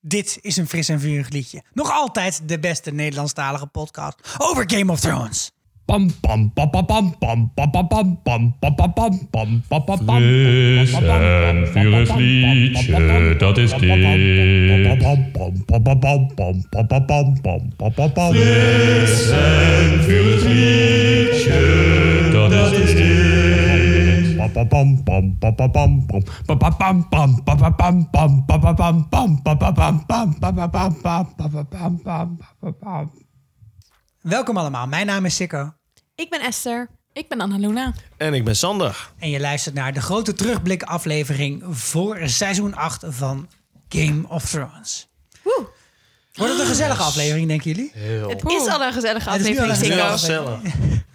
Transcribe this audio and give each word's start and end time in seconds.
Dit 0.00 0.38
is 0.40 0.56
een 0.56 0.68
fris 0.68 0.88
en 0.88 1.00
vurig 1.00 1.28
liedje. 1.28 1.62
Nog 1.72 1.90
altijd 1.90 2.40
de 2.48 2.58
beste 2.58 2.90
Nederlandstalige 2.90 3.66
podcast 3.66 4.36
over 4.36 4.64
Game 4.66 4.92
of 4.92 5.00
Thrones. 5.00 5.50
Pam 5.84 6.10
pam 6.20 6.52
pam 6.52 6.70
pam 6.70 6.86
pam 6.86 7.18
pam 7.18 7.52
pam 7.54 7.70
pam 7.70 7.88
pam 7.88 8.18
pam 8.22 8.56
pam 8.60 8.88
pam 8.90 9.28
pam 9.30 9.62
pam 9.68 9.84
pam 9.84 10.04
pam 10.04 10.24
en 10.26 11.66
vurig 11.72 12.16
liedje, 12.16 13.36
dat 13.38 13.58
is 13.58 13.70
dit. 13.70 13.80
Fris 18.34 19.30
en 19.30 20.02
vurig 20.02 20.42
liedje, 20.44 22.28
dat 22.32 22.72
is 22.72 22.94
dit. 22.94 23.37
Welkom 34.20 34.56
allemaal, 34.56 34.86
mijn 34.86 35.06
naam 35.06 35.24
is 35.24 35.34
Sikko. 35.34 35.72
Ik 36.14 36.30
ben 36.30 36.40
Esther. 36.40 36.88
Ik 37.12 37.28
ben 37.28 37.40
Annaluna. 37.40 37.94
En 38.16 38.34
ik 38.34 38.44
ben 38.44 38.56
Sander. 38.56 39.10
En 39.18 39.30
je 39.30 39.40
luistert 39.40 39.74
naar 39.74 39.92
de 39.92 40.00
grote 40.00 40.32
terugblik 40.32 40.82
aflevering 40.82 41.64
voor 41.68 42.18
seizoen 42.24 42.74
8 42.74 43.04
van 43.08 43.48
Game 43.88 44.28
of 44.28 44.44
Thrones. 44.44 45.08
Woe. 45.42 45.66
Wordt 46.34 46.52
het 46.52 46.62
een 46.62 46.68
gezellige 46.68 47.02
aflevering, 47.02 47.48
denken 47.48 47.70
jullie? 47.70 47.90
Heel 47.94 48.28
Het 48.28 48.44
is 48.44 48.66
al 48.66 48.82
een 48.82 48.92
gezellige 48.92 49.30
Het 49.30 49.40
is 49.40 49.48
nu 49.48 49.58
al 49.60 49.70
aflevering, 49.70 50.18
Sikko. 50.18 50.60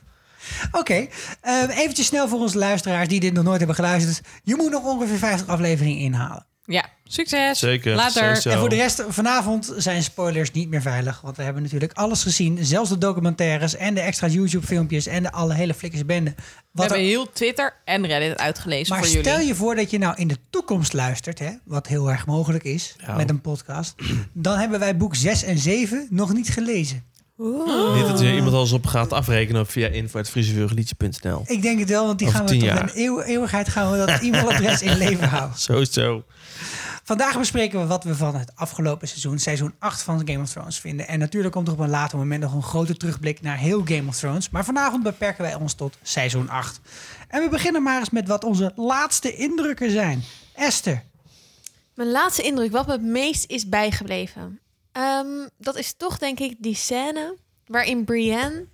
Oké, 0.71 1.07
eh, 1.41 1.61
eventjes 1.77 2.05
snel 2.05 2.27
voor 2.27 2.39
onze 2.39 2.57
luisteraars 2.57 3.07
die 3.07 3.19
dit 3.19 3.33
nog 3.33 3.43
nooit 3.43 3.57
hebben 3.57 3.75
geluisterd. 3.75 4.21
Je 4.43 4.55
moet 4.55 4.71
nog 4.71 4.83
ongeveer 4.83 5.17
50 5.17 5.47
afleveringen 5.47 6.01
inhalen. 6.01 6.45
Ja, 6.65 6.85
succes. 7.03 7.59
Zeker. 7.59 7.95
Later. 7.95 8.35
Zo. 8.41 8.49
En 8.49 8.59
voor 8.59 8.69
de 8.69 8.75
rest, 8.75 9.03
vanavond 9.07 9.73
zijn 9.77 10.03
spoilers 10.03 10.51
niet 10.51 10.69
meer 10.69 10.81
veilig. 10.81 11.21
Want 11.21 11.37
we 11.37 11.43
hebben 11.43 11.63
natuurlijk 11.63 11.93
alles 11.93 12.23
gezien. 12.23 12.65
Zelfs 12.65 12.89
de 12.89 12.97
documentaires 12.97 13.75
en 13.75 13.93
de 13.93 13.99
extra 14.01 14.27
YouTube-filmpjes 14.27 15.05
en 15.07 15.23
de 15.23 15.31
alle 15.31 15.53
hele 15.53 15.73
flikkers 15.73 16.05
bende. 16.05 16.33
We 16.71 16.79
hebben 16.81 16.97
er- 16.97 17.03
heel 17.03 17.31
Twitter 17.31 17.73
en 17.85 18.05
Reddit 18.07 18.37
uitgelezen 18.37 18.93
maar 18.93 19.03
voor 19.03 19.13
jullie. 19.15 19.31
stel 19.31 19.39
je 19.39 19.55
voor 19.55 19.75
dat 19.75 19.89
je 19.91 19.97
nou 19.97 20.15
in 20.17 20.27
de 20.27 20.37
toekomst 20.49 20.93
luistert, 20.93 21.39
hè, 21.39 21.49
wat 21.65 21.87
heel 21.87 22.09
erg 22.11 22.25
mogelijk 22.25 22.63
is 22.63 22.95
Ja. 22.97 23.15
met 23.15 23.29
een 23.29 23.41
podcast. 23.41 23.95
Dan 24.33 24.57
hebben 24.57 24.79
wij 24.79 24.97
boek 24.97 25.15
6 25.15 25.43
en 25.43 25.57
7 25.57 26.07
nog 26.09 26.33
niet 26.33 26.49
gelezen. 26.49 27.03
Niet 27.37 28.07
dat 28.07 28.19
er 28.21 28.33
iemand 28.35 28.55
alles 28.55 28.71
op 28.71 28.85
gaat 28.85 29.11
afrekenen 29.13 29.67
via 29.67 29.87
info.friesevurgeliedje.nl. 29.87 31.43
Ik 31.45 31.61
denk 31.61 31.79
het 31.79 31.89
wel, 31.89 32.05
want 32.05 32.19
die 32.19 32.27
Over 32.27 32.39
gaan 32.39 32.47
we 32.49 32.53
tot 32.53 32.63
jaar. 32.63 32.81
een 32.83 32.91
eeuw- 33.03 33.21
eeuwigheid 33.21 33.69
gaan 33.69 33.91
we 33.91 33.97
dat 33.97 34.09
e-mailadres 34.21 34.81
in 34.81 34.97
leven 34.97 35.29
houden. 35.29 35.57
Sowieso. 35.59 36.23
Vandaag 37.03 37.37
bespreken 37.37 37.79
we 37.79 37.85
wat 37.85 38.03
we 38.03 38.15
van 38.15 38.35
het 38.35 38.51
afgelopen 38.55 39.07
seizoen, 39.07 39.39
seizoen 39.39 39.73
8 39.79 40.01
van 40.03 40.27
Game 40.27 40.41
of 40.41 40.49
Thrones 40.49 40.79
vinden. 40.79 41.07
En 41.07 41.19
natuurlijk 41.19 41.53
komt 41.53 41.67
er 41.67 41.73
op 41.73 41.79
een 41.79 41.89
later 41.89 42.17
moment 42.17 42.41
nog 42.41 42.53
een 42.53 42.63
grote 42.63 42.97
terugblik 42.97 43.41
naar 43.41 43.57
heel 43.57 43.81
Game 43.85 44.07
of 44.07 44.15
Thrones. 44.17 44.49
Maar 44.49 44.65
vanavond 44.65 45.03
beperken 45.03 45.43
wij 45.43 45.55
ons 45.55 45.73
tot 45.73 45.97
seizoen 46.01 46.49
8. 46.49 46.79
En 47.27 47.41
we 47.43 47.49
beginnen 47.49 47.83
maar 47.83 47.99
eens 47.99 48.09
met 48.09 48.27
wat 48.27 48.43
onze 48.43 48.71
laatste 48.75 49.35
indrukken 49.35 49.91
zijn. 49.91 50.23
Esther, 50.55 51.03
Mijn 51.95 52.11
laatste 52.11 52.41
indruk, 52.41 52.71
wat 52.71 52.85
me 52.87 52.91
het 52.91 53.01
meest 53.01 53.45
is 53.51 53.69
bijgebleven. 53.69 54.59
Ehm, 54.93 55.47
dat 55.57 55.75
is 55.77 55.93
toch 55.97 56.17
denk 56.17 56.39
ik 56.39 56.55
die 56.59 56.75
scène 56.75 57.37
waarin 57.65 58.03
Brienne 58.05 58.65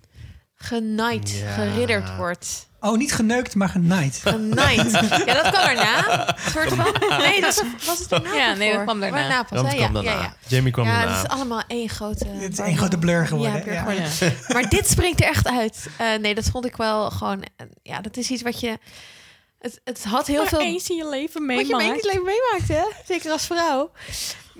genaaid, 0.54 1.30
Ja. 1.30 1.52
geridderd 1.52 2.16
wordt. 2.16 2.68
oh 2.80 2.96
niet 2.96 3.12
geneukt, 3.12 3.54
maar 3.54 3.68
genaaid. 3.68 4.16
Genaaid. 4.22 4.90
ja, 5.26 5.34
dat 5.42 5.48
kwam 5.52 5.52
daarna. 5.52 6.28
Een 6.28 6.50
soort 6.50 6.68
van... 6.72 6.94
Nee, 7.18 7.40
dat 7.40 7.62
was, 7.62 7.86
was 7.86 7.98
het 7.98 8.08
daarna 8.08 8.34
Ja, 8.34 8.54
nee, 8.54 8.66
dat 8.68 8.74
voor? 8.76 8.84
kwam 8.84 9.00
daarna. 9.00 9.16
Waarna 9.18 9.42
pas, 9.42 9.62
Dat 9.62 9.70
hè? 9.70 9.76
kwam 9.76 9.86
ja, 9.88 9.92
daarna. 10.02 10.10
ja, 10.10 10.22
ja. 10.22 10.34
Jamie 10.46 10.72
kwam 10.72 10.86
Ja, 10.86 10.96
daarna. 10.98 11.16
het 11.16 11.24
is 11.26 11.30
allemaal 11.30 11.62
één 11.66 11.88
grote... 11.88 12.26
Het 12.26 12.52
is 12.52 12.58
één 12.58 12.76
grote 12.76 12.98
blur 12.98 13.26
geworden, 13.26 13.56
Ja, 13.56 13.62
blur 13.62 13.74
ja. 13.74 13.80
geworden. 13.80 14.10
Ja. 14.20 14.32
Maar 14.52 14.68
dit 14.68 14.88
springt 14.88 15.20
er 15.20 15.26
echt 15.26 15.46
uit. 15.48 15.86
Eh, 15.98 16.14
nee, 16.14 16.34
dat 16.34 16.44
vond 16.50 16.64
ik 16.64 16.76
wel 16.76 17.10
gewoon... 17.10 17.42
ja, 17.82 18.00
dat 18.00 18.16
is 18.16 18.30
iets 18.30 18.42
wat 18.42 18.60
je... 18.60 18.78
Het, 19.58 19.80
het 19.84 20.04
had 20.04 20.26
heel 20.26 20.36
Maar 20.40 20.48
veel... 20.48 20.60
eens 20.60 20.90
in 20.90 20.96
je 20.96 21.08
leven 21.08 21.46
Wat 21.46 21.66
je 21.68 21.76
meemaakt. 21.76 21.94
niet 21.94 22.04
leven 22.04 22.24
meemaakt, 22.24 22.68
hè? 22.68 22.84
Zeker 23.06 23.30
als 23.30 23.46
vrouw. 23.46 23.90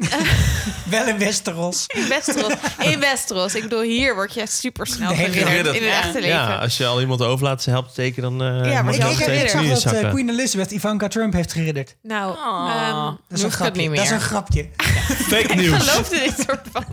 Wel 0.90 1.06
in 1.06 1.18
Westeros. 1.18 1.84
In 1.86 2.08
Westeros. 2.08 2.52
In 2.78 3.00
Westeros. 3.00 3.54
Ik 3.54 3.62
bedoel, 3.62 3.80
hier 3.82 4.14
word 4.14 4.34
je 4.34 4.46
super 4.46 4.86
snel 4.86 5.14
geridderd 5.14 5.76
in 5.76 5.82
het 5.82 5.92
echte 5.92 6.12
leven. 6.20 6.28
Ja, 6.28 6.56
als 6.58 6.76
je 6.76 6.86
al 6.86 7.00
iemand 7.00 7.22
overlaat 7.22 7.62
ze 7.62 7.70
helpt 7.70 7.90
steken, 7.90 8.22
dan 8.22 8.42
eh 8.42 8.70
Ja, 8.72 8.82
maar 8.82 8.94
Ik, 8.94 9.00
ik, 9.18 9.26
ik 9.26 9.48
zag 9.76 9.92
dat 9.92 10.02
eh. 10.02 10.10
Queen 10.10 10.28
Elizabeth 10.28 10.70
Ivanka 10.70 11.08
Trump 11.08 11.32
heeft 11.32 11.52
geridderd. 11.52 11.96
Nou, 12.02 12.32
Oh, 12.36 12.70
ehm, 12.74 13.04
Dat 13.28 13.38
is 13.38 13.42
een 13.42 13.50
grapje. 13.52 13.80
niet 13.80 13.88
meer. 13.90 13.96
Dat 13.98 14.06
is 14.06 14.12
een 14.12 14.20
grapje. 14.20 14.68
Fake 15.30 15.36
ik 15.52 15.54
nieuws. 15.54 15.88
geloofde 15.88 16.18
dit 16.18 16.44
soort 16.46 16.66
van. 16.72 16.84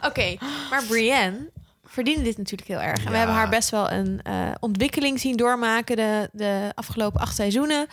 Oké, 0.00 0.36
maar 0.70 0.82
Brienne 0.88 1.48
verdiende 1.86 2.22
dit 2.22 2.38
natuurlijk 2.38 2.68
heel 2.68 2.80
erg. 2.80 3.04
En 3.04 3.10
we 3.10 3.16
hebben 3.16 3.34
haar 3.36 3.48
best 3.48 3.70
wel 3.70 3.90
een 3.90 4.20
eh, 4.22 4.32
ontwikkeling 4.60 5.20
zien 5.20 5.36
doormaken 5.36 5.96
de, 5.96 6.28
de 6.32 6.72
afgelopen 6.74 7.20
acht 7.20 7.34
seizoenen. 7.34 7.86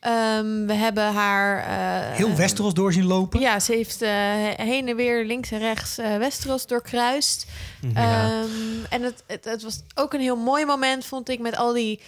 Ehm, 0.00 0.66
we 0.66 0.72
hebben 0.72 1.12
haar... 1.12 1.58
eh, 1.58 2.16
Heel 2.16 2.34
Westeros 2.34 2.74
door 2.74 2.92
zien 2.92 3.06
lopen. 3.06 3.40
Ja, 3.40 3.60
ze 3.60 3.72
heeft 3.72 4.02
eh, 4.02 4.10
heen 4.56 4.88
en 4.88 4.96
weer 4.96 5.24
links 5.24 5.50
en 5.50 5.58
rechts 5.58 5.98
eh, 5.98 6.16
Westeros 6.16 6.66
doorkruist. 6.66 7.46
Ja. 7.94 8.24
Ehm, 8.24 8.84
en 8.90 9.02
het, 9.02 9.22
het, 9.26 9.44
het 9.44 9.62
was 9.62 9.80
ook 9.94 10.12
een 10.14 10.20
heel 10.20 10.36
mooi 10.36 10.64
moment, 10.64 11.04
vond 11.06 11.28
ik, 11.28 11.38
met 11.40 11.56
al 11.56 11.72
die... 11.72 12.00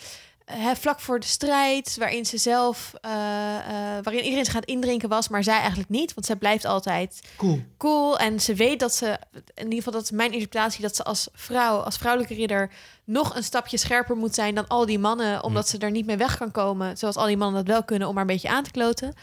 hè, 0.45 0.77
vlak 0.77 1.01
voor 1.01 1.21
de 1.21 1.27
strijd, 1.27 1.97
waarin 1.99 2.27
ze 2.27 2.37
zelf, 2.39 2.93
eh, 3.01 3.11
eh, 3.57 4.03
waarin 4.03 4.25
iedereen 4.25 4.45
gaat 4.47 4.65
indrinken 4.65 5.09
was, 5.09 5.29
maar 5.29 5.43
zij 5.45 5.59
eigenlijk 5.59 5.89
niet, 5.91 6.15
want 6.15 6.27
zij 6.27 6.37
blijft 6.37 6.65
altijd 6.65 7.21
Cool. 7.37 7.63
cool 7.79 8.19
en 8.19 8.41
ze 8.41 8.55
weet 8.55 8.81
dat 8.81 8.95
ze, 8.95 9.19
in 9.55 9.63
ieder 9.65 9.77
geval 9.79 9.93
dat 9.93 10.03
is 10.03 10.11
mijn 10.11 10.33
interpretatie, 10.33 10.83
dat 10.83 10.97
ze 10.97 11.05
als 11.05 11.29
vrouw, 11.33 11.77
als 11.79 11.97
vrouwelijke 11.97 12.35
ridder 12.35 12.71
nog 13.11 13.37
een 13.37 13.45
stapje 13.45 13.77
scherper 13.77 14.17
moet 14.17 14.35
zijn 14.35 14.55
dan 14.55 14.69
al 14.69 14.87
die 14.87 14.99
mannen, 14.99 15.45
omdat 15.45 15.69
ze 15.69 15.79
er 15.79 15.91
niet 15.91 16.07
mee 16.07 16.17
weg 16.17 16.39
kan 16.39 16.51
komen, 16.51 16.97
zoals 16.99 17.17
al 17.17 17.27
die 17.27 17.37
mannen 17.37 17.65
dat 17.65 17.75
wel 17.75 17.85
kunnen, 17.85 18.09
om 18.09 18.15
maar 18.15 18.23
een 18.23 18.29
beetje 18.31 18.49
aan 18.49 18.65
te 18.65 18.71
kloten. 18.71 19.15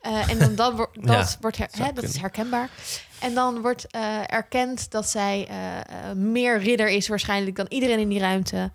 Eh, 0.00 0.30
en 0.30 0.38
dan, 0.38 0.54
dat 0.54 0.88
Ja, 1.00 1.26
wordt 1.40 1.56
her- 1.56 1.68
hè, 1.70 1.92
dat 1.92 2.04
is 2.04 2.16
herkenbaar. 2.16 2.70
En 3.20 3.34
dan 3.34 3.60
wordt 3.60 3.86
eh, 3.86 4.32
erkend 4.32 4.90
dat 4.90 5.08
zij 5.08 5.46
eh, 5.48 6.12
meer 6.12 6.58
ridder 6.58 6.88
is 6.88 7.08
waarschijnlijk 7.08 7.56
dan 7.56 7.66
iedereen 7.68 7.98
in 7.98 8.08
die 8.08 8.18
ruimte. 8.20 8.70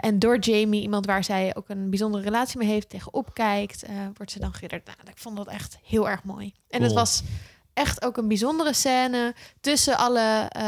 En 0.00 0.18
door 0.18 0.38
Jamie, 0.38 0.82
iemand 0.82 1.06
waar 1.06 1.24
zij 1.24 1.54
ook 1.54 1.68
een 1.68 1.90
bijzondere 1.90 2.24
relatie 2.24 2.58
mee 2.58 2.68
heeft, 2.68 2.88
tegenop 2.88 3.34
kijkt, 3.34 3.84
wordt 4.16 4.32
ze 4.32 4.38
dan 4.38 4.52
geridderd. 4.52 4.86
Nou, 4.86 4.96
ik 5.04 5.18
vond 5.18 5.36
dat 5.36 5.46
echt 5.48 5.78
heel 5.82 6.08
erg 6.08 6.24
mooi. 6.24 6.54
En 6.68 6.82
het 6.82 6.92
was 6.92 7.22
echt 7.78 8.04
ook 8.04 8.16
een 8.16 8.28
bijzondere 8.28 8.72
scène 8.72 9.34
tussen 9.60 9.96
alle, 9.98 10.46
eh, 10.48 10.62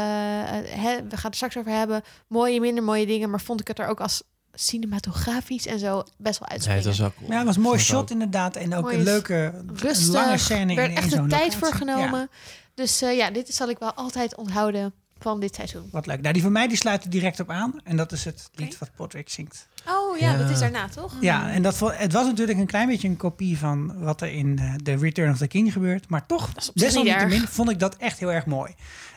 hè, 0.83 0.95
we 1.03 1.17
gaan 1.17 1.25
het 1.29 1.35
straks 1.35 1.57
over 1.57 1.71
hebben, 1.71 2.01
mooie, 2.27 2.59
minder 2.59 2.83
mooie 2.83 3.05
dingen, 3.05 3.29
maar 3.29 3.41
vond 3.41 3.59
ik 3.61 3.67
het 3.67 3.79
er 3.79 3.87
ook 3.87 3.99
als 4.01 4.23
cinematografisch 4.53 5.65
en 5.67 5.79
zo 5.79 6.03
best 6.17 6.39
wel 6.39 6.47
Nee, 6.47 6.57
uitspringen. 6.57 6.83
het 6.87 6.97
was 6.97 7.01
ook 7.07 7.15
cool. 7.15 7.29
Ja, 7.29 7.37
het 7.37 7.45
was 7.45 7.55
een 7.55 7.61
mooi 7.61 7.79
shot 7.79 8.01
ook. 8.01 8.09
inderdaad. 8.09 8.55
En 8.55 8.75
ook 8.75 8.81
Mooi 8.83 8.95
een 8.97 9.03
leuke, 9.03 9.63
Rustig, 9.73 10.13
lange 10.13 10.37
scène 10.37 10.75
werd 10.75 10.89
in, 10.91 10.97
echt 10.97 11.09
de 11.09 11.15
tijd 11.15 11.29
locatie. 11.31 11.57
voor 11.57 11.73
genomen. 11.73 12.19
Ja, 12.19 12.27
Dus 12.73 13.01
eh, 13.01 13.17
ja, 13.17 13.29
dit 13.31 13.53
zal 13.55 13.69
ik 13.69 13.79
wel 13.79 13.93
altijd 13.93 14.35
onthouden 14.35 14.93
van 15.19 15.39
dit 15.39 15.55
seizoen. 15.55 15.89
wat 15.91 16.05
leuk. 16.05 16.21
Nou, 16.21 16.33
die 16.33 16.41
van 16.41 16.51
mij 16.51 16.67
die 16.67 16.77
sluit 16.77 17.03
er 17.03 17.09
direct 17.09 17.39
op 17.39 17.49
aan. 17.49 17.73
En 17.83 17.97
dat 17.97 18.11
is 18.11 18.25
het 18.25 18.49
lied 18.55 18.77
wat 18.77 18.89
Podrick 18.95 19.29
zingt. 19.29 19.67
Oh 19.87 20.00
ja, 20.19 20.31
Ja. 20.31 20.37
dat 20.37 20.49
is 20.49 20.59
daarna 20.59 20.87
toch? 20.87 21.13
Ja, 21.19 21.51
en 21.51 21.61
dat, 21.61 21.79
het 21.93 22.13
was 22.13 22.25
natuurlijk 22.25 22.59
een 22.59 22.65
klein 22.65 22.87
beetje 22.87 23.07
een 23.07 23.17
kopie 23.17 23.57
van 23.57 23.93
wat 23.99 24.21
er 24.21 24.33
in 24.33 24.59
The 24.83 24.95
Return 24.97 25.31
of 25.31 25.37
the 25.37 25.47
King 25.47 25.73
gebeurt. 25.73 26.09
Maar 26.09 26.25
toch, 26.25 26.49
desalniettemin 26.73 27.47
vond 27.47 27.69
ik 27.69 27.79
dat 27.79 27.95
echt 27.95 28.19
heel 28.19 28.31
erg 28.31 28.45
mooi. 28.45 28.71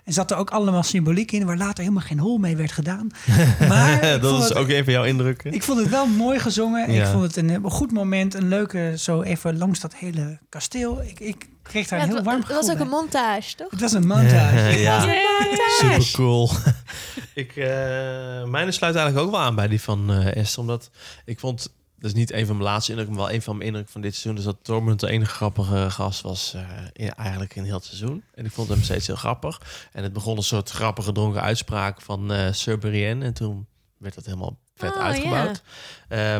En 0.04 0.12
zat 0.12 0.30
er 0.30 0.36
ook 0.36 0.50
allemaal 0.50 0.82
symboliek 0.82 1.32
in 1.32 1.46
waar 1.46 1.56
later 1.56 1.82
helemaal 1.82 2.06
geen 2.06 2.18
hol 2.18 2.38
mee 2.38 2.56
werd 2.56 2.72
gedaan. 2.72 3.08
Maar 3.68 4.00
dat 4.20 4.42
is 4.42 4.48
het, 4.48 4.54
ook 4.56 4.68
een 4.68 4.84
van 4.84 4.92
jouw 4.92 5.04
indrukken. 5.04 5.52
ik 5.52 5.62
vond 5.62 5.78
het 5.78 5.88
wel 5.88 6.06
mooi 6.06 6.38
gezongen. 6.38 6.88
Ik 6.90 7.06
vond 7.06 7.22
het 7.22 7.36
een, 7.36 7.70
goed 7.70 7.92
moment. 7.92 8.34
Een 8.34 8.48
leuke, 8.48 8.92
zo 8.96 9.22
even 9.22 9.58
langs 9.58 9.80
dat 9.80 9.94
hele 9.94 10.38
kasteel. 10.48 11.02
Ik, 11.02 11.20
ik 11.20 11.48
kreeg 11.62 11.88
daar 11.88 11.98
Ja, 11.98 12.04
een 12.04 12.10
heel 12.10 12.22
warm 12.22 12.38
het 12.40 12.48
was 12.48 12.56
gevoel 12.56 12.74
ook 12.74 12.80
een 12.80 12.88
montage, 12.88 13.54
toch? 13.56 13.70
Het 13.70 13.80
was 13.80 13.92
een 13.92 14.06
montage. 14.06 14.78
ja, 14.80 14.98
Montage. 14.98 15.66
super 15.80 16.10
cool. 16.12 16.50
ik, 17.34 17.56
eh 17.56 18.44
mijne 18.44 18.72
sluit 18.72 18.94
eigenlijk 18.94 19.26
ook 19.26 19.32
wel 19.32 19.40
aan 19.40 19.54
bij 19.54 19.68
die 19.68 19.80
van 19.80 20.10
eh 20.10 20.36
Esther. 20.36 20.60
Omdat 20.60 20.90
ik 21.24 21.38
vond, 21.38 21.72
dat 21.98 22.10
is 22.10 22.16
niet 22.16 22.32
een 22.32 22.46
van 22.46 22.56
mijn 22.56 22.68
laatste 22.68 22.90
indrukken, 22.90 23.16
maar 23.16 23.26
wel 23.26 23.34
een 23.34 23.42
van 23.42 23.54
mijn 23.54 23.66
indrukken 23.66 23.92
van 23.92 24.02
dit 24.02 24.12
seizoen. 24.14 24.34
Dus 24.34 24.44
dat 24.44 24.64
Tormund 24.64 25.00
de 25.00 25.08
enige 25.08 25.34
grappige 25.34 25.90
gast 25.90 26.20
was 26.20 26.54
eh, 26.54 26.68
in, 26.92 27.14
eigenlijk 27.14 27.56
in 27.56 27.64
heel 27.64 27.74
het 27.74 27.84
seizoen. 27.84 28.24
En 28.34 28.44
ik 28.44 28.52
vond 28.52 28.68
hem 28.68 28.82
steeds 28.82 29.06
heel 29.06 29.16
grappig. 29.16 29.88
En 29.92 30.02
het 30.02 30.12
begon 30.12 30.36
een 30.36 30.42
soort 30.42 30.70
grappige 30.70 31.12
dronken 31.12 31.42
uitspraak 31.42 32.00
van 32.00 32.32
Sir 32.54 32.78
Brienne. 32.78 33.24
En 33.24 33.34
toen 33.34 33.66
werd 33.98 34.14
dat 34.14 34.24
helemaal 34.24 34.58
vet 34.74 34.94
Oh, 34.94 35.00
uitgebouwd. 35.00 35.62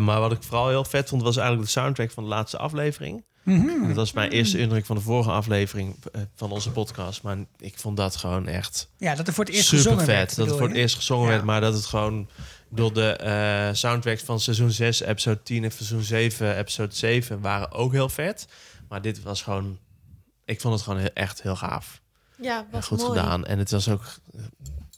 Maar 0.02 0.20
wat 0.20 0.32
ik 0.32 0.42
vooral 0.42 0.68
heel 0.68 0.84
vet 0.84 1.08
vond, 1.08 1.22
was 1.22 1.36
eigenlijk 1.36 1.66
de 1.66 1.72
soundtrack 1.80 2.10
van 2.10 2.22
de 2.22 2.28
laatste 2.28 2.58
aflevering. 2.58 3.24
Mhm. 3.44 3.86
Dat 3.86 3.96
was 3.96 4.12
mijn 4.12 4.30
eerste 4.30 4.58
indruk 4.58 4.86
van 4.86 4.96
de 4.96 5.02
vorige 5.02 5.30
aflevering 5.30 5.96
eh, 6.12 6.20
van 6.34 6.50
onze 6.50 6.70
podcast. 6.70 7.22
Maar 7.22 7.36
ik 7.58 7.78
vond 7.78 7.96
dat 7.96 8.16
gewoon 8.16 8.46
echt 8.46 8.88
Ja, 8.98 9.14
dat 9.14 9.26
er 9.26 9.32
voor 9.34 9.44
het 9.44 9.54
eerst 9.54 9.68
super 9.68 9.84
gezongen 9.84 10.04
vet. 10.04 10.14
werd. 10.14 10.36
dat 10.36 10.46
het 10.46 10.56
voor 10.56 10.68
het 10.68 10.76
eerst 10.76 10.96
gezongen 10.96 11.24
Ja. 11.26 11.30
werd, 11.32 11.44
maar 11.44 11.60
dat 11.60 11.74
het 11.74 11.86
gewoon 11.86 12.28
door 12.68 12.92
de 12.92 13.10
eh 13.12 13.68
soundtracks 13.72 14.22
van 14.22 14.40
seizoen 14.40 14.70
6, 14.70 15.00
episode 15.00 15.42
10 15.42 15.64
en 15.64 15.70
seizoen 15.72 16.02
7, 16.02 16.56
episode 16.58 16.94
7 16.94 17.40
waren 17.40 17.72
ook 17.72 17.92
heel 17.92 18.08
vet. 18.08 18.46
Maar 18.88 19.02
dit 19.02 19.22
was 19.22 19.42
gewoon 19.42 19.78
ik 20.44 20.60
vond 20.60 20.74
het 20.74 20.82
gewoon 20.82 20.98
heel- 20.98 21.10
echt 21.14 21.42
heel 21.42 21.56
gaaf. 21.56 22.00
Ja, 22.40 22.58
En 22.58 22.66
was 22.70 22.86
goed 22.86 22.98
mooi. 22.98 23.18
gedaan. 23.18 23.44
En 23.44 23.58
het 23.58 23.70
was 23.70 23.88
ook 23.88 24.04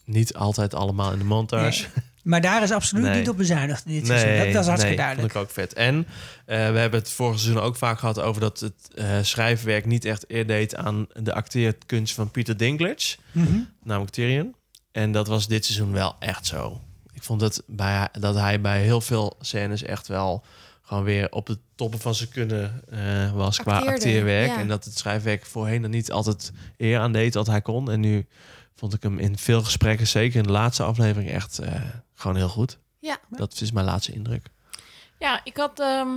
niet 0.04 0.34
altijd 0.34 0.74
allemaal 0.74 1.12
in 1.12 1.18
de 1.18 1.24
montage. 1.24 1.82
Nee. 1.94 2.04
Maar 2.26 2.40
daar 2.40 2.62
is 2.62 2.70
absoluut 2.70 3.04
Nee. 3.04 3.18
niet 3.18 3.28
op 3.28 3.36
bezuinigd 3.36 3.86
dit 3.86 4.06
seizoen. 4.06 4.28
Dat, 4.36 4.52
dat 4.52 4.62
is 4.62 4.68
hartstikke 4.68 4.86
nee, 4.86 4.96
duidelijk. 4.96 5.32
vond 5.32 5.44
ik 5.44 5.50
ook 5.50 5.54
vet. 5.54 5.72
En 5.72 6.06
eh, 6.46 6.56
we 6.70 6.78
hebben 6.78 7.00
het 7.00 7.10
vorige 7.10 7.38
seizoen 7.38 7.62
ook 7.62 7.76
vaak 7.76 7.98
gehad 7.98 8.20
over 8.20 8.40
dat 8.40 8.60
het 8.60 8.74
eh, 8.94 9.06
schrijfwerk 9.22 9.84
niet 9.86 10.04
echt 10.04 10.24
eer 10.28 10.46
deed 10.46 10.76
aan 10.76 11.06
de 11.12 11.34
acteerkunst 11.34 12.14
van 12.14 12.30
Peter 12.30 12.56
Dinklage, 12.56 13.16
Mhm. 13.32 13.58
namelijk 13.82 14.12
Tyrion. 14.12 14.54
En 14.92 15.12
dat 15.12 15.26
was 15.26 15.46
dit 15.48 15.64
seizoen 15.64 15.92
wel 15.92 16.16
echt 16.18 16.46
zo. 16.46 16.80
Ik 17.12 17.22
vond 17.22 17.40
dat, 17.40 17.62
bij, 17.66 18.08
dat 18.12 18.34
hij 18.34 18.60
bij 18.60 18.82
heel 18.82 19.00
veel 19.00 19.36
scènes 19.40 19.82
echt 19.82 20.06
wel 20.06 20.44
gewoon 20.82 21.04
weer 21.04 21.30
op 21.32 21.46
de 21.46 21.58
toppen 21.74 22.00
van 22.00 22.14
zijn 22.14 22.28
kunnen 22.28 22.82
eh, 22.90 23.32
was 23.32 23.58
qua 23.60 23.78
acteerwerk. 23.78 24.48
ja. 24.50 24.58
En 24.58 24.68
dat 24.68 24.84
het 24.84 24.98
schrijfwerk 24.98 25.46
voorheen 25.46 25.82
er 25.82 25.88
niet 25.88 26.12
altijd 26.12 26.52
eer 26.76 26.98
aan 26.98 27.12
deed 27.12 27.34
wat 27.34 27.46
hij 27.46 27.62
kon. 27.62 27.90
En 27.90 28.00
nu 28.00 28.26
vond 28.76 28.94
ik 28.94 29.02
hem 29.02 29.18
in 29.18 29.38
veel 29.38 29.62
gesprekken, 29.62 30.06
zeker 30.06 30.36
in 30.36 30.42
de 30.42 30.50
laatste 30.50 30.82
aflevering, 30.82 31.30
echt 31.30 31.58
eh, 31.58 31.80
gewoon 32.14 32.36
heel 32.36 32.48
goed. 32.48 32.78
Ja. 32.98 33.18
Dat 33.28 33.60
is 33.60 33.72
mijn 33.72 33.86
laatste 33.86 34.12
indruk. 34.12 34.46
Ja, 35.18 35.40
ik 35.44 35.56
had. 35.56 35.80
ehm, 35.80 36.08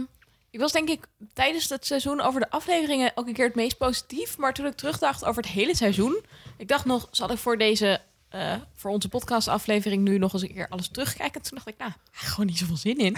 ik 0.52 0.60
was 0.60 0.72
denk 0.72 0.90
ik 0.90 1.08
tijdens 1.34 1.70
het 1.70 1.86
seizoen 1.86 2.22
over 2.22 2.40
de 2.40 2.50
afleveringen 2.50 3.12
ook 3.16 3.28
een 3.28 3.34
keer 3.34 3.46
het 3.46 3.56
meest 3.56 3.78
positief. 3.78 4.38
Maar 4.38 4.54
toen 4.54 4.66
ik 4.66 4.76
terugdacht 4.76 5.26
over 5.26 5.42
het 5.44 5.52
hele 5.52 5.76
seizoen. 5.76 6.26
Ik 6.58 6.68
dacht 6.68 6.86
nog, 6.86 7.08
zal 7.12 7.32
ik 7.32 7.38
voor 7.38 7.58
deze. 7.58 8.02
eh, 8.30 8.54
voor 8.76 8.92
onze 8.92 9.10
podcastaflevering 9.10 10.04
nu 10.04 10.18
nog 10.18 10.34
eens 10.34 10.42
een 10.42 10.54
keer 10.54 10.68
alles 10.70 10.88
terugkijken. 10.88 11.42
En 11.42 11.48
toen 11.48 11.58
dacht 11.58 11.68
ik, 11.68 11.78
nou, 11.78 11.92
gewoon 12.12 12.46
niet 12.46 12.58
zoveel 12.58 12.78
zin 12.78 12.98
in. 12.98 13.16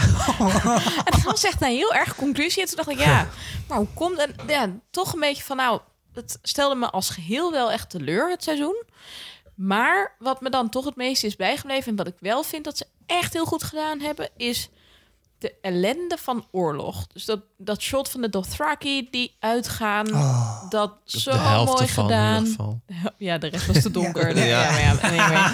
en 1.05 1.11
dat 1.11 1.21
was 1.23 1.43
echt 1.43 1.61
een 1.61 1.67
heel 1.67 1.93
erg 1.93 2.15
conclusie. 2.15 2.61
En 2.61 2.67
toen 2.67 2.75
dacht 2.77 2.89
ik, 2.89 2.99
ja, 2.99 3.27
maar 3.67 3.77
hoe 3.77 3.87
komt 3.93 4.17
het? 4.21 4.31
Ja, 4.47 4.69
toch 4.91 5.13
een 5.13 5.19
beetje 5.19 5.43
van, 5.43 5.57
nou, 5.57 5.79
het 6.13 6.39
stelde 6.41 6.75
me 6.75 6.89
als 6.89 7.09
geheel 7.09 7.51
wel 7.51 7.71
echt 7.71 7.89
teleur, 7.89 8.29
het 8.29 8.43
seizoen. 8.43 8.83
Maar 9.61 10.15
wat 10.19 10.41
me 10.41 10.49
dan 10.49 10.69
toch 10.69 10.85
het 10.85 10.95
meest 10.95 11.23
is 11.23 11.35
bijgebleven... 11.35 11.89
en 11.89 11.95
wat 11.95 12.07
ik 12.07 12.15
wel 12.19 12.43
vind 12.43 12.63
dat 12.63 12.77
ze 12.77 12.85
echt 13.05 13.33
heel 13.33 13.45
goed 13.45 13.63
gedaan 13.63 13.99
hebben... 13.99 14.29
is 14.37 14.69
de 15.37 15.53
ellende 15.61 16.17
van 16.17 16.45
oorlog. 16.51 17.07
Dus 17.07 17.25
dat, 17.25 17.39
dat 17.57 17.81
shot 17.81 18.09
van 18.09 18.21
de 18.21 18.29
Dothraki 18.29 19.07
die 19.11 19.35
uitgaan... 19.39 20.13
Oh. 20.13 20.69
dat 20.69 20.93
De 21.05 21.19
zo 21.19 21.31
helft 21.31 21.71
mooi 21.71 21.83
ervan 21.83 22.11
in 22.11 22.17
ieder 22.17 22.27
gedaan. 22.27 22.45
geval. 22.45 22.79
Ja, 23.17 23.37
de 23.37 23.47
rest 23.47 23.65
was 23.65 23.81
te 23.81 23.91
donker. 23.91 24.37
Ja. 24.37 24.43
ja. 24.43 24.79
Ja, 24.79 24.93
maar 24.93 25.13
ja, 25.13 25.25
anyway. 25.25 25.51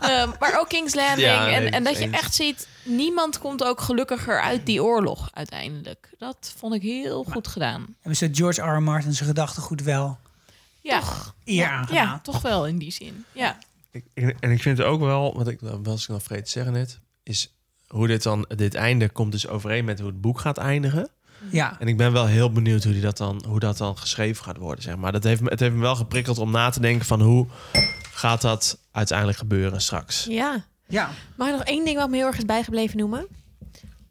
Ehm, 0.00 0.30
maar 0.38 0.60
ook 0.60 0.68
King's 0.68 0.94
Landing. 0.94 1.20
Ja, 1.20 1.44
nee, 1.44 1.54
en, 1.54 1.72
en 1.72 1.84
dat 1.84 1.98
je 1.98 2.10
echt 2.10 2.34
ziet... 2.34 2.68
niemand 2.82 3.38
komt 3.38 3.64
ook 3.64 3.80
gelukkiger 3.80 4.40
uit 4.40 4.66
die 4.66 4.82
oorlog 4.82 5.30
uiteindelijk. 5.32 6.10
Dat 6.18 6.52
vond 6.56 6.74
ik 6.74 6.82
heel 6.82 7.24
goed 7.24 7.48
gedaan. 7.48 7.94
Hebben 7.94 8.16
ze 8.16 8.28
George 8.32 8.62
R. 8.62 8.76
R. 8.76 8.82
Martin 8.82 9.12
zijn 9.12 9.28
gedachtegoed 9.28 9.82
wel 9.82 10.18
Ja, 10.80 11.02
eer 11.44 11.86
ja, 11.92 12.18
toch 12.22 12.40
wel 12.42 12.66
in 12.66 12.78
die 12.78 12.92
zin. 12.92 13.24
Ja. 13.32 13.58
Ik- 13.90 14.04
ik- 14.14 14.36
en 14.40 14.50
ik 14.50 14.62
vind 14.62 14.78
het 14.78 14.86
ook 14.86 15.00
wel, 15.00 15.34
wat 15.36 15.48
ik 15.48 15.58
was 15.82 16.02
ik 16.02 16.08
nog 16.08 16.22
vergeten 16.22 16.44
te 16.44 16.50
zeggen 16.50 16.72
net, 16.72 16.98
is 17.22 17.52
hoe 17.88 18.06
dit 18.06 18.22
dan, 18.22 18.44
dit 18.56 18.74
einde 18.74 19.08
komt 19.08 19.32
dus 19.32 19.48
overeen 19.48 19.84
met 19.84 19.98
hoe 19.98 20.08
het 20.08 20.20
boek 20.20 20.40
gaat 20.40 20.58
eindigen. 20.58 21.08
Ja. 21.50 21.76
En 21.80 21.88
ik 21.88 21.96
ben 21.96 22.12
wel 22.12 22.26
heel 22.26 22.52
benieuwd 22.52 22.84
hoe, 22.84 22.92
die 22.92 23.02
dat, 23.02 23.16
dan, 23.16 23.44
hoe 23.48 23.58
dat 23.60 23.76
dan 23.76 23.98
geschreven 23.98 24.44
gaat 24.44 24.56
worden, 24.56 24.82
zeg 24.82 24.96
maar. 24.96 25.12
Dat 25.12 25.24
heeft, 25.24 25.40
me- 25.40 25.50
het 25.50 25.60
heeft 25.60 25.74
me 25.74 25.80
wel 25.80 25.96
geprikkeld 25.96 26.38
om 26.38 26.50
na 26.50 26.70
te 26.70 26.80
denken 26.80 27.06
van 27.06 27.20
hoe 27.20 27.46
gaat 28.12 28.40
dat 28.40 28.78
uiteindelijk 28.92 29.38
gebeuren 29.38 29.80
straks. 29.80 30.24
Ja. 30.28 30.64
Ja. 30.88 31.10
Mag 31.36 31.48
ik 31.48 31.54
nog 31.54 31.64
één 31.64 31.84
ding 31.84 31.96
wat 31.96 32.10
me 32.10 32.16
heel 32.16 32.26
erg 32.26 32.36
is 32.36 32.44
bijgebleven 32.44 32.96
noemen? 32.98 33.26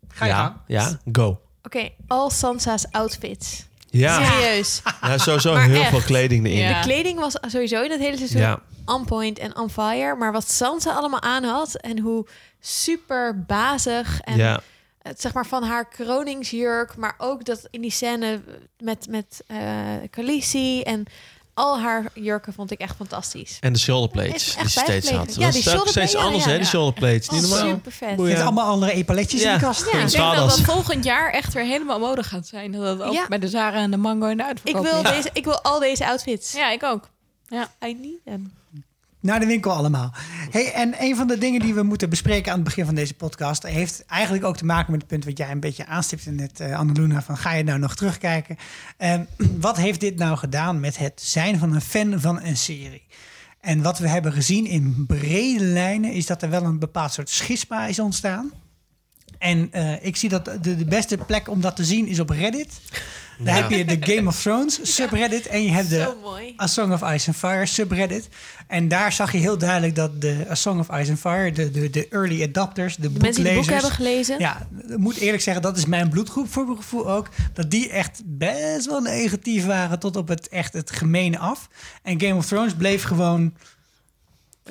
Ga 0.07 0.25
je 0.25 0.33
gang. 0.33 0.55
ja, 0.67 0.81
ja, 0.81 0.99
go. 1.11 1.41
Oké, 1.63 1.89
al 2.07 2.29
Sansa's 2.29 2.85
outfits. 2.91 3.65
Ja, 3.91 4.23
Serieus. 4.23 4.81
ja 5.01 5.17
sowieso 5.17 5.53
Maar 5.53 5.67
heel 5.67 5.79
echt. 5.81 5.89
veel 5.89 6.01
kleding 6.01 6.45
erin. 6.45 6.57
Ja. 6.57 6.81
De 6.81 6.87
kleding 6.87 7.19
was 7.19 7.37
sowieso 7.47 7.81
in 7.81 7.91
het 7.91 7.99
hele 7.99 8.17
seizoen 8.17 8.41
Ja. 8.41 8.59
on 8.85 9.05
point 9.05 9.39
en 9.39 9.57
on 9.57 9.69
fire. 9.69 10.15
Maar 10.15 10.31
wat 10.31 10.49
Sansa 10.51 10.91
allemaal 10.91 11.21
aan 11.21 11.43
had 11.43 11.75
en 11.75 11.99
hoe 11.99 12.25
super 12.59 13.43
bazig 13.45 14.19
en 14.21 14.37
ja. 14.37 14.61
het 15.01 15.21
zeg 15.21 15.33
maar 15.33 15.45
van 15.45 15.63
haar 15.63 15.87
kroningsjurk, 15.87 16.95
maar 16.95 17.15
ook 17.17 17.45
dat 17.45 17.67
in 17.69 17.81
die 17.81 17.91
scène 17.91 18.41
met 18.77 19.07
met 19.09 19.43
eh 19.47 19.57
Khaleesi 20.09 20.81
en 20.81 21.05
al 21.59 21.79
haar 21.79 22.05
jurken 22.13 22.53
vond 22.53 22.71
ik 22.71 22.79
echt 22.79 22.95
fantastisch. 22.95 23.57
En 23.59 23.73
de 23.73 23.77
Is 23.79 23.83
shoulderplates 23.83 24.55
echt 24.55 24.59
die 24.59 24.69
ze 24.69 24.79
steeds 24.79 25.09
had. 25.11 25.35
Ja, 25.35 25.51
die 25.51 25.61
shoulderblade, 25.61 25.89
steeds 25.91 26.11
ja, 26.11 26.19
anders, 26.19 26.43
ja, 26.43 26.49
hè, 26.49 26.55
ja. 26.55 26.59
die 26.61 26.67
shoulderplates. 26.69 27.29
Niet 27.29 27.43
Oh, 27.43 27.49
normaal. 27.49 27.67
super 27.69 27.91
vet. 27.91 28.17
Met 28.17 28.39
allemaal 28.39 28.67
andere 28.67 28.91
epaletjes 28.91 29.41
in 29.41 29.47
Ja. 29.47 29.53
de 29.57 29.59
kast. 29.65 29.79
Ja. 29.91 29.99
Ik 29.99 30.11
denk 30.11 30.35
dat 30.35 30.49
dat 30.49 30.59
volgend 30.61 31.03
jaar 31.03 31.31
echt 31.31 31.53
weer 31.53 31.63
helemaal 31.65 31.99
mode 31.99 32.23
gaat 32.23 32.47
zijn. 32.47 32.71
Dat 32.71 32.81
dat 32.81 33.01
ook 33.07 33.13
Ja. 33.13 33.25
bij 33.27 33.39
de 33.39 33.47
Zara 33.47 33.77
en 33.77 33.91
de 33.91 33.97
Mango 33.97 34.25
en 34.27 34.37
de 34.37 34.43
Ik 34.43 34.49
uitverkoop 34.49 34.83
wil, 34.83 35.01
ligt. 35.01 35.13
deze, 35.15 35.29
ik 35.33 35.43
wil 35.43 35.61
al 35.61 35.79
deze 35.79 36.07
outfits. 36.07 36.51
Ja, 36.51 36.71
ik 36.71 36.83
ook. 36.83 37.09
I 37.85 37.93
need 38.01 38.19
them. 38.25 38.51
Naar 39.21 39.39
de 39.39 39.45
winkel 39.45 39.71
allemaal. 39.71 40.13
Hey, 40.49 40.73
en 40.73 40.95
een 40.99 41.15
van 41.15 41.27
de 41.27 41.37
dingen 41.37 41.59
die 41.59 41.73
we 41.73 41.83
moeten 41.83 42.09
bespreken 42.09 42.51
aan 42.51 42.57
het 42.57 42.67
begin 42.67 42.85
van 42.85 42.95
deze 42.95 43.13
podcast... 43.13 43.63
heeft 43.63 44.05
eigenlijk 44.05 44.43
ook 44.43 44.57
te 44.57 44.65
maken 44.65 44.91
met 44.91 45.01
het 45.01 45.09
punt 45.09 45.25
wat 45.25 45.37
jij 45.37 45.51
een 45.51 45.59
beetje 45.59 45.85
aanstipte 45.85 46.31
net, 46.31 46.59
eh 46.59 46.77
Annaluna. 46.77 47.21
Van 47.21 47.37
ga 47.37 47.53
je 47.53 47.63
nou 47.63 47.79
nog 47.79 47.95
terugkijken? 47.95 48.57
Ehm, 48.97 49.23
wat 49.67 49.77
heeft 49.77 49.99
dit 49.99 50.15
nou 50.17 50.37
gedaan 50.37 50.79
met 50.79 50.97
het 50.97 51.21
zijn 51.21 51.59
van 51.59 51.73
een 51.73 51.81
fan 51.81 52.19
van 52.19 52.41
een 52.41 52.57
serie? 52.57 53.03
En 53.61 53.81
wat 53.81 53.99
we 53.99 54.07
hebben 54.07 54.33
gezien 54.33 54.65
in 54.65 55.03
brede 55.07 55.63
lijnen... 55.63 56.11
is 56.11 56.25
dat 56.25 56.41
er 56.41 56.49
wel 56.49 56.63
een 56.63 56.79
bepaald 56.79 57.13
soort 57.13 57.29
schisma 57.29 57.85
is 57.85 57.99
ontstaan. 57.99 58.51
En 59.37 59.67
eh, 59.71 60.05
ik 60.05 60.15
zie 60.15 60.29
dat 60.29 60.45
de 60.61 60.85
beste 60.85 61.17
plek 61.17 61.49
om 61.49 61.61
dat 61.61 61.75
te 61.75 61.85
zien 61.85 62.07
is 62.07 62.19
op 62.19 62.29
Reddit. 62.29 62.81
Daar 63.41 63.55
heb 63.55 63.69
je 63.69 63.85
de 63.85 63.97
Game 63.99 64.27
of 64.27 64.41
Thrones 64.41 64.79
subreddit... 64.95 65.47
en 65.47 65.63
je 65.63 65.71
hebt 65.71 65.89
de. 65.89 66.13
A 66.61 66.67
Song 66.67 66.91
of 66.91 67.01
Ice 67.13 67.27
and 67.27 67.37
Fire 67.37 67.65
subreddit. 67.65 68.27
En 68.67 68.87
daar 68.87 69.11
zag 69.11 69.31
je 69.31 69.37
heel 69.37 69.57
duidelijk 69.57 69.95
dat 69.95 70.21
de 70.21 70.45
A 70.49 70.55
Song 70.55 70.79
of 70.79 70.87
Ice 70.99 71.09
and 71.09 71.19
Fire, 71.19 71.51
de, 71.51 71.71
de, 71.71 71.89
de 71.89 72.07
early 72.09 72.43
adopters, 72.43 72.95
de, 72.95 73.01
De 73.13 73.19
mensen 73.19 73.43
die 73.43 73.53
boeklezers. 73.53 73.81
hebben 73.81 74.05
gelezen. 74.05 74.39
Ja, 74.39 74.67
ik 74.87 74.97
moet 74.97 75.17
eerlijk 75.17 75.43
zeggen, 75.43 75.61
dat 75.63 75.77
is 75.77 75.85
mijn 75.85 76.09
bloedgroep 76.09 76.51
voor 76.51 76.65
mijn 76.65 76.77
gevoel 76.77 77.11
ook. 77.11 77.29
Dat 77.53 77.71
die 77.71 77.89
echt 77.89 78.21
best 78.25 78.85
wel 78.85 79.01
negatief 79.01 79.65
waren 79.65 79.99
tot 79.99 80.15
op 80.15 80.27
het 80.27 80.47
echt 80.47 80.73
het 80.73 80.91
gemene 80.91 81.37
af. 81.37 81.69
En 82.03 82.21
Game 82.21 82.35
of 82.35 82.45
Thrones 82.45 82.73
bleef 82.73 83.03
gewoon. 83.03 83.53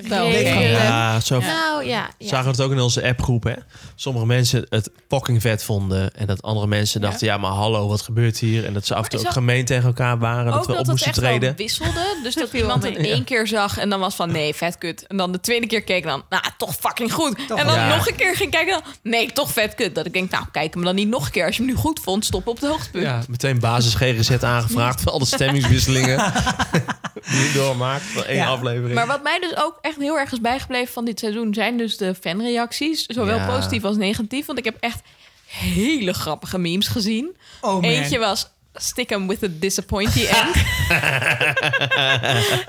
Wel, 0.07 0.31
gewoon- 0.31 0.61
Ja, 0.69 1.19
zo 1.19 1.39
Nou 1.39 1.85
ja, 1.85 2.09
ja. 2.17 2.27
zagen 2.27 2.45
we 2.45 2.51
het 2.51 2.61
ook 2.61 2.71
in 2.71 2.79
onze 2.79 3.03
appgroep. 3.07 3.43
Hè? 3.43 3.53
Sommige 3.95 4.25
mensen 4.25 4.65
het 4.69 4.89
fucking 5.07 5.41
vet 5.41 5.63
vonden. 5.63 6.15
En 6.15 6.27
dat 6.27 6.41
andere 6.41 6.67
mensen 6.67 7.01
dachten, 7.01 7.27
ja, 7.27 7.37
maar 7.37 7.51
hallo, 7.51 7.87
wat 7.87 8.01
gebeurt 8.01 8.37
hier? 8.37 8.65
En 8.65 8.73
dat 8.73 8.85
ze 8.85 8.95
af 8.95 9.03
en 9.03 9.09
toe 9.09 9.19
ook 9.19 9.31
gemeen 9.31 9.65
tegen 9.65 9.83
elkaar 9.85 10.17
waren. 10.19 10.45
Dat 10.51 10.53
we 10.53 10.59
op 10.61 10.67
dat 10.67 10.77
het 10.77 10.87
moesten 10.87 11.07
echt 11.07 11.19
wel 11.19 11.29
treden. 11.29 11.55
wisselde. 11.55 12.17
Dus 12.23 12.35
dat 12.35 12.53
iemand 12.53 12.83
het 12.83 12.95
één 12.97 13.23
keer 13.23 13.47
zag 13.47 13.77
en 13.77 13.89
dan 13.89 13.99
was 13.99 14.15
van 14.15 14.31
nee, 14.31 14.53
vet 14.55 14.77
kut. 14.77 15.07
En 15.07 15.17
dan 15.17 15.31
de 15.31 15.39
tweede 15.39 15.67
keer 15.67 15.81
keek 15.83 16.03
dan, 16.03 16.23
nou, 16.29 16.43
toch 16.57 16.75
fucking 16.75 17.13
goed. 17.13 17.47
Toch 17.47 17.59
en 17.59 17.65
dan 17.67 17.87
nog 17.87 18.07
een 18.07 18.15
keer 18.15 18.35
ging 18.35 18.51
kijken, 18.51 18.71
dan, 18.73 18.81
nee, 19.03 19.31
toch 19.33 19.51
vet 19.51 19.75
kut. 19.75 19.95
Dat 19.95 20.05
ik 20.05 20.13
denk, 20.13 20.31
nou, 20.31 20.45
kijk 20.51 20.73
hem 20.73 20.83
dan 20.83 20.95
niet 20.95 21.07
nog 21.07 21.25
een 21.25 21.31
keer. 21.31 21.45
Als 21.45 21.55
je 21.57 21.61
hem 21.63 21.71
nu 21.71 21.77
goed 21.77 21.99
vond, 22.03 22.25
stop 22.25 22.47
op 22.47 22.59
de 22.59 22.67
hoogtepunt. 22.67 23.03
Ja, 23.03 23.21
meteen 23.29 23.59
basis 23.59 23.93
GGZ 23.93 24.31
aangevraagd 24.43 25.01
voor 25.01 25.11
al 25.11 25.19
de 25.19 25.25
stemmingswisselingen 25.25 26.17
die 27.29 27.39
je 27.39 27.51
doormaakt 27.53 28.03
van 28.03 28.23
één 28.23 28.37
Ja. 28.37 28.47
aflevering. 28.47 28.93
Maar 28.93 29.07
wat 29.07 29.23
mij 29.23 29.39
dus 29.39 29.57
ook 29.57 29.77
echt 29.89 29.99
heel 29.99 30.19
erg 30.19 30.31
is 30.31 30.41
bijgebleven 30.41 30.93
van 30.93 31.05
dit 31.05 31.19
seizoen... 31.19 31.53
zijn 31.53 31.77
dus 31.77 31.97
de 31.97 32.15
fanreacties. 32.15 33.05
Zowel 33.05 33.35
Ja. 33.37 33.47
positief 33.55 33.83
als 33.83 33.97
negatief. 33.97 34.45
Want 34.45 34.57
ik 34.57 34.65
heb 34.65 34.77
echt 34.79 35.01
hele 35.45 36.13
grappige 36.13 36.57
memes 36.57 36.87
gezien. 36.87 37.35
Oh 37.61 37.73
man. 37.73 37.83
Eentje 37.83 38.19
was... 38.19 38.49
Stick 38.73 39.09
'em 39.11 39.27
with 39.27 39.43
a 39.43 39.47
disappointing 39.49 40.25
end. 40.25 40.53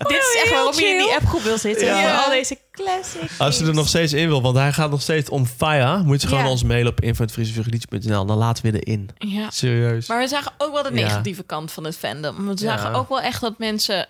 Dit 0.09 0.19
is 0.19 0.37
echt 0.37 0.45
heel 0.45 0.53
waarom 0.53 0.75
je 0.75 0.87
in 0.87 0.99
die 0.99 1.15
appgroep 1.15 1.43
wil 1.43 1.59
zitten. 1.59 1.87
Ja. 1.87 2.19
Al 2.25 2.31
deze 2.31 2.59
classic 2.73 3.31
Als 3.39 3.57
ze 3.57 3.67
er 3.67 3.75
nog 3.75 3.89
steeds 3.89 4.12
in 4.12 4.29
wil, 4.29 4.43
want 4.43 4.57
hij 4.57 4.73
gaat 4.73 4.91
nog 4.91 5.03
steeds 5.03 5.31
on 5.31 5.47
fire, 5.47 6.03
moet 6.03 6.23
je 6.23 6.29
gewoon 6.29 6.45
Ja. 6.45 6.50
ons 6.50 6.62
mailen 6.62 6.93
op 6.93 7.00
info.friesevugeliedje.nl. 7.00 8.27
Dan 8.27 8.37
laten 8.39 8.73
we 8.73 8.81
erin. 8.81 9.11
Ja. 9.19 9.50
Serieus. 9.50 10.09
Maar 10.09 10.19
we 10.21 10.29
zagen 10.29 10.53
ook 10.59 10.73
wel 10.73 10.83
de 10.83 10.89
Ja. 10.89 10.95
negatieve 11.07 11.43
kant 11.43 11.73
van 11.73 11.85
het 11.85 11.97
fandom. 11.97 12.47
We 12.47 12.53
zagen 12.59 12.91
Ja. 12.91 12.97
ook 12.97 13.09
wel 13.09 13.21
echt 13.21 13.41
dat 13.41 13.59
mensen 13.59 14.07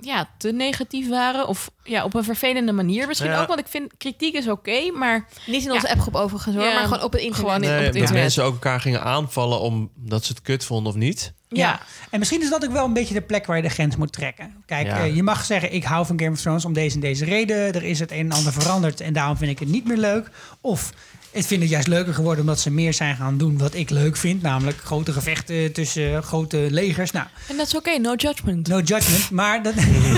ja, 0.00 0.28
te 0.38 0.52
negatief 0.52 1.08
waren. 1.08 1.48
Of 1.48 1.70
ja, 1.84 2.04
op 2.04 2.14
een 2.14 2.24
vervelende 2.24 2.72
manier 2.72 3.06
misschien 3.06 3.30
Ja. 3.30 3.40
ook. 3.40 3.48
Want 3.48 3.60
ik 3.60 3.66
vind 3.68 3.92
kritiek 3.98 4.34
is 4.34 4.48
oké, 4.48 4.90
maar 4.92 5.28
Niet 5.46 5.64
in 5.64 5.72
onze 5.72 5.86
Ja. 5.86 5.92
appgroep 5.92 6.14
overigens 6.14 6.54
hoor, 6.56 6.64
Ja. 6.64 6.74
maar 6.74 6.82
gewoon 6.84 7.02
op 7.02 7.12
het 7.12 7.20
internet. 7.20 7.50
Gewoon 7.50 7.62
in- 7.62 7.68
Nee, 7.68 7.78
op 7.78 7.84
het 7.84 7.92
dat 7.92 8.00
internet. 8.00 8.22
mensen 8.22 8.44
ook 8.44 8.52
elkaar 8.52 8.80
gingen 8.80 9.02
aanvallen 9.02 9.60
omdat 9.60 10.24
ze 10.24 10.32
het 10.32 10.42
kut 10.42 10.64
vonden 10.64 10.92
of 10.92 10.98
niet. 10.98 11.32
Ja. 11.48 11.60
ja. 11.68 11.80
En 12.10 12.18
misschien 12.18 12.42
is 12.42 12.50
dat 12.50 12.64
ook 12.64 12.72
wel 12.72 12.84
een 12.84 12.92
beetje 12.92 13.14
de 13.14 13.20
plek 13.22 13.46
waar 13.46 13.56
je 13.56 13.62
de 13.62 13.68
grens 13.68 13.96
moet 13.96 14.12
trekken. 14.12 14.62
Kijk, 14.66 14.86
Ja. 14.86 14.98
eh, 14.98 15.16
je 15.16 15.22
mag 15.22 15.44
zeggen, 15.44 15.72
ik 15.74 15.84
hou 15.84 16.06
van 16.06 16.18
Game 16.18 16.30
of 16.32 16.40
Thrones 16.40 16.64
om 16.64 16.72
deze 16.72 16.94
en 16.94 17.00
deze 17.00 17.24
reden. 17.24 17.56
Er 17.74 17.82
is 17.82 17.98
het 18.00 18.10
een 18.10 18.18
en 18.18 18.32
ander 18.32 18.52
veranderd 18.52 19.00
en 19.00 19.12
daarom 19.12 19.36
vind 19.36 19.50
ik 19.50 19.58
het 19.58 19.68
niet 19.68 19.86
meer 19.86 19.96
leuk. 19.96 20.30
Of 20.60 20.92
Ik 21.34 21.44
vind 21.44 21.60
het 21.60 21.70
juist 21.70 21.86
leuker 21.88 22.14
geworden 22.14 22.40
omdat 22.40 22.60
ze 22.60 22.70
meer 22.70 22.94
zijn 22.94 23.16
gaan 23.16 23.38
doen 23.38 23.58
wat 23.58 23.74
ik 23.74 23.90
leuk 23.90 24.16
vind. 24.16 24.42
Namelijk 24.42 24.78
grote 24.78 25.12
gevechten 25.12 25.72
tussen 25.72 26.22
grote 26.22 26.66
legers. 26.70 27.10
Nou, 27.10 27.26
En 27.48 27.56
dat 27.56 27.66
is 27.66 27.76
oké, 27.76 27.98
no 27.98 28.14
judgment. 28.14 28.68
no 28.68 28.80
judgment. 28.80 29.30
Maar, 29.30 29.62
dat, 29.62 29.74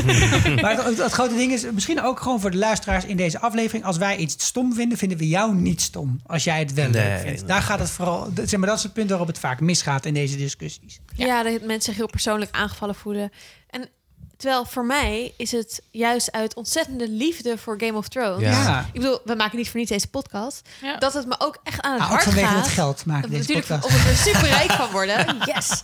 maar 0.63 0.85
het, 0.85 0.99
het 0.99 1.13
grote 1.13 1.35
ding 1.37 1.53
is 1.53 1.65
misschien 1.73 2.03
ook 2.03 2.21
gewoon 2.21 2.41
voor 2.41 2.51
de 2.51 2.57
luisteraars 2.57 3.05
in 3.05 3.17
deze 3.17 3.41
aflevering. 3.41 3.85
Als 3.85 3.97
wij 3.97 4.17
iets 4.17 4.45
stom 4.47 4.75
vinden, 4.75 4.99
vinden 4.99 5.19
we 5.19 5.29
jou 5.29 5.55
niet 5.55 5.81
stom. 5.81 6.21
Als 6.27 6.45
jij 6.45 6.59
het 6.59 6.73
wel 6.73 6.89
Nee, 6.91 7.03
leuk 7.03 7.21
vindt. 7.21 7.39
nee. 7.39 7.49
Daar 7.49 7.63
gaat 7.63 7.79
het 7.79 7.91
vooral. 7.91 8.33
dat- 8.33 8.49
Zeg 8.49 8.59
maar, 8.59 8.69
dat 8.69 8.79
is 8.79 8.85
het 8.85 8.93
punt 8.93 9.09
waarop 9.09 9.27
het 9.29 9.39
vaak 9.39 9.61
misgaat 9.61 10.07
in 10.07 10.15
deze 10.15 10.37
discussies. 10.37 11.01
Ja, 11.15 11.43
dat 11.43 11.53
mensen 11.61 11.83
zich 11.83 11.97
heel 11.97 12.07
persoonlijk 12.11 12.51
aangevallen 12.55 12.95
voelen. 12.95 13.31
En 13.71 13.89
terwijl 14.37 14.65
voor 14.65 14.85
mij 14.85 15.33
is 15.37 15.53
het 15.53 15.83
juist 15.91 16.33
uit 16.33 16.55
ontzettende 16.55 17.09
liefde 17.09 17.59
voor 17.59 17.75
Game 17.81 17.99
of 17.99 18.09
Thrones. 18.09 18.41
Ja. 18.43 18.87
Ik 18.93 19.01
bedoel, 19.01 19.19
we 19.25 19.35
maken 19.35 19.57
niet 19.59 19.69
voor 19.71 19.79
niets 19.79 19.91
deze 19.91 20.09
podcast. 20.09 20.69
Ja. 20.83 20.97
Dat 20.97 21.13
het 21.13 21.27
me 21.27 21.35
ook 21.39 21.59
echt 21.63 21.83
aan 21.83 21.93
het 21.93 22.01
Ah, 22.03 22.09
hart 22.09 22.23
vanwege 22.23 22.47
gaat. 22.47 22.65
het 22.65 22.73
geld 22.73 23.05
maken 23.07 23.31
deze 23.31 23.41
Natuurlijk 23.41 23.67
podcast. 23.67 23.87
omdat 23.87 24.03
we 24.03 24.09
er 24.11 24.17
super 24.17 24.49
rijk 24.49 24.71
van 24.71 24.91
worden. 24.91 25.37
Yes. 25.55 25.81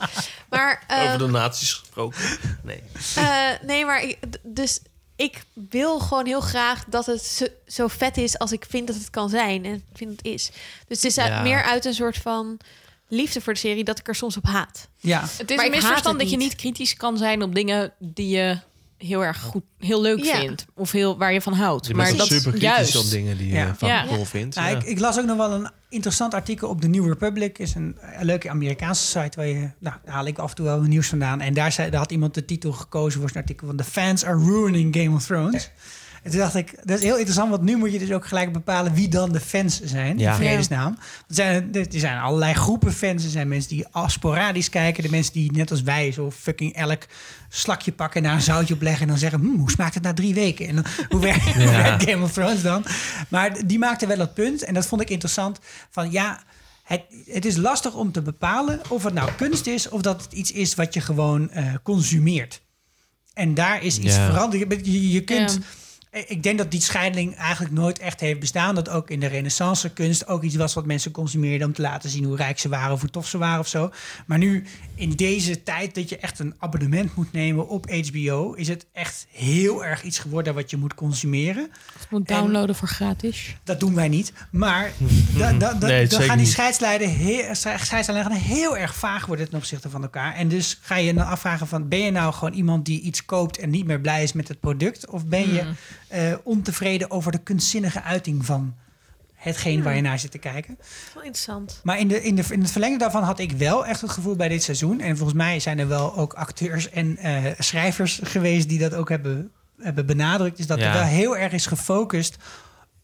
Maar, 0.49 0.83
Over 0.89 1.05
ehm, 1.05 1.19
de 1.19 1.27
nazi's 1.27 1.73
gesproken. 1.73 2.21
Nee. 2.63 2.83
eh, 3.15 3.49
nee, 3.63 3.85
maar 3.85 4.03
ik, 4.03 4.19
dus 4.43 4.81
ik 5.17 5.43
wil 5.71 5.99
gewoon 5.99 6.27
heel 6.27 6.41
graag 6.41 6.85
dat 6.89 7.07
het 7.07 7.23
zo, 7.25 7.47
zo 7.67 7.89
vet 7.89 8.17
is 8.17 8.39
als 8.39 8.53
ik 8.53 8.65
vind 8.69 8.87
dat 8.87 8.97
het 8.97 9.11
kan 9.11 9.29
zijn. 9.29 9.65
En 9.65 9.75
ik 9.75 9.83
vind 9.95 10.11
het 10.11 10.25
is. 10.25 10.51
Dus 10.89 10.97
het 11.03 11.05
is 11.05 11.19
uit- 11.19 11.29
Ja. 11.33 11.43
meer 11.43 11.63
uit 11.63 11.85
een 11.85 11.95
soort 11.95 12.17
van 12.17 12.59
liefde 13.15 13.41
voor 13.41 13.53
de 13.53 13.59
serie 13.59 13.85
dat 13.85 13.99
ik 13.99 14.09
er 14.09 14.15
soms 14.15 14.37
op 14.37 14.45
haat. 14.47 14.89
Ja. 14.97 15.21
Het 15.37 15.51
is 15.51 15.57
Maar 15.57 15.65
een 15.65 15.71
misverstand 15.71 16.19
dat 16.19 16.31
je 16.31 16.37
niet. 16.37 16.55
kritisch 16.57 16.95
kan 16.97 17.17
zijn 17.19 17.43
op 17.43 17.55
dingen 17.55 17.93
die 17.99 18.29
je 18.29 18.59
heel 18.97 19.25
erg 19.25 19.41
goed, 19.41 19.63
heel 19.79 20.01
leuk 20.01 20.25
Ja. 20.25 20.37
vindt. 20.39 20.65
Of 20.75 20.91
heel, 20.91 21.19
waar 21.19 21.33
je 21.33 21.41
van 21.41 21.53
houdt. 21.53 21.87
Je 21.87 21.95
maar 21.95 22.07
bent 22.07 22.19
dat 22.19 22.27
super 22.27 22.51
kritisch 22.51 22.69
juist. 22.69 22.97
op 22.97 23.11
dingen 23.11 23.39
die 23.39 23.53
je 23.55 23.73
van 23.77 23.89
Ja. 23.89 24.07
cool 24.07 24.25
vindt. 24.25 24.55
Nou, 24.57 24.71
ja. 24.71 24.77
ik, 24.77 24.83
ik 24.85 24.99
las 24.99 25.19
ook 25.19 25.25
nog 25.25 25.37
wel 25.37 25.53
een 25.53 25.71
interessant 25.89 26.35
artikel 26.35 26.69
op 26.69 26.81
de 26.81 26.89
New 26.89 27.07
Republic. 27.09 27.59
is 27.59 27.75
een, 27.75 27.97
een 28.19 28.25
leuke 28.25 28.51
Amerikaanse 28.51 29.07
site 29.07 29.37
waar 29.37 29.47
je, 29.47 29.71
nou, 29.79 29.97
daar 30.05 30.15
haal 30.15 30.27
ik 30.27 30.39
af 30.39 30.49
en 30.51 30.57
toe 30.57 30.65
wel 30.65 30.81
nieuws 30.81 31.09
vandaan. 31.09 31.41
En 31.41 31.55
daar, 31.55 31.73
zei, 31.73 31.91
daar 31.91 32.01
had 32.01 32.11
iemand 32.13 32.35
de 32.35 32.45
titel 32.45 32.73
gekozen 32.73 33.21
voor 33.21 33.31
zijn 33.31 33.43
artikel 33.43 33.67
van 33.67 33.77
The 33.77 33.85
Fans 33.85 34.25
are 34.25 34.39
ruining 34.45 34.97
Game 34.97 35.17
of 35.17 35.25
Thrones. 35.27 35.71
En 36.23 36.31
toen 36.31 36.41
dacht 36.41 36.55
ik, 36.55 36.75
dat 36.85 36.97
is 36.99 37.03
heel 37.05 37.15
interessant, 37.17 37.51
want 37.51 37.63
nu 37.63 37.77
moet 37.77 37.93
je 37.93 37.99
dus 37.99 38.13
ook 38.13 38.27
gelijk 38.27 38.53
bepalen 38.53 38.95
wie 38.95 39.09
dan 39.09 39.33
de 39.33 39.41
fans 39.41 39.81
zijn. 39.81 40.19
Ja. 40.19 40.31
In 40.31 40.37
vredesnaam. 40.37 40.97
Er 41.29 41.35
zijn, 41.35 41.75
er 41.75 41.87
zijn 41.91 42.19
allerlei 42.19 42.55
groepen 42.55 42.93
fans. 42.93 43.25
Er 43.25 43.31
zijn 43.31 43.49
mensen 43.49 43.71
die 43.71 43.87
al 43.91 44.09
sporadisch 44.09 44.69
kijken. 44.69 45.03
De 45.03 45.11
mensen 45.11 45.33
die 45.33 45.53
net 45.53 45.71
als 45.71 45.83
wij 45.83 46.13
zo 46.13 46.31
fucking 46.31 46.75
elk 46.75 47.03
slakje 47.49 47.93
pakken 47.93 48.17
en 48.23 48.27
daar 48.27 48.37
een 48.37 48.43
zoutje 48.45 48.75
op 48.75 48.83
leggen. 48.83 49.03
En 49.03 49.09
dan 49.09 49.19
zeggen, 49.19 49.41
hm, 49.41 49.59
hoe 49.59 49.71
smaakt 49.71 49.95
het 49.95 50.03
na 50.03 50.13
drie 50.13 50.35
weken? 50.35 50.69
En 50.69 50.75
dan, 50.75 50.85
hoe, 51.11 51.21
werkt, 51.21 51.45
Ja. 51.59 51.99
Game 51.99 52.23
of 52.25 52.33
Thrones 52.33 52.63
dan? 52.63 52.85
Maar 53.29 53.67
die 53.67 53.79
maakte 53.79 54.07
wel 54.07 54.19
het 54.19 54.35
punt. 54.35 54.63
En 54.65 54.75
dat 54.75 54.87
vond 54.87 55.01
ik 55.01 55.11
interessant. 55.11 55.59
Van 55.91 56.11
ja, 56.11 56.43
het, 56.85 57.03
het 57.27 57.45
is 57.45 57.57
lastig 57.57 57.95
om 57.95 58.13
te 58.13 58.23
bepalen 58.23 58.81
of 58.89 59.05
het 59.05 59.15
nou 59.15 59.31
kunst 59.37 59.67
is... 59.67 59.89
of 59.89 60.01
dat 60.01 60.23
het 60.23 60.33
iets 60.33 60.53
is 60.53 60.75
wat 60.75 60.95
je 60.95 61.01
gewoon 61.01 61.51
eh, 61.51 61.65
consumeert. 61.83 62.63
En 63.35 63.55
daar 63.55 63.83
is 63.83 63.99
iets 63.99 64.15
Ja. 64.17 64.27
veranderd. 64.27 64.87
Je, 64.87 65.11
je 65.11 65.21
kunt... 65.25 65.53
Ja. 65.53 65.59
Ik 66.13 66.43
denk 66.43 66.59
dat 66.59 66.71
die 66.71 66.81
scheiding 66.81 67.37
eigenlijk 67.37 67.75
nooit 67.75 67.99
echt 67.99 68.21
heeft 68.21 68.41
bestaan. 68.41 68.75
Dat 68.75 68.89
ook 68.89 69.11
in 69.11 69.21
de 69.21 69.27
renaissance 69.27 69.89
kunst 69.93 70.27
ook 70.27 70.43
iets 70.43 70.55
was 70.57 70.75
wat 70.75 70.87
mensen 70.87 71.11
consumeerden 71.11 71.67
om 71.67 71.73
te 71.73 71.83
laten 71.83 72.11
zien 72.11 72.25
hoe 72.25 72.37
rijk 72.37 72.59
ze 72.59 72.69
waren 72.69 72.93
of 72.93 73.01
hoe 73.01 73.11
tof 73.11 73.27
ze 73.29 73.39
waren 73.39 73.61
of 73.61 73.69
zo. 73.69 73.91
Maar 74.27 74.39
nu 74.39 74.65
in 74.95 75.11
deze 75.11 75.63
tijd 75.63 75.95
dat 75.95 76.09
je 76.09 76.17
echt 76.19 76.39
een 76.39 76.55
abonnement 76.59 77.15
moet 77.17 77.33
nemen 77.33 77.69
op 77.69 77.91
HBO, 77.91 78.53
is 78.53 78.69
het 78.69 78.87
echt 78.93 79.27
heel 79.31 79.85
erg 79.85 80.03
iets 80.03 80.19
geworden 80.19 80.55
wat 80.55 80.71
je 80.71 80.77
moet 80.77 80.95
consumeren. 80.95 81.71
Het 81.99 82.11
moet 82.11 82.29
downloaden 82.29 82.75
voor 82.75 82.89
gratis. 82.89 83.57
Dat 83.65 83.81
doen 83.81 83.95
wij 83.95 84.09
niet. 84.09 84.33
Maar 84.51 84.93
da, 85.39 85.53
da, 85.53 85.75
da- 85.75 85.87
Nee, 85.87 86.07
dan 86.07 86.23
gaan 86.23 86.39
die 86.39 86.47
scheidslijnen 86.47 87.09
heel, 87.09 87.55
scheidslijnen 87.55 88.33
heel 88.33 88.77
erg 88.77 88.95
vaag 88.95 89.27
worden 89.27 89.49
ten 89.49 89.59
opzichte 89.59 89.91
van 89.91 90.03
elkaar. 90.03 90.35
En 90.35 90.49
dus 90.49 90.79
ga 90.83 90.97
je 90.97 91.15
dan 91.15 91.27
afvragen 91.27 91.67
van, 91.67 91.89
ben 91.89 91.99
je 92.01 92.11
nou 92.11 92.33
gewoon 92.33 92.53
iemand 92.55 92.85
die 92.87 93.01
iets 93.01 93.25
koopt 93.25 93.59
en 93.59 93.71
niet 93.71 93.87
meer 93.87 94.01
blij 94.01 94.23
is 94.23 94.33
met 94.33 94.49
het 94.49 94.61
product? 94.61 95.11
Of 95.11 95.27
ben 95.27 95.53
je 95.55 95.65
eh, 96.13 96.35
ontevreden 96.45 97.11
over 97.11 97.33
de 97.33 97.39
kunstzinnige 97.39 98.03
uiting 98.03 98.47
van 98.47 98.75
hetgeen 99.35 99.83
waar 99.83 99.97
je 99.97 100.01
naar 100.03 100.19
zit 100.19 100.31
te 100.31 100.39
kijken? 100.39 100.79
Wel 101.15 101.23
interessant. 101.23 101.81
Maar 101.83 101.99
in, 101.99 102.09
de, 102.09 102.23
in, 102.23 102.35
de, 102.35 102.45
in 102.51 102.61
het 102.61 102.71
verlengde 102.71 102.99
daarvan 102.99 103.23
had 103.23 103.39
ik 103.39 103.53
wel 103.53 103.87
echt 103.87 104.01
het 104.01 104.11
gevoel 104.11 104.37
bij 104.37 104.49
dit 104.49 104.63
seizoen. 104.63 105.01
En 105.01 105.17
volgens 105.17 105.39
mij 105.39 105.61
zijn 105.61 105.79
er 105.79 105.89
wel 105.89 106.17
ook 106.17 106.33
acteurs 106.35 106.91
en 106.91 107.17
eh, 107.17 107.45
schrijvers 107.59 108.21
geweest 108.23 108.69
die 108.69 108.79
dat 108.79 108.95
ook 108.95 109.09
hebben, 109.09 109.51
hebben 109.79 110.07
benadrukt. 110.07 110.59
Is 110.59 110.67
dat 110.67 110.79
Ja. 110.79 110.87
er 110.87 110.93
wel 110.93 111.03
heel 111.03 111.37
erg 111.37 111.53
is 111.53 111.67
gefocust 111.67 112.37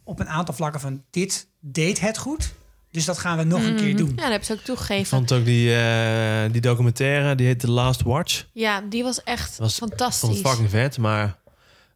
op 0.05 0.21
een 0.21 0.29
aantal 0.29 0.55
vlakken 0.55 0.81
van 0.81 1.03
dit 1.11 1.47
deed 1.61 2.01
het 2.01 2.19
goed. 2.19 2.55
Dus 2.91 3.05
dat 3.05 3.19
gaan 3.19 3.39
we 3.39 3.45
nog 3.45 3.63
een 3.65 3.77
keer 3.77 3.97
doen. 3.97 4.09
Ja, 4.09 4.15
dat 4.15 4.25
hebben 4.29 4.45
ze 4.45 4.53
ook 4.53 4.59
Ik 4.59 4.65
toegegeven. 4.65 5.07
vond 5.07 5.33
ook 5.33 5.45
die, 5.45 5.75
eh, 5.77 6.53
die 6.53 6.61
documentaire, 6.61 7.35
die 7.35 7.47
heet 7.47 7.61
The 7.61 7.71
Last 7.71 8.03
Watch. 8.03 8.45
Ja, 8.53 8.81
die 8.81 9.03
was 9.03 9.23
echt 9.23 9.59
Was- 9.59 9.73
Ik 9.73 9.89
fantastisch. 9.89 10.21
vond 10.21 10.37
het 10.37 10.47
fucking 10.47 10.71
vet, 10.71 10.99
maar 10.99 11.37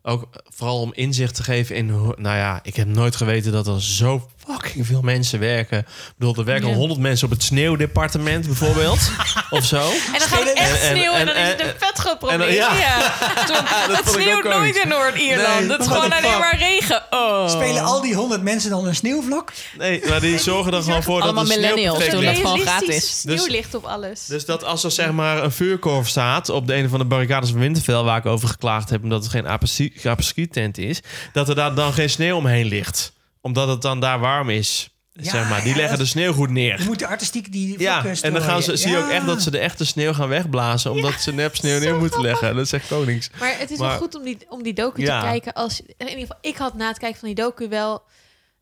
ook 0.03 0.29
vooral 0.49 0.81
om 0.81 0.93
inzicht 0.95 1.35
te 1.35 1.43
geven 1.43 1.77
in. 1.77 1.87
Nou 1.87 2.37
ja, 2.37 2.61
ik 2.63 2.77
heb 2.77 2.87
nooit 2.87 3.17
geweten 3.17 3.53
dat 3.53 3.67
er 3.67 3.83
zo 3.83 4.29
fucking 4.49 4.87
veel 4.87 5.03
mensen 5.03 5.39
werken. 5.41 5.79
Ik 5.79 5.87
bedoel, 6.19 6.35
er 6.37 6.45
werken 6.45 6.69
Ja. 6.69 6.75
100 6.75 7.01
mensen 7.01 7.27
op 7.27 7.33
het 7.33 7.43
sneeuwdepartement 7.43 8.47
bijvoorbeeld. 8.47 8.99
of 9.51 9.65
zo. 9.65 9.81
En 9.81 10.19
dan 10.19 10.29
gaat 10.29 10.39
het 10.45 10.53
echt 10.53 10.81
En- 10.81 10.89
en- 10.89 10.97
sneeuwen 10.97 11.21
en, 11.21 11.27
en- 11.29 11.35
dan 11.35 11.37
is 11.45 11.49
het 11.53 11.61
en- 11.61 11.69
een 11.69 11.75
vet 11.79 11.99
groot 11.99 12.19
probleem. 12.19 12.41
en- 12.41 12.55
ja. 12.55 12.75
ja. 12.79 13.13
Toen- 13.47 13.97
het 13.97 14.09
sneeuwt 14.09 14.45
nooit 14.45 14.57
ooit. 14.57 14.77
in 14.83 14.89
Noord-Ierland. 14.89 15.61
Nee, 15.61 15.71
het 15.71 15.81
is 15.81 15.87
gewoon 15.87 16.13
alleen 16.13 16.39
maar 16.39 16.59
regen. 16.59 17.03
Oh. 17.11 17.49
Spelen 17.49 17.83
al 17.83 18.01
die 18.01 18.15
honderd 18.15 18.43
mensen 18.43 18.71
dan 18.71 18.87
een 18.87 18.95
sneeuwvlok? 18.95 19.53
Nee, 19.79 20.03
maar 20.09 20.21
die 20.21 20.39
zorgen 20.39 20.73
er 20.75 20.83
gewoon 20.83 21.03
voor 21.03 21.15
dat 21.15 21.25
Allemaal 21.25 21.45
sneeuw 21.47 21.61
millennials 21.61 21.99
doen 21.99 22.11
dat 22.11 22.21
ligt. 22.21 22.41
gewoon 22.41 22.61
gratis. 22.61 23.21
sneeuwlicht 23.21 23.75
op 23.75 23.85
alles. 23.85 24.27
Dus 24.27 24.45
dat 24.45 24.65
als 24.65 24.85
er 24.85 24.91
zeg 24.91 25.11
maar 25.13 25.43
een 25.45 25.53
vuurkorf 25.53 26.09
staat 26.09 26.49
op 26.49 26.67
de 26.67 26.75
een 26.75 26.89
van 26.89 26.99
de 26.99 27.05
barricades 27.05 27.51
van 27.51 27.59
Winterfell, 27.61 28.03
waar 28.03 28.19
ik 28.19 28.27
over 28.27 28.49
geklaagd 28.49 28.91
heb, 28.91 29.03
omdat 29.03 29.23
het 29.23 29.31
geen 29.33 29.47
apres-ski 29.47 30.49
tent 30.49 30.79
is, 30.79 31.01
dat 31.33 31.49
er 31.49 31.55
daar 31.55 31.75
dan 31.75 31.93
geen 31.93 32.11
sneeuw 32.11 32.37
omheen 32.37 32.67
ligt. 32.67 33.13
Omdat 33.43 33.69
het 33.69 33.83
dan 33.83 34.01
daar 34.01 34.19
warm 34.21 34.51
is. 34.51 34.87
Ja, 35.15 35.31
zeg 35.31 35.49
maar. 35.49 35.61
Die 35.61 35.71
ja, 35.71 35.77
leggen 35.77 35.97
dat- 35.99 36.07
de 36.07 36.13
sneeuw 36.13 36.33
goed 36.33 36.49
Je 36.49 36.53
neer. 36.55 36.83
moet 36.87 36.99
de 36.99 37.07
artistiek 37.07 37.53
die 37.53 37.81
Ja, 37.81 38.05
en 38.23 38.33
dan 38.33 38.43
gaan 38.43 38.63
ze, 38.63 38.77
zie 38.77 38.91
je 38.91 38.99
ook 38.99 39.11
echt 39.11 39.27
dat 39.27 39.43
ze 39.43 39.51
de 39.51 39.59
echte 39.59 39.85
sneeuw 39.85 40.13
gaan 40.13 40.29
wegblazen, 40.29 40.91
omdat 40.91 41.13
ze 41.21 41.33
nep 41.33 41.57
sneeuw 41.61 41.79
neer 41.81 41.97
moeten 41.97 42.21
leggen. 42.21 42.57
Dat 42.57 42.73
echt 42.73 42.89
konings. 42.89 43.31
Maar 43.39 43.59
het 43.59 43.71
is 43.71 43.79
Maar- 43.79 43.89
wel 43.89 43.99
goed 43.99 44.15
om 44.15 44.23
die, 44.23 44.39
om 44.49 44.63
die 44.63 44.73
docu 44.75 45.01
Ja. 45.03 45.21
te 45.21 45.27
kijken. 45.27 45.53
Als, 45.53 45.81
in 45.81 45.95
ieder 46.09 46.19
geval, 46.21 46.39
ik 46.41 46.57
had 46.57 46.75
na 46.75 46.89
het 46.89 46.99
kijken 46.99 47.19
van 47.19 47.29
die 47.29 47.37
docu 47.45 47.69
wel... 47.69 48.03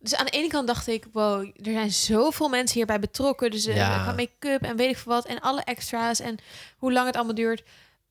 Dus 0.02 0.14
aan 0.16 0.24
de 0.24 0.30
ene 0.30 0.48
kant 0.48 0.66
dacht 0.66 0.86
ik, 0.88 1.06
wow, 1.12 1.40
er 1.42 1.72
zijn 1.72 1.92
zoveel 1.92 2.48
mensen 2.48 2.76
hierbij 2.76 3.00
betrokken. 3.00 3.50
Dus 3.50 3.66
eh, 3.66 3.76
Ja. 3.76 4.14
make-up 4.16 4.62
en 4.62 4.76
weet 4.76 4.90
ik 4.90 4.96
veel 4.98 5.12
wat. 5.12 5.26
En 5.26 5.40
alle 5.40 5.62
extra's 5.64 6.20
en 6.20 6.36
hoe 6.78 6.92
lang 6.92 7.06
het 7.06 7.16
allemaal 7.16 7.34
duurt. 7.34 7.62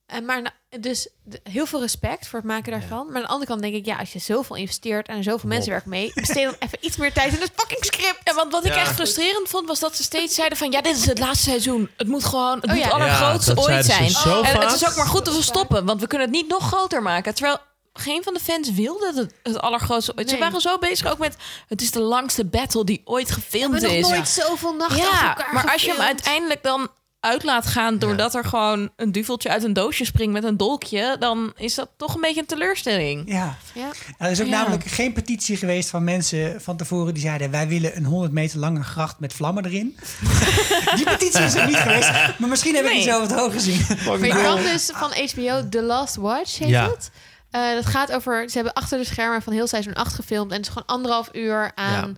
En 0.10 0.26
maar 0.26 0.52
dus 0.80 1.08
heel 1.44 1.66
veel 1.66 1.80
respect 1.80 2.28
voor 2.28 2.40
het 2.40 2.48
maken 2.48 2.72
daarvan. 2.72 3.06
Maar 3.06 3.16
aan 3.16 3.22
de 3.22 3.28
andere 3.28 3.50
kant 3.50 3.62
denk 3.62 3.74
ik, 3.74 3.86
ja, 3.86 3.98
als 3.98 4.14
je 4.14 4.20
zoveel 4.20 4.56
investeert 4.56 5.08
en 5.08 5.18
er 5.18 5.24
zoveel 5.24 5.50
mensen 5.50 5.70
werken 5.72 5.90
mee, 5.90 6.12
besteed 6.16 6.44
dan 6.44 6.56
even 6.60 6.78
iets 6.82 6.98
meer 6.98 7.14
tijd 7.14 7.34
in 7.34 7.42
het 7.42 7.52
fucking 7.56 7.86
script. 7.86 8.20
Ja, 8.24 8.34
want 8.34 8.52
wat 8.52 8.66
ik 8.66 8.74
Ja. 8.74 8.80
echt 8.80 8.94
frustrerend 8.94 9.50
vond, 9.50 9.68
was 9.68 9.80
dat 9.80 9.96
ze 9.96 10.04
steeds 10.04 10.36
zeiden 10.36 10.58
van... 10.58 10.72
ja, 10.72 10.82
dit 10.82 10.96
is 10.98 11.06
het 11.06 11.20
laatste 11.20 11.50
seizoen. 11.50 11.90
Het 11.98 12.08
moet 12.08 12.24
gewoon 12.26 12.56
het 12.56 12.66
Oh 12.66 12.72
moet 12.76 12.84
ja. 12.84 12.90
allergrootste 12.90 13.50
Ja, 13.50 13.56
dat 13.56 13.66
ooit 13.70 13.86
zijn. 13.86 14.44
en 14.46 14.60
het 14.62 14.74
is 14.74 14.88
ook 14.90 14.96
maar 14.96 15.06
goed 15.08 15.26
dat 15.26 15.36
we 15.36 15.42
stoppen, 15.42 15.86
want 15.86 16.02
we 16.02 16.08
kunnen 16.08 16.28
het 16.28 16.36
niet 16.36 16.48
nog 16.48 16.68
groter 16.68 17.02
maken. 17.02 17.36
Terwijl 17.36 17.58
geen 17.94 18.24
van 18.24 18.34
de 18.34 18.40
fans 18.40 18.72
wilde 18.72 19.12
het, 19.16 19.34
het 19.44 19.60
allergrootste 19.62 20.14
ooit. 20.16 20.30
Ze 20.30 20.38
waren 20.38 20.62
zo 20.62 20.78
bezig 20.78 21.12
ook 21.12 21.18
met... 21.18 21.36
het 21.68 21.82
is 21.82 21.92
de 21.92 22.02
langste 22.02 22.46
battle 22.46 22.84
die 22.84 23.02
ooit 23.06 23.28
We 23.28 23.34
gefilmd 23.34 23.82
hebben 23.82 24.00
nog 24.02 24.12
is. 24.12 24.16
nooit 24.16 24.30
zoveel 24.30 24.74
nachten 24.74 24.98
achter 25.04 25.20
Ja, 25.20 25.28
elkaar 25.36 25.54
maar 25.54 25.72
als 25.72 25.82
je 25.82 25.92
hem 25.92 26.02
uiteindelijk 26.02 26.64
dan 26.64 26.90
uit 27.20 27.44
laat 27.44 27.66
gaan... 27.66 27.98
doordat 27.98 28.36
er 28.36 28.46
gewoon 28.46 28.90
een 28.96 29.12
duveltje 29.12 29.50
uit 29.50 29.64
een 29.64 29.74
doosje 29.74 30.06
springt 30.06 30.34
met 30.34 30.44
een 30.44 30.58
dolkje... 30.58 31.16
dan 31.20 31.54
is 31.58 31.76
dat 31.76 31.90
toch 31.98 32.16
een 32.16 32.22
beetje 32.22 32.40
een 32.40 32.46
teleurstelling. 32.48 33.24
Ja. 33.32 33.58
Ja. 33.74 33.90
Er 34.18 34.32
is 34.32 34.42
ook 34.42 34.48
Ja. 34.48 34.60
namelijk 34.62 34.84
geen 34.86 35.14
petitie 35.14 35.58
geweest 35.58 35.90
van 35.90 36.04
mensen 36.04 36.62
van 36.62 36.78
tevoren 36.78 37.14
die 37.14 37.24
zeiden: 37.24 37.52
wij 37.52 37.68
willen 37.68 37.96
een 37.98 38.06
100 38.06 38.32
meter 38.32 38.60
lange 38.60 38.84
gracht 38.84 39.20
met 39.20 39.34
vlammen 39.34 39.66
erin. 39.66 39.98
die 40.96 41.06
petitie 41.06 41.44
is 41.44 41.56
er 41.56 41.68
niet 41.68 41.76
geweest, 41.78 42.10
maar 42.38 42.50
misschien 42.50 42.76
heb 42.76 42.84
ik 42.86 42.90
Nee. 42.92 43.00
iets 43.00 43.10
over 43.10 43.22
het 43.30 43.40
hoog 43.40 43.54
gezien. 43.54 43.86
Maar 44.06 44.20
je 44.26 44.42
kan 44.44 44.62
dus 44.62 44.92
van 44.94 45.12
HBO 45.12 45.70
The 45.70 45.82
Last 45.84 46.16
Watch 46.16 46.58
heet 46.58 46.70
Ja. 46.70 46.90
het. 46.90 47.12
Eh, 47.52 47.74
dat 47.74 47.86
gaat 47.86 48.12
over, 48.12 48.50
ze 48.50 48.56
hebben 48.56 48.74
achter 48.74 48.98
de 48.98 49.06
schermen 49.06 49.42
van 49.42 49.54
heel 49.54 49.68
seizoen 49.68 49.94
8 49.94 50.14
gefilmd. 50.14 50.52
En 50.52 50.58
het 50.58 50.66
is 50.66 50.72
gewoon 50.72 50.88
anderhalf 50.88 51.30
uur 51.32 51.72
aan 51.76 52.18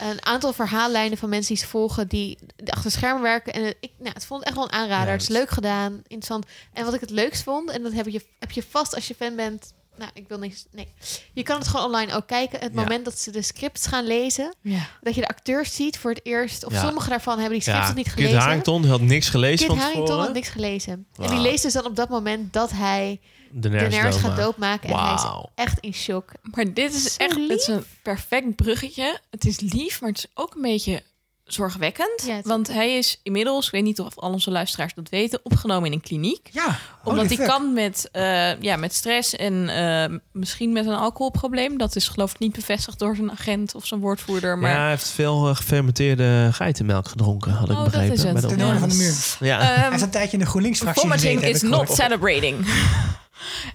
een 0.00 0.26
aantal 0.26 0.52
verhaallijnen 0.52 1.18
van 1.18 1.28
mensen 1.28 1.54
die 1.54 1.62
ze 1.62 1.68
volgen, 1.70 2.08
die 2.08 2.38
achter 2.66 2.90
schermen 2.90 3.22
werken. 3.22 3.52
En 3.52 3.74
ik 3.80 3.90
nou, 3.98 4.12
het 4.14 4.26
vond 4.26 4.40
het 4.40 4.48
echt 4.48 4.56
wel 4.56 4.66
een 4.66 4.72
aanrader. 4.78 5.06
Ja, 5.06 5.12
het 5.12 5.22
is 5.22 5.28
leuk 5.28 5.50
gedaan, 5.50 5.92
interessant. 5.92 6.46
En 6.72 6.84
wat 6.84 6.94
ik 6.94 7.00
het 7.00 7.10
leukst 7.10 7.42
vond, 7.42 7.70
en 7.70 7.82
dat 7.82 7.92
heb 7.92 8.06
je, 8.06 8.24
heb 8.38 8.50
je 8.50 8.62
vast 8.70 8.94
als 8.94 9.08
je 9.08 9.14
fan 9.14 9.36
bent 9.36 9.72
Nou, 9.98 10.10
ik 10.14 10.24
wil 10.28 10.38
niks. 10.38 10.64
Nee. 10.70 10.92
Je 11.32 11.42
kan 11.42 11.58
het 11.58 11.68
gewoon 11.68 11.86
online 11.86 12.14
ook 12.14 12.26
kijken. 12.26 12.60
Het 12.60 12.72
Ja. 12.74 12.80
moment 12.80 13.04
dat 13.04 13.18
ze 13.18 13.30
de 13.30 13.42
scripts 13.42 13.86
gaan 13.86 14.06
lezen, 14.06 14.54
Ja. 14.62 14.88
dat 15.00 15.14
je 15.14 15.20
de 15.20 15.28
acteurs 15.28 15.74
ziet 15.74 15.98
voor 15.98 16.10
het 16.10 16.20
eerst. 16.22 16.64
Of 16.64 16.74
sommige 16.74 17.08
daarvan 17.08 17.38
hebben 17.38 17.52
die 17.58 17.62
scripts 17.68 17.86
nog 17.86 17.96
niet 17.96 18.04
Kit 18.04 18.14
gelezen. 18.14 18.38
Harington 18.38 18.82
die 18.82 18.90
had 18.90 19.00
niks 19.00 19.28
gelezen 19.28 19.58
Kit 19.58 19.76
van 19.76 19.78
Harington 19.78 20.18
had 20.18 20.32
niks 20.32 20.48
gelezen. 20.48 21.06
En 21.16 21.28
die 21.30 21.38
leest 21.38 21.62
dus 21.62 21.72
dan 21.72 21.84
op 21.84 21.96
dat 21.96 22.08
moment 22.08 22.52
dat 22.52 22.70
hij 22.70 23.20
De 23.52 23.68
de 23.68 23.68
nerds 23.68 24.16
gaat 24.16 24.36
doodmaken. 24.36 24.88
En 24.90 24.98
hij 24.98 25.14
is 25.14 25.24
echt 25.54 25.78
in 25.78 25.94
shock. 25.94 26.32
Maar 26.42 26.74
dit 26.74 26.94
is 26.94 27.14
Zo 27.14 27.22
echt 27.22 27.34
het 27.48 27.50
is 27.60 27.66
een 27.66 27.84
perfect 28.02 28.56
bruggetje. 28.56 29.18
Het 29.30 29.44
is 29.46 29.60
lief, 29.60 30.00
maar 30.00 30.10
het 30.10 30.18
is 30.18 30.26
ook 30.34 30.54
een 30.54 30.62
beetje 30.62 31.02
zorgwekkend. 31.44 32.22
Ja, 32.26 32.40
want 32.44 32.68
hij 32.68 32.96
is 32.96 33.20
inmiddels, 33.22 33.66
ik 33.66 33.72
weet 33.72 33.82
niet 33.82 34.00
of 34.00 34.18
al 34.18 34.32
onze 34.32 34.50
luisteraars 34.50 34.94
dat 34.94 35.08
weten, 35.08 35.40
opgenomen 35.42 35.86
in 35.86 35.92
een 35.92 36.00
kliniek. 36.00 36.48
Ja, 36.52 36.78
Omdat 37.04 37.26
hij 37.26 37.36
fuck. 37.36 37.46
kan 37.46 37.72
met, 37.72 38.08
eh, 38.12 38.60
ja, 38.60 38.76
met 38.76 38.94
stress 38.94 39.36
en 39.36 39.68
eh, 39.68 40.16
misschien 40.32 40.72
met 40.72 40.86
een 40.86 40.94
alcoholprobleem. 40.94 41.78
Dat 41.78 41.96
is 41.96 42.08
geloof 42.08 42.32
ik 42.32 42.38
niet 42.38 42.52
bevestigd 42.52 42.98
door 42.98 43.16
zijn 43.16 43.30
agent 43.30 43.74
of 43.74 43.86
zijn 43.86 44.00
woordvoerder. 44.00 44.58
Maar 44.58 44.70
Ja, 44.70 44.80
hij 44.80 44.88
heeft 44.90 45.08
veel 45.08 45.48
eh, 45.48 45.56
gefermenteerde 45.56 46.48
geitenmelk 46.52 47.08
gedronken, 47.08 47.52
had 47.52 47.68
ik 47.70 47.76
Oh, 47.76 47.82
dat 47.82 47.90
begrepen. 47.92 48.14
is 48.14 48.22
het. 48.22 48.32
Met 48.32 48.56
noorden 48.56 48.78
van 48.80 48.88
de 48.88 48.94
muur. 48.94 49.14
Ja. 49.40 49.60
ehm, 49.60 49.80
Hij 49.80 49.94
is 49.94 50.02
een 50.02 50.10
tijdje 50.10 50.32
in 50.36 50.42
de 50.44 50.48
GroenLinks-fractie 50.50 51.02
vomiting 51.02 51.42
is 51.42 51.62
not 51.62 51.92
celebrating. 51.92 52.66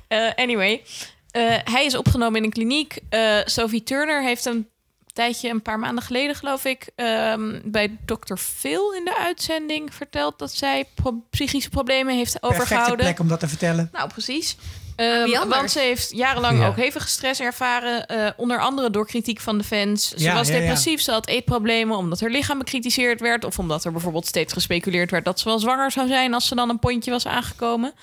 Eh, 0.07 0.29
anyway, 0.35 0.83
eh, 1.31 1.43
hij 1.63 1.85
is 1.85 1.95
opgenomen 1.95 2.37
in 2.37 2.43
een 2.43 2.51
kliniek. 2.51 2.97
Eh, 3.09 3.37
Sophie 3.45 3.83
Turner 3.83 4.23
heeft 4.23 4.45
een 4.45 4.67
tijdje, 5.13 5.49
een 5.49 5.61
paar 5.61 5.79
maanden 5.79 6.03
geleden 6.03 6.35
geloof 6.35 6.65
ik, 6.65 6.87
ehm, 6.95 7.59
bij 7.63 7.97
Dr. 8.05 8.35
Phil 8.35 8.93
in 8.93 9.05
de 9.05 9.17
uitzending 9.17 9.93
verteld 9.93 10.39
dat 10.39 10.53
zij 10.53 10.85
pro- 10.95 11.23
psychische 11.29 11.69
problemen 11.69 12.15
heeft 12.15 12.31
Perfecte 12.39 12.55
overgehouden. 12.61 13.05
plek 13.05 13.19
om 13.19 13.27
dat 13.27 13.39
te 13.39 13.47
vertellen. 13.47 13.89
Nou, 13.91 14.09
precies. 14.09 14.57
Ehm, 14.95 15.21
anders? 15.33 15.45
want 15.47 15.71
ze 15.71 15.79
heeft 15.79 16.11
jarenlang 16.11 16.59
Ja. 16.59 16.67
ook 16.67 16.75
hevige 16.75 17.07
stress 17.07 17.39
ervaren. 17.39 18.05
eh, 18.07 18.29
onder 18.37 18.59
andere 18.59 18.89
door 18.89 19.05
kritiek 19.07 19.39
van 19.39 19.57
de 19.57 19.63
fans. 19.63 20.09
Ze 20.09 20.19
Ja, 20.23 20.33
was 20.33 20.47
ja, 20.47 20.53
ja. 20.53 20.59
depressief, 20.59 21.01
ze 21.01 21.11
had 21.11 21.27
eetproblemen 21.27 21.97
omdat 21.97 22.19
haar 22.19 22.29
lichaam 22.29 22.57
bekritiseerd 22.57 23.19
werd. 23.19 23.43
Of 23.45 23.59
omdat 23.59 23.83
er 23.85 23.91
bijvoorbeeld 23.91 24.25
steeds 24.25 24.53
gespeculeerd 24.53 25.11
werd 25.11 25.25
dat 25.25 25.39
ze 25.39 25.45
wel 25.45 25.59
zwanger 25.59 25.91
zou 25.91 26.07
zijn 26.07 26.33
als 26.33 26.47
ze 26.47 26.55
dan 26.55 26.69
een 26.69 26.79
pondje 26.79 27.11
was 27.11 27.27
aangekomen. 27.27 27.93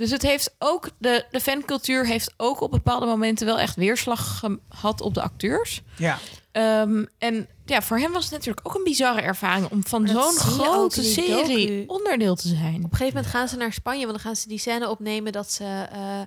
Dus 0.00 0.10
het 0.10 0.22
heeft 0.22 0.54
ook, 0.58 0.90
de, 0.98 1.24
de 1.30 1.40
fancultuur 1.40 2.06
heeft 2.06 2.34
ook 2.36 2.60
op 2.60 2.70
bepaalde 2.70 3.06
momenten 3.06 3.46
wel 3.46 3.58
echt 3.58 3.76
weerslag 3.76 4.42
gehad 4.68 5.00
op 5.00 5.14
de 5.14 5.22
acteurs. 5.22 5.82
Ja. 5.96 6.18
Ehm, 6.52 7.04
en 7.18 7.48
ja, 7.64 7.82
voor 7.82 7.98
hem 7.98 8.12
was 8.12 8.24
het 8.24 8.32
natuurlijk 8.32 8.68
ook 8.68 8.74
een 8.74 8.84
bizarre 8.84 9.20
ervaring 9.20 9.70
om 9.70 9.86
van 9.86 10.08
zo'n 10.08 10.36
grote 10.36 11.02
serie 11.02 11.66
docu. 11.66 11.84
onderdeel 11.86 12.34
te 12.34 12.48
zijn. 12.48 12.74
Op 12.76 12.82
een 12.82 12.96
gegeven 12.96 13.14
moment 13.14 13.26
gaan 13.26 13.48
ze 13.48 13.56
naar 13.56 13.72
Spanje, 13.72 14.00
want 14.06 14.12
dan 14.12 14.20
gaan 14.20 14.36
ze 14.36 14.48
die 14.48 14.58
scène 14.58 14.88
opnemen 14.88 15.32
dat 15.32 15.52
ze 15.52 15.86
eh, 15.92 16.20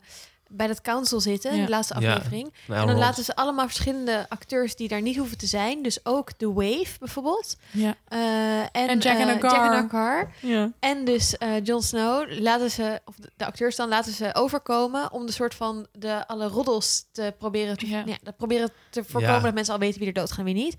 bij 0.56 0.68
dat 0.68 0.82
council 0.82 1.20
zitten, 1.20 1.52
in 1.52 1.58
Ja. 1.58 1.64
de 1.64 1.70
laatste 1.70 1.94
aflevering. 1.94 2.54
En 2.68 2.88
dan 2.88 2.98
laten 2.98 3.24
ze 3.24 3.36
allemaal 3.36 3.66
verschillende 3.66 4.26
acteurs 4.30 4.76
die 4.76 4.88
daar 4.88 5.02
niet 5.02 5.18
hoeven 5.18 5.38
te 5.38 5.46
zijn. 5.48 5.82
Dus 5.84 6.06
ook 6.06 6.32
The 6.32 6.54
Wave 6.54 7.00
bijvoorbeeld. 7.00 7.56
Ja. 7.72 7.96
Eh, 8.08 8.60
en, 8.60 8.68
En 8.72 9.00
Jack 9.00 9.18
and 9.20 9.30
eh, 9.30 9.36
Agar. 9.36 9.52
Jack 9.52 9.74
and 9.84 9.94
Agar. 9.94 10.32
Ja. 10.40 10.72
En 10.80 11.06
dus 11.06 11.38
eh 11.38 11.64
Jon 11.64 11.82
Snow 11.82 12.40
laten 12.40 12.72
ze, 12.72 13.02
of 13.06 13.16
de, 13.38 13.46
acteurs 13.46 13.76
dan 13.76 13.90
laten 13.90 14.12
ze 14.14 14.30
overkomen 14.34 15.12
om 15.12 15.26
de 15.26 15.32
soort 15.32 15.56
van 15.56 15.88
de 15.92 16.28
alle 16.28 16.48
roddels 16.48 17.06
te 17.12 17.34
proberen 17.38 17.78
te, 17.78 17.88
Ja. 17.90 18.04
ja. 18.06 18.18
dat 18.24 18.38
proberen 18.38 18.70
te 18.90 19.04
voorkomen 19.04 19.36
Ja. 19.36 19.42
dat 19.42 19.54
mensen 19.54 19.74
al 19.74 19.80
weten 19.80 20.00
wie 20.00 20.08
er 20.08 20.14
doodgaan 20.14 20.40
en 20.48 20.54
wie 20.54 20.64
niet. 20.64 20.76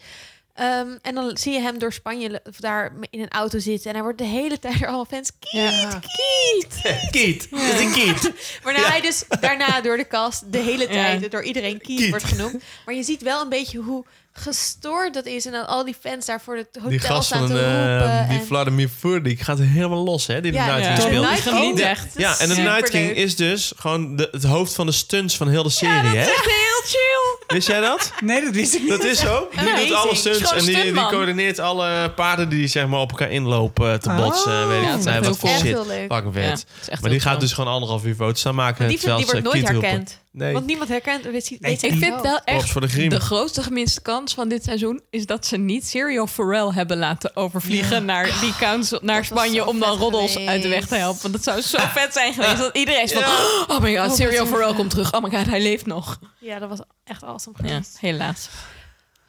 Ehm, 0.54 0.96
en 1.02 1.14
dan 1.14 1.36
zie 1.36 1.52
je 1.52 1.60
hem 1.60 1.78
door 1.78 1.92
Spanje 1.92 2.42
daar 2.58 2.92
in 3.10 3.20
een 3.20 3.28
auto 3.30 3.58
zitten 3.58 3.86
en 3.88 3.94
hij 3.94 4.02
wordt 4.02 4.18
de 4.18 4.24
hele 4.24 4.58
tijd 4.64 4.78
door 4.78 4.86
allemaal 4.86 5.04
fans 5.04 5.30
kiet, 5.38 5.50
Ja. 5.50 6.00
kiet. 6.00 6.80
Kiet. 7.10 7.48
Is 7.72 7.80
een 7.80 7.92
kiet. 7.92 8.30
Waarna 8.64 8.80
hij 8.82 9.00
dus 9.00 9.24
daarna 9.40 9.80
door 9.80 9.96
de 9.96 10.06
cast 10.06 10.52
de 10.52 10.58
hele 10.58 10.86
tijd 10.86 11.20
Ja. 11.22 11.28
door 11.28 11.42
iedereen 11.42 11.80
kiet, 11.80 11.98
Kiet. 12.00 12.10
wordt 12.10 12.24
genoemd. 12.24 12.62
Maar 12.84 12.94
je 12.94 13.02
ziet 13.02 13.22
wel 13.22 13.42
een 13.42 13.48
beetje 13.48 13.78
hoe 13.78 14.04
gestoord 14.38 15.14
dat 15.14 15.26
is 15.26 15.46
en 15.46 15.52
dat 15.52 15.66
al 15.66 15.84
die 15.84 15.96
fans 16.00 16.26
daar 16.26 16.40
voor 16.40 16.56
het 16.56 16.68
hotel 16.74 16.88
Die 16.90 16.98
gast 16.98 17.26
staan 17.26 17.38
van 17.38 17.48
te 17.48 17.62
eh, 17.62 17.98
roepen. 17.98 18.28
die 18.28 18.38
en- 18.38 18.46
Vladimir 18.46 18.88
Furdik 18.98 19.40
gaat 19.40 19.58
helemaal 19.58 20.04
los, 20.04 20.26
hè? 20.26 20.40
Die 20.40 20.52
de 20.52 20.56
Ja, 20.58 20.66
Night 20.66 20.82
ja. 20.84 20.88
King 20.94 21.00
speelt. 21.02 21.26
Night 21.30 21.42
King 21.60 21.80
echt. 21.80 22.04
Dat 22.12 22.22
Ja, 22.22 22.30
is 22.32 22.38
en 22.38 22.48
de. 22.48 22.54
Night 22.54 22.90
King 22.90 23.10
is 23.10 23.36
dus 23.36 23.72
gewoon 23.76 24.16
de, 24.16 24.28
het 24.32 24.44
hoofd 24.44 24.74
van 24.74 24.86
de 24.86 24.92
stunts 24.92 25.36
van 25.36 25.48
heel 25.48 25.62
de 25.62 25.70
serie, 25.70 25.94
hè? 26.16 26.24
Heel 26.24 26.82
chill. 26.84 27.46
Wist 27.46 27.68
jij 27.68 27.80
dat? 27.80 28.12
Nee, 28.20 28.44
dat 28.44 28.54
wist 28.54 28.74
ik 28.74 28.80
niet. 28.80 28.90
Dat 28.90 29.04
is 29.04 29.18
zo. 29.18 29.48
Die 29.50 29.60
Amazing. 29.60 29.88
doet 29.88 29.96
alle 29.96 30.10
Is 30.10 30.18
stunts 30.18 30.52
en 30.52 30.64
die, 30.64 30.82
die 30.92 31.06
coördineert 31.06 31.58
alle 31.58 32.10
paarden 32.10 32.48
die 32.48 32.66
zeg 32.66 32.86
maar 32.86 33.00
op 33.00 33.10
elkaar 33.10 33.30
inlopen 33.30 34.00
te 34.00 34.08
Oh. 34.08 34.16
botsen. 34.16 34.68
weet 34.68 34.76
Ja, 34.80 34.84
ik 34.84 34.90
dat 34.90 34.98
is 34.98 35.04
nee, 35.04 35.14
echt 35.14 35.26
wat 35.26 35.36
heel 35.40 35.48
voor 35.50 35.58
shit. 35.58 35.62
heel 35.74 35.86
leuk. 35.86 36.12
Fucking 36.12 36.34
Ja, 36.34 36.40
vet. 36.50 36.66
is 36.90 37.00
Maar 37.00 37.10
die 37.10 37.20
gaat 37.20 37.40
dus 37.40 37.52
gewoon 37.52 37.72
anderhalf 37.72 38.04
uur 38.04 38.14
foto's 38.14 38.46
aan 38.46 38.54
maken. 38.54 38.88
Die, 38.88 38.96
terwijl 38.98 39.18
die 39.18 39.26
wordt 39.26 39.42
nooit 39.42 39.68
herkend. 39.68 40.22
Nee. 40.34 40.52
Want 40.52 40.66
niemand 40.66 40.88
herkent. 40.88 41.24
Weet, 41.24 41.48
weet, 41.48 41.60
Nee, 41.60 41.72
ik 41.72 41.94
vind 41.98 42.20
wel 42.20 42.40
echt 42.44 42.70
voor 42.70 42.80
de 42.80 43.06
de 43.08 43.20
grootste 43.20 43.62
gemiste 43.62 44.00
kans 44.00 44.34
van 44.34 44.48
dit 44.48 44.64
seizoen 44.64 45.00
is 45.10 45.26
dat 45.26 45.46
ze 45.46 45.56
niet 45.56 45.86
Serial 45.86 46.26
Pharrell 46.26 46.70
hebben 46.70 46.98
laten 46.98 47.36
overvliegen 47.36 48.04
naar 48.04 48.24
die 48.40 48.56
council, 48.56 48.98
naar 49.02 49.20
Dat 49.20 49.28
was 49.28 49.38
Spanje 49.38 49.66
om 49.66 49.78
dan 49.78 49.98
roddels 49.98 50.36
uit 50.38 50.62
de 50.62 50.68
weg 50.68 50.86
te 50.86 50.94
helpen. 50.94 51.22
Want 51.22 51.34
dat 51.34 51.42
zou 51.42 51.60
zo 51.60 51.78
vet 51.80 52.12
zijn 52.12 52.32
geweest 52.34 52.56
dat 52.64 52.76
iedereen 52.76 53.02
is 53.02 53.12
van, 53.12 53.22
Ja. 53.22 53.64
oh 53.68 53.80
my 53.80 53.96
god, 53.96 54.08
Oh, 54.10 54.14
Serial 54.14 54.46
Pharrell 54.46 54.74
komt 54.74 54.90
terug. 54.90 55.12
Oh 55.12 55.22
my 55.22 55.30
god, 55.30 55.46
hij 55.46 55.62
leeft 55.62 55.86
nog. 55.86 56.18
Ja, 56.40 56.58
dat 56.58 56.68
was 56.68 56.80
echt 57.04 57.22
awesome 57.22 57.56
Ja, 57.62 57.68
geweest. 57.68 57.98
helaas. 58.00 58.48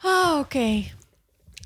Oh, 0.02 0.38
oké. 0.38 0.82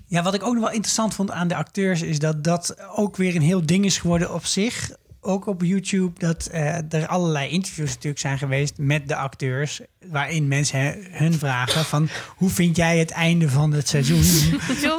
Ja, 0.07 0.23
wat 0.23 0.35
ik 0.35 0.43
ook 0.43 0.53
nog 0.55 0.63
wel 0.63 0.73
interessant 0.73 1.15
vond 1.15 1.31
aan 1.31 1.49
de 1.49 1.55
acteurs 1.55 2.03
is 2.03 2.19
dat 2.19 2.45
dat 2.45 2.77
ook 2.97 3.17
weer 3.17 3.35
een 3.37 3.43
heel 3.43 3.67
ding 3.67 3.85
is 3.85 3.99
geworden 3.99 4.35
op 4.35 4.45
zich. 4.47 4.91
Ook 5.21 5.47
op 5.47 5.63
YouTube, 5.63 6.19
dat 6.19 6.47
eh, 6.47 6.93
er 6.93 7.07
allerlei 7.07 7.51
interviews 7.51 7.89
natuurlijk 7.89 8.21
zijn 8.21 8.39
geweest 8.39 8.79
met 8.79 9.09
de 9.09 9.17
acteurs. 9.17 9.81
Waarin 10.07 10.49
mensen 10.49 10.97
hun 11.11 11.33
vragen 11.35 11.85
van 11.85 12.09
hoe 12.37 12.51
vind 12.51 12.77
jij 12.77 12.99
het 12.99 13.11
einde 13.11 13.49
van 13.49 13.73
het 13.73 13.89
seizoen? 13.89 14.23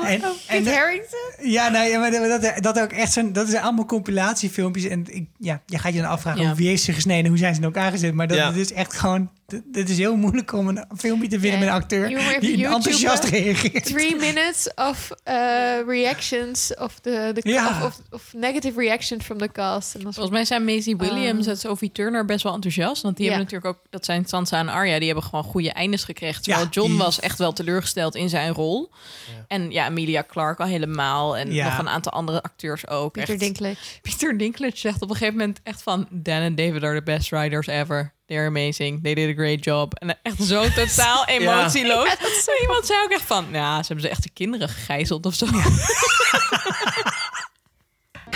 En- 0.06 0.24
oh, 0.24 0.30
en- 0.48 0.64
Kit 0.64 0.74
Harington? 0.74 1.20
ja, 1.52 1.70
nou, 1.70 1.88
ja, 1.90 2.00
maar 2.00 2.12
dat, 2.12 2.54
dat, 2.64 2.80
ook 2.80 2.92
echt 2.92 3.12
zo'n, 3.14 3.34
dat 3.34 3.50
zijn 3.50 3.64
allemaal 3.64 3.86
compilatiefilmpjes. 3.86 4.86
En 4.86 5.06
ik, 5.10 5.26
ja, 5.38 5.62
je 5.66 5.78
gaat 5.78 5.94
je 5.94 6.02
dan 6.02 6.10
afvragen 6.10 6.42
Ja. 6.42 6.56
wie 6.56 6.68
heeft 6.68 6.84
ze 6.84 6.94
gesneden, 6.94 7.30
hoe 7.30 7.38
zijn 7.38 7.54
ze 7.54 7.60
in 7.60 7.66
elkaar 7.66 7.92
gezet. 7.92 8.14
Maar 8.14 8.28
dat, 8.28 8.38
Ja. 8.38 8.52
is 8.52 8.74
echt 8.74 8.94
gewoon, 8.94 9.30
het 9.72 9.90
is 9.90 9.98
heel 9.98 10.16
moeilijk 10.16 10.54
om 10.54 10.68
een 10.68 10.86
filmpje 10.98 11.28
te 11.28 11.40
vinden 11.40 11.60
Ja. 11.60 11.66
met 11.66 11.68
een 11.68 11.82
acteur 11.82 12.08
die 12.40 12.68
enthousiast 12.68 13.24
reageert. 13.24 13.86
Three 13.86 14.16
minutes 14.16 14.74
of 14.76 15.10
uh, 15.28 15.34
reactions 15.88 16.76
of 16.76 17.00
the, 17.00 17.32
the 17.34 17.50
Ja. 17.50 17.86
of, 17.86 18.00
of, 18.12 18.34
negative 18.34 18.80
reactions 18.80 19.24
from 19.26 19.38
the 19.38 19.52
cast. 19.52 19.96
Volgens 20.02 20.30
mij 20.30 20.46
zijn 20.46 20.66
Maisie 20.66 20.96
Williams 20.98 21.46
Ah. 21.46 21.52
en 21.52 21.58
Sophie 21.58 21.92
Turner 21.92 22.26
best 22.26 22.44
wel 22.44 22.54
enthousiast. 22.54 23.02
Want 23.02 23.18
die 23.18 23.26
Ja. 23.26 23.32
hebben 23.32 23.52
natuurlijk 23.52 23.78
ook, 23.78 23.86
dat 23.92 24.06
zijn 24.06 24.26
Sansa 24.26 24.60
en 24.60 24.70
Arya, 24.70 24.91
die 24.98 25.06
hebben 25.08 25.24
gewoon 25.26 25.44
goede 25.44 25.72
eindes 25.72 26.04
gekregen. 26.04 26.42
Terwijl 26.42 26.64
Ja, 26.66 26.70
John 26.72 26.90
die- 26.90 26.98
was 26.98 27.20
echt 27.20 27.38
wel 27.38 27.54
teleurgesteld 27.54 28.16
in 28.16 28.30
zijn 28.30 28.54
rol. 28.54 28.92
En 29.48 29.72
ja, 29.72 29.88
Emilia 29.88 30.24
Clarke 30.28 30.62
al 30.62 30.68
helemaal. 30.68 31.38
En 31.38 31.54
Ja. 31.54 31.70
nog 31.70 31.78
een 31.78 31.90
aantal 31.90 32.12
andere 32.12 32.42
acteurs 32.42 32.88
ook. 32.88 33.12
Peter 33.14 33.30
echt. 33.30 33.40
Dinklage. 33.40 33.76
Peter 34.02 34.38
Dinklage 34.38 34.78
zegt 34.78 35.02
op 35.02 35.10
een 35.10 35.16
gegeven 35.16 35.38
moment 35.40 35.60
echt 35.64 35.82
van... 35.84 36.08
Dan 36.10 36.36
en 36.42 36.56
David 36.56 36.84
are 36.84 36.96
the 36.96 37.04
best 37.04 37.30
writers 37.30 37.68
ever. 37.68 38.14
They're 38.26 38.48
amazing. 38.48 39.04
They 39.04 39.14
did 39.14 39.30
a 39.30 39.34
great 39.34 39.64
job. 39.64 39.94
En 39.94 40.18
echt 40.24 40.44
zo 40.44 40.70
totaal 40.76 41.26
emotieloos. 41.26 42.10
En 42.10 42.18
Iemand 42.62 42.86
zei 42.86 43.00
ook 43.04 43.12
echt 43.12 43.24
van... 43.26 43.46
Ja, 43.52 43.78
ze 43.82 43.88
hebben 43.88 44.06
ze 44.06 44.12
echt 44.12 44.24
de 44.24 44.30
kinderen 44.34 44.70
gegijzeld 44.70 45.26
of 45.26 45.34
zo. 45.34 45.46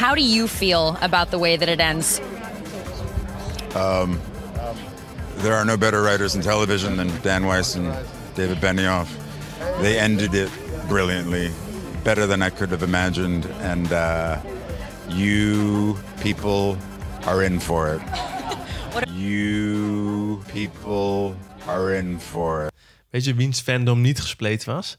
How 0.02 0.14
do 0.16 0.22
you 0.22 0.48
feel 0.48 0.98
about 1.00 1.30
the 1.30 1.38
way 1.38 1.58
that 1.58 1.68
it 1.68 1.80
ends? 1.80 2.20
There 5.38 5.54
are 5.54 5.66
no 5.66 5.78
better 5.78 6.02
writers 6.02 6.36
in 6.36 6.42
television 6.42 6.96
than 6.98 7.12
Dan 7.22 7.46
Weiss 7.46 7.76
and 7.76 7.94
David 8.36 8.60
Benioff. 8.60 9.08
They 9.82 10.00
ended 10.00 10.34
it 10.34 10.50
brilliantly, 10.88 11.52
better 12.04 12.28
than 12.28 12.42
I 12.42 12.50
could 12.50 12.72
have 12.72 12.84
imagined, 12.84 13.46
and 13.62 13.92
uh, 13.92 14.38
you 15.10 15.98
people 16.22 16.78
are 17.26 17.44
in 17.46 17.60
for 17.60 17.94
it. 17.96 18.02
You 19.14 20.42
people 20.54 21.36
are 21.68 21.96
in 21.98 22.20
for 22.20 22.66
it. 22.66 22.72
Weet 23.10 23.24
je 23.26 23.34
wiens 23.34 23.62
fandom 23.62 24.02
niet 24.02 24.20
gespleten 24.22 24.74
was? 24.76 24.98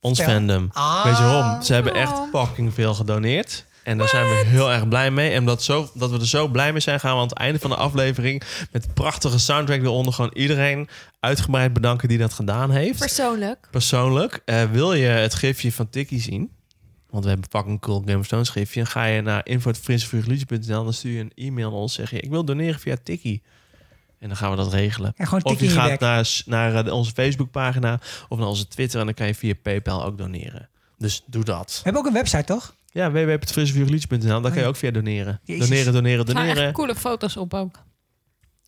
Ons 0.00 0.18
Vertel. 0.18 0.34
fandom. 0.36 0.68
Ah. 0.72 1.04
Weet 1.04 1.16
je 1.16 1.22
waarom? 1.22 1.62
Ze 1.62 1.72
hebben 1.72 1.94
echt 1.94 2.12
fucking 2.32 2.74
veel 2.74 2.94
gedoneerd. 2.94 3.64
En 3.84 3.98
daar 3.98 4.08
zijn 4.08 4.28
we 4.28 4.42
heel 4.46 4.72
erg 4.72 4.88
blij 4.88 5.10
mee. 5.10 5.30
En 5.30 5.44
dat, 5.44 5.62
zo, 5.62 5.90
dat 5.94 6.10
we 6.10 6.18
er 6.18 6.26
zo 6.26 6.48
blij 6.48 6.72
mee 6.72 6.80
zijn, 6.80 7.00
gaan 7.00 7.14
we 7.14 7.20
aan 7.20 7.28
het 7.28 7.36
einde 7.38 7.58
van 7.58 7.70
de 7.70 7.76
aflevering... 7.76 8.42
met 8.72 8.84
een 8.84 8.92
prachtige 8.92 9.38
soundtrack 9.38 9.82
eronder... 9.82 10.12
gewoon 10.12 10.30
iedereen 10.34 10.88
uitgebreid 11.20 11.72
bedanken 11.72 12.08
die 12.08 12.18
dat 12.18 12.32
gedaan 12.32 12.70
heeft. 12.70 12.98
Persoonlijk. 12.98 13.68
Persoonlijk, 13.70 14.42
eh, 14.44 14.62
wil 14.70 14.94
je 14.94 15.06
het 15.06 15.34
gifje 15.34 15.72
van 15.72 15.90
Tikkie 15.90 16.20
zien? 16.20 16.50
Want 17.10 17.24
we 17.24 17.30
hebben 17.30 17.48
een 17.50 17.58
fucking 17.58 17.80
cool 17.80 18.02
Game 18.04 18.18
of 18.18 18.26
Thrones 18.26 18.48
gifje. 18.48 18.80
Dan 18.82 18.90
ga 18.90 19.04
je 19.04 19.20
naar 19.20 19.46
info.vriendsenvuurgeluidje.nl. 19.46 20.84
Dan 20.84 20.92
stuur 20.92 21.12
je 21.12 21.20
een 21.20 21.32
e-mail 21.34 21.70
naar 21.70 21.78
ons. 21.78 21.94
Zeg 21.94 22.10
je, 22.10 22.20
ik 22.20 22.30
wil 22.30 22.44
doneren 22.44 22.80
via 22.80 22.96
Tikkie. 23.02 23.42
En 24.18 24.28
dan 24.28 24.36
gaan 24.36 24.50
we 24.50 24.56
dat 24.56 24.72
regelen. 24.72 25.14
Ja, 25.16 25.40
Of 25.42 25.60
je 25.60 25.68
gaat 25.68 26.00
naar, 26.00 26.42
naar 26.46 26.86
eh, 26.86 26.92
onze 26.92 27.12
Facebookpagina 27.12 28.00
of 28.28 28.38
naar 28.38 28.46
onze 28.46 28.68
Twitter. 28.68 29.00
En 29.00 29.06
dan 29.06 29.14
kan 29.14 29.26
je 29.26 29.34
via 29.34 29.54
PayPal 29.62 30.04
ook 30.04 30.18
doneren. 30.18 30.68
Dus 30.98 31.22
doe 31.26 31.44
dat. 31.44 31.72
We 31.74 31.80
hebben 31.82 32.02
ook 32.02 32.08
een 32.08 32.14
website, 32.14 32.44
toch? 32.44 32.74
Ja, 32.94 33.10
www.frissevuurgeluidje.nl. 33.10 34.28
Daar 34.28 34.40
kan 34.40 34.54
je 34.54 34.60
ja. 34.60 34.66
ook 34.66 34.76
via 34.76 34.90
doneren. 34.90 35.40
Jezus. 35.44 35.68
Doneren, 35.68 35.92
doneren, 35.92 36.18
Er 36.26 36.36
echt 36.36 36.48
doneren. 36.48 36.72
coole 36.72 36.94
foto's 36.94 37.36
op 37.36 37.54
ook. 37.54 37.76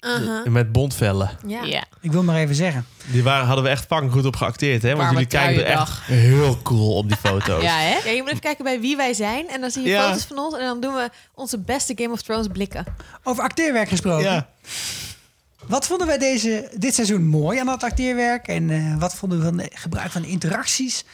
Uh-huh. 0.00 0.44
Met 0.46 0.72
bondvellen. 0.72 1.30
Ja. 1.46 1.62
Ja. 1.62 1.84
Ik 2.00 2.12
wil 2.12 2.22
maar 2.22 2.36
even 2.36 2.54
zeggen. 2.54 2.86
Die 3.06 3.22
waren, 3.22 3.46
hadden 3.46 3.64
we 3.64 3.70
echt 3.70 3.86
fucking 3.86 4.12
goed 4.12 4.24
op 4.24 4.36
geacteerd, 4.36 4.82
hè? 4.82 4.88
Want 4.88 5.00
Warme 5.00 5.12
jullie 5.12 5.28
kijken 5.28 5.66
er 5.66 5.72
echt 5.72 6.04
truiendag. 6.06 6.06
heel 6.06 6.58
cool 6.62 6.96
op 6.96 7.08
die 7.08 7.16
foto's. 7.16 7.62
Ja, 7.70 7.78
hè? 7.78 7.96
Ja, 8.04 8.10
je 8.10 8.18
moet 8.20 8.28
even 8.28 8.40
kijken 8.40 8.64
bij 8.64 8.80
wie 8.80 8.96
wij 8.96 9.14
zijn. 9.14 9.48
En 9.48 9.60
dan 9.60 9.70
zie 9.70 9.82
je 9.82 9.88
Ja. 9.88 10.08
foto's 10.08 10.24
van 10.24 10.38
ons. 10.38 10.54
En 10.54 10.64
dan 10.64 10.80
doen 10.80 10.94
we 10.94 11.10
onze 11.34 11.58
beste 11.58 11.92
Game 11.96 12.12
of 12.12 12.22
Thrones 12.22 12.46
blikken. 12.52 12.84
Over 13.22 13.42
acteerwerk 13.42 13.88
gesproken. 13.88 14.24
Ja. 14.24 14.48
Wat 15.66 15.86
vonden 15.86 16.06
wij 16.06 16.18
deze, 16.18 16.70
dit 16.76 16.94
seizoen 16.94 17.26
mooi 17.26 17.58
aan 17.58 17.66
dat 17.66 17.82
acteerwerk? 17.82 18.48
En 18.48 18.70
eh, 18.70 18.96
wat 18.98 19.14
vonden 19.14 19.38
we 19.38 19.44
van 19.44 19.58
het 19.60 19.70
gebruik 19.74 20.10
van 20.10 20.24
interacties? 20.24 21.04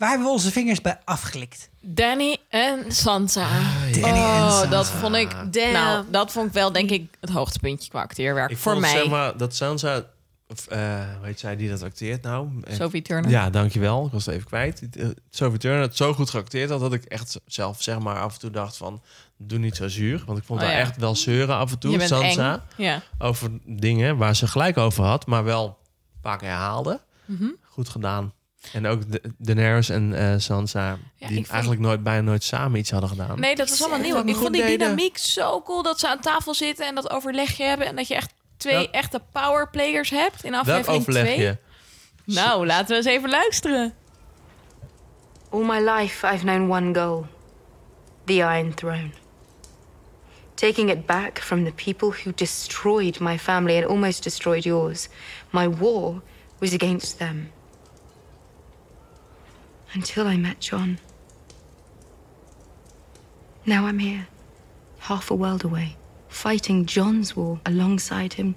Waar 0.00 0.08
hebben 0.08 0.26
we 0.26 0.32
onze 0.32 0.50
vingers 0.52 0.80
bij 0.80 0.98
afgelikt? 1.04 1.70
Danny 1.80 2.36
en 2.48 2.92
Sansa. 2.92 3.48
Danny 3.92 4.06
en 4.06 4.12
oh, 4.12 4.50
Sansa. 4.50 4.66
dat 4.70 4.88
vond 4.90 5.14
ik. 5.14 5.30
Damn. 5.52 5.72
Nou, 5.72 6.04
dat 6.10 6.32
vond 6.32 6.46
ik 6.46 6.52
wel, 6.52 6.72
denk 6.72 6.90
ik, 6.90 7.10
het 7.20 7.30
hoogtepuntje 7.30 7.90
qua 7.90 8.00
acteerwerk. 8.02 8.50
Ik 8.50 8.56
voor 8.56 8.72
vond, 8.72 8.84
mij. 8.84 8.94
zeg 8.96 9.08
maar, 9.08 9.36
dat 9.36 9.54
Sansa... 9.54 10.04
Of, 10.48 10.66
eh, 10.66 10.78
hoe 11.16 11.26
heet 11.26 11.40
zij 11.40 11.56
die 11.56 11.68
dat 11.68 11.82
acteert 11.82 12.22
nou? 12.22 12.48
Eh, 12.64 12.74
Sophie 12.74 13.02
Turner. 13.02 13.30
Ja, 13.30 13.50
dankjewel. 13.50 14.06
Ik 14.06 14.12
was 14.12 14.26
het 14.26 14.34
even 14.34 14.46
kwijt. 14.46 14.88
Eh, 14.96 15.06
Sophie 15.30 15.58
Turner 15.58 15.80
had 15.80 15.96
zo 15.96 16.12
goed 16.14 16.30
geacteerd 16.30 16.70
had 16.70 16.80
dat 16.80 16.92
ik 16.92 17.04
echt 17.04 17.40
zelf 17.46 17.82
zeg 17.82 17.98
maar 17.98 18.20
af 18.20 18.34
en 18.34 18.40
toe 18.40 18.50
dacht 18.50 18.76
van... 18.76 19.02
Doe 19.36 19.58
niet 19.58 19.76
zo 19.76 19.88
zuur. 19.88 20.22
Want 20.26 20.38
ik 20.38 20.44
vond 20.44 20.60
Oh, 20.60 20.66
haar 20.66 20.74
ja. 20.74 20.80
echt 20.80 20.96
wel 20.96 21.16
zeuren 21.16 21.56
af 21.56 21.70
en 21.72 21.78
toe, 21.78 21.90
Je 21.90 21.96
bent 21.96 22.08
Sansa. 22.08 22.52
eng. 22.52 22.84
Ja. 22.84 23.02
Over 23.18 23.50
dingen 23.64 24.16
waar 24.16 24.36
ze 24.36 24.46
gelijk 24.46 24.76
over 24.78 25.04
had, 25.04 25.26
maar 25.26 25.44
wel 25.44 25.66
een 25.66 26.20
paar 26.20 26.38
keer 26.38 26.48
herhaalde. 26.48 27.00
Mhm. 27.24 27.48
Goed 27.62 27.88
gedaan. 27.88 28.32
En 28.72 28.86
ook 28.86 29.12
de 29.12 29.20
Daenerys 29.38 29.88
en 29.88 30.14
eh, 30.14 30.34
Sansa, 30.38 30.98
Ja, 31.16 31.28
die 31.28 31.46
eigenlijk 31.50 31.80
nooit, 31.80 32.02
bijna 32.02 32.20
nooit 32.20 32.42
samen 32.44 32.78
iets 32.78 32.90
hadden 32.90 33.08
gedaan. 33.10 33.40
Nee, 33.40 33.54
dat 33.54 33.70
is 33.70 33.80
allemaal 33.80 33.98
nieuw. 34.00 34.24
Ik 34.24 34.36
vond 34.36 34.52
die 34.52 34.62
deden. 34.62 34.78
dynamiek 34.78 35.18
zo 35.18 35.62
cool 35.62 35.82
dat 35.82 36.00
ze 36.00 36.08
aan 36.08 36.20
tafel 36.20 36.54
zitten 36.54 36.86
en 36.86 36.94
dat 36.94 37.10
overlegje 37.10 37.64
hebben. 37.64 37.86
En 37.86 37.96
dat 37.96 38.08
je 38.08 38.14
echt 38.14 38.32
twee 38.56 38.74
Welk- 38.74 38.90
echte 38.90 39.20
powerplayers 39.32 40.10
hebt 40.10 40.44
in 40.44 40.50
Welk 40.50 40.62
aflevering 40.66 41.00
overleg 41.00 41.24
2. 41.24 41.38
je? 41.40 41.56
Nou, 42.24 42.66
laten 42.66 42.88
we 42.88 42.94
eens 42.94 43.06
even 43.06 43.30
luisteren. 43.30 43.94
All 45.50 45.64
my 45.64 45.78
life, 45.90 46.26
I've 46.26 46.44
known 46.44 46.70
one 46.70 46.94
goal 47.00 47.26
the 48.24 48.32
Iron 48.34 48.74
Throne. 48.74 49.10
Taking 50.54 50.90
it 50.90 51.06
back 51.06 51.38
from 51.42 51.64
the 51.64 51.72
people 51.72 52.08
who 52.24 52.32
destroyed 52.34 53.18
my 53.20 53.38
family 53.38 53.76
and 53.76 53.86
almost 53.86 54.22
destroyed 54.22 54.64
yours. 54.64 55.08
My 55.50 55.68
war 55.68 56.20
was 56.58 56.72
against 56.72 57.18
them. 57.18 57.50
Until 59.92 60.26
I 60.26 60.36
met 60.36 60.60
John. 60.60 60.98
Now 63.66 63.86
I'm 63.86 63.98
here, 63.98 64.28
half 65.00 65.30
a 65.30 65.34
world 65.34 65.64
away, 65.64 65.96
fighting 66.28 66.86
John's 66.86 67.34
war 67.36 67.60
alongside 67.66 68.34
him. 68.34 68.54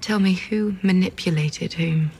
Tell 0.00 0.18
me 0.18 0.34
who 0.34 0.76
manipulated 0.82 1.74
whom. 1.74 2.10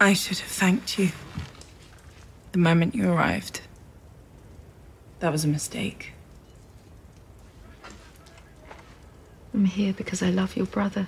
I 0.00 0.14
should 0.14 0.40
have 0.40 0.50
thanked 0.50 0.98
you 0.98 1.10
the 2.50 2.58
moment 2.58 2.96
you 2.96 3.08
arrived. 3.08 3.60
That 5.20 5.30
was 5.30 5.44
a 5.44 5.48
mistake. 5.48 6.11
I'm 9.54 9.66
here 9.66 9.92
because 9.92 10.22
I 10.22 10.30
love 10.30 10.56
your 10.56 10.66
brother. 10.66 11.06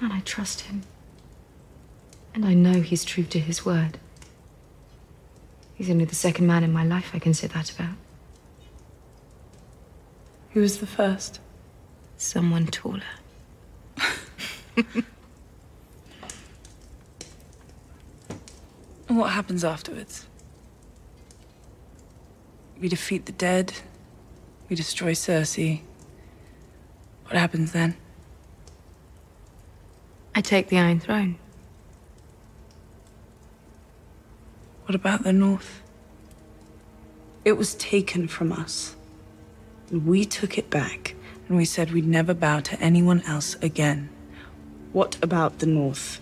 And 0.00 0.12
I 0.12 0.20
trust 0.20 0.62
him. 0.62 0.82
And 2.34 2.44
I 2.44 2.54
know 2.54 2.80
he's 2.82 3.04
true 3.04 3.24
to 3.24 3.38
his 3.40 3.64
word. 3.64 3.98
He's 5.74 5.90
only 5.90 6.04
the 6.04 6.14
second 6.14 6.46
man 6.46 6.64
in 6.64 6.72
my 6.72 6.84
life 6.84 7.10
I 7.14 7.18
can 7.18 7.34
say 7.34 7.46
that 7.46 7.72
about. 7.72 7.94
Who 10.50 10.60
was 10.60 10.78
the 10.78 10.86
first? 10.86 11.40
Someone 12.16 12.66
taller. 12.66 13.02
And 14.76 15.04
what 19.18 19.30
happens 19.30 19.64
afterwards? 19.64 20.26
We 22.80 22.88
defeat 22.88 23.26
the 23.26 23.32
dead. 23.32 23.72
We 24.68 24.76
destroy 24.76 25.12
Cersei. 25.12 25.82
What 27.28 27.36
happens 27.36 27.72
then? 27.72 27.94
I 30.34 30.40
take 30.40 30.68
the 30.68 30.78
Iron 30.78 30.98
Throne. 30.98 31.36
What 34.86 34.94
about 34.94 35.24
the 35.24 35.32
North? 35.34 35.82
It 37.44 37.58
was 37.58 37.74
taken 37.74 38.28
from 38.28 38.50
us. 38.50 38.96
We 39.90 40.24
took 40.24 40.56
it 40.56 40.70
back, 40.70 41.14
and 41.48 41.58
we 41.58 41.66
said 41.66 41.90
we'd 41.90 42.06
never 42.06 42.32
bow 42.32 42.60
to 42.60 42.80
anyone 42.80 43.20
else 43.26 43.56
again. 43.60 44.08
What 44.92 45.18
about 45.20 45.58
the 45.58 45.66
North? 45.66 46.20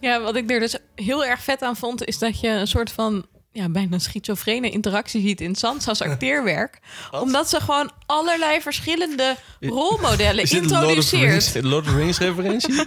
Ja, 0.00 0.20
wat 0.20 0.36
ik 0.36 0.50
er 0.50 0.60
dus 0.60 0.78
heel 0.94 1.24
erg 1.24 1.42
vet 1.42 1.62
aan 1.62 1.76
vond, 1.76 2.04
is 2.04 2.18
dat 2.18 2.40
je 2.40 2.48
een 2.48 2.66
soort 2.66 2.92
van 2.92 3.26
ja, 3.52 3.68
bijna 3.68 3.98
schizofrene 3.98 4.70
interactie 4.70 5.20
ziet 5.20 5.40
in 5.40 5.54
Sansa's 5.54 6.00
acteerwerk. 6.08 6.78
Omdat 7.10 7.48
ze 7.48 7.60
gewoon 7.60 7.90
allerlei 8.06 8.60
verschillende 8.60 9.36
rolmodellen 9.60 10.42
Is 10.44 10.50
dit 10.50 10.62
een 10.62 10.68
Lord 10.68 10.84
of 10.84 11.08
the 11.08 11.16
introduceert. 11.16 11.30
Rings, 11.30 11.54
een 11.54 11.68
Lord 11.68 11.86
of 11.86 11.94
Rings 11.94 12.18
referentie? 12.18 12.80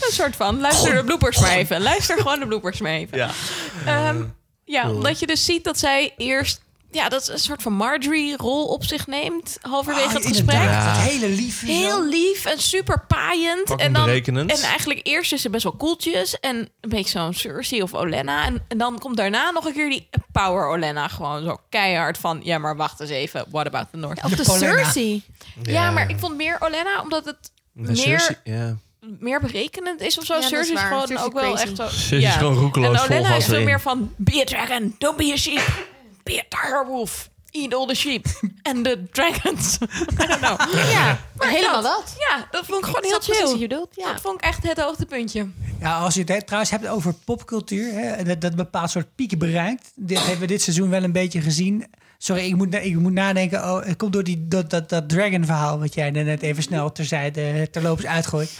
Een 0.00 0.12
soort 0.12 0.36
van, 0.36 0.60
luister 0.60 0.94
de 0.94 1.04
bloopers 1.04 1.40
maar 1.40 1.50
even. 1.56 1.82
Luister 1.82 2.16
gewoon 2.16 2.38
de 2.40 2.46
bloopers 2.46 2.80
maar 2.80 2.92
even. 2.92 3.18
ja. 3.18 3.30
Ehm, 3.86 4.22
ja, 4.64 4.90
omdat 4.90 5.18
je 5.18 5.26
dus 5.26 5.44
ziet 5.44 5.64
dat 5.64 5.78
zij 5.78 6.14
eerst... 6.16 6.60
Ja, 6.92 7.08
dat 7.08 7.22
is 7.22 7.28
een 7.28 7.38
soort 7.38 7.62
van 7.62 7.72
Marjorie-rol 7.72 8.66
op 8.66 8.84
zich 8.84 9.06
neemt. 9.06 9.58
Halverwege 9.60 10.06
Oh, 10.06 10.12
het 10.14 10.26
gesprek. 10.26 10.62
Ja. 10.62 10.94
Dat 10.94 11.02
hele 11.02 11.28
lief. 11.28 11.60
Heel 11.60 12.06
lief 12.06 12.44
en 12.44 12.58
super 12.58 13.04
paaiend. 13.06 13.76
En, 13.76 13.92
dan, 13.92 14.04
berekenend. 14.04 14.50
en 14.50 14.62
eigenlijk 14.62 15.00
eerst 15.02 15.32
is 15.32 15.42
ze 15.42 15.50
best 15.50 15.62
wel 15.62 15.72
koeltjes. 15.72 16.40
En 16.40 16.56
een 16.56 16.88
beetje 16.88 17.10
zo'n 17.10 17.34
Cersei 17.34 17.82
of 17.82 17.94
Olenna. 17.94 18.44
En, 18.44 18.64
en 18.68 18.78
dan 18.78 18.98
komt 18.98 19.16
daarna 19.16 19.50
nog 19.50 19.64
een 19.64 19.72
keer 19.72 19.88
die 19.88 20.08
power 20.32 20.68
Olenna. 20.68 21.08
Gewoon 21.08 21.44
zo 21.44 21.56
keihard 21.68 22.18
van... 22.18 22.40
Ja, 22.42 22.58
maar 22.58 22.76
wacht 22.76 23.00
eens 23.00 23.10
even. 23.10 23.44
What 23.50 23.66
about 23.66 23.86
the 23.90 23.96
North? 23.96 24.24
Of 24.24 24.30
de. 24.30 24.44
Cersei. 24.44 25.22
Ja, 25.62 25.90
maar 25.90 26.10
ik 26.10 26.18
vond 26.18 26.36
meer 26.36 26.56
Olenna 26.60 27.00
omdat 27.02 27.24
het 27.24 27.52
meer, 27.72 27.96
Cersei- 27.96 28.38
ja. 28.44 28.76
meer 29.00 29.40
berekenend 29.40 30.00
is 30.00 30.18
of 30.18 30.24
zo. 30.24 30.34
Ja, 30.34 30.40
is 30.40 30.48
Cersei 30.48 30.76
is 30.76 30.82
gewoon 30.82 31.06
Cersei 31.06 31.26
ook 31.26 31.32
wel 31.32 31.58
echt 31.58 31.76
zo... 31.76 31.84
Cersei 31.88 32.24
is 32.24 32.32
gewoon 32.34 32.54
roekeloos 32.54 32.96
En 32.96 33.04
Olenna 33.04 33.34
is 33.34 33.44
veel 33.44 33.62
meer 33.62 33.80
van... 33.80 34.14
Be 34.16 34.40
a 34.40 34.44
dragon, 34.44 34.94
don't 34.98 35.16
be 35.16 35.30
a 35.32 35.36
sheep. 35.36 35.90
Be 36.22 36.40
a 36.40 36.44
direwolf. 36.48 37.30
Eat 37.50 37.74
all 37.74 37.86
the 37.86 37.94
sheep. 37.94 38.26
And 38.68 38.84
the 38.84 39.02
dragons. 39.10 39.78
I 40.22 40.26
don't 40.26 40.38
know. 40.40 40.74
Ja, 40.90 41.18
Maar 41.36 41.48
helemaal 41.48 41.82
dat- 41.82 42.02
dat. 42.06 42.14
Ja, 42.18 42.48
dat 42.50 42.64
vond 42.66 42.78
ik 42.78 42.84
gewoon 42.84 43.02
heel 43.02 43.12
wat 43.12 43.24
chill. 43.24 43.52
je 43.58 43.68
bedoelt, 43.68 43.88
ja. 43.96 44.12
Dat 44.12 44.20
vond 44.20 44.34
ik 44.38 44.44
echt 44.44 44.62
het 44.68 44.80
hoogtepuntje. 44.80 45.46
Ja, 45.80 45.98
als 45.98 46.14
je 46.14 46.24
het 46.26 46.46
trouwens 46.46 46.70
hebt 46.72 46.86
over 46.86 47.14
popcultuur, 47.24 47.92
hè, 47.92 48.24
dat, 48.24 48.40
dat 48.40 48.54
bepaald 48.56 48.90
soort 48.90 49.14
pieken 49.14 49.38
bereikt. 49.38 49.92
Dit 49.94 50.18
hebben 50.18 50.38
we 50.40 50.46
dit 50.46 50.62
seizoen 50.62 50.90
wel 50.90 51.02
een 51.02 51.12
beetje 51.12 51.40
gezien. 51.40 51.84
Sorry, 52.18 52.44
ik 52.44 52.56
moet, 52.56 52.74
ik 52.74 52.96
moet 52.98 53.12
nadenken. 53.12 53.58
Oh, 53.64 53.84
het 53.84 53.96
komt 53.96 54.12
door 54.12 54.24
die, 54.24 54.48
dat, 54.48 54.70
dat, 54.70 54.88
dat 54.88 55.08
Dragon-verhaal, 55.08 55.78
wat 55.78 55.94
jij 55.94 56.10
net 56.10 56.42
even 56.42 56.62
snel 56.62 56.92
terzijde, 56.92 57.70
terloops 57.70 58.06
uitgooit. 58.06 58.58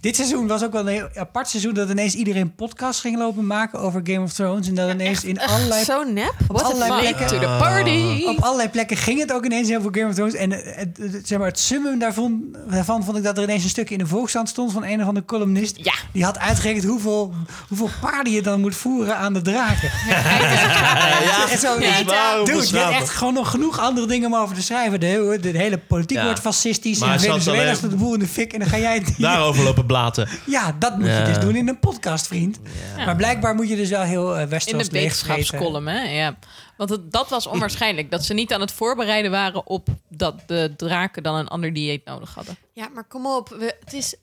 Dit 0.00 0.16
seizoen 0.16 0.46
was 0.46 0.64
ook 0.64 0.72
wel 0.72 0.80
een 0.80 0.86
heel 0.92 1.08
apart 1.14 1.48
seizoen 1.48 1.74
dat 1.74 1.90
ineens 1.90 2.14
iedereen 2.14 2.54
podcast 2.54 3.00
ging 3.00 3.18
lopen 3.18 3.46
maken 3.46 3.80
over 3.80 4.00
Game 4.04 4.20
of 4.20 4.32
Thrones. 4.32 4.68
En 4.68 4.74
dat 4.74 4.90
ineens 4.90 5.24
in 5.24 5.40
allerlei, 5.40 5.84
Zo 5.84 6.02
nep. 6.04 6.34
op 6.48 6.56
allerlei 6.60 7.00
plekken. 7.00 7.26
to 7.26 7.38
the 7.38 7.56
party. 7.58 8.24
Op 8.26 8.38
allerlei 8.44 8.68
plekken 8.68 8.96
ging 8.96 9.20
het 9.20 9.32
ook 9.32 9.44
ineens 9.44 9.74
over 9.76 9.90
Game 9.94 10.08
of 10.08 10.14
Thrones. 10.14 10.34
En 10.34 10.52
eh, 10.52 10.76
het, 10.76 10.96
het- 11.12 11.28
zeg 11.28 11.38
maar, 11.38 11.46
het 11.46 11.58
summum 11.58 11.98
daarvan, 11.98 12.56
daarvan 12.70 13.04
vond 13.04 13.16
ik 13.16 13.22
dat 13.22 13.36
er 13.36 13.42
ineens 13.42 13.62
een 13.62 13.68
stuk 13.68 13.90
in 13.90 13.98
de 13.98 14.06
Volkskrant 14.06 14.48
stond 14.48 14.72
van 14.72 14.84
een 14.84 15.00
of 15.00 15.06
andere 15.06 15.26
columnist. 15.26 15.76
Ja. 15.82 15.94
Die 16.12 16.24
had 16.24 16.38
uitgerekend 16.38 16.84
hoeveel, 16.84 17.34
hoeveel 17.68 17.90
paarden 18.00 18.32
je 18.32 18.42
dan 18.42 18.60
moet 18.60 18.74
voeren 18.76 19.16
aan 19.16 19.32
de 19.32 19.42
draken. 19.42 19.90
Ja, 20.08 21.48
En 21.50 21.58
zo, 21.66 21.76
is 21.76 22.02
waar, 22.04 22.44
Dude, 22.44 22.66
je 22.68 22.76
hebt 22.76 22.92
echt 23.00 23.10
gewoon 23.10 23.34
nog 23.34 23.50
genoeg 23.50 23.78
andere 23.78 24.06
dingen 24.06 24.32
om 24.32 24.38
over 24.40 24.54
te 24.54 24.62
schrijven. 24.62 25.00
De, 25.00 25.38
de, 25.40 25.48
hele 25.58 25.78
politiek 25.78 26.16
Ja. 26.16 26.24
wordt 26.24 26.40
fascistisch. 26.40 26.98
Maar 26.98 27.12
en 27.12 27.20
Venezuela 27.20 27.74
staat 27.74 27.90
de 27.90 27.96
boel 27.96 28.12
in 28.14 28.18
de 28.20 28.26
fik. 28.26 28.52
En 28.52 28.58
dan 28.58 28.68
ga 28.68 28.78
jij... 28.78 29.02
Daarover 29.18 29.64
lopen 29.64 29.85
blaten. 29.86 30.28
Ja, 30.46 30.76
dat 30.78 30.98
moet 30.98 31.06
Ja. 31.08 31.18
je 31.18 31.24
dus 31.24 31.38
doen 31.38 31.56
in 31.56 31.68
een 31.68 31.78
podcast, 31.78 32.26
vriend. 32.26 32.58
Maar 32.96 33.16
blijkbaar 33.16 33.54
moet 33.54 33.68
je 33.68 33.76
dus 33.76 33.88
wel 33.90 34.02
heel 34.02 34.34
uh, 34.36 34.40
In 34.64 34.78
de 34.78 34.88
wetenschapscolumn, 34.90 35.86
hè? 35.88 36.00
Ja. 36.02 36.36
Want 36.76 36.90
het, 36.90 37.12
dat 37.12 37.28
was 37.28 37.46
onwaarschijnlijk. 37.46 38.10
Dat 38.10 38.24
ze 38.24 38.34
niet 38.34 38.52
aan 38.52 38.60
het 38.60 38.72
voorbereiden 38.72 39.30
waren 39.30 39.66
op 39.66 39.88
dat 40.08 40.34
de 40.46 40.74
draken 40.76 41.22
dan 41.22 41.34
een 41.34 41.48
ander 41.48 41.72
dieet 41.72 42.04
nodig 42.04 42.34
hadden. 42.34 42.56
Ja, 42.72 42.88
maar 42.94 43.04
kom 43.04 43.26
op. 43.26 43.48
We, 43.48 43.76
het 43.84 43.92
is 43.92 44.14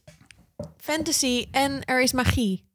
fantasy 0.78 1.48
en 1.52 1.82
er 1.86 2.02
is 2.02 2.12
magie. 2.12 2.72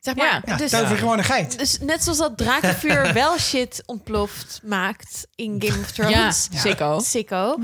Zeg 0.00 0.14
maar, 0.14 0.26
Ja. 0.26 0.42
Ja, 0.44 0.56
dus, 0.56 0.70
tover 0.70 0.96
gewoon 0.96 1.18
een 1.18 1.24
geit. 1.24 1.58
dus 1.58 1.78
net 1.78 2.02
zoals 2.02 2.18
dat 2.18 2.36
drakenvuur 2.36 3.12
wel 3.22 3.38
shit 3.38 3.82
ontploft 3.86 4.60
maakt 4.64 5.26
in 5.34 5.62
Game 5.64 5.80
of 5.80 5.96
Ja, 5.96 6.08
Thrones. 6.08 6.48
sicko. 6.54 6.98
Sicko. 6.98 7.56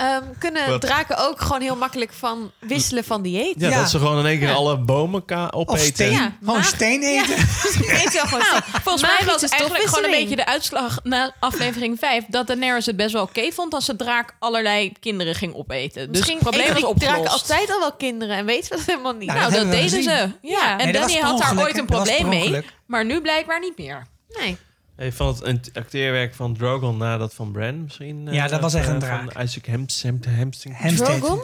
Ehm, 0.00 0.22
kunnen 0.38 0.68
Wat? 0.68 0.80
draken 0.80 1.28
ook 1.28 1.40
gewoon 1.40 1.60
heel 1.60 1.76
makkelijk 1.76 2.12
van 2.12 2.50
wisselen 2.58 3.04
van 3.04 3.22
dieet? 3.22 3.54
Ja, 3.58 3.68
Ja. 3.68 3.80
dat 3.80 3.90
ze 3.90 3.98
gewoon 3.98 4.18
in 4.18 4.26
één 4.26 4.38
keer 4.38 4.48
Ja. 4.48 4.54
alle 4.54 4.78
bomen 4.78 5.24
ka- 5.24 5.46
Of 5.46 5.52
opeten. 5.68 5.86
steen. 5.86 6.10
Ja, 6.12 6.32
Gewoon 6.44 6.64
steen 6.74 7.02
eten. 7.02 7.38
Gewoon 7.38 8.44
steen. 8.44 8.62
Volgens 8.82 9.02
mij 9.02 9.26
was 9.26 9.40
het 9.40 9.50
eigenlijk 9.52 9.84
gewoon 9.88 10.04
een 10.04 10.10
beetje 10.10 10.36
de 10.36 10.46
uitslag 10.46 10.98
na 11.02 11.34
aflevering 11.40 11.98
5... 11.98 12.24
dat 12.28 12.46
Daenerys 12.46 12.86
het 12.86 12.96
best 12.96 13.12
wel 13.12 13.22
oké 13.22 13.50
vond 13.52 13.74
als 13.74 13.86
de 13.86 13.96
draak 13.96 14.34
allerlei 14.38 14.92
kinderen 15.00 15.34
ging 15.34 15.54
opeten. 15.54 16.00
Dus 16.08 16.16
Misschien 16.18 16.34
het 16.38 16.42
probleem 16.48 16.66
was 16.72 16.76
die 16.82 16.94
draken 16.94 17.18
opgelost. 17.20 17.50
altijd 17.50 17.70
al 17.70 17.78
wel 17.80 17.92
kinderen 17.92 18.36
en 18.36 18.44
weten 18.46 18.70
we 18.70 18.76
dat 18.76 18.86
helemaal 18.86 19.12
niet. 19.14 19.28
Nou, 19.28 19.40
Nou, 19.40 19.52
dat 19.52 19.70
deden 19.70 20.02
ze. 20.02 20.30
Ja, 20.42 20.78
en 20.78 20.84
Nee, 20.84 20.92
Danny 20.92 21.18
had 21.18 21.38
daar 21.38 21.58
ooit 21.58 21.78
een 21.78 21.86
probleem 21.86 22.28
mee. 22.28 22.64
Maar 22.86 23.04
nu 23.04 23.20
blijkbaar 23.20 23.60
niet 23.60 23.78
meer. 23.78 24.06
nee. 24.40 24.56
Hey, 25.00 25.12
van 25.12 25.26
het 25.26 25.44
een- 25.44 25.62
acteerwerk 25.72 26.34
van 26.34 26.56
Drogon 26.56 26.96
na 26.96 27.18
dat 27.18 27.34
van 27.34 27.52
Bran 27.52 27.82
misschien? 27.82 28.28
eh, 28.28 28.34
Ja, 28.34 28.48
dat 28.48 28.60
was 28.60 28.74
echt 28.74 28.86
eh, 28.86 28.92
een 28.92 28.98
draak. 28.98 29.32
Van 29.32 29.42
Isaac 29.42 29.64
Hems, 29.66 30.02
Hem, 30.02 30.20
Hemsting. 30.28 30.78
Hamstead. 30.78 31.06
Drogon? 31.20 31.40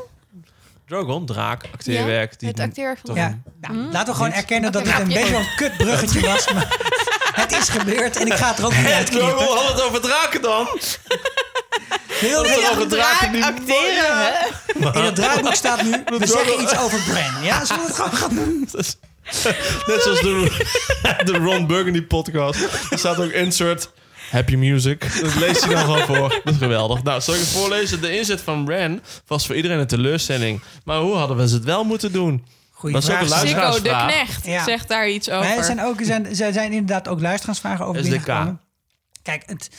Drogon, 0.87 1.27
draak, 1.27 1.65
acteerwerk. 1.73 2.39
die 2.39 2.49
Het 2.49 2.61
acteerwerk 2.61 2.99
van 3.05 3.15
Ja, 3.15 3.39
nou, 3.61 3.75
laten 3.77 4.07
we 4.13 4.15
gewoon 4.15 4.33
erkennen 4.33 4.73
dat 4.73 4.87
het 4.87 4.91
een 5.01 5.07
maar- 5.09 5.21
beetje 5.21 5.37
een 5.37 5.47
kut 5.57 5.77
bruggetje 5.77 6.21
was. 6.21 6.47
Maar 6.53 7.43
het 7.45 7.53
is 7.53 7.69
gebeurd 7.69 8.17
en 8.17 8.27
ik 8.27 8.33
ga 8.33 8.49
het 8.49 8.59
er 8.59 8.65
ook 8.65 8.77
niet 8.77 8.87
uitknippen. 8.87 9.29
Drogon 9.37 9.57
had 9.57 9.73
het 9.73 9.83
over 9.83 10.01
draken 10.01 10.43
dan. 10.43 10.69
Heel 12.09 12.45
veel 12.45 12.71
over 12.71 12.89
draken 12.89 13.33
die 13.33 13.45
acteren, 13.45 14.17
hè? 14.19 14.47
In 14.99 15.05
het 15.05 15.15
draaiboek 15.15 15.55
staat 15.55 15.83
nu, 15.83 15.91
we 16.19 16.27
zeggen 16.27 16.63
iets 16.63 16.79
over 16.79 17.01
Bran. 17.03 17.45
Ja, 17.45 17.65
zullen 17.65 17.83
we 17.83 17.89
het 17.89 17.97
gewoon 17.97 18.13
gaan 18.17 18.35
doen? 18.35 18.69
Net 19.87 20.03
zoals 20.03 20.21
de, 20.21 20.67
de 21.25 21.39
Ron 21.39 21.67
Burgundy 21.67 22.03
podcast. 22.03 22.61
Er 22.91 22.99
staat 22.99 23.19
ook 23.21 23.31
insert 23.31 23.91
happy 24.31 24.57
music. 24.57 25.21
Dat 25.23 25.35
leest 25.35 25.65
hij 25.65 25.75
dan 25.75 25.85
gewoon 25.85 26.07
voor. 26.07 26.41
Dat 26.45 26.53
is 26.55 26.59
geweldig. 26.59 27.03
Nou, 27.03 27.21
zal 27.21 27.35
ik 27.35 27.41
het 27.41 27.49
voorlezen? 27.49 28.01
De 28.01 28.19
inzet 28.19 28.41
van 28.41 28.65
Bran 28.65 29.01
was 29.27 29.47
voor 29.47 29.57
iedereen 29.57 29.79
een 29.79 29.87
teleurstelling. 29.87 30.61
Maar 30.85 30.99
hoe 30.99 31.15
hadden 31.15 31.37
we 31.37 31.43
het 31.43 31.65
wel 31.65 31.85
moeten 31.85 32.13
doen? 32.13 32.45
Goeie 32.71 32.95
Dat 32.95 33.05
vraag. 33.05 33.39
Sikko 33.47 33.81
de. 33.83 34.05
Knecht 34.07 34.47
Ja. 34.47 34.65
zegt 34.65 34.89
daar 34.89 35.09
iets 35.09 35.31
over. 35.31 35.49
Maar 35.49 35.57
er 35.57 35.65
zijn 35.65 35.83
ook, 35.83 36.01
er 36.01 36.07
zijn, 36.07 36.27
er 36.27 36.53
zijn 36.53 36.73
inderdaad 36.73 37.09
ook 37.09 37.21
luisteraarsvragen 37.21 37.87
over 37.87 38.03
binnengekomen. 38.03 38.61
Kijk, 39.23 39.43
het, 39.47 39.71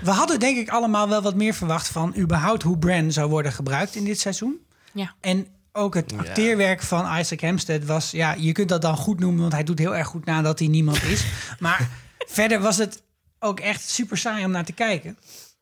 we 0.00 0.10
hadden 0.10 0.40
denk 0.40 0.58
ik 0.58 0.68
allemaal 0.68 1.08
wel 1.08 1.22
wat 1.22 1.34
meer 1.34 1.54
verwacht 1.54 1.88
van 1.88 2.14
überhaupt 2.16 2.62
hoe 2.62 2.78
Bran 2.78 3.12
zou 3.12 3.30
worden 3.30 3.52
gebruikt 3.52 3.94
in 3.94 4.04
dit 4.04 4.20
seizoen. 4.20 4.56
Ja. 4.92 5.14
En 5.20 5.46
ook 5.76 5.94
het 5.94 6.14
acteerwerk 6.16 6.82
van 6.82 7.18
Isaac 7.18 7.40
Hempstead 7.40 7.84
was, 7.84 8.10
ja, 8.10 8.34
je 8.38 8.52
kunt 8.52 8.68
dat 8.68 8.82
dan 8.82 8.96
goed 8.96 9.20
noemen, 9.20 9.40
want 9.40 9.52
hij 9.52 9.64
doet 9.64 9.78
heel 9.78 9.96
erg 9.96 10.06
goed 10.06 10.24
na 10.24 10.42
dat 10.42 10.58
hij 10.58 10.68
niemand 10.68 11.02
is. 11.02 11.24
Maar 11.58 11.88
verder 12.26 12.60
was 12.60 12.76
het 12.76 13.02
ook 13.38 13.60
echt 13.60 13.88
super 13.88 14.18
saai 14.18 14.44
om 14.44 14.50
naar 14.50 14.64
te 14.64 14.72
kijken. 14.72 15.18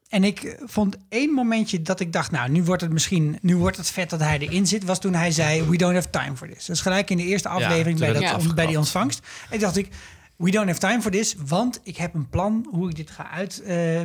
En 0.09 0.25
ik 0.25 0.43
eh, 0.43 0.63
vond 0.65 0.97
één 1.09 1.31
momentje 1.31 1.83
dat 1.83 2.01
ik 2.01 2.13
dacht, 2.13 2.31
nou, 2.31 2.51
nu 2.51 2.63
wordt 2.63 2.83
het 2.83 2.93
misschien, 2.93 3.39
nu 3.41 3.57
wordt 3.57 3.77
het 3.77 3.91
vet 3.91 4.11
dat 4.11 4.21
hij 4.21 4.39
erin 4.39 4.67
zit, 4.67 4.85
was 4.85 5.01
toen 5.01 5.15
hij 5.15 5.31
zei, 5.31 5.63
we 5.63 5.77
don't 5.77 5.95
have 5.95 6.11
time 6.11 6.37
for 6.37 6.49
this. 6.49 6.65
Dus 6.65 6.81
gelijk 6.81 7.11
in 7.11 7.17
de 7.17 7.23
eerste 7.23 7.49
aflevering 7.49 7.99
bij, 7.99 8.13
dat, 8.13 8.55
bij 8.55 8.67
die 8.67 8.79
ontvangst. 8.79 9.27
En 9.51 9.59
dacht 9.59 9.77
ik, 9.77 9.89
we 10.37 10.51
don't 10.51 10.67
have 10.67 10.79
time 10.79 11.03
for 11.03 11.11
this, 11.11 11.35
want 11.47 11.81
ik 11.83 11.97
heb 11.97 12.15
een 12.15 12.29
plan 12.29 12.67
hoe 12.71 12.89
ik 12.89 12.97
dit 12.97 13.11
ga 13.11 13.31
uit 13.31 13.63
eh, 13.63 14.01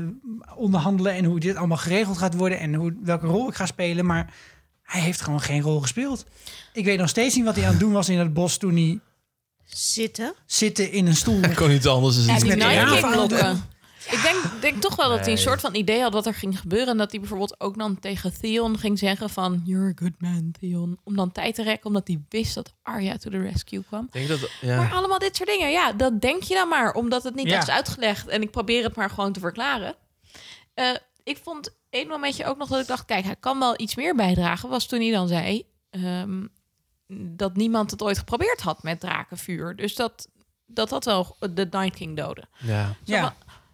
onderhandelen 0.56 1.14
en 1.14 1.26
hoe 1.26 1.40
dit 1.40 1.56
allemaal 1.56 1.78
geregeld 1.78 2.18
gaat 2.18 2.34
worden 2.34 2.60
en 2.60 2.74
hoe, 2.74 2.94
welke 3.04 3.26
rol 3.26 3.50
ik 3.50 3.56
ga 3.56 3.66
spelen. 3.66 4.06
Maar 4.06 4.34
hij 4.88 5.02
heeft 5.02 5.22
gewoon 5.22 5.42
geen 5.42 5.62
rol 5.62 5.80
gespeeld. 5.82 6.26
Ik 6.74 6.86
weet 6.86 7.00
nog 7.00 7.10
steeds 7.10 7.36
niet 7.36 7.46
wat 7.46 7.56
hij 7.56 7.64
aan 7.66 7.70
het 7.72 7.80
doen 7.80 7.92
was 7.92 8.10
in 8.10 8.20
het 8.20 8.34
bos 8.34 8.58
toen 8.58 8.76
hij 8.76 9.00
Zitten. 9.66 10.34
zitten 10.46 10.92
in 10.92 11.08
een 11.08 11.16
stoel. 11.16 11.42
Ik 11.50 11.56
kon 11.56 11.70
niet 11.70 11.88
anders 11.88 12.16
dan 12.16 12.26
Ja, 12.26 12.86
die 12.86 13.00
blokken. 13.12 13.64
Ik 14.12 14.22
denk, 14.22 14.62
denk 14.62 14.82
toch 14.82 14.96
wel 14.96 15.10
dat 15.10 15.20
hij 15.20 15.32
een 15.32 15.38
soort 15.38 15.62
van 15.62 15.76
idee 15.76 16.02
had 16.02 16.14
wat 16.14 16.26
er 16.26 16.34
ging 16.34 16.60
gebeuren. 16.60 16.88
En 16.88 16.98
dat 16.98 17.12
hij 17.12 17.20
bijvoorbeeld 17.20 17.60
ook 17.60 17.78
dan 17.78 18.00
tegen 18.00 18.40
Theon 18.42 18.78
ging 18.80 19.00
zeggen 19.00 19.30
van... 19.30 19.62
You're 19.66 19.90
a 19.90 19.92
good 19.96 20.14
man, 20.18 20.52
Theon. 20.60 21.00
Om 21.04 21.16
dan 21.16 21.32
tijd 21.32 21.56
te 21.56 21.64
rekken, 21.64 21.86
omdat 21.86 22.08
hij 22.08 22.22
wist 22.30 22.54
dat 22.54 22.74
Arya 22.84 23.18
to 23.18 23.30
the 23.30 23.38
rescue 23.42 23.84
kwam. 23.88 24.04
Ik 24.06 24.12
denk 24.12 24.28
dat, 24.28 24.40
Maar 24.62 24.72
ja. 24.72 24.90
allemaal 24.90 25.20
dit 25.20 25.36
soort 25.36 25.50
dingen, 25.50 25.72
ja, 25.72 25.94
dat 25.94 26.22
denk 26.22 26.44
je 26.44 26.54
dan 26.54 26.68
maar. 26.68 26.94
Omdat 26.94 27.24
het 27.24 27.36
niet 27.36 27.48
Ja. 27.50 27.56
echt 27.56 27.68
is 27.68 27.74
uitgelegd. 27.74 28.28
En 28.28 28.42
ik 28.42 28.52
probeer 28.52 28.84
het 28.84 28.96
maar 28.96 29.10
gewoon 29.10 29.34
te 29.34 29.40
verklaren. 29.40 29.96
Eh, 30.74 30.90
ik 31.24 31.40
vond 31.44 31.77
één 31.98 32.08
momentje 32.08 32.46
ook 32.46 32.58
nog 32.58 32.70
dat 32.70 32.80
ik 32.82 32.88
dacht... 32.88 33.06
Kijk, 33.06 33.26
hij 33.26 33.36
kan 33.40 33.60
wel 33.60 33.74
iets 33.82 33.96
meer 33.96 34.16
bijdragen. 34.16 34.70
Was 34.70 34.86
toen 34.88 35.02
hij 35.02 35.12
dan 35.12 35.28
zei... 35.28 35.66
ehm, 35.90 36.46
dat 37.20 37.56
niemand 37.56 37.92
het 37.92 38.02
ooit 38.02 38.18
geprobeerd 38.18 38.62
had 38.62 38.84
met 38.84 39.00
drakenvuur. 39.00 39.76
Dus 39.76 39.96
dat 39.96 40.28
dat, 40.66 40.90
dat 40.90 41.06
wel 41.06 41.36
de 41.40 41.68
Night 41.72 41.96
King 41.96 42.18
doden. 42.18 42.50
ja. 42.60 42.86
Zo 42.88 43.14
Ja. 43.14 43.22
van, 43.22 43.34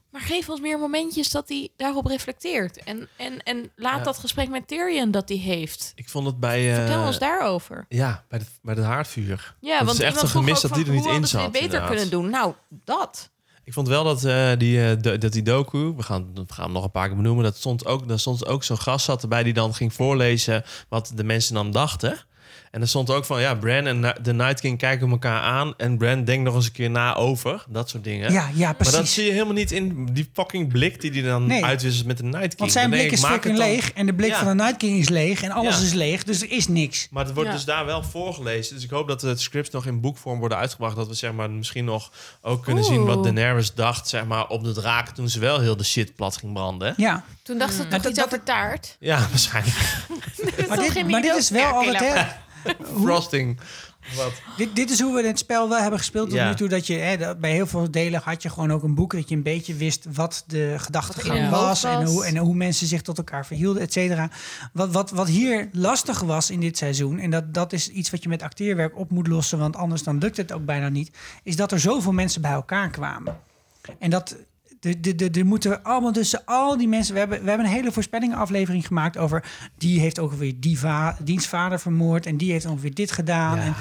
Maar 0.10 0.22
geef 0.22 0.50
ons 0.50 0.60
meer 0.60 0.80
momentjes 0.80 1.30
dat 1.30 1.50
hij 1.50 1.70
daarop 1.78 2.06
reflecteert. 2.06 2.84
En, 2.84 3.08
en, 3.18 3.44
en 3.44 3.72
laat 3.76 3.98
Ja. 3.98 4.04
dat 4.04 4.18
gesprek 4.18 4.50
met 4.50 4.68
Tyrion 4.68 5.12
dat 5.12 5.30
hij 5.30 5.38
heeft. 5.38 5.92
Ik 5.96 6.10
vond 6.10 6.26
het 6.26 6.40
bij... 6.40 6.70
eh, 6.70 6.76
Vertel 6.76 7.06
ons 7.06 7.20
daarover. 7.20 7.86
Ja, 7.90 8.24
bij, 8.30 8.40
de, 8.40 8.46
bij 8.62 8.74
het 8.76 8.84
haardvuur. 8.84 9.56
Ja, 9.60 9.78
dat 9.78 9.86
want 9.88 10.00
is 10.00 10.06
echt 10.06 10.22
een 10.22 10.28
gemis 10.28 10.62
dat 10.62 10.74
die 10.74 10.86
er 10.86 10.92
niet 10.92 11.06
in 11.06 11.28
zat. 11.28 11.46
beter 11.52 11.64
inderdaad. 11.64 11.90
kunnen 11.90 12.10
doen. 12.10 12.30
Nou, 12.30 12.54
dat. 12.70 13.32
Ik 13.66 13.74
vond 13.74 13.88
wel 13.88 14.04
dat 14.04 14.24
eh, 14.24 14.52
die, 14.58 14.90
eh, 14.90 15.20
dat 15.20 15.32
die 15.32 15.44
docu, 15.44 15.94
we 15.96 16.04
gaan, 16.04 16.32
we 16.34 16.44
gaan 16.48 16.64
hem 16.64 16.74
nog 16.74 16.84
een 16.84 16.92
paar 16.92 17.08
keer 17.08 17.16
benoemen, 17.16 17.44
dat 17.44 17.58
stond 17.58 17.86
ook, 17.86 18.08
daar 18.08 18.20
stond 18.20 18.46
ook 18.46 18.64
zo'n 18.64 18.78
gast 18.78 19.06
zat 19.06 19.22
erbij 19.22 19.44
die 19.44 19.54
dan 19.54 19.74
ging 19.74 19.94
voorlezen 19.94 20.64
wat 20.90 21.12
de 21.16 21.24
mensen 21.24 21.54
dan 21.54 21.72
dachten. 21.72 22.18
En 22.74 22.82
er 22.82 22.88
stond 22.88 23.10
ook 23.10 23.26
van, 23.26 23.42
ja, 23.42 23.56
Bran 23.56 23.88
en 23.88 24.14
de 24.22 24.34
Night 24.34 24.60
King 24.60 24.78
kijken 24.78 25.10
elkaar 25.10 25.42
aan 25.42 25.74
en 25.78 25.98
Bran 25.98 26.24
denkt 26.24 26.44
nog 26.44 26.56
eens 26.56 26.66
een 26.66 26.72
keer 26.72 26.90
na 26.90 27.16
over, 27.16 27.64
dat 27.68 27.90
soort 27.90 28.04
dingen. 28.04 28.32
Ja, 28.32 28.50
ja, 28.54 28.66
maar 28.66 28.76
dat 28.78 28.88
precies. 28.92 29.14
zie 29.14 29.24
je 29.26 29.32
helemaal 29.32 29.54
niet 29.54 29.72
in 29.72 30.06
die 30.14 30.30
fucking 30.34 30.72
blik 30.72 31.02
die 31.02 31.12
hij 31.12 31.22
dan 31.22 31.46
Nee. 31.48 31.66
uitwisselt 31.66 32.06
met 32.08 32.18
de 32.18 32.24
Night 32.24 32.42
King. 32.48 32.58
Want 32.60 32.72
zijn 32.72 32.90
Dan 32.90 33.00
blik 33.00 33.12
ik, 33.12 33.18
is 33.18 33.26
fucking 33.26 33.44
het 33.44 33.56
dan- 33.64 33.72
leeg 33.72 33.92
en 33.94 34.06
de 34.06 34.14
blik 34.14 34.30
Ja. 34.30 34.38
van 34.38 34.48
de 34.58 34.64
Night 34.64 34.78
King 34.78 35.00
is 35.00 35.10
leeg 35.10 35.42
en 35.44 35.52
alles 35.52 35.78
Ja. 35.80 35.84
is 35.86 35.94
leeg, 35.94 36.24
dus 36.24 36.42
er 36.42 36.52
is 36.52 36.68
niks. 36.68 37.08
Maar 37.12 37.26
het 37.26 37.34
wordt 37.34 37.50
Ja. 37.50 37.56
dus 37.56 37.66
daar 37.66 37.86
wel 37.86 38.04
voorgelezen. 38.04 38.76
Dus 38.76 38.84
ik 38.84 38.90
hoop 38.90 39.08
dat 39.08 39.20
de 39.20 39.38
scripts 39.38 39.70
nog 39.70 39.86
in 39.86 40.02
boekvorm 40.02 40.40
worden 40.40 40.58
uitgebracht. 40.58 40.96
Dat 40.96 41.08
we 41.08 41.14
zeg 41.14 41.34
maar 41.34 41.52
misschien 41.52 41.86
nog 41.86 42.12
ook 42.42 42.64
kunnen 42.64 42.84
zien 42.84 43.06
wat. 43.06 43.24
Daenerys 43.24 43.74
dacht 43.74 44.08
zeg 44.10 44.26
maar, 44.26 44.48
op 44.48 44.64
de 44.64 44.72
draak 44.72 45.10
toen 45.10 45.30
ze 45.30 45.40
wel 45.40 45.60
heel 45.60 45.78
de 45.78 45.84
shit 45.84 46.16
plat 46.16 46.38
ging 46.38 46.54
branden. 46.54 46.94
Ja, 46.98 47.24
Toen 47.44 47.58
dacht 47.58 47.72
ze 47.74 47.78
Nou, 47.78 47.90
toch 47.90 48.02
dat- 48.02 48.10
iets 48.12 48.20
dat- 48.20 48.28
over 48.28 48.44
taart. 48.44 48.96
Ja, 49.00 49.20
waarschijnlijk. 49.30 49.76
maar 50.70 50.78
dit, 50.78 51.08
maar 51.10 51.22
dit 51.22 51.36
is 51.36 51.50
wel 51.50 51.66
altijd... 51.74 52.26
Frosting. 53.04 53.60
Wat? 54.16 54.32
Dit, 54.58 54.76
dit 54.76 54.90
is 54.90 55.00
hoe 55.02 55.14
we 55.22 55.28
het 55.28 55.40
spel 55.40 55.70
wel 55.70 55.80
hebben 55.80 56.00
gespeeld 56.00 56.30
tot 56.30 56.38
Ja. 56.38 56.50
nu 56.50 56.56
toe. 56.56 56.68
Dat 56.68 56.88
je, 56.88 56.94
hè, 56.94 57.18
dat- 57.18 57.40
bij 57.40 57.52
heel 57.52 57.68
veel 57.68 57.92
delen 57.92 58.22
had 58.24 58.42
je 58.44 58.50
gewoon 58.50 58.72
ook 58.72 58.84
een 58.84 58.96
boek... 58.96 59.12
dat 59.14 59.30
je 59.30 59.36
een 59.36 59.44
beetje 59.44 59.74
wist 59.74 60.06
wat 60.14 60.44
de 60.48 60.76
gedachtegang 60.78 61.50
was... 61.50 61.84
En, 61.84 62.06
hoe, 62.06 62.26
en 62.26 62.38
hoe 62.38 62.56
mensen 62.56 62.88
zich 62.88 63.02
tot 63.02 63.18
elkaar 63.18 63.46
verhielden, 63.46 63.82
et 63.82 63.94
cetera. 63.94 64.30
Wat, 64.74 64.92
wat, 64.92 65.12
wat 65.12 65.28
hier 65.28 65.70
lastig 65.72 66.20
was 66.20 66.50
in 66.50 66.60
dit 66.60 66.78
seizoen... 66.78 67.20
en 67.20 67.30
dat, 67.30 67.54
dat 67.54 67.74
is 67.74 67.90
iets 67.90 68.10
wat 68.10 68.24
je 68.24 68.30
met 68.30 68.42
acteerwerk 68.42 68.98
op 68.98 69.10
moet 69.10 69.28
lossen... 69.28 69.60
want 69.60 69.76
anders 69.76 70.04
dan 70.04 70.18
lukt 70.18 70.38
het 70.38 70.52
ook 70.52 70.66
bijna 70.66 70.90
niet... 70.90 71.18
is 71.44 71.56
dat 71.56 71.72
er 71.72 71.80
zoveel 71.80 72.12
mensen 72.14 72.42
bij 72.42 72.52
elkaar 72.52 72.90
kwamen. 72.90 73.40
En 74.00 74.10
dat... 74.10 74.36
De, 74.84 75.00
de, 75.00 75.16
de, 75.16 75.30
de 75.30 75.44
moeten 75.44 75.84
allemaal 75.84 76.12
tussen 76.12 76.42
al 76.46 76.78
die 76.78 76.88
mensen. 76.88 77.14
We 77.14 77.20
hebben, 77.20 77.44
we 77.44 77.50
hebben 77.50 77.68
een 77.68 77.74
hele 77.74 77.92
voorspellingenaflevering 77.92 78.88
gemaakt 78.88 79.18
over. 79.18 79.44
Die 79.78 80.00
heeft 80.00 80.20
ook 80.20 80.34
weer 80.34 80.54
die 80.60 80.80
va, 80.80 81.18
dienstvader 81.24 81.80
vermoord. 81.80 82.26
En 82.26 82.38
die 82.38 82.52
heeft 82.52 82.66
ongeveer 82.66 82.94
dit 82.94 83.12
gedaan. 83.12 83.58
Ja. 83.58 83.64
En 83.64 83.76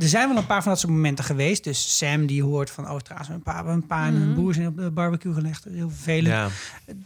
er 0.00 0.08
zijn 0.08 0.28
wel 0.28 0.36
een 0.36 0.46
paar 0.46 0.62
van 0.62 0.70
dat 0.72 0.80
soort 0.80 0.92
momenten 0.92 1.24
geweest. 1.24 1.64
Dus 1.64 1.98
Sam 1.98 2.26
die 2.26 2.42
hoort 2.42 2.70
van. 2.70 2.90
Oh, 2.90 2.98
trouwens, 2.98 3.28
mijn 3.28 3.42
pa, 3.42 3.62
mijn 3.62 3.86
pa 3.86 4.06
en 4.06 4.18
mijn 4.18 4.34
broer 4.34 4.54
zijn 4.54 4.66
op 4.66 4.76
de 4.76 4.90
barbecue 4.90 5.34
gelegd. 5.34 5.64
Heel 5.64 5.90
vervelend. 5.90 6.26
Ja. 6.26 6.48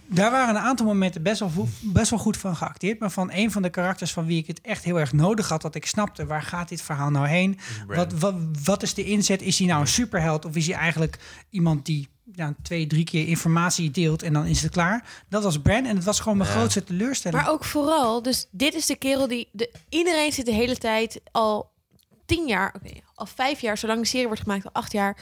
Daar 0.07 0.31
waren 0.31 0.55
een 0.57 0.63
aantal 0.63 0.87
momenten 0.87 1.23
best 1.23 1.41
wel, 1.41 1.69
best 1.81 2.11
wel 2.11 2.19
goed 2.19 2.37
van 2.37 2.57
geacteerd. 2.57 2.99
Maar 2.99 3.11
van 3.11 3.31
een 3.33 3.51
van 3.51 3.63
de 3.63 3.71
karakters 3.71 4.13
van 4.13 4.27
wie 4.27 4.39
ik 4.39 4.47
het 4.47 4.61
echt 4.61 4.85
heel 4.85 5.01
erg 5.01 5.13
nodig 5.13 5.49
had. 5.49 5.63
Dat 5.63 5.75
ik 5.75 5.87
snapte, 5.87 6.27
waar 6.27 6.43
gaat 6.43 6.69
dit 6.69 6.83
verhaal 6.83 7.11
nou 7.11 7.27
heen? 7.27 7.59
Wat, 7.87 8.13
wat, 8.13 8.35
wat 8.65 8.83
is 8.83 8.95
de 8.95 9.05
inzet? 9.05 9.43
Is 9.43 9.59
hij 9.59 9.67
nou 9.67 9.81
een 9.81 9.87
superheld? 9.87 10.45
Of 10.45 10.57
is 10.57 10.67
hij 10.67 10.77
eigenlijk 10.77 11.19
iemand 11.51 11.87
die 11.87 12.09
ja, 12.35 12.55
twee, 12.63 12.87
drie 12.87 13.05
keer 13.05 13.27
informatie 13.29 13.91
deelt 13.91 14.23
en 14.23 14.33
dan 14.33 14.47
is 14.47 14.63
het 14.63 14.73
klaar? 14.73 15.23
Dat 15.29 15.43
was 15.43 15.61
Bran 15.61 15.85
en 15.85 15.97
het 15.97 16.05
was 16.05 16.21
gewoon 16.21 16.39
mijn 16.39 16.51
Ja. 16.51 16.57
grootste 16.57 16.85
teleurstelling. 16.85 17.43
Maar 17.43 17.51
ook 17.53 17.65
vooral, 17.65 18.23
dus 18.23 18.47
dit 18.51 18.75
is 18.75 18.87
de 18.87 18.97
kerel 18.97 19.29
die... 19.29 19.49
De, 19.53 19.71
iedereen 19.89 20.33
zit 20.33 20.47
de 20.47 20.53
hele 20.53 20.77
tijd 20.77 21.21
al 21.33 21.71
tien 22.27 22.47
jaar, 22.47 22.75
oké, 22.77 22.95
al 23.15 23.27
vijf 23.27 23.61
jaar, 23.61 23.79
zolang 23.79 24.01
de 24.01 24.07
serie 24.07 24.27
wordt 24.27 24.43
gemaakt, 24.43 24.65
al 24.65 24.73
acht 24.73 24.93
jaar. 24.93 25.17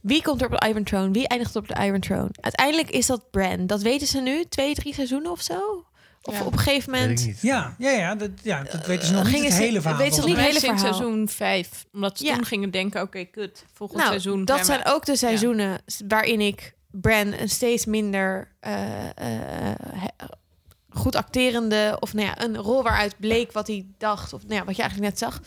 Wie 0.00 0.22
komt 0.22 0.40
er 0.40 0.52
op 0.52 0.60
de 0.60 0.68
Iron 0.68 0.84
Throne? 0.84 1.10
Wie 1.10 1.28
eindigt 1.28 1.56
op 1.56 1.68
de 1.68 1.84
Iron 1.84 2.00
Throne? 2.00 2.28
Uiteindelijk 2.40 2.90
is 2.90 3.06
dat 3.06 3.30
Bran. 3.30 3.66
Dat 3.66 3.82
weten 3.82 4.06
ze 4.06 4.20
nu, 4.20 4.44
twee, 4.44 4.74
drie 4.74 4.94
seizoenen 4.94 5.30
of 5.30 5.40
zo. 5.40 5.84
Of 6.26 6.38
Ja. 6.38 6.44
op 6.44 6.52
een 6.52 6.58
gegeven 6.58 6.92
Weet 6.92 7.00
moment... 7.00 7.20
ik 7.20 7.26
niet. 7.26 7.40
Ja, 7.40 7.74
ja, 7.78 7.90
ja, 7.90 8.14
dat, 8.14 8.30
ja, 8.42 8.62
dat 8.62 8.86
weten 8.86 9.06
ze 9.06 9.12
nog 9.12 9.32
niet 9.32 9.44
het 9.44 9.52
hele 9.54 9.80
verhaal. 9.80 9.98
weten 9.98 10.22
ze 10.22 10.28
niet 10.28 10.36
hele 10.36 10.60
verhaal. 10.60 10.78
seizoen 10.78 11.28
5. 11.28 11.84
Omdat 11.92 12.18
ze 12.18 12.24
Ja. 12.24 12.34
toen 12.34 12.44
gingen 12.44 12.70
denken, 12.70 13.02
oké, 13.02 13.24
kut. 13.24 13.64
Volgend 13.72 13.98
Nou, 13.98 14.10
seizoen 14.10 14.44
dat 14.44 14.66
zijn 14.66 14.80
ook 14.84 15.04
de 15.04 15.16
seizoenen 15.16 15.82
waarin 16.08 16.40
ik 16.40 16.74
Bran 16.90 17.32
een 17.32 17.48
steeds 17.48 17.84
minder 17.86 18.48
eh, 18.60 19.04
eh, 19.70 19.74
goed 20.90 21.16
acterende 21.16 21.96
of 22.00 22.12
nou 22.14 22.26
ja, 22.26 22.42
een 22.42 22.56
rol 22.56 22.82
waaruit 22.82 23.14
bleek 23.18 23.52
wat 23.52 23.66
hij 23.66 23.86
dacht 23.98 24.32
of 24.32 24.42
nou 24.42 24.54
ja, 24.54 24.64
wat 24.64 24.76
je 24.76 24.82
eigenlijk 24.82 25.10
net 25.10 25.20
zag, 25.20 25.40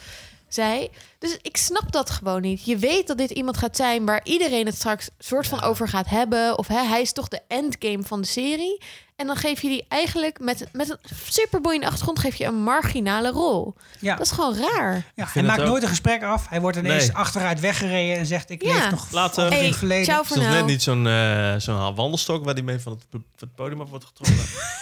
zei. 0.50 0.90
Dus 1.20 1.38
ik 1.42 1.58
snap 1.58 1.92
dat 1.92 2.10
gewoon 2.10 2.42
niet. 2.42 2.66
Je 2.66 2.78
weet 2.78 3.08
dat 3.08 3.18
dit 3.18 3.30
iemand 3.32 3.58
gaat 3.58 3.76
zijn 3.76 4.06
waar 4.06 4.22
iedereen 4.24 4.66
het 4.66 4.76
straks 4.76 5.10
soort 5.20 5.48
van 5.48 5.62
over 5.62 5.88
gaat 5.90 6.10
hebben 6.10 6.58
of 6.58 6.68
hè, 6.68 6.84
hij 6.84 7.02
is 7.02 7.12
toch 7.12 7.28
de 7.28 7.42
endgame 7.48 8.04
van 8.04 8.22
de 8.22 8.28
serie. 8.28 8.82
En 9.16 9.28
dan 9.28 9.36
geef 9.36 9.62
je 9.62 9.68
die 9.68 9.86
eigenlijk 9.88 10.40
met, 10.40 10.68
met 10.72 10.90
een 10.90 10.98
superboeiende 11.30 11.86
achtergrond 11.88 12.20
geef 12.20 12.36
je 12.36 12.46
een 12.46 12.62
marginale 12.64 13.30
rol. 13.32 13.74
Ja. 14.00 14.16
Dat 14.16 14.26
is 14.26 14.32
gewoon 14.32 14.56
raar. 14.58 15.04
Ja, 15.16 15.28
hij 15.34 15.44
maakt 15.44 15.62
ook- 15.62 15.68
nooit 15.68 15.84
een 15.84 15.90
gesprek 15.90 16.24
af. 16.24 16.48
Hij 16.50 16.62
wordt 16.62 16.78
ineens 16.78 17.08
Nee. 17.08 17.16
achteruit 17.16 17.60
weggereden 17.60 18.18
en 18.18 18.26
zegt: 18.26 18.50
Ik 18.50 18.64
Ja. 18.64 18.74
leef 18.74 18.90
nog 18.92 19.12
Laten- 19.12 19.46
in 19.46 19.52
Hey, 19.52 19.66
het 19.66 19.76
verleden. 19.76 20.06
ciao 20.06 20.22
Het 20.22 20.30
is 20.30 20.36
nog 20.36 20.46
nou. 20.46 20.56
net 20.58 20.66
niet 20.66 20.82
zo'n 20.84 21.08
eh, 21.08 21.56
zo'n 21.58 21.96
wandelstok 21.96 22.46
waar 22.46 22.56
die 22.56 22.64
mee 22.64 22.80
van 22.80 22.92
het, 22.92 23.02
van 23.12 23.24
het 23.38 23.56
podium 23.56 23.82
af 23.82 23.90
wordt 23.90 24.06
getrokken. 24.06 24.46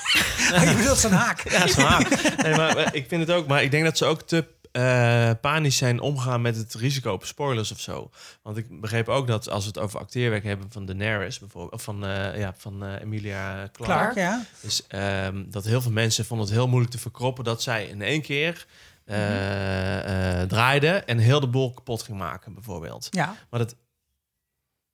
Oh, 0.54 0.64
je 0.64 0.74
bedoelt 0.76 0.98
zo'n 0.98 1.12
haak. 1.12 1.50
Ja, 1.50 1.68
haak. 1.84 2.38
Nee, 2.44 2.56
maar 2.56 2.78
eh, 2.78 2.88
ik 2.92 3.06
vind 3.08 3.22
het 3.28 3.32
ook. 3.38 3.48
Maar 3.48 3.64
ik 3.64 3.72
denk 3.72 3.84
dat 3.84 3.98
ze 3.98 4.06
ook 4.06 4.22
te 4.22 4.46
eh, 4.76 5.32
panisch 5.42 5.78
zijn 5.78 6.00
omgaan 6.00 6.42
met 6.42 6.56
het 6.56 6.74
risico 6.74 7.12
op 7.12 7.26
spoilers 7.26 7.72
of 7.72 7.80
zo. 7.80 8.10
Want 8.42 8.58
ik 8.58 8.82
begreep 8.82 9.08
ook 9.08 9.28
dat 9.28 9.50
als 9.50 9.64
we 9.64 9.68
het 9.68 9.80
over 9.80 10.00
acteerwerk 10.00 10.44
hebben 10.44 10.72
van 10.72 10.86
Daenerys 10.86 11.40
bijvoorbeeld, 11.40 11.74
of 11.74 11.84
van, 11.84 12.06
eh, 12.06 12.40
ja, 12.40 12.54
van 12.58 12.86
eh, 12.86 13.02
Emilia 13.02 13.70
Clarke, 13.72 14.14
Clark, 14.14 14.16
ja. 14.16 14.42
ehm, 14.88 15.44
dat 15.48 15.66
heel 15.66 15.82
veel 15.82 15.92
mensen 15.92 16.26
vonden 16.26 16.46
het 16.46 16.56
heel 16.56 16.68
moeilijk 16.68 16.92
te 16.92 17.00
verkroppen 17.00 17.44
dat 17.44 17.62
zij 17.62 17.86
in 17.86 18.02
één 18.02 18.22
keer 18.22 18.66
eh, 19.06 20.42
draaide 20.42 20.90
en 20.90 21.18
heel 21.18 21.40
de 21.40 21.48
boel 21.48 21.74
kapot 21.74 22.04
ging 22.04 22.18
maken, 22.18 22.54
bijvoorbeeld. 22.54 23.08
Ja. 23.12 23.36
Maar 23.50 23.60
dat, 23.60 23.76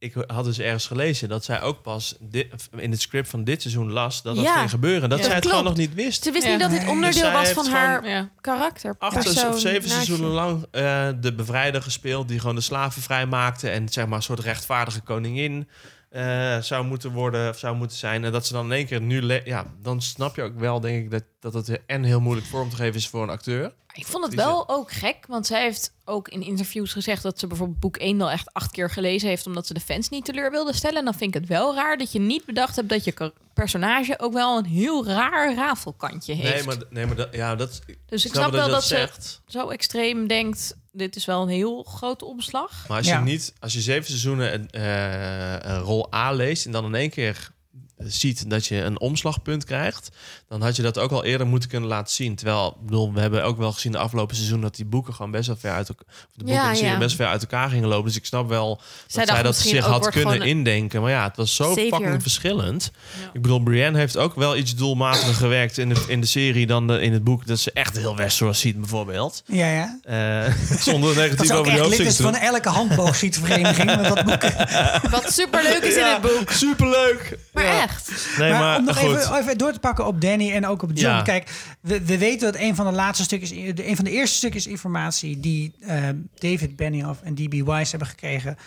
ik 0.01 0.13
had 0.27 0.43
dus 0.45 0.59
ergens 0.59 0.87
gelezen 0.87 1.29
dat 1.29 1.43
zij 1.43 1.61
ook 1.61 1.81
pas 1.81 2.15
dit, 2.19 2.47
in 2.77 2.91
het 2.91 3.01
script 3.01 3.29
van 3.29 3.43
dit 3.43 3.61
seizoen 3.61 3.91
las 3.91 4.21
dat 4.21 4.35
dat 4.35 4.43
Ja. 4.45 4.57
ging 4.57 4.69
gebeuren. 4.69 5.09
Dat 5.09 5.17
Ja. 5.19 5.25
zij 5.25 5.33
het 5.33 5.43
Klopt. 5.43 5.57
gewoon 5.57 5.71
nog 5.71 5.81
niet 5.81 5.93
wist. 5.93 6.23
Ze 6.23 6.31
wist 6.31 6.43
Ja. 6.45 6.51
niet 6.51 6.59
dat 6.59 6.69
dit. 6.69 6.79
Dus 6.79 6.89
onderdeel 6.89 7.31
was 7.31 7.49
van 7.49 7.65
haar 7.67 8.29
karakter. 8.41 8.95
Acht 8.99 9.47
of 9.47 9.59
zeven 9.59 9.89
seizoenen 9.89 10.29
lang 10.29 10.65
eh, 10.71 11.09
de 11.21 11.33
bevrijder 11.33 11.81
gespeeld 11.81 12.27
die 12.27 12.39
gewoon 12.39 12.55
de 12.55 12.61
slaven 12.61 13.01
vrijmaakte 13.01 13.69
en 13.69 13.89
zeg 13.89 14.05
maar 14.05 14.17
een 14.17 14.23
soort 14.23 14.39
rechtvaardige 14.39 15.01
koningin 15.01 15.67
eh, 16.11 16.61
zou 16.61 16.85
moeten 16.85 17.11
worden 17.11 17.49
of 17.49 17.57
zou 17.57 17.75
moeten 17.75 17.97
zijn. 17.97 18.23
En 18.23 18.31
dat 18.31 18.45
ze 18.45 18.53
dan 18.53 18.65
in 18.65 18.71
één 18.71 18.85
keer 18.85 19.01
nu, 19.01 19.41
ja, 19.43 19.65
dan 19.81 20.01
snap 20.01 20.35
je 20.35 20.41
ook 20.41 20.59
wel, 20.59 20.79
denk 20.79 21.03
ik, 21.03 21.11
dat, 21.11 21.23
dat 21.39 21.53
het 21.53 21.81
en 21.85 22.03
heel 22.03 22.19
moeilijk 22.19 22.47
vorm 22.47 22.69
te 22.69 22.75
geven 22.75 22.95
is 22.95 23.07
voor 23.07 23.23
een 23.23 23.29
acteur. 23.29 23.73
Ik 23.93 24.05
vond 24.05 24.25
het 24.25 24.33
wel 24.33 24.69
ook 24.69 24.91
gek, 24.91 25.25
want 25.27 25.47
zij 25.47 25.61
heeft 25.61 25.93
ook 26.05 26.27
in 26.27 26.41
interviews 26.41 26.91
gezegd 26.91 27.23
dat 27.23 27.39
ze 27.39 27.47
bijvoorbeeld 27.47 27.79
boek 27.79 27.97
1 27.97 28.17
wel 28.17 28.31
echt 28.31 28.53
acht 28.53 28.71
keer 28.71 28.89
gelezen 28.89 29.29
heeft, 29.29 29.47
omdat 29.47 29.67
ze 29.67 29.73
de 29.73 29.79
fans 29.79 30.09
niet 30.09 30.25
teleur 30.25 30.51
wilde 30.51 30.73
stellen. 30.73 30.97
En 30.97 31.05
dan 31.05 31.13
vind 31.13 31.35
ik 31.35 31.41
het 31.41 31.49
wel 31.49 31.75
raar 31.75 31.97
dat 31.97 32.11
je 32.11 32.19
niet 32.19 32.45
bedacht 32.45 32.75
hebt 32.75 32.89
dat 32.89 33.03
je 33.03 33.31
personage 33.53 34.19
ook 34.19 34.33
wel 34.33 34.57
een 34.57 34.65
heel 34.65 35.05
raar 35.05 35.55
rafelkantje 35.55 36.33
heeft. 36.33 36.53
Nee, 36.53 36.63
maar, 36.63 36.83
nee, 36.89 37.05
maar 37.05 37.15
dat, 37.15 37.27
ja, 37.31 37.55
dat, 37.55 37.81
dus 38.05 38.25
ik 38.25 38.33
snap 38.33 38.51
wel 38.51 38.65
je 38.65 38.71
dat, 38.71 38.83
ze 38.83 39.09
zo 39.45 39.69
extreem 39.69 40.27
denkt, 40.27 40.75
dit 40.91 41.15
is 41.15 41.25
wel 41.25 41.41
een 41.41 41.47
heel 41.49 41.83
grote 41.83 42.25
omslag. 42.25 42.87
Maar 42.87 42.97
als 42.97 43.07
Ja. 43.07 43.17
je 43.19 43.23
niet, 43.23 43.53
als 43.59 43.73
je 43.73 43.81
zeven 43.81 44.05
seizoenen 44.05 44.53
een, 44.53 44.69
eh, 44.69 45.71
een 45.71 45.79
rol 45.79 46.13
A 46.13 46.31
leest 46.31 46.65
en 46.65 46.71
dan 46.71 46.85
in 46.85 46.95
één 46.95 47.09
keer 47.09 47.51
ziet 47.97 48.49
dat 48.49 48.65
je 48.65 48.75
een 48.81 48.99
omslagpunt 48.99 49.63
krijgt, 49.65 50.09
dan 50.51 50.61
had 50.61 50.75
je 50.75 50.81
dat 50.81 50.99
ook 50.99 51.11
al 51.11 51.23
eerder 51.23 51.47
moeten 51.47 51.69
kunnen 51.69 51.89
laten 51.89 52.13
zien. 52.13 52.35
Terwijl, 52.35 52.77
bedoel, 52.81 53.13
we 53.13 53.19
hebben 53.19 53.43
ook 53.43 53.57
wel 53.57 53.71
gezien 53.71 53.91
de 53.91 53.97
afgelopen 53.97 54.35
seizoen 54.35 54.61
dat 54.61 54.75
die 54.75 54.85
boeken 54.85 55.13
gewoon 55.13 55.31
best 55.31 55.47
wel 55.47 55.55
ver 55.59 55.71
uit 55.71 55.89
elkaar, 55.89 56.05
de 56.35 56.43
boeken 56.43 56.55
Ja, 56.55 56.63
en 56.63 56.69
de 56.69 56.75
serie 56.75 56.91
ja. 56.91 56.97
best 56.97 57.15
ver 57.15 57.27
uit 57.27 57.41
elkaar 57.41 57.69
gingen 57.69 57.87
lopen. 57.87 58.05
Dus 58.05 58.15
ik 58.15 58.25
snap 58.25 58.49
wel 58.49 58.81
dat 59.07 59.27
zij 59.27 59.43
dat 59.43 59.55
zich 59.55 59.85
had 59.85 60.09
kunnen 60.09 60.41
indenken. 60.41 61.01
Maar 61.01 61.11
ja, 61.11 61.23
het 61.23 61.35
was 61.35 61.55
zo 61.55 61.63
savior. 61.63 61.89
fucking 61.89 62.21
verschillend. 62.21 62.91
Ik 63.33 63.41
bedoel, 63.41 63.59
Brienne 63.59 63.97
heeft 63.97 64.17
ook 64.17 64.35
wel 64.35 64.57
iets 64.57 64.75
doelmatiger 64.75 65.33
gewerkt 65.33 65.77
in 65.77 65.89
de, 65.89 66.03
in 66.07 66.21
de 66.21 66.27
serie 66.27 66.67
dan 66.67 66.87
de, 66.87 67.01
in 67.01 67.13
het 67.13 67.23
boek. 67.23 67.47
Dat 67.47 67.59
ze 67.59 67.71
echt 67.73 67.97
heel 67.97 68.15
Westeros 68.15 68.59
ziet, 68.59 68.79
bijvoorbeeld. 68.79 69.43
Ja, 69.45 69.67
ja. 69.71 69.99
Eh, 70.03 70.53
zonder 70.87 71.15
negatief 71.15 71.51
over 71.51 71.71
die 71.71 71.81
echt 71.81 71.89
lid 71.89 71.99
hoofdstuk 71.99 72.07
is 72.07 72.17
van 72.17 72.35
elke 72.35 72.69
handboogschietvereniging 72.69 73.85
met 73.95 74.03
dat 74.03 74.23
boek. 74.25 74.41
Wat 75.21 75.33
superleuk 75.33 75.83
is 75.83 75.95
in 75.95 76.05
het 76.05 76.21
boek. 76.21 76.51
Superleuk! 76.51 77.37
Maar 77.53 77.63
Ja. 77.63 77.81
echt. 77.81 78.11
Nee, 78.37 78.51
maar, 78.51 78.77
om 78.77 78.85
nog 78.85 78.97
goed. 78.97 79.17
even, 79.17 79.35
even 79.37 79.57
door 79.57 79.71
te 79.71 79.79
pakken 79.79 80.05
op 80.05 80.21
Danny 80.21 80.40
en 80.49 80.65
ook 80.67 80.81
op 80.81 80.89
John. 80.93 81.15
Ja. 81.15 81.21
Kijk, 81.21 81.49
we, 81.81 82.01
we 82.05 82.17
weten 82.17 82.51
dat 82.51 82.61
een 82.61 82.75
van 82.75 82.85
de 82.85 82.91
laatste 82.91 83.23
stukjes, 83.23 83.49
de- 83.49 83.87
een 83.87 83.95
van 83.95 84.05
de 84.05 84.11
eerste 84.11 84.35
stukjes 84.37 84.67
informatie 84.67 85.39
die 85.39 85.73
eh, 85.79 86.03
David 86.35 86.75
Benioff 86.75 87.21
en 87.21 87.35
D.B. 87.35 87.51
Wise 87.51 87.89
hebben 87.89 88.07
gekregen, 88.07 88.57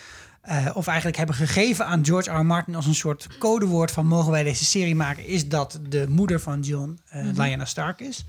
eh, 0.41 0.65
of 0.73 0.87
eigenlijk 0.87 1.17
hebben 1.17 1.35
gegeven 1.35 1.85
aan 1.85 2.05
George 2.05 2.31
R. 2.31 2.35
R. 2.39 2.45
Martin 2.45 2.75
als 2.75 2.85
een 2.85 2.95
soort 2.95 3.27
codewoord 3.39 3.91
van 3.91 4.07
mogen 4.07 4.31
wij 4.31 4.43
deze 4.43 4.65
serie 4.65 4.95
maken, 4.95 5.25
is 5.25 5.47
dat 5.47 5.79
de 5.89 6.05
moeder 6.09 6.39
van 6.39 6.61
John 6.61 6.99
eh 7.09 7.25
Lyanna 7.33 7.65
Stark 7.65 7.99
is. 7.99 8.25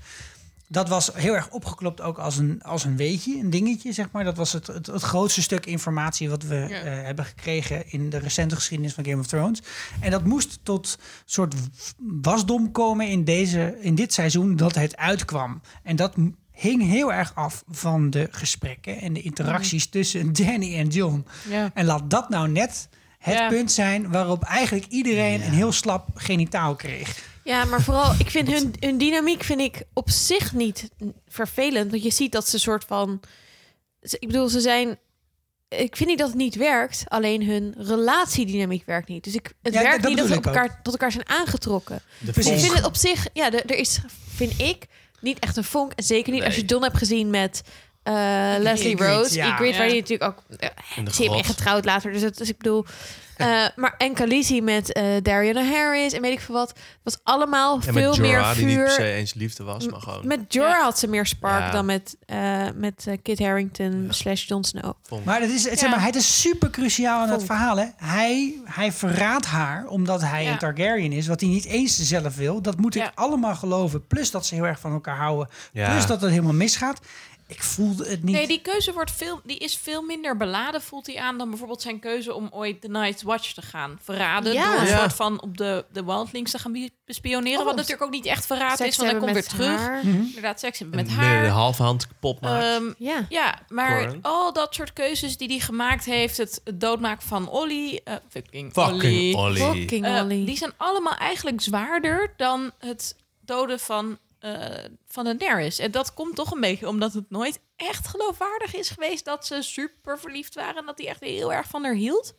Dat 0.69 0.89
was 0.89 1.11
heel 1.13 1.35
erg 1.35 1.49
opgeklopt 1.49 2.01
ook 2.01 2.17
als 2.17 2.37
een, 2.37 2.61
als 2.63 2.83
een 2.83 2.97
weetje, 2.97 3.39
een 3.39 3.49
dingetje, 3.49 3.91
zeg 3.91 4.11
maar. 4.11 4.23
Dat 4.23 4.37
was 4.37 4.53
het, 4.53 4.67
het, 4.67 4.85
het 4.87 5.01
grootste 5.01 5.41
stuk 5.41 5.65
informatie 5.65 6.29
wat 6.29 6.43
we 6.43 6.55
Ja. 6.55 6.81
eh, 6.81 7.03
hebben 7.05 7.25
gekregen 7.25 7.91
in 7.91 8.09
de 8.09 8.17
recente 8.17 8.55
geschiedenis 8.55 8.93
van 8.93 9.05
Game 9.05 9.19
of 9.19 9.27
Thrones. 9.27 9.61
En 9.99 10.11
dat 10.11 10.23
moest 10.23 10.59
tot 10.63 10.97
soort 11.25 11.53
wasdom 11.97 12.71
komen 12.71 13.07
in, 13.07 13.23
deze, 13.23 13.77
in 13.81 13.95
dit 13.95 14.13
seizoen 14.13 14.55
dat 14.55 14.75
het 14.75 14.97
uitkwam. 14.97 15.61
En 15.83 15.95
dat 15.95 16.13
hing 16.51 16.83
heel 16.83 17.13
erg 17.13 17.35
af 17.35 17.63
van 17.69 18.09
de 18.09 18.27
gesprekken 18.31 18.97
en 19.01 19.13
de 19.13 19.21
interacties 19.21 19.87
tussen 19.87 20.33
Danny 20.33 20.77
en 20.77 20.87
John. 20.87 21.25
Ja. 21.49 21.71
En 21.73 21.85
laat 21.85 22.09
dat 22.09 22.29
nou 22.29 22.49
net 22.49 22.89
het 23.19 23.33
Ja. 23.33 23.47
punt 23.47 23.71
zijn 23.71 24.09
waarop 24.11 24.43
eigenlijk 24.43 24.85
iedereen 24.87 25.41
een 25.41 25.51
heel 25.53 25.71
slap 25.71 26.07
genitaal 26.13 26.75
kreeg. 26.75 27.26
Ja, 27.47 27.65
maar 27.65 27.81
vooral, 27.81 28.13
ik 28.19 28.29
vind 28.29 28.47
hun, 28.51 28.75
hun 28.79 28.97
dynamiek 28.97 29.43
vind 29.43 29.59
ik 29.59 29.81
op 29.93 30.09
zich 30.09 30.53
niet 30.53 30.89
vervelend. 31.27 31.91
Want 31.91 32.03
je 32.03 32.11
ziet 32.11 32.31
dat 32.31 32.47
ze 32.49 32.59
soort 32.59 32.83
van... 32.83 33.19
Ik 34.01 34.27
bedoel, 34.27 34.47
ze 34.49 34.59
zijn... 34.61 34.97
Ik 35.69 35.95
vind 35.95 36.09
niet 36.09 36.17
dat 36.17 36.27
het 36.27 36.37
niet 36.37 36.55
werkt. 36.55 37.03
Alleen 37.07 37.43
hun 37.45 37.75
relatiedynamiek 37.77 38.85
werkt 38.85 39.07
niet. 39.07 39.23
Dus 39.23 39.35
ik, 39.35 39.53
het 39.61 39.73
Ja, 39.73 39.81
werkt 39.81 40.01
dat 40.01 40.09
niet 40.09 40.19
dat 40.19 40.27
ze 40.27 40.33
op 40.33 40.39
ook. 40.39 40.45
elkaar, 40.45 40.81
tot 40.81 40.93
elkaar 40.93 41.11
zijn 41.11 41.27
aangetrokken. 41.29 42.01
De 42.19 42.31
Precies. 42.31 42.51
Ik 42.51 42.59
vind 42.59 42.73
het 42.73 42.85
op 42.85 42.95
zich... 42.95 43.27
Ja, 43.33 43.45
er, 43.51 43.65
er 43.65 43.77
is, 43.77 43.99
vind 44.35 44.59
ik, 44.59 44.85
niet 45.21 45.39
echt 45.39 45.57
een 45.57 45.63
vonk. 45.63 45.91
En 45.91 46.03
zeker 46.03 46.33
niet 46.33 46.43
als 46.43 46.55
je. 46.55 46.65
John 46.65 46.83
hebt 46.83 46.97
gezien 46.97 47.29
met... 47.29 47.61
eh, 48.07 48.61
Leslie 48.61 48.93
Ygritte, 48.95 49.13
Rose, 49.15 49.35
ja. 49.35 49.53
Ygritte, 49.53 49.77
waar 49.77 49.87
je 49.87 49.95
natuurlijk 50.01 50.23
ook... 50.31 50.43
eh, 50.59 50.69
ze 50.95 51.23
echt 51.23 51.31
grot. 51.31 51.45
getrouwd 51.45 51.85
later. 51.85 52.11
Dus, 52.11 52.21
het, 52.21 52.37
dus 52.37 52.49
ik 52.49 52.57
bedoel... 52.57 52.85
eh, 53.37 53.65
maar 53.75 53.95
en 53.97 54.13
Khaleesi 54.13 54.61
met 54.61 54.93
eh 54.93 55.03
Dariana 55.23 55.63
Harris 55.63 56.13
en 56.13 56.21
weet 56.21 56.31
ik 56.31 56.39
veel 56.39 56.55
wat. 56.55 56.73
was 57.03 57.17
allemaal 57.23 57.75
En 57.75 57.93
veel 57.93 58.09
met 58.09 58.19
meer 58.19 58.31
Jorah, 58.31 58.55
die 58.55 58.65
niet 58.65 58.75
per 58.75 58.85
vuur. 58.87 58.95
se 58.95 59.11
eens 59.11 59.33
liefde 59.33 59.63
was, 59.63 59.87
maar 59.89 59.99
gewoon 60.01 60.27
Met 60.27 60.53
Jorah 60.53 60.69
Ja. 60.71 60.83
had 60.83 60.99
ze 60.99 61.07
meer 61.07 61.25
spark 61.25 61.59
Ja. 61.59 61.71
dan 61.71 61.85
met, 61.85 62.15
eh, 62.25 62.61
met 62.75 63.03
eh, 63.07 63.17
Kit 63.23 63.39
Harington 63.39 64.07
slash 64.09 64.47
Jon 64.47 64.63
Snow. 64.63 64.93
vonk. 65.03 65.25
Maar, 65.25 65.41
het 65.41 65.49
is, 65.51 65.69
het, 65.69 65.79
zeg 65.79 65.89
maar 65.89 66.01
hij 66.01 66.09
is 66.11 66.41
super 66.41 66.69
cruciaal 66.69 67.21
aan 67.21 67.29
het 67.29 67.43
verhaal. 67.43 67.77
Hè? 67.77 67.85
Hij, 67.97 68.55
hij 68.65 68.91
verraadt 68.91 69.45
haar 69.45 69.85
omdat 69.87 70.21
hij 70.21 70.43
Ja. 70.43 70.51
een 70.51 70.57
Targaryen 70.57 71.11
is, 71.11 71.27
wat 71.27 71.39
hij 71.41 71.49
niet 71.49 71.65
eens 71.65 71.95
zelf 71.99 72.35
wil. 72.35 72.61
Dat 72.61 72.77
moet 72.77 72.95
ik 72.95 73.01
Ja. 73.01 73.11
allemaal 73.15 73.55
geloven. 73.55 74.07
Plus 74.07 74.31
dat 74.31 74.45
ze 74.45 74.55
heel 74.55 74.65
erg 74.65 74.79
van 74.79 74.91
elkaar 74.91 75.17
houden. 75.17 75.49
Ja. 75.71 75.91
Plus 75.91 76.05
dat 76.05 76.21
het 76.21 76.29
helemaal 76.29 76.53
misgaat. 76.53 76.99
Ik 77.47 77.63
voelde 77.63 78.09
het 78.09 78.23
niet. 78.23 78.35
Nee, 78.35 78.47
die 78.47 78.61
keuze 78.61 78.93
wordt 78.93 79.11
veel, 79.11 79.39
die 79.43 79.57
is 79.57 79.77
veel 79.77 80.01
minder 80.01 80.37
beladen, 80.37 80.81
voelt 80.81 81.07
hij 81.07 81.19
aan, 81.19 81.37
dan 81.37 81.49
bijvoorbeeld 81.49 81.81
zijn 81.81 81.99
keuze 81.99 82.33
om 82.33 82.47
ooit 82.51 82.81
de 82.81 82.89
Night's 82.89 83.23
Watch 83.23 83.51
te 83.53 83.61
gaan 83.61 83.97
verraden. 84.01 84.53
Ja. 84.53 84.71
Door 84.71 84.79
een 84.81 84.87
Ja. 84.87 84.97
soort 84.99 85.13
van 85.13 85.41
op 85.41 85.57
de, 85.57 85.85
de 85.91 86.03
Wildlings 86.03 86.51
te 86.51 86.59
gaan 86.59 86.71
be- 86.71 86.89
bespioneren. 87.05 87.59
Oh, 87.59 87.65
wat 87.65 87.75
natuurlijk 87.75 88.03
ook 88.03 88.11
niet 88.11 88.25
echt 88.25 88.45
verraad 88.45 88.79
is, 88.79 88.97
want 88.97 89.09
hij 89.11 89.19
komt 89.19 89.31
weer 89.31 89.47
terug. 89.47 89.79
haar. 89.79 90.05
Mhm. 90.05 90.15
Inderdaad, 90.21 90.59
seks 90.59 90.79
hebben 90.79 90.97
met 90.97 91.07
de 91.07 91.11
haar. 91.13 91.47
halve 91.47 91.83
hand 91.83 92.07
kapot 92.07 92.41
maakt. 92.41 92.63
Ehm, 92.63 92.93
Ja. 92.97 93.25
ja, 93.29 93.59
maar 93.67 94.05
Corn. 94.07 94.19
al 94.21 94.53
dat 94.53 94.73
soort 94.75 94.93
keuzes 94.93 95.37
die 95.37 95.47
hij 95.47 95.59
gemaakt 95.59 96.05
heeft, 96.05 96.37
het, 96.37 96.61
het 96.63 96.81
doodmaken 96.81 97.27
van 97.27 97.49
Ollie, 97.49 98.03
eh, 98.03 98.15
fucking, 98.29 98.71
Fucking 98.73 99.03
Ollie, 99.03 99.35
Ollie. 99.37 99.79
Fucking 99.81 100.05
eh, 100.05 100.21
Ollie. 100.23 100.45
die 100.45 100.57
zijn 100.57 100.73
allemaal 100.77 101.15
eigenlijk 101.15 101.61
zwaarder 101.61 102.33
dan 102.37 102.71
het 102.79 103.15
doden 103.41 103.79
van, 103.79 104.17
eh 104.39 104.83
van 105.07 105.23
Daenerys. 105.23 105.79
En 105.79 105.91
dat 105.91 106.13
komt 106.13 106.35
toch 106.35 106.51
een 106.51 106.61
beetje 106.61 106.87
omdat 106.87 107.13
het 107.13 107.29
nooit 107.29 107.59
echt 107.75 108.07
geloofwaardig 108.07 108.75
is 108.75 108.89
geweest 108.89 109.25
dat 109.25 109.45
ze 109.45 109.61
super 109.61 110.19
verliefd 110.19 110.55
waren 110.55 110.75
en 110.75 110.85
dat 110.85 110.97
hij 110.97 111.07
echt 111.07 111.19
heel 111.23 111.53
erg 111.53 111.67
van 111.67 111.83
haar 111.83 111.93
hield. 111.93 112.33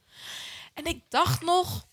En 0.74 0.84
ik 0.87 1.02
dacht 1.08 1.42
nog, 1.44 1.87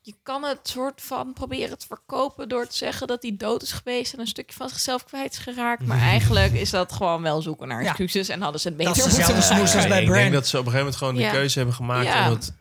je 0.00 0.14
kan 0.22 0.42
het 0.42 0.58
soort 0.68 1.02
van 1.02 1.32
proberen 1.32 1.78
te 1.78 1.86
verkopen 1.86 2.48
door 2.48 2.66
te 2.66 2.76
zeggen 2.76 3.06
dat 3.06 3.22
hij 3.22 3.36
dood 3.36 3.62
is 3.62 3.72
geweest 3.72 4.12
en 4.12 4.20
een 4.20 4.26
stukje 4.26 4.56
van 4.56 4.68
zichzelf 4.68 5.04
kwijt 5.04 5.32
is 5.32 5.38
geraakt. 5.38 5.86
Maar 5.86 6.00
eigenlijk 6.14 6.52
is 6.52 6.70
dat 6.70 6.92
gewoon 6.92 7.22
wel 7.22 7.42
zoeken 7.42 7.68
naar 7.68 7.82
Ja. 7.82 7.88
excuses 7.88 8.28
en 8.28 8.40
hadden 8.42 8.60
ze 8.60 8.68
het 8.68 8.78
Dat 8.78 8.86
beter 8.86 9.02
moeten 9.08 9.26
doen. 9.80 9.88
bij 9.88 10.02
ik 10.02 10.08
denk 10.12 10.32
dat 10.32 10.46
ze 10.46 10.58
op 10.58 10.66
een 10.66 10.72
gegeven 10.72 10.78
moment 10.78 10.96
gewoon 10.96 11.14
Ja. 11.16 11.30
de 11.30 11.36
keuze 11.36 11.56
hebben 11.58 11.74
gemaakt 11.76 12.06
Ja. 12.06 12.26
om, 12.26 12.34
het, 12.34 12.52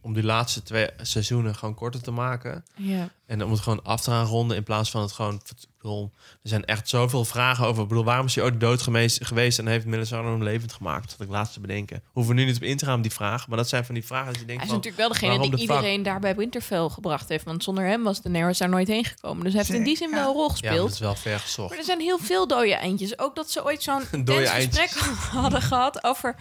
om 0.00 0.12
die 0.14 0.22
laatste 0.24 0.62
twee 0.62 0.88
seizoenen 1.02 1.54
gewoon 1.54 1.74
korter 1.74 2.02
te 2.02 2.10
maken. 2.10 2.64
Ja. 2.76 3.08
En 3.26 3.44
om 3.44 3.50
het 3.50 3.60
gewoon 3.60 3.82
af 3.84 4.00
te 4.00 4.10
gaan 4.10 4.26
ronden 4.26 4.56
in 4.56 4.62
plaats 4.62 4.90
van 4.90 5.00
het 5.02 5.12
gewoon... 5.12 5.40
Bedoel, 5.82 6.10
er 6.42 6.48
zijn 6.48 6.64
echt 6.64 6.88
zoveel 6.88 7.24
vragen 7.24 7.66
over... 7.66 7.82
Ik 7.82 7.88
bedoel, 7.88 8.04
waarom 8.04 8.26
is 8.26 8.34
hij 8.34 8.44
ooit 8.44 8.60
dood 8.60 8.82
geweest, 8.82 9.58
en 9.58 9.66
heeft 9.66 9.86
Melisandre 9.86 10.30
hem 10.30 10.42
levend 10.42 10.72
gemaakt? 10.72 11.10
Dat 11.18 11.26
ik 11.26 11.32
laatst 11.32 11.52
te 11.52 11.60
bedenken. 11.60 12.02
Hoeven 12.12 12.34
we 12.34 12.40
nu 12.40 12.46
niet 12.46 12.56
op 12.56 12.62
in 12.62 12.76
te 12.76 12.84
gaan 12.84 12.96
op 12.96 13.02
die 13.02 13.12
vraag. 13.12 13.48
Maar 13.48 13.56
dat 13.56 13.68
zijn 13.68 13.84
van 13.84 13.94
die 13.94 14.04
vragen 14.06 14.32
dat 14.32 14.40
je 14.40 14.46
denkt 14.46 14.62
Hij 14.62 14.70
is 14.70 14.80
van... 14.80 14.82
natuurlijk 14.90 15.20
wel 15.20 15.20
degene 15.20 15.42
die 15.42 15.50
de 15.50 15.56
iedereen 15.62 16.02
daar 16.02 16.20
bij 16.20 16.36
Winterfell 16.36 16.88
gebracht 16.88 17.28
heeft. 17.28 17.44
Want 17.44 17.62
zonder 17.64 17.84
hem 17.86 18.02
was 18.02 18.22
Daenerys 18.22 18.58
daar 18.58 18.68
nooit 18.68 18.88
heen 18.88 19.04
gekomen. 19.04 19.44
Dus 19.44 19.52
hij 19.52 19.62
heeft 19.66 19.74
in 19.78 19.84
die 19.84 19.96
zin 19.96 20.08
Ja. 20.10 20.14
wel 20.16 20.26
een 20.28 20.32
rol 20.34 20.42
Ja, 20.44 20.50
gespeeld. 20.50 20.82
dat 20.82 20.90
is 20.92 20.98
wel 20.98 21.14
ver 21.14 21.38
gezocht. 21.38 21.68
Maar 21.68 21.78
er 21.78 21.84
zijn 21.84 22.00
heel 22.00 22.18
veel 22.18 22.46
dode 22.46 22.74
eindjes. 22.74 23.18
Ook 23.18 23.34
dat 23.36 23.50
ze 23.50 23.64
ooit 23.64 23.82
zo'n 23.82 24.00
gesprek 24.26 24.90
hadden 25.42 25.62
gehad 25.62 26.04
over 26.04 26.36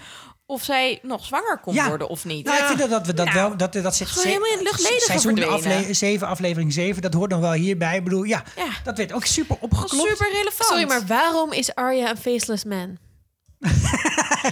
of 0.49 0.63
zij 0.63 0.99
nog 1.01 1.25
zwanger 1.25 1.59
kon 1.61 1.73
Ja. 1.73 1.87
worden 1.87 2.07
of 2.09 2.25
niet. 2.25 2.45
Nou, 2.45 2.57
ik 2.57 2.63
vind 2.65 2.79
dat, 2.79 2.89
dat 2.89 3.05
we 3.05 3.13
dat 3.13 3.25
Nou, 3.25 3.37
wel, 3.37 3.57
dat, 3.57 3.73
dat 3.73 3.95
zit 3.95 4.07
gewoon 4.07 4.27
helemaal 4.27 4.51
in 4.51 4.61
luchtledige 4.63 5.01
seizoen 5.05 5.35
verdwenen. 5.37 5.77
afle 5.79 5.93
7, 5.93 6.27
aflevering 6.27 6.73
7, 6.73 7.01
dat 7.01 7.13
hoort 7.13 7.31
nog 7.31 7.39
wel 7.39 7.51
hierbij. 7.51 7.97
Ik 7.97 8.03
bedoel, 8.03 8.23
ja, 8.23 8.43
Ja. 8.55 8.65
dat 8.83 8.97
werd 8.97 9.11
ook 9.13 9.25
super 9.25 9.57
opgeklopt. 9.59 10.09
super 10.09 10.29
relevant. 10.31 10.69
Sorry, 10.69 10.87
maar 10.87 11.05
waarom 11.05 11.51
is 11.51 11.75
Arya 11.75 12.09
een 12.09 12.17
faceless 12.17 12.63
man? 12.63 12.97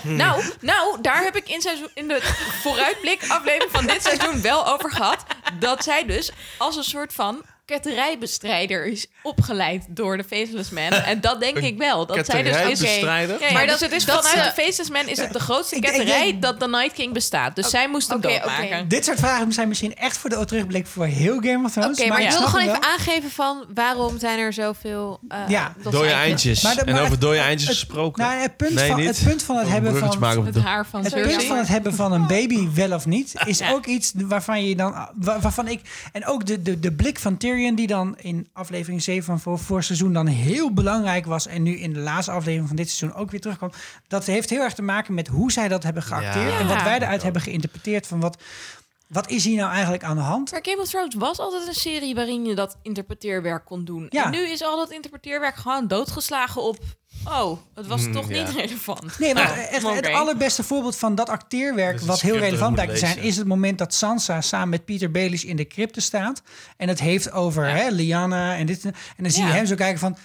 Nou, 0.03 0.43
nou, 0.61 1.01
daar 1.01 1.23
heb 1.23 1.35
ik 1.35 1.49
in, 1.49 1.61
seizoen, 1.61 1.89
in 1.93 2.07
de 2.07 2.19
vooruitblik 2.61 3.21
aflevering 3.27 3.71
van 3.71 3.85
dit 3.85 4.03
seizoen 4.03 4.41
wel 4.41 4.67
over 4.67 4.91
gehad. 4.91 5.23
Dat 5.59 5.83
zij 5.83 6.05
dus 6.05 6.31
als 6.57 6.75
een 6.75 6.83
soort 6.83 7.13
van 7.13 7.41
ketterijbestrijder 7.67 8.85
is 8.85 9.07
opgeleid 9.23 9.85
door 9.89 10.17
de 10.17 10.23
Faceless 10.23 10.69
Man. 10.69 10.91
En 11.11 11.21
dat 11.21 11.39
denk 11.39 11.57
ik 11.57 11.77
wel. 11.77 12.05
Dat 12.05 12.25
zij 12.25 12.43
dus 12.43 12.81
is? 12.81 12.99
Ja, 12.99 13.17
ja, 13.19 13.27
Maar 13.53 13.61
dus 13.61 13.71
dat- 13.71 13.79
het 13.79 13.91
is 13.91 14.05
dat 14.05 14.27
vanuit 14.29 14.45
ze- 14.47 14.53
de 14.55 14.61
Faceless 14.61 14.89
Man 14.89 15.07
is 15.07 15.17
het 15.17 15.33
de 15.33 15.39
grootste 15.39 15.75
Ik 15.75 15.81
ketterij 15.81 16.27
ik 16.27 16.41
dat 16.41 16.59
de 16.59 16.67
Night 16.67 16.93
King 16.93 17.13
bestaat. 17.13 17.55
Dus 17.55 17.69
zij 17.69 17.89
moest 17.89 18.07
hem 18.07 18.17
oké, 18.17 18.27
doodmaken. 18.27 18.87
Dit 18.87 19.05
soort 19.05 19.19
vragen 19.19 19.53
zijn 19.53 19.67
misschien 19.67 19.95
echt 19.95 20.17
voor 20.17 20.29
de 20.29 20.45
terugblik 20.45 20.87
voor 20.87 21.05
heel 21.05 21.39
Game 21.41 21.65
of 21.65 21.71
Thrones. 21.71 21.99
Oké, 21.99 22.07
maar 22.09 22.19
ik 22.19 22.23
ik 22.25 22.31
wilde 22.31 22.47
snap 22.47 22.59
gewoon 22.59 22.75
even 22.75 22.81
wel. 22.81 22.91
aangeven 22.97 23.31
van 23.31 23.65
waarom 23.73 24.19
zijn 24.19 24.39
er 24.39 24.53
zoveel... 24.53 25.19
eh, 25.29 25.39
Ja. 25.47 25.73
dat 25.83 25.91
Dode 25.91 26.09
eindjes. 26.09 26.61
Maar 26.63 26.75
de- 26.75 26.81
en 26.81 26.93
maar 26.93 27.01
over 27.03 27.19
dode 27.19 27.37
eindjes 27.39 27.69
gesproken. 27.69 28.23
Nou, 28.23 28.39
het 28.41 28.57
punt, 28.57 28.73
nee, 28.73 28.87
van, 28.87 28.99
niet. 28.99 29.07
het 29.07 29.23
punt 29.23 29.43
van 29.43 29.55
het 29.55 29.65
een 29.65 29.71
hebben 29.71 29.97
van... 29.97 30.45
Het 30.45 30.57
haar 30.63 30.85
van 30.87 31.03
Het 31.03 31.13
punt 31.13 31.43
van 31.43 31.57
het 31.57 31.67
hebben 31.67 31.93
van 31.95 32.11
een 32.11 32.27
baby, 32.27 32.67
wel 32.73 32.91
of 32.93 33.05
niet, 33.05 33.33
is 33.45 33.57
Ja. 33.57 33.71
ook 33.71 33.85
iets 33.85 34.11
waarvan 34.15 34.65
je 34.65 34.75
dan, 34.75 34.91
wa- 35.15 35.39
waarvan 35.39 35.67
ik, 35.67 35.81
en 36.11 36.25
ook 36.25 36.45
de, 36.45 36.61
de, 36.61 36.79
de 36.79 36.91
blik 36.93 37.19
van 37.19 37.37
Tyrion, 37.37 37.55
die 37.75 37.87
dan 37.87 38.17
in 38.17 38.47
aflevering 38.53 39.01
7 39.01 39.23
van 39.23 39.39
voor, 39.39 39.59
voor 39.59 39.83
seizoen 39.83 40.13
dan 40.13 40.27
heel 40.27 40.73
belangrijk 40.73 41.25
was 41.25 41.47
en 41.47 41.63
nu 41.63 41.77
in 41.77 41.93
de 41.93 41.99
laatste 41.99 42.31
aflevering 42.31 42.67
van 42.67 42.75
dit 42.75 42.89
seizoen 42.89 43.19
ook 43.19 43.31
weer 43.31 43.41
terugkwam, 43.41 43.71
dat 44.07 44.25
heeft 44.25 44.49
heel 44.49 44.61
erg 44.61 44.73
te 44.73 44.81
maken 44.81 45.13
met 45.13 45.27
hoe 45.27 45.51
zij 45.51 45.67
dat 45.67 45.83
hebben 45.83 46.03
geacteerd 46.03 46.51
Ja. 46.51 46.59
en 46.59 46.67
wat 46.67 46.83
wij 46.83 46.95
eruit 46.99 47.23
hebben 47.23 47.41
geïnterpreteerd 47.41 48.07
van 48.07 48.19
wat, 48.19 48.43
wat 49.07 49.29
is 49.29 49.43
hier 49.43 49.57
nou 49.57 49.71
eigenlijk 49.71 50.03
aan 50.03 50.15
de 50.15 50.21
hand? 50.21 50.51
Maar 50.51 50.59
Game 50.63 50.81
of 50.81 50.87
Thrones 50.89 51.15
was 51.15 51.39
altijd 51.39 51.67
een 51.67 51.73
serie 51.73 52.15
waarin 52.15 52.45
je 52.45 52.55
dat 52.55 52.77
interpreteerwerk 52.81 53.65
kon 53.65 53.85
doen. 53.85 54.05
Ja. 54.09 54.25
En 54.25 54.31
nu 54.31 54.47
is 54.49 54.63
al 54.63 54.77
dat 54.77 54.91
interpreteerwerk 54.91 55.55
gewoon 55.55 55.87
doodgeslagen 55.87 56.61
op... 56.63 56.77
Oh, 57.27 57.57
het 57.75 57.87
was 57.87 58.01
Mm, 58.05 58.11
toch 58.13 58.29
ja. 58.29 58.43
niet 58.43 58.55
relevant. 58.61 59.19
Nee, 59.19 59.33
maar 59.33 59.51
Oh, 59.51 59.57
echt, 59.73 59.89
het 59.95 60.07
allerbeste 60.13 60.63
voorbeeld 60.63 60.95
van 60.95 61.15
dat 61.15 61.29
acteerwerk, 61.29 61.99
wat 61.99 62.21
heel 62.21 62.37
relevant 62.37 62.73
blijkt 62.73 62.91
te 62.93 62.97
zijn, 62.99 63.17
is 63.17 63.37
het 63.37 63.47
moment 63.47 63.77
dat 63.77 63.93
Sansa 63.93 64.41
samen 64.41 64.69
met 64.69 64.85
Peter 64.85 65.11
Baelish 65.11 65.43
in 65.43 65.55
de 65.55 65.67
crypte 65.67 66.01
staat. 66.01 66.41
En 66.77 66.87
het 66.87 66.99
heeft 66.99 67.31
over 67.31 67.69
hè, 67.69 67.89
Lyanna 67.89 68.55
en 68.57 68.65
dit. 68.65 68.85
En 68.85 68.93
dan 69.17 69.31
zie 69.31 69.43
je 69.43 69.49
Ja. 69.49 69.55
hem 69.55 69.65
zo 69.65 69.75
kijken 69.75 69.99
van. 69.99 70.17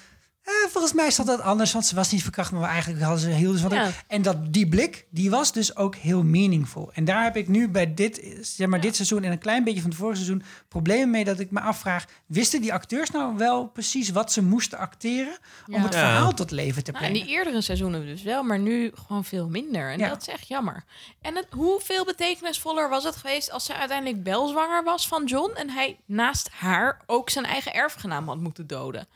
Eh, 0.45 0.53
volgens 0.71 0.93
mij 0.93 1.11
zat 1.11 1.27
dat 1.27 1.41
anders, 1.41 1.73
want 1.73 1.87
ze 1.87 1.95
was 1.95 2.11
niet 2.11 2.23
verkracht, 2.23 2.53
maar 2.53 2.69
eigenlijk 2.71 3.03
hadden 3.03 3.21
ze 3.21 3.57
ze 3.59 3.69
haar. 3.69 3.75
Ja. 3.75 3.91
En 4.07 4.23
dat 4.23 4.53
die 4.53 4.69
blik, 4.69 5.07
die 5.11 5.31
was 5.31 5.53
dus 5.53 5.77
ook 5.77 5.95
heel 5.97 6.23
meaningful. 6.23 6.91
En 6.93 7.05
daar 7.05 7.23
heb 7.23 7.37
ik 7.37 7.49
nu 7.49 7.69
bij 7.69 7.95
dit, 7.95 8.39
zeg 8.41 8.69
maar, 8.69 8.81
dit 8.81 8.97
seizoen 8.97 9.23
en 9.23 9.33
een 9.33 9.39
klein 9.39 9.65
beetje 9.65 9.81
van 9.81 9.91
het 9.91 9.99
vorige 9.99 10.17
seizoen 10.23 10.43
problemen 10.69 11.11
mee 11.11 11.25
dat 11.25 11.39
ik 11.39 11.51
me 11.51 11.61
afvraag: 11.61 12.05
wisten 12.27 12.61
die 12.61 12.73
acteurs 12.73 13.11
nou 13.11 13.37
wel 13.37 13.67
precies 13.67 14.11
wat 14.11 14.33
ze 14.33 14.43
moesten 14.43 14.79
acteren 14.79 15.37
om 15.67 15.83
het 15.83 15.93
Ja. 15.95 15.99
verhaal 15.99 16.33
tot 16.33 16.51
leven 16.51 16.85
te 16.85 16.91
Nou, 16.93 17.05
in 17.05 17.11
brengen? 17.11 17.27
die 17.29 17.37
eerdere 17.37 17.61
seizoenen 17.61 18.07
dus 18.07 18.23
wel, 18.23 18.43
maar 18.43 18.59
nu 18.59 18.91
gewoon 19.07 19.25
veel 19.25 19.49
minder. 19.49 19.91
En 19.93 19.99
Ja. 19.99 20.09
dat 20.09 20.21
is 20.21 20.29
echt 20.29 20.49
jammer. 20.49 20.85
En 21.21 21.37
het, 21.37 21.47
hoeveel 21.51 22.05
betekenisvoller 22.05 22.89
was 22.89 23.05
het 23.05 23.17
geweest 23.17 23.51
als 23.51 23.65
zij 23.65 23.77
uiteindelijk 23.77 24.25
wel 24.25 24.49
zwanger 24.49 24.85
was 24.85 25.09
van 25.09 25.25
John 25.25 25.53
en 25.55 25.71
hij 25.71 25.99
naast 26.07 26.49
haar 26.53 27.01
ook 27.07 27.31
zijn 27.31 27.45
eigen 27.45 27.73
erfgenaam 27.75 28.29
had 28.29 28.41
moeten 28.41 28.67
doden? 28.67 29.07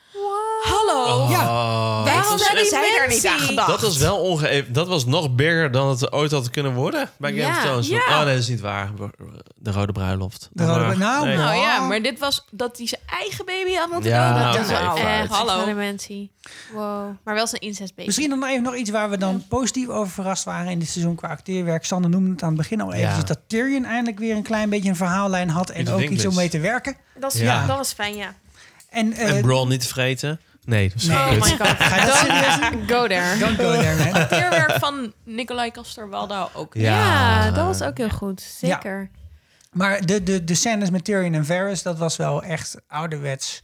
Hallo! 0.63 1.31
Ja. 1.31 1.41
Oh. 1.43 2.05
Waarom 2.05 2.39
zijn 2.39 2.41
hebben 2.41 2.63
die 2.63 2.71
zij 2.71 2.95
daar 2.99 3.09
niet 3.09 3.27
aan 3.27 3.39
gedacht? 3.39 3.69
Dat 3.69 3.81
was 3.81 3.97
wel 3.99 4.17
onge 4.19 4.65
Dat 4.71 4.89
was 4.89 5.05
nog 5.07 5.35
bigger 5.35 5.71
dan 5.71 5.89
het 5.89 6.13
ooit 6.13 6.31
had 6.31 6.51
kunnen 6.51 6.75
worden 6.75 7.11
bij 7.19 7.33
Game 7.33 7.49
of 7.49 7.55
Ja, 7.57 7.63
Thrones. 7.63 7.89
ja. 7.89 7.99
Oh 8.09 8.17
nee, 8.17 8.25
dat 8.35 8.43
is 8.43 8.49
niet 8.49 8.61
waar. 8.61 8.91
De 9.57 9.73
Rode 9.73 9.93
Bruiloft. 9.93 10.49
De 10.53 10.67
Rode 10.67 10.97
nou, 10.97 11.27
nee. 11.27 11.37
Nou 11.37 11.57
ja, 11.57 11.81
maar 11.81 12.03
dit 12.03 12.19
was 12.19 12.45
dat 12.51 12.77
hij 12.77 12.87
zijn 12.87 13.01
eigen 13.07 13.45
baby 13.45 13.75
had 13.75 13.91
moeten 13.91 14.11
Ja, 14.11 14.29
doden. 14.33 14.53
dat 14.53 14.65
is 14.65 14.71
echt, 14.71 15.29
hallo. 15.31 15.75
Wow. 16.73 17.17
Maar 17.25 17.35
wel 17.35 17.47
zijn 17.47 17.61
incestbaby. 17.63 18.07
Misschien 18.07 18.31
dan 18.31 18.45
even 18.45 18.63
nog 18.63 18.75
iets 18.77 18.91
waar 18.91 19.11
we 19.11 19.19
dan 19.19 19.45
positief 19.49 19.89
over 19.89 20.13
verrast 20.13 20.45
waren 20.45 20.71
in 20.71 20.79
dit 20.79 20.89
seizoen 20.89 21.15
qua 21.15 21.29
acteerwerk. 21.29 21.85
Sander 21.85 22.11
noemde 22.11 22.31
het 22.31 22.43
aan 22.43 22.49
het 22.49 22.57
begin 22.59 22.81
al 22.81 22.93
even. 22.93 23.09
Ja. 23.17 23.23
Dat 23.23 23.39
Tyrion 23.47 23.85
eindelijk 23.85 24.19
weer 24.19 24.37
een 24.37 24.43
klein 24.43 24.69
beetje 24.71 24.89
een 24.89 24.97
verhaallijn 24.97 25.49
had 25.51 25.71
en 25.71 25.89
ook 25.89 26.01
iets 26.01 26.27
om 26.27 26.35
mee 26.35 26.49
te 26.49 26.59
werken. 26.59 26.97
Dat, 27.19 27.35
is, 27.35 27.41
Ja. 27.41 27.67
dat 27.67 27.77
was 27.77 27.93
fijn, 27.93 28.17
ja. 28.17 28.35
En, 28.97 29.13
eh, 29.13 29.37
En 29.37 29.43
Braun 29.43 29.69
niet 29.69 29.81
te 29.81 29.89
vreten. 29.89 30.41
Nee, 30.65 30.89
dat 30.89 30.97
is 30.97 31.07
Nee. 31.07 31.17
Oh 31.17 31.31
my 31.31 31.39
god. 31.39 31.67
Ga 31.67 31.97
je 32.01 32.07
dat 32.07 32.17
serieus 32.17 32.87
Go 32.87 33.07
there. 33.07 33.39
Don't 33.47 33.57
go 33.57 33.73
there, 33.81 33.97
man. 34.13 34.29
Teerwerk 34.29 34.73
van 34.79 35.13
Nicolai 35.25 35.71
Coster-Waldau 35.71 36.49
ook. 36.53 36.75
Ja. 36.75 36.99
Ja, 36.99 37.51
dat 37.51 37.65
was 37.65 37.83
ook 37.83 37.97
heel 37.97 38.09
goed. 38.11 38.41
Zeker. 38.59 39.11
Maar 39.73 40.07
de, 40.07 40.23
de, 40.23 40.45
de 40.45 40.55
scènes 40.55 40.91
met 40.91 41.05
Tyrion 41.05 41.35
en 41.35 41.47
Varys, 41.47 41.83
dat 41.83 41.99
was 41.99 42.17
wel 42.17 42.43
echt 42.43 42.77
ouderwets. 42.89 43.63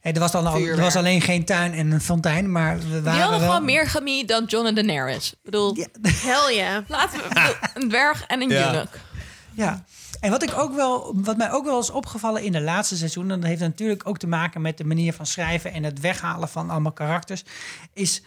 Hey, 0.00 0.12
er, 0.12 0.20
was 0.20 0.32
dan 0.32 0.46
al, 0.46 0.58
er 0.60 0.76
was 0.80 0.96
alleen 0.96 1.20
geen 1.20 1.44
tuin 1.44 1.72
en 1.74 1.90
een 1.90 2.00
fontein, 2.00 2.52
maar 2.52 2.78
we 2.78 2.88
waren 2.88 3.02
Die 3.02 3.20
hadden 3.20 3.40
wel... 3.40 3.48
gewoon 3.48 3.64
meer 3.64 3.86
chemie 3.86 4.24
dan 4.26 4.44
John 4.44 4.66
en 4.66 4.74
Daenerys. 4.74 5.32
Ik 5.32 5.38
bedoel, 5.42 5.76
Ja. 5.76 5.86
Hell 6.02 6.54
yeah. 6.56 6.88
laten 6.88 7.18
we 7.18 7.28
bedoel, 7.28 7.54
een 7.74 7.88
dwerg 7.88 8.24
en 8.26 8.40
een 8.42 8.48
Ja. 8.48 8.66
eunuch. 8.66 8.88
Ja. 9.52 9.84
En 10.20 10.30
wat, 10.30 10.42
ik 10.42 10.58
ook 10.58 10.74
wel, 10.74 11.22
wat 11.22 11.36
mij 11.36 11.52
ook 11.52 11.64
wel 11.64 11.80
is 11.80 11.90
opgevallen 11.90 12.42
in 12.42 12.52
de 12.52 12.60
laatste 12.60 12.96
seizoen, 12.96 13.30
en 13.30 13.40
dat 13.40 13.48
heeft 13.48 13.60
natuurlijk 13.60 14.08
ook 14.08 14.18
te 14.18 14.26
maken 14.26 14.60
met 14.60 14.78
de 14.78 14.84
manier 14.84 15.12
van 15.12 15.26
schrijven 15.26 15.72
en 15.72 15.84
het 15.84 16.00
weghalen 16.00 16.48
van 16.48 16.70
allemaal 16.70 16.92
karakters, 16.92 17.44
is 17.92 18.22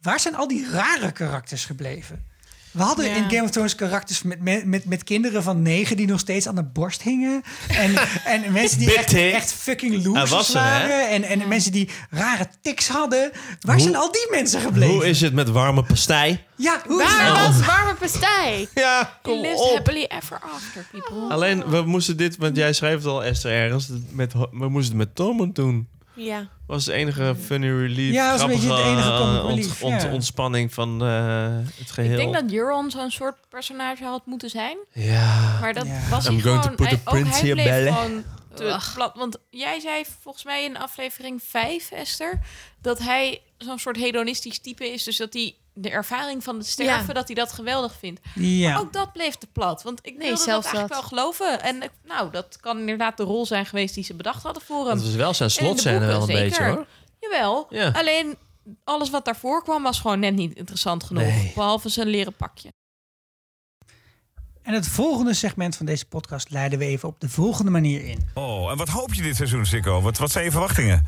waar 0.00 0.20
zijn 0.20 0.34
al 0.36 0.48
die 0.48 0.70
rare 0.70 1.12
karakters 1.12 1.64
gebleven? 1.64 2.29
We 2.70 2.82
hadden 2.82 3.04
Ja. 3.08 3.14
in 3.16 3.30
Game 3.30 3.42
of 3.42 3.50
Thrones 3.50 3.74
karakters 3.74 4.22
met, 4.22 4.40
met, 4.40 4.64
met, 4.64 4.84
met 4.84 5.04
kinderen 5.04 5.42
van 5.42 5.62
negen 5.62 5.96
die 5.96 6.06
nog 6.06 6.20
steeds 6.20 6.46
aan 6.48 6.54
de 6.54 6.64
borst 6.64 7.02
hingen. 7.02 7.42
En, 7.68 7.94
en 8.44 8.52
mensen 8.52 8.78
die 8.78 8.96
echt, 8.96 9.12
echt 9.14 9.52
fucking 9.52 10.04
losers 10.04 10.30
was 10.30 10.54
er, 10.54 10.60
hè? 10.62 10.68
waren. 10.88 11.08
En, 11.08 11.22
en 11.22 11.48
mensen 11.48 11.72
die 11.72 11.88
rare 12.10 12.46
tics 12.62 12.88
hadden. 12.88 13.30
Waar 13.60 13.74
Hoe- 13.74 13.84
zijn 13.84 13.96
al 13.96 14.12
die 14.12 14.26
mensen 14.30 14.60
gebleven? 14.60 14.94
Hoe 14.94 15.08
is 15.08 15.20
het 15.20 15.32
met 15.34 15.48
warme 15.48 15.82
pastei? 15.82 16.40
ja, 16.56 16.80
hoe 16.86 17.02
is 17.02 17.08
Waar 17.16 17.44
het? 17.46 17.56
was 17.56 17.66
warme 17.66 17.94
pastei? 17.94 18.68
Ja, 18.74 19.18
kom 19.22 19.44
op. 19.44 19.72
happily 19.74 20.04
ever 20.08 20.40
after, 20.54 20.86
people. 20.90 21.34
Alleen, 21.34 21.64
we 21.70 21.82
moesten 21.82 22.16
dit, 22.16 22.36
want 22.36 22.56
jij 22.56 22.72
schreef 22.72 22.94
het 22.94 23.06
al, 23.06 23.24
Esther, 23.24 23.52
ergens. 23.52 23.88
Met, 24.10 24.32
we 24.32 24.68
moesten 24.68 24.98
het 24.98 25.06
met 25.06 25.14
Tormund 25.14 25.54
doen. 25.54 25.88
Ja. 26.14 26.48
Was 26.70 26.86
het 26.86 26.94
enige 26.94 27.36
funny 27.44 27.66
relief. 27.68 28.12
Ja, 28.12 28.30
dat 28.30 28.40
was 28.40 28.50
een 28.50 28.56
beetje 28.60 28.74
het 28.76 28.86
enige 28.86 29.08
eh, 29.12 29.20
ont- 29.44 29.48
relief, 29.58 29.82
ont- 29.82 30.02
ja. 30.02 30.12
ontspanning 30.12 30.74
van 30.74 31.02
eh, 31.04 31.56
het 31.78 31.90
geheel. 31.90 32.10
Ik 32.10 32.16
denk 32.16 32.34
dat 32.34 32.52
Euron 32.52 32.90
zo'n 32.90 33.10
soort 33.10 33.36
personage 33.48 34.04
had 34.04 34.26
moeten 34.26 34.50
zijn. 34.50 34.76
Ja. 34.92 35.58
Maar 35.60 35.74
dat 35.74 35.86
Ja. 35.86 36.00
was 36.10 36.26
hij 36.26 36.38
going 36.40 36.42
to 36.42 36.60
gewoon... 36.62 36.76
put 36.76 36.86
hij, 36.86 37.00
ook 37.04 37.26
hij 37.28 37.92
gewoon 37.92 38.24
te 38.54 38.64
Ugh. 38.64 38.94
plat. 38.94 39.12
Want 39.16 39.36
jij 39.50 39.80
zei 39.80 40.04
volgens 40.22 40.44
mij 40.44 40.64
in 40.64 40.76
aflevering 40.76 41.42
5, 41.42 41.90
Esther... 41.90 42.40
dat 42.82 42.98
hij 42.98 43.42
zo'n 43.58 43.78
soort 43.78 43.96
hedonistisch 43.96 44.58
type 44.58 44.92
is. 44.92 45.04
Dus 45.04 45.16
dat 45.16 45.32
hij 45.32 45.54
de 45.80 45.90
ervaring 45.90 46.44
van 46.44 46.56
het 46.56 46.66
sterven... 46.66 47.06
Ja. 47.06 47.12
dat 47.12 47.26
hij 47.26 47.34
dat 47.34 47.52
geweldig 47.52 47.94
vindt. 47.98 48.20
Ja. 48.34 48.78
Ook 48.78 48.92
dat 48.92 49.12
bleef 49.12 49.34
te 49.34 49.46
plat. 49.52 49.82
Want 49.82 49.98
ik 50.06 50.16
Nee, 50.16 50.28
wilde 50.28 50.42
zelfs 50.42 50.64
dat 50.66 50.74
eigenlijk 50.74 50.88
dat. 50.88 51.10
wel 51.10 51.18
geloven. 51.20 51.62
En 51.62 51.82
ik- 51.82 51.90
nou, 52.04 52.30
dat 52.30 52.56
kan 52.60 52.78
inderdaad 52.78 53.16
de 53.16 53.22
rol 53.22 53.46
zijn 53.46 53.66
geweest 53.66 53.94
die 53.94 54.04
ze 54.04 54.14
bedacht 54.14 54.42
hadden 54.42 54.62
voor 54.62 54.86
hem. 54.86 54.96
Dat 54.96 55.04
was 55.04 55.14
wel 55.14 55.34
zijn 55.34 55.50
slotscène 55.50 56.06
wel 56.06 56.20
een 56.20 56.26
beetje 56.26 56.64
hoor. 56.64 56.86
Jawel. 57.20 57.66
Ja. 57.70 57.88
Alleen 57.90 58.36
alles 58.84 59.10
wat 59.10 59.24
daarvoor 59.24 59.62
kwam 59.62 59.82
was 59.82 60.00
gewoon 60.00 60.18
net 60.20 60.34
niet 60.34 60.54
interessant 60.56 61.04
genoeg. 61.04 61.22
Nee. 61.22 61.52
Behalve 61.54 61.88
zijn 61.88 62.06
leren 62.08 62.32
pakje. 62.36 62.72
En 64.62 64.74
het 64.74 64.88
volgende 64.88 65.34
segment 65.34 65.76
van 65.76 65.86
deze 65.86 66.06
podcast 66.06 66.50
leiden 66.50 66.78
we 66.78 66.84
even 66.84 67.08
op 67.08 67.20
de 67.20 67.28
volgende 67.28 67.70
manier 67.70 68.04
in. 68.04 68.28
Oh, 68.34 68.70
en 68.70 68.76
wat 68.76 68.88
hoop 68.88 69.14
je 69.14 69.22
dit 69.22 69.36
seizoen, 69.36 69.66
Sikko? 69.66 70.00
Wat, 70.00 70.18
wat 70.18 70.30
zijn 70.30 70.44
je 70.44 70.50
verwachtingen? 70.50 71.06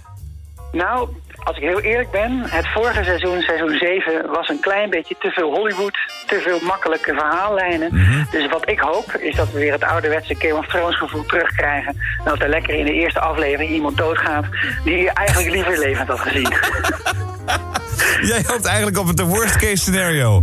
Nou, 0.73 1.09
als 1.45 1.57
ik 1.57 1.62
heel 1.62 1.81
eerlijk 1.81 2.11
ben, 2.11 2.43
het 2.47 2.66
vorige 2.68 3.05
seizoen, 3.05 3.41
seizoen 3.41 3.79
7, 3.79 4.31
was 4.31 4.49
een 4.49 4.61
klein 4.61 4.91
beetje 4.91 5.16
te 5.18 5.31
veel 5.31 5.55
Hollywood, 5.55 5.99
te 6.27 6.41
veel 6.41 6.61
makkelijke 6.62 7.14
verhaallijnen. 7.14 7.91
Dus 8.31 8.49
wat 8.49 8.68
ik 8.68 8.79
hoop, 8.79 9.12
is 9.18 9.37
dat 9.37 9.51
we 9.53 9.59
weer 9.59 9.73
het 9.73 9.85
ouderwetse 9.85 10.35
Game 10.39 10.55
of 10.55 10.66
Thrones 10.66 10.99
gevoel 10.99 11.25
terugkrijgen. 11.25 11.97
En 12.18 12.25
dat 12.25 12.43
er 12.43 12.49
lekker 12.49 12.75
in 12.75 12.85
de 12.85 12.93
eerste 12.93 13.20
aflevering 13.20 13.70
iemand 13.70 13.97
doodgaat 13.97 14.45
die 14.85 14.97
je 14.97 15.11
eigenlijk 15.11 15.55
liever 15.55 15.79
levend 15.79 16.09
had 16.09 16.20
gezien. 16.20 16.53
Jij 18.33 18.43
hoopt 18.47 18.64
eigenlijk 18.64 18.99
op 18.99 19.07
het 19.07 19.20
worst 19.20 19.57
case 19.57 19.77
scenario. 19.77 20.43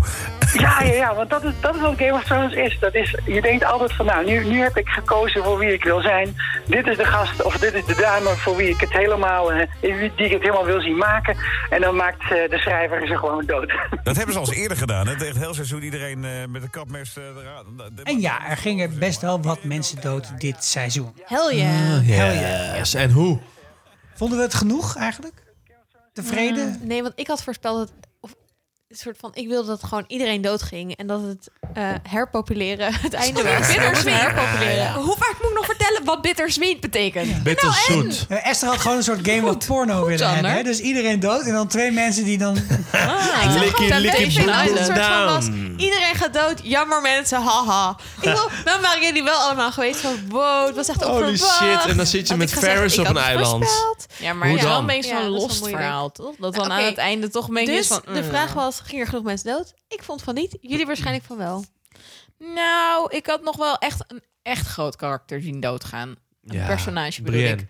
Ja, 0.59 0.81
ja, 0.83 0.93
ja, 0.93 1.15
want 1.15 1.29
dat 1.29 1.43
is, 1.43 1.53
dat 1.61 1.75
is 1.75 1.81
wat 1.81 1.97
Game 1.97 2.13
of 2.13 2.23
Thrones 2.23 2.53
is. 2.53 2.77
Dat 2.79 2.93
is. 2.95 3.17
Je 3.25 3.41
denkt 3.41 3.63
altijd 3.63 3.93
van, 3.93 4.05
nou, 4.05 4.25
nu, 4.25 4.45
nu 4.45 4.59
heb 4.61 4.77
ik 4.77 4.87
gekozen 4.87 5.43
voor 5.43 5.57
wie 5.57 5.73
ik 5.73 5.83
wil 5.83 6.01
zijn. 6.01 6.35
Dit 6.65 6.87
is 6.87 6.97
de 6.97 7.05
gast, 7.05 7.43
of 7.43 7.57
dit 7.57 7.73
is 7.73 7.85
de 7.85 7.95
dame 7.95 8.29
voor 8.29 8.55
wie 8.55 8.69
ik 8.69 8.79
het 8.79 8.91
helemaal, 8.93 9.51
eh, 9.51 9.67
die 9.81 10.25
ik 10.25 10.31
het 10.31 10.41
helemaal 10.41 10.65
wil 10.65 10.81
zien 10.81 10.97
maken. 10.97 11.37
En 11.69 11.81
dan 11.81 11.95
maakt 11.95 12.21
eh, 12.21 12.29
de 12.29 12.57
schrijver 12.57 13.07
ze 13.07 13.17
gewoon 13.17 13.45
dood. 13.45 13.71
Dat 14.03 14.15
hebben 14.15 14.33
ze 14.33 14.39
al 14.39 14.47
eens 14.47 14.55
eerder 14.55 14.77
gedaan. 14.77 15.07
Hè? 15.07 15.13
Het 15.15 15.37
heel 15.37 15.53
seizoen 15.53 15.83
iedereen 15.83 16.25
eh, 16.25 16.31
met 16.49 16.63
een 16.63 16.69
kapmes... 16.69 17.17
eh, 17.17 17.23
eraan- 17.23 17.77
de- 17.95 18.03
En 18.03 18.19
ja, 18.19 18.49
er 18.49 18.57
gingen 18.57 18.99
best 18.99 19.21
wel 19.21 19.41
wat 19.41 19.63
mensen 19.63 20.01
dood 20.01 20.39
dit 20.41 20.63
seizoen. 20.63 21.13
Hell 21.25 21.55
yeah. 21.55 22.77
Yes. 22.77 22.93
En 22.93 23.11
hoe? 23.11 23.39
Vonden 24.15 24.37
we 24.37 24.43
het 24.43 24.53
genoeg 24.53 24.95
eigenlijk? 24.95 25.43
Tevreden? 26.13 26.79
Nee, 26.83 27.01
want 27.01 27.13
ik 27.15 27.27
had 27.27 27.43
voorspeld 27.43 27.77
dat... 27.77 27.91
Een 28.89 28.97
soort 28.97 29.17
van, 29.19 29.31
ik 29.33 29.47
wilde 29.47 29.67
dat 29.67 29.83
gewoon 29.83 30.03
iedereen 30.07 30.41
doodging 30.41 30.95
en 30.95 31.07
dat 31.07 31.21
het 31.21 31.49
eh, 31.73 31.89
herpopuleren 32.09 32.93
het 32.93 33.13
einde 33.13 33.43
was. 33.43 33.67
bittersweet. 33.67 34.13
herpopuleren. 34.13 34.75
Ja, 34.75 34.83
ja. 34.83 34.93
Hoe 34.93 35.15
vaak 35.17 35.35
moet 35.41 35.49
ik 35.49 35.55
nog 35.55 35.65
vertellen 35.65 36.05
wat 36.05 36.21
bittersweet 36.21 36.79
betekent? 36.79 37.43
Bitterzoet. 37.43 38.25
Eh, 38.29 38.47
Esther 38.47 38.69
had 38.69 38.77
gewoon 38.77 38.97
een 38.97 39.03
soort 39.03 39.27
game 39.27 39.47
of 39.47 39.65
porno 39.67 40.03
willen 40.03 40.19
Sander. 40.19 40.35
hebben. 40.35 40.51
Hè? 40.51 40.63
Dus 40.63 40.79
iedereen 40.79 41.19
dood 41.19 41.41
en 41.41 41.53
dan 41.53 41.67
twee 41.67 41.91
mensen 41.91 42.23
die 42.23 42.37
dan... 42.37 42.57
Ah, 42.91 43.55
likkie, 43.59 43.89
boom, 43.89 44.49
Island 44.65 44.85
soort 44.85 45.05
van 45.05 45.25
was, 45.25 45.45
iedereen 45.77 46.15
gaat 46.15 46.33
dood, 46.33 46.59
jammer 46.63 47.01
mensen, 47.01 47.41
haha. 47.41 47.97
Ik 48.21 48.23
wil, 48.23 48.49
dan 48.65 48.81
waren 48.81 49.01
jullie 49.01 49.23
wel 49.23 49.37
allemaal 49.39 49.71
geweest 49.71 49.99
van, 49.99 50.19
wow, 50.29 50.65
het 50.65 50.75
was 50.75 50.87
echt 50.87 51.03
Holy 51.03 51.29
onverwacht. 51.29 51.57
shit, 51.57 51.91
en 51.91 51.97
dan 51.97 52.05
zit 52.05 52.27
je 52.27 52.35
met 52.35 52.51
ik 52.51 52.57
Ferris 52.57 52.97
ik 52.97 52.99
op 52.99 53.09
een 53.09 53.17
eiland. 53.17 53.63
voorspeld. 53.65 54.05
Ja, 54.17 54.33
maar 54.33 54.49
Hoe 54.49 54.59
dan? 54.59 54.89
een 54.89 54.97
is 54.97 55.11
wel 55.11 55.29
lost 55.29 55.67
verhaal, 55.67 56.11
toch? 56.11 56.35
Dat 56.37 56.55
dan 56.55 56.67
Nou, 56.67 56.81
aan 56.81 56.87
het 56.87 56.97
einde 56.97 57.29
toch 57.29 57.47
een 57.47 57.53
beetje 57.53 57.71
Dus 57.71 57.79
is 57.81 57.87
van... 57.87 58.01
de 58.13 58.21
mm. 58.21 58.27
vraag 58.27 58.53
was, 58.53 58.78
ging 58.81 59.01
er 59.01 59.07
genoeg 59.07 59.23
mensen 59.23 59.51
dood? 59.51 59.73
Ik 59.87 60.03
vond 60.03 60.21
van 60.23 60.33
niet, 60.35 60.57
jullie 60.61 60.85
waarschijnlijk 60.85 61.25
van 61.25 61.37
wel. 61.37 61.65
Nou, 62.37 63.15
ik 63.15 63.25
had 63.27 63.41
nog 63.43 63.55
wel 63.55 63.77
echt 63.77 64.03
een 64.07 64.23
echt 64.41 64.67
groot 64.67 64.95
karakter 64.95 65.41
zien 65.41 65.59
doodgaan. 65.59 66.09
Een 66.43 66.57
Ja, 66.57 66.65
personage 66.67 67.21
bedoel 67.21 67.39
Brienne. 67.39 67.61
ik. 67.61 67.67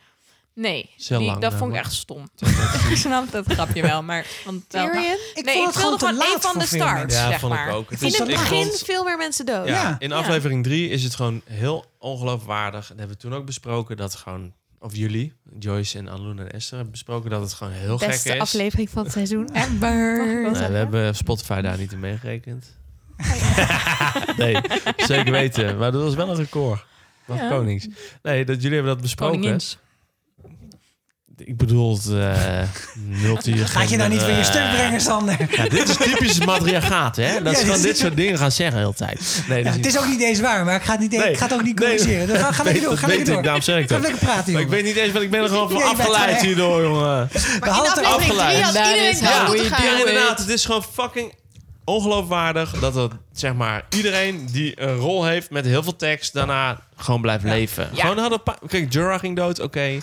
Nee, 0.54 0.90
die, 1.08 1.20
lang 1.20 1.42
dat 1.42 1.54
vond 1.54 1.74
ik 1.74 1.80
echt 1.80 1.94
stom. 1.94 2.30
ik 2.90 2.96
snap 2.98 3.32
dat 3.32 3.46
grapje 3.48 3.82
wel, 3.82 4.04
maar... 4.04 4.26
Want, 4.46 4.64
wel- 4.70 4.86
Tyrion? 4.92 5.18
Ik 5.34 5.46
nee, 5.46 5.54
vond 5.56 5.68
ik 5.68 5.74
het 5.74 5.76
gewoon 5.76 5.90
wilde 5.90 5.98
te 5.98 6.06
gewoon 6.06 6.22
een 6.22 6.32
laat 6.34 6.42
van 6.42 6.60
de 6.60 6.66
stars, 6.66 7.00
mensen. 7.00 7.22
Ja, 7.22 7.28
zeg 7.30 7.40
vond 7.40 7.54
ik 7.54 7.60
maar. 7.60 7.74
ook. 7.74 7.90
Het 7.90 8.02
In 8.02 8.08
is- 8.08 8.18
het 8.18 8.28
ik 8.28 8.36
begin 8.36 8.64
vond- 8.66 8.80
veel 8.86 9.04
meer 9.04 9.18
mensen 9.18 9.46
dood. 9.46 9.68
Ja, 9.68 9.74
Ja. 9.82 9.96
in 10.00 10.12
aflevering 10.12 10.64
3 10.64 10.90
is 10.90 11.04
het 11.04 11.16
gewoon 11.16 11.42
heel 11.46 11.86
ongeloofwaardig. 11.98 12.88
Dat 12.88 12.98
hebben 12.98 13.16
we 13.16 13.22
toen 13.22 13.34
ook 13.34 13.46
besproken 13.46 13.98
dat 13.98 14.16
gewoon, 14.16 14.54
of 14.80 14.96
jullie, 14.96 15.34
Joyce 15.60 15.98
en 15.98 16.08
Anloen 16.08 16.40
en 16.40 16.52
Esther, 16.52 16.74
hebben 16.76 16.92
besproken 16.92 17.30
dat 17.30 17.42
het 17.42 17.54
gewoon 17.54 17.74
heel 17.74 17.98
Beste 17.98 18.28
gek 18.30 18.34
is. 18.36 18.42
aflevering 18.42 18.90
van 18.90 19.04
het 19.04 19.12
seizoen. 19.12 19.50
Ever. 19.54 20.26
Nee, 20.42 20.44
zeggen? 20.56 20.72
we 20.72 20.78
hebben 20.78 21.16
Spotify 21.16 21.62
daar 21.62 21.78
niet 21.78 21.92
in 21.92 22.00
meegerekend. 22.00 22.78
nee, 24.38 24.58
zeker 24.98 25.32
weten. 25.32 25.78
Maar 25.78 25.92
dat 25.92 26.04
was 26.04 26.16
wel 26.16 26.30
een 26.30 26.36
record. 26.36 26.86
Van 27.26 27.36
Ja. 27.38 27.50
Konings. 27.50 27.88
Nee, 28.24 28.46
dat 28.46 28.56
jullie 28.56 28.74
hebben 28.76 28.94
dat 28.94 29.02
besproken. 29.02 29.36
Koningins. 29.40 29.78
Ik 31.46 31.58
bedoel 31.58 31.96
het 31.96 32.06
uh, 32.10 32.62
multi 33.24 33.58
Gaat 33.58 33.90
je 33.90 33.98
nou 33.98 34.10
niet 34.10 34.22
van 34.22 34.34
je 34.34 34.44
stuk 34.44 34.70
brengen, 34.72 35.02
Sander? 35.02 35.38
Ja, 35.52 35.64
dit 35.64 35.90
is 35.90 35.98
typisch 35.98 36.46
matriarchaat, 36.46 37.16
hè? 37.16 37.42
Dat 37.42 37.54
Ja, 37.54 37.60
ze 37.60 37.66
van 37.66 37.82
dit 37.82 37.98
soort 37.98 38.16
dingen 38.16 38.38
gaan 38.38 38.52
zeggen 38.52 38.76
de 38.76 38.82
hele 38.82 38.94
tijd. 38.96 39.44
Nee, 39.48 39.58
Ja, 39.58 39.64
dat 39.64 39.74
het 39.74 39.86
is 39.86 39.98
ook 39.98 40.08
niet 40.08 40.22
eens 40.22 40.40
waar, 40.40 40.66
maar 40.66 40.76
ik 40.76 40.82
ga 40.84 40.92
het, 40.92 41.00
niet, 41.02 41.12
Nee. 41.12 41.32
ik 41.32 41.38
ga 41.38 41.44
het 41.46 41.54
ook 41.54 41.64
niet 41.64 41.80
Nee. 41.80 41.88
corrigeren. 41.98 42.28
Dus 42.28 42.38
ga, 42.38 42.52
ga 42.52 42.64
Nee, 42.64 42.74
lekker 42.74 42.90
door. 42.90 42.98
Ga 43.00 43.08
lekker 43.08 43.28
ik, 43.28 43.34
door. 43.34 43.44
daarom 43.44 43.62
zeg 43.62 43.78
ik 43.78 43.88
Ga 43.88 43.94
dat. 43.96 44.02
lekker 44.02 44.20
praten, 44.28 44.52
joh. 44.52 44.62
ik 44.62 44.68
weet 44.68 44.84
niet 44.84 44.96
eens, 44.96 45.12
want 45.12 45.24
ik 45.24 45.32
ben 45.32 45.42
er 45.44 45.50
gewoon 45.50 45.70
van 45.70 45.84
afgeleid 45.84 46.24
gewoon- 46.30 46.46
hierdoor, 46.46 46.82
jongen. 46.82 47.30
In 47.34 47.68
hadden 47.68 47.94
het 47.94 47.98
er 47.98 48.06
afgeleid. 48.06 48.52
3 48.54 48.64
had 48.64 48.74
That 48.74 48.86
iedereen 48.86 49.14
we. 49.20 49.82
Ja, 49.84 49.98
inderdaad. 50.00 50.38
Het 50.40 50.50
is 50.50 50.66
gewoon 50.66 50.84
fucking 50.94 51.34
ongeloofwaardig 51.86 52.72
dat 52.80 52.96
het, 52.96 53.12
zeg 53.34 53.54
maar, 53.54 53.84
iedereen 53.96 54.48
die 54.52 54.82
een 54.82 54.96
rol 54.96 55.26
heeft 55.26 55.50
met 55.50 55.66
heel 55.66 55.84
veel 55.84 55.96
tekst, 55.96 56.34
daarna 56.34 56.80
gewoon 56.98 57.22
blijft 57.22 57.44
leven. 57.44 57.90
Ja. 57.94 58.02
Gewoon 58.02 58.18
hadden 58.18 58.38
een 58.38 58.44
paar... 58.44 58.58
Kijk, 58.68 58.94
Jorah 58.94 59.20
ging 59.20 59.36
dood, 59.36 59.60
oké. 59.60 59.98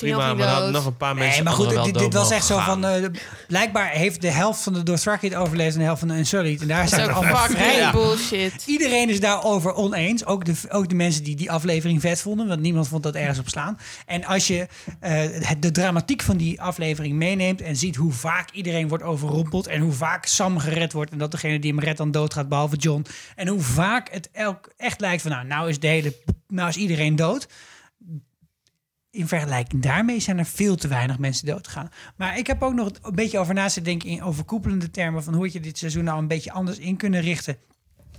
Prima, 0.00 0.34
maar 0.34 0.48
hadden 0.48 0.72
nog 0.72 0.86
een 0.86 0.96
paar 0.96 1.14
mensen 1.14 1.34
Nee, 1.34 1.42
maar 1.42 1.52
goed, 1.52 1.94
dit, 1.98 2.12
was 2.14 2.30
echt 2.30 2.46
zo 2.46 2.58
van... 2.58 2.84
eh, 2.84 3.04
blijkbaar 3.48 3.88
heeft 3.90 4.20
de 4.20 4.30
helft 4.30 4.62
van 4.62 4.72
de 4.72 4.82
Dothraki 4.82 5.28
het 5.28 5.36
overleefd 5.36 5.72
en 5.72 5.78
de 5.78 5.84
helft 5.84 5.98
van 6.00 6.08
de 6.08 6.14
Unsullied. 6.14 6.60
En 6.60 6.68
daar 6.68 6.80
Dat 6.80 6.88
zijn 6.88 7.00
is 7.00 7.06
we 7.06 7.12
allemaal 7.12 7.36
fucking 7.36 7.58
vrij. 7.58 7.76
Ja. 7.78 7.92
bullshit. 8.00 8.62
Iedereen 8.66 9.08
is 9.08 9.20
daarover 9.20 9.72
oneens. 9.74 10.24
Ook 10.24 10.44
de, 10.44 10.54
ook 10.68 10.88
de 10.88 10.94
mensen 10.94 11.22
die 11.24 11.36
die 11.36 11.50
aflevering 11.50 12.00
vet 12.00 12.20
vonden. 12.20 12.48
Want 12.48 12.60
niemand 12.60 12.88
vond 12.88 13.02
dat 13.02 13.14
ergens 13.14 13.38
op 13.38 13.48
slaan. 13.48 13.78
En 14.06 14.24
als 14.24 14.46
je 14.46 14.66
eh, 15.00 15.12
het- 15.32 15.62
de 15.62 15.70
dramatiek 15.70 16.22
van 16.22 16.36
die 16.36 16.60
aflevering 16.60 17.14
meeneemt... 17.14 17.60
en 17.60 17.76
ziet 17.76 17.96
hoe 17.96 18.12
vaak 18.12 18.50
iedereen 18.50 18.88
wordt 18.88 19.04
overrompeld... 19.04 19.66
en 19.66 19.80
hoe 19.80 19.92
vaak 19.92 20.26
Sam 20.26 20.58
gered 20.58 20.92
wordt... 20.92 21.10
en 21.10 21.18
dat 21.18 21.30
degene 21.30 21.58
die 21.58 21.70
hem 21.70 21.80
redt 21.80 21.98
dan 21.98 22.10
doodgaat, 22.10 22.48
behalve 22.48 22.76
John... 22.76 23.06
en 23.36 23.48
hoe 23.48 23.60
vaak 23.60 24.08
het 24.12 24.28
elk 24.32 24.68
echt 24.76 25.00
lijkt 25.00 25.22
van... 25.22 25.30
nou, 25.30 25.46
nou 25.46 25.68
is, 25.68 25.80
de 25.80 25.86
hele, 25.86 26.14
nou 26.48 26.68
is 26.68 26.76
iedereen 26.76 27.16
dood... 27.16 27.48
In 29.10 29.28
vergelijking 29.28 29.82
daarmee 29.82 30.20
zijn 30.20 30.38
er 30.38 30.44
veel 30.44 30.76
te 30.76 30.88
weinig 30.88 31.18
mensen 31.18 31.46
doodgegaan. 31.46 31.90
Maar 32.16 32.38
ik 32.38 32.46
heb 32.46 32.62
ook 32.62 32.74
nog 32.74 32.90
een 33.02 33.14
beetje 33.14 33.38
over 33.38 33.54
naast 33.54 33.74
te 33.74 33.82
denken 33.82 34.08
in 34.08 34.22
overkoepelende 34.22 34.90
termen 34.90 35.24
van 35.24 35.34
hoe 35.34 35.52
je 35.52 35.60
dit 35.60 35.78
seizoen 35.78 36.04
nou 36.04 36.18
een 36.18 36.28
beetje 36.28 36.52
anders 36.52 36.78
in 36.78 36.96
kunnen 36.96 37.20
richten 37.20 37.56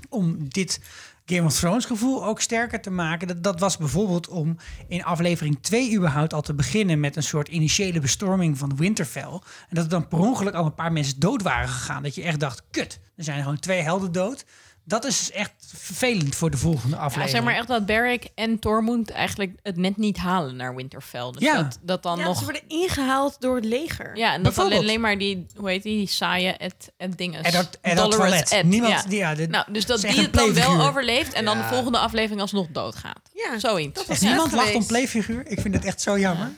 om 0.10 0.50
dit 0.50 0.80
Game 1.26 1.48
of 1.48 1.60
Thrones 1.60 1.86
gevoel 1.86 2.26
ook 2.26 2.42
sterker 2.42 2.82
te 2.82 2.90
maken. 2.90 3.28
Dat, 3.28 3.44
dat 3.44 3.60
was 3.60 3.78
bijvoorbeeld 3.78 4.28
om 4.28 4.58
in 4.88 5.04
aflevering 5.04 5.58
2 5.62 5.96
überhaupt 5.96 6.34
al 6.34 6.42
te 6.42 6.54
beginnen 6.54 7.00
met 7.00 7.16
een 7.16 7.24
soort 7.24 7.48
initiële 7.48 8.00
bestorming 8.00 8.58
van 8.58 8.76
Winterfell. 8.76 9.32
En 9.32 9.42
dat 9.70 9.84
er 9.84 9.90
dan 9.90 10.08
per 10.08 10.20
ongeluk 10.20 10.54
al 10.54 10.66
een 10.66 10.76
paar 10.76 10.92
mensen 10.92 11.20
dood 11.20 11.42
waren 11.42 11.70
gegaan. 11.70 12.04
Dat 12.04 12.16
je 12.16 12.24
echt 12.24 12.40
dacht, 12.40 12.64
kut, 12.72 13.00
er 13.16 13.24
zijn 13.24 13.42
gewoon 13.42 13.60
twee 13.60 13.82
helden 13.82 14.12
dood. 14.12 14.46
Dat 14.92 15.06
is 15.06 15.32
echt 15.32 15.52
vervelend 15.76 16.36
voor 16.36 16.52
de 16.52 16.58
volgende 16.58 16.96
Ja, 16.96 17.02
aflevering. 17.02 17.30
zeg 17.32 17.44
maar 17.44 17.56
echt 17.56 17.68
dat 17.68 17.86
Beric 17.86 18.28
en 18.36 18.60
Tormund 18.60 19.10
eigenlijk 19.12 19.52
het 19.64 19.78
net 19.78 19.98
niet 19.98 20.18
halen 20.18 20.56
naar 20.56 20.76
Winterfell. 20.76 21.32
Dus 21.32 21.42
Ja. 21.42 21.56
dat, 21.56 21.80
dat 21.82 22.04
dan 22.04 22.18
Ja, 22.18 22.24
nog... 22.24 22.38
Ze 22.38 22.44
worden 22.44 22.62
ingehaald 22.68 23.36
door 23.40 23.56
het 23.56 23.66
leger. 23.66 24.06
Ja, 24.06 24.12
en 24.12 24.16
dat 24.16 24.28
alleen, 24.34 24.44
Bijvoorbeeld. 24.44 24.82
alleen 24.82 25.02
maar 25.02 25.18
die, 25.18 25.46
hoe 25.56 25.70
heet 25.70 25.84
die, 25.84 25.98
die 25.98 26.08
saaie 26.08 26.52
Ed, 26.52 26.92
Ed 26.98 27.18
dinges. 27.18 27.42
Eddard- 27.46 27.78
Eddard 27.82 28.12
Dolorous 28.12 28.30
Toilet. 28.32 28.52
Ed, 28.52 28.66
Niemand- 28.66 28.94
ja. 28.94 29.04
die- 29.10 29.18
ja, 29.18 29.34
nou, 29.50 29.72
dus 29.72 29.86
dat 29.86 30.02
die 30.02 30.22
het 30.22 30.34
dan 30.34 30.54
wel 30.54 30.88
overleeft 30.88 31.34
en 31.34 31.46
dan 31.46 31.58
de 31.58 31.64
volgende 31.64 31.98
aflevering 31.98 32.42
alsnog 32.42 32.68
doodgaat. 32.72 33.20
Ja, 33.34 33.60
Zoiets. 33.60 34.06
dat 34.08 34.20
niemand 34.22 34.52
lacht 34.52 34.76
om 34.76 34.86
playfiguur. 34.86 35.48
Ik 35.48 35.60
vind 35.62 35.74
het 35.74 35.86
echt 35.86 36.02
zo 36.02 36.20
jammer. 36.20 36.52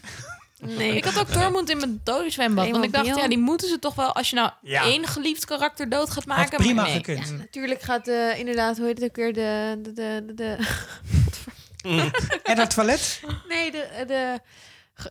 Nee, 0.65 0.95
Ik 0.95 1.03
had 1.05 1.19
ook 1.19 1.27
Tormund 1.27 1.69
in 1.69 1.77
mijn 1.77 2.01
dode 2.03 2.29
zwembad. 2.29 2.69
Want 2.69 2.83
ik 2.83 2.91
dacht, 2.93 3.05
ja, 3.05 3.27
die 3.27 3.37
moeten 3.37 3.67
ze 3.69 3.79
toch 3.79 3.95
wel... 3.95 4.13
Als 4.15 4.29
je 4.29 4.35
nou 4.35 4.49
Ja. 4.61 4.83
één 4.83 5.07
geliefd 5.07 5.45
karakter 5.45 5.89
dood 5.89 6.09
gaat 6.09 6.25
maken... 6.25 6.49
Had 6.51 6.59
prima 6.59 6.81
maar 6.81 6.85
nee. 6.91 7.03
gekund. 7.03 7.37
natuurlijk 7.37 7.81
gaat 7.81 8.05
de, 8.05 8.33
inderdaad, 8.37 8.77
hoe 8.77 8.85
heet 8.85 8.97
het 9.01 9.09
ook 9.09 9.15
weer, 9.15 9.33
de... 9.33 9.79
de, 9.81 9.93
de, 9.93 10.23
de, 10.25 10.33
de- 10.35 12.11
En 12.43 12.55
dat 12.55 12.73
toilet? 12.73 13.21
nee, 13.47 13.71
de, 13.71 13.87
de... 14.07 14.39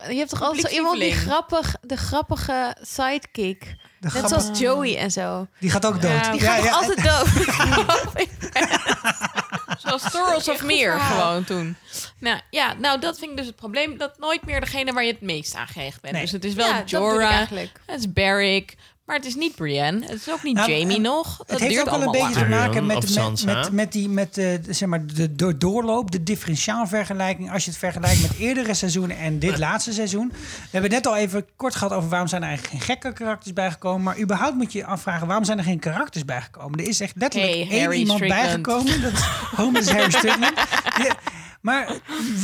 Je 0.09 0.15
hebt 0.17 0.29
toch 0.29 0.41
altijd 0.41 0.67
zo 0.69 0.75
iemand 0.75 0.99
die 0.99 1.11
grappig, 1.13 1.75
de 1.81 1.97
grappige 1.97 2.75
sidekick. 2.81 3.59
De 3.59 3.75
Net 3.99 4.11
grap- 4.11 4.27
zoals 4.27 4.59
Joey 4.59 4.97
en 4.97 5.11
zo. 5.11 5.47
Die 5.59 5.69
gaat 5.69 5.85
ook 5.85 6.01
dood. 6.01 6.11
Ja, 6.11 6.31
Die 6.31 6.41
Ja, 6.41 6.55
gaat 6.55 6.63
ja, 6.63 6.71
altijd 6.71 7.03
dood? 7.03 7.27
Zoals 9.85 10.11
Thoros 10.11 10.49
of 10.49 10.63
Meer 10.63 10.91
verhaal. 10.91 11.21
gewoon 11.27 11.43
toen. 11.43 11.75
Nou 12.19 12.39
ja, 12.49 12.73
nou 12.73 12.99
dat 12.99 13.19
vind 13.19 13.31
ik 13.31 13.37
dus 13.37 13.45
het 13.45 13.55
probleem. 13.55 13.97
Dat 13.97 14.19
nooit 14.19 14.45
meer 14.45 14.59
degene 14.59 14.93
waar 14.93 15.03
je 15.03 15.11
het 15.11 15.21
meest 15.21 15.55
aan 15.55 15.67
gehecht 15.67 16.01
bent. 16.01 16.13
Nee. 16.13 16.21
Dus 16.21 16.31
het 16.31 16.45
is 16.45 16.53
wel 16.53 16.67
Ja, 16.67 16.83
Jorah, 16.85 17.31
eigenlijk. 17.31 17.79
het 17.85 17.99
is 17.99 18.13
Barrick, 18.13 18.75
maar 19.05 19.15
het 19.15 19.25
is 19.25 19.35
niet 19.35 19.55
Brienne. 19.55 20.05
Het 20.05 20.15
is 20.15 20.29
ook 20.31 20.43
niet 20.43 20.55
Nou, 20.55 20.71
Jamie 20.71 20.95
en 20.95 21.01
nog. 21.01 21.37
Dat 21.37 21.49
Het 21.49 21.59
heeft 21.59 21.73
duurt 21.73 21.89
ook 21.89 21.95
wel 21.97 22.05
een 22.05 22.11
beetje 22.11 22.39
te 22.43 22.49
maken 22.49 22.85
met, 22.85 22.97
of 22.97 23.15
met, 23.15 23.45
met, 23.45 23.71
met, 23.71 23.91
die, 23.91 24.09
met 24.09 24.33
de, 24.35 24.59
zeg 24.69 24.89
maar 24.89 25.05
de 25.07 25.35
door- 25.35 25.57
doorloop, 25.57 26.11
de 26.11 26.23
differentiaalvergelijking. 26.23 27.51
Als 27.51 27.63
je 27.65 27.69
het 27.69 27.79
vergelijkt 27.79 28.21
met 28.21 28.37
eerdere 28.37 28.73
seizoenen 28.73 29.17
en 29.17 29.39
dit 29.39 29.57
laatste 29.57 29.93
seizoen. 29.93 30.27
We 30.27 30.37
hebben 30.71 30.91
het 30.91 31.03
net 31.03 31.13
al 31.13 31.19
even 31.19 31.45
kort 31.55 31.75
gehad 31.75 31.93
over 31.93 32.09
waarom 32.09 32.27
zijn 32.27 32.41
er 32.41 32.47
eigenlijk 32.47 32.77
geen 32.77 32.85
gekke 32.95 33.13
karakters 33.13 33.53
bijgekomen. 33.53 34.03
Maar 34.03 34.19
überhaupt 34.19 34.55
moet 34.55 34.71
je 34.73 34.79
je 34.79 34.85
afvragen 34.85 35.27
waarom 35.27 35.45
zijn 35.45 35.57
er 35.57 35.63
geen 35.63 35.79
karakters 35.79 36.25
bijgekomen. 36.25 36.79
Er 36.79 36.87
is 36.87 36.99
echt 36.99 37.13
letterlijk 37.15 37.53
Hey, 37.53 37.67
één 37.69 37.81
Harry 37.81 37.97
iemand 37.97 38.19
Strickland. 38.19 38.63
bijgekomen. 38.63 39.01
Dat 39.73 39.83
is 39.83 39.89
Harry 39.91 40.11
Strickland. 40.11 40.53
Ja, 41.03 41.15
maar 41.61 41.87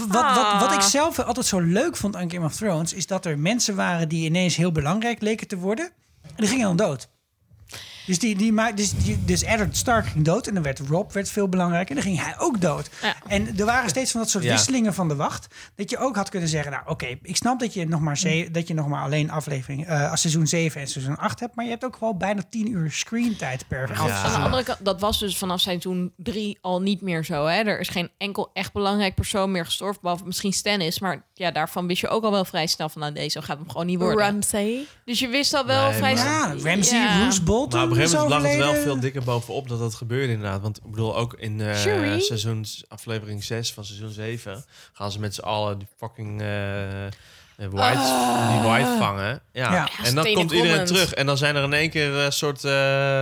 wat, 0.07 0.35
wat, 0.35 0.59
wat 0.59 0.73
ik 0.73 0.81
zelf 0.81 1.19
altijd 1.19 1.45
zo 1.45 1.59
leuk 1.59 1.95
vond 1.97 2.15
aan 2.15 2.31
Game 2.31 2.45
of 2.45 2.55
Thrones... 2.55 2.93
is 2.93 3.07
dat 3.07 3.25
er 3.25 3.39
mensen 3.39 3.75
waren 3.75 4.09
die 4.09 4.25
ineens 4.25 4.55
heel 4.55 4.71
belangrijk 4.71 5.21
leken 5.21 5.47
te 5.47 5.57
worden. 5.57 5.91
En 6.39 6.45
die 6.45 6.53
gingen 6.53 6.77
dan 6.77 6.87
dood. 6.87 7.09
Dus, 8.09 8.19
die, 8.19 8.35
die, 8.35 8.73
dus, 8.75 8.91
die, 8.93 9.25
dus 9.25 9.43
Eddard 9.43 9.77
Stark 9.77 10.05
ging 10.07 10.25
dood 10.25 10.47
en 10.47 10.53
dan 10.53 10.63
werd 10.63 10.79
Rob 10.79 11.11
werd 11.11 11.29
veel 11.29 11.49
belangrijker. 11.49 11.89
En 11.97 12.01
dan 12.03 12.11
ging 12.13 12.23
hij 12.25 12.35
ook 12.39 12.61
dood. 12.61 12.89
Ja. 13.01 13.15
En 13.27 13.57
er 13.57 13.65
waren 13.65 13.89
steeds 13.89 14.11
van 14.11 14.21
dat 14.21 14.29
soort 14.29 14.43
Ja. 14.43 14.51
wisselingen 14.51 14.93
van 14.93 15.07
de 15.07 15.15
wacht. 15.15 15.47
Dat 15.75 15.89
je 15.89 15.97
ook 15.97 16.15
had 16.15 16.29
kunnen 16.29 16.49
zeggen, 16.49 16.71
nou 16.71 16.83
oké, 16.87 17.17
ik 17.21 17.35
snap 17.35 17.59
dat 17.59 17.73
je 17.73 17.87
nog 17.87 17.99
maar, 17.99 18.17
ze- 18.17 18.49
dat 18.51 18.67
je 18.67 18.73
nog 18.73 18.87
maar 18.87 19.03
alleen 19.03 19.31
aflevering, 19.31 19.87
eh 19.87 20.13
seizoen 20.15 20.47
7 20.47 20.81
en 20.81 20.87
seizoen 20.87 21.17
8 21.17 21.39
hebt. 21.39 21.55
Maar 21.55 21.65
je 21.65 21.71
hebt 21.71 21.85
ook 21.85 21.97
wel 21.99 22.17
bijna 22.17 22.41
10 22.49 22.71
uur 22.71 22.91
screentijd 22.91 23.67
per 23.67 23.89
Aan 23.99 24.07
de 24.31 24.37
andere 24.37 24.63
kant, 24.63 24.77
dat 24.85 24.99
was 24.99 25.19
dus 25.19 25.37
vanaf 25.37 25.59
seizoen 25.59 26.13
3 26.17 26.57
al 26.61 26.81
niet 26.81 27.01
meer 27.01 27.23
zo. 27.25 27.45
Hè? 27.45 27.61
Er 27.61 27.79
is 27.79 27.89
geen 27.89 28.09
enkel 28.17 28.49
echt 28.53 28.73
belangrijk 28.73 29.15
persoon 29.15 29.51
meer 29.51 29.65
gestorven. 29.65 30.01
Behalve 30.01 30.25
misschien 30.25 30.53
Stannis. 30.53 30.99
Maar 30.99 31.25
ja, 31.33 31.51
daarvan 31.51 31.87
wist 31.87 32.01
je 32.01 32.07
ook 32.07 32.23
al 32.23 32.31
wel 32.31 32.45
vrij 32.45 32.67
snel 32.67 32.89
van... 32.89 33.01
Nou, 33.01 33.13
deze 33.13 33.41
gaat 33.41 33.57
hem 33.57 33.69
gewoon 33.69 33.85
niet 33.85 33.99
worden. 33.99 34.25
Ramsay. 34.25 34.85
Dus 35.05 35.19
je 35.19 35.27
wist 35.27 35.53
al 35.53 35.65
wel 35.65 35.89
Nee, 35.89 35.97
vrij 35.97 36.15
snel... 36.15 36.31
Ja, 36.31 36.55
Ramsey, 36.63 36.99
Ja. 36.99 37.23
Roose 37.23 37.43
Bolton 37.43 37.79
Maar 37.79 37.89
op 37.89 37.95
een 37.95 37.97
is 37.98 37.98
gegeven 37.99 38.23
moment 38.23 38.41
lag 38.41 38.51
het 38.51 38.59
wel 38.59 38.75
veel 38.75 38.99
dikker 38.99 39.23
bovenop 39.23 39.69
dat 39.69 39.79
dat 39.79 39.95
gebeurde 39.95 40.33
inderdaad. 40.33 40.61
Want 40.61 40.77
ik 40.77 40.91
bedoel, 40.91 41.17
ook 41.17 41.33
in 41.33 41.61
eh 41.61 41.75
Shuri? 41.75 42.21
seizoen, 42.21 42.65
aflevering 42.87 43.43
6 43.43 43.73
van 43.73 43.85
seizoen 43.85 44.11
7... 44.11 44.65
gaan 44.93 45.11
ze 45.11 45.19
met 45.19 45.35
z'n 45.35 45.41
allen 45.41 45.77
die 45.77 45.87
fucking 45.97 46.41
eh, 46.41 47.05
eh, 47.05 47.11
white, 47.55 48.51
die 48.51 48.69
white 48.69 48.95
vangen. 48.99 49.41
Ja. 49.51 49.73
Ja. 49.73 49.89
En 50.03 50.15
dan 50.15 50.33
komt 50.33 50.51
iedereen 50.51 50.85
terug. 50.85 51.13
En 51.13 51.25
dan 51.25 51.37
zijn 51.37 51.55
er 51.55 51.63
in 51.63 51.73
één 51.73 51.89
keer 51.89 52.13
een 52.13 52.31
soort 52.31 52.63
eh, 52.63 53.21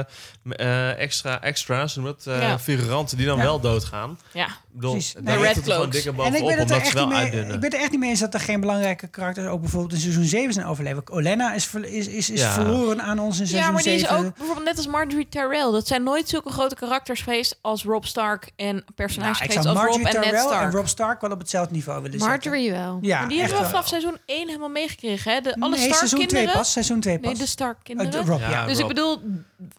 eh, 0.51 0.99
extra 0.99 1.41
extra's, 1.41 1.95
noem 1.95 2.05
het, 2.05 2.27
eh, 2.27 2.41
Ja. 2.41 2.59
figuranten 2.59 3.17
die 3.17 3.25
dan 3.25 3.37
Ja. 3.37 3.43
wel 3.43 3.59
doodgaan. 3.59 4.19
Ja. 4.33 4.47
bedoel, 4.71 4.91
Precies. 4.91 5.13
daar 5.13 5.23
Nee, 5.23 5.37
Red 5.37 5.55
dikker 5.55 5.73
En 5.77 5.89
ik 6.09 6.15
bovenop, 6.15 6.47
ben, 6.47 6.57
het 6.57 6.69
er 6.69 6.75
omdat 6.75 6.87
ze 6.87 6.93
wel 6.93 7.07
mee, 7.07 7.17
uitdunnen. 7.17 7.53
ik 7.53 7.59
ben 7.59 7.63
het 7.69 7.73
er 7.73 7.79
echt 7.79 7.91
niet 7.91 7.99
mee 7.99 8.09
eens 8.09 8.19
dat 8.19 8.33
er 8.33 8.39
geen 8.39 8.59
belangrijke 8.59 9.07
karakters 9.07 9.47
ook 9.47 9.59
bijvoorbeeld 9.61 9.93
in 9.93 9.99
seizoen 9.99 10.23
7 10.25 10.53
zijn 10.53 10.65
overleven. 10.65 11.11
Olenna 11.11 11.53
is, 11.53 11.69
is, 11.73 12.07
is, 12.07 12.29
is 12.29 12.41
Ja. 12.41 12.51
verloren 12.51 13.01
aan 13.01 13.19
ons 13.19 13.39
in 13.39 13.47
seizoen 13.47 13.59
Ja, 13.59 13.71
maar 13.73 13.83
die 13.83 13.93
is 13.93 14.01
7. 14.01 14.17
ook 14.17 14.35
bijvoorbeeld 14.37 14.65
net 14.65 14.77
als 14.77 14.87
Marjorie 14.87 15.27
Tyrell. 15.29 15.71
Dat 15.71 15.87
zijn 15.87 16.03
nooit 16.03 16.29
zulke 16.29 16.49
grote 16.51 16.75
karakters 16.75 17.21
geweest 17.21 17.59
als 17.61 17.83
Rob 17.83 18.03
Stark 18.03 18.51
en 18.55 18.85
personages 18.95 19.39
Nou, 19.39 19.49
geweest 19.51 19.57
als 19.57 19.65
Rob 19.65 19.75
Marjorie 19.75 20.07
en 20.07 20.13
Ned 20.13 20.23
Tyrell 20.23 20.39
en 20.39 20.45
Stark. 20.45 20.73
Rob 20.73 20.85
Stark 20.87 21.21
wel 21.21 21.31
op 21.31 21.39
hetzelfde 21.39 21.73
niveau 21.73 22.01
willen 22.01 22.19
zetten. 22.19 22.51
Marjorie 22.51 22.71
wel. 22.71 22.97
Ja, 23.01 23.19
Maar 23.19 23.29
die 23.29 23.37
hebben 23.39 23.55
we 23.55 23.61
wel. 23.61 23.71
vanaf 23.71 23.87
seizoen 23.87 24.17
1 24.25 24.47
helemaal 24.47 24.69
meegekregen. 24.69 25.31
Hè? 25.33 25.41
De, 25.41 25.55
alle 25.59 25.69
nee, 25.69 25.79
Stark 25.79 25.95
seizoen 25.95 26.19
2 26.19 26.27
kinderen. 26.29 26.53
pas. 26.59 26.71
Seizoen 26.71 26.99
2 26.99 27.19
pas. 27.19 27.31
Nee, 27.31 27.39
de 27.39 27.45
Stark 27.47 27.77
kinderen. 27.83 28.11
De 28.11 28.17
Rob, 28.31 28.39
ja. 28.39 28.49
Ja, 28.49 28.65
dus 28.65 28.73
Rob. 28.79 28.81
ik 28.89 28.95
bedoel, 28.95 29.21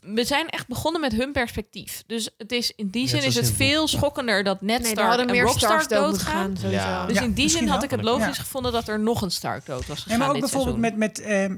we 0.01 0.25
zijn 0.25 0.49
echt 0.49 0.58
begonnen 0.67 1.01
met 1.01 1.13
hun 1.13 1.33
perspectief. 1.33 2.03
Dus 2.07 2.31
het 2.37 2.53
is, 2.53 2.73
in 2.77 2.89
die 2.89 3.09
zin 3.09 3.23
is 3.23 3.35
het 3.35 3.51
veel 3.51 3.89
schokkender 3.89 4.45
dat 4.45 4.61
Ned 4.61 4.81
er 4.81 4.87
Stark 4.87 5.19
en 5.21 5.41
Rob 5.41 5.57
Starks 5.57 5.85
Stark 5.85 6.03
doodgaan. 6.03 6.55
Dus 7.07 7.21
in 7.21 7.33
die 7.33 7.49
zin 7.49 7.69
had 7.69 7.75
wel. 7.75 7.85
ik 7.85 7.91
het 7.91 8.03
logisch 8.03 8.37
Ja. 8.37 8.43
gevonden 8.43 8.73
dat 8.73 8.89
er 8.89 9.01
nog 9.01 9.23
een 9.23 9.31
Stark 9.31 9.67
dood 9.67 9.87
was 9.87 9.97
Nee, 9.97 9.97
gegaan 10.05 10.19
maar 10.19 10.29
ook 10.29 10.35
dit 10.35 10.43
bijvoorbeeld 10.43 10.77
seizoen. 10.81 10.99
met... 10.99 11.17
met 11.17 11.27
ehm, 11.27 11.57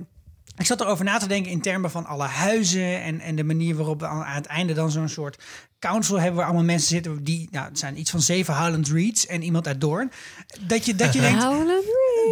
ik 0.60 0.66
zat 0.66 0.80
erover 0.80 1.04
na 1.04 1.18
te 1.18 1.26
denken 1.26 1.52
in 1.52 1.60
termen 1.60 1.90
van 1.90 2.06
alle 2.06 2.24
huizen 2.26 3.02
en, 3.02 3.20
en 3.20 3.36
de 3.36 3.44
manier 3.44 3.76
waarop 3.76 4.00
we 4.00 4.06
aan, 4.06 4.24
het 4.24 4.46
einde 4.46 4.72
dan 4.72 4.90
zo'n 4.90 5.08
soort 5.08 5.42
council 5.78 6.16
hebben 6.16 6.36
waar 6.36 6.44
allemaal 6.44 6.64
mensen 6.64 6.88
zitten 6.88 7.24
die, 7.24 7.48
nou, 7.50 7.68
het 7.68 7.78
zijn 7.78 7.98
iets 7.98 8.10
van 8.10 8.20
zeven 8.20 8.54
Highland 8.54 8.88
Reeds 8.88 9.26
en 9.26 9.42
iemand 9.42 9.66
uit 9.66 9.80
Doorn. 9.80 10.10
Dat 10.60 10.86
je, 10.86 10.94
dat 10.94 11.12
je 11.12 11.20
denkt, 11.20 11.42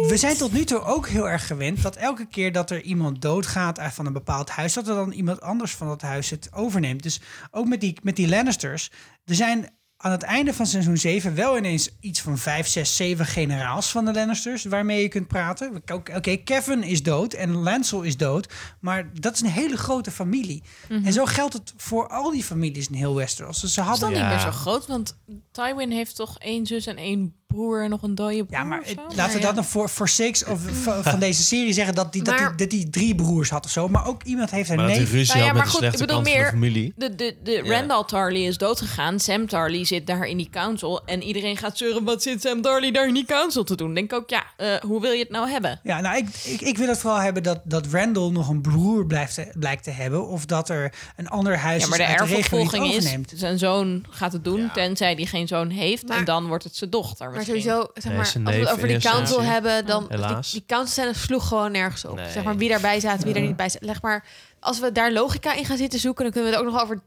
we 0.07 0.17
zijn 0.17 0.37
tot 0.37 0.53
nu 0.53 0.63
toe 0.63 0.81
ook 0.81 1.07
heel 1.07 1.29
erg 1.29 1.47
gewend 1.47 1.81
dat 1.81 1.95
elke 1.95 2.25
keer 2.25 2.51
dat 2.51 2.71
er 2.71 2.81
iemand 2.81 3.21
doodgaat 3.21 3.79
van 3.81 4.05
een 4.05 4.13
bepaald 4.13 4.49
huis, 4.49 4.73
dat 4.73 4.87
er 4.87 4.95
dan 4.95 5.11
iemand 5.11 5.41
anders 5.41 5.75
van 5.75 5.87
dat 5.87 6.01
huis 6.01 6.29
het 6.29 6.49
overneemt. 6.53 7.03
Dus 7.03 7.21
ook 7.51 7.67
met 7.67 7.81
die, 7.81 7.97
met 8.01 8.15
die 8.15 8.29
Lannisters, 8.29 8.91
er 9.25 9.35
zijn 9.35 9.69
aan 10.01 10.11
het 10.11 10.23
einde 10.23 10.53
van 10.53 10.65
seizoen 10.65 10.97
7 10.97 11.35
wel 11.35 11.57
ineens 11.57 11.89
iets 11.99 12.21
van 12.21 12.37
5, 12.37 12.67
6, 12.67 12.95
7 12.95 13.25
generaals 13.25 13.89
van 13.91 14.05
de 14.05 14.13
Lannisters 14.13 14.63
waarmee 14.63 15.01
je 15.01 15.07
kunt 15.07 15.27
praten. 15.27 15.75
Oké, 15.75 16.15
oké, 16.15 16.35
Kevin 16.35 16.83
is 16.83 17.03
dood 17.03 17.33
en 17.33 17.55
Lancel 17.55 18.01
is 18.01 18.17
dood, 18.17 18.53
maar 18.79 19.09
dat 19.19 19.33
is 19.33 19.41
een 19.41 19.47
hele 19.47 19.77
grote 19.77 20.11
familie. 20.11 20.63
Mhm. 20.89 21.05
En 21.05 21.13
zo 21.13 21.25
geldt 21.25 21.53
het 21.53 21.73
voor 21.77 22.07
al 22.07 22.31
die 22.31 22.43
families 22.43 22.87
in 22.87 22.95
heel 22.95 23.15
Westeros. 23.15 23.61
Dus 23.61 23.73
ze 23.73 23.79
Het 23.79 23.89
is 23.89 23.99
hadden 23.99 24.19
dan 24.19 24.21
niet 24.21 24.31
meer 24.31 24.51
zo 24.51 24.57
groot, 24.57 24.85
want 24.87 25.17
Tywin 25.51 25.91
heeft 25.91 26.15
toch 26.15 26.37
één 26.37 26.65
zus 26.65 26.85
en 26.85 26.97
één 26.97 27.38
broer 27.53 27.83
en 27.83 27.89
nog 27.89 28.01
een 28.01 28.15
dode 28.15 28.45
broer 28.45 28.59
Ja, 28.59 28.63
maar 28.63 28.79
of 28.79 28.87
zo? 28.87 28.93
het- 29.07 29.15
laten 29.15 29.35
we 29.35 29.41
dat 29.41 29.55
nog 29.55 29.65
voor, 29.65 29.89
voor 29.89 30.09
sakes 30.09 30.45
of, 30.45 30.59
van, 31.03 31.19
deze 31.19 31.43
serie 31.43 31.73
zeggen 31.73 31.95
dat 31.95 32.13
die, 32.13 32.23
dat, 32.23 32.37
die, 32.37 32.55
dat 32.55 32.69
die 32.69 32.89
drie 32.89 33.15
broers 33.15 33.49
had 33.49 33.65
of 33.65 33.71
zo. 33.71 33.87
Maar 33.87 34.07
ook 34.07 34.23
iemand 34.23 34.51
heeft 34.51 34.69
een 34.69 34.75
Maar 34.75 34.85
dat 34.85 34.95
hij 34.95 35.03
neef. 35.03 35.13
ruzie 35.13 35.33
Nou 35.35 35.47
ja, 35.47 35.53
maar 35.53 35.63
de 35.63 35.69
goed, 35.69 35.81
ik 35.81 35.91
bedoel 35.99 36.23
de 36.23 36.29
meer- 36.29 36.49
familie. 36.49 36.93
De, 36.95 37.15
de, 37.15 37.35
de 37.43 37.51
Ja. 37.51 37.79
Randall 37.79 38.03
Tarly 38.03 38.45
is 38.45 38.57
doodgegaan. 38.57 39.19
Sam 39.19 39.47
Tarly 39.47 39.85
zit 39.85 40.07
daar 40.07 40.25
in 40.25 40.37
die 40.37 40.49
council. 40.51 41.05
En 41.05 41.23
iedereen 41.23 41.57
gaat 41.57 41.77
zeuren, 41.77 42.03
wat 42.03 42.23
zit 42.23 42.41
Sam 42.41 42.61
Tarly 42.61 42.91
daar 42.91 43.07
in 43.07 43.13
die 43.13 43.25
council 43.25 43.63
te 43.63 43.75
doen? 43.75 43.93
Denk 43.93 44.13
ook, 44.13 44.29
ja, 44.29 44.43
eh, 44.57 44.75
hoe 44.81 45.01
wil 45.01 45.11
je 45.11 45.19
het 45.19 45.29
nou 45.29 45.49
hebben? 45.49 45.79
Ja, 45.83 45.99
nou, 46.01 46.17
ik, 46.17 46.27
ik, 46.43 46.61
ik 46.61 46.77
wil 46.77 46.87
het 46.87 46.97
vooral 46.97 47.19
hebben 47.19 47.43
dat, 47.43 47.59
dat 47.63 47.87
Randall 47.91 48.29
nog 48.31 48.49
een 48.49 48.61
broer 48.61 49.05
blijft 49.05 49.33
te- 49.33 49.51
blijkt 49.59 49.83
te 49.83 49.91
hebben. 49.91 50.27
Of 50.27 50.45
dat 50.45 50.69
er 50.69 50.93
een 51.15 51.27
ander 51.29 51.57
huis 51.57 51.81
Ja, 51.83 51.87
maar 51.89 51.97
de 51.97 52.03
de 52.05 52.11
erfopvolging 52.11 52.93
is, 52.93 53.15
zijn 53.35 53.57
zoon 53.59 54.05
gaat 54.09 54.33
het 54.33 54.43
doen, 54.43 54.69
tenzij 54.73 55.15
die 55.15 55.27
geen 55.27 55.47
zoon 55.47 55.69
heeft. 55.69 56.07
Maar- 56.07 56.17
en 56.17 56.25
dan 56.25 56.47
wordt 56.47 56.63
het 56.63 56.75
zijn 56.75 56.89
dochter 56.89 57.31
Maar 57.45 57.47
sowieso, 57.47 57.87
zeg 57.93 58.13
maar, 58.13 58.25
zijn 58.25 58.45
als 58.45 58.55
we 58.55 58.61
het 58.61 58.71
over 58.71 58.87
die 58.87 58.99
council 58.99 59.43
hebben, 59.43 59.85
dan 59.85 60.07
die, 60.07 60.17
Helaas. 60.17 60.51
die 60.51 60.63
council 60.67 61.13
sloeg 61.13 61.47
gewoon 61.47 61.71
nergens 61.71 62.05
op. 62.05 62.15
Nee. 62.15 62.31
Zeg 62.31 62.43
maar 62.43 62.57
wie 62.57 62.69
daarbij 62.69 62.99
zaten, 62.99 63.25
wie 63.25 63.33
er 63.35 63.41
niet 63.41 63.55
bij 63.55 63.69
zat. 63.69 63.81
Leg 63.81 64.01
maar, 64.01 64.25
als 64.59 64.79
we 64.79 64.91
daar 64.91 65.11
logica 65.11 65.53
in 65.53 65.65
gaan 65.65 65.77
zitten 65.77 65.99
zoeken, 65.99 66.23
dan 66.23 66.33
kunnen 66.33 66.51
we 66.51 66.57
het 66.57 66.65
ook 66.65 66.71
nog 66.73 66.81
over 66.81 67.01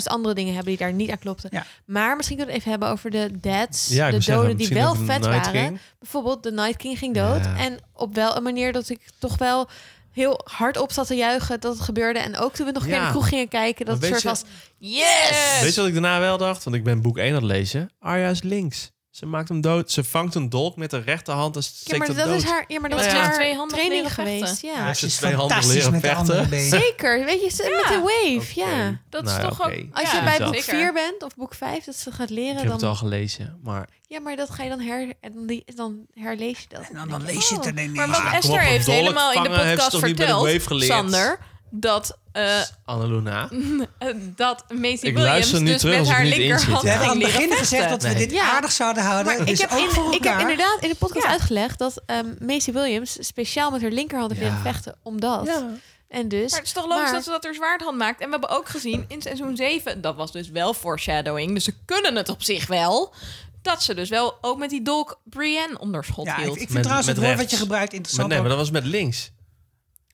10.000 0.00 0.02
andere 0.04 0.34
dingen 0.34 0.54
hebben 0.54 0.76
die 0.76 0.82
daar 0.82 0.92
niet 0.92 1.10
aan 1.10 1.18
klopten. 1.18 1.50
Ja. 1.52 1.66
Maar 1.84 2.16
misschien 2.16 2.36
kunnen 2.36 2.54
we 2.54 2.60
het 2.60 2.68
even 2.68 2.70
hebben 2.70 2.88
over 2.88 3.10
de 3.10 3.30
Ja, 3.40 4.06
ik 4.06 4.14
de 4.14 4.20
zeggen, 4.20 4.34
doden 4.34 4.56
die 4.56 4.68
wel 4.68 4.94
vet 4.94 5.06
Night 5.06 5.24
waren. 5.24 5.52
King. 5.52 5.80
Bijvoorbeeld 5.98 6.42
de 6.42 6.52
Night 6.52 6.76
King 6.76 6.98
ging 6.98 7.14
dood. 7.14 7.44
Ja. 7.44 7.56
En 7.56 7.78
op 7.92 8.14
wel 8.14 8.36
een 8.36 8.42
manier 8.42 8.72
dat 8.72 8.88
ik 8.88 9.00
toch 9.18 9.38
wel 9.38 9.68
heel 10.12 10.40
hard 10.44 10.76
op 10.76 10.92
zat 10.92 11.06
te 11.06 11.14
juichen 11.14 11.60
dat 11.60 11.72
het 11.74 11.82
gebeurde. 11.82 12.18
En 12.18 12.36
ook 12.36 12.54
toen 12.54 12.66
we 12.66 12.72
nog 12.72 12.82
een 12.82 12.88
keer 12.88 12.98
in 12.98 13.04
de 13.04 13.10
kroeg 13.10 13.28
gingen 13.28 13.48
kijken, 13.48 13.86
dat 13.86 13.94
het 13.94 14.04
soort 14.04 14.22
weet 14.22 14.32
was, 14.32 14.42
Yes! 14.78 15.60
Weet 15.60 15.74
je 15.74 15.80
wat 15.80 15.88
ik 15.88 15.92
daarna 15.92 16.20
wel 16.20 16.38
dacht? 16.38 16.64
Want 16.64 16.76
ik 16.76 16.84
ben 16.84 17.02
boek 17.02 17.18
1 17.18 17.28
aan 17.28 17.34
het 17.34 17.44
lezen. 17.44 17.90
Arya 17.98 18.28
is 18.28 18.42
links. 18.42 18.90
Ze 19.18 19.26
maakt 19.26 19.48
hem 19.48 19.60
dood. 19.60 19.90
Ze 19.90 20.04
vangt 20.04 20.34
een 20.34 20.48
dolk 20.48 20.76
met 20.76 20.90
de 20.90 20.98
rechterhand 21.00 21.56
en 21.56 21.62
Ja, 21.64 21.68
steekt 21.68 22.06
hem 22.06 22.16
dat 22.16 22.26
dood. 22.26 22.36
is 22.36 22.44
haar, 22.44 22.64
ja, 22.68 22.80
maar 22.80 22.90
dat 22.90 22.98
Ja, 23.00 23.06
is 23.06 23.12
ja. 23.12 23.18
haar 23.18 23.34
Tweehandig 23.34 23.76
training 23.78 24.02
leren 24.02 24.10
vechten. 24.24 24.38
geweest. 24.38 24.62
Ja. 24.62 24.86
Ja, 24.86 24.94
ze 24.94 25.06
is 25.06 25.16
twee 25.16 25.34
handen 25.34 25.66
leren 25.66 25.92
met 25.92 26.02
de 26.02 26.14
andere 26.14 26.46
vechten. 26.46 26.80
Zeker, 26.80 27.24
weet 27.24 27.42
je, 27.42 27.50
ze- 27.50 27.82
met 27.86 27.92
de 27.94 28.00
wave, 28.00 28.60
ja. 28.60 29.00
Dat 29.10 29.22
Nou 29.24 29.36
is 29.36 29.42
ja, 29.42 29.48
toch 29.48 29.60
ook... 29.62 29.72
Als 29.92 30.10
ja, 30.12 30.18
je 30.18 30.24
bij 30.24 30.38
boek 30.46 30.54
zeker. 30.54 30.74
4 30.78 30.92
bent 30.92 31.22
of 31.22 31.34
boek 31.36 31.54
5, 31.54 31.84
dat 31.84 31.96
ze 31.96 32.12
gaat 32.12 32.30
Ik 32.30 32.36
leren, 32.36 32.54
heb 32.56 32.64
het 32.64 32.72
al 32.72 32.78
dan... 32.78 32.96
gelezen, 32.96 33.58
maar... 33.62 33.88
Ja, 34.08 34.20
maar 34.20 34.36
dat 34.36 34.50
ga 34.50 34.62
je 34.62 34.68
dan 34.68 34.80
her... 34.80 35.12
En 35.20 35.32
dan, 35.34 35.46
die- 35.46 35.64
dan 35.74 36.06
herlees 36.14 36.58
je 36.60 36.66
dat. 36.68 36.80
En 36.88 36.94
dan, 36.94 37.08
dan 37.08 37.22
lees 37.24 37.48
je 37.48 37.54
het 37.54 37.62
oh. 37.62 37.66
er 37.66 37.72
ineens. 37.72 37.92
Maar 37.96 38.08
wat 38.08 38.32
Esther 38.32 38.60
heeft 38.60 38.86
helemaal 38.86 39.32
in 39.32 39.42
de 39.42 39.48
podcast 39.48 39.92
niet 40.02 40.16
verteld? 40.16 40.82
Sander, 40.82 41.38
dat, 41.70 42.18
eh, 42.32 42.60
Annaluna. 42.84 43.48
eh, 43.98 44.14
dat 44.36 44.64
Macy 44.68 44.84
Ik 44.92 45.00
Williams 45.00 45.22
luister 45.24 45.60
nu 45.60 45.66
dus 45.72 45.80
terug 45.80 45.92
met 45.98 46.00
als 46.00 46.08
ik 46.08 46.14
haar 46.14 46.24
linkerhand 46.24 46.82
We 46.82 46.88
hebben 46.88 47.08
aan 47.08 47.12
ging 47.16 47.24
het 47.26 47.32
begin 47.34 47.56
gezegd 47.56 47.88
dat 47.88 48.02
vechten. 48.02 48.20
we 48.20 48.26
dit 48.26 48.36
Ja. 48.36 48.50
aardig 48.50 48.72
zouden 48.72 49.02
houden. 49.02 49.26
Maar 49.36 49.48
ik 49.48 49.58
heb, 49.58 49.70
in- 49.70 50.12
ik 50.12 50.24
heb 50.24 50.38
inderdaad 50.40 50.78
in 50.80 50.88
de 50.88 50.94
podcast 50.94 51.24
Ja. 51.24 51.30
uitgelegd 51.30 51.78
dat 51.78 52.02
ehm 52.06 52.26
Macy 52.38 52.72
Williams 52.72 53.16
speciaal 53.20 53.70
met 53.70 53.80
haar 53.82 53.90
linkerhand 53.90 54.30
heeft 54.32 54.42
Ja. 54.52 54.60
vechten. 54.62 54.96
Omdat. 55.02 55.62
En 56.08 56.28
dus... 56.28 56.50
Maar 56.50 56.58
het 56.58 56.68
is 56.68 56.74
toch 56.74 56.86
logisch 56.86 57.02
maar- 57.04 57.12
dat 57.12 57.24
ze 57.24 57.30
dat 57.30 57.44
er 57.44 57.54
zwaardhand 57.54 57.96
maakt. 57.98 58.20
En 58.20 58.24
we 58.26 58.30
hebben 58.32 58.50
ook 58.50 58.68
gezien 58.68 59.04
in 59.08 59.22
seizoen 59.22 59.56
7, 59.56 60.00
dat 60.00 60.16
was 60.16 60.32
dus 60.32 60.48
wel 60.48 60.74
foreshadowing, 60.74 61.54
dus 61.54 61.64
ze 61.64 61.74
kunnen 61.84 62.16
het 62.16 62.28
op 62.28 62.42
zich 62.42 62.66
wel, 62.66 63.14
dat 63.62 63.82
ze 63.82 63.94
dus 63.94 64.08
wel 64.08 64.38
ook 64.40 64.58
met 64.58 64.70
die 64.70 64.82
dolk 64.82 65.20
Brienne 65.24 65.78
onder 65.78 66.04
schot 66.04 66.26
Ja, 66.26 66.36
ik, 66.36 66.42
hield. 66.42 66.52
ik 66.54 66.60
vind 66.60 66.72
Met- 66.72 66.82
trouwens 66.82 67.08
met 67.08 67.16
het 67.16 67.24
woord 67.26 67.38
wat 67.38 67.50
je 67.50 67.56
gebruikt 67.56 67.92
interessant. 67.92 68.28
nee, 68.28 68.38
maar 68.40 68.48
dat 68.48 68.58
was 68.58 68.70
met 68.70 68.84
links. 68.84 69.30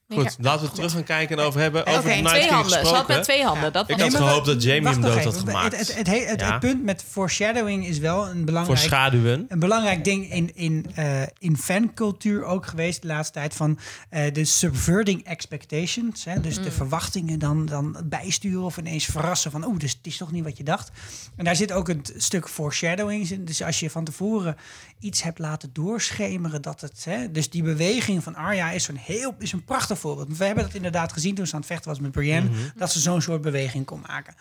Goed, 0.08 0.24
ja. 0.24 0.30
laten 0.40 0.66
we 0.66 0.72
terug 0.72 0.92
gaan 0.92 1.04
kijken 1.04 1.38
en 1.38 1.44
over 1.44 1.60
hebben. 1.60 1.86
Over 1.86 2.02
de 2.02 2.08
Night 2.08 2.28
twee 2.28 2.40
King 2.40 2.52
handen. 2.52 2.70
Ze 2.70 2.76
had 2.76 2.86
gesproken. 2.86 3.14
met 3.14 3.24
twee 3.24 3.44
handen. 3.44 3.72
Dat 3.72 3.90
Ik 3.90 4.00
had 4.00 4.10
Nee, 4.10 4.20
gehoopt 4.20 4.46
dat 4.46 4.62
Jamie 4.62 4.88
hem 4.88 5.00
dood 5.00 5.24
had 5.24 5.36
gemaakt. 5.36 5.76
Het, 5.76 5.86
het, 5.88 5.96
het, 5.96 6.06
het, 6.06 6.28
het, 6.30 6.40
Ja. 6.40 6.50
het 6.50 6.60
punt 6.60 6.82
met 6.84 7.04
foreshadowing 7.08 7.86
is 7.86 7.98
wel 7.98 8.26
een 8.28 8.34
Voor 8.36 8.44
belangrijk, 8.44 8.78
schaduwen. 8.78 9.44
een 9.48 9.58
belangrijk 9.58 10.04
ding 10.04 10.32
in, 10.32 10.50
in, 10.54 10.86
eh, 10.94 11.22
in 11.38 11.56
fancultuur 11.56 12.44
ook 12.44 12.66
geweest 12.66 13.02
de 13.02 13.08
laatste 13.08 13.32
tijd. 13.38 13.54
Van 13.54 13.78
eh, 14.10 14.32
de 14.32 14.44
subverting 14.44 15.24
expectations. 15.24 16.24
Hè? 16.24 16.40
Dus 16.40 16.62
de 16.62 16.70
verwachtingen 16.72 17.38
dan, 17.38 17.66
dan 17.66 17.96
bijsturen 18.04 18.62
of 18.62 18.76
ineens 18.76 19.04
verrassen 19.04 19.50
van... 19.50 19.64
oeh, 19.66 19.78
dus 19.78 19.90
het 19.92 20.06
is 20.06 20.16
toch 20.16 20.32
niet 20.32 20.44
wat 20.44 20.56
je 20.56 20.64
dacht. 20.64 20.90
En 21.36 21.44
daar 21.44 21.56
zit 21.56 21.72
ook 21.72 21.88
een 21.88 22.04
stuk 22.16 22.48
foreshadowing 22.48 23.30
in. 23.30 23.44
Dus 23.44 23.62
als 23.62 23.80
je 23.80 23.90
van 23.90 24.04
tevoren 24.04 24.56
iets 25.04 25.22
hebt 25.22 25.38
laten 25.38 25.70
doorschemeren 25.72 26.62
dat 26.62 26.80
het... 26.80 27.04
Hè, 27.04 27.30
dus 27.30 27.50
die 27.50 27.62
beweging 27.62 28.22
van 28.22 28.34
Arya 28.34 28.70
is, 28.70 28.84
zo'n 28.84 28.96
heel, 28.96 29.34
is 29.38 29.52
een 29.52 29.64
prachtig 29.64 29.98
voorbeeld. 29.98 30.36
We 30.36 30.44
hebben 30.44 30.64
dat 30.64 30.74
inderdaad 30.74 31.12
gezien 31.12 31.34
toen 31.34 31.46
ze 31.46 31.52
aan 31.54 31.58
het 31.58 31.68
vechten 31.68 31.90
was 31.90 32.00
met 32.00 32.10
Brienne. 32.10 32.48
Dat 32.76 32.92
ze 32.92 33.00
zo'n 33.00 33.22
soort 33.22 33.40
beweging 33.40 33.84
kon 33.84 34.00
maken. 34.08 34.34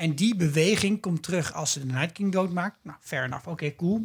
En 0.00 0.14
die 0.14 0.36
beweging 0.36 1.00
komt 1.00 1.22
terug 1.22 1.52
als 1.54 1.72
ze 1.72 1.80
de 1.86 1.92
Night 1.92 2.12
King 2.12 2.32
doodmaakt. 2.32 2.76
Nou, 2.82 2.96
fair 3.00 3.24
enough. 3.24 3.48
Oké, 3.48 3.74
cool. 3.74 4.02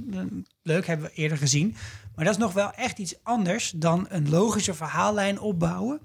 Leuk, 0.61 0.87
hebben 0.87 1.05
we 1.05 1.13
eerder 1.15 1.37
gezien. 1.37 1.75
Maar 2.15 2.25
dat 2.25 2.33
is 2.33 2.39
nog 2.39 2.53
wel 2.53 2.71
echt 2.71 2.97
iets 2.99 3.15
anders 3.23 3.73
dan 3.75 4.05
een 4.09 4.29
logische 4.29 4.73
verhaallijn 4.73 5.39
opbouwen. 5.39 5.99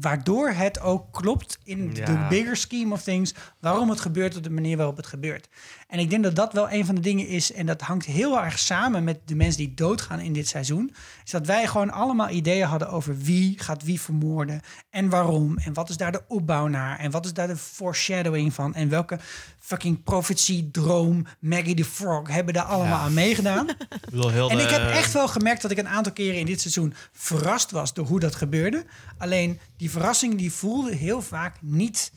Waardoor 0.00 0.48
het 0.50 0.80
ook 0.80 1.12
klopt 1.12 1.58
in 1.64 1.94
de 1.94 2.00
Ja. 2.00 2.28
bigger 2.28 2.56
scheme 2.56 2.92
of 2.92 3.02
things. 3.02 3.34
Waarom 3.60 3.90
het 3.90 4.00
gebeurt 4.00 4.36
op 4.36 4.42
de 4.42 4.50
manier 4.50 4.76
waarop 4.76 4.96
het 4.96 5.06
gebeurt. 5.06 5.48
En 5.88 5.98
ik 5.98 6.10
denk 6.10 6.22
dat 6.22 6.36
dat 6.36 6.52
wel 6.52 6.70
een 6.70 6.86
van 6.86 6.94
de 6.94 7.00
dingen 7.00 7.26
is. 7.28 7.52
En 7.52 7.66
dat 7.66 7.80
hangt 7.80 8.06
heel 8.06 8.42
erg 8.42 8.58
samen 8.58 9.04
met 9.04 9.18
de 9.24 9.34
mensen 9.34 9.58
die 9.60 9.74
doodgaan 9.74 10.20
in 10.20 10.32
dit 10.32 10.48
seizoen. 10.48 10.94
Is 11.24 11.30
dat 11.30 11.46
wij 11.46 11.66
gewoon 11.66 11.90
allemaal 11.90 12.28
ideeën 12.30 12.66
hadden 12.66 12.88
over 12.90 13.18
wie 13.18 13.58
gaat 13.58 13.82
wie 13.84 14.00
vermoorden. 14.00 14.60
En 14.90 15.08
waarom. 15.08 15.58
En 15.58 15.72
wat 15.72 15.88
is 15.88 15.96
daar 15.96 16.12
de 16.12 16.22
opbouw 16.28 16.66
naar. 16.66 16.98
En 16.98 17.10
wat 17.10 17.24
is 17.24 17.32
daar 17.32 17.46
de 17.46 17.56
foreshadowing 17.56 18.54
van. 18.54 18.74
En 18.74 18.88
welke 18.88 19.18
fucking 19.60 20.02
profetie, 20.02 20.70
droom, 20.70 21.26
Maggie 21.38 21.74
the 21.74 21.84
Frog 21.84 22.28
hebben 22.28 22.54
daar 22.54 22.64
allemaal 22.64 22.98
aan 22.98 23.14
meegedaan. 23.14 23.66
Heel 24.12 24.50
En 24.50 24.56
de- 24.56 24.62
ik 24.62 24.70
heb 24.70 24.90
echt 24.90 25.12
wel 25.12 25.28
gemerkt 25.28 25.62
dat 25.62 25.70
ik 25.70 25.78
een 25.78 25.88
aantal 25.88 26.12
keren 26.12 26.38
in 26.38 26.46
dit 26.46 26.60
seizoen 26.60 26.94
verrast 27.12 27.70
was 27.70 27.94
door 27.94 28.06
hoe 28.06 28.20
dat 28.20 28.34
gebeurde. 28.34 28.84
Alleen 29.18 29.60
die 29.76 29.90
verrassing 29.90 30.38
die 30.38 30.52
voelde 30.52 30.94
heel 30.94 31.22
vaak 31.22 31.56
niet 31.60 32.12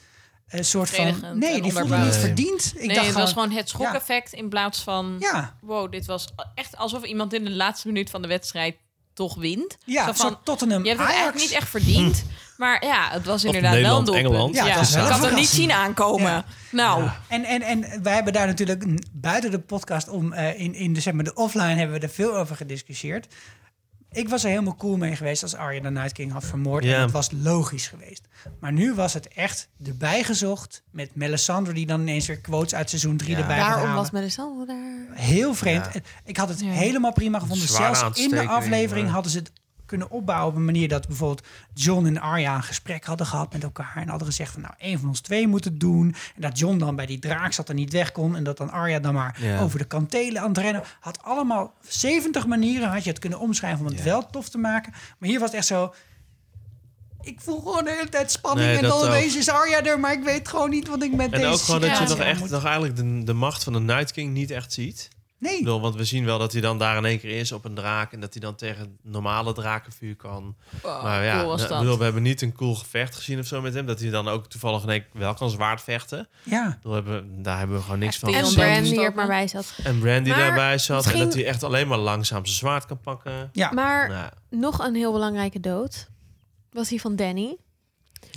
een 0.47 0.65
soort 0.65 0.89
van. 0.89 1.39
Nee, 1.39 1.61
die 1.61 1.71
voelde 1.73 1.97
niet 1.97 2.15
verdiend. 2.15 2.73
Ik 2.75 2.85
nee, 2.85 2.95
dacht 2.95 3.07
het 3.07 3.15
was 3.15 3.33
gewoon 3.33 3.51
het 3.51 3.69
ja. 3.71 3.77
schokeffect 3.77 4.33
in 4.33 4.49
plaats 4.49 4.79
van... 4.83 5.15
Ja, 5.19 5.57
Wow, 5.61 5.91
dit 5.91 6.05
was 6.05 6.27
echt 6.55 6.77
alsof 6.77 7.03
iemand 7.03 7.33
in 7.33 7.43
de 7.43 7.51
laatste 7.51 7.87
minuut 7.87 8.09
van 8.09 8.21
de 8.21 8.27
wedstrijd 8.27 8.75
toch 9.13 9.35
wint. 9.35 9.77
ja, 9.85 10.05
Zo 10.05 10.13
van, 10.13 10.37
Tottenham 10.43 10.83
je 10.83 10.89
hebt 10.89 10.99
het 11.01 11.09
Ajax. 11.09 11.21
eigenlijk 11.23 11.49
niet 11.51 11.59
echt 11.61 11.69
verdiend. 11.69 12.23
Maar 12.57 12.85
ja, 12.85 13.09
het 13.11 13.25
was 13.25 13.43
inderdaad 13.43 13.71
Nederland, 13.73 14.07
wel 14.07 14.17
een 14.17 14.23
doelpunt. 14.23 14.55
Ja, 14.55 14.65
ik 14.81 15.09
had 15.11 15.23
het 15.25 15.35
niet 15.35 15.47
zien 15.47 15.71
aankomen. 15.71 16.31
Ja. 16.31 16.45
Nou, 16.71 17.09
En, 17.27 17.43
en, 17.43 17.61
en 17.61 18.03
wij 18.03 18.13
hebben 18.13 18.33
daar 18.33 18.47
natuurlijk 18.47 18.85
buiten 19.13 19.51
de 19.51 19.59
podcast 19.59 20.09
om 20.09 20.33
eh, 20.33 20.59
in, 20.59 20.73
in 20.75 20.93
de, 20.93 20.99
zeg 21.01 21.13
maar, 21.13 21.23
de 21.23 21.33
offline 21.33 21.73
hebben 21.75 21.99
we 21.99 22.05
er 22.05 22.13
veel 22.13 22.37
over 22.37 22.55
gediscussieerd. 22.55 23.27
ik 24.11 24.29
was 24.29 24.43
er 24.43 24.49
helemaal 24.49 24.75
cool 24.75 24.97
mee 24.97 25.15
geweest 25.15 25.43
als 25.43 25.55
Arya 25.55 25.81
de 25.81 25.89
Night 25.91 26.11
King 26.11 26.31
had 26.31 26.45
vermoord. 26.45 26.83
Ja. 26.83 26.95
En 26.95 27.01
het 27.01 27.11
was 27.11 27.29
logisch 27.31 27.87
geweest. 27.87 28.27
Maar 28.59 28.71
nu 28.71 28.93
was 28.93 29.13
het 29.13 29.27
echt 29.27 29.69
erbij 29.85 30.23
gezocht 30.23 30.83
met 30.91 31.15
Melisandre... 31.15 31.73
die 31.73 31.85
dan 31.85 32.01
ineens 32.01 32.27
weer 32.27 32.39
quotes 32.41 32.73
uit 32.75 32.89
seizoen 32.89 33.17
3 33.17 33.31
Ja. 33.31 33.37
erbij 33.41 33.57
Daarom 33.57 33.79
halen. 33.81 33.95
was 33.95 34.11
Melisandre 34.11 34.65
daar. 34.65 35.17
Heel 35.17 35.53
vreemd. 35.53 35.87
Ik 36.25 36.37
had 36.37 36.49
het 36.49 36.61
helemaal 36.63 37.13
prima 37.13 37.39
gevonden. 37.39 37.67
Zelfs 37.67 38.19
in 38.19 38.29
de 38.29 38.47
aflevering 38.47 39.05
maar- 39.05 39.13
hadden 39.13 39.31
ze 39.31 39.37
het 39.37 39.51
kunnen 39.87 40.09
opbouwen 40.11 40.47
op 40.49 40.55
een 40.55 40.65
manier 40.65 40.87
dat 40.87 41.07
bijvoorbeeld 41.07 41.47
John 41.73 42.05
en 42.05 42.19
Arya 42.21 42.55
een 42.55 42.63
gesprek 42.63 43.05
hadden 43.05 43.27
gehad 43.27 43.53
met 43.53 43.63
elkaar 43.63 43.93
en 43.95 44.07
hadden 44.09 44.27
gezegd 44.27 44.51
van 44.51 44.61
nou 44.61 44.73
één 44.77 44.99
van 44.99 45.07
ons 45.09 45.19
twee 45.21 45.47
moet 45.47 45.63
het 45.63 45.79
doen 45.79 46.15
en 46.35 46.41
dat 46.41 46.59
John 46.59 46.77
dan 46.77 46.95
bij 46.95 47.05
die 47.05 47.19
draak 47.19 47.53
zat 47.53 47.69
en 47.69 47.75
niet 47.75 47.91
weg 47.91 48.11
kon 48.11 48.35
en 48.35 48.43
dat 48.43 48.57
dan 48.57 48.71
Arya 48.71 48.99
dan 48.99 49.13
maar 49.13 49.37
Ja. 49.41 49.59
over 49.61 49.79
de 49.79 49.85
kantelen 49.85 50.41
aan 50.41 50.47
het 50.47 50.57
rennen 50.57 50.83
had 50.99 51.23
allemaal 51.23 51.73
70 51.87 52.47
manieren 52.47 52.89
had 52.89 53.03
je 53.03 53.09
het 53.09 53.19
kunnen 53.19 53.39
omschrijven 53.39 53.79
om 53.79 53.85
het 53.85 53.97
Ja. 53.97 54.03
wel 54.03 54.29
tof 54.29 54.49
te 54.49 54.57
maken 54.57 54.91
maar 55.17 55.29
hier 55.29 55.39
was 55.39 55.47
het 55.49 55.57
echt 55.57 55.67
zo 55.67 55.93
ik 57.21 57.39
voel 57.41 57.59
gewoon 57.59 57.83
de 57.83 57.91
hele 57.91 58.09
tijd 58.09 58.31
spanning 58.31 58.67
Nee, 58.67 58.77
en 58.77 58.83
dan 58.83 59.01
opeens 59.07 59.35
is 59.37 59.49
Arya 59.49 59.83
er 59.83 59.99
maar 59.99 60.13
ik 60.13 60.23
weet 60.23 60.47
gewoon 60.47 60.69
niet 60.69 60.87
wat 60.87 61.03
ik 61.03 61.13
met 61.13 61.31
En 61.31 61.39
deze 61.39 61.51
ook 61.53 61.59
gewoon 61.59 61.81
dat 61.81 61.97
je 61.97 62.03
nog 62.07 62.19
echt 62.19 62.39
moet. 62.39 62.49
nog 62.49 62.63
eigenlijk 62.63 62.95
de, 62.95 63.23
de 63.23 63.33
macht 63.33 63.63
van 63.63 63.73
de 63.73 63.79
Night 63.79 64.11
King 64.11 64.33
niet 64.33 64.51
echt 64.51 64.73
ziet. 64.73 65.09
Nee 65.39 65.57
bedoel, 65.57 65.81
want 65.81 65.95
we 65.95 66.03
zien 66.03 66.25
wel 66.25 66.39
dat 66.39 66.51
hij 66.51 66.61
dan 66.61 66.77
daar 66.77 66.97
in 66.97 67.05
één 67.05 67.19
keer 67.19 67.39
is 67.39 67.51
op 67.51 67.65
een 67.65 67.73
draak 67.73 68.13
en 68.13 68.19
dat 68.19 68.33
hij 68.33 68.41
dan 68.41 68.55
tegen 68.55 68.97
normale 69.01 69.53
drakenvuur 69.53 70.15
kan. 70.15 70.55
Wow, 70.81 71.03
maar 71.03 71.23
ja, 71.23 71.37
cool 71.37 71.47
was 71.47 71.61
ik 71.63 71.69
dat. 71.69 71.79
bedoel, 71.79 71.97
we 71.97 72.03
hebben 72.03 72.21
niet 72.21 72.41
een 72.41 72.53
cool 72.53 72.75
gevecht 72.75 73.15
gezien 73.15 73.39
of 73.39 73.45
zo 73.45 73.61
met 73.61 73.73
hem. 73.73 73.85
Dat 73.85 73.99
hij 73.99 74.09
dan 74.09 74.27
ook 74.27 74.47
toevallig 74.47 74.83
in 74.83 74.89
één 74.89 75.01
keer 75.01 75.21
wel 75.21 75.33
kan 75.33 75.49
zwaard 75.49 75.81
vechten. 75.81 76.27
ja 76.43 76.77
bedoel, 76.81 76.93
hebben, 76.93 77.43
daar 77.43 77.57
hebben 77.57 77.77
we 77.77 77.83
gewoon 77.83 77.99
niks 77.99 78.13
Echt 78.13 78.23
van 78.23 78.33
En 78.33 78.39
gezien. 78.43 78.55
Bran 78.55 78.71
Bran 78.71 78.83
die 78.83 79.01
er 79.01 79.15
maar 79.15 79.27
bij 79.27 79.47
zat. 79.47 79.73
En 79.83 79.99
Brandy 79.99 80.29
Maar 80.29 80.39
daarbij 80.39 80.77
zat. 80.77 81.05
En 81.05 81.19
dat 81.19 81.33
hij 81.33 81.45
echt 81.45 81.63
alleen 81.63 81.87
maar 81.87 81.97
langzaam 81.97 82.45
zijn 82.45 82.57
zwaard 82.57 82.85
kan 82.85 82.99
pakken. 82.99 83.49
ja 83.53 83.71
Maar 83.71 84.09
Nou, 84.09 84.29
nog 84.49 84.79
een 84.79 84.95
heel 84.95 85.11
belangrijke 85.11 85.59
dood 85.59 86.09
was 86.71 86.87
die 86.87 87.01
van 87.01 87.15
Danny. 87.15 87.57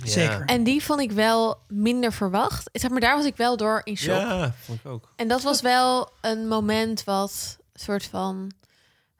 Ja. 0.03 0.11
zeker 0.11 0.45
En 0.45 0.63
die 0.63 0.83
vond 0.83 0.99
ik 1.01 1.11
wel 1.11 1.57
minder 1.67 2.13
verwacht. 2.13 2.69
Zeg 2.73 2.91
maar, 2.91 2.99
daar 2.99 3.15
was 3.15 3.25
ik 3.25 3.35
wel 3.35 3.57
door 3.57 3.81
in 3.83 3.97
shock. 3.97 4.15
Ja, 4.21 4.53
vond 4.65 4.79
ik 4.79 4.91
ook. 4.91 5.11
En 5.15 5.27
dat 5.27 5.41
was 5.41 5.61
wel 5.61 6.09
een 6.21 6.47
moment 6.47 7.03
wat 7.03 7.57
soort 7.73 8.05
van... 8.05 8.51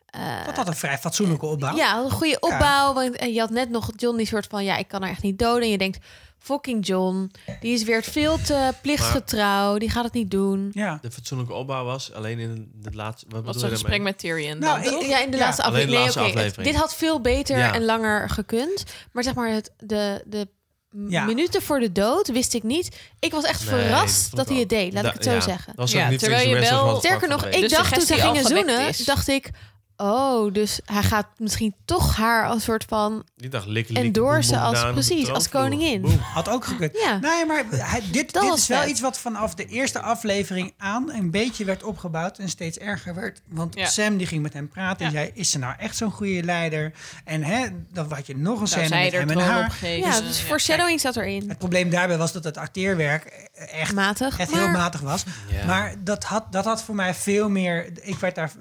eh, 0.06 0.46
dat 0.46 0.56
had 0.56 0.68
een 0.68 0.76
vrij 0.76 0.98
fatsoenlijke 0.98 1.46
opbouw 1.46 1.76
Ja, 1.76 1.98
een 2.00 2.12
goede 2.12 2.40
opbouw. 2.40 2.94
Want 2.94 3.16
eh, 3.16 3.34
je 3.34 3.40
had 3.40 3.50
net 3.50 3.70
nog 3.70 3.90
John 3.96 4.18
die 4.18 4.26
soort 4.28 4.48
van... 4.50 4.64
Ja, 4.64 4.78
ik 4.78 4.88
kan 4.88 5.02
haar 5.02 5.12
echt 5.12 5.22
niet 5.24 5.40
doden. 5.40 5.62
En 5.64 5.70
je 5.70 5.78
denkt, 5.78 6.06
fucking 6.40 6.86
John. 6.88 7.32
Die 7.60 7.74
is 7.74 7.84
weer 7.84 8.04
veel 8.04 8.38
te 8.42 8.74
plichtsgetrouw. 8.82 9.78
Die 9.78 9.90
gaat 9.90 10.04
het 10.04 10.14
niet 10.14 10.32
doen. 10.32 10.70
ja 10.74 10.98
De 11.02 11.12
fatsoenlijke 11.12 11.54
opbouw 11.54 11.84
was 11.86 12.14
alleen 12.14 12.40
in 12.40 12.72
de 12.76 12.92
laatste... 12.96 13.26
Wat 13.30 13.44
was 13.46 13.62
een 13.62 13.70
gesprek 13.70 14.02
met 14.02 14.18
Tyrion. 14.18 14.60
Nou, 14.60 14.80
ik-? 14.82 15.02
Ja, 15.08 15.20
in 15.24 15.32
de 15.32 15.38
Ja, 15.38 15.44
laatste 15.44 15.64
aflevering. 15.64 15.98
Nee, 15.98 16.08
het- 16.08 16.18
aflevering. 16.18 16.68
Dit 16.72 16.76
had 16.82 16.96
veel 16.96 17.22
beter 17.22 17.58
Ja. 17.58 17.74
en 17.74 17.86
langer 17.86 18.30
gekund. 18.30 18.84
Maar 19.12 19.24
zeg 19.24 19.34
maar, 19.34 19.50
het, 19.50 19.72
de, 19.78 20.24
de 20.26 20.48
Ja. 21.08 21.26
minuten 21.26 21.62
voor 21.62 21.80
de 21.80 21.92
dood 21.92 22.28
wist 22.28 22.54
ik 22.54 22.64
niet. 22.64 22.96
Ik 23.20 23.32
was 23.32 23.44
echt 23.44 23.72
Nee, 23.72 23.80
verrast 23.80 24.36
dat 24.36 24.50
hij 24.50 24.58
het 24.60 24.70
deed. 24.70 24.94
Laat 24.94 25.04
Da- 25.04 25.10
ik 25.10 25.16
het 25.16 25.24
zo 25.24 25.32
ja, 25.32 25.42
zeggen. 25.42 25.66
Dat 25.66 25.76
was 25.76 25.92
Ja, 25.92 26.10
niet 26.10 26.20
terwijl 26.20 26.50
je 26.50 26.60
wel- 26.60 26.98
Sterker 26.98 27.28
nog, 27.30 27.46
ik 27.46 27.70
dacht 27.70 27.94
toen 27.94 28.06
ze 28.06 28.14
gingen 28.14 28.46
zoenen, 28.46 28.88
is. 28.88 28.98
dacht 28.98 29.28
ik... 29.28 29.50
Oh, 30.04 30.54
dus 30.54 30.80
hij 30.86 31.04
gaat 31.04 31.28
misschien 31.38 31.76
toch 31.86 32.16
haar 32.16 32.48
als 32.48 32.64
soort 32.64 32.84
van... 32.88 33.26
Die 33.36 33.50
dacht 33.50 33.66
lik, 33.68 33.90
En 33.90 34.02
lik, 34.02 34.14
door 34.14 34.34
boem, 34.34 34.42
ze 34.42 34.54
boem, 34.54 34.62
als- 34.64 34.92
precies, 34.92 35.30
als 35.30 35.50
koningin. 35.50 36.02
Boem. 36.02 36.18
Had 36.20 36.50
ook 36.50 36.66
gekund. 36.66 36.92
Ja. 37.04 37.18
Nee, 37.18 37.46
maar 37.46 37.64
hij, 37.70 38.02
dit, 38.12 38.34
Dat 38.34 38.44
dit 38.44 38.54
is 38.58 38.68
wel 38.68 38.80
vet. 38.82 38.90
iets 38.90 39.02
wat 39.02 39.18
vanaf 39.20 39.54
de 39.56 39.66
eerste 39.66 40.00
aflevering 40.02 40.74
aan 40.78 41.12
een 41.12 41.32
beetje 41.32 41.66
werd 41.66 41.84
opgebouwd 41.84 42.38
en 42.38 42.50
steeds 42.50 42.78
erger 42.78 43.16
werd. 43.16 43.42
Want 43.48 43.76
Ja. 43.76 43.86
Sam 43.86 44.18
die 44.18 44.28
ging 44.28 44.42
met 44.42 44.54
hem 44.54 44.70
praten 44.70 45.06
en 45.06 45.12
Ja. 45.12 45.18
zei, 45.20 45.32
is 45.34 45.52
ze 45.52 45.60
nou 45.60 45.74
echt 45.78 45.98
zo'n 45.98 46.12
goede 46.12 46.44
leider? 46.44 46.92
En 47.26 47.44
hè, 47.44 47.68
dan 47.94 48.12
had 48.14 48.28
je 48.28 48.38
nog 48.38 48.54
een 48.62 48.70
Nou, 48.80 48.86
scène 48.86 49.04
met 49.04 49.12
hem 49.12 49.30
en 49.30 49.40
haar. 49.40 49.64
opgegeven. 49.64 50.10
Ja, 50.10 50.22
dus 50.22 50.40
foreshadowing 50.40 51.00
zat 51.02 51.16
erin. 51.16 51.50
Het 51.50 51.58
probleem 51.58 51.90
daarbij 51.90 52.18
was 52.18 52.32
dat 52.32 52.44
het 52.44 52.58
acteerwerk 52.58 53.50
echt, 53.72 53.94
Matig. 53.94 54.40
echt 54.40 54.52
maar 54.52 54.60
heel 54.60 54.70
matig 54.70 55.00
was. 55.02 55.24
Ja. 55.50 55.66
Maar 55.66 55.94
dat 56.00 56.24
had, 56.24 56.52
dat 56.52 56.66
had 56.66 56.84
voor 56.84 56.96
mij 56.96 57.14
veel 57.14 57.50
meer... 57.50 57.90
Ik 58.02 58.16
werd 58.18 58.36
daar 58.36 58.52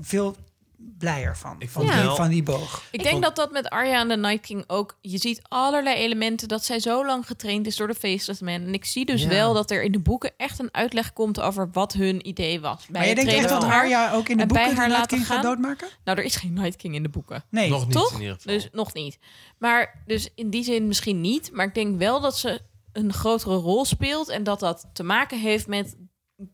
veel 0.00 0.36
blijer 0.76 1.36
van, 1.36 1.56
Ik 1.58 1.70
van, 1.70 1.82
vond 1.82 1.94
die, 1.94 2.04
wel- 2.04 2.16
van 2.16 2.28
die 2.28 2.42
boog. 2.42 2.82
Ik 2.90 3.02
denk 3.02 3.22
dat 3.22 3.36
dat 3.36 3.52
met 3.52 3.68
Arya 3.68 4.00
en 4.00 4.08
de 4.08 4.16
Night 4.16 4.40
King 4.46 4.64
ook... 4.66 4.98
Je 5.00 5.18
ziet 5.18 5.40
allerlei 5.48 5.96
elementen 5.96 6.48
dat 6.48 6.64
zij 6.64 6.80
zo 6.80 7.06
lang 7.06 7.26
getraind 7.26 7.66
is 7.66 7.76
door 7.76 7.86
de 7.88 7.94
Faceless 7.94 8.40
Man. 8.40 8.52
En 8.62 8.74
ik 8.74 8.84
zie 8.84 9.04
dus 9.04 9.22
Ja. 9.22 9.28
wel 9.28 9.52
dat 9.54 9.70
er 9.70 9.82
in 9.82 9.92
de 9.92 9.98
boeken 10.00 10.32
echt 10.36 10.58
een 10.58 10.68
uitleg 10.74 11.12
komt 11.12 11.40
over 11.40 11.68
wat 11.72 11.92
hun 11.92 12.28
idee 12.28 12.60
was. 12.60 12.86
Bij 12.86 13.00
Maar 13.00 13.08
je 13.08 13.14
denkt 13.14 13.32
echt 13.32 13.48
dat 13.48 13.60
van 13.62 13.70
haar. 13.70 13.82
Arya 13.82 14.12
ook 14.12 14.28
in 14.28 14.36
de 14.36 14.46
boeken 14.46 14.68
de 14.68 14.74
haar 14.74 14.88
Night 14.88 15.00
laten 15.00 15.16
King 15.16 15.26
gaat 15.26 15.42
doodmaken? 15.42 15.88
Nou, 16.04 16.18
er 16.18 16.24
is 16.24 16.36
geen 16.36 16.52
Night 16.52 16.76
King 16.76 16.94
in 16.94 17.02
de 17.02 17.08
boeken. 17.08 17.44
Nee. 17.50 17.68
Nog 17.70 17.84
niet 17.84 17.92
Toch? 17.92 18.12
in 18.12 18.20
ieder 18.20 18.34
geval. 18.34 18.52
Dus 18.54 18.68
nog 18.72 18.94
niet. 18.94 19.18
Maar 19.58 20.02
dus 20.06 20.28
in 20.34 20.50
die 20.50 20.64
zin 20.64 20.86
misschien 20.86 21.20
niet. 21.20 21.50
Maar 21.52 21.66
ik 21.66 21.74
denk 21.74 21.98
wel 21.98 22.20
dat 22.20 22.38
ze 22.38 22.60
een 22.92 23.12
grotere 23.12 23.54
rol 23.56 23.84
speelt. 23.84 24.28
En 24.28 24.44
dat 24.44 24.60
dat 24.60 24.86
te 24.92 25.02
maken 25.02 25.40
heeft 25.40 25.66
met 25.66 25.96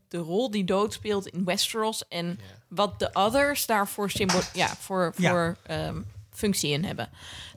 de 0.09 0.18
rol 0.18 0.51
die 0.51 0.64
dood 0.64 0.93
speelt 0.93 1.27
in 1.27 1.45
Westeros. 1.45 2.09
En 2.09 2.39
wat 2.71 2.99
de 2.99 3.11
others 3.12 3.66
daarvoor 3.66 4.11
symbool, 4.11 4.41
ja, 4.53 4.68
voor, 4.79 5.12
Ja. 5.16 5.31
voor 5.31 5.57
ehm, 5.62 6.01
functie 6.33 6.71
in 6.73 6.85
hebben. 6.85 7.09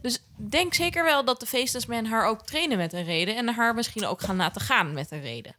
Dus 0.02 0.24
denk 0.36 0.74
zeker 0.74 1.04
wel 1.04 1.26
dat 1.26 1.40
de 1.40 1.46
Faceless 1.46 1.86
Men 1.86 2.06
haar 2.06 2.26
ook 2.28 2.46
trainen 2.46 2.78
met 2.78 2.94
een 2.94 3.04
reden. 3.04 3.36
En 3.36 3.48
haar 3.54 3.74
misschien 3.74 4.06
ook 4.06 4.22
gaan 4.22 4.36
laten 4.36 4.62
gaan 4.62 4.94
met 4.94 5.12
een 5.12 5.22
reden. 5.22 5.56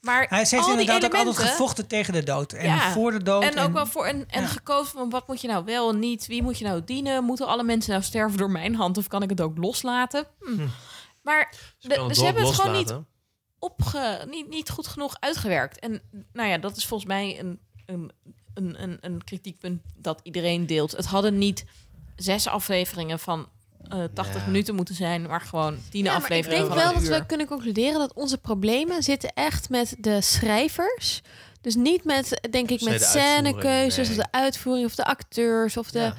Maar 0.00 0.26
Hij 0.28 0.44
ze 0.44 0.56
heeft 0.56 0.68
inderdaad 0.68 1.04
ook 1.04 1.14
altijd 1.14 1.38
gevochten 1.38 1.86
tegen 1.86 2.12
de 2.12 2.22
dood. 2.22 2.52
En 2.52 2.66
Ja. 2.66 2.92
voor 2.92 3.10
de 3.10 3.22
dood. 3.22 3.42
en 3.42 3.58
ook 3.58 3.72
wel 3.72 3.86
voor 3.86 4.06
en, 4.06 4.24
en 4.30 4.42
ja. 4.42 4.46
gekozen 4.48 4.92
van 4.92 5.10
wat 5.10 5.26
moet 5.28 5.40
je 5.40 5.48
nou 5.48 5.64
wel 5.64 5.90
en 5.90 5.98
niet, 5.98 6.26
wie 6.26 6.42
moet 6.42 6.58
je 6.58 6.64
nou 6.64 6.84
dienen, 6.84 7.24
moeten 7.24 7.46
alle 7.46 7.62
mensen 7.64 7.90
nou 7.92 8.02
sterven 8.04 8.38
door 8.38 8.50
mijn 8.50 8.74
hand 8.74 8.98
of 8.98 9.08
kan 9.08 9.22
ik 9.22 9.30
het 9.30 9.40
ook 9.40 9.58
loslaten? 9.58 10.26
Hm. 10.40 10.66
Maar 11.22 11.52
Ze 11.78 11.88
de- 11.88 11.94
kan 11.94 12.06
het 12.08 12.16
ze 12.16 12.24
hebben 12.24 12.46
het 12.46 12.54
gewoon 12.54 12.76
niet 12.76 12.94
opge, 13.58 14.26
niet, 14.30 14.48
niet 14.48 14.70
goed 14.70 14.86
genoeg 14.86 15.16
uitgewerkt. 15.20 15.78
En 15.78 16.02
nou 16.32 16.48
ja, 16.48 16.58
dat 16.58 16.76
is 16.76 16.86
volgens 16.86 17.08
mij 17.08 17.38
een, 17.40 17.60
een, 17.86 18.12
een, 18.54 18.82
een, 18.82 18.98
een 19.00 19.24
kritiekpunt 19.24 19.82
dat 19.96 20.20
iedereen 20.22 20.66
deelt. 20.66 20.92
Het 20.92 21.06
hadden 21.06 21.38
niet 21.38 21.64
zes 22.16 22.46
afleveringen 22.48 23.18
van 23.18 23.48
eh 23.88 24.04
80 24.14 24.40
Ja. 24.40 24.46
minuten 24.46 24.74
moeten 24.74 24.94
zijn, 24.94 25.22
maar 25.22 25.40
gewoon 25.40 25.76
tien 25.90 26.04
Ja, 26.04 26.10
maar 26.10 26.16
ik 26.16 26.22
afleveringen 26.22 26.62
denk 26.68 26.74
wel 26.82 26.92
dat 26.92 27.02
uur. 27.02 27.10
we 27.10 27.26
kunnen 27.26 27.46
concluderen 27.46 27.98
dat 27.98 28.12
onze 28.12 28.38
problemen 28.38 29.02
zitten 29.02 29.32
echt 29.34 29.68
met 29.68 29.94
de 29.98 30.20
schrijvers. 30.20 31.22
Dus 31.60 31.74
niet 31.74 32.04
met, 32.04 32.48
denk 32.50 32.70
ik, 32.70 32.80
met 32.80 33.02
scènekeuzes 33.02 34.08
nee. 34.08 34.18
of 34.18 34.24
de 34.24 34.30
uitvoering 34.32 34.86
of 34.86 34.94
de 34.94 35.04
acteurs 35.04 35.76
of 35.76 35.90
de, 35.90 35.98
Ja. 35.98 36.14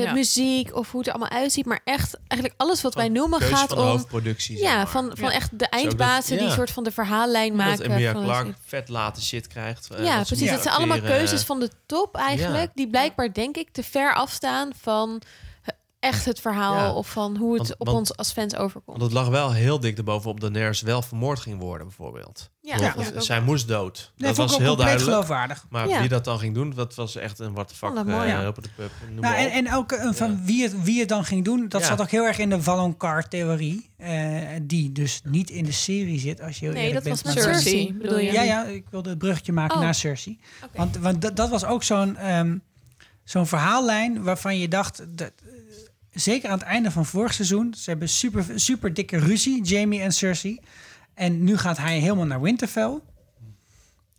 De 0.00 0.06
Ja. 0.06 0.12
muziek 0.12 0.76
of 0.76 0.90
hoe 0.90 0.98
het 1.00 1.08
er 1.08 1.14
allemaal 1.16 1.38
uitziet. 1.38 1.66
Maar 1.66 1.80
echt, 1.84 2.16
eigenlijk 2.28 2.60
alles 2.60 2.82
wat 2.82 2.94
wij 2.94 3.08
noemen 3.08 3.38
keuze 3.38 3.54
gaat 3.54 3.68
van 3.68 3.76
de 3.76 3.82
om... 3.82 3.88
hoofdproductie. 3.88 4.56
zeg 4.56 4.66
Ja, 4.68 4.76
maar. 4.76 4.88
van, 4.88 5.10
van 5.14 5.28
Ja. 5.28 5.34
echt 5.34 5.50
de 5.50 5.56
dat- 5.56 5.68
eindbazen 5.70 6.38
die 6.38 6.50
soort 6.50 6.70
van 6.70 6.84
de 6.84 6.90
verhaallijn 6.92 7.56
Dat 7.56 7.66
maken. 7.66 7.84
Emilia 7.84 8.12
van 8.12 8.20
de- 8.20 8.26
Clark 8.26 8.54
vet 8.66 8.88
late 8.88 9.22
shit 9.22 9.46
krijgt. 9.46 9.88
eh, 9.90 10.04
ja, 10.04 10.16
dat 10.16 10.26
precies. 10.26 10.50
Dat 10.50 10.62
zijn 10.62 10.74
allemaal 10.74 11.00
keuzes 11.00 11.42
van 11.42 11.60
de 11.60 11.70
top 11.86 12.16
eigenlijk. 12.16 12.64
Ja. 12.66 12.72
Die 12.74 12.88
blijkbaar, 12.88 13.32
denk 13.32 13.56
ik, 13.56 13.68
te 13.72 13.82
ver 13.82 14.14
afstaan 14.14 14.70
van 14.80 15.22
echt 16.06 16.24
het 16.24 16.40
verhaal 16.40 16.74
Ja. 16.76 16.92
of 16.92 17.08
van 17.10 17.36
hoe 17.36 17.52
het 17.58 17.58
Want- 17.68 17.78
op 17.80 17.86
want- 17.86 17.98
ons 17.98 18.16
als 18.16 18.32
fans 18.32 18.56
overkomt. 18.56 18.98
Want 18.98 19.02
het 19.12 19.12
lag 19.20 19.28
wel 19.28 19.52
heel 19.52 19.80
dik 19.80 19.98
erbovenop 19.98 20.40
dat 20.40 20.52
Daenerys 20.52 20.80
wel 20.80 21.02
vermoord 21.02 21.38
ging 21.40 21.60
worden, 21.60 21.86
bijvoorbeeld. 21.86 22.50
Ja, 22.60 22.94
Zij 23.20 23.40
moest 23.40 23.68
dood. 23.68 24.12
Nee, 24.16 24.28
dat 24.28 24.36
was 24.36 24.58
heel 24.58 24.76
duidelijk. 24.76 25.10
geloofwaardig. 25.10 25.66
Maar 25.70 25.88
Ja. 25.88 26.00
wie 26.00 26.08
dat 26.08 26.24
dan 26.24 26.38
ging 26.38 26.54
doen, 26.54 26.72
dat 26.74 26.94
was 26.94 27.16
echt 27.16 27.38
een 27.38 27.52
what 27.54 27.68
the 27.68 27.74
fuck. 27.74 27.94
Dat 27.94 28.06
mooi, 28.06 28.28
eh, 28.30 28.48
Nou, 29.20 29.34
en, 29.34 29.50
en 29.50 29.74
ook 29.74 29.92
eh, 29.92 30.12
van 30.12 30.44
wie, 30.44 30.62
het, 30.62 30.82
wie 30.82 31.00
het 31.00 31.08
dan 31.08 31.24
ging 31.24 31.44
doen, 31.44 31.68
dat 31.68 31.80
Ja. 31.80 31.86
zat 31.86 32.00
ook 32.00 32.10
heel 32.10 32.24
erg 32.24 32.38
in 32.38 32.50
de 32.50 32.62
Valonqar-theorie. 32.62 33.90
eh, 33.96 34.40
die 34.62 34.92
dus 34.92 35.20
niet 35.24 35.50
in 35.50 35.64
de 35.64 35.72
serie 35.72 36.18
zit, 36.18 36.40
als 36.40 36.58
je 36.58 36.64
heel 36.64 36.74
Nee, 36.74 36.86
eerlijk 36.86 37.04
dat 37.04 37.12
was 37.12 37.22
bent. 37.22 37.34
met 37.34 37.44
maar- 37.44 37.54
Cersei, 37.54 37.76
Cersei, 37.84 37.98
bedoel 38.02 38.18
je? 38.18 38.32
Ja, 38.32 38.42
ja, 38.42 38.64
ik 38.64 38.84
wilde 38.90 39.08
het 39.08 39.18
bruggetje 39.18 39.52
maken 39.52 39.76
Oh. 39.76 39.82
naar 39.82 39.94
Cersei. 39.94 40.38
Oké. 40.64 40.76
Want, 40.78 40.96
want 40.96 41.22
dat, 41.22 41.36
dat 41.36 41.48
was 41.48 41.64
ook 41.64 41.82
zo'n 41.82 42.16
ehm, 42.16 42.56
zo'n 43.24 43.46
verhaallijn 43.46 44.22
waarvan 44.22 44.58
je 44.58 44.68
dacht... 44.68 45.04
Dat, 45.08 45.32
zeker 46.20 46.50
aan 46.50 46.58
het 46.58 46.66
einde 46.66 46.90
van 46.90 47.06
vorig 47.06 47.34
seizoen... 47.34 47.74
ze 47.78 47.90
hebben 47.90 48.08
super, 48.08 48.44
super 48.54 48.94
dikke 48.94 49.18
ruzie, 49.18 49.62
Jamie 49.62 50.00
en 50.00 50.12
Cersei. 50.12 50.60
En 51.14 51.44
nu 51.44 51.56
gaat 51.56 51.76
hij 51.76 51.98
helemaal 51.98 52.26
naar 52.26 52.40
Winterfell. 52.40 53.00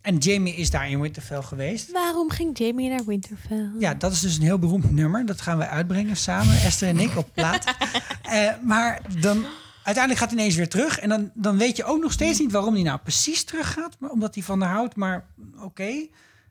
En 0.00 0.16
Jamie 0.16 0.54
is 0.54 0.70
daar 0.70 0.90
in 0.90 1.00
Winterfell 1.00 1.42
geweest. 1.42 1.92
Waarom 1.92 2.30
ging 2.30 2.58
Jamie 2.58 2.88
naar 2.88 3.04
Winterfell? 3.04 3.70
Ja, 3.78 3.94
dat 3.94 4.12
is 4.12 4.20
dus 4.20 4.36
een 4.36 4.42
heel 4.42 4.58
beroemd 4.58 4.90
nummer. 4.90 5.26
Dat 5.26 5.40
gaan 5.40 5.58
we 5.58 5.68
uitbrengen 5.68 6.16
samen, 6.16 6.54
Esther 6.62 6.88
en 6.88 6.98
ik, 6.98 7.16
op 7.16 7.28
plaat. 7.34 7.64
Eh, 8.22 8.50
maar 8.62 9.00
dan, 9.20 9.44
uiteindelijk 9.82 10.18
gaat 10.18 10.30
hij 10.30 10.38
ineens 10.38 10.56
weer 10.56 10.68
terug. 10.68 10.98
En 10.98 11.08
dan, 11.08 11.30
dan 11.34 11.58
weet 11.58 11.76
je 11.76 11.84
ook 11.84 12.00
nog 12.00 12.12
steeds 12.12 12.38
niet 12.38 12.52
waarom 12.52 12.74
hij 12.74 12.82
nou 12.82 12.98
precies 12.98 13.44
teruggaat. 13.44 13.96
Maar 13.98 14.10
omdat 14.10 14.34
hij 14.34 14.44
van 14.44 14.60
haar 14.60 14.74
houdt, 14.74 14.96
maar 14.96 15.24
oké. 15.60 16.06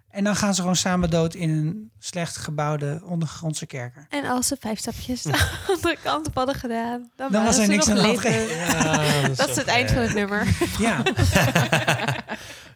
En 0.09 0.23
dan 0.23 0.35
gaan 0.35 0.53
ze 0.53 0.61
gewoon 0.61 0.75
samen 0.75 1.09
dood 1.09 1.33
in 1.33 1.49
een 1.49 1.91
slecht 1.99 2.37
gebouwde 2.37 3.01
ondergrondse 3.05 3.65
kerker. 3.65 4.05
En 4.09 4.25
als 4.25 4.47
ze 4.47 4.57
vijf 4.59 4.79
stapjes 4.79 5.21
de 5.23 5.49
andere 5.67 5.97
kant 6.03 6.27
op 6.27 6.35
hadden 6.35 6.55
gedaan, 6.55 6.99
dan, 6.99 7.09
Dan 7.15 7.31
waren 7.31 7.45
was 7.45 7.57
er 7.57 7.63
ze 7.63 7.69
niks 7.71 7.89
aan 7.89 7.95
de 7.95 8.01
hand. 8.01 8.23
leven. 8.23 8.55
Ja, 8.57 9.27
Dat 9.35 9.49
is 9.49 9.55
het 9.55 9.67
eind 9.67 9.91
van 9.91 10.01
het 10.01 10.13
nummer. 10.13 10.47
Ja, 10.79 11.03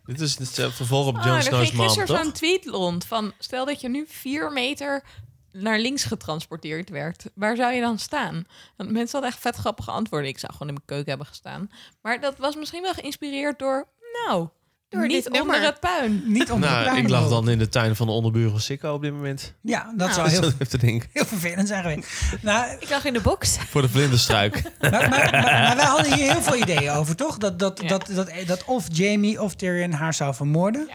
Dit 0.05 0.19
is 0.21 0.37
het 0.37 0.57
eh, 0.57 0.71
vervolg 0.71 1.07
op 1.07 1.15
Jon 1.23 1.35
er 1.35 1.43
Snow's 1.43 1.69
gisteren 1.69 2.05
toch? 2.07 2.21
zo'n 2.23 2.31
tweet 2.31 2.65
rond 2.65 3.05
van... 3.05 3.33
stel 3.39 3.65
dat 3.65 3.81
je 3.81 3.89
nu 3.89 4.05
vier 4.07 4.51
meter 4.51 5.03
naar 5.51 5.79
links 5.79 6.03
getransporteerd 6.03 6.89
werd, 6.89 7.25
waar 7.35 7.55
zou 7.55 7.73
je 7.73 7.81
dan 7.81 7.99
staan? 7.99 8.45
Want 8.77 8.91
mensen 8.91 9.11
hadden 9.11 9.29
echt 9.29 9.39
vet 9.41 9.55
grappige 9.55 9.91
antwoorden. 9.91 10.29
Ik 10.29 10.39
zou 10.39 10.51
gewoon 10.51 10.67
in 10.67 10.73
mijn 10.73 10.85
keuken 10.85 11.09
hebben 11.09 11.27
gestaan. 11.27 11.69
Maar 12.01 12.19
dat 12.21 12.37
was 12.37 12.55
misschien 12.55 12.81
wel 12.81 12.93
geïnspireerd 12.93 13.59
door, 13.59 13.87
nou, 14.25 14.47
Door 14.91 15.07
niet 15.07 15.23
dit 15.23 15.41
onder 15.41 15.61
het 15.61 15.79
puin. 15.79 16.23
Niet 16.25 16.51
onder 16.51 16.69
de 16.69 16.75
Nou, 16.75 16.85
ik 16.87 16.91
puinhoop. 16.91 17.21
lag 17.21 17.29
dan 17.29 17.49
in 17.49 17.57
de 17.59 17.69
tuin 17.69 17.95
van 17.95 18.07
de 18.07 18.13
onderburen 18.13 18.61
Sikko 18.61 18.93
op 18.93 19.01
dit 19.01 19.11
moment. 19.11 19.53
Ja, 19.61 19.83
dat 19.83 19.95
Nou, 19.95 20.11
zou 20.13 20.29
heel, 20.29 20.41
dat 20.49 20.53
heeft 20.57 20.69
te 20.69 20.77
denken. 20.77 21.09
heel 21.13 21.25
vervelend 21.25 21.67
zijn 21.67 21.81
geweest. 21.83 22.07
Nou, 22.41 22.71
Ik 22.79 22.89
lag 22.89 23.05
in 23.05 23.13
de 23.13 23.21
box. 23.21 23.57
Voor 23.71 23.81
de 23.81 23.89
vlinderstruik. 23.89 24.63
maar, 24.79 24.91
maar, 24.91 25.09
maar, 25.09 25.31
maar 25.41 25.75
wij 25.75 25.85
hadden 25.85 26.13
hier 26.13 26.31
heel 26.31 26.41
veel 26.41 26.55
ideeën 26.55 26.91
over, 26.91 27.15
toch? 27.15 27.37
Dat, 27.37 27.59
dat, 27.59 27.79
Ja. 27.81 27.87
dat, 27.87 28.07
dat, 28.13 28.29
dat 28.45 28.63
of 28.65 28.85
Jamie 28.91 29.41
of 29.41 29.55
Tyrion 29.55 29.91
haar 29.91 30.13
zou 30.13 30.35
vermoorden. 30.35 30.89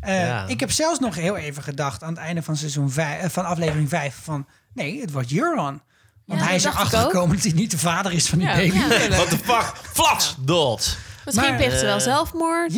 Eh, 0.00 0.26
Ja. 0.26 0.46
Ik 0.46 0.60
heb 0.60 0.70
zelfs 0.70 0.98
nog 0.98 1.14
heel 1.14 1.36
even 1.36 1.62
gedacht 1.62 2.02
aan 2.02 2.10
het 2.14 2.18
einde 2.18 2.42
van, 2.42 2.56
seizoen 2.56 2.90
vijf, 2.90 3.22
eh, 3.22 3.28
van 3.30 3.44
aflevering 3.44 3.88
5 3.88 4.14
van... 4.22 4.46
Nee, 4.74 5.00
het 5.00 5.12
wordt 5.12 5.32
Euron. 5.32 5.80
Want 6.26 6.40
Ja, 6.40 6.46
hij 6.46 6.56
is 6.56 6.64
ik 6.64 6.72
erachter 6.72 6.98
gekomen 6.98 7.34
dat 7.36 7.44
hij 7.44 7.52
niet 7.54 7.70
de 7.70 7.78
vader 7.78 8.12
is 8.12 8.28
van 8.28 8.38
die 8.38 8.48
Ja, 8.48 8.54
baby. 8.54 8.76
ja, 8.76 8.94
Ja. 9.02 9.08
What 9.08 9.28
the 9.30 9.38
fuck? 9.38 9.72
Flats! 9.92 10.34
Dood! 10.38 10.98
Misschien 11.24 11.56
pleegt 11.56 11.78
ze 11.78 11.84
wel 11.84 11.96
eh, 11.96 12.02
zelfmoord. 12.02 12.72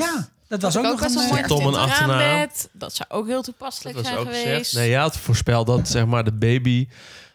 Dat 0.61 0.63
was 0.63 0.77
ook, 0.77 0.85
ook 0.85 0.91
nog 0.91 1.01
best 1.01 1.15
een... 1.15 1.21
wel 1.21 1.39
eh, 1.39 1.49
mooi. 1.49 1.61
Tom 1.61 1.67
een 1.67 1.75
Achter 1.81 1.91
achternaam. 1.91 2.49
Dat 2.73 2.95
zou 2.95 3.09
ook 3.11 3.27
heel 3.27 3.43
toepasselijk 3.43 3.97
Dat 3.97 4.05
was 4.05 4.13
zijn 4.15 4.27
ook 4.27 4.35
geweest. 4.35 4.49
gezegd. 4.57 4.73
Nee, 4.75 4.91
jij 4.91 5.01
had 5.01 5.17
voorspeld 5.17 5.67
dat 5.67 5.89
zeg 5.89 6.07
maar 6.07 6.25
de 6.25 6.33
baby... 6.33 6.89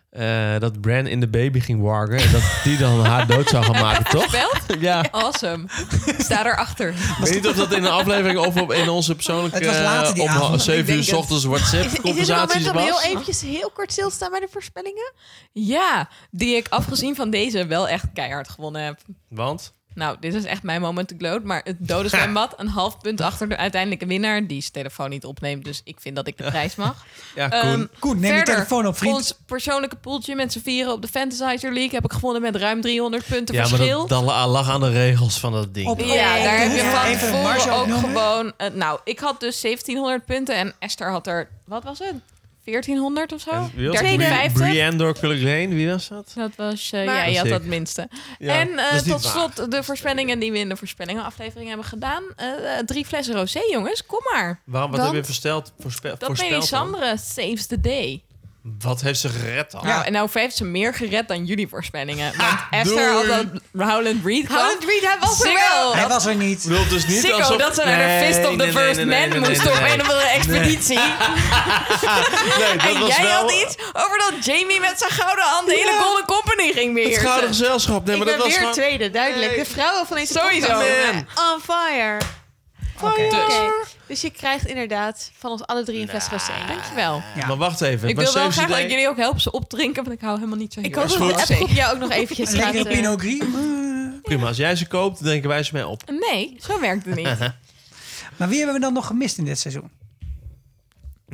eh, 0.09 0.59
dat 0.59 0.82
Bran 0.82 1.07
in 1.07 1.20
de 1.20 1.28
baby 1.28 1.59
ging 1.59 1.82
wargen. 1.82 2.18
En 2.18 2.32
dat 2.32 2.41
die 2.63 2.78
dan 2.78 3.05
haar 3.05 3.28
dood 3.28 3.49
zou 3.49 3.63
gaan 3.63 3.82
maken, 3.82 4.05
toch? 4.05 4.36
Ja. 4.80 5.05
Awesome. 5.11 5.65
Ik 6.05 6.15
sta 6.20 6.45
erachter. 6.45 6.89
Ik 6.89 6.95
weet 7.20 7.34
niet 7.34 7.47
of 7.47 7.55
dat 7.55 7.72
in 7.72 7.84
een 7.84 7.91
aflevering 7.91 8.39
of 8.39 8.61
op, 8.61 8.72
in 8.72 8.89
onze 8.89 9.15
persoonlijke... 9.15 9.57
Het 9.57 9.65
was 9.68 9.80
later 9.80 10.13
die 10.13 10.24
eh, 10.28 10.51
om 10.51 10.59
7 10.59 10.80
Ik 10.80 10.86
denk 10.86 10.97
uur 10.97 11.03
s 11.03 11.13
ochtends 11.13 11.45
Is, 11.45 11.51
is 11.51 11.59
WhatsApp-conversaties 11.72 12.65
moment 12.65 12.76
om 12.76 12.84
heel 12.84 12.93
was. 12.93 13.03
eventjes 13.03 13.41
heel 13.41 13.72
kort 13.74 13.91
stil 13.91 14.09
te 14.09 14.15
staan 14.15 14.32
bij 14.32 14.39
de 14.39 14.47
voorspellingen? 14.51 15.13
Ja, 15.51 16.09
die 16.32 16.55
ik 16.55 16.68
afgezien 16.70 17.15
van 17.15 17.30
deze 17.30 17.65
wel 17.65 17.88
echt 17.88 18.05
keihard 18.13 18.49
gewonnen 18.49 18.82
heb. 18.84 18.99
Want? 19.30 19.74
Nou, 19.97 20.17
dit 20.19 20.33
is 20.33 20.43
echt 20.43 20.63
mijn 20.63 20.81
moment 20.81 21.07
to 21.07 21.15
gloat. 21.17 21.43
Maar 21.43 21.61
het 21.63 21.75
dode 21.79 22.09
zwembad, 22.17 22.53
een 22.57 22.67
half 22.67 22.97
punt 22.97 23.21
achter 23.21 23.49
de 23.49 23.57
uiteindelijke 23.57 24.05
winnaar... 24.05 24.47
die 24.47 24.61
zijn 24.61 24.73
telefoon 24.73 25.09
niet 25.09 25.25
opneemt, 25.25 25.65
dus 25.65 25.81
ik 25.83 25.97
vind 25.99 26.15
dat 26.15 26.27
ik 26.27 26.37
de 26.37 26.43
prijs 26.43 26.75
mag. 26.75 26.95
Ja, 27.35 27.49
Ehm, 27.51 27.71
Koen. 27.73 27.89
Koen, 27.99 28.19
neem 28.19 28.31
je 28.31 28.37
verder, 28.37 28.53
telefoon 28.53 28.87
op, 28.87 28.97
vriend. 28.97 29.15
Ons 29.15 29.33
persoonlijke 29.45 29.95
poeltje 29.95 30.35
met 30.35 30.51
z'n 30.51 30.59
vieren 30.59 30.93
op 30.93 31.01
de 31.01 31.07
Fantasizer 31.07 31.73
League... 31.73 31.91
heb 31.95 32.03
ik 32.05 32.11
gewonnen 32.13 32.41
met 32.41 32.55
ruim 32.55 32.81
300 32.81 33.25
punten 33.25 33.55
ja, 33.55 33.61
maar 33.61 33.69
verschil. 33.69 34.07
dat, 34.07 34.25
dat 34.25 34.47
lag 34.47 34.69
aan 34.69 34.79
de 34.81 34.89
regels 34.91 35.39
van 35.39 35.51
dat 35.51 35.73
ding. 35.73 35.87
Op- 35.87 35.99
Ja, 35.99 36.43
daar 36.43 36.57
heb 36.59 36.71
je 36.71 36.91
van 36.91 37.29
tevoren 37.29 37.73
ook 37.73 37.99
gewoon... 37.99 38.53
eh, 38.57 38.69
nou, 38.73 38.99
ik 39.03 39.19
had 39.19 39.39
dus 39.39 39.61
1700 39.61 40.25
punten 40.25 40.55
en 40.55 40.73
Esther 40.79 41.11
had 41.11 41.27
er... 41.27 41.49
Wat 41.65 41.83
was 41.83 41.99
het? 41.99 42.13
1400 42.72 43.34
of 43.34 43.41
zo? 43.41 43.49
En 43.49 43.72
wie 43.76 43.88
was 43.88 43.97
1350? 43.99 44.53
Bri- 44.53 44.70
Brienne 44.70 44.97
door 44.97 45.20
Cullen 45.20 45.70
Wie 45.70 45.88
was 45.89 46.07
dat? 46.07 46.32
Dat 46.36 46.51
was, 46.55 46.91
eh 46.91 47.05
Maar- 47.05 47.15
ja, 47.15 47.24
je 47.24 47.38
had 47.38 47.47
Dat 47.47 47.63
minste. 47.63 48.09
Ja, 48.39 48.59
en 48.59 48.68
dat 48.76 48.80
eh, 48.91 48.97
tot 48.97 49.24
waar. 49.24 49.32
slot 49.32 49.72
de 49.72 49.84
voorspellingen 49.84 50.39
die 50.39 50.51
we 50.51 50.57
in 50.59 50.70
de 50.70 50.76
voorspellingen 50.78 51.24
aflevering 51.24 51.68
hebben 51.68 51.86
gedaan. 51.88 52.24
Eh, 52.36 52.47
drie 52.86 53.05
flessen 53.05 53.36
rosé, 53.36 53.59
jongens. 53.72 54.05
Kom 54.05 54.20
maar. 54.34 54.61
Waarom, 54.65 54.91
wat 54.91 54.99
Want 54.99 55.11
heb 55.11 55.20
je 55.22 55.26
voorspeld? 55.28 55.74
Voorspe 55.80 56.07
Dat 56.09 56.24
voorspeld? 56.26 56.51
Melisandre 56.51 57.18
saves 57.18 57.65
the 57.65 57.80
day. 57.82 58.24
Wat 58.80 59.01
heeft 59.01 59.20
ze 59.20 59.30
gered 59.30 59.72
dan? 59.72 59.86
Nou, 59.86 60.05
en 60.05 60.11
nou 60.11 60.30
heeft 60.34 60.55
ze 60.55 60.63
meer 60.63 60.93
gered 60.93 61.28
dan 61.28 61.45
jullie 61.45 61.68
voorspellingen. 61.68 62.34
Want 62.38 62.59
Esther 62.72 63.11
had 63.11 63.26
dat 63.26 63.45
Howland 63.88 64.26
Reed 64.26 64.45
kwam. 64.45 64.57
Howland 64.57 64.84
Reed, 64.84 65.05
hij 65.05 65.18
was 65.20 65.43
er 65.43 65.53
wel. 65.53 65.95
Hij 65.95 66.07
was 66.07 66.26
er 66.26 66.36
niet. 66.36 66.63
Ik 66.63 66.70
bedoel 66.70 66.88
dus 66.88 67.07
niet 67.07 67.20
Sikko, 67.20 67.38
alsof... 67.38 67.57
dat 67.57 67.76
ze 67.76 67.84
naar 67.86 68.20
de 68.20 68.26
Fist 68.26 68.47
of 68.47 68.57
the 68.57 68.72
First 68.72 68.95
nee, 68.95 69.05
nee, 69.05 69.30
Man 69.30 69.41
nee, 69.41 69.49
moesten 69.49 69.72
op 69.72 69.80
nee, 69.80 69.93
een 69.93 70.01
of 70.01 70.09
andere 70.09 70.28
expeditie. 70.28 70.97
Nee, 70.97 72.78
dat 72.78 72.93
en 72.93 72.99
was 72.99 73.15
jij 73.15 73.24
wel 73.24 73.41
had 73.41 73.51
iets 73.51 73.76
over 73.93 74.18
dat 74.18 74.45
Jamie 74.45 74.80
met 74.80 74.93
zijn 74.97 75.11
gouden 75.11 75.45
hand 75.45 75.68
de 75.68 75.74
hele 75.74 76.03
Golden 76.03 76.26
Company 76.26 76.72
ging 76.72 76.86
het 76.86 76.93
beheersen. 76.93 77.28
gouden 77.28 77.49
gezelschap. 77.49 78.05
Nee, 78.05 78.15
ik 78.15 78.24
maar 78.24 78.34
dat 78.34 78.38
ben 78.38 78.45
was 78.45 78.57
weer 78.57 78.68
gewoon... 78.68 78.74
tweede, 78.74 79.09
duidelijk. 79.09 79.55
De 79.55 79.65
vrouwen 79.65 80.07
van 80.07 80.18
deze 80.18 80.34
Sowieso. 80.34 80.74
on 81.53 81.61
fire. 81.61 82.18
Oké. 83.01 83.25
Oké, 83.25 83.71
dus 84.07 84.21
je 84.21 84.29
krijgt 84.29 84.67
inderdaad 84.67 85.31
van 85.37 85.51
ons 85.51 85.65
alle 85.65 85.83
drie 85.83 86.01
een 86.01 86.07
fles 86.07 86.27
rosé. 86.27 86.51
Dankjewel. 86.67 87.21
Ja. 87.35 87.47
Maar 87.47 87.57
wacht 87.57 87.81
even. 87.81 88.09
Ik 88.09 88.15
wil 88.15 88.33
wel 88.33 88.51
graag 88.51 88.67
dat 88.67 88.79
jullie 88.79 89.07
ook 89.07 89.17
helpen 89.17 89.41
ze 89.41 89.51
opdrinken, 89.51 90.03
want 90.03 90.15
ik 90.15 90.21
hou 90.21 90.35
helemaal 90.35 90.57
niet 90.57 90.73
zo 90.73 90.79
heel 90.79 90.89
Ik 90.89 90.95
hoop 90.95 91.07
dat 91.07 91.17
van 91.17 91.27
de 91.27 91.33
appgroep 91.33 91.69
jou 91.69 91.93
ook 91.93 91.99
nog 91.99 92.11
eventjes 92.11 92.49
gaat... 92.49 92.73
lekkere 92.73 92.89
eh, 92.89 92.95
Pinot 92.95 93.19
Gris. 93.19 93.43
Prima, 94.21 94.47
als 94.47 94.57
jij 94.57 94.75
ze 94.75 94.87
koopt, 94.87 95.17
dan 95.17 95.27
drinken 95.27 95.49
wij 95.49 95.63
ze 95.63 95.73
mee 95.73 95.87
op. 95.87 96.03
Nee, 96.31 96.57
zo 96.61 96.79
werkt 96.79 97.05
het 97.05 97.15
niet. 97.15 97.27
Maar 98.37 98.47
wie 98.47 98.57
hebben 98.57 98.75
we 98.75 98.81
dan 98.81 98.93
nog 98.93 99.07
gemist 99.07 99.37
in 99.37 99.45
dit 99.45 99.59
seizoen? 99.59 99.91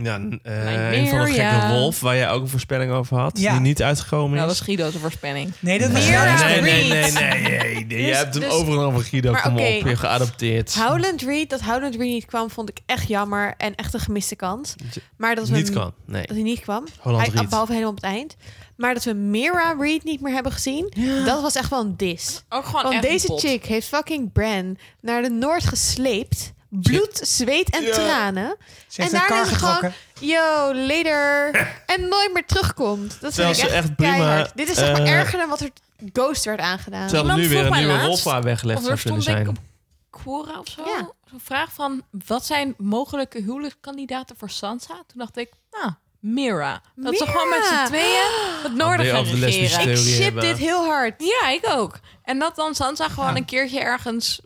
Ja, 0.01 0.15
eh, 0.15 0.21
Nightmare, 0.21 0.95
een 0.97 1.07
van 1.09 1.25
de 1.25 1.31
gekke 1.31 1.67
wolf, 1.67 1.99
waar 1.99 2.15
jij 2.15 2.29
ook 2.29 2.41
een 2.41 2.47
voorspelling 2.47 2.91
over 2.91 3.17
had, 3.17 3.39
Ja. 3.39 3.51
die 3.51 3.61
niet 3.61 3.81
uitgekomen 3.83 4.37
Nou, 4.37 4.49
is. 4.51 4.57
dat 4.57 4.67
is 4.67 4.75
Guido's 4.75 5.01
voorspelling. 5.01 5.51
Nee, 5.59 5.79
dat 5.79 5.91
was 5.91 6.05
nee, 6.05 6.61
nee, 6.61 6.61
nee, 6.61 7.11
nee, 7.11 7.11
nee, 7.11 7.85
nee. 7.85 8.01
Je 8.01 8.07
Dus- 8.07 8.17
hebt 8.17 8.33
hem 8.33 8.43
dus- 8.43 8.51
overal 8.53 8.91
van 8.91 9.01
Guido, 9.01 9.31
Maar 9.31 9.41
kom 9.41 9.53
oké. 9.53 9.61
op. 9.61 9.67
Je 9.67 9.83
hebt 9.87 9.99
geadopteerd. 9.99 10.75
Howland 10.75 11.21
Reed, 11.21 11.49
dat 11.49 11.61
Howland 11.61 11.95
Reed 11.95 12.09
niet 12.11 12.25
kwam, 12.25 12.49
vond 12.49 12.69
ik 12.69 12.77
echt 12.85 13.07
jammer 13.07 13.53
en 13.57 13.75
echt 13.75 13.93
een 13.93 13.99
gemiste 13.99 14.35
kans. 14.35 14.75
Maar 15.17 15.35
dat 15.35 15.47
we 15.47 15.55
Niet 15.55 15.65
hem- 15.67 15.75
kan, 15.75 15.93
nee. 16.05 16.21
Dat 16.25 16.35
hij 16.35 16.45
niet 16.45 16.59
kwam. 16.59 16.85
Holland 16.99 17.25
Hij- 17.27 17.35
Reed. 17.35 17.49
behalve 17.49 17.71
helemaal 17.71 17.91
op 17.93 18.01
het 18.01 18.11
eind. 18.11 18.35
Maar 18.77 18.93
dat 18.93 19.03
we 19.03 19.13
Mira 19.13 19.75
Reed 19.79 20.03
niet 20.03 20.21
meer 20.21 20.33
hebben 20.33 20.51
gezien, 20.51 20.93
dat 21.25 21.41
was 21.41 21.55
echt 21.55 21.69
wel 21.69 21.79
een 21.81 21.97
dis. 21.97 22.43
Ook 22.49 22.65
gewoon 22.65 22.83
Want 22.83 22.93
echt 22.93 23.03
deze 23.03 23.33
chick 23.47 23.65
heeft 23.65 23.87
fucking 23.87 24.31
Bran 24.31 24.77
naar 25.01 25.21
de 25.21 25.29
Noord 25.29 25.63
gesleept. 25.65 26.53
Bloed, 26.81 27.19
zweet 27.23 27.69
en 27.69 27.83
Ja. 27.83 27.91
tranen. 27.93 28.55
Ze 28.87 29.01
heeft 29.01 29.13
en 29.13 29.21
een 29.21 29.27
daarna 29.27 29.27
kar 29.27 29.41
is 29.45 29.49
het 29.49 29.57
gewoon, 29.59 29.73
getrokken. 29.73 29.99
yo, 30.19 30.73
later. 30.75 31.67
en 31.95 32.07
nooit 32.07 32.29
meer 32.33 32.45
terugkomt. 32.45 33.17
Dat 33.21 33.33
Terwijl 33.33 33.53
vind 33.53 33.65
ik 33.65 33.69
ze 33.71 33.75
echt, 33.77 33.85
echt 33.85 33.95
prima, 33.95 34.11
keihard. 34.15 34.51
Dit 34.57 34.69
is 34.69 34.77
zeg 34.77 34.91
maar 34.91 35.01
eh, 35.01 35.11
erger 35.11 35.39
dan 35.39 35.49
wat 35.49 35.59
er 35.61 35.69
Ghost 36.13 36.45
werd 36.45 36.59
aangedaan. 36.59 37.07
Terwijl 37.07 37.29
er 37.29 37.35
Iemand 37.35 37.41
nu 37.41 37.47
weer 37.49 37.57
vroeg 37.65 37.65
een 37.77 37.85
mij 37.85 37.95
nieuwe 37.95 38.07
laatst, 38.09 38.43
weggelegd 38.43 38.77
Of 38.79 38.83
zou 38.85 38.95
er 38.97 39.01
kunnen 39.03 39.21
stond 39.21 39.37
denk 39.37 39.47
ik 39.49 39.55
zijn. 39.55 39.57
op 39.57 40.21
Quora 40.21 40.59
of 40.59 40.67
zo. 40.67 40.83
Ja. 40.85 41.09
Zo'n 41.29 41.39
vraag 41.43 41.73
van, 41.73 42.03
wat 42.25 42.45
zijn 42.45 42.73
mogelijke 42.77 43.41
huwelijkskandidaten 43.41 44.35
voor 44.37 44.49
Sansa? 44.49 44.93
Toen 44.93 45.03
dacht 45.17 45.37
ik, 45.37 45.49
nou, 45.71 45.91
Mira. 46.19 46.81
Dat 46.95 47.17
ze 47.17 47.25
gewoon 47.25 47.49
met 47.49 47.65
z'n 47.65 47.85
tweeën 47.85 48.27
het 48.63 48.75
noorden 48.75 49.05
gaan 49.05 49.39
lesbische 49.39 49.77
regeren. 49.77 49.89
ik 49.89 49.95
theorie 49.95 50.13
ship 50.13 50.23
hebben. 50.23 50.43
dit 50.43 50.57
heel 50.57 50.85
hard. 50.85 51.13
Ja, 51.23 51.49
ik 51.49 51.65
ook. 51.69 51.99
En 52.23 52.39
dat 52.39 52.55
dan 52.55 52.75
Sansa 52.75 53.07
gewoon 53.09 53.29
Ja. 53.29 53.35
een 53.35 53.45
keertje 53.45 53.79
ergens 53.79 54.39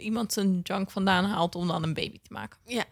iemand 0.00 0.32
zijn 0.32 0.60
junk 0.62 0.90
vandaan 0.90 1.24
haalt 1.24 1.54
om 1.54 1.68
dan 1.68 1.82
een 1.82 1.94
baby 1.94 2.18
te 2.22 2.32
maken. 2.32 2.58
Ja. 2.66 2.84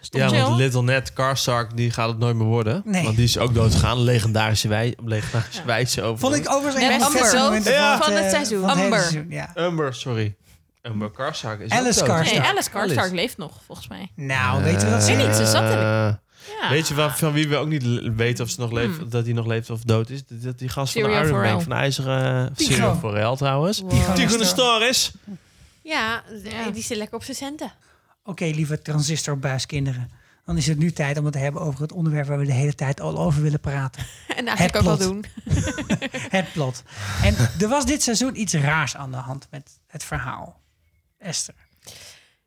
Stop 0.00 0.20
Ja, 0.20 0.30
want 0.30 0.56
Little 0.56 0.82
Ned 0.82 1.12
Karstark, 1.12 1.76
die 1.76 1.90
gaat 1.90 2.08
het 2.08 2.18
nooit 2.18 2.36
meer 2.36 2.46
worden. 2.46 2.82
Nee. 2.84 3.04
Want 3.04 3.16
die 3.16 3.24
is 3.24 3.38
ook 3.38 3.54
doodgegaan. 3.54 3.98
Legendarische, 4.00 4.68
wij, 4.68 4.94
legendarische 5.04 5.64
wijze 5.64 6.02
over. 6.02 6.18
Vond 6.18 6.34
ik 6.34 6.50
overigens 6.52 6.82
een 6.84 6.88
Net 6.90 7.02
van 7.02 7.06
Amber. 7.40 7.72
Ja. 7.72 7.96
van, 7.96 8.04
Van 8.06 8.14
het 8.14 8.24
eh, 8.24 8.30
seizoen. 8.30 8.60
van 8.60 8.68
het 8.68 8.78
hele 8.78 8.84
Amber. 8.94 9.00
seizoen, 9.10 9.30
ja. 9.30 9.52
Umber, 9.56 9.94
sorry. 9.94 10.34
Umber 10.82 11.10
Karstark 11.10 11.60
is 11.60 11.70
Alice 11.70 12.00
ook 12.00 12.06
dood. 12.06 12.16
Karstark. 12.16 12.40
Nee, 12.42 12.50
Alice 12.50 12.70
Karstark 12.70 12.98
Alice. 13.00 13.14
leeft 13.14 13.36
nog, 13.36 13.52
volgens 13.66 13.88
mij. 13.88 14.10
Nou, 14.14 14.62
weet 14.62 14.80
je 14.82 14.90
wat 14.90 15.02
ze 15.02 15.16
Weet 15.16 15.26
niet, 15.26 15.36
ze 15.36 15.46
zat 15.46 15.62
Eh, 15.62 16.14
Ja. 16.60 16.70
Weet 16.70 16.88
je 16.88 16.94
waar, 16.94 17.16
van 17.16 17.32
wie 17.32 17.48
we 17.48 17.56
ook 17.56 17.68
niet 17.68 17.82
weten 18.16 18.44
of 18.44 18.50
ze 18.50 18.60
nog 18.60 18.72
leeft, 18.72 18.96
Hmm. 18.96 19.08
dat 19.10 19.24
hij 19.24 19.32
nog 19.34 19.46
leeft 19.46 19.70
of 19.70 19.80
dood 19.82 20.10
is? 20.10 20.26
Dat, 20.26 20.42
dat 20.42 20.58
die 20.58 20.68
gast 20.68 20.92
van 20.92 21.02
de 21.02 21.08
Iron 21.08 21.40
Man, 21.40 21.60
van 21.62 21.70
de 21.70 21.76
IJzeren... 21.76 22.54
Tycho. 22.54 22.70
Tyrion 22.74 22.98
Forel 22.98 23.36
trouwens. 23.36 23.82
Tycho 23.88 24.12
Tycho 24.12 24.36
de. 24.36 24.44
Star 24.44 24.88
is. 24.88 25.12
Ja, 25.88 26.22
Ja. 26.42 26.70
die 26.70 26.82
zit 26.82 26.96
lekker 26.96 27.16
op 27.16 27.24
zijn 27.24 27.36
centen. 27.36 27.72
Oké, 28.24 28.44
lieve 28.44 28.82
transistorbuiskinderen. 28.82 30.10
Dan 30.44 30.56
is 30.56 30.66
het 30.66 30.78
nu 30.78 30.92
tijd 30.92 31.18
om 31.18 31.24
het 31.24 31.32
te 31.32 31.38
hebben 31.38 31.62
over 31.62 31.80
het 31.80 31.92
onderwerp 31.92 32.26
waar 32.26 32.38
we 32.38 32.44
de 32.46 32.52
hele 32.52 32.74
tijd 32.74 33.00
al 33.00 33.18
over 33.18 33.42
willen 33.42 33.60
praten. 33.60 34.06
En 34.36 34.46
eigenlijk 34.46 34.76
ook 34.76 34.82
plot. 34.82 34.98
wel 34.98 35.08
doen. 35.08 35.24
Het 36.38 36.52
plot. 36.52 36.82
En 37.22 37.34
er 37.60 37.68
was 37.68 37.86
dit 37.86 38.02
seizoen 38.02 38.40
iets 38.40 38.54
raars 38.54 38.96
aan 38.96 39.10
de 39.10 39.16
hand 39.16 39.46
met 39.50 39.80
het 39.86 40.04
verhaal. 40.04 40.60
Esther. 41.18 41.54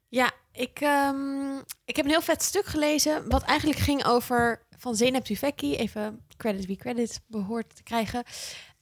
Ja, 0.07 0.31
ik, 0.51 0.79
ehm, 0.81 1.57
ik 1.85 1.95
heb 1.95 2.05
een 2.05 2.11
heel 2.11 2.21
vet 2.21 2.43
stuk 2.43 2.65
gelezen. 2.65 3.29
Wat 3.29 3.43
eigenlijk 3.43 3.79
ging 3.79 4.05
over 4.05 4.65
van 4.77 4.95
Zeynep. 4.95 5.27
Even 5.59 6.19
credit 6.37 6.65
wie 6.65 6.77
credit 6.77 7.21
behoort 7.27 7.75
te 7.75 7.83
krijgen. 7.83 8.23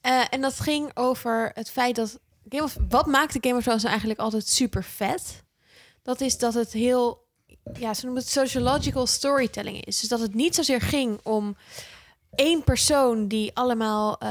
Eh, 0.02 0.22
en 0.30 0.42
dat 0.42 0.60
ging 0.60 0.92
over 0.94 1.52
het 1.54 1.72
feit 1.72 1.96
dat... 1.96 2.20
Game 2.50 2.68
wat 2.90 3.06
maakte 3.06 3.38
Game 3.42 3.56
of 3.56 3.64
Thrones 3.64 3.82
nou 3.82 3.92
eigenlijk 3.92 4.20
altijd 4.20 4.48
super 4.48 4.84
vet? 4.84 5.44
Dat 6.04 6.22
is 6.22 6.38
dat 6.38 6.54
het 6.54 6.72
heel... 6.72 7.26
Ja, 7.74 7.94
ze 7.94 8.06
noemen 8.06 8.22
het 8.22 8.32
sociological 8.32 9.08
storytelling 9.08 9.86
is. 9.86 10.00
Dus 10.00 10.10
dat 10.10 10.20
het 10.20 10.34
niet 10.34 10.56
zozeer 10.56 10.82
ging 10.82 11.20
om 11.24 11.58
één 12.36 12.64
persoon 12.64 13.28
die 13.28 13.56
allemaal... 13.56 14.18
eh, 14.18 14.30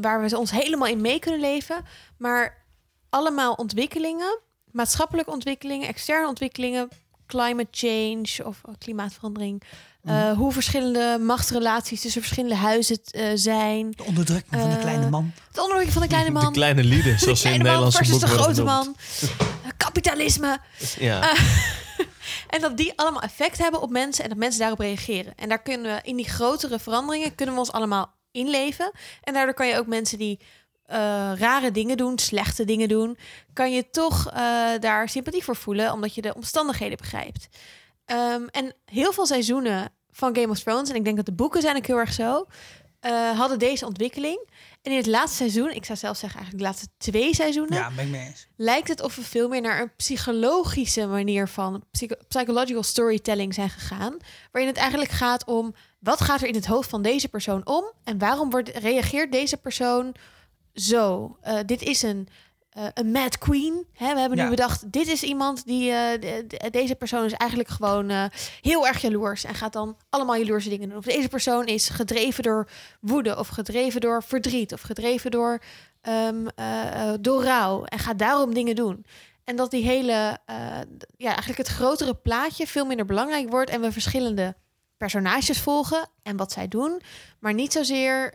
waar 0.00 0.22
we 0.22 0.38
ons 0.38 0.50
helemaal 0.50 0.88
in 0.88 1.00
mee 1.00 1.18
kunnen 1.18 1.40
leven. 1.40 1.84
Maar 2.16 2.64
allemaal 3.10 3.52
ontwikkelingen 3.52 4.40
maatschappelijke 4.72 5.30
ontwikkelingen, 5.30 5.88
externe 5.88 6.28
ontwikkelingen, 6.28 6.88
climate 7.26 7.68
change 7.70 8.44
of 8.44 8.60
klimaatverandering. 8.78 9.62
Eh, 10.04 10.32
hoe 10.32 10.52
verschillende 10.52 11.18
machtsrelaties 11.20 12.00
tussen 12.00 12.22
verschillende 12.22 12.56
huizen 12.56 12.98
eh, 13.10 13.24
zijn. 13.34 13.90
De 13.90 14.04
onderdrukking 14.04 14.60
van 14.60 14.70
de 14.70 14.76
Eh, 14.76 14.80
kleine 14.80 15.10
man. 15.10 15.32
De 15.52 15.60
onderdrukking 15.60 15.92
van 15.92 16.02
de 16.02 16.08
kleine 16.08 16.30
man. 16.30 16.46
De 16.46 16.50
kleine 16.50 16.84
lieden, 16.84 17.18
zoals 17.18 17.42
de 17.42 17.48
in 17.48 17.62
Nederlandse 17.62 17.98
versus 17.98 18.18
de 18.18 18.26
grote 18.26 18.62
man. 18.62 18.96
Kapitalisme. 19.76 20.58
Ja. 20.98 21.20
En 22.48 22.60
dat 22.60 22.76
die 22.76 22.92
allemaal 22.96 23.22
effect 23.22 23.58
hebben 23.58 23.80
op 23.80 23.90
mensen 23.90 24.24
en 24.24 24.30
dat 24.30 24.38
mensen 24.38 24.60
daarop 24.60 24.78
reageren. 24.78 25.32
En 25.36 25.48
daar 25.48 25.62
kunnen 25.62 25.94
we 25.94 26.00
in 26.02 26.16
die 26.16 26.28
grotere 26.28 26.78
veranderingen 26.78 27.34
kunnen 27.34 27.54
we 27.54 27.60
ons 27.60 27.72
allemaal 27.72 28.14
inleven. 28.30 28.90
En 29.22 29.34
daardoor 29.34 29.54
kan 29.54 29.66
je 29.66 29.76
ook 29.78 29.86
mensen 29.86 30.18
die 30.18 30.38
eh, 30.86 30.98
rare 31.34 31.70
dingen 31.70 31.96
doen, 31.96 32.18
slechte 32.18 32.64
dingen 32.64 32.88
doen, 32.88 33.18
kan 33.52 33.72
je 33.72 33.90
toch 33.90 34.30
eh, 34.30 34.40
daar 34.80 35.08
sympathie 35.08 35.44
voor 35.44 35.56
voelen, 35.56 35.92
omdat 35.92 36.14
je 36.14 36.22
de 36.22 36.34
omstandigheden 36.34 36.96
begrijpt. 36.96 37.48
Ehm, 38.12 38.46
en 38.50 38.74
heel 38.84 39.12
veel 39.12 39.26
seizoenen 39.26 39.92
van 40.10 40.36
Game 40.36 40.48
of 40.48 40.58
Thrones, 40.58 40.88
en 40.90 40.94
ik 40.96 41.04
denk 41.04 41.16
dat 41.16 41.26
de 41.26 41.32
boeken 41.32 41.60
zijn 41.60 41.76
ook 41.76 41.86
heel 41.86 41.98
erg 41.98 42.12
zo, 42.12 42.46
eh, 43.00 43.38
hadden 43.38 43.58
deze 43.58 43.86
ontwikkeling. 43.86 44.48
En 44.82 44.90
in 44.90 44.96
het 44.96 45.06
laatste 45.06 45.36
seizoen, 45.36 45.70
ik 45.70 45.84
zou 45.84 45.98
zelf 45.98 46.16
zeggen 46.16 46.38
eigenlijk 46.40 46.64
de 46.64 46.70
laatste 46.70 46.88
twee 46.98 47.34
seizoenen, 47.34 47.76
Ja, 47.78 47.90
ben 47.96 48.04
ik 48.04 48.10
mee 48.10 48.26
eens. 48.26 48.46
lijkt 48.56 48.88
het 48.88 49.02
of 49.02 49.16
we 49.16 49.22
veel 49.22 49.48
meer 49.48 49.60
naar 49.60 49.80
een 49.80 49.96
psychologische 49.96 51.06
manier 51.06 51.48
van 51.48 51.84
psycho- 51.90 52.16
psychological 52.28 52.82
storytelling 52.82 53.54
zijn 53.54 53.70
gegaan. 53.70 54.16
Waarin 54.52 54.70
het 54.70 54.80
eigenlijk 54.80 55.10
gaat 55.10 55.44
om 55.44 55.74
wat 55.98 56.20
gaat 56.20 56.40
er 56.40 56.48
in 56.48 56.54
het 56.54 56.66
hoofd 56.66 56.88
van 56.90 57.02
deze 57.02 57.28
persoon 57.28 57.66
om 57.66 57.84
en 58.04 58.18
waarom 58.18 58.50
wordt, 58.50 58.68
reageert 58.68 59.32
deze 59.32 59.56
persoon 59.56 60.14
zo. 60.74 61.36
Eh, 61.40 61.58
dit 61.66 61.82
is 61.82 62.02
een, 62.02 62.28
eh, 62.72 62.84
een 62.94 63.10
mad 63.10 63.38
queen. 63.38 63.86
Hè? 63.92 64.14
We 64.14 64.20
hebben 64.20 64.38
Ja. 64.38 64.44
nu 64.44 64.50
bedacht, 64.50 64.92
dit 64.92 65.06
is 65.06 65.22
iemand 65.22 65.66
die, 65.66 65.90
eh, 65.90 66.20
de- 66.20 66.44
de- 66.46 66.70
deze 66.70 66.94
persoon 66.94 67.24
is 67.24 67.32
eigenlijk 67.32 67.70
gewoon 67.70 68.10
eh, 68.10 68.24
heel 68.60 68.86
erg 68.86 69.00
jaloers 69.00 69.44
en 69.44 69.54
gaat 69.54 69.72
dan 69.72 69.96
allemaal 70.10 70.36
jaloerse 70.36 70.68
dingen 70.68 70.88
doen. 70.88 70.98
Of 70.98 71.04
deze 71.04 71.28
persoon 71.28 71.66
is 71.66 71.88
gedreven 71.88 72.42
door 72.42 72.68
woede 73.00 73.38
of 73.38 73.48
gedreven 73.48 74.00
door 74.00 74.22
verdriet 74.22 74.72
of 74.72 74.80
gedreven 74.80 75.30
door, 75.30 75.62
ehm, 76.00 76.46
eh, 76.54 77.08
eh, 77.12 77.14
door 77.20 77.44
rouw 77.44 77.84
en 77.84 77.98
gaat 77.98 78.18
daarom 78.18 78.54
dingen 78.54 78.74
doen. 78.76 79.04
En 79.44 79.56
dat 79.56 79.70
die 79.70 79.84
hele, 79.84 80.38
ja, 81.16 81.28
eigenlijk 81.28 81.58
het 81.58 81.68
grotere 81.68 82.14
plaatje 82.14 82.66
veel 82.66 82.84
minder 82.84 83.06
belangrijk 83.06 83.50
wordt 83.50 83.70
en 83.70 83.80
we 83.80 83.92
verschillende 83.92 84.54
personages 84.96 85.60
volgen 85.60 86.08
en 86.22 86.36
wat 86.36 86.52
zij 86.52 86.68
doen, 86.68 87.00
maar 87.38 87.54
niet 87.54 87.72
zozeer 87.72 88.34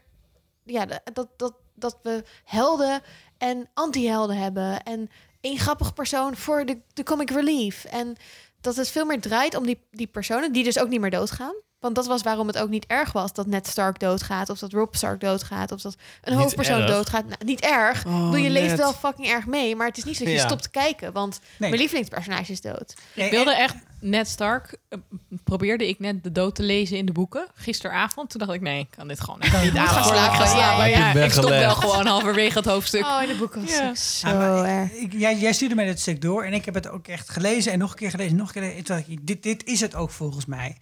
ja, 0.64 0.86
dat, 1.14 1.28
dat, 1.38 1.54
dat 1.76 1.98
we 2.04 2.24
helden 2.44 3.02
en 3.38 3.70
anti-helden 3.74 4.38
hebben 4.38 4.84
en 4.84 5.10
één 5.42 5.58
grappig 5.58 5.94
persoon 5.94 6.36
voor 6.36 6.66
de, 6.66 6.78
de 6.94 7.04
comic 7.04 7.30
relief. 7.30 7.84
En 7.86 8.16
dat 8.62 8.76
het 8.76 8.90
veel 8.90 9.06
meer 9.06 9.22
draait 9.22 9.56
om 9.56 9.66
die, 9.66 9.82
die 9.92 10.08
personen 10.08 10.52
die 10.52 10.64
dus 10.64 10.80
ook 10.80 10.90
niet 10.90 11.00
meer 11.02 11.10
doodgaan. 11.12 11.54
Want 11.80 11.96
dat 11.96 12.08
was 12.08 12.22
waarom 12.22 12.48
het 12.48 12.58
ook 12.58 12.70
niet 12.70 12.86
erg 12.86 13.12
was 13.12 13.34
dat 13.34 13.46
Ned 13.48 13.68
Stark 13.68 14.00
doodgaat, 14.00 14.50
of 14.50 14.60
dat 14.60 14.72
Rob 14.74 14.94
Stark 14.94 15.20
doodgaat, 15.20 15.72
of 15.72 15.82
dat 15.82 15.96
een 16.22 16.32
Niet 16.34 16.42
hoofdpersoon 16.42 16.82
erg. 16.82 16.90
doodgaat. 16.90 17.26
Nou, 17.26 17.46
niet 17.46 17.62
erg. 17.62 18.06
Oh, 18.06 18.14
bedoel, 18.26 18.36
je 18.44 18.50
leeft 18.50 18.76
wel 18.78 18.94
fucking 18.94 19.28
erg 19.28 19.46
mee, 19.46 19.76
maar 19.76 19.88
het 19.88 19.98
is 19.98 20.04
niet 20.04 20.18
zo 20.18 20.24
dat 20.24 20.34
je 20.34 20.40
Ja. 20.40 20.46
stopt 20.46 20.64
te 20.64 20.70
kijken, 20.70 21.14
want 21.14 21.40
Nee. 21.58 21.70
mijn 21.70 21.82
lievelingspersonage 21.82 22.52
is 22.52 22.62
dood. 22.62 22.94
Ik 23.14 23.32
wilde 23.32 23.56
echt 23.56 23.76
Ned 24.00 24.28
Stark, 24.28 24.78
eh, 24.89 25.00
probeerde 25.43 25.88
ik 25.88 26.00
net 26.00 26.24
de 26.24 26.32
dood 26.32 26.56
te 26.56 26.64
lezen 26.64 26.98
in 26.98 27.06
de 27.06 27.12
boeken 27.12 27.48
gisteravond. 27.54 28.30
Toen 28.30 28.39
dacht 28.39 28.54
ik, 28.54 28.62
nee, 28.62 28.80
ik 28.80 28.88
kan 28.98 29.08
dit 29.08 29.20
gewoon 29.20 29.41
echt 29.41 29.64
niet 29.64 29.76
aan. 29.78 29.88
gaan 29.88 30.04
slapen, 30.04 30.89
Ja, 30.89 31.14
ik 31.14 31.32
stop 31.32 31.50
wel 31.50 31.76
gewoon 31.76 32.06
halverwege 32.06 32.58
het 32.58 32.68
hoofdstuk. 32.68 33.06
Oh, 33.06 33.20
in 33.22 33.28
de 33.28 33.36
boeken 33.36 33.62
was 33.62 33.72
Ja. 33.72 33.88
het 33.88 34.00
zo 34.00 34.28
Ja, 34.28 34.34
maar 34.38 34.66
erg. 34.66 34.91
ik- 34.91 35.14
jij, 35.14 35.38
jij 35.38 35.54
stuurde 35.54 35.76
mij 35.76 35.86
dit 35.86 36.00
stuk 36.00 36.22
door 36.22 36.43
en 36.43 36.54
ik 36.54 36.66
heb 36.66 36.74
het 36.74 36.89
ook 36.89 37.08
echt 37.08 37.30
gelezen 37.30 37.72
en 37.72 37.80
nog 37.80 37.89
een 37.91 37.98
keer 37.98 38.10
gelezen, 38.10 38.36
nog 38.38 38.56
een 38.56 38.62
keer 38.62 38.84
gelezen. 38.86 39.20
Dit, 39.26 39.43
dit 39.43 39.66
is 39.66 39.80
het 39.82 39.95
ook 39.95 40.10
volgens 40.12 40.45
mij. 40.45 40.78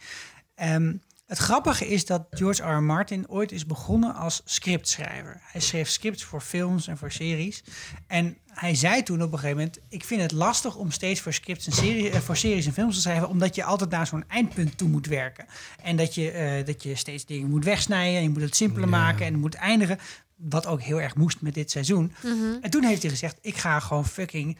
Ehm, 0.55 0.93
het 1.25 1.37
grappige 1.37 1.87
is 1.87 2.05
dat 2.05 2.27
George 2.29 2.63
R. 2.63 2.77
R. 2.77 2.83
Martin 2.83 3.29
ooit 3.29 3.51
is 3.51 3.65
begonnen 3.65 4.15
als 4.15 4.41
scriptschrijver. 4.45 5.41
Hij 5.41 5.61
schreef 5.61 5.89
scripts 5.89 6.23
voor 6.23 6.41
films 6.41 6.87
en 6.87 6.97
voor 6.97 7.11
series. 7.11 7.63
En 8.07 8.37
hij 8.47 8.75
zei 8.75 9.03
toen 9.03 9.21
op 9.21 9.31
een 9.31 9.39
gegeven 9.39 9.57
moment: 9.57 9.79
Ik 9.89 10.03
vind 10.03 10.21
het 10.21 10.31
lastig 10.31 10.75
om 10.75 10.91
steeds 10.91 11.21
voor 11.21 11.33
scripts 11.33 11.65
en 11.65 11.71
series, 11.71 12.09
eh, 12.09 12.19
voor 12.19 12.37
series 12.37 12.65
en 12.65 12.73
films 12.73 12.95
te 12.95 13.01
schrijven, 13.01 13.29
omdat 13.29 13.55
je 13.55 13.63
altijd 13.63 13.89
naar 13.89 14.07
zo'n 14.07 14.23
eindpunt 14.27 14.77
toe 14.77 14.89
moet 14.89 15.07
werken. 15.07 15.45
En 15.81 15.95
dat 15.95 16.15
je, 16.15 16.31
eh, 16.31 16.65
dat 16.65 16.83
je 16.83 16.95
steeds 16.95 17.25
dingen 17.25 17.49
moet 17.49 17.63
wegsnijden 17.63 18.17
en 18.17 18.23
je 18.23 18.29
moet 18.29 18.41
het 18.41 18.55
simpeler 18.55 18.89
maken 18.89 19.25
en 19.25 19.31
het 19.31 19.41
moet 19.41 19.55
eindigen. 19.55 19.99
Wat 20.35 20.65
ook 20.65 20.81
heel 20.81 21.01
erg 21.01 21.15
moest 21.15 21.41
met 21.41 21.53
dit 21.53 21.71
seizoen. 21.71 22.13
En 22.61 22.69
toen 22.69 22.83
heeft 22.83 23.01
hij 23.01 23.11
gezegd: 23.11 23.37
Ik 23.41 23.57
ga 23.57 23.79
gewoon 23.79 24.05
fucking 24.05 24.57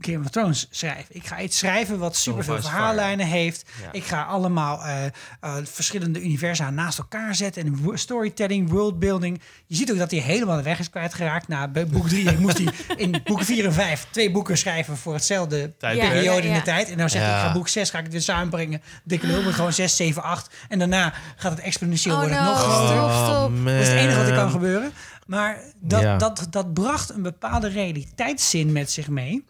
Game 0.00 0.18
of 0.24 0.30
Thrones 0.30 0.66
schrijven. 0.70 1.04
Ik 1.16 1.26
ga 1.26 1.40
iets 1.40 1.58
schrijven 1.58 1.98
wat 1.98 2.16
superveel 2.16 2.60
verhaallijnen 2.60 3.26
heeft. 3.26 3.64
Ja. 3.82 3.88
Ik 3.92 4.04
ga 4.04 4.22
allemaal 4.22 4.82
eh, 4.84 5.04
eh, 5.40 5.54
verschillende 5.64 6.22
universa 6.22 6.70
naast 6.70 6.98
elkaar 6.98 7.34
zetten. 7.34 7.62
En 7.64 7.98
storytelling, 7.98 8.70
worldbuilding. 8.70 9.40
Je 9.66 9.76
ziet 9.76 9.90
ook 9.90 9.98
dat 9.98 10.10
hij 10.10 10.20
helemaal 10.20 10.56
de 10.56 10.62
weg 10.62 10.78
is 10.78 10.90
kwijtgeraakt. 10.90 11.48
Na 11.48 11.68
boek 11.68 12.08
drie 12.08 12.38
moest 12.38 12.58
hij 12.58 12.72
in 12.96 13.20
boek 13.24 13.42
4 13.44 13.64
en 13.64 13.72
5 13.72 14.06
twee 14.10 14.30
boeken 14.30 14.58
schrijven 14.58 14.96
voor 14.96 15.14
hetzelfde 15.14 15.72
Tijdperk. 15.78 16.10
periode 16.12 16.46
in 16.46 16.54
de 16.54 16.62
tijd. 16.62 16.90
En 16.90 16.96
nou 16.96 17.08
zegt 17.08 17.24
hij, 17.24 17.32
Ja. 17.34 17.40
ik 17.40 17.46
ga 17.46 17.52
boek 17.52 17.68
6 17.68 17.90
ga 17.90 17.98
ik 17.98 18.04
het 18.04 18.12
weer 18.12 18.22
samenbrengen. 18.22 18.82
Dikke 19.04 19.26
lul, 19.26 19.42
maar 19.42 19.52
gewoon 19.52 19.72
6, 19.72 19.96
7, 19.96 20.22
8. 20.22 20.54
En 20.68 20.78
daarna 20.78 21.12
gaat 21.36 21.50
het 21.50 21.60
exponentieel 21.60 22.14
Oh 22.14 22.20
worden. 22.20 22.38
no, 22.38 22.44
nog 22.44 22.58
groter. 22.62 22.96
stop, 22.96 23.10
stop. 23.10 23.34
Oh, 23.34 23.48
man. 23.50 23.64
Dat 23.64 23.74
is 23.82 23.88
het 23.88 23.96
enige 23.96 24.16
wat 24.18 24.26
er 24.28 24.34
kan 24.34 24.50
gebeuren. 24.50 24.92
Maar 25.26 25.58
dat, 25.80 26.00
Ja. 26.00 26.16
dat, 26.16 26.46
dat 26.50 26.72
bracht 26.74 27.10
een 27.10 27.22
bepaalde 27.22 27.68
realiteitszin 27.68 28.72
met 28.72 28.90
zich 28.90 29.08
mee 29.08 29.44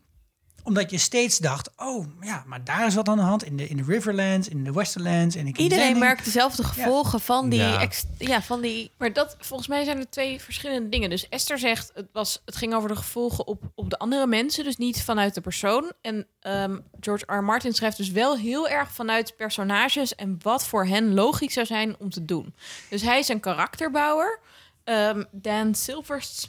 omdat 0.70 0.90
je 0.90 0.98
steeds 0.98 1.38
dacht, 1.38 1.70
oh 1.76 2.06
ja, 2.20 2.42
maar 2.46 2.64
daar 2.64 2.86
is 2.86 2.94
wat 2.94 3.08
aan 3.08 3.16
de 3.16 3.22
hand. 3.22 3.44
In 3.44 3.56
de, 3.56 3.68
in 3.68 3.76
de 3.76 3.82
Riverlands, 3.86 4.48
in 4.48 4.64
de 4.64 4.72
Westerlands. 4.72 5.36
En 5.36 5.46
Iedereen 5.46 5.78
Landing. 5.78 5.98
merkt 5.98 6.24
dezelfde 6.24 6.64
gevolgen 6.64 7.20
van 7.20 7.48
die, 7.48 7.58
Ja. 7.60 7.80
ex- 7.80 8.04
ja, 8.18 8.42
van 8.42 8.60
die 8.60 8.90
Maar 8.98 9.12
dat, 9.12 9.36
volgens 9.38 9.68
mij 9.68 9.84
zijn 9.84 9.98
er 9.98 10.10
twee 10.10 10.40
verschillende 10.40 10.88
dingen. 10.88 11.10
Dus 11.10 11.28
Esther 11.28 11.58
zegt, 11.58 11.90
het, 11.94 12.08
was, 12.12 12.42
het 12.44 12.56
ging 12.56 12.74
over 12.74 12.88
de 12.88 12.96
gevolgen 12.96 13.46
op, 13.46 13.62
op 13.74 13.90
de 13.90 13.98
andere 13.98 14.26
mensen, 14.26 14.64
dus 14.64 14.76
niet 14.76 15.02
vanuit 15.02 15.34
de 15.34 15.40
persoon. 15.40 15.92
En 16.00 16.26
ehm, 16.40 16.78
George 17.00 17.24
R. 17.26 17.34
R. 17.36 17.44
Martin 17.44 17.72
schrijft 17.72 17.96
dus 17.96 18.10
wel 18.10 18.36
heel 18.36 18.68
erg 18.68 18.92
vanuit 18.92 19.36
personages 19.36 20.14
en 20.14 20.38
wat 20.42 20.64
voor 20.66 20.86
hen 20.86 21.14
logisch 21.14 21.52
zou 21.52 21.66
zijn 21.66 21.96
om 21.98 22.10
te 22.10 22.24
doen. 22.24 22.54
Dus 22.90 23.02
hij 23.02 23.18
is 23.18 23.28
een 23.28 23.40
karakterbouwer. 23.40 24.40
Ehm, 24.84 25.24
Dan 25.32 25.74
Silvers, 25.74 26.46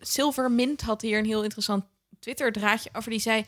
Silvermint 0.00 0.80
had 0.80 1.00
hier 1.02 1.18
een 1.18 1.24
heel 1.24 1.42
interessant 1.42 1.84
Twitter-draadje 2.20 2.90
over. 2.92 3.10
Die 3.10 3.20
zei, 3.20 3.44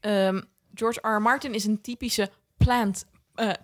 ehm, 0.00 0.40
George 0.74 1.08
R. 1.08 1.22
Martin 1.22 1.54
is 1.54 1.64
een 1.64 1.80
typische 1.80 2.30
plant, 2.56 3.04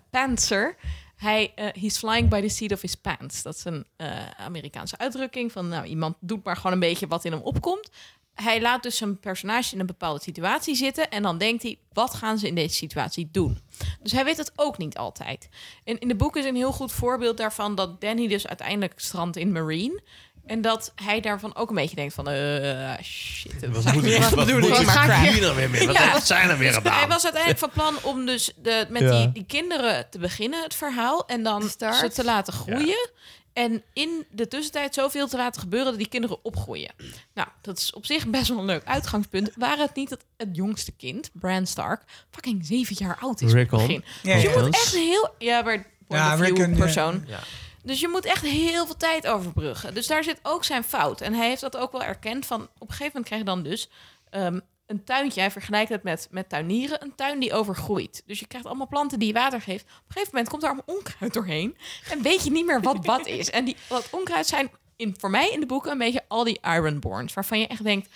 pantser. 0.09 0.75
Hij, 1.19 1.51
eh 1.55 1.81
he's 1.81 1.97
flying 1.97 2.29
by 2.29 2.41
the 2.41 2.49
seat 2.49 2.71
of 2.71 2.81
his 2.81 2.95
pants. 2.95 3.41
Dat 3.41 3.55
is 3.55 3.65
een 3.65 3.85
eh, 3.95 4.29
Amerikaanse 4.29 4.97
uitdrukking 4.97 5.51
van, 5.51 5.67
nou, 5.67 5.85
iemand 5.85 6.15
doet 6.19 6.43
maar 6.43 6.55
gewoon 6.55 6.71
een 6.71 6.79
beetje 6.79 7.07
wat 7.07 7.25
in 7.25 7.31
hem 7.31 7.41
opkomt. 7.41 7.89
Hij 8.33 8.61
laat 8.61 8.83
dus 8.83 8.97
zijn 8.97 9.19
personage 9.19 9.73
in 9.73 9.79
een 9.79 9.85
bepaalde 9.85 10.21
situatie 10.21 10.75
zitten 10.75 11.09
en 11.09 11.23
dan 11.23 11.37
denkt 11.37 11.63
hij, 11.63 11.79
wat 11.93 12.13
gaan 12.13 12.37
ze 12.37 12.47
in 12.47 12.55
deze 12.55 12.75
situatie 12.75 13.29
doen? 13.31 13.59
Dus 14.01 14.11
hij 14.11 14.23
weet 14.23 14.37
het 14.37 14.51
ook 14.55 14.77
niet 14.77 14.97
altijd. 14.97 15.49
En 15.83 15.99
in 15.99 16.07
de 16.07 16.15
boek 16.15 16.35
is 16.35 16.45
een 16.45 16.55
heel 16.55 16.71
goed 16.71 16.91
voorbeeld 16.91 17.37
daarvan 17.37 17.75
dat 17.75 18.01
Danny 18.01 18.27
dus 18.27 18.47
uiteindelijk 18.47 18.93
strandt 18.99 19.37
in 19.37 19.51
Marine. 19.51 20.01
En 20.49 20.61
dat 20.61 20.91
hij 20.95 21.19
daarvan 21.19 21.55
ook 21.55 21.69
een 21.69 21.75
beetje 21.75 21.95
denkt 21.95 22.13
van, 22.13 22.29
eh 22.29 22.93
shit. 23.03 23.51
het 23.51 23.65
Wat 23.71 23.83
was 23.83 23.93
moet, 23.93 24.03
eigenlijk- 24.03 24.35
wat, 24.35 24.45
wat 24.51 24.59
moet 24.59 24.69
Wat 24.69 24.79
ik 24.79 24.87
ga 24.87 25.21
ik 25.23 25.29
hier 25.31 25.41
nou 25.41 25.55
weer 25.55 25.69
mee? 25.69 25.85
Wat 25.87 25.95
Ja. 25.97 26.11
heeft 26.11 26.27
zij 26.27 26.45
nou 26.45 26.57
weer 26.59 26.73
gedaan? 26.73 26.97
Hij 26.97 27.07
was 27.07 27.23
uiteindelijk 27.23 27.59
van 27.61 27.69
plan 27.69 27.95
om 28.03 28.25
dus 28.25 28.51
de, 28.61 28.85
met 28.89 29.01
Ja. 29.01 29.17
die, 29.19 29.31
die 29.31 29.45
kinderen 29.45 30.09
te 30.09 30.19
beginnen, 30.19 30.63
het 30.63 30.75
verhaal. 30.75 31.25
En 31.27 31.43
dan 31.43 31.69
Start. 31.69 31.95
ze 31.95 32.09
te 32.09 32.23
laten 32.23 32.53
groeien. 32.53 33.09
En 33.53 33.83
in 33.93 34.25
de 34.31 34.47
tussentijd 34.47 34.93
zoveel 34.93 35.27
te 35.27 35.37
laten 35.37 35.61
gebeuren 35.61 35.89
dat 35.89 35.97
die 35.99 36.07
kinderen 36.09 36.37
opgroeien. 36.43 36.91
Nou, 37.33 37.47
dat 37.61 37.77
is 37.77 37.93
op 37.93 38.05
zich 38.05 38.27
best 38.27 38.47
wel 38.47 38.57
een 38.57 38.65
leuk 38.65 38.85
uitgangspunt. 38.85 39.51
Waar 39.55 39.77
het 39.77 39.95
niet 39.95 40.09
dat 40.09 40.19
het 40.37 40.49
jongste 40.51 40.91
kind, 40.91 41.29
Bran 41.33 41.67
Stark, 41.67 42.01
fucking 42.31 42.65
zeven 42.65 42.95
jaar 42.99 43.17
oud 43.21 43.41
is 43.41 43.51
Rickon. 43.51 43.79
begin. 43.79 44.03
Dus 44.23 44.41
je 44.41 44.49
ja. 44.49 44.59
moet 44.61 44.73
echt 44.75 44.95
heel... 44.95 45.33
Ja, 45.37 45.61
maar 45.61 45.85
Ja, 46.09 46.33
Rickon, 46.33 46.69
ja. 46.69 46.75
persoon. 46.77 47.23
Ja. 47.27 47.39
Dus 47.83 47.99
je 47.99 48.07
moet 48.07 48.25
echt 48.25 48.41
heel 48.41 48.85
veel 48.85 48.97
tijd 48.97 49.27
overbruggen. 49.27 49.93
Dus 49.93 50.07
daar 50.07 50.23
zit 50.23 50.39
ook 50.43 50.63
zijn 50.63 50.83
fout. 50.83 51.21
En 51.21 51.33
hij 51.33 51.47
heeft 51.47 51.61
dat 51.61 51.77
ook 51.77 51.91
wel 51.91 52.03
erkend. 52.03 52.45
Van, 52.45 52.61
op 52.61 52.69
een 52.81 52.87
gegeven 52.87 53.05
moment 53.05 53.25
krijg 53.25 53.41
je 53.41 53.47
dan 53.47 53.63
dus 53.63 53.89
ehm, 54.29 54.59
een 54.85 55.03
tuintje. 55.03 55.39
Hij 55.39 55.51
vergelijkt 55.51 55.89
het 55.89 56.03
met, 56.03 56.27
met 56.31 56.49
tuinieren. 56.49 57.03
Een 57.03 57.15
tuin 57.15 57.39
die 57.39 57.53
overgroeit. 57.53 58.23
Dus 58.25 58.39
je 58.39 58.47
krijgt 58.47 58.67
allemaal 58.67 58.87
planten 58.87 59.19
die 59.19 59.27
je 59.27 59.33
water 59.33 59.61
geeft. 59.61 59.83
Op 59.83 59.89
een 59.89 60.13
gegeven 60.13 60.29
moment 60.31 60.49
komt 60.49 60.63
er 60.63 60.69
allemaal 60.69 60.95
onkruid 60.95 61.33
doorheen. 61.33 61.77
En 62.09 62.21
weet 62.21 62.43
je 62.43 62.51
niet 62.51 62.65
meer 62.65 62.81
wat 62.81 63.05
wat 63.05 63.27
is. 63.27 63.49
En 63.49 63.65
die, 63.65 63.75
dat 63.87 64.07
onkruid 64.11 64.47
zijn 64.47 64.71
in, 64.95 65.15
voor 65.17 65.29
mij 65.29 65.49
in 65.49 65.59
de 65.59 65.65
boeken 65.65 65.91
een 65.91 65.97
beetje 65.97 66.23
al 66.27 66.43
die 66.43 66.59
Ironborns. 66.61 67.33
Waarvan 67.33 67.59
je 67.59 67.67
echt 67.67 67.83
denkt... 67.83 68.09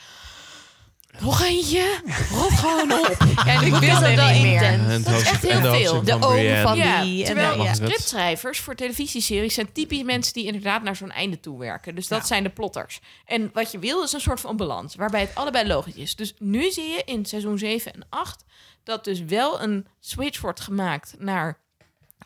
Nog 1.20 1.42
eentje? 1.44 2.00
Rot 2.32 2.52
gewoon 2.52 2.92
op. 2.92 3.18
Ja, 3.46 3.62
ik 3.62 3.74
wil 3.76 4.00
dat 4.00 4.16
wel 4.16 4.30
niet 4.32 4.42
meer. 4.42 4.54
intens. 4.64 4.84
En 4.84 4.90
het 4.90 5.06
Dat 5.06 5.14
is 5.22 5.24
echt 5.30 5.42
heel 5.42 5.52
en 5.52 5.62
veel. 5.76 6.04
De 6.04 6.14
oom 6.14 6.62
van 6.62 6.78
Ja, 6.78 7.02
die 7.04 7.20
en 7.22 7.26
terwijl 7.26 7.64
ja. 7.64 7.74
scriptschrijvers 7.74 8.60
voor 8.60 8.76
televisieseries 8.76 9.54
zijn 9.54 9.72
typisch 9.72 10.04
mensen 10.04 10.34
die 10.34 10.46
inderdaad 10.46 10.84
naar 10.84 10.96
zo'n 10.96 11.12
einde 11.12 11.40
toe 11.40 11.60
werken. 11.60 11.96
Dus 11.96 12.08
dat 12.08 12.20
Ja. 12.20 12.26
zijn 12.26 12.44
de 12.44 12.50
plotters. 12.50 13.00
En 13.26 13.50
wat 13.54 13.72
je 13.72 13.80
wil 13.80 14.04
is 14.04 14.14
een 14.14 14.20
soort 14.22 14.40
van 14.40 14.58
balans, 14.58 14.96
waarbij 14.96 15.20
het 15.22 15.36
allebei 15.36 15.68
logisch 15.68 15.96
is. 15.96 16.16
Dus 16.16 16.34
nu 16.40 16.72
zie 16.72 16.88
je 16.90 17.02
in 17.06 17.26
seizoen 17.26 17.58
7 17.58 17.94
en 17.94 18.06
8 18.10 18.44
dat 18.84 19.04
dus 19.04 19.20
wel 19.24 19.62
een 19.62 19.88
switch 20.00 20.42
wordt 20.42 20.60
gemaakt 20.62 21.16
naar 21.20 21.58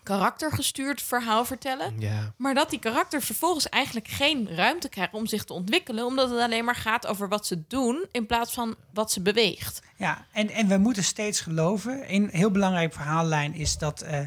karaktergestuurd 0.08 1.02
verhaal 1.02 1.46
vertellen. 1.46 2.00
Ja. 2.00 2.34
Maar 2.38 2.54
dat 2.54 2.70
die 2.70 2.80
karakters 2.80 3.26
vervolgens 3.26 3.70
eigenlijk 3.70 4.08
geen 4.08 4.56
ruimte 4.56 4.90
krijgen 4.90 5.18
om 5.18 5.26
zich 5.28 5.44
te 5.44 5.54
ontwikkelen. 5.54 6.06
Omdat 6.06 6.30
het 6.30 6.40
alleen 6.40 6.66
maar 6.66 6.76
gaat 6.76 7.08
over 7.08 7.30
wat 7.30 7.48
ze 7.48 7.64
doen 7.68 8.06
in 8.12 8.26
plaats 8.26 8.54
van 8.54 8.76
wat 8.94 9.12
ze 9.12 9.22
beweegt. 9.22 9.82
Ja, 9.96 10.26
en, 10.32 10.50
en 10.50 10.68
we 10.68 10.78
moeten 10.78 11.04
steeds 11.04 11.42
geloven. 11.42 12.14
Een 12.14 12.30
heel 12.32 12.52
belangrijk 12.52 12.94
verhaallijn 12.94 13.54
is 13.54 13.78
dat. 13.78 14.02
eh, 14.02 14.20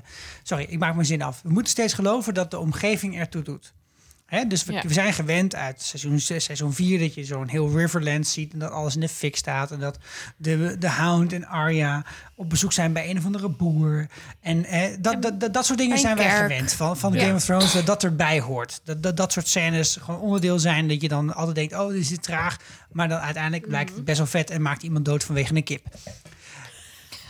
sorry, 0.42 0.64
ik 0.68 0.78
maak 0.78 0.94
mijn 0.94 1.06
zin 1.06 1.22
af. 1.22 1.42
We 1.42 1.50
moeten 1.52 1.72
steeds 1.72 1.94
geloven 1.94 2.34
dat 2.34 2.50
de 2.50 2.58
omgeving 2.58 3.18
ertoe 3.18 3.42
doet. 3.42 3.72
Hè, 4.30 4.46
dus 4.46 4.64
we, 4.64 4.72
Ja. 4.72 4.82
we 4.86 4.92
zijn 4.92 5.12
gewend 5.12 5.54
uit 5.54 5.82
seizoen 5.82 6.18
6, 6.20 6.44
seizoen 6.44 6.72
4 6.72 6.98
dat 6.98 7.14
je 7.14 7.24
zo'n 7.24 7.48
heel 7.48 7.76
Riverland 7.78 8.26
ziet 8.26 8.52
en 8.52 8.58
dat 8.58 8.70
alles 8.70 8.94
in 8.94 9.00
de 9.00 9.08
fik 9.08 9.36
staat. 9.36 9.70
En 9.70 9.78
dat 9.80 9.98
de, 10.36 10.76
de 10.78 10.90
Hound 10.90 11.32
en 11.32 11.46
Arya 11.46 12.04
op 12.34 12.48
bezoek 12.50 12.72
zijn 12.72 12.92
bij 12.92 13.10
een 13.10 13.18
of 13.18 13.24
andere 13.24 13.48
boer. 13.48 14.06
En 14.40 14.64
eh, 14.64 14.82
dat, 15.00 15.22
dat, 15.22 15.40
dat, 15.40 15.54
dat 15.54 15.66
soort 15.66 15.78
dingen 15.78 15.98
zijn 15.98 16.16
wij 16.16 16.36
gewend 16.36 16.72
van, 16.72 16.96
van 16.96 17.12
Ja. 17.12 17.20
Game 17.20 17.34
of 17.34 17.44
Thrones. 17.44 17.72
Dat 17.72 17.86
dat 17.86 18.04
erbij 18.04 18.40
hoort. 18.40 18.80
Dat, 18.84 19.02
dat 19.02 19.16
dat 19.16 19.32
soort 19.32 19.48
scènes 19.48 19.96
gewoon 20.00 20.20
onderdeel 20.20 20.58
zijn. 20.58 20.88
Dat 20.88 21.00
je 21.00 21.08
dan 21.08 21.34
altijd 21.34 21.56
denkt, 21.56 21.74
oh, 21.74 21.88
dit 21.88 22.00
is 22.00 22.10
het 22.10 22.22
traag. 22.22 22.56
Maar 22.92 23.08
dan 23.08 23.18
uiteindelijk 23.20 23.66
blijkt 23.68 23.94
het 23.94 24.04
best 24.04 24.18
wel 24.18 24.26
vet 24.26 24.50
en 24.50 24.62
maakt 24.62 24.82
iemand 24.82 25.04
dood 25.04 25.24
vanwege 25.24 25.54
een 25.56 25.64
kip. 25.64 25.86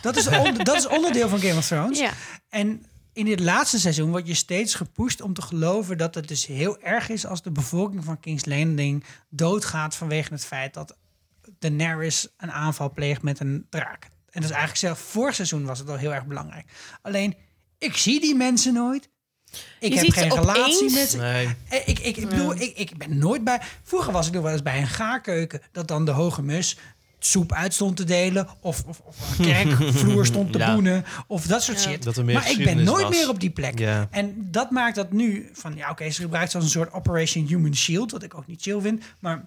Dat 0.02 0.16
is, 0.16 0.26
on- 0.28 0.54
dat 0.64 0.76
is 0.76 0.86
onderdeel 0.88 1.28
van 1.28 1.40
Game 1.40 1.56
of 1.58 1.66
Thrones. 1.66 1.98
Ja. 1.98 2.10
En 2.50 2.84
in 3.12 3.24
dit 3.24 3.40
laatste 3.40 3.78
seizoen 3.78 4.10
word 4.10 4.26
je 4.26 4.34
steeds 4.34 4.74
gepusht 4.74 5.20
om 5.20 5.34
te 5.34 5.42
geloven 5.42 5.98
dat 5.98 6.14
het 6.14 6.28
dus 6.28 6.46
heel 6.46 6.80
erg 6.80 7.08
is 7.08 7.26
als 7.26 7.42
de 7.42 7.50
bevolking 7.50 8.04
van 8.04 8.20
King's 8.20 8.44
Landing 8.44 9.04
doodgaat 9.28 9.96
vanwege 9.96 10.32
het 10.32 10.44
feit 10.44 10.74
dat 10.74 10.96
Daenerys 11.58 12.28
een 12.36 12.52
aanval 12.52 12.92
pleegt 12.92 13.22
met 13.22 13.40
een 13.40 13.66
draak. 13.70 14.04
En 14.04 14.40
dat 14.40 14.50
is 14.50 14.56
eigenlijk 14.56 14.76
zelf 14.78 14.98
vorig 14.98 15.34
seizoen 15.34 15.64
was 15.64 15.78
het 15.78 15.88
al 15.88 15.96
heel 15.96 16.14
erg 16.14 16.26
belangrijk. 16.26 16.66
Alleen, 17.02 17.34
ik 17.78 17.96
zie 17.96 18.20
die 18.20 18.34
mensen 18.34 18.72
nooit. 18.72 19.08
Ik 19.80 19.92
Je 19.92 19.98
heb 19.98 20.10
geen 20.10 20.34
relatie 20.34 20.62
opeens. 20.74 20.94
met 20.94 21.08
ze. 21.08 21.16
Nee. 21.16 21.56
Eh, 21.68 21.88
Ik, 21.88 21.98
ik, 21.98 22.16
ik 22.16 22.28
bedoel, 22.28 22.54
ik, 22.54 22.78
ik 22.78 22.96
ben 22.96 23.18
nooit 23.18 23.44
bij. 23.44 23.60
Vroeger 23.82 24.12
was 24.12 24.26
ik 24.26 24.32
nog 24.32 24.42
wel 24.42 24.52
eens 24.52 24.62
bij 24.62 24.80
een 24.80 24.86
gaarkeuken. 24.86 25.60
Dat 25.72 25.88
dan 25.88 26.04
de 26.04 26.10
hoge 26.10 26.42
mus 26.42 26.76
soep 27.26 27.52
uit 27.52 27.74
stond 27.74 27.96
te 27.96 28.04
delen. 28.04 28.48
Of, 28.60 28.84
of, 28.86 29.00
of 29.04 29.38
een 29.38 29.44
kerkvloer 29.44 30.26
stond 30.26 30.52
te 30.52 30.58
Ja. 30.64 30.72
boenen. 30.74 31.04
Of 31.26 31.46
dat 31.46 31.62
soort 31.62 31.80
shit. 31.80 32.02
Dat 32.02 32.16
meer 32.16 32.34
maar 32.34 32.50
ik 32.50 32.64
ben 32.64 32.84
nooit 32.84 33.02
was. 33.06 33.16
meer 33.16 33.28
op 33.28 33.40
die 33.40 33.50
plek. 33.50 33.78
Ja. 33.78 34.08
En 34.10 34.48
dat 34.50 34.70
maakt 34.70 34.94
dat 34.94 35.12
nu 35.12 35.50
van 35.52 35.76
ja, 35.76 35.90
oké, 35.90 36.10
ze 36.10 36.20
gebruikt 36.22 36.46
het 36.52 36.62
als 36.62 36.64
een 36.64 36.80
soort 36.80 36.92
Operation 36.92 37.46
Human 37.46 37.74
Shield. 37.74 38.10
Wat 38.10 38.22
ik 38.22 38.34
ook 38.34 38.46
niet 38.46 38.62
chill 38.62 38.80
vind. 38.80 39.02
Maar 39.18 39.34
dan 39.36 39.44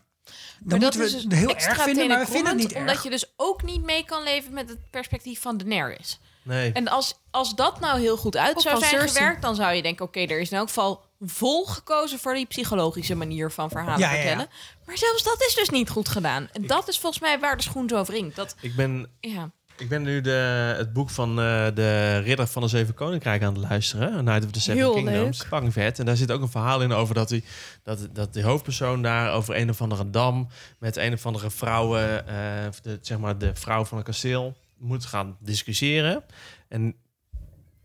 Maar 0.63 0.79
moeten 0.79 0.99
we 0.99 1.05
is 1.05 1.13
het 1.13 1.29
dus 1.29 1.39
heel 1.39 1.49
extra 1.49 1.73
erg 1.73 1.83
vinden. 1.83 2.07
Maar 2.07 2.19
we 2.19 2.25
vinden 2.31 2.47
het 2.51 2.57
niet 2.57 2.75
Omdat 2.75 2.93
erg. 2.95 3.03
je 3.03 3.09
dus 3.09 3.33
ook 3.37 3.63
niet 3.63 3.83
mee 3.83 4.05
kan 4.05 4.23
leven 4.23 4.53
met 4.53 4.69
het 4.69 4.89
perspectief 4.89 5.41
van 5.41 5.57
Daenerys. 5.57 6.19
Nee. 6.43 6.71
En 6.71 6.87
als, 6.87 7.15
als 7.31 7.55
dat 7.55 7.79
nou 7.79 7.99
heel 7.99 8.17
goed 8.17 8.37
uit 8.37 8.55
Of 8.55 8.61
zou 8.61 8.77
zijn 8.77 8.89
Cersei. 8.89 9.17
gewerkt, 9.17 9.41
dan 9.41 9.55
zou 9.55 9.73
je 9.73 9.81
denken: 9.81 10.05
oké, 10.05 10.19
er 10.19 10.39
is 10.39 10.49
in 10.49 10.57
elk 10.57 10.67
geval 10.67 11.03
vol 11.25 11.65
gekozen 11.65 12.19
voor 12.19 12.33
die 12.33 12.45
psychologische 12.45 13.15
manier 13.15 13.51
van 13.51 13.69
verhalen 13.69 13.99
Ja, 13.99 14.11
ja, 14.11 14.15
ja. 14.15 14.21
vertellen. 14.21 14.47
Maar 14.85 14.97
zelfs 14.97 15.23
dat 15.23 15.45
is 15.47 15.55
dus 15.55 15.69
niet 15.69 15.89
goed 15.89 16.09
gedaan. 16.09 16.49
En 16.51 16.67
dat 16.67 16.87
is 16.87 16.99
volgens 16.99 17.21
mij 17.21 17.39
waar 17.39 17.57
de 17.57 17.63
schoen 17.63 17.89
zo 17.89 18.03
wringt. 18.03 18.35
Dat, 18.35 18.55
Ik 18.61 18.75
ben, 18.75 19.07
ja. 19.19 19.51
ik 19.77 19.89
ben 19.89 20.01
nu 20.01 20.21
de, 20.21 20.73
het 20.77 20.93
boek 20.93 21.09
van 21.09 21.29
eh, 21.29 21.65
de 21.73 22.17
Ridder 22.17 22.47
van 22.47 22.61
de 22.61 22.67
Zeven 22.67 22.93
Koninkrijken 22.93 23.47
aan 23.47 23.53
het 23.53 23.69
luisteren. 23.69 24.23
Night 24.23 24.45
of 24.45 24.51
the 24.51 24.61
Seven 24.61 24.81
Heel 24.81 24.93
Kingdoms. 24.93 25.43
Fucking 25.43 25.73
vet. 25.73 25.99
En 25.99 26.05
daar 26.05 26.17
zit 26.17 26.31
ook 26.31 26.41
een 26.41 26.49
verhaal 26.49 26.81
in 26.81 26.91
over 26.91 27.15
dat, 27.15 27.29
die, 27.29 27.43
dat, 27.83 28.07
dat 28.11 28.33
de 28.33 28.43
hoofdpersoon 28.43 29.01
daar 29.01 29.33
over 29.33 29.55
een 29.55 29.69
of 29.69 29.81
andere 29.81 30.09
dam... 30.09 30.47
met 30.79 30.95
een 30.95 31.13
of 31.13 31.25
andere 31.25 31.49
vrouwen, 31.49 32.27
eh, 32.27 32.35
de, 32.81 32.97
zeg 33.01 33.17
maar 33.17 33.37
de 33.37 33.51
vrouw 33.55 33.85
van 33.85 33.97
een 33.97 34.03
kasteel... 34.03 34.55
moet 34.77 35.05
gaan 35.05 35.37
discussiëren. 35.39 36.23
En 36.67 36.95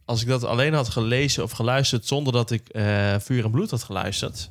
als 0.09 0.23
ik 0.23 0.29
dat 0.29 0.45
alleen 0.45 0.75
had 0.75 0.89
gelezen 0.89 1.43
of 1.43 1.51
geluisterd... 1.51 2.07
zonder 2.07 2.33
dat 2.33 2.51
ik 2.51 2.69
eh, 2.69 3.15
Vuur 3.19 3.45
en 3.45 3.51
Bloed 3.51 3.71
had 3.71 3.83
geluisterd... 3.83 4.51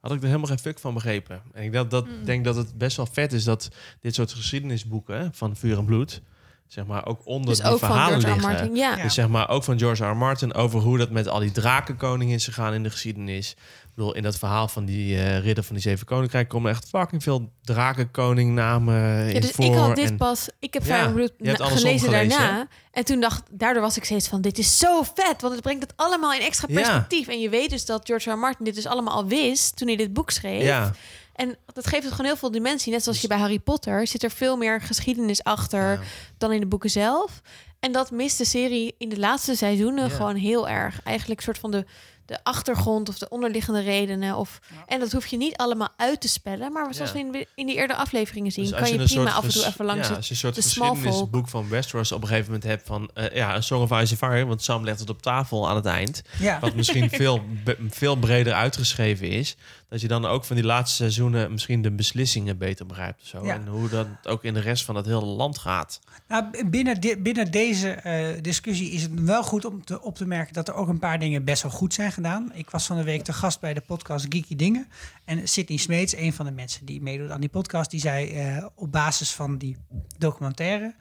had 0.00 0.12
ik 0.12 0.18
er 0.20 0.26
helemaal 0.26 0.46
geen 0.48 0.58
fuck 0.58 0.78
van 0.78 0.94
begrepen. 0.94 1.42
En 1.52 1.62
ik 1.62 1.72
dat, 1.72 1.90
dat, 1.90 2.06
Mm. 2.06 2.24
denk 2.24 2.44
dat 2.44 2.56
het 2.56 2.78
best 2.78 2.96
wel 2.96 3.06
vet 3.12 3.32
is 3.32 3.44
dat 3.44 3.68
dit 4.00 4.14
soort 4.14 4.32
geschiedenisboeken 4.32 5.30
van 5.34 5.56
Vuur 5.56 5.78
en 5.78 5.84
Bloed, 5.84 6.22
zeg 6.66 6.86
maar, 6.86 7.06
ook 7.06 7.20
onder 7.24 7.48
Dus 7.48 7.58
die 7.58 7.66
ook 7.70 7.78
van 7.78 7.88
verhalen 7.88 8.20
George 8.20 8.38
R. 8.38 8.42
liggen. 8.42 8.56
Martin. 8.56 8.76
Ja. 8.76 9.02
Dus 9.02 9.14
zeg 9.14 9.28
maar 9.28 9.48
ook 9.48 9.64
van 9.64 9.78
George 9.78 10.04
R. 10.04 10.10
R. 10.10 10.16
Martin 10.16 10.54
over 10.54 10.80
hoe 10.80 10.98
dat 10.98 11.10
met 11.10 11.28
al 11.28 11.40
die 11.40 11.52
drakenkoningen 11.52 12.34
is 12.34 12.44
gegaan 12.44 12.74
in 12.74 12.82
de 12.82 12.90
geschiedenis. 12.90 13.56
Ik 13.98 14.04
bedoel, 14.04 14.16
in 14.16 14.22
dat 14.22 14.38
verhaal 14.38 14.68
van 14.68 14.84
die 14.84 15.16
eh, 15.16 15.38
ridder 15.40 15.64
van 15.64 15.74
die 15.74 15.82
zeven 15.84 16.06
koninkrijk 16.06 16.48
komen 16.48 16.70
echt 16.70 16.88
fucking 16.88 17.22
veel 17.22 17.50
drakenkoningnamen 17.62 18.94
Ja, 18.94 19.18
in 19.34 19.40
dus 19.40 19.50
voor. 19.50 19.64
ik 19.64 19.74
had 19.74 19.96
dit 19.96 20.08
en- 20.08 20.16
pas, 20.16 20.48
ik 20.58 20.74
heb 20.74 20.84
Ja, 20.84 21.02
gelezen 21.06 21.68
gelezen, 21.78 22.10
daarna. 22.10 22.68
En 22.92 23.04
toen 23.04 23.20
dacht, 23.20 23.42
daardoor 23.50 23.82
was 23.82 23.96
ik 23.96 24.04
steeds 24.04 24.28
van, 24.28 24.40
dit 24.40 24.58
is 24.58 24.78
zo 24.78 25.02
vet. 25.02 25.40
Want 25.40 25.52
het 25.54 25.62
brengt 25.62 25.82
het 25.82 25.92
allemaal 25.96 26.32
in 26.32 26.40
extra 26.40 26.66
Ja. 26.70 26.74
perspectief. 26.74 27.28
En 27.28 27.40
je 27.40 27.48
weet 27.48 27.70
dus 27.70 27.84
dat 27.86 28.06
George 28.06 28.30
R. 28.30 28.32
R. 28.32 28.38
Martin 28.38 28.64
dit 28.64 28.74
dus 28.74 28.86
allemaal 28.86 29.14
al 29.14 29.26
wist 29.26 29.76
toen 29.76 29.88
hij 29.88 29.96
dit 29.96 30.12
boek 30.12 30.30
schreef. 30.30 30.62
ja, 30.62 30.92
En 31.34 31.56
dat 31.72 31.86
geeft 31.86 32.02
het 32.02 32.10
gewoon 32.12 32.26
heel 32.26 32.36
veel 32.36 32.50
dimensie. 32.50 32.92
Net 32.92 33.02
zoals 33.02 33.20
je 33.20 33.28
bij 33.28 33.38
Harry 33.38 33.58
Potter 33.58 34.06
zit 34.06 34.22
er 34.22 34.30
veel 34.30 34.56
meer 34.56 34.80
geschiedenis 34.80 35.44
achter 35.44 35.90
Ja. 35.92 36.00
dan 36.38 36.52
in 36.52 36.60
de 36.60 36.66
boeken 36.66 36.90
zelf. 36.90 37.40
En 37.80 37.92
dat 37.92 38.10
mist 38.10 38.38
de 38.38 38.44
serie 38.44 38.94
in 38.98 39.08
de 39.08 39.18
laatste 39.18 39.54
seizoenen 39.56 40.08
Ja. 40.08 40.14
gewoon 40.14 40.36
heel 40.36 40.68
erg. 40.68 41.00
Eigenlijk 41.02 41.38
een 41.38 41.44
soort 41.44 41.58
van 41.58 41.70
de, 41.70 41.84
de 42.28 42.38
achtergrond 42.42 43.08
of 43.08 43.18
de 43.18 43.28
onderliggende 43.28 43.80
redenen. 43.80 44.36
Of, 44.36 44.58
En 44.86 45.00
dat 45.00 45.12
hoef 45.12 45.26
je 45.26 45.36
niet 45.36 45.56
allemaal 45.56 45.88
uit 45.96 46.20
te 46.20 46.28
spellen. 46.28 46.72
Maar 46.72 46.94
zoals 46.94 47.12
Ja. 47.12 47.16
we 47.30 47.38
in, 47.38 47.46
in 47.54 47.66
die 47.66 47.76
eerdere 47.76 47.98
afleveringen 47.98 48.52
zien, 48.52 48.64
Dus 48.64 48.78
kan 48.78 48.88
je 48.92 48.98
een 48.98 49.04
prima 49.06 49.32
af 49.32 49.44
en 49.44 49.50
toe 49.50 49.64
even 49.64 49.84
langs 49.84 50.02
ja, 50.02 50.08
het 50.08 50.16
als 50.16 50.26
je 50.26 50.32
een 50.32 50.38
soort 50.40 50.54
de 50.54 50.62
geschiedenisboek 50.62 51.48
van 51.48 51.68
Westeros 51.68 52.12
op 52.12 52.22
een 52.22 52.28
gegeven 52.28 52.46
moment 52.52 52.64
hebt 52.70 52.86
van 52.86 53.10
eh, 53.14 53.34
ja, 53.36 53.56
een 53.56 53.62
Song 53.62 53.82
of 53.82 53.90
Ice 53.90 53.98
and 53.98 54.32
Fire, 54.32 54.46
want 54.46 54.62
Sam 54.62 54.84
legt 54.84 55.00
het 55.00 55.10
op 55.10 55.22
tafel 55.22 55.68
aan 55.68 55.76
het 55.76 55.86
eind. 55.86 56.22
Ja. 56.38 56.58
Wat 56.60 56.74
misschien 56.74 57.10
veel, 57.20 57.40
be- 57.64 57.76
veel 57.88 58.16
breder 58.16 58.52
uitgeschreven 58.52 59.28
is. 59.28 59.56
Dat 59.88 60.00
je 60.00 60.08
dan 60.08 60.24
ook 60.24 60.44
van 60.44 60.56
die 60.56 60.64
laatste 60.64 60.96
seizoenen 60.96 61.50
misschien 61.52 61.82
de 61.82 61.90
beslissingen 61.90 62.58
beter 62.58 62.86
begrijpt. 62.86 63.20
Of 63.20 63.26
zo. 63.26 63.44
Ja. 63.44 63.54
En 63.54 63.66
hoe 63.66 63.88
dat 63.88 64.06
ook 64.22 64.44
in 64.44 64.54
de 64.54 64.60
rest 64.60 64.84
van 64.84 64.96
het 64.96 65.06
hele 65.06 65.24
land 65.24 65.58
gaat. 65.58 66.00
Nou, 66.28 66.66
binnen, 66.66 67.00
binnen 67.22 67.50
deze 67.50 67.90
eh, 67.90 68.42
discussie 68.42 68.90
is 68.90 69.02
het 69.02 69.20
wel 69.20 69.42
goed 69.42 69.64
om 69.64 69.84
te, 69.84 70.02
op 70.02 70.16
te 70.16 70.26
merken 70.26 70.54
dat 70.54 70.68
er 70.68 70.74
ook 70.74 70.88
een 70.88 70.98
paar 70.98 71.18
dingen 71.18 71.44
best 71.44 71.62
wel 71.62 71.72
goed 71.72 71.94
zijn 71.94 72.12
gedaan. 72.12 72.50
Ik 72.54 72.70
was 72.70 72.86
van 72.86 72.96
de 72.96 73.04
week 73.04 73.22
te 73.22 73.32
gast 73.32 73.60
bij 73.60 73.74
de 73.74 73.80
podcast 73.80 74.26
Geeky 74.28 74.56
Dingen. 74.56 74.88
En 75.24 75.48
Sydney 75.48 75.78
Smeets, 75.78 76.16
een 76.16 76.32
van 76.32 76.46
de 76.46 76.52
mensen 76.52 76.86
die 76.86 77.02
meedoet 77.02 77.30
aan 77.30 77.40
die 77.40 77.48
podcast, 77.48 77.90
die 77.90 78.00
zei 78.00 78.30
eh, 78.30 78.66
op 78.74 78.92
basis 78.92 79.32
van 79.32 79.58
die 79.58 79.76
documentaire 80.18 80.94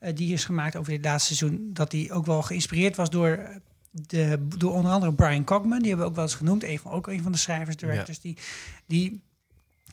eh, 0.00 0.14
die 0.14 0.32
is 0.32 0.44
gemaakt 0.44 0.76
over 0.76 0.92
dit 0.92 1.04
laatste 1.04 1.34
seizoen, 1.34 1.70
dat 1.72 1.90
die 1.90 2.12
ook 2.12 2.26
wel 2.26 2.42
geïnspireerd 2.42 2.96
was 2.96 3.10
door, 3.10 3.60
de, 3.90 4.46
door 4.56 4.72
onder 4.72 4.92
andere 4.92 5.14
Brian 5.14 5.44
Cogman. 5.44 5.78
Die 5.78 5.88
hebben 5.88 6.04
we 6.04 6.10
ook 6.10 6.16
wel 6.16 6.24
eens 6.24 6.34
genoemd, 6.34 6.64
een 6.64 6.78
van, 6.78 6.92
ook 6.92 7.06
een 7.06 7.22
van 7.22 7.32
de 7.32 7.38
schrijvers, 7.38 7.76
directors, 7.76 8.20
die, 8.20 8.36
die 8.86 9.22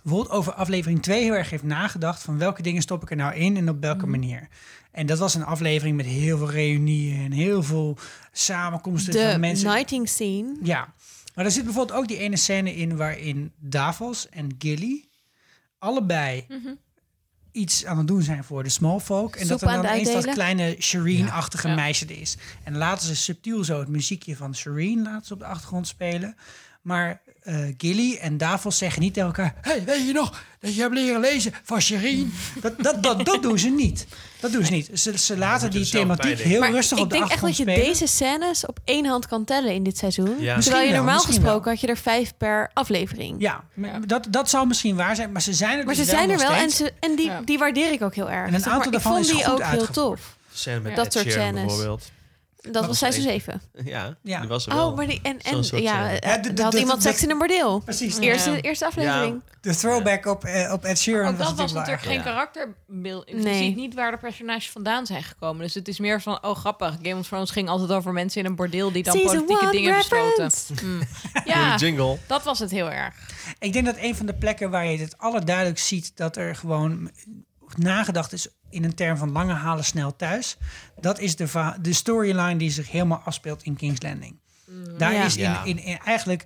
bijvoorbeeld 0.04 0.36
over 0.36 0.54
aflevering 0.54 1.02
2 1.02 1.24
heel 1.24 1.34
erg 1.34 1.50
heeft 1.50 1.64
nagedacht 1.64 2.22
van 2.24 2.38
welke 2.38 2.62
dingen 2.62 2.82
stop 2.82 3.02
ik 3.04 3.10
er 3.10 3.16
nou 3.16 3.36
in 3.36 3.58
en 3.58 3.70
op 3.70 3.82
welke 3.82 4.08
manier. 4.08 4.48
En 4.92 5.06
dat 5.06 5.18
was 5.18 5.36
een 5.36 5.46
aflevering 5.46 5.96
met 5.96 6.06
heel 6.06 6.38
veel 6.38 6.50
reunieën 6.50 7.26
en 7.26 7.32
heel 7.32 7.64
veel 7.64 7.98
samenkomsten 8.32 9.14
De 9.14 9.32
van 9.32 9.40
mensen. 9.40 9.68
nighting 9.70 10.10
scene. 10.10 10.58
Ja, 10.62 10.94
maar 11.36 11.46
er 11.46 11.52
zit 11.52 11.64
bijvoorbeeld 11.64 12.00
ook 12.00 12.08
die 12.08 12.18
ene 12.18 12.38
scène 12.38 12.76
in 12.76 12.96
waarin 12.96 13.52
Davos 13.60 14.30
en 14.30 14.56
Gilly 14.58 15.06
allebei 15.80 16.46
iets 17.58 17.86
aan 17.86 17.98
het 17.98 18.08
doen 18.08 18.22
zijn 18.22 18.44
voor 18.44 18.64
de 18.64 18.70
small 18.70 19.00
folk. 19.00 19.36
En 19.36 19.48
dat 19.48 19.62
er 19.62 19.68
dan 19.68 19.86
eens 19.86 20.12
dat 20.14 20.26
kleine 20.34 20.76
Shireen-achtige 20.80 21.68
Ja. 21.68 21.76
meisje 21.76 22.06
er 22.06 22.20
is. 22.22 22.38
En 22.64 22.78
laten 22.78 23.08
ze 23.08 23.16
subtiel 23.16 23.64
zo 23.64 23.80
het 23.80 23.88
muziekje 23.88 24.36
van 24.36 24.56
Shireen 24.56 25.02
laten 25.04 25.26
ze 25.28 25.34
op 25.34 25.40
de 25.40 25.46
achtergrond 25.46 25.88
spelen. 25.88 26.36
Maar 26.82 27.22
eh, 27.48 27.74
Gilly 27.78 28.18
en 28.22 28.38
Davos 28.38 28.78
zeggen 28.78 29.02
niet 29.02 29.14
tegen 29.14 29.28
elkaar... 29.30 29.56
hey, 29.62 29.84
weet 29.86 30.06
je 30.08 30.14
nog 30.14 30.44
dat 30.60 30.76
je 30.76 30.82
hebt 30.82 30.94
leren 30.94 31.20
lezen 31.20 31.54
van 31.64 31.82
Shireen? 31.82 32.34
Dat, 32.62 32.74
dat, 32.78 33.04
dat, 33.04 33.26
dat 33.26 33.42
doen 33.42 33.60
ze 33.60 33.70
niet. 33.70 34.08
Dat 34.40 34.52
doen 34.52 34.66
ze 34.66 34.72
niet. 34.72 34.90
Ze, 34.94 35.18
ze 35.18 35.38
laten 35.38 35.72
die 35.72 35.86
thematiek 35.90 36.40
heel 36.40 36.60
Maar 36.60 36.72
rustig 36.72 36.98
ik 36.98 37.04
op 37.04 37.10
de 37.10 37.18
denk 37.18 37.30
echt 37.32 37.42
dat 37.42 37.50
achtergrond 37.50 37.58
je 37.58 37.64
spelen. 37.64 38.00
deze 38.00 38.08
scènes 38.14 38.66
op 38.66 38.80
één 38.86 39.06
hand 39.06 39.28
kan 39.28 39.44
tellen 39.46 39.74
in 39.74 39.84
dit 39.84 39.98
seizoen. 39.98 40.26
Ja. 40.26 40.34
Misschien 40.36 40.62
Terwijl 40.62 40.88
je 40.88 40.94
normaal 40.96 41.20
gesproken 41.20 41.64
wel. 41.64 41.72
had 41.74 41.82
je 41.82 41.88
er 41.88 41.98
vijf 41.98 42.34
per 42.38 42.70
aflevering. 42.74 43.36
Ja, 43.42 43.64
Dat, 44.06 44.28
dat 44.30 44.50
zal 44.50 44.66
misschien 44.66 44.96
waar 44.96 45.16
zijn, 45.16 45.32
maar 45.32 45.42
ze 45.42 45.54
zijn 45.54 45.80
er 45.80 45.86
Maar 45.86 45.96
dus 45.96 46.06
ze 46.06 46.10
zijn 46.12 46.30
er 46.30 46.38
wel 46.38 46.52
en, 46.52 46.70
ze, 46.70 46.94
en 47.00 47.16
die, 47.16 47.26
Ja. 47.26 47.42
die 47.46 47.58
waardeer 47.58 47.92
ik 47.92 48.02
ook 48.02 48.16
heel 48.16 48.30
erg. 48.30 48.48
En 48.48 48.54
een 48.54 48.66
aantal 48.66 48.86
ik 48.86 48.92
daarvan 48.92 49.12
vond 49.14 49.26
is 49.26 49.32
die 49.36 49.48
ook 49.52 49.64
heel 49.64 49.88
tof. 49.88 50.20
De 50.52 50.58
scène 50.58 50.80
met 50.80 50.96
Dat 50.96 51.06
Ed 51.06 51.14
soort 51.14 51.26
Sheeran 51.26 51.44
scènes. 51.48 51.66
bijvoorbeeld. 51.66 52.12
Dat 52.72 52.86
was 52.86 52.98
seizoen 52.98 53.24
7. 53.24 53.62
Ja, 53.84 54.18
Ja. 54.24 54.40
die 54.40 54.50
was 54.50 54.68
er 54.68 54.74
wel. 54.76 54.90
Oh, 54.90 54.96
maar 54.96 55.08
die, 55.08 55.20
en, 55.24 55.40
en 55.42 55.64
soort 55.64 55.82
ja, 55.82 55.94
scène. 56.08 56.18
Ja, 56.32 56.38
de- 56.38 56.54
de- 56.54 56.64
had 56.64 56.72
de- 56.72 56.80
iemand 56.80 57.02
de- 57.04 57.08
seks 57.10 57.24
in 57.24 57.30
een 57.30 57.38
bordeel. 57.38 57.80
Precies. 57.80 58.18
Eerste, 58.18 58.52
Ja. 58.52 58.62
eerste 58.62 58.86
aflevering. 58.86 59.42
De 59.62 59.76
throwback 59.76 60.26
op, 60.26 60.44
eh, 60.44 60.72
op 60.74 60.84
Ed 60.84 61.00
Sheeran 61.00 61.32
ook 61.32 61.38
dat 61.38 61.54
was 61.56 61.74
natuurlijk 61.74 62.04
geen 62.04 62.14
ja. 62.18 62.22
karakterbeeld. 62.22 63.30
Je 63.30 63.36
Nee. 63.36 63.64
ziet 63.64 63.76
niet 63.76 63.94
waar 63.94 64.12
de 64.12 64.18
personages 64.18 64.70
vandaan 64.70 65.06
zijn 65.06 65.24
gekomen. 65.24 65.62
Dus 65.64 65.74
het 65.74 65.88
is 65.88 66.00
meer 66.00 66.22
van, 66.22 66.44
oh 66.44 66.56
grappig. 66.56 66.96
Game 67.02 67.20
of 67.20 67.28
Thrones 67.28 67.52
ging 67.52 67.70
altijd 67.70 67.92
over 67.92 68.14
mensen 68.14 68.40
in 68.42 68.46
een 68.48 68.56
bordeel 68.56 68.92
die 68.92 69.04
dan 69.04 69.14
Season 69.18 69.38
politieke 69.38 69.64
one 69.64 69.72
dingen 69.72 69.96
besloten. 69.96 70.52
Mm. 70.84 71.02
Ja, 71.46 71.76
jingle. 71.76 72.18
dat 72.28 72.44
was 72.44 72.60
het 72.60 72.72
heel 72.72 72.92
erg. 72.92 73.16
Ik 73.60 73.74
denk 73.74 73.86
dat 73.86 73.96
een 73.98 74.16
van 74.16 74.26
de 74.26 74.34
plekken 74.34 74.70
waar 74.70 74.86
je 74.86 74.98
het 74.98 75.18
allerduidelijk 75.18 75.80
ziet 75.80 76.12
dat 76.16 76.36
er 76.38 76.56
gewoon 76.56 77.12
nagedacht 77.76 78.34
is 78.34 78.48
in 78.70 78.84
een 78.84 78.96
term 78.96 79.18
van 79.18 79.32
lange 79.32 79.54
halen 79.54 79.84
snel 79.86 80.16
thuis. 80.16 80.58
Dat 81.00 81.20
is 81.20 81.36
de, 81.36 81.74
de 81.82 81.94
storyline 81.94 82.58
die 82.58 82.72
zich 82.72 82.92
helemaal 82.92 83.22
afspeelt 83.26 83.64
in 83.64 83.76
King's 83.76 84.02
Landing. 84.02 84.36
Daar 84.98 85.14
Ja. 85.14 85.26
is 85.26 85.38
in, 85.38 85.56
in, 85.64 85.78
in 85.80 85.98
eigenlijk 86.06 86.44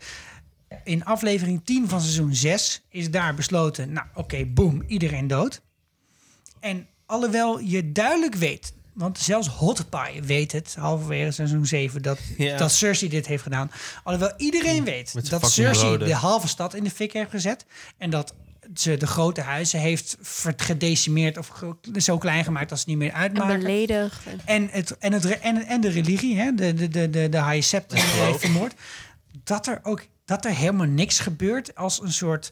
in 0.84 1.06
aflevering 1.06 1.62
10 1.66 1.90
van 1.90 2.02
seizoen 2.02 2.36
6 2.36 2.82
is 2.90 3.12
daar 3.12 3.34
besloten, 3.36 3.92
nou 3.94 4.08
oké, 4.14 4.46
boom, 4.46 4.84
iedereen 4.88 5.28
dood. 5.28 5.62
En 6.60 6.88
alhoewel 7.06 7.60
je 7.60 7.92
duidelijk 7.92 8.36
weet, 8.36 8.74
want 8.94 9.20
zelfs 9.20 9.48
Hot 9.48 9.90
Pie 9.90 10.22
weet 10.24 10.52
het, 10.52 10.76
halverwege 10.80 11.32
seizoen 11.32 11.66
7, 11.66 12.02
dat, 12.02 12.20
Ja. 12.38 12.58
dat 12.58 12.72
Cersei 12.72 13.10
dit 13.10 13.28
heeft 13.28 13.44
gedaan. 13.44 13.72
Alhoewel 14.04 14.34
iedereen 14.38 14.84
weet 14.84 15.14
Met 15.14 15.28
zijn 15.28 15.42
dat 15.42 15.52
Cersei 15.52 15.98
de 15.98 16.14
halve 16.16 16.48
stad 16.48 16.74
in 16.74 16.84
de 16.84 16.92
fik 16.92 17.14
heeft 17.14 17.30
gezet. 17.32 17.66
En 17.98 18.10
dat 18.10 18.34
ze 18.76 18.98
de 18.98 19.08
grote 19.08 19.42
huizen 19.42 19.80
heeft 19.80 20.18
gedecimeerd 20.56 21.38
of 21.38 21.64
zo 21.96 22.18
klein 22.18 22.44
gemaakt 22.44 22.70
dat 22.70 22.80
ze 22.80 22.86
niet 22.88 22.98
meer 22.98 23.12
En 23.12 23.16
uitmaken. 23.16 23.60
beledigd. 23.60 24.20
En, 24.46 24.70
het, 24.72 24.98
en, 24.98 25.14
het, 25.14 25.40
en, 25.40 25.66
en 25.66 25.82
de 25.82 25.90
religie, 25.90 26.38
hè, 26.40 26.54
de, 26.54 26.74
de, 26.74 26.88
de, 26.88 27.10
de, 27.10 27.30
de 27.30 27.44
High 27.44 27.80
die 27.88 28.00
heeft 28.00 28.40
vermoord. 28.40 28.74
Dat 29.44 29.68
er 29.68 29.80
ook 29.84 30.06
dat 30.26 30.46
er 30.46 30.56
helemaal 30.56 30.88
niks 30.88 31.20
gebeurt 31.20 31.76
als 31.76 32.02
een 32.02 32.14
soort 32.14 32.52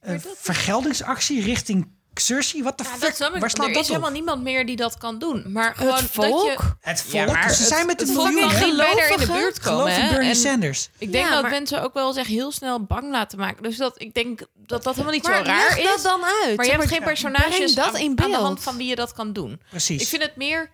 eh, 0.00 0.14
vergeldingsactie 0.36 1.42
richting 1.42 1.88
Cersei. 2.20 2.62
Wat 2.62 2.78
de 2.78 2.84
Ja, 2.84 2.90
fuck? 2.90 3.18
dat. 3.18 3.38
Waar 3.38 3.50
slaat 3.50 3.66
er 3.66 3.72
dat 3.72 3.82
is 3.82 3.88
op? 3.88 3.94
helemaal 3.94 4.10
niemand 4.10 4.42
meer 4.42 4.66
die 4.66 4.76
dat 4.76 4.98
kan 4.98 5.18
doen. 5.18 5.44
Maar 5.48 5.74
gewoon 5.74 5.94
Het 5.94 6.02
dat 6.02 6.10
volk? 6.12 6.50
je... 6.52 6.58
Het 6.80 7.02
volk, 7.02 7.36
ze 7.50 7.64
zijn 7.64 7.86
met 7.86 7.98
de 7.98 8.04
het 8.04 8.14
volk 8.14 8.28
miljoen. 8.28 8.50
kan 8.50 8.58
hè? 8.58 8.66
niet 8.66 8.74
verder 8.82 9.10
in 9.10 9.18
de 9.18 9.26
buurt 9.32 9.60
komen. 9.60 9.92
Geloof? 9.92 10.10
Bernie 10.10 10.28
En 10.28 10.36
Sanders. 10.36 10.88
Ik 10.98 11.12
denk 11.12 11.24
Ja, 11.24 11.32
dat 11.32 11.42
maar- 11.42 11.50
mensen 11.50 11.82
ook 11.82 11.94
wel 11.94 12.12
zich 12.12 12.26
heel 12.26 12.52
snel 12.52 12.84
bang 12.84 13.10
laten 13.10 13.38
maken. 13.38 13.62
Dus 13.62 13.76
dat 13.76 13.94
ik 14.00 14.14
denk 14.14 14.40
dat 14.66 14.82
dat 14.82 14.92
helemaal 14.94 15.14
niet 15.14 15.22
Maar 15.26 15.36
zo 15.36 15.42
raar 15.42 15.68
leg 15.68 15.78
is. 15.78 15.84
dat 15.84 16.02
dan 16.02 16.20
uit. 16.44 16.56
Maar 16.56 16.66
je 16.66 16.72
hebt 16.72 16.88
geen 16.88 17.02
personages 17.02 17.74
dat 17.74 17.86
aan, 17.86 17.96
in 17.96 18.20
aan 18.22 18.30
de 18.30 18.36
hand 18.36 18.46
beeld. 18.54 18.62
van 18.62 18.76
wie 18.76 18.86
je 18.88 18.96
dat 18.96 19.12
kan 19.12 19.32
doen. 19.32 19.60
Precies. 19.70 20.02
Ik 20.02 20.08
vind 20.08 20.22
het 20.22 20.36
meer 20.36 20.70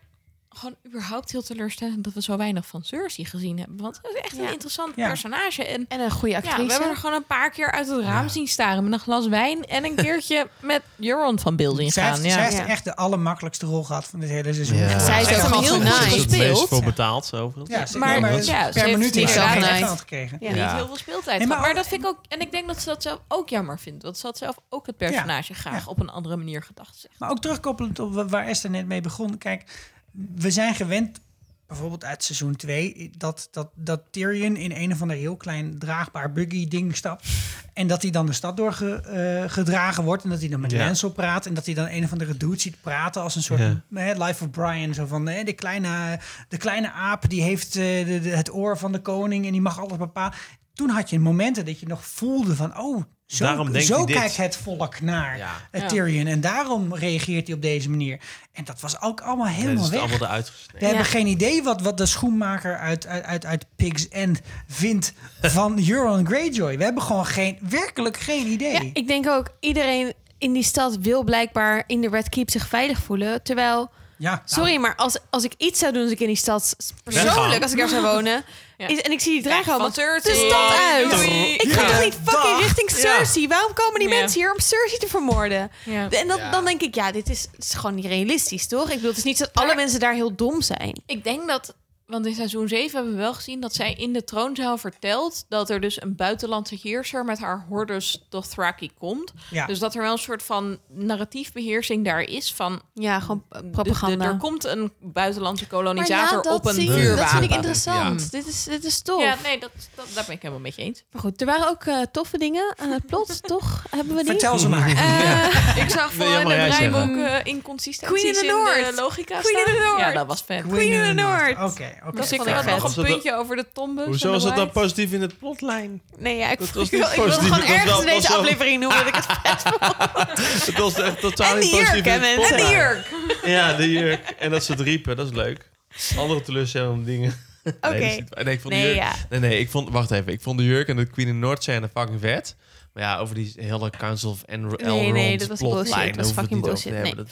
gewoon 0.55 0.77
überhaupt 0.87 1.33
heel 1.33 1.43
teleurstellend 1.43 2.05
dat 2.05 2.13
we 2.13 2.23
zo 2.23 2.37
weinig 2.37 2.67
van 2.67 2.83
Cersei 2.85 3.27
gezien 3.27 3.59
hebben. 3.59 3.77
Want 3.77 3.97
het 4.03 4.07
is 4.15 4.21
echt 4.21 4.37
Ja. 4.37 4.43
een 4.43 4.53
interessant 4.53 4.93
Ja. 4.97 5.07
personage. 5.09 5.65
En 5.67 5.85
En 5.89 6.01
een 6.01 6.11
goede 6.11 6.29
ja, 6.35 6.37
actrice. 6.37 6.67
we 6.67 6.73
hebben 6.73 6.91
er 6.91 6.97
gewoon 6.97 7.17
een 7.17 7.27
paar 7.27 7.51
keer 7.51 7.71
uit 7.73 7.89
het 7.89 8.01
raam 8.05 8.29
zien 8.29 8.47
staren 8.47 8.85
met 8.85 8.93
een 8.93 8.99
glas 8.99 9.29
wijn 9.29 9.65
en 9.65 9.85
een 9.85 9.95
keertje 10.05 10.49
met 10.61 10.83
Euron 11.01 11.39
van 11.39 11.57
beeld 11.57 11.77
zij 11.93 12.03
gaan. 12.03 12.13
heeft, 12.13 12.25
Ja. 12.25 12.31
zij 12.33 12.43
heeft 12.43 12.57
Ja. 12.57 12.67
echt 12.67 12.85
de 12.85 12.97
allermakkelijkste 12.97 13.67
rol 13.67 13.83
gehad 13.85 14.05
van 14.05 14.21
dit 14.21 14.29
hele 14.29 14.53
seizoen. 14.53 14.77
Ja. 14.79 14.99
Zij 14.99 15.21
is 15.23 15.29
ook 15.45 15.55
goed 15.55 15.79
nice. 15.83 16.11
Ze 16.29 16.37
is 16.51 16.59
het 16.61 16.69
voor 16.69 16.83
betaald, 16.83 17.35
overigens. 17.35 17.77
Ja, 17.79 17.87
ze- 17.87 17.99
Maar- 17.99 18.21
maar 18.21 18.33
ja, 18.33 18.39
ze 18.43 18.51
per 18.53 18.63
heeft 18.83 18.85
minuut 18.97 19.15
niet 19.15 19.15
heeft 19.15 19.33
ze 19.33 19.97
gekregen. 19.97 20.37
Ja, 20.41 20.51
Ja. 20.55 20.65
niet 20.67 20.75
heel 20.75 20.87
veel 20.87 20.97
speeltijd. 20.97 21.39
Nee, 21.39 21.47
maar 21.49 21.75
dat 21.75 21.87
vind 21.87 22.03
ik 22.03 22.09
ook. 22.09 22.19
En 22.29 22.41
ik 22.41 22.51
denk 22.53 22.67
dat 22.67 22.79
ze 22.81 22.85
dat 22.85 23.03
zelf 23.03 23.21
ook 23.29 23.49
jammer 23.49 23.79
vindt. 23.79 24.03
Want 24.03 24.19
ze 24.19 24.27
had 24.27 24.39
zelf 24.39 24.57
ook 24.69 24.87
het 24.87 24.97
personage 24.97 25.55
graag 25.55 25.85
Ja. 25.85 25.91
op 25.91 26.01
een 26.01 26.11
andere 26.11 26.37
manier 26.37 26.63
gedacht. 26.63 26.97
Zeg. 26.99 27.11
Maar 27.19 27.31
ook 27.31 27.41
terugkoppelend 27.41 27.99
op 27.99 28.15
wa- 28.15 28.27
waar 28.27 28.47
Esther 28.47 28.71
net 28.71 28.87
mee 28.87 29.01
begon. 29.01 29.39
Kijk, 29.39 29.91
we 30.35 30.51
zijn 30.51 30.75
gewend, 30.75 31.21
bijvoorbeeld 31.67 32.05
uit 32.05 32.25
seizoen 32.25 32.57
2, 32.57 33.11
dat, 33.17 33.49
dat, 33.51 33.71
dat 33.75 34.03
Tyrion 34.11 34.57
in 34.57 34.73
een 34.73 34.93
of 34.93 35.03
ander 35.03 35.17
heel 35.17 35.37
klein 35.37 35.79
draagbaar 35.79 36.33
buggy 36.33 36.69
ding 36.69 36.97
stapt. 36.97 37.27
En 37.73 37.87
dat 37.87 38.03
hij 38.03 38.11
dan 38.11 38.27
de 38.27 38.33
stad 38.33 38.57
doorgedragen 38.57 40.05
wordt. 40.05 40.25
En 40.25 40.31
dat 40.31 40.41
hij 40.41 40.49
dan 40.49 40.61
met 40.61 40.71
Ja. 40.71 40.85
Lancel 40.85 41.11
praat. 41.11 41.47
En 41.47 41.55
dat 41.55 41.67
hij 41.67 41.75
dan 41.75 41.89
een 41.89 42.05
of 42.05 42.13
andere 42.13 42.37
dude 42.37 42.61
ziet 42.61 42.81
praten 42.81 43.23
als 43.23 43.35
een 43.37 43.43
soort 43.43 43.61
Ja. 43.61 43.83
eh, 43.95 44.27
Life 44.27 44.45
of 44.45 44.51
Brian. 44.51 44.95
Zo 44.95 45.07
van, 45.07 45.29
eh, 45.29 45.45
de, 45.45 45.53
kleine, 45.53 46.19
de 46.49 46.57
kleine 46.57 46.93
aap 46.93 47.29
die 47.29 47.43
heeft 47.43 47.77
eh, 47.77 48.07
de, 48.07 48.21
de- 48.23 48.29
het 48.37 48.53
oor 48.55 48.79
van 48.79 48.93
de 48.93 49.01
koning 49.01 49.47
en 49.47 49.53
die 49.53 49.61
mag 49.61 49.79
alles 49.81 49.97
bepalen. 49.99 50.35
Toen 50.75 50.89
had 50.91 51.11
je 51.11 51.19
momenten 51.19 51.65
dat 51.65 51.81
je 51.81 51.87
nog 51.87 52.07
voelde 52.07 52.57
van, 52.57 52.79
oh, 52.79 53.03
zo, 53.37 53.45
Daarom 53.45 53.73
denkt 53.73 53.87
zo 53.87 53.97
hij 53.97 54.07
dit. 54.07 54.17
kijkt 54.17 54.37
het 54.37 54.57
volk 54.57 55.01
naar 55.01 55.37
Ja. 55.73 55.87
Tyrion. 55.87 56.27
En 56.27 56.41
daarom 56.41 56.95
reageert 56.95 57.47
hij 57.47 57.57
op 57.57 57.63
deze 57.63 57.91
manier. 57.91 58.21
En 58.53 58.65
dat 58.65 58.81
was 58.81 59.01
ook 59.01 59.21
allemaal 59.21 59.47
helemaal 59.47 59.91
weg. 59.91 60.01
allemaal 60.01 60.19
eruit. 60.21 60.53
We 60.79 60.87
hebben 60.87 61.05
geen 61.05 61.27
idee 61.27 61.63
wat, 61.63 61.81
wat 61.81 61.97
de 61.99 62.07
schoenmaker 62.07 62.79
uit, 62.79 63.07
uit, 63.07 63.25
uit, 63.25 63.45
uit 63.47 63.67
Pigs 63.77 64.09
End 64.09 64.41
vindt 64.69 65.13
van 65.41 65.79
Euron 65.89 66.27
Greyjoy. 66.27 66.77
We 66.79 66.85
hebben 66.85 67.03
gewoon 67.03 67.27
geen, 67.27 67.59
werkelijk 67.69 68.17
geen 68.17 68.47
idee. 68.47 68.73
Ja, 68.85 68.91
ik 68.93 69.07
denk 69.07 69.27
ook 69.29 69.49
iedereen 69.61 70.13
in 70.39 70.53
die 70.53 70.65
stad 70.65 70.97
wil 71.01 71.23
blijkbaar 71.25 71.85
in 71.87 72.01
de 72.01 72.09
Red 72.09 72.29
Keep 72.29 72.51
zich 72.51 72.69
veilig 72.69 72.99
voelen. 73.03 73.43
Terwijl, 73.43 73.91
Ja, 74.23 74.31
nou, 74.31 74.41
sorry, 74.45 74.77
maar 74.77 74.97
als, 74.97 75.17
als 75.31 75.45
ik 75.45 75.53
iets 75.57 75.79
zou 75.79 75.93
doen 75.93 76.03
als 76.03 76.11
ik 76.11 76.21
in 76.21 76.27
die 76.27 76.37
stad, 76.37 76.77
persoonlijk 77.05 77.63
als 77.63 77.73
ik 77.73 77.79
daar 77.79 77.89
zou 77.89 78.03
wonen, 78.03 78.45
Ja. 78.77 78.89
is, 78.89 79.01
en 79.01 79.13
ik 79.13 79.21
zie 79.21 79.33
die 79.43 79.53
van 79.53 79.73
allemaal 79.73 79.91
de 79.93 80.47
stad 80.49 80.79
uit. 80.79 81.11
Doei. 81.11 81.55
Ik 81.55 81.73
ga 81.73 81.87
toch 81.87 82.05
niet 82.05 82.17
fucking 82.25 82.59
richting 82.59 82.91
Cersei? 82.91 83.49
Waarom 83.49 83.73
komen 83.73 84.01
die 84.01 84.09
mensen 84.09 84.41
hier 84.41 84.53
om 84.53 84.61
Cersei 84.61 84.99
te 84.99 85.07
vermoorden? 85.09 85.71
Ja. 85.85 86.11
En 86.11 86.29
dan, 86.29 86.41
dan 86.51 86.65
denk 86.65 86.81
ik, 86.83 86.95
ja, 86.95 87.13
dit 87.13 87.29
is, 87.29 87.47
gewoon 87.77 87.95
niet 87.95 88.05
realistisch, 88.07 88.67
toch? 88.67 88.89
Ik 88.89 88.95
bedoel, 88.95 89.09
het 89.09 89.19
is 89.19 89.25
niet 89.25 89.39
dat 89.39 89.51
alle 89.53 89.67
Maar- 89.67 89.77
mensen 89.77 90.01
daar 90.01 90.15
heel 90.15 90.35
dom 90.35 90.63
zijn. 90.63 91.03
Ik 91.07 91.25
denk 91.25 91.49
dat, 91.49 91.75
want 92.13 92.27
in 92.27 92.35
seizoen 92.35 92.69
7 92.69 92.95
hebben 92.95 93.13
we 93.13 93.19
wel 93.19 93.35
gezien 93.35 93.61
dat 93.61 93.75
zij 93.75 93.93
in 93.93 94.13
de 94.13 94.25
troonzaal 94.25 94.79
vertelt 94.79 95.45
dat 95.49 95.71
er 95.71 95.81
dus 95.81 96.03
een 96.03 96.17
buitenlandse 96.17 96.79
heerser 96.83 97.25
met 97.25 97.39
haar 97.39 97.65
hordes 97.69 98.27
Dothraki 98.29 98.91
komt. 98.99 99.33
ja. 99.51 99.67
Dus 99.67 99.79
dat 99.79 99.95
er 99.95 100.03
wel 100.03 100.13
een 100.13 100.19
soort 100.19 100.43
van 100.43 100.79
narratiefbeheersing 100.89 102.05
daar 102.05 102.21
is 102.21 102.55
van 102.55 102.81
Ja, 102.95 103.21
gewoon 103.21 103.45
eh, 103.51 103.59
de- 103.61 103.65
de- 103.65 103.71
propaganda. 103.71 104.25
er 104.25 104.37
komt 104.37 104.65
een 104.65 104.93
buitenlandse 105.01 105.67
kolonisator 105.67 106.41
op 106.53 106.67
een 106.67 106.75
vuurwapen. 106.75 107.17
Dat 107.17 107.29
vind 107.31 107.43
ik 107.45 107.51
interessant. 107.51 108.21
Ja. 108.23 108.29
Dit, 108.39 108.47
is, 108.47 108.65
dit 108.65 108.85
is 108.85 109.01
tof. 109.03 109.23
Ja, 109.23 109.37
nee, 109.43 109.59
dat, 109.61 109.71
dat, 109.95 110.07
daar 110.15 110.25
ben 110.27 110.35
ik 110.35 110.43
helemaal 110.43 110.63
met 110.63 110.75
je 110.77 110.83
eens. 110.83 111.03
Maar 111.13 111.23
goed, 111.23 111.41
er 111.41 111.47
waren 111.47 111.69
ook 111.69 111.85
eh, 111.85 112.01
toffe 112.13 112.39
dingen 112.39 112.75
aan 112.79 112.91
het 112.91 113.07
plot, 113.07 113.43
toch? 113.49 113.85
Hebben 113.91 114.15
we 114.17 114.23
die? 114.23 114.31
Vertel 114.31 114.59
ze 114.59 114.69
maar. 114.69 114.89
Eh, 114.89 115.77
Ik 115.85 115.91
zag 115.91 116.17
jij 116.17 116.41
in 116.41 116.51
het 116.51 116.71
draaiboek 116.73 117.17
uh, 117.17 117.35
inconsistenties 117.45 118.21
Queen 118.21 118.27
in 118.35 118.41
the 118.41 118.47
in 118.47 118.47
de 118.47 118.83
North. 118.85 118.97
logica 119.01 119.41
Queen 119.41 119.57
in 119.57 119.63
staan. 119.63 119.75
the 119.77 119.83
North. 119.87 120.01
Ja, 120.01 120.13
dat 120.13 120.27
was 120.27 120.43
vet. 120.43 120.63
Queen 120.69 120.93
in 120.93 121.17
the 121.17 121.23
North. 121.23 121.73
Oké, 121.73 121.99
oké. 122.07 122.17
Dus 122.21 122.33
ik 122.33 122.41
ik 122.43 122.65
nog 122.65 122.97
een 122.97 123.05
puntje 123.05 123.35
over 123.37 123.57
de 123.57 123.67
tombes. 123.73 124.05
Hoezo 124.07 124.31
was 124.31 124.43
de 124.43 124.49
dat 124.49 124.57
dan 124.57 124.71
positief 124.71 125.13
in 125.13 125.21
het 125.21 125.39
plotlijn? 125.39 126.03
nee, 126.19 126.37
ja, 126.37 126.51
ik, 126.51 126.59
Dat 126.59 126.71
was 126.73 126.87
ik, 126.87 126.93
niet 126.93 127.01
wil, 127.01 127.11
ik 127.11 127.15
wil 127.17 127.25
positief, 127.25 127.49
gewoon 127.53 127.69
ergens 127.77 128.01
in 128.01 128.07
deze 128.07 128.33
aflevering 128.35 128.81
noemen 128.81 128.99
dat 128.99 129.07
ik 129.07 129.15
het 129.15 129.27
vet 129.43 129.63
vond. 129.63 130.67
Het 130.67 130.79
was 130.79 130.95
echt 130.95 131.21
totaal 131.21 131.57
niet 131.57 131.71
positief. 131.71 132.07
En 132.07 132.57
die 132.57 132.71
jurk. 132.71 133.07
Ja, 133.45 133.77
de 133.77 133.91
jurk. 133.91 134.35
En 134.39 134.51
dat 134.51 134.65
ze 134.65 134.73
het 134.73 134.81
riepen, 134.81 135.17
dat 135.17 135.27
is 135.27 135.33
leuk. 135.33 135.71
Andere 136.17 136.41
teleurstellende 136.41 137.05
dingen. 137.05 137.35
Oké. 137.81 137.89
Nee, 137.99 138.25
waar. 138.29 138.45
nee, 138.45 138.55
ik 138.55 138.61
vond 138.61 138.75
de 138.75 138.81
Nee, 138.81 138.87
jurk, 138.95 138.97
ja. 139.03 139.13
nee, 139.31 139.41
nee, 139.41 139.59
ik 139.59 139.71
vond, 139.71 139.91
wacht 139.91 140.11
even. 140.11 140.33
Ik 140.33 140.41
vond 140.41 140.59
de 140.59 140.65
jurk 140.65 140.89
en 140.89 140.97
de 140.97 141.05
Queen 141.07 141.29
in 141.29 141.39
Noord 141.39 141.63
scène 141.63 141.89
fucking 141.95 142.21
vet. 142.21 142.57
Maar 142.93 143.03
ja, 143.03 143.19
over 143.19 143.35
die 143.35 143.53
hele 143.57 143.91
Council 143.91 144.31
of 144.31 144.43
Elrond 144.47 144.83
Nee, 144.83 145.13
nee, 145.13 145.39
dat 145.39 145.49
was 145.49 145.59
bullshit. 145.61 146.15
Dat 146.15 146.17
was 146.17 146.33
fucking 146.33 146.63
bullshit. 146.63 146.93
hebben. 146.93 147.17
Dat- 147.17 147.31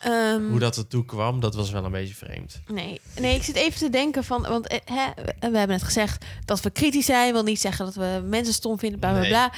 Ehm, 0.00 0.48
hoe 0.50 0.58
dat 0.58 0.76
ertoe 0.76 1.04
kwam, 1.04 1.40
dat 1.40 1.54
was 1.54 1.70
wel 1.70 1.84
een 1.84 1.90
beetje 1.90 2.14
vreemd. 2.14 2.60
Nee, 2.66 3.00
nee, 3.20 3.34
ik 3.36 3.42
zit 3.42 3.54
even 3.56 3.78
te 3.78 3.90
denken 3.90 4.24
van, 4.24 4.42
want 4.42 4.66
eh, 4.66 4.78
hè, 4.84 5.04
we 5.24 5.32
hebben 5.40 5.68
net 5.68 5.82
gezegd 5.82 6.24
dat 6.44 6.60
we 6.60 6.70
kritisch 6.70 7.06
zijn, 7.06 7.32
wil 7.32 7.42
niet 7.42 7.60
zeggen 7.60 7.84
dat 7.84 7.94
we 7.94 8.22
mensen 8.24 8.54
stom 8.54 8.78
vinden, 8.78 8.98
bla 8.98 9.10
bla 9.10 9.20
Nee. 9.20 9.28
bla. 9.30 9.52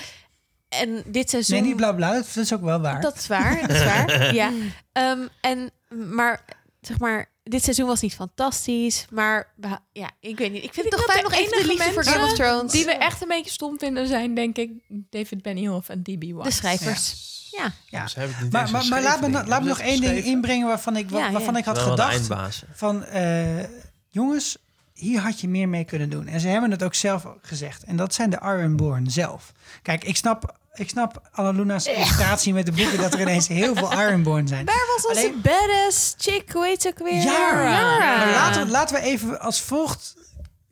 En 0.68 1.02
dit 1.06 1.30
seizoen. 1.30 1.56
Nee, 1.56 1.66
niet 1.66 1.76
bla 1.76 1.92
bla, 1.92 2.12
dat 2.12 2.36
is 2.36 2.54
ook 2.54 2.62
wel 2.62 2.80
waar. 2.80 3.00
Dat 3.00 3.16
is 3.16 3.26
waar, 3.26 3.60
dat 3.60 3.70
is 3.76 3.84
waar. 3.84 4.34
ja. 4.42 4.52
Ehm, 4.92 5.18
en 5.40 5.70
maar 6.14 6.44
zeg 6.80 6.98
maar, 6.98 7.28
dit 7.50 7.62
seizoen 7.62 7.86
was 7.86 8.00
niet 8.00 8.14
fantastisch, 8.14 9.06
maar 9.10 9.52
ja, 9.92 10.10
ik 10.20 10.38
weet 10.38 10.52
niet. 10.52 10.64
Ik 10.64 10.74
vind 10.74 10.86
het 10.90 10.96
toch 10.96 11.04
fijn 11.12 11.22
nog 11.22 11.32
even 11.32 11.58
de 11.60 11.66
liefde 11.66 11.84
voor 11.84 11.94
mensen 11.94 12.12
Game 12.12 12.24
of 12.26 12.32
Thrones. 12.34 12.72
Die 12.72 12.84
we 12.84 12.92
echt 12.92 13.22
een 13.22 13.28
beetje 13.28 13.50
stom 13.50 13.78
vinden 13.78 14.06
zijn, 14.06 14.34
denk 14.34 14.56
ik, 14.56 14.70
David 14.88 15.42
Benioff 15.42 15.88
en 15.88 16.02
D.B. 16.02 16.22
Weiss. 16.22 16.44
de 16.44 16.50
schrijvers. 16.50 17.28
Ja. 17.50 17.72
Ja. 17.88 18.06
Ze 18.06 18.18
hebben 18.18 18.36
het 18.36 18.44
niet 18.44 18.52
Maar, 18.52 18.70
maar, 18.70 18.86
maar 18.86 19.02
laat 19.02 19.20
me, 19.20 19.46
laat 19.46 19.62
me 19.62 19.68
nog 19.68 19.80
één 19.80 20.00
ding 20.00 20.24
inbrengen 20.24 20.66
waarvan 20.66 20.96
ik, 20.96 21.10
wa- 21.10 21.18
Ja, 21.18 21.26
ja. 21.26 21.32
waarvan 21.32 21.56
ik 21.56 21.64
had 21.64 21.78
gedacht. 21.78 22.28
Van 22.72 23.04
eh, 23.04 23.64
jongens, 24.08 24.56
hier 24.94 25.20
had 25.20 25.40
je 25.40 25.48
meer 25.48 25.68
mee 25.68 25.84
kunnen 25.84 26.10
doen. 26.10 26.26
En 26.26 26.40
ze 26.40 26.48
hebben 26.48 26.70
het 26.70 26.82
ook 26.82 26.94
zelf 26.94 27.26
gezegd. 27.42 27.84
En 27.84 27.96
dat 27.96 28.14
zijn 28.14 28.30
de 28.30 28.38
Ironborn 28.42 29.10
zelf. 29.10 29.52
Kijk, 29.82 30.04
ik 30.04 30.16
snap, 30.16 30.56
ik 30.80 30.88
snap 30.88 31.28
Annaluna's 31.32 31.86
illustratie 31.86 32.52
met 32.52 32.66
de 32.66 32.72
boeken 32.72 32.98
dat 32.98 33.14
er 33.14 33.20
ineens 33.20 33.48
heel 33.48 33.74
veel 33.74 33.92
Ironborn 33.92 34.48
zijn. 34.48 34.64
Waar 34.64 34.86
was 34.96 35.06
onze 35.06 35.20
Alleen- 35.20 35.40
badass 35.40 36.14
chick? 36.18 36.52
Hoe 36.52 36.66
heet 36.66 36.82
ze 36.82 36.88
ook 36.88 36.98
weer? 36.98 37.22
Yara. 37.22 37.70
Yara. 37.70 38.16
Maar 38.16 38.32
laten, 38.34 38.64
we, 38.64 38.70
laten 38.70 38.96
we 38.96 39.02
even 39.02 39.40
als 39.40 39.60
volgt. 39.60 40.16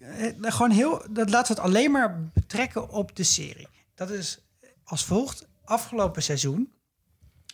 eh, 0.01 0.33
gewoon 0.53 0.71
heel. 0.71 1.03
Dat 1.11 1.31
laten 1.31 1.55
we 1.55 1.61
het 1.61 1.71
alleen 1.71 1.91
maar 1.91 2.31
betrekken 2.35 2.89
op 2.91 3.17
de 3.17 3.23
serie. 3.25 3.69
Dat 3.95 4.11
is 4.11 4.39
als 4.85 5.05
volgt. 5.05 5.47
Afgelopen 5.65 6.23
seizoen, 6.23 6.73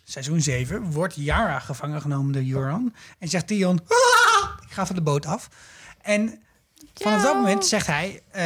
seizoen 0.05 0.41
7, 0.41 0.91
wordt 0.93 1.15
Yara 1.17 1.59
gevangen 1.59 2.01
genomen 2.01 2.33
door 2.33 2.61
Euron. 2.63 2.95
En 3.19 3.29
zegt 3.29 3.47
Theon: 3.47 3.81
"Ah, 3.89 4.51
Ik 4.67 4.73
ga 4.73 4.87
van 4.87 4.97
de 4.97 5.03
boot 5.03 5.27
af. 5.27 5.49
En 6.03 6.43
vanaf 6.95 7.23
dat 7.23 7.35
moment 7.35 7.67
zegt 7.67 7.87
hij. 7.87 8.23
eh, 8.31 8.45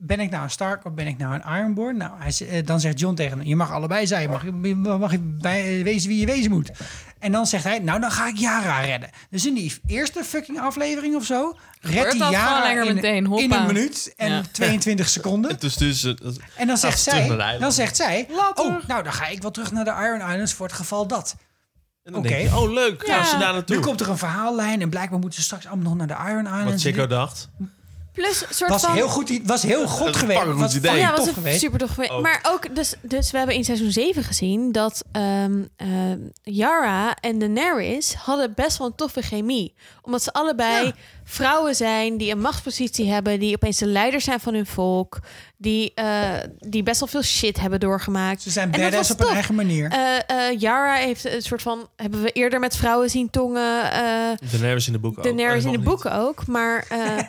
ben 0.00 0.20
ik 0.20 0.30
nou 0.30 0.42
een 0.42 0.50
Stark 0.50 0.84
of 0.84 0.92
ben 0.92 1.06
ik 1.06 1.18
nou 1.18 1.34
een 1.34 1.56
Ironborn? 1.58 1.96
Nou, 1.96 2.12
hij, 2.18 2.48
eh, 2.48 2.66
dan 2.66 2.80
zegt 2.80 2.98
John 3.00 3.14
tegen 3.14 3.38
hem, 3.38 3.46
je 3.46 3.56
mag 3.56 3.72
allebei 3.72 4.06
zijn. 4.06 4.22
Je 4.22 4.28
mag, 4.28 4.44
je 4.44 4.74
mag 4.74 5.10
je 5.10 5.18
bij, 5.20 5.82
wezen 5.82 6.08
wie 6.08 6.20
je 6.20 6.26
wezen 6.26 6.50
moet. 6.50 6.70
En 7.18 7.32
dan 7.32 7.46
zegt 7.46 7.64
hij, 7.64 7.78
nou 7.78 8.00
dan 8.00 8.10
ga 8.10 8.26
ik 8.26 8.36
Yara 8.36 8.80
redden. 8.80 9.10
Dus 9.30 9.46
in 9.46 9.54
die 9.54 9.80
eerste 9.86 10.24
fucking 10.24 10.60
aflevering 10.60 11.16
of 11.16 11.24
zo... 11.24 11.56
redt 11.80 12.18
hij 12.18 12.30
Yara 12.30 12.82
in, 12.82 12.94
meteen, 12.94 13.14
in 13.16 13.24
hoppa. 13.24 13.60
een 13.60 13.66
minuut 13.66 14.12
en 14.16 14.30
Ja. 14.30 14.42
22 14.52 15.08
seconden. 15.08 15.50
En 15.50 15.56
dus, 15.58 15.76
dus, 15.76 16.04
eh, 16.04 16.12
En 16.56 16.66
dan 16.66 16.76
zegt, 16.78 17.00
zij, 17.00 17.56
dan 17.58 17.72
zegt 17.72 17.96
zij, 17.96 18.26
Later. 18.30 18.64
oh, 18.64 18.86
nou 18.86 19.02
dan 19.02 19.12
ga 19.12 19.26
ik 19.26 19.42
wel 19.42 19.50
terug 19.50 19.72
naar 19.72 19.84
de 19.84 19.90
Iron 19.90 20.30
Islands 20.30 20.52
voor 20.52 20.66
het 20.66 20.74
geval 20.74 21.06
dat. 21.06 21.36
Oké. 22.12 22.48
oh 22.54 22.72
leuk, 22.72 23.06
gaan 23.06 23.24
ze 23.24 23.38
daar 23.38 23.52
naartoe. 23.52 23.76
Nu 23.76 23.82
komt 23.82 24.00
er 24.00 24.08
een 24.08 24.18
verhaallijn 24.18 24.82
en 24.82 24.90
blijkbaar 24.90 25.18
moeten 25.18 25.38
ze 25.38 25.44
straks 25.44 25.66
allemaal 25.66 25.94
nog 25.94 25.96
naar 25.96 26.06
de 26.06 26.30
Iron 26.30 26.44
Islands. 26.44 26.70
Wat 26.70 26.80
Chico 26.80 27.06
dacht. 27.06 27.48
Plus 28.18 28.40
een 28.48 28.54
soort 28.54 28.70
Was 28.70 28.82
van... 28.82 28.94
heel 28.94 29.08
goed, 29.08 29.40
was 29.44 29.62
heel 29.62 29.80
Dat 29.80 29.90
goed 29.90 30.08
is 30.08 30.16
geweest. 30.16 30.38
fucking 30.40 30.60
Was 30.60 30.74
idee. 30.74 30.96
Ja, 30.96 31.10
was 31.10 31.18
tof 31.18 31.28
een 31.28 31.34
geweest. 31.34 31.60
super 31.60 31.78
tof 31.78 31.90
geweest. 31.90 32.12
Ook. 32.12 32.22
Maar 32.22 32.40
ook, 32.52 32.74
dus, 32.74 32.94
dus 33.02 33.30
we 33.30 33.38
hebben 33.38 33.56
in 33.56 33.64
seizoen 33.64 33.90
7 33.90 34.24
gezien 34.24 34.72
dat 34.72 35.04
ehm 35.12 35.62
eh, 35.76 35.88
Yara 36.42 37.14
en 37.20 37.38
Daenerys 37.38 38.14
hadden 38.14 38.52
best 38.54 38.78
wel 38.78 38.86
een 38.86 38.94
toffe 38.94 39.22
chemie. 39.22 39.74
Omdat 40.02 40.22
ze 40.22 40.32
allebei 40.32 40.84
Ja. 40.86 40.92
vrouwen 41.24 41.74
zijn 41.74 42.16
die 42.16 42.30
een 42.32 42.40
machtspositie 42.40 43.10
hebben, 43.10 43.40
die 43.40 43.54
opeens 43.54 43.78
de 43.78 43.86
leiders 43.86 44.24
zijn 44.24 44.40
van 44.40 44.54
hun 44.54 44.66
volk, 44.66 45.18
die, 45.56 45.92
eh, 45.94 46.30
die 46.58 46.82
best 46.82 47.00
wel 47.00 47.08
veel 47.08 47.22
shit 47.22 47.60
hebben 47.60 47.80
doorgemaakt. 47.80 48.42
Ze 48.42 48.50
zijn 48.50 48.72
En 48.72 48.80
dat 48.80 48.90
badass 48.90 49.08
was 49.08 49.10
op 49.10 49.16
hun 49.18 49.26
tof. 49.26 49.34
eigen 49.36 49.54
manier. 49.54 49.90
Eh, 49.90 50.48
eh, 50.48 50.60
Yara 50.60 50.94
heeft 50.94 51.24
een 51.24 51.42
soort 51.42 51.62
van, 51.62 51.88
hebben 51.96 52.22
we 52.22 52.30
eerder 52.30 52.60
met 52.60 52.76
vrouwen 52.76 53.10
zien 53.10 53.30
tongen. 53.30 53.90
eh 53.92 54.50
Daenerys 54.50 54.86
in 54.86 54.92
de 54.92 54.98
boeken 54.98 55.18
ook. 55.18 55.24
Daenerys 55.36 55.64
Oh, 55.64 55.72
in 55.72 55.78
de 55.78 55.84
boeken 55.84 56.12
ook. 56.12 56.46
Maar 56.46 56.86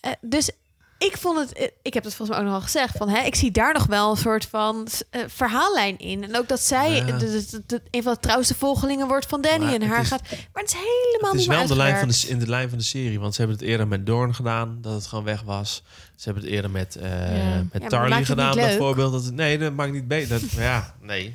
eh, 0.00 0.12
dus 0.20 0.50
ik 0.98 1.16
vond 1.16 1.38
het, 1.38 1.52
eh, 1.52 1.66
ik 1.82 1.94
heb 1.94 2.04
het 2.04 2.14
volgens 2.14 2.36
mij 2.38 2.46
ook 2.46 2.52
nog 2.52 2.60
al 2.62 2.66
gezegd, 2.66 2.96
van 2.96 3.08
hè, 3.08 3.20
ik 3.22 3.34
zie 3.34 3.50
daar 3.50 3.72
nog 3.72 3.86
wel 3.86 4.10
een 4.10 4.16
soort 4.16 4.44
van 4.46 4.88
eh, 5.10 5.20
verhaallijn 5.26 5.98
in. 5.98 6.22
En 6.24 6.36
ook 6.36 6.48
dat 6.48 6.60
zij 6.60 6.90
Ja. 6.94 7.04
de, 7.04 7.16
de- 7.16 7.46
de- 7.50 7.62
de- 7.66 7.82
een 7.90 8.02
van 8.02 8.12
de 8.14 8.20
trouwste 8.20 8.54
volgelingen 8.54 9.06
wordt 9.08 9.26
van 9.26 9.40
Danny 9.40 9.64
Maar 9.64 9.74
en 9.74 9.82
haar 9.82 10.00
is- 10.00 10.08
gaat. 10.08 10.22
Maar 10.30 10.62
het 10.62 10.72
is 10.72 10.78
helemaal 10.78 11.30
Het 11.30 11.40
is 11.40 11.46
niet 11.46 11.48
wel 11.48 11.58
meer 11.58 11.68
de 11.68 11.76
lijn 11.76 11.98
van 11.98 12.08
de, 12.08 12.24
in 12.28 12.38
de 12.38 12.48
lijn 12.48 12.68
van 12.68 12.78
de 12.78 12.84
serie. 12.84 13.20
Want 13.20 13.34
ze 13.34 13.40
hebben 13.40 13.58
het 13.58 13.66
eerder 13.68 13.88
met 13.88 14.06
Dorn 14.06 14.34
gedaan, 14.34 14.78
dat 14.80 14.92
het 14.92 15.06
gewoon 15.06 15.24
weg 15.24 15.42
was. 15.42 15.82
Ze 16.16 16.24
hebben 16.24 16.42
het 16.42 16.52
eerder 16.52 16.70
met, 16.70 16.96
maar 17.00 17.66
met 17.72 17.88
Tarly 17.88 18.24
gedaan, 18.24 18.54
bijvoorbeeld. 18.54 19.12
Dat 19.12 19.32
nee, 19.32 19.58
dat 19.58 19.72
maakt 19.72 19.92
niet 19.92 20.08
beter. 20.08 20.40
Ja, 20.56 20.94
nee. 21.00 21.34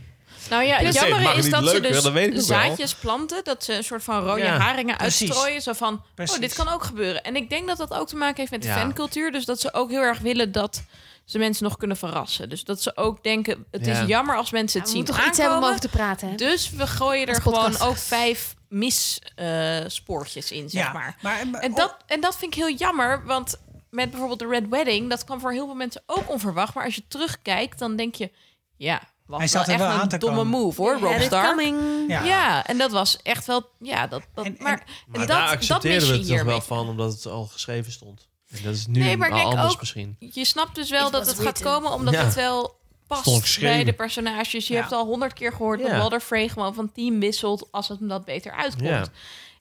Nou 0.50 0.64
ja, 0.64 0.78
Dus 0.80 0.88
het 0.88 0.96
mag 0.96 1.08
jammere 1.10 1.38
is 1.38 1.50
dat 1.50 1.68
ze 1.70 1.80
dus 1.80 2.04
wel. 2.12 2.42
zaadjes 2.42 2.96
planten. 2.96 3.44
Dat 3.44 3.64
ze 3.64 3.74
een 3.74 3.84
soort 3.84 4.04
van 4.04 4.24
rode 4.26 4.42
Ja, 4.42 4.58
haringen 4.58 4.98
precies. 4.98 5.30
uitstrooien. 5.30 5.62
Zo 5.62 5.74
van, 5.74 6.04
Precies. 6.16 6.36
oh, 6.36 6.42
dit 6.42 6.54
kan 6.54 6.68
ook 6.68 6.84
gebeuren. 6.84 7.24
En 7.24 7.36
ik 7.36 7.50
denk 7.50 7.68
dat 7.68 7.78
dat 7.78 7.94
ook 7.94 8.08
te 8.08 8.16
maken 8.16 8.36
heeft 8.38 8.52
met 8.52 8.62
de 8.62 8.68
Ja. 8.68 8.78
fancultuur. 8.78 9.32
Dus 9.32 9.46
dat 9.46 9.60
ze 9.60 9.74
ook 9.74 9.90
heel 9.90 10.02
erg 10.02 10.20
willen 10.20 10.52
dat 10.52 10.84
ze 11.26 11.38
mensen 11.38 11.64
nog 11.64 11.78
kunnen 11.78 11.98
verrassen. 11.98 12.50
Dus 12.50 12.64
dat 12.64 12.82
ze 12.82 12.98
ook 12.98 13.24
denken, 13.24 13.66
het 13.72 13.86
Ja. 13.86 14.02
is 14.02 14.08
jammer 14.08 14.36
als 14.38 14.52
mensen 14.52 14.80
het 14.80 14.90
we 14.90 14.96
zien 14.96 15.04
moeten 15.06 15.22
toch 15.24 15.32
iets 15.32 15.38
hebben 15.42 15.58
om 15.58 15.64
over 15.64 15.80
te 15.80 15.90
praten. 15.90 16.30
Hè? 16.30 16.36
Dus 16.36 16.70
we 16.70 16.88
gooien 16.88 17.28
er 17.28 17.42
gewoon 17.42 17.80
ook 17.80 17.98
vijf 17.98 18.54
misspoortjes 18.70 20.52
in, 20.52 20.70
zeg 20.70 20.84
ja, 20.86 20.94
maar. 20.94 21.18
maar, 21.22 21.48
maar- 21.48 21.62
En 21.62 21.74
dat, 21.74 21.98
en 22.08 22.22
dat 22.22 22.38
vind 22.38 22.56
ik 22.56 22.64
heel 22.64 22.76
jammer, 22.76 23.26
want 23.26 23.56
met 23.90 24.10
bijvoorbeeld 24.10 24.40
de 24.40 24.48
Red 24.48 24.68
Wedding, 24.70 25.10
dat 25.10 25.24
kwam 25.24 25.40
voor 25.40 25.52
heel 25.52 25.66
veel 25.66 25.76
mensen 25.76 26.04
ook 26.06 26.30
onverwacht. 26.32 26.74
Maar 26.74 26.84
als 26.86 26.96
je 26.96 27.08
terugkijkt, 27.08 27.80
dan 27.80 27.96
denk 27.96 28.16
je, 28.16 28.32
ja, 28.78 29.02
was 29.26 29.40
Hij 29.40 29.48
wel 29.48 29.48
zat 29.48 29.68
er 29.68 29.74
echt 29.74 29.82
wel 29.84 29.92
aan 29.92 30.02
een 30.02 30.08
te 30.10 30.18
domme 30.18 30.36
komen. 30.38 30.60
move 30.60 30.82
hoor, 30.82 31.00
coming. 31.30 31.78
Ja. 32.08 32.24
Ja. 32.24 32.66
en 32.66 32.78
dat 32.78 32.92
was 32.92 33.18
echt 33.24 33.46
wel, 33.46 33.70
ja, 33.80 34.08
dat, 34.08 34.22
dat 34.34 34.46
En- 34.46 34.58
en- 34.58 34.64
maar, 34.64 34.78
daar 35.12 35.18
dat, 35.18 35.28
dat 35.28 35.38
accepteerden 35.50 36.00
mis 36.00 36.08
we 36.10 36.14
je 36.14 36.20
het 36.20 36.28
hiermee. 36.30 36.46
wel 36.46 36.62
van, 36.62 36.88
omdat 36.90 37.14
het 37.14 37.26
al 37.26 37.46
geschreven 37.46 37.92
stond. 37.92 38.28
En 38.50 38.60
dat 38.64 38.74
is 38.74 38.88
nu 38.88 39.00
Nee, 39.00 39.18
maar 39.18 39.30
denk 39.32 39.46
anders 39.46 39.74
ook- 39.74 39.80
misschien. 39.80 40.16
Je 40.20 40.46
snapt 40.46 40.76
dus 40.76 40.90
wel 40.90 41.06
It 41.06 41.12
dat 41.12 41.28
het 41.28 41.40
gaat 41.40 41.62
komen, 41.62 41.92
omdat 41.92 42.14
Ja. 42.14 42.24
het 42.24 42.36
wel 42.36 42.76
past 43.08 43.60
bij 43.60 43.84
de 43.84 43.94
personages. 43.94 44.68
Je 44.68 44.74
Ja. 44.74 44.80
hebt 44.80 44.92
al 44.92 45.06
honderd 45.06 45.34
keer 45.34 45.52
gehoord 45.52 45.82
dat. 45.82 45.98
Walder 45.98 46.20
Frey 46.20 46.48
gewoon 46.48 46.74
van 46.74 46.92
team 46.92 47.20
wisselt 47.20 47.68
als 47.72 47.88
het 47.88 48.00
hem 48.00 48.08
dat 48.08 48.26
beter 48.26 48.52
uitkomt. 48.52 48.90
Ja. 48.90 49.06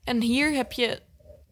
En 0.04 0.20
hier 0.20 0.52
heb 0.52 0.72
je 0.72 1.00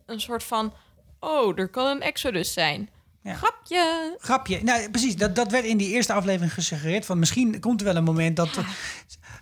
een 0.06 0.20
soort 0.20 0.42
van, 0.44 0.72
oh, 1.20 1.58
er 1.58 1.68
kan 1.68 1.86
een 1.86 2.02
exodus 2.02 2.52
zijn. 2.52 2.90
Ja. 3.22 3.34
Grapje. 3.34 4.16
Grapje. 4.18 4.60
Nou, 4.62 4.90
precies. 4.90 5.16
Dat, 5.16 5.34
dat 5.36 5.50
werd 5.50 5.64
in 5.64 5.76
die 5.76 5.88
eerste 5.88 6.12
aflevering 6.12 6.54
gesuggereerd. 6.54 7.04
Van 7.04 7.18
misschien 7.18 7.60
komt 7.60 7.80
er 7.80 7.86
wel 7.86 7.96
een 7.96 8.04
moment 8.04 8.36
dat... 8.36 8.48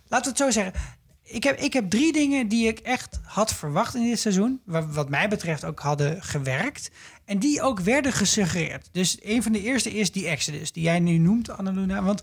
Laten 0.08 0.24
we 0.24 0.28
het 0.28 0.36
zo 0.38 0.50
zeggen. 0.50 0.72
Ik 1.24 1.42
heb, 1.42 1.58
ik 1.58 1.72
heb 1.72 1.90
drie 1.90 2.12
dingen 2.12 2.48
die 2.48 2.66
ik 2.68 2.78
echt 2.78 3.20
had 3.22 3.54
verwacht 3.54 3.94
in 3.94 4.02
dit 4.04 4.20
seizoen. 4.20 4.60
wa- 4.64 4.86
Wat 4.88 5.08
mij 5.08 5.28
betreft 5.28 5.64
ook 5.64 5.80
hadden 5.80 6.22
gewerkt. 6.22 6.90
En 7.24 7.38
die 7.38 7.62
ook 7.62 7.80
werden 7.80 8.12
gesuggereerd. 8.12 8.88
Dus 8.92 9.18
een 9.22 9.42
van 9.42 9.52
de 9.52 9.62
eerste 9.62 9.90
is 9.90 10.12
die 10.12 10.26
Exodus. 10.28 10.72
Die 10.72 10.82
jij 10.82 11.00
nu 11.00 11.18
noemt, 11.18 11.50
Annaluna. 11.50 12.02
Want 12.02 12.22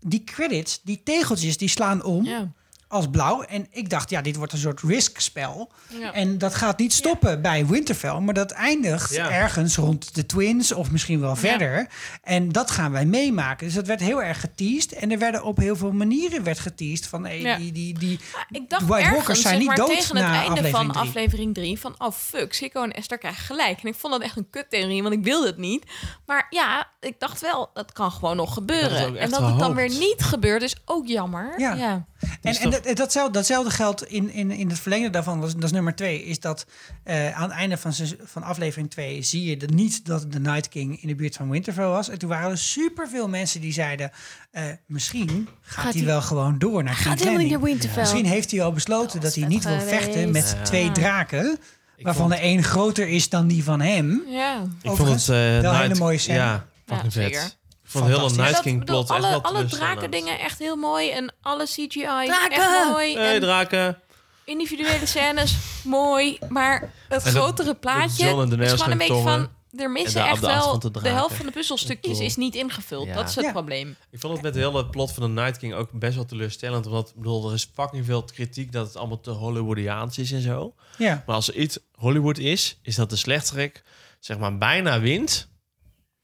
die 0.00 0.24
credits, 0.24 0.80
die 0.82 1.00
tegeltjes, 1.04 1.56
die 1.56 1.68
slaan 1.68 2.02
om 2.04 2.24
Ja. 2.24 2.52
Als 2.88 3.06
blauw. 3.10 3.42
En 3.42 3.66
ik 3.70 3.90
dacht, 3.90 4.10
ja, 4.10 4.22
dit 4.22 4.36
wordt 4.36 4.52
een 4.52 4.58
soort 4.58 4.80
risk-spel. 4.80 5.70
Ja. 6.00 6.12
En 6.12 6.38
dat 6.38 6.54
gaat 6.54 6.78
niet 6.78 6.92
stoppen 6.92 7.42
bij 7.42 7.66
Winterfell, 7.66 8.18
maar 8.18 8.34
dat 8.34 8.50
eindigt 8.50 9.14
Ja. 9.14 9.30
ergens 9.30 9.76
rond 9.76 10.14
de 10.14 10.26
Twins 10.26 10.72
of 10.72 10.90
misschien 10.90 11.20
wel 11.20 11.36
verder. 11.36 11.86
En 12.22 12.48
dat 12.52 12.70
gaan 12.70 12.92
wij 12.92 13.04
meemaken. 13.06 13.66
Dus 13.66 13.74
dat 13.74 13.86
werd 13.86 14.00
heel 14.00 14.22
erg 14.22 14.40
geteased. 14.40 14.92
En 14.92 15.10
er 15.12 15.18
werden 15.18 15.42
op 15.44 15.56
heel 15.56 15.76
veel 15.76 15.92
manieren 15.92 16.42
werd 16.42 16.58
geteased 16.58 17.06
van 17.06 17.24
hey, 17.24 17.40
Ja. 17.40 17.56
die, 17.56 17.72
die, 17.72 17.98
die, 17.98 18.20
Ik 18.50 18.70
dacht 18.70 18.80
die 18.82 18.90
White 18.90 19.04
ergens, 19.04 19.16
Walkers 19.16 19.40
zijn 19.42 19.54
zeg 19.62 19.68
niet 19.68 19.76
dood 19.76 19.88
tegen 19.88 20.16
het 20.16 20.24
einde 20.24 20.50
aflevering 20.50 20.76
van 20.76 20.88
drie. 20.92 21.08
aflevering 21.08 21.54
3 21.54 21.78
van 21.78 21.94
oh 21.98 22.12
fuck, 22.12 22.52
Sikko 22.54 22.82
en 22.82 22.92
Esther 22.92 23.18
krijgen 23.18 23.44
gelijk. 23.44 23.80
En 23.82 23.88
ik 23.88 23.94
vond 23.94 24.12
dat 24.12 24.22
echt 24.22 24.36
een 24.36 24.50
kuttheorie, 24.50 25.02
want 25.02 25.14
ik 25.14 25.22
wilde 25.24 25.46
het 25.46 25.56
niet. 25.58 25.84
Maar 26.26 26.46
ja, 26.50 26.86
ik 27.00 27.20
dacht 27.20 27.40
wel, 27.40 27.70
dat 27.74 27.92
kan 27.92 28.10
gewoon 28.12 28.36
nog 28.36 28.54
gebeuren. 28.54 29.16
En 29.16 29.30
dat 29.30 29.40
het 29.40 29.58
dan 29.58 29.74
weer 29.74 29.88
niet 29.88 30.22
gebeurt 30.22 30.62
is 30.62 30.76
ook 30.84 31.06
jammer. 31.06 31.54
Ja. 31.60 32.06
En, 32.42 32.54
en 32.56 32.70
dat, 32.70 32.96
datzelfde, 32.96 33.32
datzelfde 33.32 33.70
geldt 33.70 34.04
in, 34.06 34.30
in, 34.30 34.50
in 34.50 34.68
het 34.68 34.78
verlengde 34.78 35.10
daarvan, 35.10 35.40
dat 35.40 35.48
is, 35.48 35.54
dat 35.54 35.64
is 35.64 35.70
nummer 35.72 35.94
twee, 35.94 36.24
is 36.24 36.40
dat 36.40 36.66
eh, 37.04 37.36
aan 37.36 37.42
het 37.42 37.58
einde 37.58 37.76
van, 37.76 37.92
van 38.24 38.42
aflevering 38.42 38.90
2 38.90 39.22
zie 39.22 39.44
je 39.44 39.56
de, 39.56 39.66
niet 39.66 40.04
dat 40.06 40.32
de 40.32 40.40
Night 40.40 40.68
King 40.68 41.02
in 41.02 41.08
de 41.08 41.14
buurt 41.14 41.34
van 41.36 41.50
Winterfell 41.50 41.84
was. 41.86 42.08
En 42.08 42.18
toen 42.18 42.28
waren 42.28 42.50
er 42.50 42.58
superveel 42.58 43.28
mensen 43.28 43.60
die 43.60 43.72
zeiden, 43.72 44.10
eh, 44.50 44.64
misschien 44.86 45.48
gaat, 45.60 45.84
hij 45.84 45.92
hij- 45.92 46.04
wel 46.04 46.22
gewoon 46.22 46.58
door 46.58 46.82
naar 46.82 46.94
Gaat 46.94 47.02
King's 47.04 47.18
helemaal 47.18 47.38
niet 47.42 47.50
Landing. 47.50 47.60
naar 47.62 47.70
Winterfell. 47.70 48.02
Misschien 48.02 48.26
heeft 48.26 48.50
hij 48.50 48.62
al 48.62 48.72
besloten 48.72 49.20
dat, 49.20 49.34
hij 49.34 49.46
niet 49.46 49.64
wil 49.64 49.80
vechten 49.80 50.30
met 50.30 50.54
Ja. 50.58 50.62
twee 50.64 50.92
draken, 50.92 51.58
waarvan 52.02 52.28
vond- 52.28 52.40
de 52.40 52.46
een 52.46 52.62
groter 52.64 53.08
is 53.08 53.28
dan 53.28 53.46
die 53.46 53.64
van 53.64 53.80
hem. 53.80 54.22
ja. 54.26 54.62
Ik 54.82 54.90
vond 54.90 55.08
het... 55.08 55.20
eh, 55.20 55.60
wel 55.60 55.72
een 55.74 55.80
hele 55.80 55.94
mooie 55.94 56.18
scène. 56.18 56.38
Ja, 56.38 56.66
fucking 56.86 57.12
Ja, 57.14 57.20
vet. 57.22 57.56
Vond 57.88 58.06
de 58.06 58.10
hele. 58.18 58.30
Night 58.30 58.60
King 58.60 58.84
plot 58.84 59.10
echt 59.10 59.24
alle, 59.24 59.42
alle 59.42 59.64
draken 59.64 60.10
dingen 60.10 60.38
echt 60.38 60.58
heel 60.58 60.76
mooi. 60.76 61.10
En 61.10 61.34
alle 61.42 61.64
CGI 61.64 61.88
Draken! 62.02 62.50
echt 62.50 62.88
mooi. 62.92 63.16
Hey, 63.16 63.34
en 63.34 63.40
draken. 63.40 63.98
individuele 64.44 65.06
scènes 65.06 65.56
mooi. 65.84 66.38
Maar 66.48 66.80
het 67.08 67.24
En 67.24 67.32
dat- 67.34 67.42
grotere 67.42 67.74
plaatje 67.74 68.24
dat 68.24 68.50
en 68.52 68.60
is 68.60 68.70
gewoon 68.72 68.90
een 68.90 68.98
beetje 68.98 69.14
van... 69.14 69.22
tongen. 69.24 69.56
Er 69.76 69.90
missen 69.90 70.24
echt 70.26 70.40
de 70.40 70.46
wel... 70.46 70.78
de 70.78 70.90
De, 70.90 71.08
helft 71.08 71.34
van 71.34 71.46
de 71.46 71.52
puzzelstukjes 71.52 72.18
is 72.20 72.36
niet 72.36 72.54
ingevuld. 72.54 73.06
Ja. 73.06 73.14
Dat 73.14 73.28
is 73.28 73.34
het 73.34 73.44
Ja. 73.44 73.52
probleem. 73.52 73.96
Ik 74.10 74.20
vond 74.20 74.32
het 74.32 74.42
met 74.42 74.54
de 74.54 74.58
hele 74.60 74.86
plot 74.86 75.12
van 75.12 75.22
de 75.34 75.40
Night 75.42 75.58
King 75.58 75.74
ook 75.74 75.88
best 75.92 76.14
wel 76.14 76.24
teleurstellend. 76.24 76.86
Omdat, 76.86 77.08
ik 77.08 77.14
bedoel, 77.14 77.48
er 77.48 77.54
is 77.54 77.70
fucking 77.74 78.04
veel 78.04 78.22
kritiek 78.24 78.72
dat 78.72 78.86
het 78.86 78.96
allemaal 78.96 79.20
te 79.20 79.30
Hollywoodiaans 79.30 80.18
is 80.18 80.32
en 80.32 80.40
zo. 80.42 80.74
Ja. 80.98 81.22
Maar 81.26 81.34
als 81.34 81.48
er 81.48 81.54
iets 81.56 81.78
Hollywood 81.94 82.38
is, 82.38 82.78
is 82.82 82.94
dat 82.94 83.10
de 83.10 83.16
slechterik 83.16 83.82
zeg 84.20 84.38
maar 84.38 84.58
bijna 84.58 85.00
wint 85.00 85.48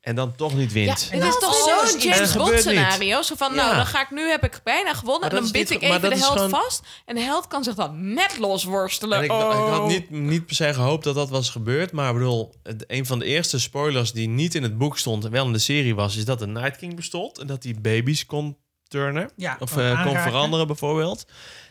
en 0.05 0.15
dan 0.15 0.35
toch 0.35 0.55
niet 0.55 0.73
wint. 0.73 1.11
Het 1.11 1.23
is 1.23 1.39
toch 1.39 1.55
Oh, 1.67 1.87
zo'n 1.87 2.01
en 2.01 2.09
James 2.09 2.33
Bond 2.33 2.59
scenario. 2.59 3.23
Zo 3.23 3.35
van, 3.35 3.55
nou, 3.55 3.69
Ja. 3.71 3.77
dan 3.77 3.87
ga 3.87 4.01
ik 4.03 4.11
nu, 4.11 4.29
heb 4.29 4.45
ik 4.45 4.61
bijna 4.65 4.95
gewonnen. 4.95 5.31
En 5.31 5.37
dan 5.37 5.51
bid 5.51 5.71
ik 5.71 5.81
maar 5.81 5.89
even 5.91 6.01
de 6.03 6.09
dat 6.09 6.19
is 6.19 6.25
held 6.25 6.33
gewoon- 6.33 6.51
vast. 6.51 6.83
En 7.05 7.15
de 7.15 7.21
held 7.21 7.47
kan 7.47 7.65
zich 7.65 7.75
dan 7.75 8.15
net 8.15 8.39
losworstelen. 8.39 9.19
En 9.19 9.25
ik, 9.25 9.33
oh. 9.33 9.51
ik 9.67 9.73
had 9.73 9.87
niet, 9.87 10.11
niet 10.11 10.47
per 10.47 10.55
se 10.55 10.75
gehoopt 10.75 11.05
dat 11.05 11.15
dat 11.15 11.29
was 11.29 11.51
gebeurd. 11.51 11.93
Maar 11.93 12.09
ik 12.09 12.15
bedoel, 12.17 12.55
het- 12.63 12.85
een 12.87 13.07
van 13.07 13.19
de 13.19 13.25
eerste 13.25 13.61
spoilers 13.61 14.13
die 14.13 14.29
niet 14.29 14.55
in 14.55 14.63
het 14.63 14.79
boek 14.79 14.99
stond 14.99 15.25
en 15.25 15.31
wel 15.31 15.47
in 15.47 15.53
de 15.53 15.59
serie 15.59 15.95
was, 15.95 16.17
is 16.17 16.25
dat 16.25 16.39
de 16.39 16.47
Night 16.47 16.77
King 16.77 16.97
bestond. 16.97 17.39
En 17.39 17.47
dat 17.47 17.63
hij 17.63 17.75
baby's 17.81 18.27
kon 18.27 18.57
turnen. 18.89 19.31
Ja, 19.37 19.57
of 19.61 19.73
kon 19.73 19.83
eh, 19.83 20.03
kon 20.05 20.17
veranderen 20.19 20.67
bijvoorbeeld. 20.67 21.25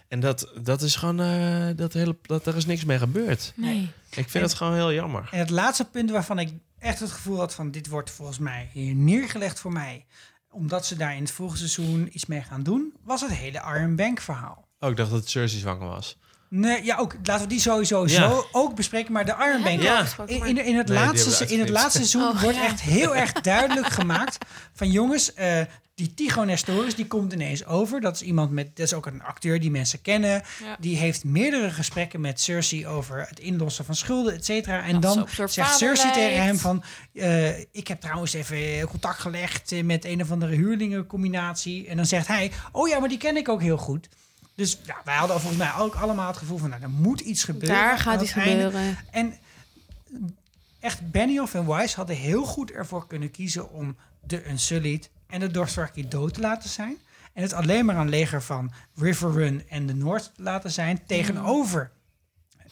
En 0.08 0.20
dat, 0.20 0.48
dat 0.62 0.82
is 0.82 0.96
gewoon, 0.96 1.20
eh, 1.20 1.68
dat 1.76 1.94
hele, 1.94 2.18
dat, 2.22 2.46
er 2.46 2.56
is 2.56 2.66
niks 2.66 2.86
mee 2.86 2.98
gebeurd. 2.98 3.52
Nee. 3.56 3.90
Ik 4.16 4.30
vind 4.30 4.44
het 4.46 4.54
gewoon 4.54 4.74
heel 4.74 4.94
jammer. 4.94 5.28
En 5.32 5.40
het 5.40 5.50
laatste 5.50 5.86
punt 5.86 6.12
waarvan 6.12 6.40
ik 6.40 6.50
echt 6.84 7.00
het 7.00 7.12
gevoel 7.12 7.38
had 7.38 7.54
van 7.54 7.72
dit 7.72 7.88
wordt 7.88 8.12
volgens 8.12 8.40
mij 8.40 8.70
hier 8.74 8.96
neergelegd 8.96 9.60
voor 9.60 9.72
mij, 9.72 10.06
omdat 10.52 10.86
ze 10.86 10.96
daar 10.96 11.16
in 11.16 11.22
het 11.22 11.32
volgende 11.32 11.68
seizoen 11.68 12.10
iets 12.12 12.26
mee 12.26 12.42
gaan 12.42 12.64
doen, 12.64 12.94
was 13.04 13.22
het 13.22 13.32
hele 13.32 13.62
Iron 13.76 13.96
Bank 13.96 14.22
verhaal. 14.22 14.68
Oh, 14.80 14.90
ik 14.90 14.98
dacht 14.98 15.12
dat 15.12 15.30
Cersei 15.30 15.60
zwanger 15.62 15.88
was. 15.88 16.18
Nee, 16.50 16.84
ja, 16.84 16.98
ook 16.98 17.16
laten 17.24 17.44
we 17.44 17.50
die 17.50 17.60
sowieso 17.60 18.06
Ja. 18.08 18.30
zo 18.30 18.48
ook 18.52 18.76
bespreken. 18.76 19.14
Maar 19.14 19.26
de 19.26 19.36
Iron 19.40 19.64
Bank, 19.64 19.82
Ja. 19.82 20.06
in, 20.26 20.46
in, 20.46 20.66
in 20.66 20.78
het 20.78 20.88
Nee, 20.88 20.98
laatste, 20.98 21.46
in 21.48 21.60
het 21.60 21.70
laatste 21.70 21.98
seizoen 21.98 22.22
Oh, 22.22 22.42
wordt 22.42 22.58
ja. 22.58 22.64
echt 22.64 22.82
heel 22.82 23.16
erg 23.16 23.32
duidelijk 23.32 23.88
gemaakt 23.88 24.38
van 24.74 24.92
jongens, 24.92 25.34
eh, 25.34 25.62
die 25.96 26.14
Tycho 26.14 26.44
Nestoris 26.44 26.96
die 26.96 27.08
komt 27.08 27.34
ineens 27.34 27.66
over. 27.66 28.02
Dat 28.02 28.16
is 28.16 28.22
iemand 28.22 28.52
met, 28.52 28.76
dat 28.76 28.86
is 28.86 28.94
ook 28.94 29.06
een 29.06 29.24
acteur 29.24 29.60
die 29.60 29.72
mensen 29.72 30.02
kennen. 30.02 30.44
Ja. 30.64 30.78
Die 30.80 30.98
heeft 30.98 31.24
meerdere 31.24 31.70
gesprekken 31.70 32.22
met 32.22 32.42
Cersei 32.42 32.88
over 32.88 33.26
het 33.30 33.40
inlossen 33.40 33.86
van 33.86 33.96
schulden, 33.96 34.34
et 34.34 34.46
cetera. 34.46 34.84
En 34.84 35.00
Dat 35.00 35.16
dan 35.16 35.50
zegt 35.50 35.78
Cersei 35.78 36.12
tegen 36.14 36.44
hem 36.44 36.58
van, 36.58 36.84
eh, 37.14 37.60
ik 37.60 37.88
heb 37.88 38.02
trouwens 38.02 38.34
even 38.34 38.88
contact 38.88 39.20
gelegd 39.20 39.72
eh, 39.72 39.84
met 39.84 40.06
een 40.06 40.22
of 40.22 40.32
andere 40.32 40.56
huurlingencombinatie. 40.56 41.88
En 41.88 41.96
dan 41.98 42.06
zegt 42.06 42.28
hij, 42.28 42.52
oh 42.72 42.88
ja, 42.88 43.00
maar 43.00 43.10
die 43.10 43.18
ken 43.18 43.38
ik 43.38 43.50
ook 43.50 43.62
heel 43.62 43.78
goed. 43.78 44.10
Dus 44.56 44.80
ja, 44.86 45.02
wij 45.04 45.16
hadden 45.16 45.40
volgens 45.40 45.62
mij 45.62 45.74
ook 45.78 45.96
allemaal 45.96 46.28
het 46.28 46.38
gevoel 46.38 46.58
van, 46.58 46.70
nou, 46.70 46.82
er 46.82 46.90
moet 46.90 47.20
iets 47.20 47.44
gebeuren. 47.44 47.78
Daar 47.78 48.00
gaat 48.00 48.22
iets 48.22 48.32
einde. 48.32 48.64
gebeuren. 48.64 48.98
En 49.12 49.34
echt, 50.80 51.12
Benioff 51.12 51.54
en 51.54 51.68
Weiss 51.68 51.96
hadden 51.96 52.16
heel 52.16 52.46
goed 52.46 52.72
ervoor 52.72 53.08
kunnen 53.08 53.32
kiezen 53.32 53.70
om 53.70 53.96
de 54.22 54.50
Unsullied 54.50 55.10
en 55.34 55.40
de 55.40 55.52
Dothraki 55.52 56.08
dood 56.08 56.34
te 56.34 56.42
laten 56.42 56.70
zijn. 56.70 56.98
En 57.34 57.42
het 57.42 57.54
alleen 57.54 57.86
maar 57.86 57.96
een 57.96 58.10
leger 58.10 58.42
van 58.42 58.72
River 58.96 59.32
Run 59.32 59.64
en 59.70 59.86
de 59.86 59.96
Noord 59.96 60.32
te 60.36 60.42
laten 60.44 60.72
zijn 60.72 61.00
tegenover 61.08 61.92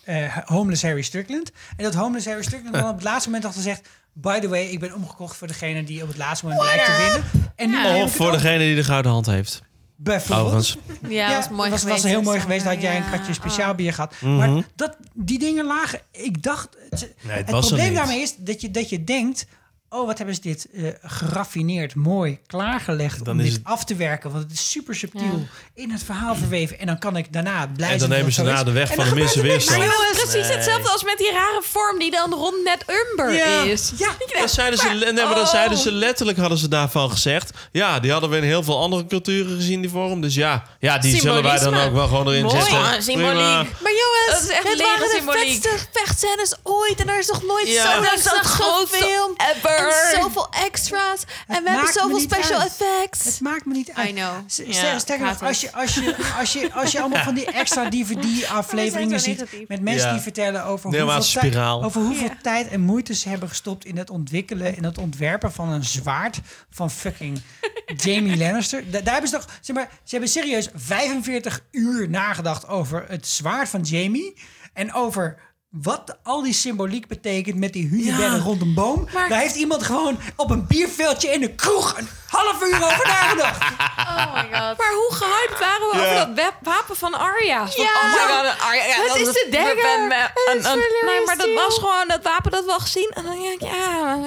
eh, 0.04 0.38
Homeless 0.38 0.82
Harry 0.82 1.02
Strickland. 1.02 1.52
En 1.78 1.84
dat 1.84 1.94
Homeless 1.94 2.26
Harry 2.26 2.44
Strickland 2.44 2.76
dan 2.76 2.90
op 2.90 2.96
het 2.96 3.04
laatste 3.04 3.30
moment 3.30 3.46
had 3.46 3.56
gezegd... 3.56 3.88
by 4.14 4.40
the 4.40 4.48
way, 4.48 4.66
ik 4.66 4.80
ben 4.80 4.94
omgekocht 4.94 5.38
voor 5.38 5.48
degene 5.48 5.84
die 5.84 6.02
op 6.02 6.08
het 6.08 6.18
laatste 6.18 6.46
moment 6.46 6.64
lijkt 6.64 6.86
te 6.86 6.98
winnen. 6.98 7.52
En 7.56 7.70
nu 7.70 8.02
Of 8.02 8.16
voor 8.16 8.32
degene 8.32 8.58
die 8.58 8.76
de 8.76 8.84
gouden 8.84 9.12
hand 9.12 9.26
heeft. 9.26 9.62
Bijvoorbeeld. 9.96 10.48
Overigens. 10.48 10.78
Ja, 11.08 11.36
was 11.36 11.50
mooi 11.50 11.70
was, 11.70 11.82
geweest, 11.82 12.02
was 12.02 12.12
heel 12.12 12.22
mooi 12.22 12.40
geweest. 12.40 12.64
Dan 12.64 12.74
had 12.74 12.82
jij 12.82 12.96
een 12.96 13.04
ja. 13.04 13.10
katje 13.10 13.34
speciaal 13.34 13.76
bier 13.76 13.94
gehad. 13.94 14.16
Mhm. 14.20 14.36
Maar 14.36 14.64
dat, 14.76 14.98
die 15.14 15.40
dingen 15.40 15.66
lagen... 15.66 16.02
Ik 16.12 16.44
dacht... 16.44 16.70
Het, 16.90 17.00
Nee, 17.22 17.38
het 17.38 17.46
het 17.46 17.50
was 17.50 17.68
probleem 17.68 17.94
daarmee 17.94 18.22
is 18.22 18.36
dat 18.36 18.62
je, 18.62 18.72
dat 18.72 18.90
je 18.90 19.04
denkt... 19.04 19.46
Oh, 19.94 20.06
wat 20.08 20.18
hebben 20.18 20.36
ze 20.36 20.42
dit 20.42 20.68
eh, 20.74 20.84
geraffineerd, 21.04 21.96
mooi, 21.96 22.40
klaargelegd 22.48 23.26
Dan 23.26 23.34
om 23.34 23.40
is 23.40 23.46
dit 23.46 23.54
het- 23.58 23.64
af 23.64 23.84
te 23.84 23.96
werken. 23.96 24.32
Want 24.32 24.44
het 24.44 24.54
is 24.54 24.72
super 24.72 24.96
subtiel 24.96 25.48
in 25.74 25.92
het 25.92 26.04
verhaal 26.04 26.36
verweven. 26.36 26.80
En 26.80 26.86
dan 26.86 27.00
kan 27.00 27.18
ik 27.18 27.34
daarna 27.34 27.68
blij 27.76 27.92
En 27.92 27.98
dan 28.00 28.10
nemen 28.10 28.26
het 28.26 28.34
ze 28.34 28.44
na 28.44 28.64
de 28.64 28.72
weg 28.72 28.94
van 28.94 29.04
de 29.04 29.10
er 29.10 29.16
niks. 29.16 29.36
weerstand. 29.36 29.78
Maar 29.80 30.10
precies 30.12 30.34
Nee. 30.34 30.56
hetzelfde 30.58 30.90
als 30.90 31.04
met 31.04 31.18
die 31.18 31.32
rare 31.32 31.62
vorm 31.64 32.00
die 32.00 32.12
dan 32.12 32.34
rond 32.34 32.64
net 32.64 32.86
Umber 33.10 33.34
Ja. 33.34 33.62
is. 33.62 33.92
Ja, 33.98 34.10
Dat 34.42 34.52
zeiden 34.52 34.80
ze, 34.80 34.88
nee, 34.90 35.14
maar 35.14 35.36
dat 35.36 35.44
oh. 35.46 35.50
zeiden 35.50 35.78
ze 35.78 35.92
letterlijk, 35.92 36.38
hadden 36.38 36.58
ze 36.58 36.68
daarvan 36.68 37.12
gezegd. 37.12 37.52
Ja, 37.72 38.00
die 38.00 38.12
hadden 38.12 38.30
we 38.30 38.38
in 38.38 38.44
heel 38.44 38.64
veel 38.64 38.80
andere 38.80 39.06
culturen 39.08 39.56
gezien, 39.56 39.82
die 39.82 39.90
vorm. 39.90 40.22
Dus 40.22 40.36
ja, 40.36 40.64
ja 40.80 40.98
die 40.98 41.20
zullen 41.22 41.44
wij 41.44 41.60
dan 41.60 41.76
ook 41.78 41.94
wel 41.94 42.08
gewoon 42.08 42.28
erin 42.28 42.44
Mooi. 42.46 42.56
zetten. 42.62 42.78
Ja, 42.80 43.02
symboliek. 43.02 43.32
Prima. 43.34 43.56
Maar 43.82 43.92
jongens, 44.04 44.28
Dat 44.32 44.42
is 44.42 44.48
echt 44.50 44.68
het 44.70 44.82
waren 44.82 45.00
de 45.00 45.14
symboliek. 45.18 45.62
vetste 45.62 45.88
vechtscènes 45.94 46.56
ooit. 46.64 47.00
En 47.02 47.10
er 47.10 47.20
is 47.20 47.28
nog 47.28 47.44
nooit 47.44 47.68
Ja. 47.68 47.94
zo 47.96 48.02
Dat 48.02 48.14
is 48.14 48.24
zo 48.24 48.36
het 48.36 48.46
gefilmd. 48.46 49.42
ever. 49.56 49.80
En 49.88 50.22
zoveel 50.22 50.48
extra's. 50.50 51.24
En 51.48 51.64
we 51.64 51.70
hebben 51.70 51.94
zoveel 51.94 52.20
special 52.20 52.60
uit. 52.60 52.72
effects. 52.82 53.26
Het 53.26 53.40
maakt 53.42 53.66
me 53.66 53.74
niet 53.74 53.92
uit. 53.94 54.10
I 54.10 54.14
know. 54.14 54.32
S- 54.48 54.58
Ja, 54.58 54.74
ster- 54.74 55.00
Sterker 55.00 55.26
ik 55.26 55.32
nog, 55.32 55.40
haat 55.40 55.42
als 55.50 55.62
je, 55.62 55.72
als, 55.74 55.94
je, 55.94 56.16
als, 56.40 56.54
je, 56.54 56.74
als 56.74 56.92
je 56.92 57.00
allemaal 57.00 57.24
van 57.24 57.34
die 57.36 57.46
extra 57.62 57.90
DVD-afleveringen 57.90 59.20
ziet... 59.20 59.46
met 59.68 59.82
mensen 59.82 60.08
Ja. 60.08 60.14
die 60.14 60.22
vertellen 60.22 60.64
over 60.66 60.90
Nee, 60.90 61.02
hoeveel, 61.02 61.42
tijd, 61.42 61.56
over 61.84 62.02
hoeveel 62.02 62.30
tijd 62.42 62.68
en 62.68 62.82
moeite 62.82 63.14
ze 63.16 63.30
hebben 63.30 63.50
gestopt... 63.50 63.86
in 63.86 63.98
het 63.98 64.10
ontwikkelen 64.10 64.78
en 64.78 64.84
het 64.84 64.98
ontwerpen 64.98 65.52
van 65.54 65.70
een 65.70 65.84
zwaard 65.84 66.40
van 66.70 66.92
fucking 66.92 67.42
Jamie 67.96 68.38
Lannister. 68.38 68.92
Da- 68.92 69.00
daar 69.02 69.12
hebben 69.14 69.30
ze 69.32 69.36
toch... 69.36 69.48
Zeg 69.62 69.76
maar, 69.76 69.90
ze 70.04 70.10
hebben 70.12 70.30
serieus 70.30 70.70
45 70.76 71.62
uur 71.72 72.10
nagedacht 72.10 72.68
over 72.68 73.06
het 73.08 73.28
zwaard 73.28 73.70
van 73.70 73.82
Jamie... 73.82 74.38
en 74.74 74.94
over... 74.94 75.38
Wat 75.72 76.18
al 76.24 76.42
die 76.44 76.54
symboliek 76.54 77.08
betekent 77.08 77.56
met 77.58 77.74
die 77.74 77.88
hunebedden 77.88 78.36
Ja. 78.36 78.44
rond 78.44 78.62
een 78.62 78.74
boom. 78.74 79.08
Maar- 79.14 79.30
Daar 79.30 79.40
heeft 79.40 79.56
iemand 79.56 79.84
gewoon 79.84 80.18
op 80.36 80.50
een 80.50 80.68
bierveldje 80.68 81.30
in 81.30 81.40
de 81.42 81.56
kroeg 81.56 81.98
een 81.98 82.08
half 82.28 82.62
uur 82.64 82.76
over 82.76 83.08
nagedacht. 83.16 83.62
Oh 83.98 84.34
my 84.34 84.42
god. 84.42 84.78
Maar 84.78 84.94
hoe 84.94 85.10
gehyped 85.12 85.60
waren 85.60 85.90
we 85.92 85.98
Ja. 85.98 86.04
over 86.04 86.16
dat 86.16 86.36
web- 86.36 86.58
wapen 86.62 86.96
van 86.96 87.14
Arya? 87.14 87.68
Van, 87.68 87.84
Ja. 87.84 87.90
oh 87.90 88.04
my 88.14 88.20
god, 88.50 88.60
Arya. 88.68 88.86
ja, 88.86 89.08
dat 89.08 89.18
is 89.18 89.26
de 89.34 89.48
dagger. 89.52 89.76
ben- 89.76 90.08
ben- 90.10 90.20
Het 90.22 90.32
een- 90.52 90.58
is 90.60 90.66
een- 90.66 90.70
Valyrian 90.72 91.06
Nee, 91.06 91.26
maar 91.26 91.38
dat 91.38 91.54
was 91.54 91.74
gewoon 91.78 92.08
dat 92.08 92.24
wapen 92.24 92.52
dat 92.52 92.66
we 92.66 92.72
al 92.72 92.80
gezien. 92.80 93.12
En 93.14 93.24
dan 93.24 93.40
denk 93.42 93.62
ik, 93.62 93.68
ja... 93.68 94.20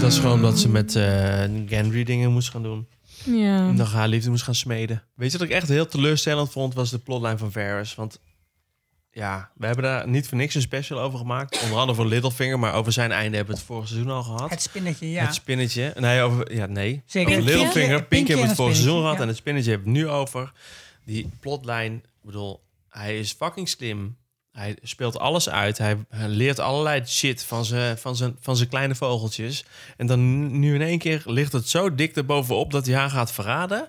Dat 0.00 0.12
is 0.12 0.18
gewoon 0.18 0.32
omdat 0.34 0.58
ze 0.58 0.68
met 0.68 0.94
eh 0.96 1.42
Gendry 1.66 2.04
dingen 2.04 2.32
moest 2.32 2.50
gaan 2.50 2.62
doen. 2.62 2.88
Ja. 3.24 3.56
En 3.56 3.76
dan 3.76 3.86
haar 3.86 4.08
liefde 4.08 4.30
moest 4.30 4.42
gaan 4.44 4.54
smeden. 4.54 5.02
Weet 5.14 5.32
je 5.32 5.38
wat 5.38 5.46
ik 5.46 5.52
echt 5.52 5.68
heel 5.68 5.86
teleurstellend 5.86 6.52
vond? 6.52 6.74
Was 6.74 6.90
de 6.90 6.98
plotline 6.98 7.38
van 7.38 7.52
Varys. 7.52 7.94
Want 7.94 8.18
ja, 9.16 9.50
we 9.54 9.66
hebben 9.66 9.84
daar 9.84 10.08
niet 10.08 10.28
voor 10.28 10.36
niks 10.38 10.54
een 10.54 10.60
special 10.60 11.00
over 11.00 11.18
gemaakt. 11.18 11.62
Onder 11.62 11.78
andere 11.78 11.96
voor 11.98 12.06
Littlefinger. 12.06 12.58
Maar 12.58 12.74
over 12.74 12.92
zijn 12.92 13.12
einde 13.12 13.36
hebben 13.36 13.54
we 13.54 13.60
het 13.60 13.68
vorige 13.70 13.86
seizoen 13.88 14.10
al 14.12 14.22
gehad. 14.22 14.50
Het 14.50 14.62
spinnetje, 14.62 15.10
ja. 15.10 15.24
Het 15.24 15.34
spinnetje. 15.34 15.92
Nee, 15.98 16.20
over, 16.22 16.54
ja, 16.54 16.66
nee. 16.66 17.02
Zeker. 17.06 17.30
Over 17.32 17.42
Pinky- 17.44 17.56
Littlefinger. 17.58 17.96
Pinky 17.96 18.08
Pink 18.08 18.26
hebben 18.26 18.42
we 18.44 18.48
het 18.48 18.56
vorige 18.56 18.74
het 18.76 18.82
seizoen 18.84 19.00
gehad. 19.02 19.16
ja. 19.16 19.22
En 19.22 19.28
het 19.28 19.36
spinnetje 19.36 19.70
hebben 19.70 19.92
we 19.92 19.98
nu 19.98 20.08
over. 20.08 20.52
Die 21.04 21.30
plotlijn, 21.40 21.94
ik 21.94 22.02
bedoel, 22.22 22.62
hij 22.88 23.18
is 23.18 23.32
fucking 23.32 23.68
slim. 23.68 24.16
Hij 24.52 24.76
speelt 24.82 25.18
alles 25.18 25.48
uit. 25.48 25.78
Hij, 25.78 25.96
hij 26.08 26.28
leert 26.28 26.58
allerlei 26.58 27.06
shit 27.06 27.44
van 27.44 27.64
zijn, 27.64 27.98
van, 27.98 28.16
zijn, 28.16 28.36
van 28.40 28.56
zijn 28.56 28.68
kleine 28.68 28.94
vogeltjes. 28.94 29.64
En 29.96 30.06
dan 30.06 30.50
nu 30.60 30.74
in 30.74 30.82
één 30.82 30.98
keer 30.98 31.22
ligt 31.24 31.52
het 31.52 31.68
zo 31.68 31.94
dik 31.94 32.16
erbovenop 32.16 32.70
dat 32.70 32.86
hij 32.86 32.94
haar 32.94 33.10
gaat 33.10 33.32
verraden. 33.32 33.88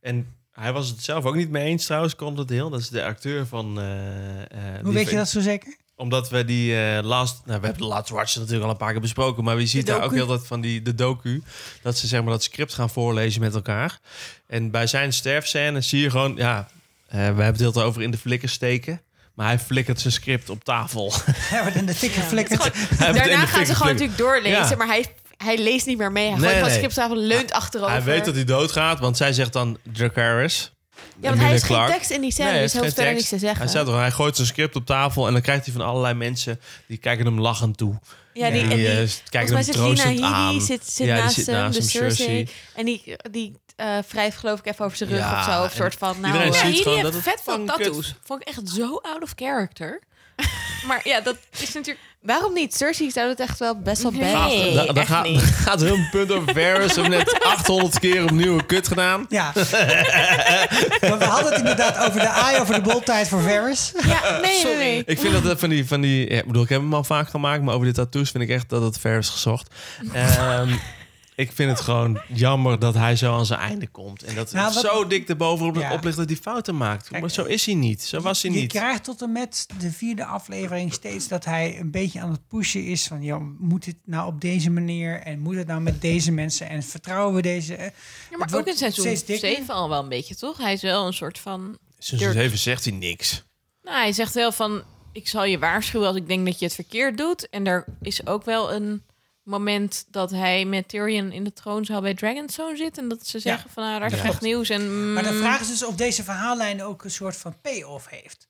En 0.00 0.34
hij 0.54 0.72
was 0.72 0.88
het 0.88 1.02
zelf 1.02 1.24
ook 1.24 1.34
niet 1.34 1.50
mee 1.50 1.64
eens 1.64 1.84
trouwens, 1.84 2.16
Conrad 2.16 2.48
Hill. 2.48 2.70
Dat 2.70 2.80
is 2.80 2.88
de 2.88 3.04
acteur 3.04 3.46
van... 3.46 3.78
eh, 3.80 4.40
eh, 4.40 4.82
Hoe 4.82 4.92
weet 4.92 5.10
je 5.10 5.16
dat 5.16 5.28
zo 5.28 5.40
zeker? 5.40 5.76
omdat 5.96 6.30
we 6.30 6.44
die 6.44 6.76
eh 6.76 7.02
last... 7.02 7.40
Nou, 7.44 7.60
we 7.60 7.66
hebben 7.66 7.82
de 7.82 7.88
Last 7.88 8.08
Watch 8.08 8.36
natuurlijk 8.36 8.64
al 8.64 8.70
een 8.70 8.76
paar 8.76 8.92
keer 8.92 9.00
besproken. 9.00 9.44
Maar 9.44 9.56
we 9.56 9.66
ziet 9.66 9.86
daar 9.86 10.02
ook 10.02 10.12
heel 10.12 10.26
dat 10.26 10.46
van 10.46 10.60
die, 10.60 10.82
de 10.82 10.94
docu. 10.94 11.42
Dat 11.82 11.98
ze 11.98 12.06
zeg 12.06 12.22
maar 12.22 12.30
dat 12.30 12.42
script 12.42 12.74
gaan 12.74 12.90
voorlezen 12.90 13.40
met 13.40 13.54
elkaar. 13.54 13.98
En 14.46 14.70
bij 14.70 14.86
zijn 14.86 15.12
sterfscène 15.12 15.80
zie 15.80 16.00
je 16.00 16.10
gewoon... 16.10 16.36
Ja, 16.36 16.68
eh, 17.06 17.18
we 17.18 17.24
hebben 17.24 17.46
het 17.46 17.60
heel 17.60 17.72
veel 17.72 17.82
over 17.82 18.02
in 18.02 18.10
de 18.10 18.18
flikker 18.18 18.48
steken. 18.48 19.02
Maar 19.34 19.46
hij 19.46 19.58
flikkert 19.58 20.00
zijn 20.00 20.12
script 20.12 20.50
op 20.50 20.64
tafel. 20.64 21.12
Hij 21.26 21.62
wordt 21.62 21.76
in 21.76 21.86
de 21.86 21.92
het 21.92 22.02
in 22.32 23.14
Daarna 23.14 23.46
gaan 23.46 23.66
ze 23.66 23.74
gewoon 23.74 23.92
natuurlijk 23.92 24.18
doorlezen. 24.18 24.68
Ja. 24.68 24.76
Maar 24.76 24.86
hij, 24.86 25.14
hij 25.36 25.58
leest 25.58 25.86
niet 25.86 25.98
meer 25.98 26.12
mee. 26.12 26.30
Hij 26.30 26.38
Nee, 26.38 26.50
gooit 26.50 26.64
nee. 26.64 26.74
scriptafel, 26.74 27.16
leunt 27.16 27.52
achterover. 27.52 27.92
Hij 27.92 28.02
weet 28.02 28.24
dat 28.24 28.34
hij 28.34 28.44
doodgaat, 28.44 28.98
want 29.00 29.16
zij 29.16 29.32
zegt 29.32 29.52
dan 29.52 29.78
Dracarys. 29.92 30.72
Ja, 31.20 31.28
want 31.28 31.40
hij 31.40 31.50
heeft 31.50 31.62
geen 31.62 31.76
Clarke. 31.76 31.92
tekst 31.92 32.10
in 32.10 32.20
die 32.20 32.32
scène, 32.32 32.50
Nee, 32.50 32.62
dus 32.62 32.72
hij 32.72 32.82
heeft 32.82 32.96
hoeft 32.96 33.04
verder 33.04 33.04
geen 33.04 33.14
niks 33.14 33.28
te 33.28 33.38
zeggen. 33.38 33.70
Hij, 33.70 33.84
toch, 33.84 34.00
hij 34.00 34.10
gooit 34.10 34.36
zijn 34.36 34.48
script 34.48 34.76
op 34.76 34.86
tafel 34.86 35.26
en 35.26 35.32
dan 35.32 35.42
krijgt 35.42 35.64
hij 35.64 35.74
van 35.74 35.84
allerlei 35.84 36.14
mensen... 36.14 36.60
die 36.86 36.96
kijken 36.98 37.24
hem 37.24 37.40
lachend 37.40 37.76
toe. 37.76 37.98
Ja, 38.32 38.50
die, 38.50 38.62
Die, 38.62 38.70
en 38.70 38.76
die, 38.76 38.88
eh, 38.88 39.08
kijken 39.28 39.54
hem 39.56 39.64
troostend 39.64 40.20
aan. 40.20 40.60
zit, 40.60 40.86
zit, 40.86 41.06
Ja, 41.06 41.16
naast 41.16 41.34
zit 41.34 41.46
hem, 41.46 41.54
naast 41.54 41.74
de 41.74 41.80
hem, 41.80 41.88
Cersei. 41.90 42.26
Cersei. 42.26 42.48
En 42.74 42.84
die, 42.84 43.16
die 43.30 43.56
eh 43.76 43.98
wrijft 44.08 44.36
geloof 44.36 44.58
ik 44.58 44.66
even 44.66 44.84
over 44.84 44.96
zijn 44.96 45.10
rug 45.10 45.18
Ja, 45.18 45.38
of 45.38 45.54
zo. 45.54 45.62
Of 45.64 45.72
soort 45.72 45.94
van, 45.94 46.20
nou... 46.20 46.32
iedereen 46.32 46.54
eh, 46.54 46.66
ziet 46.66 46.84
jullie 46.84 47.02
dat 47.02 47.14
vet 47.16 47.40
fucking 47.42 47.68
tattoos. 47.68 48.14
Vond 48.24 48.40
ik 48.40 48.48
echt 48.48 48.68
zo 48.68 48.96
out 49.02 49.22
of 49.22 49.32
character. 49.36 50.00
maar 50.88 51.00
ja, 51.04 51.20
dat 51.20 51.36
is 51.50 51.72
natuurlijk... 51.74 52.04
Waarom 52.24 52.54
niet? 52.54 52.74
Cersei 52.74 53.10
zou 53.10 53.28
het 53.28 53.40
echt 53.40 53.58
wel 53.58 53.78
best 53.78 54.02
wel 54.02 54.10
Nee. 54.10 54.20
best. 54.20 54.34
Gast, 54.34 54.74
da- 54.74 54.92
daar 54.92 55.24
echt 55.24 55.42
gaat, 55.42 55.82
een 55.82 56.08
punt 56.12 56.32
over 56.32 56.52
Varys. 56.54 56.96
Net 56.96 57.38
800 57.44 57.98
keer 57.98 58.22
opnieuw 58.22 58.52
een 58.58 58.66
kut 58.66 58.88
gedaan. 58.88 59.26
Ja. 59.28 59.52
maar 61.00 61.18
we 61.18 61.24
hadden 61.24 61.50
het 61.50 61.58
inderdaad 61.58 61.98
over 61.98 62.20
de 62.20 62.28
aai, 62.28 62.60
over 62.60 62.74
de 62.74 62.80
boltijd 62.80 63.28
voor 63.28 63.40
Varys. 63.42 63.92
Ja, 64.06 64.38
nee, 64.40 64.64
nee, 64.64 64.76
nee. 64.76 65.02
Ik 65.06 65.18
vind 65.20 65.32
dat 65.32 65.42
het 65.42 65.60
van 65.60 65.68
die... 65.68 65.86
Van 65.86 66.00
die 66.00 66.30
ja, 66.32 66.38
ik 66.38 66.46
bedoel, 66.46 66.62
ik 66.62 66.68
heb 66.68 66.80
hem 66.80 66.94
al 66.94 67.04
vaak 67.04 67.28
gemaakt, 67.28 67.62
maar 67.62 67.74
over 67.74 67.86
die 67.86 67.94
tattoos 67.94 68.30
vind 68.30 68.44
ik 68.44 68.50
echt 68.50 68.68
dat 68.68 68.82
het 68.82 68.98
ver 68.98 69.18
is 69.18 69.28
gezocht. 69.28 69.68
Ehm, 70.12 70.68
ik 71.36 71.52
vind 71.52 71.70
het 71.70 71.80
gewoon 71.80 72.20
jammer 72.28 72.78
dat 72.78 72.94
hij 72.94 73.16
zo 73.16 73.34
aan 73.34 73.46
zijn 73.46 73.60
einde 73.60 73.86
komt. 73.88 74.22
En 74.22 74.34
dat 74.34 74.52
Nou, 74.52 74.64
het 74.66 74.74
wat- 74.82 74.84
zo 74.92 75.06
dik 75.06 75.28
erbovenop 75.28 75.76
Ja. 75.76 75.92
op 75.92 76.04
ligt 76.04 76.16
dat 76.16 76.28
hij 76.28 76.36
fouten 76.36 76.76
maakt. 76.76 77.08
Kijk, 77.08 77.20
maar 77.20 77.30
zo 77.30 77.44
is 77.44 77.66
hij 77.66 77.74
niet. 77.74 78.02
Zo 78.02 78.20
was 78.20 78.42
hij 78.42 78.50
Je 78.52 78.60
niet. 78.60 78.68
krijgt 78.72 79.04
tot 79.04 79.22
en 79.22 79.32
met 79.32 79.66
de 79.78 79.90
vierde 79.92 80.24
aflevering 80.24 80.92
steeds 80.92 81.28
dat 81.28 81.44
hij 81.44 81.78
een 81.80 81.90
beetje 81.90 82.20
aan 82.20 82.30
het 82.30 82.48
pushen 82.48 82.84
is. 82.84 83.06
Van, 83.06 83.22
joh, 83.22 83.42
moet 83.58 83.84
het 83.84 83.96
nou 84.04 84.26
op 84.26 84.40
deze 84.40 84.70
manier? 84.70 85.20
En 85.20 85.38
moet 85.40 85.54
het 85.56 85.66
nou 85.66 85.80
met 85.80 86.00
deze 86.00 86.32
mensen? 86.32 86.68
En 86.68 86.82
vertrouwen 86.82 87.34
we 87.34 87.42
deze? 87.42 87.72
Ja, 88.30 88.36
maar 88.38 88.54
ook 88.54 88.66
in 88.66 88.76
seizoen 88.76 89.04
steeds 89.04 89.24
dikker. 89.24 89.48
7 89.48 89.74
al 89.74 89.88
wel 89.88 90.02
een 90.02 90.08
beetje, 90.08 90.34
toch? 90.36 90.58
Hij 90.58 90.72
is 90.72 90.82
wel 90.82 91.06
een 91.06 91.12
soort 91.12 91.38
van... 91.38 91.78
Dirk. 92.16 92.34
even 92.36 92.58
zegt 92.58 92.84
hij 92.84 92.92
niks. 92.94 93.44
Nou, 93.82 93.96
hij 93.96 94.12
zegt 94.12 94.34
wel 94.34 94.52
van... 94.52 94.82
Ik 95.12 95.28
zal 95.28 95.44
je 95.44 95.58
waarschuwen 95.58 96.06
als 96.08 96.16
ik 96.16 96.26
denk 96.26 96.46
dat 96.46 96.58
je 96.58 96.64
het 96.64 96.74
verkeerd 96.74 97.18
doet. 97.18 97.48
En 97.48 97.66
er 97.66 97.84
is 98.02 98.26
ook 98.26 98.44
wel 98.44 98.72
een 98.72 99.02
moment 99.44 100.04
dat 100.10 100.30
hij 100.30 100.64
met 100.64 100.88
Tyrion 100.88 101.32
in 101.32 101.44
de 101.44 101.52
troonzaal 101.52 102.00
bij 102.00 102.14
Dragonstone 102.14 102.76
zit. 102.76 102.98
En 102.98 103.08
dat 103.08 103.26
ze 103.26 103.38
zeggen 103.38 103.70
van, 103.70 103.82
nou, 103.84 103.98
daar 104.00 104.10
is 104.10 104.16
Ja. 104.16 104.22
slecht 104.24 104.40
nieuws. 104.40 104.68
En, 104.68 105.12
Maar 105.12 105.22
de 105.22 105.30
mm, 105.30 105.38
vraag 105.40 105.60
is 105.60 105.68
dus 105.68 105.84
of 105.84 105.94
deze 105.94 106.24
verhaallijn 106.24 106.82
ook 106.82 107.04
een 107.04 107.10
soort 107.10 107.36
van 107.36 107.60
payoff 107.60 108.08
heeft. 108.08 108.46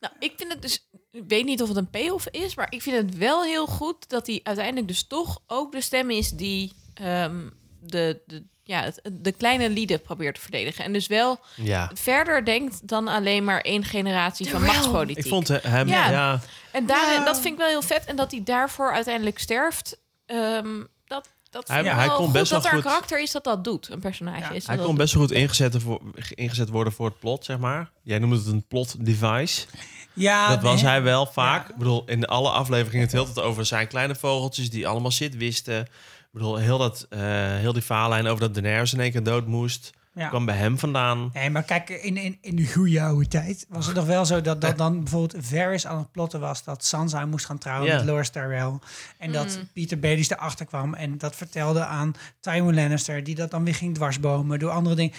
Nou, 0.00 0.14
ik 0.18 0.32
vind 0.36 0.52
het 0.52 0.62
dus... 0.62 0.88
Ik 1.10 1.22
weet 1.28 1.44
niet 1.44 1.62
of 1.62 1.68
het 1.68 1.76
een 1.76 1.90
payoff 1.90 2.28
is, 2.30 2.54
maar 2.54 2.66
ik 2.70 2.82
vind 2.82 2.96
het 2.96 3.16
wel 3.16 3.42
heel 3.42 3.66
goed 3.66 4.08
dat 4.08 4.26
hij 4.26 4.40
uiteindelijk 4.42 4.88
dus 4.88 5.06
toch 5.06 5.40
ook 5.46 5.72
de 5.72 5.80
stem 5.80 6.10
is 6.10 6.30
die 6.30 6.72
ehm, 6.94 7.36
de, 7.80 8.22
de, 8.26 8.44
ja, 8.64 8.82
het- 8.82 9.00
de 9.12 9.32
kleine 9.32 9.70
lieden 9.70 10.00
probeert 10.00 10.34
te 10.34 10.40
verdedigen. 10.40 10.84
En 10.84 10.92
dus 10.92 11.06
wel 11.06 11.38
Ja. 11.56 11.90
verder 11.94 12.44
denkt 12.44 12.88
dan 12.88 13.08
alleen 13.08 13.44
maar 13.44 13.60
één 13.60 13.84
generatie 13.84 14.50
van 14.50 14.62
machtspolitiek. 14.62 15.24
Ik 15.24 15.30
vond 15.30 15.48
hem... 15.48 15.88
Ja. 15.88 16.10
Ja. 16.10 16.40
En 16.72 16.86
daarin, 16.86 17.24
dat 17.24 17.40
vind 17.40 17.52
ik 17.52 17.58
wel 17.58 17.68
heel 17.68 17.82
vet. 17.82 18.04
En 18.04 18.16
dat 18.16 18.30
hij 18.30 18.42
daarvoor 18.44 18.92
uiteindelijk 18.92 19.38
sterft, 19.38 19.96
ehm, 20.26 20.82
dat, 21.06 21.28
dat 21.50 21.68
Hij- 21.68 21.76
vind 21.76 21.88
ik 21.88 21.98
hij 21.98 22.06
wel 22.06 22.16
kon 22.16 22.24
goed 22.24 22.34
best 22.34 22.50
wel 22.50 22.60
dat 22.60 22.68
er 22.70 22.74
goed- 22.76 22.84
karakter 22.86 23.20
is 23.22 23.32
dat 23.32 23.44
dat 23.44 23.64
doet. 23.64 23.88
Een 23.90 24.00
personage 24.00 24.54
is. 24.54 24.66
Hij 24.66 24.76
dat 24.76 24.84
kon 24.84 24.94
dat 24.94 25.04
best 25.04 25.14
wel 25.14 25.22
goed 25.26 25.32
ingezet, 25.32 25.82
voor, 25.82 26.00
ingezet 26.34 26.68
worden 26.68 26.92
voor 26.92 27.06
het 27.06 27.18
plot, 27.18 27.44
zeg 27.44 27.58
maar. 27.58 27.90
Jij 28.02 28.18
noemde 28.18 28.36
het 28.36 28.46
een 28.46 28.66
plot 28.68 29.04
device. 29.06 29.66
Ja, 30.12 30.48
dat 30.48 30.62
was 30.62 30.82
hij 30.82 31.02
wel 31.02 31.26
vaak. 31.26 31.68
Ik 31.68 31.76
bedoel, 31.76 32.02
in 32.06 32.24
alle 32.26 32.50
afleveringen 32.50 33.00
het 33.02 33.12
heel 33.12 33.24
tijd 33.24 33.40
over 33.46 33.66
zijn 33.66 33.88
kleine 33.88 34.14
vogeltjes 34.14 34.70
die 34.70 34.88
allemaal 34.88 35.10
shit 35.10 35.36
wisten. 35.36 35.80
Ik 35.80 36.40
bedoel, 36.40 36.56
heel, 36.56 36.78
dat, 36.78 37.06
eh, 37.10 37.20
heel 37.56 37.72
die 37.72 37.82
verhaallijn 37.82 38.26
over 38.26 38.40
dat 38.40 38.54
Daenerys 38.54 38.92
in 38.92 39.00
één 39.00 39.10
keer 39.12 39.22
dood 39.22 39.46
moest, 39.46 39.90
Ja. 40.14 40.28
kwam 40.28 40.44
bij 40.44 40.56
hem 40.56 40.78
vandaan. 40.78 41.30
Nee, 41.32 41.50
maar 41.50 41.62
kijk, 41.62 41.88
in, 41.90 42.16
in, 42.16 42.38
in 42.40 42.56
de 42.56 42.72
goede 42.72 43.02
oude 43.02 43.28
tijd 43.28 43.66
was 43.68 43.86
het 43.86 43.96
nog 43.96 44.06
wel 44.06 44.26
zo 44.26 44.40
dat, 44.40 44.60
dat 44.60 44.78
dan 44.78 45.00
bijvoorbeeld 45.00 45.46
Varys 45.46 45.86
aan 45.86 45.98
het 45.98 46.10
plotten 46.12 46.40
was 46.40 46.64
dat 46.64 46.84
Sansa 46.84 47.26
moest 47.26 47.46
gaan 47.46 47.58
trouwen 47.58 47.94
met 47.96 48.04
Loras 48.04 48.30
Tyrell. 48.30 48.78
En 49.18 49.32
dat 49.32 49.56
Mm. 49.58 49.68
Peter 49.72 49.98
Baelish 49.98 50.30
erachter 50.30 50.66
kwam 50.66 50.94
en 50.94 51.18
dat 51.18 51.36
vertelde 51.36 51.84
aan 51.84 52.14
Tywin 52.40 52.74
Lannister, 52.74 53.24
die 53.24 53.34
dat 53.34 53.50
dan 53.50 53.64
weer 53.64 53.74
ging 53.74 53.94
dwarsbomen 53.94 54.58
door 54.58 54.70
andere 54.70 54.94
dingen. 54.94 55.12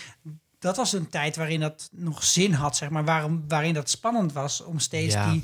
Dat 0.60 0.78
was 0.78 0.94
een 0.94 1.10
tijd 1.10 1.36
waarin 1.36 1.60
dat 1.60 1.90
nog 1.92 2.24
zin 2.24 2.54
had, 2.54 2.76
zeg 2.78 2.90
maar, 2.90 3.06
waarom, 3.06 3.44
waarin 3.48 3.74
dat 3.74 3.90
spannend 3.90 4.34
was 4.34 4.64
om 4.64 4.80
steeds 4.80 5.14
Ja. 5.14 5.32
die 5.32 5.44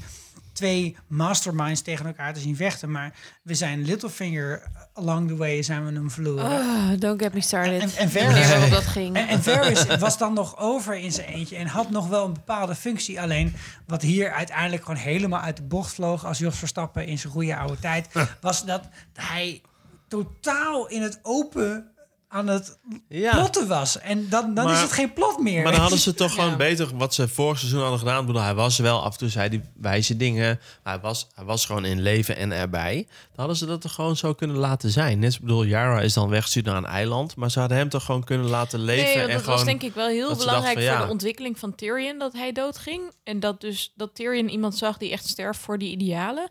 twee 0.61 0.95
masterminds 1.07 1.81
tegen 1.81 2.05
elkaar 2.05 2.33
te 2.33 2.39
zien 2.39 2.55
vechten. 2.55 2.91
Maar 2.91 3.13
we 3.41 3.55
zijn 3.55 3.85
Littlefinger 3.85 4.63
along 4.93 5.27
the 5.27 5.35
way 5.35 5.63
zijn 5.63 5.85
we 5.85 5.91
hem 5.91 6.11
verloren. 6.11 6.45
Oh, 6.45 6.89
don't 6.99 7.21
get 7.21 7.33
me 7.33 7.41
started. 7.41 7.81
En, 7.81 7.91
en 7.97 8.09
weet 8.09 8.23
Varys, 8.23 8.69
dat 8.69 8.83
ging. 8.83 9.15
En, 9.15 9.27
en 9.27 9.43
Varys 9.43 9.85
was 9.99 10.17
dan 10.17 10.33
nog 10.33 10.57
over 10.57 10.95
in 10.95 11.11
zijn 11.11 11.27
eentje 11.27 11.55
en 11.55 11.67
had 11.67 11.89
nog 11.89 12.07
wel 12.07 12.25
een 12.25 12.33
bepaalde 12.33 12.75
functie. 12.75 13.21
Alleen 13.21 13.53
wat 13.87 14.01
hier 14.01 14.31
uiteindelijk 14.31 14.83
gewoon 14.83 14.99
helemaal 14.99 15.41
uit 15.41 15.57
de 15.57 15.63
bocht 15.63 15.93
vloog 15.93 16.25
als 16.25 16.37
Jos 16.37 16.57
Verstappen 16.57 17.05
in 17.05 17.19
zijn 17.19 17.33
goede 17.33 17.55
oude 17.55 17.79
tijd, 17.79 18.07
was 18.41 18.65
dat 18.65 18.89
hij 19.13 19.61
totaal 20.07 20.87
in 20.87 21.01
het 21.01 21.19
open 21.21 21.90
aan 22.31 22.47
het 22.47 22.79
Ja. 23.07 23.31
plotten 23.35 23.67
was. 23.67 23.99
En 23.99 24.29
dan, 24.29 24.53
dan 24.53 24.71
is 24.71 24.81
het 24.81 24.91
geen 24.91 25.13
plot 25.13 25.39
meer. 25.39 25.63
Maar 25.63 25.71
dan 25.71 25.81
hadden 25.81 25.99
ze 25.99 26.13
toch 26.13 26.33
gewoon 26.35 26.57
beter 26.57 26.97
wat 26.97 27.13
ze 27.13 27.27
vorig 27.27 27.59
seizoen 27.59 27.79
hadden 27.81 27.99
gedaan. 27.99 28.19
Ik 28.21 28.25
bedoel, 28.25 28.41
hij 28.41 28.53
was 28.53 28.77
wel 28.77 29.01
af 29.03 29.11
en 29.13 29.17
toe 29.17 29.29
zei 29.29 29.49
die 29.49 29.61
wijze 29.75 30.17
dingen. 30.17 30.59
Maar 30.83 30.93
hij 30.93 31.01
was, 31.01 31.27
hij 31.35 31.45
was 31.45 31.65
gewoon 31.65 31.85
in 31.85 32.01
leven 32.01 32.35
en 32.35 32.51
erbij. 32.51 32.95
Dan 32.95 33.35
hadden 33.35 33.55
ze 33.55 33.65
dat 33.65 33.81
toch 33.81 33.93
gewoon 33.93 34.15
zo 34.17 34.33
kunnen 34.33 34.57
laten 34.57 34.89
zijn. 34.89 35.19
Net, 35.19 35.33
ik 35.33 35.39
bedoel, 35.41 35.63
Yara 35.63 36.01
is 36.01 36.13
dan 36.13 36.29
weggestuurd 36.29 36.65
naar 36.65 36.75
een 36.77 36.85
eiland. 36.85 37.35
Maar 37.35 37.51
ze 37.51 37.59
hadden 37.59 37.77
hem 37.77 37.89
toch 37.89 38.03
gewoon 38.05 38.23
kunnen 38.23 38.47
laten 38.47 38.79
leven. 38.79 39.03
Nee, 39.05 39.15
want 39.15 39.27
en 39.27 39.33
dat 39.33 39.41
gewoon, 39.43 39.55
was 39.57 39.65
denk 39.67 39.81
ik 39.83 39.93
wel 39.93 40.07
heel 40.07 40.29
dat 40.29 40.37
belangrijk 40.37 40.79
voor 40.81 41.05
de 41.05 41.11
ontwikkeling 41.11 41.59
van 41.59 41.75
Tyrion 41.75 42.19
dat 42.19 42.33
hij 42.33 42.51
doodging. 42.51 43.01
En 43.23 43.39
dat 43.39 43.61
dus 43.61 43.91
dat 43.95 44.15
Tyrion 44.15 44.49
iemand 44.49 44.77
zag 44.77 44.97
die 44.97 45.11
echt 45.11 45.27
sterft 45.27 45.59
voor 45.59 45.77
die 45.77 45.91
idealen. 45.91 46.49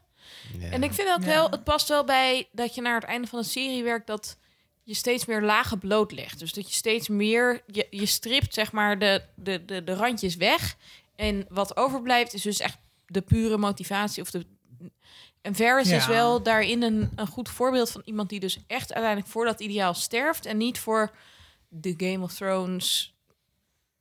En 0.70 0.82
ik 0.82 0.92
vind 0.92 1.08
Ja. 1.08 1.18
wel, 1.20 1.50
het 1.50 1.64
past 1.64 1.88
wel 1.88 2.04
bij 2.04 2.48
dat 2.52 2.74
je 2.74 2.80
naar 2.82 2.94
het 2.94 3.04
einde 3.04 3.26
van 3.28 3.38
de 3.40 3.44
serie 3.44 3.82
werkt 3.84 4.06
dat 4.06 4.36
je 4.82 4.94
steeds 4.94 5.24
meer 5.26 5.42
lagen 5.42 5.78
blootlegt. 5.78 6.38
Dus 6.38 6.52
dat 6.52 6.68
je 6.68 6.74
steeds 6.74 7.08
meer, 7.08 7.62
je, 7.66 7.86
je 7.90 8.06
stript 8.06 8.54
zeg 8.54 8.72
maar 8.72 8.98
de, 8.98 9.22
de, 9.34 9.64
de, 9.64 9.84
de 9.84 9.94
randjes 9.94 10.36
weg. 10.36 10.76
En 11.16 11.46
wat 11.48 11.76
overblijft 11.76 12.34
is 12.34 12.42
dus 12.42 12.60
echt 12.60 12.78
de 13.06 13.20
pure 13.20 13.56
motivatie 13.58 14.22
of 14.22 14.30
de... 14.30 14.46
En 15.42 15.54
Ja. 15.88 15.96
is 15.96 16.06
wel 16.06 16.42
daarin 16.42 16.82
een, 16.82 17.10
een 17.14 17.26
goed 17.26 17.48
voorbeeld 17.48 17.90
van 17.90 18.02
iemand 18.04 18.28
die 18.28 18.40
dus 18.40 18.58
echt 18.66 18.92
uiteindelijk 18.92 19.32
voor 19.32 19.44
dat 19.44 19.60
ideaal 19.60 19.94
sterft. 19.94 20.46
En 20.46 20.56
niet 20.56 20.78
voor 20.78 21.10
de 21.68 21.94
Game 21.96 22.20
of 22.24 22.32
Thrones. 22.34 23.14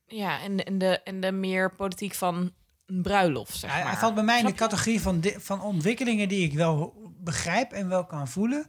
Ja, 0.06 0.40
en, 0.40 0.64
en, 0.64 0.78
de, 0.78 1.00
en 1.02 1.20
de 1.20 1.32
meer 1.32 1.74
politiek 1.74 2.14
van 2.14 2.52
een 2.86 3.02
bruiloft, 3.02 3.56
zeg 3.58 3.70
maar. 3.70 3.86
hij 3.90 3.96
valt 3.96 4.14
bij 4.14 4.24
mij 4.24 4.38
in 4.40 4.46
de 4.46 4.52
categorie 4.52 5.00
van, 5.00 5.20
di- 5.20 5.34
van 5.38 5.62
ontwikkelingen 5.62 6.28
die 6.28 6.44
ik 6.44 6.52
wel 6.52 6.94
begrijp 7.16 7.72
en 7.72 7.88
wel 7.88 8.06
kan 8.06 8.28
voelen. 8.28 8.66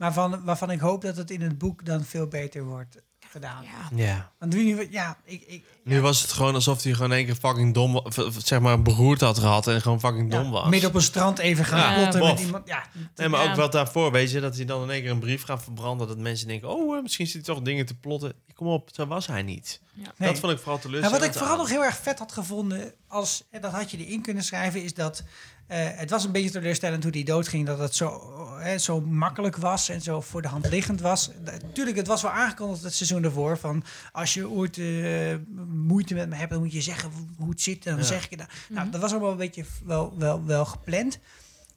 Maar 0.00 0.12
van, 0.12 0.44
waarvan 0.44 0.70
ik 0.70 0.80
hoop 0.80 1.02
dat 1.02 1.16
het 1.16 1.30
in 1.30 1.40
het 1.42 1.58
boek 1.58 1.84
dan 1.84 2.04
veel 2.04 2.26
beter 2.26 2.64
wordt 2.64 2.96
gedaan. 3.30 3.64
Ja. 3.94 4.32
Want 4.38 4.52
nu, 4.54 4.88
ja, 4.90 5.16
ik, 5.24 5.42
ik, 5.46 5.64
Nu 5.84 6.00
was 6.00 6.22
het 6.22 6.32
gewoon 6.32 6.54
alsof 6.54 6.82
hij 6.82 6.92
gewoon 6.92 7.12
één 7.12 7.24
keer 7.26 7.34
fucking 7.34 7.74
dom, 7.74 8.02
zeg 8.38 8.60
maar, 8.60 8.82
beroerd 8.82 9.20
had 9.20 9.38
gehad 9.38 9.66
en 9.66 9.82
gewoon 9.82 10.00
fucking 10.00 10.30
dom 10.30 10.50
was. 10.50 10.68
midden 10.68 10.88
op 10.88 10.94
een 10.94 11.02
strand 11.02 11.38
even 11.38 11.64
gaan 11.64 11.78
Ja, 11.92 11.98
plotten 12.00 12.20
met 12.26 12.40
iemand. 12.40 12.68
Ja, 12.68 12.84
Nee, 13.16 13.28
maar 13.28 13.44
ja. 13.44 13.50
ook 13.50 13.56
wat 13.56 13.72
daarvoor, 13.72 14.12
weet 14.12 14.30
je, 14.30 14.40
dat 14.40 14.56
hij 14.56 14.64
dan 14.64 14.82
in 14.82 14.90
één 14.90 15.02
keer 15.02 15.10
een 15.10 15.18
brief 15.18 15.42
gaat 15.42 15.62
verbranden. 15.62 16.08
Dat 16.08 16.18
mensen 16.18 16.46
denken, 16.48 16.68
oh, 16.68 16.96
eh, 16.96 17.02
misschien 17.02 17.26
zit 17.26 17.46
hij 17.46 17.54
toch 17.54 17.64
dingen 17.64 17.86
te 17.86 17.94
plotten. 17.94 18.32
Kom 18.54 18.66
op, 18.66 18.88
zo 18.92 19.06
was 19.06 19.26
hij 19.26 19.42
niet. 19.42 19.80
Nee. 19.94 20.28
Dat 20.28 20.38
vond 20.38 20.52
ik 20.52 20.58
vooral 20.58 20.74
Nou, 20.74 20.80
teleurstellend. 20.80 21.20
wat 21.20 21.28
ik 21.30 21.32
vooral 21.36 21.52
aan. 21.52 21.58
nog 21.58 21.68
heel 21.68 21.84
erg 21.84 21.96
vet 21.96 22.18
had 22.18 22.32
gevonden, 22.32 22.94
als, 23.08 23.44
en 23.50 23.60
dat 23.60 23.72
had 23.72 23.90
je 23.90 23.96
erin 23.96 24.22
kunnen 24.22 24.42
schrijven, 24.44 24.82
is 24.82 24.94
dat 24.94 25.18
eh, 25.18 25.24
het 25.76 26.10
was 26.10 26.24
een 26.24 26.32
beetje 26.32 26.50
teleurstellend 26.50 27.02
hoe 27.02 27.12
die 27.12 27.24
doodging, 27.24 27.66
dat 27.66 27.78
het 27.78 27.94
zo, 27.94 28.36
eh, 28.62 28.78
zo 28.78 29.00
makkelijk 29.00 29.56
was 29.56 29.88
en 29.88 30.00
zo 30.00 30.20
voor 30.20 30.42
de 30.42 30.48
hand 30.48 30.68
liggend 30.68 31.00
was. 31.00 31.30
Natuurlijk, 31.62 31.96
het 31.96 32.06
was 32.06 32.22
wel 32.22 32.30
aangekondigd 32.30 32.82
het 32.82 32.94
seizoen 32.94 33.24
ervoor, 33.24 33.58
van 33.58 33.84
als 34.12 34.34
je 34.34 34.48
ooit 34.48 34.78
eh, 34.78 35.34
moeite 35.68 36.14
met 36.14 36.28
me 36.28 36.34
hebt, 36.34 36.50
dan 36.50 36.60
moet 36.60 36.72
je 36.72 36.80
zeggen 36.80 37.10
hoe 37.38 37.50
het 37.50 37.60
zit, 37.60 37.86
en 37.86 37.90
dan 37.92 38.00
Ja. 38.00 38.06
zeg 38.06 38.28
ik 38.28 38.38
het. 38.40 38.48
Nou, 38.68 38.90
dat 38.90 39.00
was 39.00 39.10
allemaal 39.10 39.30
een 39.30 39.36
beetje 39.36 39.64
wel, 39.84 40.14
wel, 40.18 40.44
wel 40.44 40.64
gepland. 40.64 41.18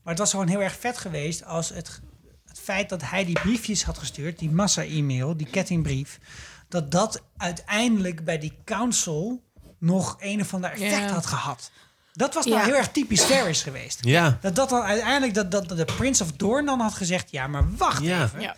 Maar 0.03 0.13
het 0.13 0.21
was 0.21 0.31
gewoon 0.31 0.47
heel 0.47 0.61
erg 0.61 0.75
vet 0.79 0.97
geweest 0.97 1.45
als 1.45 1.69
het, 1.69 2.01
het 2.45 2.59
feit 2.59 2.89
dat 2.89 3.01
hij 3.09 3.25
die 3.25 3.39
briefjes 3.39 3.83
had 3.83 3.97
gestuurd, 3.97 4.39
die 4.39 4.51
massa-e-mail, 4.51 5.37
die 5.37 5.47
kettingbrief, 5.47 6.19
dat 6.67 6.91
dat 6.91 7.21
uiteindelijk 7.37 8.23
bij 8.25 8.39
die 8.39 8.53
council 8.65 9.43
nog 9.79 10.15
een 10.19 10.41
of 10.41 10.53
ander 10.53 10.71
effect 10.71 11.09
had 11.11 11.25
gehad. 11.25 11.71
Dat 12.13 12.33
was 12.33 12.45
nou 12.45 12.57
Ja. 12.57 12.65
heel 12.65 12.75
erg 12.75 12.87
typisch 12.91 13.21
Ferris 13.21 13.61
geweest. 13.63 13.97
Ja. 14.01 14.37
Dat 14.41 14.55
dat 14.55 14.69
dan 14.69 14.81
uiteindelijk, 14.81 15.33
dat, 15.33 15.51
dat, 15.51 15.67
dat 15.69 15.77
de 15.77 15.85
Prince 15.85 16.23
of 16.23 16.31
Dorn 16.31 16.65
dan 16.65 16.79
had 16.79 16.93
gezegd, 16.93 17.31
ja, 17.31 17.47
maar 17.47 17.75
wacht 17.77 18.03
Ja. 18.03 18.23
even. 18.23 18.41
Ja. 18.41 18.55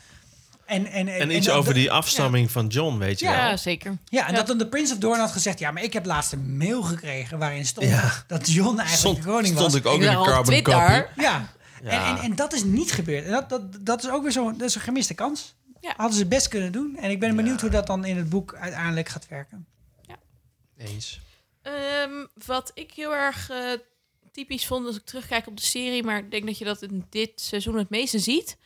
En, 0.65 0.85
en, 0.85 1.07
en, 1.07 1.19
En 1.21 1.35
iets 1.35 1.45
dat- 1.45 1.55
over 1.55 1.73
die 1.73 1.83
ja. 1.83 1.91
afstamming 1.91 2.51
van 2.51 2.67
John, 2.67 2.97
weet 2.97 3.19
je 3.19 3.25
Ja. 3.25 3.31
wel. 3.31 3.49
Ja, 3.49 3.57
zeker. 3.57 3.97
Ja, 4.05 4.27
en 4.27 4.33
dat 4.35 4.47
dan 4.47 4.57
de 4.57 4.67
Prince 4.67 4.93
of 4.93 4.99
Dorn 4.99 5.19
had 5.19 5.31
gezegd, 5.31 5.59
ja, 5.59 5.71
maar 5.71 5.83
ik 5.83 5.93
heb 5.93 6.05
laatst 6.05 6.31
een 6.31 6.57
mail 6.57 6.81
gekregen 6.83 7.37
waarin 7.39 7.65
stond 7.65 7.87
Ja. 7.89 8.23
dat 8.27 8.51
John 8.51 8.77
eigenlijk 8.79 8.97
Stond, 8.97 9.17
de 9.17 9.23
koning 9.23 9.53
was. 9.53 9.63
stond 9.63 9.75
ik 9.75 9.85
ook 9.85 10.01
Ik 10.01 10.01
in 10.09 10.09
de 10.17 10.23
carbon 10.23 10.43
Twitter. 10.43 10.73
copy. 10.73 11.21
Ja. 11.21 11.49
Ja. 11.83 11.89
En, 11.91 12.17
en, 12.17 12.23
en 12.23 12.35
dat 12.35 12.53
is 12.53 12.63
niet 12.63 12.91
gebeurd. 12.91 13.25
En 13.25 13.31
dat, 13.31 13.49
dat, 13.49 13.61
dat 13.85 14.03
is 14.03 14.09
ook 14.09 14.23
weer 14.23 14.31
zo, 14.31 14.51
dat 14.51 14.61
is 14.69 14.75
een 14.75 14.81
gemiste 14.81 15.13
kans. 15.13 15.55
Ja. 15.81 15.93
Hadden 15.97 16.17
ze 16.17 16.25
best 16.25 16.47
kunnen 16.47 16.71
doen. 16.71 16.97
En 17.01 17.09
ik 17.09 17.19
ben 17.19 17.35
benieuwd 17.35 17.61
hoe 17.61 17.69
dat 17.69 17.87
dan 17.87 18.05
in 18.05 18.17
het 18.17 18.29
boek 18.29 18.55
uiteindelijk 18.59 19.09
gaat 19.09 19.27
werken. 19.29 19.65
Eens. 20.77 21.21
Ehm, 21.65 22.25
wat 22.45 22.71
ik 22.73 22.91
heel 22.91 23.15
erg 23.15 23.49
eh, 23.49 23.71
typisch 24.31 24.67
vond 24.67 24.85
als 24.85 24.95
ik 24.95 25.05
terugkijk 25.05 25.47
op 25.47 25.57
de 25.57 25.63
serie, 25.63 26.03
maar 26.03 26.17
ik 26.17 26.31
denk 26.31 26.45
dat 26.45 26.57
je 26.57 26.65
dat 26.65 26.81
in 26.81 27.05
dit 27.09 27.31
seizoen 27.35 27.77
het 27.77 27.89
meeste 27.89 28.19
ziet. 28.19 28.57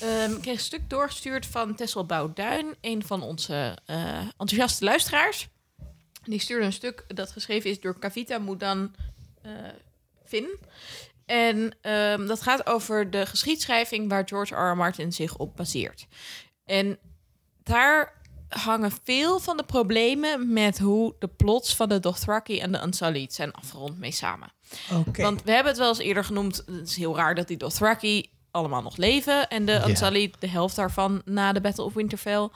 Ehm, 0.00 0.32
ik 0.32 0.40
kreeg 0.40 0.54
een 0.54 0.60
stuk 0.60 0.90
doorgestuurd 0.90 1.46
van 1.46 1.74
Tessel 1.74 2.06
Bouwduin, 2.06 2.74
een 2.80 3.04
van 3.04 3.22
onze 3.22 3.78
eh, 3.86 4.18
enthousiaste 4.18 4.84
luisteraars. 4.84 5.48
Die 6.24 6.40
stuurde 6.40 6.64
een 6.64 6.72
stuk 6.72 7.04
dat 7.08 7.30
geschreven 7.30 7.70
is 7.70 7.80
door 7.80 7.98
Kavita 7.98 8.38
Moedan 8.38 8.94
eh 9.42 9.52
Finn. 10.24 10.58
En 11.26 11.76
ehm, 11.80 12.26
dat 12.26 12.42
gaat 12.42 12.66
over 12.66 13.10
de 13.10 13.26
geschiedschrijving 13.26 14.08
waar 14.08 14.28
George. 14.28 14.54
R. 14.54 14.76
Martin 14.76 15.12
zich 15.12 15.36
op 15.36 15.56
baseert. 15.56 16.06
En 16.64 16.98
daar 17.62 18.17
hangen 18.48 18.92
veel 19.04 19.38
van 19.40 19.56
de 19.56 19.64
problemen 19.64 20.52
met 20.52 20.78
hoe 20.78 21.14
de 21.18 21.28
plots 21.28 21.76
van 21.76 21.88
de 21.88 22.00
Dothraki 22.00 22.60
en 22.60 22.72
de 22.72 22.82
Unsullied 22.82 23.34
zijn 23.34 23.52
afgerond 23.52 23.98
mee 23.98 24.12
samen. 24.12 24.52
Oké. 24.92 25.22
Want 25.22 25.42
we 25.42 25.50
hebben 25.52 25.72
het 25.72 25.80
wel 25.80 25.88
eens 25.88 25.98
eerder 25.98 26.24
genoemd. 26.24 26.62
Het 26.66 26.88
is 26.88 26.96
heel 26.96 27.16
raar 27.16 27.34
dat 27.34 27.48
die 27.48 27.56
Dothraki 27.56 28.30
allemaal 28.50 28.82
nog 28.82 28.96
leven 28.96 29.48
en 29.48 29.64
de. 29.64 29.82
Unsullied 29.88 30.34
de 30.38 30.48
helft 30.48 30.76
daarvan 30.76 31.22
na 31.24 31.52
de 31.52 31.60
Battle 31.60 31.84
of 31.84 31.92
Winterfell. 31.94 32.48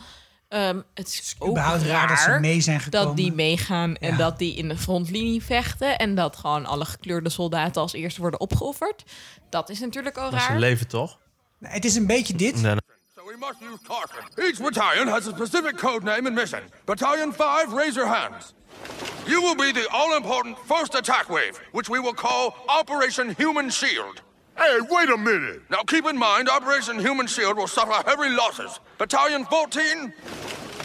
Ehm, 0.49 0.81
het 0.95 1.09
is 1.09 1.35
ook 1.39 1.49
überhaupt 1.51 1.83
raar 1.83 2.09
dat 2.09 2.19
ze 2.19 2.27
raar 2.29 2.41
mee 2.41 2.61
zijn 2.61 2.81
gekomen. 2.81 3.07
dat 3.07 3.17
die 3.17 3.33
meegaan 3.33 3.97
en 3.97 4.11
Ja. 4.11 4.17
dat 4.17 4.39
die 4.39 4.55
in 4.55 4.69
de 4.69 4.77
frontlinie 4.77 5.43
vechten 5.43 5.99
en 5.99 6.15
dat 6.15 6.37
gewoon 6.37 6.67
alle 6.67 6.85
gekleurde 6.85 7.29
soldaten 7.31 7.83
als 7.83 7.93
eerste 7.93 8.21
worden 8.21 8.41
opgeofferd. 8.41 9.03
Dat 9.51 9.71
is 9.71 9.81
natuurlijk 9.81 10.19
al 10.19 10.31
Maar 10.31 10.41
ze 10.41 10.47
raar. 10.49 10.59
leven 10.59 10.89
toch? 10.89 11.19
Nou, 11.59 11.75
het 11.75 11.85
is 11.85 11.95
een 11.95 12.07
beetje 12.07 12.35
dit. 12.35 12.55
Nee, 12.55 12.63
nee. 12.63 12.81
We 13.33 13.39
must 13.39 13.63
use 13.63 13.81
caution. 13.81 14.19
Each 14.47 14.59
battalion 14.59 15.09
has 15.09 15.27
a 15.27 15.31
specific 15.31 15.79
code 15.79 16.05
name 16.05 16.27
and 16.27 16.37
mission. 16.37 16.63
Battalion 16.85 17.33
5, 17.33 17.73
raise 17.73 17.97
your 17.97 18.07
hands. 18.07 18.53
You 19.27 19.41
will 19.41 19.55
be 19.55 19.73
the 19.73 19.89
all-important 19.91 20.59
first 20.59 20.95
attack 20.95 21.31
wave, 21.31 21.57
which 21.73 21.89
we 21.89 21.99
will 21.99 22.13
call 22.13 22.55
Operation 22.69 23.35
Human 23.37 23.71
Shield. 23.71 24.21
Hey, 24.59 24.81
wait 24.91 25.09
a 25.09 25.17
minute! 25.17 25.63
Now 25.71 25.83
keep 25.83 26.05
in 26.05 26.19
mind, 26.19 26.51
Operation 26.51 26.99
Human 26.99 27.27
Shield 27.27 27.57
will 27.57 27.67
suffer 27.67 28.07
heavy 28.07 28.29
losses. 28.29 28.81
Battalion 28.99 29.47
14... 29.47 30.13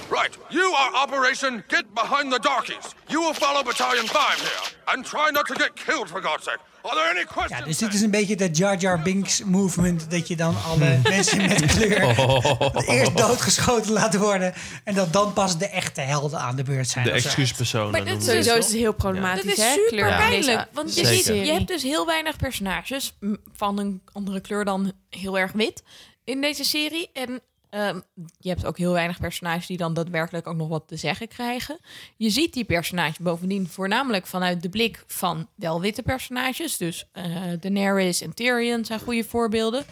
Right, 0.10 0.38
you 0.50 0.74
are 0.74 0.94
Operation 0.96 1.64
Get 1.68 1.94
Behind 1.94 2.32
the 2.32 2.40
Darkies. 2.40 2.96
You 3.08 3.20
will 3.20 3.34
follow 3.34 3.64
Battalion 3.64 4.06
5 4.08 4.40
here. 4.40 4.94
And 4.94 5.06
try 5.06 5.32
not 5.32 5.46
to 5.48 5.54
get 5.54 5.76
killed, 5.76 6.08
for 6.10 6.22
God's 6.22 6.44
sake. 6.44 6.60
Are 6.84 6.96
there 6.96 7.10
any 7.10 7.26
questions? 7.26 7.60
Ja, 7.60 7.66
dus 7.66 7.78
dit 7.78 7.94
is 7.94 8.02
een 8.02 8.12
beetje 8.12 8.36
de 8.36 8.50
Jar 8.50 8.78
Jar 8.78 9.02
Binks 9.02 9.44
movement. 9.44 10.12
Dat 10.12 10.28
je 10.28 10.36
dan 10.36 10.56
alle 10.66 11.00
mensen 11.04 11.38
met 11.48 11.66
kleur 11.66 12.16
eerst 12.96 13.18
doodgeschoten 13.18 13.92
laat 13.92 14.18
worden. 14.18 14.54
En 14.84 14.94
dat 14.94 15.14
dan 15.14 15.34
pas 15.34 15.58
de 15.58 15.68
echte 15.68 16.02
helden 16.02 16.40
aan 16.40 16.56
de 16.56 16.64
beurt 16.64 16.88
zijn. 16.88 17.06
De 17.06 17.12
excuuspersonen. 17.12 17.92
Maar 17.92 18.04
dit 18.04 18.10
noemen 18.10 18.38
is 18.38 18.44
ze 18.46 18.50
Sowieso 18.50 18.68
is 18.68 18.74
het 18.74 18.82
heel 18.82 18.94
problematisch, 18.94 19.44
Dat 19.44 19.58
is 19.58 19.64
hè? 19.64 19.72
super 19.72 19.88
kleur 19.88 20.08
in 20.10 20.16
pijnlijk. 20.16 20.46
deze 20.46 20.68
Want 20.74 20.96
je, 20.96 21.06
ziet, 21.06 21.26
je 21.26 21.52
hebt 21.52 21.68
dus 21.68 21.84
heel 21.84 22.06
weinig 22.06 22.36
personages 22.36 23.18
van 23.56 23.80
een 23.80 24.02
andere 24.14 24.42
kleur 24.42 24.66
dan 24.66 24.92
heel 25.10 25.38
erg 25.38 25.52
wit 25.52 25.84
in 26.24 26.42
deze 26.42 26.64
serie. 26.64 27.10
En 27.14 27.42
ehm, 27.70 28.00
je 28.40 28.50
hebt 28.50 28.66
ook 28.66 28.78
heel 28.78 28.92
weinig 28.92 29.20
personages 29.20 29.68
die 29.68 29.78
dan 29.78 29.94
daadwerkelijk 29.94 30.48
ook 30.48 30.56
nog 30.56 30.68
wat 30.68 30.88
te 30.88 30.96
zeggen 30.96 31.28
krijgen. 31.28 31.80
Je 32.16 32.30
ziet 32.30 32.54
die 32.54 32.66
personages 32.66 33.18
bovendien 33.18 33.68
voornamelijk 33.68 34.28
vanuit 34.28 34.62
de 34.62 34.70
blik 34.70 35.04
van 35.08 35.48
wel 35.56 35.82
witte 35.82 36.04
personages. 36.04 36.78
Dus 36.78 37.10
eh 37.12 37.52
Daenerys 37.60 38.22
en 38.22 38.34
Tyrion 38.34 38.86
zijn 38.86 39.00
goede 39.00 39.24
voorbeelden. 39.24 39.86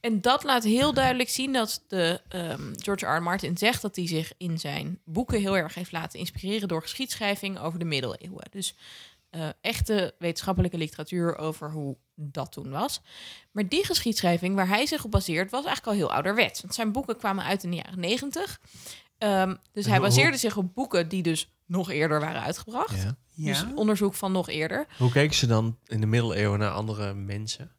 En 0.00 0.20
dat 0.20 0.44
laat 0.44 0.64
heel 0.64 0.92
duidelijk 0.92 1.28
zien 1.28 1.52
dat 1.52 1.84
de, 1.88 2.20
ehm, 2.28 2.72
George 2.76 3.06
R. 3.06 3.22
Martin 3.22 3.56
zegt 3.56 3.82
dat 3.82 3.96
hij 3.96 4.06
zich 4.06 4.32
in 4.36 4.58
zijn 4.58 5.00
boeken 5.04 5.40
heel 5.40 5.56
erg 5.56 5.74
heeft 5.74 5.92
laten 5.92 6.18
inspireren 6.18 6.68
door 6.68 6.82
geschiedschrijving 6.82 7.58
over 7.58 7.78
de 7.78 7.84
middeleeuwen. 7.84 8.46
Dus 8.50 8.74
eh, 9.30 9.48
echte 9.60 10.14
wetenschappelijke 10.18 10.76
literatuur 10.76 11.36
over 11.36 11.70
hoe 11.70 11.96
dat 12.20 12.52
toen 12.52 12.70
was. 12.70 13.00
Maar 13.50 13.68
die 13.68 13.84
geschiedschrijving 13.84 14.54
waar 14.54 14.68
hij 14.68 14.86
zich 14.86 15.04
op 15.04 15.10
baseert, 15.10 15.50
was 15.50 15.64
eigenlijk 15.64 15.96
al 15.96 16.04
heel 16.04 16.14
ouderwets. 16.14 16.60
Want 16.60 16.74
zijn 16.74 16.92
boeken 16.92 17.16
kwamen 17.16 17.44
uit 17.44 17.64
in 17.64 17.70
de 17.70 17.76
jaren 17.76 18.00
negentig. 18.00 18.60
Ehm, 19.18 19.54
dus 19.72 19.86
hij 19.86 20.00
baseerde 20.00 20.36
zich 20.36 20.56
op 20.56 20.74
boeken 20.74 21.08
die 21.08 21.22
dus 21.22 21.52
nog 21.66 21.90
eerder 21.90 22.20
waren 22.20 22.42
uitgebracht. 22.42 23.02
Ja. 23.02 23.16
Ja. 23.30 23.46
Dus 23.46 23.64
onderzoek 23.74 24.14
van 24.14 24.32
nog 24.32 24.48
eerder. 24.48 24.86
Hoe 24.96 25.10
keken 25.10 25.36
ze 25.36 25.46
dan 25.46 25.78
in 25.86 26.00
de 26.00 26.06
middeleeuwen 26.06 26.58
naar 26.58 26.70
andere 26.70 27.14
mensen? 27.14 27.72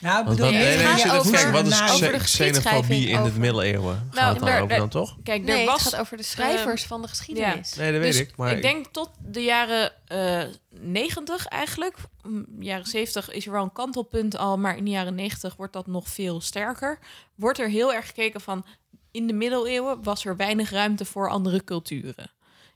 Nou, 0.00 0.24
bedoel 0.24 0.50
nee, 0.50 0.76
nee, 0.76 0.78
gaat 0.78 1.10
over- 1.18 1.52
wat 1.52 1.66
is 1.66 1.80
xenofobie 2.22 3.08
in 3.08 3.22
de 3.22 3.32
middeleeuwen? 3.32 3.94
Gaat 3.96 4.14
Nou, 4.14 4.28
het 4.28 4.38
dan 4.38 4.46
daar- 4.48 4.56
over 4.56 4.68
daar- 4.68 4.78
dan 4.78 4.88
toch? 4.88 5.16
Kijk, 5.22 5.38
er 5.40 5.44
Nee, 5.46 5.58
het 5.60 5.68
was, 5.70 5.82
gaat 5.82 5.96
over 5.96 6.16
de 6.16 6.22
schrijvers 6.22 6.84
van 6.84 7.02
de 7.02 7.08
geschiedenis. 7.08 7.74
Nee, 7.74 7.92
dat 7.92 8.00
weet 8.00 8.12
Dus 8.12 8.20
ik. 8.20 8.36
Maar 8.36 8.52
ik 8.52 8.62
denk 8.62 8.86
tot 8.86 9.10
de 9.24 9.40
jaren 9.42 9.92
eh 10.06 10.42
90 10.80 11.46
eigenlijk. 11.46 11.96
Mm, 12.22 12.46
Jaren 12.58 12.86
70 12.86 13.30
is 13.30 13.46
er 13.46 13.52
wel 13.52 13.62
een 13.62 13.72
kantelpunt 13.72 14.36
al, 14.36 14.58
maar 14.58 14.76
in 14.76 14.84
de 14.84 14.90
jaren 14.90 15.14
90 15.14 15.56
wordt 15.56 15.72
dat 15.72 15.86
nog 15.86 16.08
veel 16.08 16.40
sterker. 16.40 16.98
Wordt 17.34 17.58
er 17.58 17.68
heel 17.68 17.94
erg 17.94 18.06
gekeken 18.06 18.40
van 18.40 18.64
in 19.10 19.26
de 19.26 19.32
middeleeuwen 19.32 20.02
was 20.02 20.24
er 20.24 20.36
weinig 20.36 20.70
ruimte 20.70 21.04
voor 21.04 21.30
andere 21.30 21.64
culturen. 21.64 22.30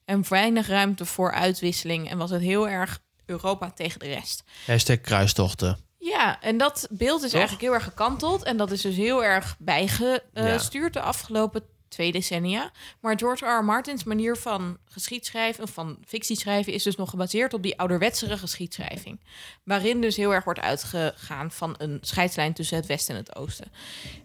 En 0.05 0.25
weinig 0.29 0.69
ruimte 0.69 1.05
voor 1.05 1.33
uitwisseling. 1.33 2.11
En 2.11 2.19
was 2.19 2.31
het 2.31 2.43
heel 2.43 2.69
erg 2.69 3.01
Europa 3.27 3.71
tegen 3.71 3.99
de 3.99 4.07
rest. 4.07 4.43
Hashtag 4.67 5.01
kruistochten. 5.01 5.79
Ja, 6.03 6.41
en 6.41 6.59
dat 6.59 6.87
beeld 6.91 7.23
is 7.23 7.31
Toch? 7.31 7.39
eigenlijk 7.39 7.63
heel 7.63 7.75
erg 7.75 7.85
gekanteld. 7.85 8.43
En 8.43 8.57
dat 8.57 8.71
is 8.71 8.81
dus 8.81 8.97
heel 8.97 9.25
erg 9.25 9.57
bijgestuurd 9.59 10.93
de 10.93 11.01
afgelopen 11.01 11.63
twee 11.89 12.13
decennia. 12.13 12.71
Maar 13.01 13.19
George 13.19 13.45
R. 13.47 13.59
R. 13.59 13.65
Martins 13.65 14.05
manier 14.05 14.37
van 14.37 14.79
geschiedschrijven, 14.85 15.63
of 15.63 15.71
van 15.71 15.99
fictie 16.07 16.37
schrijven, 16.37 16.73
is 16.73 16.83
dus 16.83 16.97
nog 16.97 17.11
gebaseerd 17.11 17.55
op 17.55 17.63
die 17.63 17.79
ouderwetsere 17.79 18.39
geschiedschrijving. 18.39 19.21
Waarin 19.65 20.01
dus 20.01 20.17
heel 20.17 20.35
erg 20.35 20.45
wordt 20.45 20.61
uitgegaan 20.61 21.51
van 21.51 21.75
een 21.79 21.99
scheidslijn 22.01 22.53
tussen 22.53 22.77
het 22.77 22.87
Westen 22.87 23.15
en 23.15 23.21
het 23.21 23.37
Oosten. 23.37 23.73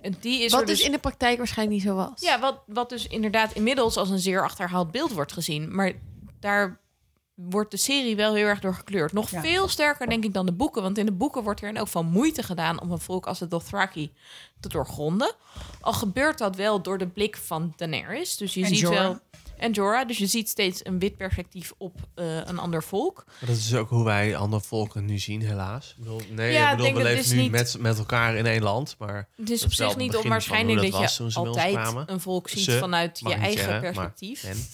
En 0.02 0.16
die 0.20 0.44
is 0.44 0.52
Wat 0.52 0.68
dus 0.68 0.78
dus 0.78 0.86
in 0.86 0.92
de 0.92 1.00
praktijk 1.00 1.38
waarschijnlijk 1.38 1.78
niet 1.78 1.88
zo 1.88 1.96
was. 1.96 2.22
ja, 2.22 2.40
wat, 2.40 2.62
wat 2.66 2.90
dus 2.90 3.08
inderdaad 3.08 3.54
inmiddels 3.54 3.98
als 3.98 4.10
een 4.10 4.20
zeer 4.20 4.44
achterhaald 4.44 4.92
beeld 4.92 5.12
wordt 5.12 5.34
gezien. 5.34 5.76
Maar 5.76 5.92
daar 6.40 6.80
wordt 7.36 7.72
de 7.72 7.78
serie 7.78 8.16
wel 8.16 8.34
heel 8.34 8.45
erg 8.45 8.60
door 8.60 8.74
gekleurd. 8.74 9.14
Nog 9.14 9.30
Ja. 9.30 9.41
veel 9.41 9.68
sterker, 9.68 10.07
denk 10.07 10.24
ik, 10.24 10.34
dan 10.34 10.45
de 10.45 10.52
boeken. 10.52 10.82
Want 10.82 10.98
in 10.98 11.06
de 11.06 11.12
boeken 11.12 11.44
wordt 11.44 11.62
er 11.62 11.68
elk 11.76 11.86
geval 11.86 12.03
moeite 12.03 12.44
gedaan... 12.44 12.82
om 12.82 12.91
een 12.91 12.99
volk 12.99 13.26
als 13.28 13.40
de 13.40 13.48
Dothraki 13.48 14.12
te 14.60 14.70
doorgronden. 14.70 15.34
Al 15.82 15.94
gebeurt 15.94 16.38
dat 16.38 16.56
wel 16.56 16.82
door 16.82 16.98
de 16.98 17.07
blik 17.07 17.38
van 17.38 17.74
Daenerys. 17.76 18.38
Dus 18.38 18.53
je 18.53 18.62
En 18.62 18.68
ziet 18.68 18.80
Jorah. 18.80 18.99
wel... 18.99 19.20
En 19.57 19.72
Jorah, 19.72 20.07
dus 20.07 20.18
je 20.18 20.26
ziet 20.28 20.49
steeds 20.49 20.86
een 20.86 20.99
wit 20.99 21.18
perspectief 21.18 21.74
op 21.78 21.94
eh, 22.16 22.26
een 22.45 22.60
ander 22.60 22.84
volk. 22.84 23.24
Maar 23.26 23.49
dat 23.49 23.57
is 23.57 23.76
ook 23.76 23.90
hoe 23.90 24.03
wij 24.03 24.36
andere 24.36 24.62
volken 24.62 25.06
nu 25.06 25.20
zien, 25.20 25.41
helaas. 25.41 25.90
Ik 25.98 26.03
bedoel, 26.03 26.22
nee, 26.32 26.52
Ja, 26.53 26.72
ik 26.72 26.78
bedoel, 26.78 26.91
we 26.91 26.98
dat 26.98 27.03
leven 27.03 27.24
is 27.24 27.32
nu 27.32 27.41
niet- 27.41 27.52
met, 27.52 27.76
met 27.80 27.98
elkaar 27.98 28.36
in 28.36 28.45
één 28.45 28.62
land. 28.62 28.95
Maar 28.99 29.28
Het 29.38 29.49
is 29.49 29.60
dat 29.60 29.68
op 29.70 29.74
zich 29.76 29.95
niet 29.98 30.16
onwaarschijnlijk 30.16 30.80
van 30.80 30.91
dat, 30.91 30.99
was 31.02 31.18
je 31.34 31.40
altijd 31.40 32.10
een 32.10 32.20
volk 32.20 32.49
ziet 32.49 32.64
Ze, 32.64 32.78
vanuit 32.78 33.20
je 33.20 33.34
eigen 33.34 33.64
zeggen, 33.64 33.82
maar 33.82 33.82
perspectief. 33.82 34.44
men. 34.44 34.66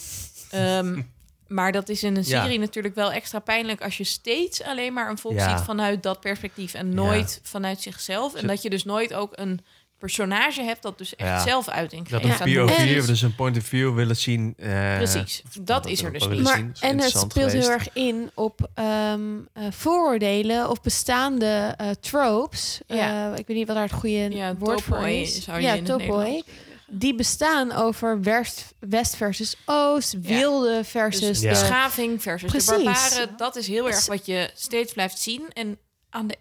Ehm, 0.61 1.01
maar 1.51 1.71
dat 1.71 1.89
is 1.89 2.03
in 2.03 2.15
een 2.15 2.23
Ja. 2.25 2.41
serie 2.43 2.59
natuurlijk 2.59 2.95
wel 2.95 3.11
extra 3.11 3.39
pijnlijk 3.39 3.81
als 3.81 3.97
je 3.97 4.03
steeds 4.03 4.63
alleen 4.63 4.93
maar 4.93 5.09
een 5.09 5.17
volk 5.17 5.33
Ja. 5.33 5.57
ziet 5.57 5.65
vanuit 5.65 6.03
dat 6.03 6.19
perspectief 6.19 6.73
en 6.73 6.93
nooit 6.93 7.39
vanuit 7.43 7.81
zichzelf. 7.81 8.33
En 8.35 8.47
dat 8.47 8.61
je 8.61 8.69
dus 8.69 8.83
nooit 8.83 9.13
ook 9.13 9.31
een 9.35 9.59
personage 9.97 10.61
hebt 10.63 10.81
dat 10.81 10.97
dus 10.97 11.15
echt 11.15 11.29
Ja. 11.29 11.39
zelf 11.43 11.69
uiting 11.69 12.07
Dat 12.07 12.21
geeft. 12.21 12.33
een 12.39 12.59
aan 12.59 12.67
de 12.67 12.73
POV, 12.73 13.05
dus 13.05 13.21
een 13.21 13.35
point 13.35 13.57
of 13.57 13.63
view 13.63 13.95
willen 13.95 14.15
zien. 14.15 14.53
eh, 14.57 14.95
Precies, 14.97 15.41
dat 15.61 15.85
is 15.87 16.03
er 16.03 16.13
dus 16.13 16.27
niet. 16.27 16.41
Maar, 16.41 16.55
zien, 16.55 16.73
en 16.79 16.99
het 16.99 17.09
speelt 17.17 17.51
heel 17.51 17.69
erg 17.69 17.87
in 17.93 18.31
op 18.33 18.69
ehm, 18.73 19.19
eh, 19.53 19.63
vooroordelen 19.69 20.69
of 20.69 20.81
bestaande 20.81 21.73
eh, 21.77 21.89
tropes. 21.99 22.79
Ja. 22.87 23.31
Eh, 23.31 23.39
ik 23.39 23.47
weet 23.47 23.57
niet 23.57 23.67
wat 23.67 23.75
daar 23.75 23.85
het 23.85 23.93
goede 23.93 24.29
Ja, 24.35 24.55
woord 24.55 24.81
voor 24.81 25.07
is. 25.07 25.45
ja, 25.59 25.81
topoi. 25.81 26.43
Die 26.93 27.15
bestaan 27.15 27.71
over 27.71 28.21
west, 28.21 28.73
west 28.79 29.15
versus 29.15 29.55
oost, 29.65 30.21
wilde 30.21 30.83
versus 30.83 31.19
Dus 31.19 31.39
de... 31.39 31.47
beschaving 31.47 32.21
versus 32.21 32.49
Precies. 32.49 32.69
de 32.69 32.83
barbaren. 32.83 33.37
Dat 33.37 33.55
is 33.55 33.67
heel 33.67 33.87
erg 33.87 34.05
wat 34.05 34.25
je 34.25 34.51
steeds 34.53 34.93
blijft 34.93 35.19
zien. 35.19 35.49
En 35.53 35.77
aan 36.09 36.27
de 36.27 36.37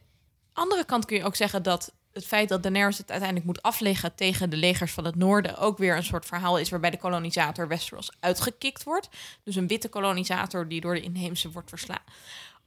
andere 0.53 0.85
kant 0.85 1.05
kun 1.05 1.17
je 1.17 1.25
ook 1.25 1.37
zeggen 1.37 1.63
dat 1.63 1.93
het 2.13 2.27
feit 2.27 2.49
dat 2.49 2.63
Daenerys 2.63 2.99
het 2.99 3.11
uiteindelijk 3.11 3.47
moet 3.47 3.63
afleggen 3.63 4.15
tegen 4.15 4.51
de 4.51 4.57
legers 4.57 4.93
van 4.93 5.05
het 5.05 5.15
noorden 5.15 5.57
ook 5.57 5.79
weer 5.79 5.97
een 5.97 6.05
soort 6.05 6.27
verhaal 6.27 6.59
is 6.59 6.71
waarbij 6.71 6.91
de 6.91 6.99
kolonisator 6.99 7.69
Westeros 7.69 8.11
uitgekikt 8.21 8.85
wordt. 8.85 9.09
Dus 9.45 9.57
een 9.57 9.67
witte 9.67 9.89
kolonisator 9.89 10.69
die 10.69 10.81
door 10.81 10.95
de 10.95 11.01
inheemse 11.01 11.51
wordt 11.51 11.69
verslaan. 11.69 12.05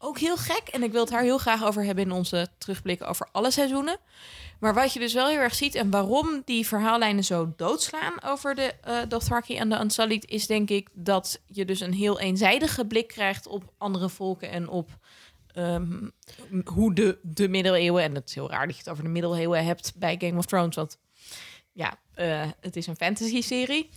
Ook 0.05 0.19
heel 0.19 0.38
gek. 0.38 0.67
En 0.71 0.84
ik 0.84 0.91
wil 0.91 1.01
het 1.01 1.09
daar 1.09 1.21
heel 1.21 1.38
graag 1.38 1.63
over 1.63 1.84
hebben 1.84 2.03
in 2.03 2.11
onze 2.11 2.47
terugblikken 2.57 3.07
over 3.07 3.27
alle 3.31 3.51
seizoenen. 3.51 3.97
Maar 4.59 4.73
wat 4.73 4.93
je 4.93 4.99
dus 4.99 5.13
wel 5.13 5.27
heel 5.27 5.39
erg 5.39 5.55
ziet 5.55 5.75
en 5.75 5.89
waarom 5.89 6.41
die 6.45 6.67
verhaallijnen 6.67 7.23
zo 7.23 7.53
doodslaan 7.55 8.23
over 8.23 8.55
de 8.55 8.73
eh 8.81 8.97
Dothraki 9.07 9.57
en 9.57 9.69
de 9.69 9.80
Unsullied, 9.80 10.30
is 10.30 10.47
denk 10.47 10.69
ik 10.69 10.89
dat 10.93 11.41
je 11.45 11.65
dus 11.65 11.80
een 11.80 11.93
heel 11.93 12.19
eenzijdige 12.19 12.85
blik 12.85 13.07
krijgt 13.07 13.47
op 13.47 13.73
andere 13.77 14.09
volken 14.09 14.49
en 14.49 14.67
op 14.67 14.89
ehm, 15.47 16.09
hoe 16.65 16.93
de, 16.93 17.17
de 17.21 17.47
middeleeuwen, 17.47 18.03
en 18.03 18.15
het 18.15 18.30
is 18.30 18.35
heel 18.35 18.49
raar 18.49 18.65
dat 18.65 18.75
je 18.75 18.81
het 18.81 18.91
over 18.91 19.03
de 19.03 19.09
middeleeuwen 19.09 19.65
hebt 19.65 19.93
bij 19.95 20.15
Game 20.19 20.38
of 20.38 20.45
Thrones, 20.45 20.75
want 20.75 20.97
ja, 21.71 21.97
eh, 22.15 22.41
het 22.61 22.76
is 22.76 22.88
een 22.88 22.95
fantasy-serie. 22.95 23.90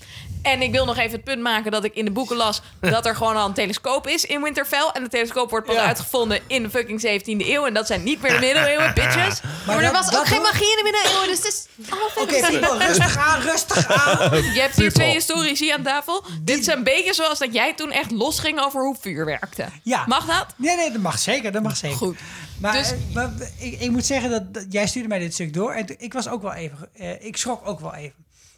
En 0.43 0.63
ik 0.63 0.71
wil 0.73 0.85
nog 0.85 0.97
even 0.97 1.11
het 1.13 1.25
punt 1.25 1.41
maken 1.43 1.71
dat 1.71 1.85
ik 1.85 1.95
in 1.95 2.05
de 2.05 2.11
boeken 2.11 2.37
las 2.37 2.63
dat 2.81 3.07
er 3.07 3.17
gewoon 3.17 3.37
al 3.37 3.47
een 3.47 3.53
telescoop 3.55 4.07
is 4.07 4.25
in 4.25 4.43
Winterfell. 4.43 4.91
En 4.93 5.03
de 5.03 5.09
telescoop 5.09 5.51
wordt 5.51 5.67
pas 5.67 5.75
Ja. 5.75 5.85
uitgevonden 5.87 6.41
in 6.47 6.63
de 6.63 6.71
fucking 6.71 7.01
17e 7.01 7.47
eeuw. 7.49 7.67
En 7.67 7.75
dat 7.75 7.87
zijn 7.87 8.03
niet 8.03 8.23
meer 8.23 8.33
de 8.33 8.39
middeleeuwen, 8.39 8.95
bitches. 9.05 9.41
maar 9.67 9.77
er 9.77 9.93
dat- 9.93 10.05
was 10.05 10.19
ook 10.19 10.27
geen 10.27 10.43
magie 10.43 10.71
in 10.71 10.85
de 10.85 10.91
middeleeuwen, 10.93 11.29
dus 11.29 11.37
het 11.37 11.47
is 11.47 11.91
allemaal 11.91 12.09
Oké, 12.17 12.33
fantasy. 12.35 12.59
people, 12.59 12.87
rustig 12.87 13.17
aan, 13.17 13.41
rustig 13.41 13.87
aan. 14.07 14.43
Je 14.55 14.61
hebt 14.61 14.77
hier 14.77 14.93
twee 14.93 15.13
historici 15.13 15.71
aan 15.71 15.83
tafel. 15.83 16.25
Dit 16.43 16.59
is 16.59 16.67
een 16.67 16.85
beetje 16.85 17.15
zoals 17.15 17.39
dat 17.39 17.53
jij 17.55 17.75
toen 17.75 17.91
echt 17.93 18.11
losging 18.11 18.61
over 18.61 18.81
hoe 18.83 18.97
vuur 19.01 19.25
werkte. 19.25 19.65
Ja. 19.83 20.05
Mag 20.07 20.27
dat? 20.27 20.47
Nee, 20.57 20.77
nee, 20.77 20.91
dat 20.93 21.01
mag 21.01 21.19
zeker. 21.19 21.53
Dat 21.53 21.63
mag 21.63 21.77
zeker. 21.77 21.97
Goed. 21.97 22.19
Maar, 22.61 22.73
Dus- 22.73 22.91
eh, 22.91 22.97
maar 23.15 23.31
ik, 23.59 23.81
ik 23.81 23.91
moet 23.91 24.07
zeggen 24.07 24.31
dat, 24.31 24.55
dat 24.55 24.65
jij 24.69 24.87
stuurde 24.87 25.09
mij 25.09 25.19
dit 25.19 25.35
stuk 25.35 25.55
door. 25.55 25.73
En 25.73 25.87
ik 25.99 26.13
was 26.13 26.29
ook 26.29 26.43
wel 26.43 26.53
even. 26.53 26.89
eh, 26.95 27.25
ik 27.25 27.37
schrok 27.37 27.67
ook 27.69 27.81
wel 27.81 27.95
even. 27.95 28.06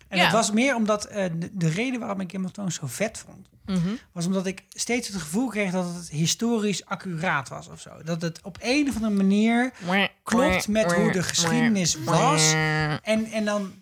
En 0.08 0.18
Ja. 0.18 0.22
dat 0.24 0.32
was 0.32 0.50
meer 0.52 0.74
omdat 0.74 1.04
eh, 1.04 1.24
de, 1.38 1.50
de 1.52 1.68
reden 1.68 2.00
waarom 2.00 2.20
ik 2.20 2.30
Game 2.32 2.44
of 2.46 2.52
Thrones 2.52 2.74
zo 2.74 2.86
vet 2.86 3.24
vond. 3.26 3.48
Mhm. 3.66 3.88
Was 4.12 4.26
omdat 4.26 4.46
ik 4.46 4.62
steeds 4.68 5.08
het 5.08 5.16
gevoel 5.22 5.48
kreeg 5.48 5.70
dat 5.70 5.94
het 5.94 6.08
historisch 6.08 6.84
accuraat 6.84 7.48
was 7.48 7.68
of 7.68 7.80
zo. 7.80 7.90
Dat 8.04 8.22
het 8.22 8.40
op 8.42 8.56
een 8.60 8.88
of 8.88 8.94
andere 8.94 9.14
manier 9.14 9.72
klopt 10.22 10.68
met 10.68 10.92
hoe 10.92 11.12
de 11.12 11.22
geschiedenis 11.22 11.96
was. 12.04 12.52
En, 13.02 13.24
en 13.32 13.44
dan. 13.44 13.72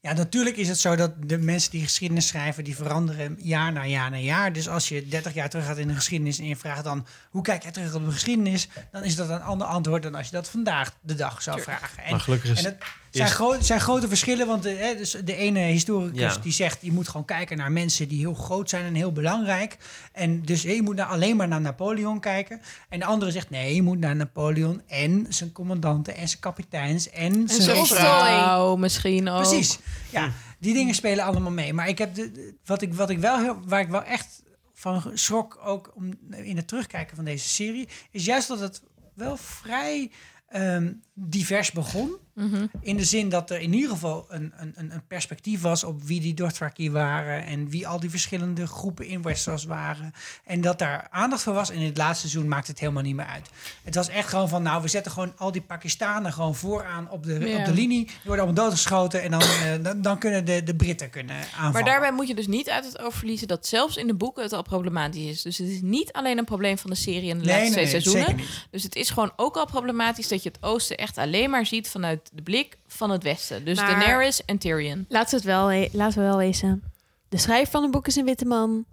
Ja, 0.00 0.12
natuurlijk 0.12 0.56
is 0.56 0.68
het 0.68 0.78
zo 0.78 0.96
dat 0.96 1.12
de 1.28 1.38
mensen 1.38 1.70
die 1.70 1.82
geschiedenis 1.82 2.26
schrijven, 2.26 2.64
die 2.64 2.76
veranderen 2.76 3.36
jaar 3.38 3.72
na 3.72 3.86
jaar 3.86 4.10
na 4.10 4.16
jaar. 4.16 4.52
Dus 4.52 4.68
als 4.68 4.88
je 4.88 5.08
30 5.08 5.34
jaar 5.34 5.48
terug 5.48 5.66
gaat 5.66 5.78
in 5.78 5.88
de 5.88 5.94
geschiedenis 5.94 6.38
en 6.38 6.46
je 6.46 6.56
vraagt 6.56 6.84
dan 6.84 7.06
hoe 7.30 7.42
kijk 7.42 7.62
jij 7.62 7.72
terug 7.72 7.94
op 7.94 8.04
de 8.04 8.10
geschiedenis, 8.12 8.68
dan 8.92 9.02
is 9.02 9.16
dat 9.16 9.28
een 9.28 9.42
ander 9.42 9.66
antwoord 9.66 10.02
dan 10.02 10.14
als 10.14 10.26
je 10.26 10.32
dat 10.32 10.48
vandaag 10.48 10.94
de 11.00 11.14
dag 11.14 11.42
zou 11.42 11.60
vragen. 11.62 12.04
En, 12.04 12.10
Maar 12.10 12.20
gelukkig 12.20 12.50
is- 12.50 12.58
en 12.58 12.64
het 12.64 12.82
zijn, 13.16 13.62
zijn 13.64 13.80
grote 13.80 14.08
verschillen, 14.08 14.46
want 14.46 14.62
de, 14.62 14.70
hè, 14.70 14.96
dus 14.96 15.16
de 15.24 15.36
ene 15.36 15.58
historicus 15.60 16.18
Ja. 16.34 16.36
die 16.42 16.52
zegt 16.52 16.78
je 16.80 16.92
moet 16.92 17.08
gewoon 17.08 17.24
kijken 17.26 17.56
naar 17.56 17.72
mensen 17.72 18.08
die 18.08 18.18
heel 18.18 18.34
groot 18.34 18.68
zijn 18.70 18.84
en 18.84 18.94
heel 18.94 19.12
belangrijk. 19.12 19.76
En 20.12 20.42
dus 20.42 20.62
hè, 20.62 20.70
je 20.72 20.82
moet 20.82 20.96
naar, 20.96 21.06
alleen 21.06 21.36
maar 21.36 21.48
naar 21.48 21.60
Napoleon 21.60 22.20
kijken. 22.20 22.60
En 22.88 22.98
de 22.98 23.04
andere 23.04 23.30
zegt 23.30 23.50
nee, 23.50 23.74
je 23.74 23.82
moet 23.82 23.98
naar 23.98 24.16
Napoleon 24.16 24.82
en 24.86 25.26
zijn 25.28 25.52
commandanten 25.52 26.16
en 26.16 26.28
zijn 26.28 26.40
kapiteins 26.40 27.10
en, 27.10 27.32
En 27.32 27.48
zijn 27.48 27.86
vrouw 27.86 28.76
misschien 28.76 29.28
ook. 29.28 29.42
Precies. 29.42 29.78
Ja, 30.10 30.32
die 30.58 30.74
dingen 30.74 30.94
spelen 30.94 31.24
allemaal 31.24 31.50
mee. 31.52 31.72
Maar 31.72 31.88
ik 31.88 31.98
heb 31.98 32.14
de, 32.14 32.32
de- 32.32 32.54
wat, 32.64 32.82
ik, 32.82 32.94
wat 32.94 33.10
ik 33.10 33.18
wel 33.18 33.38
heel, 33.38 33.58
waar 33.66 33.80
ik 33.80 33.88
wel 33.88 34.02
echt 34.04 34.42
van 34.74 35.02
schrok, 35.14 35.60
ook 35.64 35.92
om, 35.94 36.12
in 36.30 36.56
het 36.56 36.68
terugkijken 36.68 37.16
van 37.16 37.24
deze 37.24 37.48
serie, 37.48 37.88
is 38.10 38.24
juist 38.24 38.48
dat 38.48 38.60
het 38.60 38.82
wel 39.14 39.36
vrij 39.36 40.10
ehm, 40.48 40.92
divers 41.14 41.72
begon. 41.72 42.16
Mhm. 42.34 42.66
In 42.80 42.96
de 42.96 43.04
zin 43.04 43.28
dat 43.28 43.50
er 43.50 43.60
in 43.60 43.72
ieder 43.72 43.90
geval 43.90 44.26
een, 44.28 44.52
een, 44.56 44.74
een 44.76 45.06
perspectief 45.08 45.60
was 45.60 45.84
op 45.84 46.02
wie 46.02 46.20
die 46.20 46.34
Dothraki 46.34 46.90
waren 46.90 47.44
en 47.46 47.68
wie 47.68 47.88
al 47.88 48.00
die 48.00 48.10
verschillende 48.10 48.66
groepen 48.66 49.06
in 49.06 49.22
Westeros 49.22 49.64
waren. 49.64 50.12
En 50.44 50.60
dat 50.60 50.78
daar 50.78 51.06
aandacht 51.10 51.42
voor 51.42 51.52
was. 51.54 51.70
En 51.70 51.76
in 51.76 51.86
het 51.86 51.96
laatste 51.96 52.28
seizoen 52.28 52.48
maakt 52.50 52.66
het 52.66 52.78
helemaal 52.78 53.02
niet 53.02 53.14
meer 53.14 53.26
uit. 53.26 53.48
Het 53.84 53.94
was 53.94 54.08
echt 54.08 54.28
gewoon 54.28 54.48
van, 54.48 54.62
nou, 54.62 54.82
we 54.82 54.88
zetten 54.88 55.12
gewoon 55.12 55.32
al 55.36 55.52
die 55.52 55.60
Pakistanen 55.62 56.32
gewoon 56.32 56.54
vooraan 56.54 57.10
op 57.10 57.22
de, 57.24 57.38
Ja. 57.38 57.58
op 57.58 57.64
de 57.64 57.72
linie. 57.72 58.04
Die 58.04 58.14
worden 58.24 58.44
allemaal 58.44 58.64
doodgeschoten 58.64 59.22
en 59.22 59.30
dan, 59.30 59.40
eh, 59.40 59.72
dan, 59.82 60.02
dan 60.02 60.18
kunnen 60.18 60.44
de, 60.44 60.62
de 60.62 60.74
Britten 60.74 61.10
kunnen 61.10 61.36
aanvallen. 61.36 61.72
Maar 61.72 61.84
daarbij 61.84 62.12
moet 62.12 62.28
je 62.28 62.34
dus 62.34 62.46
niet 62.46 62.70
uit 62.70 62.84
het 62.84 62.98
oog 62.98 63.14
verliezen 63.14 63.48
dat 63.48 63.66
zelfs 63.66 63.96
in 63.96 64.06
de 64.06 64.14
boeken 64.14 64.42
het 64.42 64.52
al 64.52 64.62
problematisch 64.62 65.22
is. 65.24 65.42
Dus 65.42 65.58
het 65.58 65.68
is 65.68 65.80
niet 65.82 66.12
alleen 66.12 66.38
een 66.38 66.44
probleem 66.44 66.78
van 66.78 66.90
de 66.90 66.96
serie 66.96 67.30
en 67.30 67.38
de 67.38 67.44
Nee, 67.44 67.54
laatste 67.54 67.78
nee, 67.80 67.86
twee 67.88 68.02
nee, 68.02 68.12
seizoenen. 68.12 68.46
Dus 68.70 68.82
het 68.82 68.96
is 68.96 69.10
gewoon 69.10 69.32
ook 69.36 69.56
al 69.56 69.66
problematisch 69.66 70.28
dat 70.28 70.42
je 70.42 70.48
het 70.48 70.62
oosten 70.62 70.96
echt 71.04 71.18
alleen 71.18 71.50
maar 71.50 71.66
ziet 71.66 71.88
vanuit 71.88 72.30
de 72.32 72.42
blik 72.42 72.76
van 72.86 73.10
het 73.10 73.22
westen. 73.22 73.64
Dus 73.64 73.76
Maar- 73.76 73.90
Daenerys 74.00 74.44
en 74.44 74.58
Tyrion. 74.58 75.04
Laten 75.08 75.30
we 75.30 75.36
het 75.36 75.44
wel, 75.44 75.66
we- 75.66 75.88
laten 75.92 76.18
we 76.18 76.24
wel 76.24 76.36
wezen. 76.36 76.82
De 77.28 77.38
schrijver 77.38 77.70
van 77.70 77.82
het 77.82 77.90
boek 77.90 78.06
is 78.06 78.16
een 78.16 78.24
witte 78.24 78.44
man. 78.44 78.84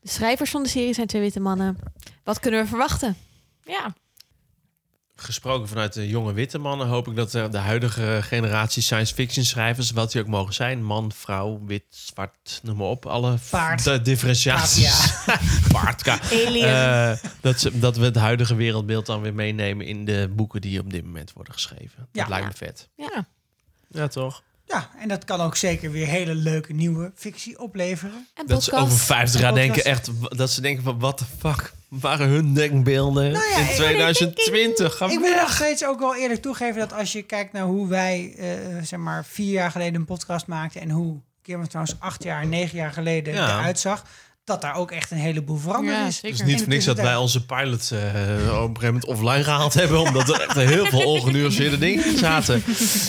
De 0.00 0.08
schrijvers 0.08 0.50
van 0.50 0.62
de 0.62 0.68
serie 0.68 0.92
zijn 0.94 1.06
twee 1.06 1.22
witte 1.22 1.40
mannen. 1.40 1.78
Wat 2.24 2.40
kunnen 2.40 2.60
we 2.62 2.66
verwachten? 2.66 3.16
Ja. 3.64 3.94
Gesproken 5.16 5.68
vanuit 5.68 5.92
de 5.92 6.08
jonge 6.08 6.32
witte 6.32 6.58
mannen, 6.58 6.86
hoop 6.86 7.08
ik 7.08 7.16
dat 7.16 7.30
de 7.30 7.58
huidige 7.58 8.18
generatie 8.22 8.82
science 8.82 9.14
fiction 9.14 9.44
schrijvers, 9.44 9.90
wat 9.90 10.12
die 10.12 10.20
ook 10.20 10.26
mogen 10.26 10.54
zijn, 10.54 10.82
man, 10.84 11.12
vrouw, 11.12 11.60
wit, 11.66 11.84
zwart, 11.88 12.60
noem 12.62 12.76
maar 12.76 12.86
op, 12.86 13.06
alle 13.06 13.38
Paard. 13.50 13.84
de 13.84 14.02
differentiaties. 14.02 15.12
Paard, 15.72 16.08
Alien. 16.46 16.64
Eh, 16.64 17.12
dat, 17.40 17.60
ze, 17.60 17.78
dat 17.78 17.96
we 17.96 18.04
het 18.04 18.16
huidige 18.16 18.54
wereldbeeld 18.54 19.06
dan 19.06 19.20
weer 19.20 19.34
meenemen 19.34 19.86
in 19.86 20.04
de 20.04 20.32
boeken 20.36 20.60
die 20.60 20.80
op 20.80 20.90
dit 20.90 21.04
moment 21.04 21.32
worden 21.32 21.52
geschreven. 21.52 21.96
Dat 21.96 22.06
Ja. 22.12 22.28
lijkt 22.28 22.44
Ja. 22.44 22.50
me 22.50 22.56
vet. 22.66 22.88
Ja. 22.96 23.26
Ja, 23.88 24.08
toch? 24.08 24.42
Ja, 24.66 24.90
en 24.98 25.08
dat 25.08 25.24
kan 25.24 25.40
ook 25.40 25.56
zeker 25.56 25.90
weer 25.90 26.06
hele 26.06 26.34
leuke 26.34 26.72
nieuwe 26.72 27.12
fictie 27.14 27.58
opleveren. 27.58 28.26
En 28.34 28.46
Dat 28.46 28.64
ze 28.64 28.72
over 28.72 28.98
50 28.98 29.40
jaar 29.40 29.48
En 29.48 29.54
denken 29.54 29.84
echt, 29.84 30.10
dat 30.36 30.50
ze 30.50 30.60
denken 30.60 30.82
van, 30.84 30.98
wat 30.98 31.18
de 31.18 31.24
fuck 31.38 31.72
waren 31.88 32.28
hun 32.28 32.54
denkbeelden 32.54 33.32
Nou 33.32 33.44
ja, 33.50 33.56
in 33.58 33.64
ik- 33.64 33.70
2020? 33.74 34.96
Ga 34.96 35.06
Ik 35.06 35.18
moet 35.18 35.36
nog 35.36 35.52
steeds 35.52 35.84
ook 35.84 35.98
wel 35.98 36.16
eerlijk 36.16 36.42
toegeven 36.42 36.78
dat 36.80 36.92
als 36.92 37.12
je 37.12 37.22
kijkt 37.22 37.52
naar 37.52 37.64
hoe 37.64 37.88
wij, 37.88 38.34
eh, 38.38 38.48
zeg 38.82 38.98
maar, 38.98 39.24
vier 39.24 39.52
jaar 39.52 39.70
geleden 39.70 39.94
een 39.94 40.04
podcast 40.04 40.46
maakten 40.46 40.80
en 40.80 40.90
hoe 40.90 41.20
Game 41.42 41.62
of 41.62 41.68
Thrones 41.68 41.94
acht 41.98 42.22
jaar, 42.22 42.46
negen 42.46 42.76
jaar 42.78 42.92
geleden 42.92 43.34
Ja. 43.34 43.58
eruit 43.58 43.78
zag, 43.78 44.04
dat 44.46 44.60
daar 44.60 44.74
ook 44.74 44.90
echt 44.90 45.10
een 45.10 45.16
heleboel 45.18 45.56
veranderd 45.56 45.96
Ja, 45.96 46.06
is. 46.06 46.14
zeker. 46.16 46.30
Het 46.38 46.46
is 46.46 46.52
niet 46.52 46.58
voor 46.62 46.68
niks 46.72 46.84
dat 46.84 46.96
wij 46.96 47.16
onze 47.16 47.44
pilots 47.46 47.90
eh, 47.90 47.98
op 47.98 48.04
een 48.06 48.76
gegeven 48.76 48.84
moment 48.84 49.04
offline 49.04 49.44
gehaald 49.44 49.74
hebben. 49.74 50.00
Omdat 50.00 50.28
er 50.28 50.40
echt 50.40 50.54
heel 50.56 50.86
veel 50.86 51.04
ongenuanceerde 51.12 51.78
dingen 51.78 52.06
in 52.06 52.18
zaten. 52.18 52.62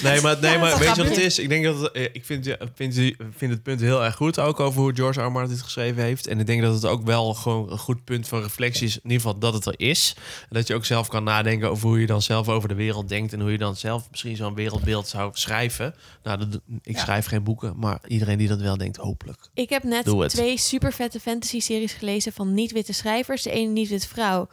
Nee, 0.04 0.22
maar, 0.22 0.38
nee, 0.42 0.58
maar 0.58 0.78
weet 0.78 0.96
je 0.96 1.04
wat 1.04 1.10
het 1.16 1.18
is? 1.18 1.40
Ik 1.40 1.50
denk 1.50 1.64
dat 1.64 1.80
het, 1.82 1.92
eh, 1.92 2.04
ik 2.04 2.26
vind, 2.26 2.56
vind, 2.76 2.96
vind 3.38 3.52
het 3.52 3.64
punt 3.64 3.80
heel 3.82 4.04
erg 4.04 4.16
goed. 4.16 4.40
Ook 4.40 4.60
over 4.60 4.82
hoe 4.82 4.96
George 4.96 5.22
R. 5.22 5.32
Martin 5.32 5.54
dit 5.54 5.62
geschreven 5.64 6.04
heeft. 6.04 6.28
En 6.28 6.40
ik 6.40 6.46
denk 6.46 6.62
dat 6.62 6.74
het 6.74 6.86
ook 6.86 7.06
wel 7.06 7.34
gewoon 7.34 7.72
een 7.72 7.78
goed 7.78 8.04
punt 8.04 8.28
van 8.28 8.42
reflectie 8.42 8.88
is. 8.88 8.96
In 8.96 9.02
ieder 9.04 9.18
geval 9.22 9.40
dat 9.40 9.54
het 9.54 9.66
er 9.66 9.74
is. 9.78 10.14
En 10.42 10.48
dat 10.50 10.68
je 10.68 10.76
ook 10.76 10.86
zelf 10.86 11.08
kan 11.08 11.24
nadenken 11.24 11.70
over 11.70 11.88
hoe 11.88 12.00
je 12.00 12.08
dan 12.08 12.22
zelf 12.22 12.50
over 12.50 12.70
de 12.70 12.76
wereld 12.76 13.10
denkt. 13.10 13.34
En 13.34 13.40
hoe 13.42 13.52
je 13.52 13.58
dan 13.58 13.76
zelf 13.76 14.08
misschien 14.12 14.36
zo'n 14.36 14.56
wereldbeeld 14.56 15.08
zou 15.08 15.30
schrijven. 15.34 15.96
Nou, 16.24 16.38
dat, 16.38 16.60
ik 16.84 16.96
Ja. 16.96 17.02
schrijf 17.02 17.26
geen 17.26 17.44
boeken. 17.44 17.74
Maar 17.80 18.00
iedereen 18.08 18.38
die 18.38 18.48
dat 18.48 18.62
wel 18.62 18.78
denkt, 18.78 18.98
hopelijk. 18.98 19.40
Ik 19.54 19.70
heb 19.70 19.84
net 19.84 20.06
twee 20.30 20.58
super 20.58 20.94
vette 20.94 21.20
fantasy 21.28 21.60
series 21.60 21.94
gelezen 21.94 22.34
van 22.34 22.54
niet-witte 22.54 22.94
schrijvers. 22.94 23.44
De 23.44 23.52
ene 23.52 23.72
niet-witte 23.72 24.08
vrouw, 24.08 24.48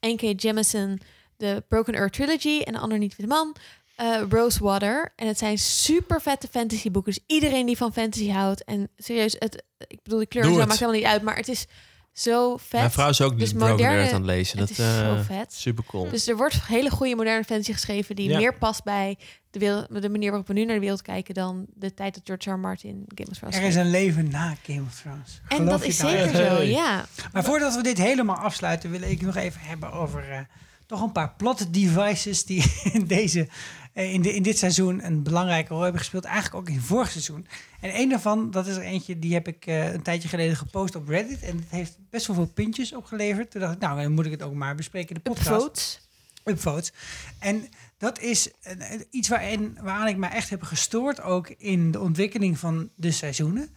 N.K. 0.00 0.40
Jemisin, 0.40 1.00
de 1.36 1.62
Broken 1.68 1.94
Earth 1.94 2.12
Trilogy. 2.12 2.60
En 2.60 2.72
de 2.72 2.78
andere 2.78 3.00
niet-witte 3.00 3.34
man, 3.34 3.56
eh, 3.96 4.22
Rosewater. 4.28 5.12
En 5.16 5.26
het 5.26 5.38
zijn 5.38 5.58
super 5.58 6.20
vette 6.20 6.48
fantasy 6.50 6.90
boeken. 6.90 7.12
Dus 7.12 7.24
iedereen 7.26 7.66
die 7.66 7.76
van 7.76 7.92
fantasy 7.92 8.30
houdt. 8.30 8.64
En 8.64 8.88
serieus, 8.96 9.36
het, 9.38 9.62
ik 9.86 10.02
bedoel, 10.02 10.18
die 10.18 10.28
kleur 10.28 10.44
zo 10.44 10.56
maakt 10.56 10.72
helemaal 10.72 10.92
niet 10.92 11.04
uit. 11.04 11.22
Maar 11.22 11.36
het 11.36 11.48
is 11.48 11.66
zo 12.14 12.56
vet. 12.56 12.70
Mijn 12.80 12.90
vrouw 12.90 13.08
is 13.08 13.20
ook 13.20 13.38
Dus 13.38 13.52
Broken 13.52 13.70
moderne- 13.70 13.94
Earth 13.96 14.12
aan 14.12 14.20
het 14.20 14.26
lezen. 14.30 14.58
het 14.58 14.68
Dat 14.68 14.78
is 14.78 14.96
zo 14.98 15.14
eh, 15.14 15.20
vet. 15.24 15.52
Super 15.52 15.84
cool. 15.84 16.10
Dus 16.10 16.26
er 16.28 16.36
wordt 16.36 16.66
hele 16.66 16.90
goede 16.90 17.14
moderne 17.16 17.44
fantasy 17.44 17.72
geschreven 17.72 18.16
die 18.16 18.28
Ja. 18.28 18.38
meer 18.38 18.54
past 18.58 18.84
bij 18.84 19.18
de, 19.50 19.58
wereld, 19.58 20.02
de 20.02 20.08
manier 20.08 20.28
waarop 20.30 20.46
we 20.48 20.54
nu 20.54 20.64
naar 20.64 20.74
de 20.74 20.80
wereld 20.80 21.02
kijken 21.02 21.34
dan 21.34 21.66
de 21.74 21.94
tijd 21.94 22.14
dat 22.14 22.22
George 22.24 22.50
R. 22.50 22.52
R. 22.54 22.58
Martin 22.58 23.04
Game 23.14 23.30
of 23.30 23.36
Thrones 23.38 23.56
Er 23.56 23.62
is 23.62 23.74
een 23.74 23.90
leven 23.90 24.30
na 24.30 24.54
Game 24.66 24.82
of 24.86 25.00
Thrones. 25.00 25.40
En 25.48 25.64
dat 25.66 25.84
is 25.84 25.96
zeker 25.96 26.36
zo, 26.36 26.62
ja. 26.62 27.06
Maar 27.32 27.44
voordat 27.44 27.74
we 27.76 27.82
dit 27.82 27.98
helemaal 27.98 28.36
afsluiten, 28.36 28.90
wil 28.90 29.02
ik 29.02 29.22
nog 29.22 29.36
even 29.36 29.60
hebben 29.60 29.92
over 29.92 30.30
eh, 30.30 30.38
toch 30.86 31.02
een 31.02 31.12
paar 31.12 31.34
plot 31.36 31.74
devices 31.74 32.44
die 32.44 32.72
in, 32.92 33.06
deze, 33.06 33.48
eh, 33.92 34.12
in, 34.12 34.22
de, 34.22 34.34
in 34.34 34.42
dit 34.42 34.58
seizoen 34.58 35.04
een 35.04 35.22
belangrijke 35.22 35.72
rol 35.72 35.82
hebben 35.82 36.00
gespeeld. 36.00 36.24
Eigenlijk 36.24 36.54
ook 36.56 36.68
in 36.68 36.74
het 36.76 36.84
vorige 36.84 37.10
seizoen. 37.10 37.46
En 37.84 38.00
een 38.00 38.08
daarvan, 38.08 38.50
dat 38.50 38.66
is 38.66 38.76
er 38.76 38.82
eentje, 38.82 39.18
die 39.18 39.32
heb 39.34 39.48
ik 39.48 39.66
eh, 39.66 39.92
een 39.92 40.02
tijdje 40.02 40.28
geleden 40.28 40.56
gepost 40.56 40.94
op 40.96 41.08
Reddit. 41.08 41.42
En 41.42 41.56
het 41.56 41.70
heeft 41.70 41.96
best 42.10 42.26
wel 42.26 42.36
veel 42.36 42.46
puntjes 42.54 42.94
opgeleverd. 42.94 43.50
Toen 43.50 43.60
dacht 43.60 43.74
ik, 43.74 43.80
nou, 43.80 44.02
dan 44.02 44.12
moet 44.12 44.24
ik 44.26 44.30
het 44.30 44.42
ook 44.42 44.54
maar 44.54 44.74
bespreken 44.74 45.08
in 45.08 45.14
de 45.24 45.30
podcast. 45.30 45.50
Upvotes. 45.50 46.00
Upvotes. 46.44 46.92
En 47.38 47.68
dat 47.98 48.20
is 48.20 48.50
een- 48.62 49.06
iets 49.10 49.28
waarin, 49.28 49.78
waaraan 49.80 50.06
ik 50.08 50.16
me 50.16 50.26
echt 50.26 50.50
heb 50.50 50.62
gestoord, 50.62 51.20
ook 51.20 51.48
in 51.48 51.90
de 51.90 52.00
ontwikkeling 52.00 52.58
van 52.58 52.90
de 52.94 53.10
seizoenen. 53.10 53.68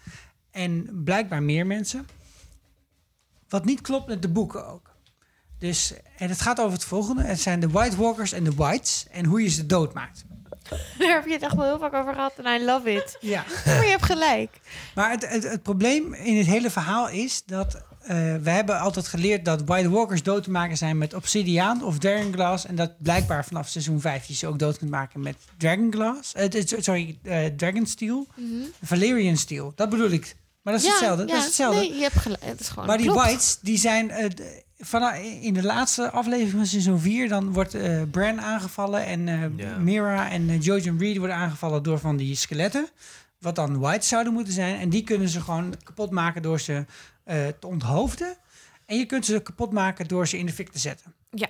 En 0.51 1.01
blijkbaar 1.03 1.43
meer 1.43 1.65
mensen. 1.65 2.07
Wat 3.49 3.65
niet 3.65 3.81
klopt 3.81 4.07
met 4.07 4.21
de 4.21 4.29
boeken 4.29 4.67
ook. 4.67 4.95
Dus, 5.59 5.93
en 6.17 6.29
het 6.29 6.41
gaat 6.41 6.59
over 6.59 6.73
het 6.73 6.83
volgende. 6.83 7.23
Het 7.23 7.39
zijn 7.41 7.59
de 7.59 7.67
White 7.69 7.95
Walkers 7.97 8.31
en 8.31 8.43
de 8.43 8.51
Whites. 8.53 9.07
En 9.11 9.25
hoe 9.25 9.41
je 9.41 9.49
ze 9.49 9.65
doodmaakt. 9.65 10.25
Daar 10.99 11.13
heb 11.13 11.25
je 11.25 11.33
het 11.33 11.41
echt 11.41 11.55
wel 11.55 11.65
heel 11.65 11.79
vaak 11.79 11.93
over 11.93 12.13
gehad 12.13 12.33
en 12.43 12.61
I 12.61 12.65
love 12.65 12.93
it. 12.93 13.17
Ja. 13.19 13.43
Maar 13.65 13.83
je 13.83 13.89
hebt 13.89 14.05
gelijk. 14.05 14.59
Maar 14.95 15.11
het, 15.11 15.29
het, 15.29 15.43
het 15.43 15.63
probleem 15.63 16.13
in 16.13 16.37
het 16.37 16.45
hele 16.47 16.69
verhaal 16.69 17.09
is 17.09 17.43
dat 17.45 17.75
eh, 18.01 18.15
we 18.41 18.49
hebben 18.49 18.79
altijd 18.79 19.07
geleerd 19.07 19.45
dat 19.45 19.61
White 19.65 19.89
Walkers 19.89 20.23
dood 20.23 20.43
te 20.43 20.51
maken 20.51 20.77
zijn 20.77 20.97
met 20.97 21.13
obsidiaan 21.13 21.83
of 21.83 21.97
dragonglass. 21.97 22.65
En 22.65 22.75
dat 22.75 22.91
blijkbaar 23.01 23.45
vanaf 23.45 23.67
seizoen 23.67 24.01
5 24.01 24.25
je 24.25 24.33
ze 24.33 24.47
ook 24.47 24.59
dood 24.59 24.77
kunt 24.77 24.91
maken 24.91 25.19
met 25.19 25.35
dragonglass. 25.57 26.33
Eh, 26.33 26.41
het 26.41 26.55
is- 26.55 26.83
sorry, 26.85 27.17
eh 27.23 27.45
Dragonsteel. 27.45 28.27
Valerian 28.83 29.37
Steel. 29.37 29.71
Dat 29.75 29.89
bedoel 29.89 30.09
ik. 30.11 30.35
Maar 30.61 30.73
dat 30.73 30.81
is 30.85 30.87
Ja, 30.87 30.93
hetzelfde. 30.93 31.21
ja, 31.25 31.27
dat 31.29 31.37
is 31.39 31.45
hetzelfde. 31.45 31.79
Nee, 31.79 31.93
je 31.95 32.01
hebt 32.01 32.15
gelijk. 32.19 32.43
Het 32.43 32.59
is 32.59 32.67
gewoon 32.67 32.85
Maar 32.87 32.97
die 32.97 33.05
klopt. 33.05 33.21
Whites, 33.21 33.57
die 33.61 33.77
zijn 33.77 34.09
eh, 34.11 34.25
van, 34.77 35.13
in 35.15 35.53
de 35.53 35.63
laatste 35.63 36.11
aflevering 36.11 36.51
van 36.51 36.65
seizoen 36.65 36.99
4, 36.99 37.27
dan 37.29 37.53
wordt 37.53 37.73
eh 37.73 38.01
Bran 38.11 38.41
aangevallen 38.41 39.05
en 39.05 39.27
eh. 39.27 39.77
Mira 39.77 40.29
en 40.29 40.49
uh, 40.49 40.61
Jojen 40.61 40.99
Reed 40.99 41.17
worden 41.17 41.35
aangevallen 41.35 41.83
door 41.83 41.99
van 41.99 42.17
die 42.17 42.35
skeletten. 42.35 42.87
Wat 43.39 43.55
dan 43.55 43.79
Whites 43.79 44.07
zouden 44.07 44.33
moeten 44.33 44.53
zijn. 44.53 44.79
En 44.79 44.89
die 44.89 45.03
kunnen 45.03 45.29
ze 45.29 45.41
gewoon 45.41 45.73
kapot 45.83 46.11
maken 46.11 46.41
door 46.41 46.59
ze 46.59 46.85
eh, 47.23 47.47
te 47.59 47.67
onthoofden. 47.67 48.35
En 48.85 48.97
je 48.97 49.05
kunt 49.05 49.25
ze 49.25 49.39
kapot 49.41 49.71
maken 49.71 50.07
door 50.07 50.27
ze 50.27 50.37
in 50.37 50.45
de 50.45 50.53
fik 50.53 50.69
te 50.71 50.79
zetten. 50.79 51.13
Ja, 51.29 51.47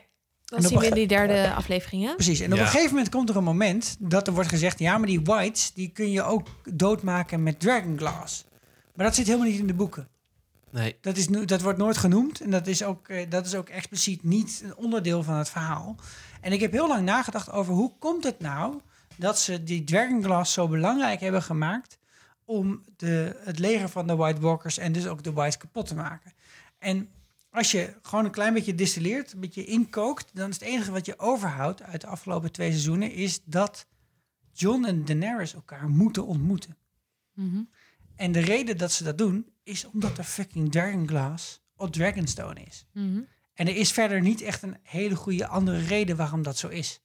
op 0.56 0.62
zien 0.62 0.80
we 0.80 0.86
in 0.88 0.94
die 0.94 1.08
derde 1.08 1.54
aflevering, 1.54 2.04
hè? 2.06 2.14
Precies. 2.16 2.40
En 2.40 2.52
op 2.52 2.58
Ja. 2.58 2.64
een 2.64 2.70
gegeven 2.70 2.92
moment 2.94 3.10
komt 3.10 3.30
er 3.30 3.36
een 3.38 3.44
moment 3.44 3.96
dat 4.00 4.28
er 4.28 4.34
wordt 4.34 4.50
gezegd: 4.50 4.80
ja, 4.80 4.98
maar 4.98 5.08
die 5.08 5.22
Whites 5.22 5.74
die 5.74 5.90
kun 5.90 6.12
je 6.12 6.24
ook 6.24 6.48
doodmaken 6.74 7.44
met 7.44 7.60
Dragonglass. 7.60 8.46
Maar 8.96 9.06
dat 9.06 9.16
zit 9.16 9.26
helemaal 9.26 9.48
niet 9.48 9.60
in 9.60 9.68
de 9.68 9.74
boeken. 9.74 10.08
Nee. 10.70 10.98
Dat, 11.02 11.18
is, 11.18 11.28
dat 11.28 11.62
wordt 11.62 11.78
nooit 11.78 11.98
genoemd 11.98 12.42
en 12.42 12.50
dat 12.50 12.68
is, 12.68 12.84
ook, 12.84 13.08
eh, 13.08 13.30
dat 13.30 13.46
is 13.46 13.56
ook 13.56 13.70
expliciet 13.70 14.24
niet 14.24 14.62
een 14.64 14.76
onderdeel 14.76 15.24
van 15.24 15.36
het 15.36 15.50
verhaal. 15.50 15.96
En 16.42 16.52
ik 16.52 16.60
heb 16.60 16.72
heel 16.72 16.88
lang 16.88 17.06
nagedacht 17.06 17.52
over 17.52 17.74
hoe 17.74 17.98
komt 18.00 18.24
het 18.24 18.40
nou 18.40 18.82
dat 19.16 19.40
ze 19.40 19.64
die 19.64 19.84
Dragonglass 19.84 20.54
zo 20.54 20.68
belangrijk 20.68 21.20
hebben 21.20 21.44
gemaakt 21.44 22.00
om 22.46 22.84
de, 22.98 23.40
het 23.44 23.60
leger 23.60 23.90
van 23.90 24.08
de 24.08 24.16
White 24.16 24.42
Walkers 24.42 24.78
en 24.78 24.92
dus 24.92 25.08
ook 25.08 25.24
de 25.24 25.34
Whites 25.34 25.58
kapot 25.58 25.88
te 25.88 25.96
maken. 25.96 26.34
En 26.78 27.10
als 27.50 27.72
je 27.72 27.94
gewoon 28.02 28.26
een 28.26 28.32
klein 28.32 28.54
beetje 28.54 28.76
distilleert, 28.76 29.34
een 29.34 29.40
beetje 29.40 29.66
inkookt, 29.66 30.30
dan 30.34 30.50
is 30.50 30.60
het 30.60 30.68
enige 30.68 30.92
wat 30.92 31.06
je 31.06 31.20
overhoudt 31.20 31.84
uit 31.84 32.02
de 32.02 32.08
afgelopen 32.08 32.52
twee 32.52 32.70
seizoenen 32.70 33.12
is 33.12 33.44
dat 33.44 33.88
John 34.54 34.86
en 34.86 35.06
Daenerys 35.06 35.54
elkaar 35.54 35.90
moeten 35.90 36.26
ontmoeten. 36.26 36.78
Mhm. 37.34 37.62
En 38.16 38.32
de 38.32 38.40
reden 38.40 38.78
dat 38.78 38.92
ze 38.92 39.04
dat 39.04 39.18
doen, 39.18 39.52
is 39.68 39.86
omdat 39.86 40.18
er 40.18 40.24
fucking 40.24 40.72
Dragonglass 40.72 41.62
op 41.76 41.92
Dragonstone 41.92 42.64
is. 42.64 42.86
Mhm. 42.94 43.22
En 43.54 43.68
er 43.68 43.76
is 43.76 43.92
verder 43.92 44.22
niet 44.22 44.42
echt 44.42 44.62
een 44.62 44.78
hele 44.84 45.16
goede 45.16 45.48
andere 45.48 45.80
reden 45.80 46.16
waarom 46.16 46.44
dat 46.44 46.58
zo 46.58 46.68
is. 46.68 47.02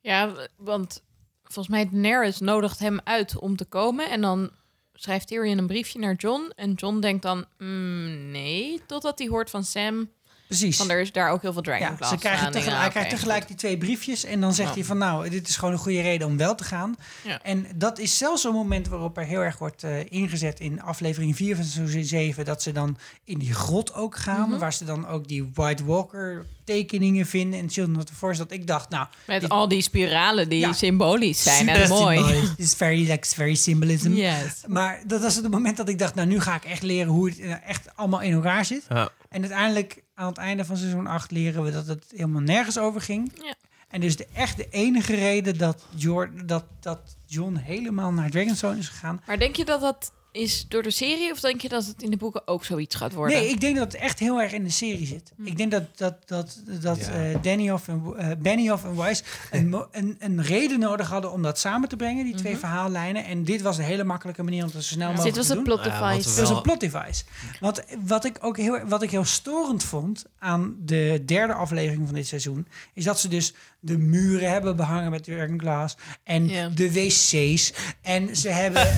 Ja, 0.00 0.48
want 0.56 1.04
volgens 1.42 1.68
mij 1.68 1.88
Daenerys 1.88 2.38
nodigt 2.38 2.78
hem 2.78 3.00
uit 3.04 3.38
om 3.38 3.56
te 3.56 3.64
komen. 3.64 4.10
En 4.10 4.20
dan 4.20 4.50
schrijft 4.92 5.26
Tyrion 5.26 5.58
een 5.58 5.66
briefje 5.66 5.98
naar 5.98 6.14
John. 6.14 6.52
En 6.54 6.72
John 6.72 7.00
denkt 7.00 7.22
dan, 7.22 7.46
mm, 7.58 8.30
nee, 8.30 8.80
totdat 8.86 9.18
hij 9.18 9.28
hoort 9.28 9.50
van 9.50 9.64
Sam... 9.64 10.10
Precies. 10.48 10.76
Van 10.76 10.90
er 10.90 11.00
is 11.00 11.12
daar 11.12 11.30
ook 11.30 11.42
heel 11.42 11.52
veel 11.52 11.62
Ja, 11.64 11.76
Dragonglass 11.78 12.10
ze 12.12 12.18
krijgen 12.18 12.50
tegelijk, 12.52 12.74
Ja, 12.76 12.80
hij 12.80 12.90
krijgt 12.90 13.10
tegelijk 13.10 13.46
die 13.46 13.56
twee 13.56 13.78
briefjes 13.78 14.24
en 14.24 14.40
dan 14.40 14.54
zegt 14.54 14.68
Ja. 14.68 14.74
hij 14.74 14.84
van 14.84 14.98
nou, 14.98 15.28
dit 15.28 15.48
is 15.48 15.56
gewoon 15.56 15.74
een 15.74 15.80
goede 15.80 16.00
reden 16.00 16.26
om 16.26 16.36
wel 16.36 16.54
te 16.54 16.64
gaan. 16.64 16.94
Ja. 17.24 17.42
En 17.42 17.66
dat 17.74 17.98
is 17.98 18.18
zelfs 18.18 18.44
een 18.44 18.52
moment 18.52 18.88
waarop 18.88 19.16
er 19.16 19.24
heel 19.24 19.40
erg 19.40 19.58
wordt 19.58 19.82
eh, 19.82 19.90
ingezet 20.08 20.60
in 20.60 20.82
aflevering 20.82 21.36
4 21.36 21.56
van 21.56 21.64
seizoen 21.64 22.04
7, 22.04 22.44
dat 22.44 22.62
ze 22.62 22.72
dan 22.72 22.98
in 23.24 23.38
die 23.38 23.54
grot 23.54 23.94
ook 23.94 24.16
gaan, 24.16 24.48
Mhm. 24.48 24.58
waar 24.58 24.72
ze 24.72 24.84
dan 24.84 25.06
ook 25.08 25.28
die 25.28 25.50
White 25.54 25.84
Walker 25.84 26.46
tekeningen 26.64 27.26
vinden 27.26 27.60
en 27.60 27.70
Children 27.70 27.96
of 27.96 28.04
the 28.04 28.14
Forest, 28.14 28.38
dat 28.38 28.50
ik 28.52 28.66
dacht 28.66 28.88
nou... 28.90 29.06
Met 29.26 29.48
al 29.48 29.68
die 29.68 29.82
spiralen 29.82 30.48
die 30.48 30.58
Ja. 30.58 30.72
symbolisch 30.72 31.42
zijn 31.42 31.66
Super 31.66 31.82
en 31.82 31.88
mooi. 31.88 32.16
symbolisch. 32.16 32.50
It's 32.56 32.74
very, 32.74 33.10
like, 33.10 33.28
very 33.28 33.54
symbolism. 33.54 34.12
Yes. 34.12 34.62
Maar 34.66 35.00
dat 35.06 35.20
was 35.22 35.34
het 35.34 35.50
moment 35.50 35.76
dat 35.76 35.88
ik 35.88 35.98
dacht, 35.98 36.14
nou 36.14 36.28
nu 36.28 36.40
ga 36.40 36.54
ik 36.54 36.64
echt 36.64 36.82
leren 36.82 37.12
hoe 37.12 37.28
het 37.28 37.38
eh, 37.40 37.68
echt 37.68 37.88
allemaal 37.96 38.20
in 38.20 38.32
elkaar 38.32 38.64
zit. 38.64 38.82
Ja. 38.88 39.08
En 39.28 39.40
uiteindelijk 39.40 40.02
aan 40.18 40.26
het 40.28 40.38
einde 40.38 40.64
van 40.64 40.76
seizoen 40.76 41.06
8 41.06 41.30
leren 41.30 41.62
we 41.62 41.70
dat 41.70 41.86
het 41.86 42.04
helemaal 42.10 42.40
nergens 42.40 42.78
over 42.78 43.00
ging. 43.00 43.32
Ja. 43.42 43.54
En 43.88 44.00
dus 44.00 44.16
de, 44.16 44.26
echt 44.32 44.56
de 44.56 44.68
enige 44.70 45.14
reden 45.14 45.58
dat, 45.58 45.84
Jor- 45.94 46.46
dat, 46.46 46.64
dat 46.80 47.16
John 47.26 47.54
helemaal 47.56 48.12
naar 48.12 48.30
Dragonstone 48.30 48.78
is 48.78 48.88
gegaan. 48.88 49.22
Maar 49.26 49.38
denk 49.38 49.56
je 49.56 49.64
dat 49.64 49.80
dat 49.80 50.12
is 50.32 50.66
door 50.68 50.82
de 50.82 50.90
serie? 50.90 51.32
Of 51.32 51.40
denk 51.40 51.60
je 51.60 51.68
dat 51.68 51.86
het 51.86 52.02
in 52.02 52.10
de 52.10 52.16
boeken 52.16 52.46
ook 52.46 52.64
zoiets 52.64 52.94
gaat 52.96 53.12
worden? 53.12 53.36
Nee, 53.38 53.48
ik 53.48 53.60
denk 53.60 53.76
dat 53.76 53.92
het 53.92 54.00
echt 54.00 54.18
heel 54.18 54.40
erg 54.42 54.52
in 54.52 54.64
de 54.64 54.70
serie 54.70 55.06
zit. 55.06 55.32
Ik 55.44 55.56
denk 55.56 55.70
dat, 55.70 55.82
dat, 55.96 56.14
dat, 56.28 56.62
dat 56.80 56.98
Ja. 56.98 57.12
eh, 57.12 57.36
Danny 57.42 57.68
en, 57.68 58.14
eh, 58.16 58.30
Benioff 58.38 58.84
en 58.84 58.96
Weiss 58.96 59.22
een, 59.50 59.68
mo- 59.68 59.88
een, 59.92 60.16
een 60.18 60.42
reden 60.42 60.78
nodig 60.80 61.08
hadden 61.08 61.32
om 61.32 61.42
dat 61.42 61.58
samen 61.58 61.88
te 61.88 61.96
brengen, 61.96 62.24
die 62.24 62.34
twee 62.34 62.56
verhaallijnen. 62.56 63.24
En 63.24 63.44
dit 63.44 63.62
was 63.62 63.78
een 63.78 63.84
hele 63.84 64.04
makkelijke 64.04 64.42
manier 64.42 64.64
om 64.64 64.70
het 64.72 64.84
zo 64.84 64.94
snel 64.94 65.08
Ja. 65.08 65.14
mogelijk 65.14 65.34
Dit 65.34 65.42
te 65.42 65.48
was 65.48 65.48
doen. 65.48 65.58
een 65.58 65.64
plot 65.78 65.84
Ja, 65.84 66.00
wat 66.00 66.08
device. 66.10 66.28
we 66.34 66.40
Het 66.40 66.48
was 66.48 66.56
een 66.56 66.62
plot 66.62 66.80
device. 66.80 67.24
Want 67.60 67.82
wat 68.06 68.24
ik 68.24 68.36
ook 68.40 68.56
heel, 68.56 68.78
wat 68.86 69.02
ik 69.02 69.10
heel 69.10 69.24
storend 69.24 69.84
vond 69.84 70.24
aan 70.38 70.76
de 70.84 71.22
derde 71.26 71.52
aflevering 71.52 72.06
van 72.06 72.14
dit 72.14 72.26
seizoen, 72.26 72.66
is 72.94 73.04
dat 73.04 73.20
ze 73.20 73.28
dus 73.28 73.54
de 73.80 73.98
muren 73.98 74.50
hebben 74.50 74.76
behangen 74.76 75.10
met 75.10 75.24
Dragon 75.24 75.60
Glass 75.60 75.96
en 76.24 76.48
Ja. 76.48 76.68
de 76.68 76.92
wc's. 76.92 77.72
En 78.02 78.36
ze 78.36 78.48
hebben, 78.48 78.88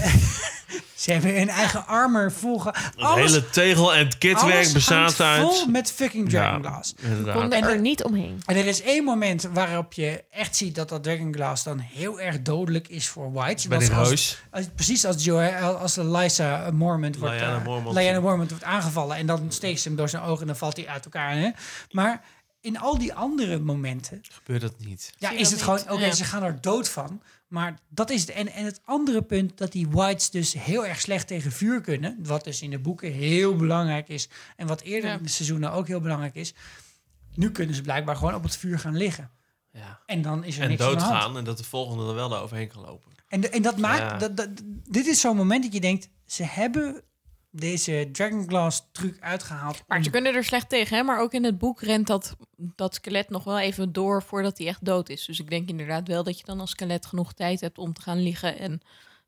ze 1.01 1.13
hebben 1.13 1.35
hun 1.39 1.49
eigen 1.49 1.87
armor 1.87 2.33
volgen. 2.33 2.73
Het 2.97 3.15
hele 3.15 3.51
tegel- 3.51 3.95
en 3.95 4.19
kitwerk 4.19 4.73
bestaat 4.73 5.21
uit... 5.21 5.43
vol 5.43 5.67
met 5.67 5.93
fucking 5.93 6.29
Dragon 6.29 6.63
Ja, 6.63 6.69
Glass. 6.71 6.95
inderdaad. 7.01 7.35
konden 7.35 7.59
En 7.59 7.65
er 7.69 7.75
de- 7.75 7.81
niet 7.81 8.05
omheen. 8.05 8.43
En 8.47 8.57
er 8.57 8.67
is 8.67 8.83
één 8.83 9.05
moment 9.05 9.49
waarop 9.53 9.93
je 9.93 10.25
echt 10.31 10.57
ziet 10.57 10.75
dat 10.75 10.89
dat 10.89 11.03
Dragon 11.03 11.35
Glass 11.35 11.65
dan 11.65 11.79
heel 11.79 12.21
erg 12.21 12.43
dodelijk 12.43 12.89
is 12.89 13.09
voor 13.09 13.33
White. 13.33 13.69
Bij 13.69 13.79
Dat 13.79 13.87
die 13.89 13.97
als- 13.97 14.39
precies 14.75 15.05
als, 15.05 15.25
Joe, 15.25 15.57
als 15.59 15.95
de 15.95 16.05
Lysa 16.07 16.69
Mormont 16.73 17.19
wordt, 17.19 17.35
Lyanna 17.35 17.57
eh, 17.59 17.65
Mormont. 17.65 17.97
Lyanna 17.97 18.21
Mormont 18.21 18.51
wordt 18.51 18.65
aangevallen. 18.65 19.17
En 19.17 19.27
dan 19.27 19.47
steekt 19.49 19.81
ze 19.81 19.89
hem 19.89 19.97
door 19.97 20.09
zijn 20.09 20.23
ogen 20.23 20.41
en 20.41 20.47
dan 20.47 20.57
valt 20.57 20.77
hij 20.77 20.89
uit 20.89 21.05
elkaar. 21.05 21.33
Hè? 21.37 21.49
Maar 21.91 22.21
in 22.61 22.79
al 22.79 22.99
die 22.99 23.15
andere 23.15 23.59
momenten 23.59 24.21
Gebeurt 24.33 24.61
dat 24.61 24.75
niet. 24.79 25.13
ja, 25.19 25.31
is 25.31 25.51
het 25.51 25.63
gewoon, 25.63 25.81
oké, 25.81 26.05
Ja. 26.05 26.13
ze 26.13 26.25
gaan 26.25 26.43
er 26.43 26.61
dood 26.61 26.89
van. 26.89 27.23
Maar 27.49 27.79
dat 27.89 28.11
is 28.11 28.21
het. 28.21 28.31
En, 28.31 28.49
en 28.53 28.65
het 28.65 28.81
andere 28.85 29.23
punt 29.23 29.59
dat 29.59 29.73
die 29.73 29.89
whites 29.89 30.31
dus 30.31 30.53
heel 30.53 30.87
erg 30.87 31.01
slecht 31.01 31.27
tegen 31.27 31.53
vuur 31.53 31.81
kunnen. 31.81 32.19
Wat 32.23 32.45
dus 32.45 32.63
in 32.63 32.71
de 32.71 32.79
boeken 32.79 33.13
heel 33.13 33.57
belangrijk 33.57 34.09
is. 34.09 34.29
En 34.57 34.67
wat 34.67 34.81
eerder 34.81 35.11
Ja. 35.11 35.17
in 35.17 35.23
de 35.23 35.29
seizoenen 35.29 35.73
ook 35.73 35.87
heel 35.87 36.01
belangrijk 36.01 36.35
is. 36.35 36.55
Nu 37.35 37.51
kunnen 37.51 37.75
ze 37.75 37.83
blijkbaar 37.83 38.17
gewoon 38.17 38.35
op 38.35 38.43
het 38.43 38.57
vuur 38.57 38.79
gaan 38.79 38.97
liggen. 38.97 39.31
Ja. 39.73 40.01
En 40.07 40.23
dan 40.23 40.45
is 40.45 40.57
er 40.57 40.63
En 40.63 40.69
niks 40.69 40.83
aan 40.83 40.89
de 40.91 40.97
hand. 40.97 41.11
doodgaan 41.11 41.37
en 41.37 41.45
dat 41.45 41.59
de 41.59 41.65
volgende 41.65 42.09
er 42.09 42.15
wel 42.15 42.37
overheen 42.37 42.69
kan 42.69 42.83
lopen. 42.83 43.11
En, 43.29 43.41
de- 43.41 43.49
en 43.49 43.63
dat 43.63 43.77
maakt. 43.77 44.21
Dat, 44.21 44.37
dat, 44.37 44.49
dit 44.89 45.07
is 45.07 45.21
zo'n 45.21 45.37
moment 45.37 45.63
dat 45.65 45.73
je 45.73 45.81
denkt. 45.81 46.09
Ze 46.27 46.43
hebben 46.45 47.03
deze 47.51 48.09
Dragon 48.13 48.49
Glass 48.49 48.83
truc 48.93 49.17
uitgehaald. 49.21 49.83
Maar 49.87 49.99
om- 49.99 50.05
ze 50.05 50.11
kunnen 50.11 50.35
er 50.35 50.45
slecht 50.45 50.69
tegen, 50.69 50.97
hè? 50.97 51.03
Maar 51.03 51.21
ook 51.21 51.33
in 51.33 51.45
het 51.45 51.59
boek 51.59 51.83
rent 51.83 52.07
dat, 52.07 52.37
dat 52.57 52.95
skelet 52.95 53.31
nog 53.31 53.45
wel 53.45 53.59
even 53.59 53.93
door 53.93 54.23
voordat 54.23 54.59
hij 54.59 54.67
echt 54.67 54.85
dood 54.85 55.09
is. 55.09 55.25
Dus 55.25 55.41
ik 55.41 55.51
denk 55.51 55.69
inderdaad 55.69 56.09
wel 56.09 56.23
dat 56.25 56.39
je 56.39 56.45
dan 56.45 56.61
als 56.61 56.71
skelet 56.71 57.07
genoeg 57.07 57.33
tijd 57.33 57.61
hebt 57.61 57.79
om 57.79 57.93
te 57.93 58.01
gaan 58.03 58.23
liggen 58.23 58.59
en 58.59 58.81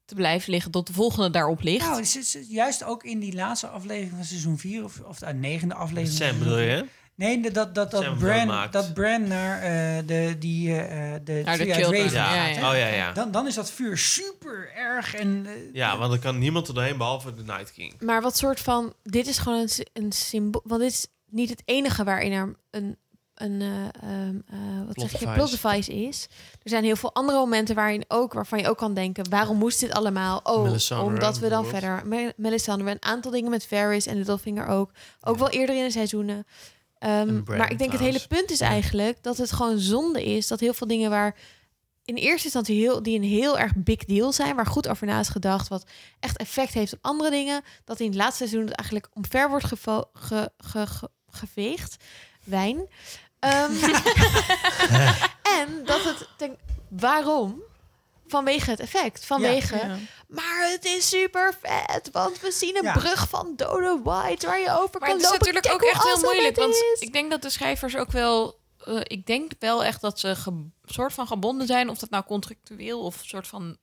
te 0.04 0.14
blijven 0.14 0.50
liggen 0.52 0.70
tot 0.70 0.86
de 0.86 0.92
volgende 0.92 1.30
daarop 1.30 1.60
ligt. 1.62 1.86
Nou, 1.86 2.04
ze- 2.04 2.22
ze- 2.22 2.46
juist 2.48 2.84
ook 2.84 3.04
in 3.04 3.18
die 3.18 3.34
laatste 3.34 3.66
aflevering 3.66 4.12
van 4.16 4.24
seizoen 4.24 4.58
4 4.58 4.84
of, 4.84 5.00
of 5.00 5.18
de 5.18 5.34
negende 5.34 5.74
aflevering. 5.74 6.18
van 6.18 6.26
Sam 6.26 6.36
seizoen 6.36 6.42
bedoel 6.48 6.58
je, 6.58 6.66
vier. 6.76 6.76
hè? 6.84 7.01
Nee, 7.14 7.40
dat, 7.50 7.74
dat, 7.74 7.90
dat, 7.90 8.02
Sam 8.02 8.18
Bran, 8.18 8.36
doodmaakt. 8.38 8.72
dat 8.72 8.94
Bran 8.94 9.28
naar 9.28 9.62
eh, 9.62 10.06
de, 10.06 10.36
die, 10.38 10.76
eh, 10.76 11.12
de 11.24 11.42
Naar 11.44 11.58
de 11.58 11.66
Ja. 11.66 11.74
gaat. 11.74 12.56
Oh 12.72 12.78
ja, 12.78 12.86
ja. 12.86 13.12
Dan, 13.12 13.30
dan 13.30 13.46
is 13.46 13.54
dat 13.54 13.70
vuur 13.70 13.98
super 13.98 14.70
erg. 14.76 15.14
En, 15.14 15.46
Ja, 15.72 15.98
want 15.98 16.12
er 16.12 16.18
kan 16.18 16.38
niemand 16.38 16.68
er 16.68 16.74
doorheen 16.74 16.96
behalve 16.96 17.34
de 17.34 17.42
Night 17.42 17.72
King. 17.72 17.94
Maar 18.00 18.22
wat 18.22 18.36
soort 18.36 18.60
van... 18.60 18.94
Dit 19.02 19.26
is 19.26 19.38
gewoon 19.38 19.58
een, 19.58 19.86
een 19.92 20.12
symbool... 20.12 20.62
Want 20.64 20.80
dit 20.80 20.90
is 20.90 21.06
niet 21.30 21.50
het 21.50 21.62
enige 21.64 22.04
waarin 22.04 22.32
er 22.32 22.56
een... 22.70 22.96
een 23.34 23.60
eh, 23.60 23.68
ehm, 24.10 24.36
eh, 24.46 24.86
wat 24.86 24.94
Plot 24.94 25.10
zeg 25.10 25.20
je? 25.20 25.26
device. 25.26 25.32
Plot 25.34 25.50
device 25.50 25.92
is. 26.06 26.28
Er 26.62 26.70
zijn 26.70 26.84
heel 26.84 26.96
veel 26.96 27.14
andere 27.14 27.38
momenten 27.38 27.74
waarin 27.74 28.04
ook, 28.08 28.32
waarvan 28.32 28.58
je 28.58 28.68
ook 28.68 28.78
kan 28.78 28.94
denken: 28.94 29.30
waarom 29.30 29.56
moest 29.58 29.80
dit 29.80 29.92
allemaal? 29.92 30.40
Oh, 30.42 30.62
Melisandre, 30.62 31.06
omdat 31.06 31.38
we 31.38 31.48
dan 31.48 31.66
verder. 31.66 32.02
Me- 32.06 32.32
Melisandre, 32.36 32.90
een 32.90 33.02
aantal 33.02 33.30
dingen 33.30 33.50
met 33.50 33.66
Varys 33.66 34.06
en 34.06 34.16
Littlefinger 34.16 34.66
ook. 34.66 34.90
Ook 35.20 35.38
wel 35.38 35.50
eerder 35.50 35.76
in 35.76 35.84
de 35.84 35.90
seizoenen. 35.90 36.46
Ehm, 37.02 37.42
maar 37.58 37.70
ik 37.70 37.78
denk 37.78 37.92
het 37.92 38.00
hele 38.00 38.26
punt 38.28 38.50
is 38.50 38.60
eigenlijk 38.60 39.22
dat 39.22 39.36
het 39.36 39.52
gewoon 39.52 39.78
zonde 39.78 40.24
is 40.24 40.46
dat 40.46 40.60
heel 40.60 40.74
veel 40.74 40.86
dingen 40.86 41.10
waar 41.10 41.36
in 42.04 42.14
eerste 42.14 42.44
instantie 42.44 42.80
heel, 42.80 43.02
die 43.02 43.16
een 43.16 43.24
heel 43.24 43.58
erg 43.58 43.72
big 43.76 44.04
deal 44.04 44.32
zijn, 44.32 44.56
waar 44.56 44.66
goed 44.66 44.88
over 44.88 45.06
na 45.06 45.20
is 45.20 45.28
gedacht, 45.28 45.68
wat 45.68 45.84
echt 46.20 46.36
effect 46.36 46.72
heeft 46.72 46.92
op 46.92 46.98
andere 47.02 47.30
dingen, 47.30 47.62
dat 47.84 48.00
in 48.00 48.06
het 48.06 48.14
laatste 48.14 48.36
seizoen 48.46 48.66
het 48.68 48.76
eigenlijk 48.76 49.10
omver 49.14 49.48
wordt 49.48 49.64
gevo- 49.64 50.10
ge, 50.12 50.50
ge, 50.58 50.86
ge- 50.86 51.10
geveegd. 51.30 51.96
Wijn. 52.44 52.88
Ehm, 53.38 53.72
en 55.58 55.82
dat 55.84 56.04
het, 56.04 56.50
waarom? 56.88 57.62
Vanwege 58.32 58.70
het 58.70 58.80
effect. 58.80 59.26
Vanwege, 59.26 59.76
Ja. 59.76 59.96
maar 60.28 60.68
het 60.70 60.84
is 60.84 61.08
super 61.08 61.54
vet, 61.62 62.08
want 62.12 62.40
we 62.40 62.50
zien 62.50 62.76
een 62.76 62.82
Ja. 62.82 62.92
brug 62.92 63.28
van 63.28 63.52
dode 63.56 64.00
white 64.02 64.46
waar 64.46 64.60
je 64.60 64.70
over 64.70 65.00
Maar 65.00 65.08
kan 65.08 65.18
het 65.18 65.20
is 65.26 65.30
lopen. 65.30 65.46
natuurlijk 65.54 65.74
ook 65.74 65.82
echt 65.90 66.02
heel 66.04 66.20
moeilijk. 66.20 66.56
Want 66.56 66.76
ik 66.98 67.12
denk 67.12 67.30
dat 67.30 67.42
de 67.42 67.50
schrijvers 67.50 67.96
ook 67.96 68.10
wel... 68.12 68.60
eh, 68.84 69.00
ik 69.02 69.26
denk 69.26 69.52
wel 69.58 69.84
echt 69.84 70.00
dat 70.00 70.18
ze 70.18 70.36
ge- 70.36 70.68
soort 70.84 71.12
van 71.12 71.26
gebonden 71.26 71.66
zijn. 71.66 71.88
Of 71.90 71.98
dat 71.98 72.10
nou 72.10 72.24
contractueel 72.24 73.00
of 73.00 73.20
soort 73.24 73.46
van 73.48 73.76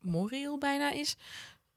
moreel 0.00 0.58
bijna 0.58 0.90
is. 0.90 1.16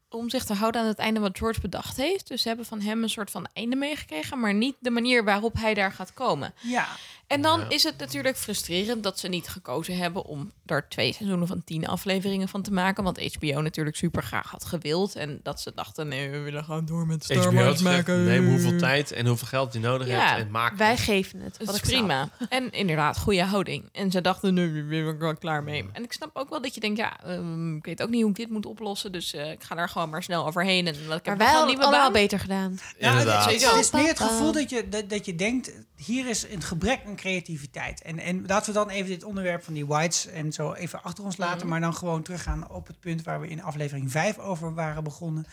Om 0.09 0.29
zich 0.29 0.43
te 0.45 0.53
houden 0.53 0.81
aan 0.81 0.87
het 0.87 0.97
einde 0.97 1.19
wat 1.19 1.37
George 1.37 1.61
bedacht 1.61 1.97
heeft. 1.97 2.27
Dus 2.27 2.41
ze 2.41 2.47
hebben 2.47 2.65
van 2.65 2.81
hem 2.81 3.03
een 3.03 3.09
soort 3.09 3.31
van 3.31 3.47
einde 3.53 3.75
meegekregen. 3.75 4.39
Maar 4.39 4.53
niet 4.53 4.75
de 4.79 4.89
manier 4.89 5.23
waarop 5.23 5.53
hij 5.57 5.73
daar 5.73 5.91
gaat 5.91 6.13
komen. 6.13 6.53
ja. 6.61 6.87
En 7.31 7.41
dan 7.41 7.59
Ja. 7.59 7.65
is 7.69 7.83
het 7.83 7.97
natuurlijk 7.97 8.37
frustrerend 8.37 9.03
dat 9.03 9.19
ze 9.19 9.27
niet 9.27 9.47
gekozen 9.47 9.97
hebben 9.97 10.25
om 10.25 10.51
daar 10.63 10.89
twee 10.89 11.13
seizoenen 11.13 11.47
van 11.47 11.63
tien 11.63 11.87
afleveringen 11.87 12.47
van 12.47 12.61
te 12.61 12.71
maken. 12.71 13.03
Want 13.03 13.35
HBO 13.35 13.61
natuurlijk 13.61 13.95
super 13.95 14.23
graag 14.23 14.49
had 14.51 14.65
gewild. 14.65 15.15
En 15.15 15.39
dat 15.43 15.61
ze 15.61 15.71
dachten, 15.75 16.07
nee, 16.07 16.29
we 16.29 16.39
willen 16.39 16.63
gewoon 16.63 16.85
door 16.85 17.05
met 17.07 17.23
Star 17.23 17.37
HBO 17.37 17.51
Wars 17.53 17.81
maken. 17.81 18.23
neem 18.23 18.47
hoeveel 18.49 18.77
tijd 18.77 19.11
en 19.11 19.27
hoeveel 19.27 19.47
geld 19.47 19.73
je 19.73 19.79
nodig 19.79 20.07
Ja, 20.07 20.27
hebt 20.27 20.41
en 20.45 20.51
maak 20.51 20.75
Wij 20.77 20.89
het. 20.91 20.99
geven 20.99 21.39
het. 21.41 21.55
Dat 21.65 21.73
is 21.75 21.79
prima. 21.81 22.29
En 22.49 22.71
inderdaad, 22.71 23.17
goede 23.19 23.43
houding. 23.43 23.89
En 23.91 24.11
ze 24.11 24.21
dachten, 24.21 24.53
nu 24.53 24.83
ben 24.87 25.07
ik 25.07 25.19
wel 25.19 25.35
klaar 25.37 25.63
mee. 25.63 25.85
En 25.93 26.03
ik 26.03 26.13
snap 26.13 26.29
ook 26.33 26.49
wel 26.49 26.61
dat 26.61 26.73
je 26.75 26.79
denkt, 26.81 26.97
ja, 26.97 27.19
ehm, 27.23 27.75
ik 27.75 27.85
weet 27.85 28.01
ook 28.01 28.09
niet 28.09 28.21
hoe 28.21 28.29
ik 28.29 28.35
dit 28.37 28.49
moet 28.49 28.65
oplossen. 28.65 29.11
Dus 29.11 29.33
eh, 29.33 29.51
ik 29.51 29.63
ga 29.63 29.75
daar 29.75 29.89
gewoon 29.89 30.09
maar 30.09 30.23
snel 30.23 30.45
overheen. 30.45 30.87
En 30.87 30.93
laat 31.07 31.19
ik 31.19 31.25
Maar 31.25 31.37
heb 31.37 31.47
wij 31.65 31.71
het 31.71 31.79
baan. 31.91 32.11
beter 32.11 32.39
gedaan. 32.39 32.79
Ja, 32.99 33.09
Inderdaad. 33.11 33.51
het, 33.51 33.65
het 33.71 33.79
is 33.79 33.91
meer 33.91 34.07
het 34.07 34.19
gevoel 34.19 34.51
dat 34.51 34.69
je, 34.69 34.89
dat, 34.89 35.09
dat 35.09 35.25
je 35.25 35.35
denkt, 35.35 35.71
hier 35.95 36.27
is 36.29 36.45
een 36.49 36.61
gebrek 36.61 36.99
aan 37.07 37.15
creativiteit. 37.21 38.01
En, 38.01 38.19
en 38.19 38.45
laten 38.45 38.73
we 38.73 38.79
dan 38.79 38.89
even 38.89 39.09
dit 39.09 39.23
onderwerp 39.23 39.63
van 39.63 39.73
die 39.73 39.85
whites 39.85 40.27
en 40.27 40.51
zo 40.51 40.73
even 40.73 41.03
achter 41.03 41.23
ons 41.23 41.37
laten, 41.37 41.67
maar 41.67 41.79
dan 41.79 41.95
gewoon 41.95 42.21
teruggaan 42.23 42.69
op 42.69 42.87
het 42.87 42.99
punt 42.99 43.23
waar 43.23 43.41
we 43.41 43.47
in 43.47 43.63
aflevering 43.63 44.11
5 44.11 44.37
over 44.37 44.73
waren 44.73 45.03
begonnen. 45.03 45.45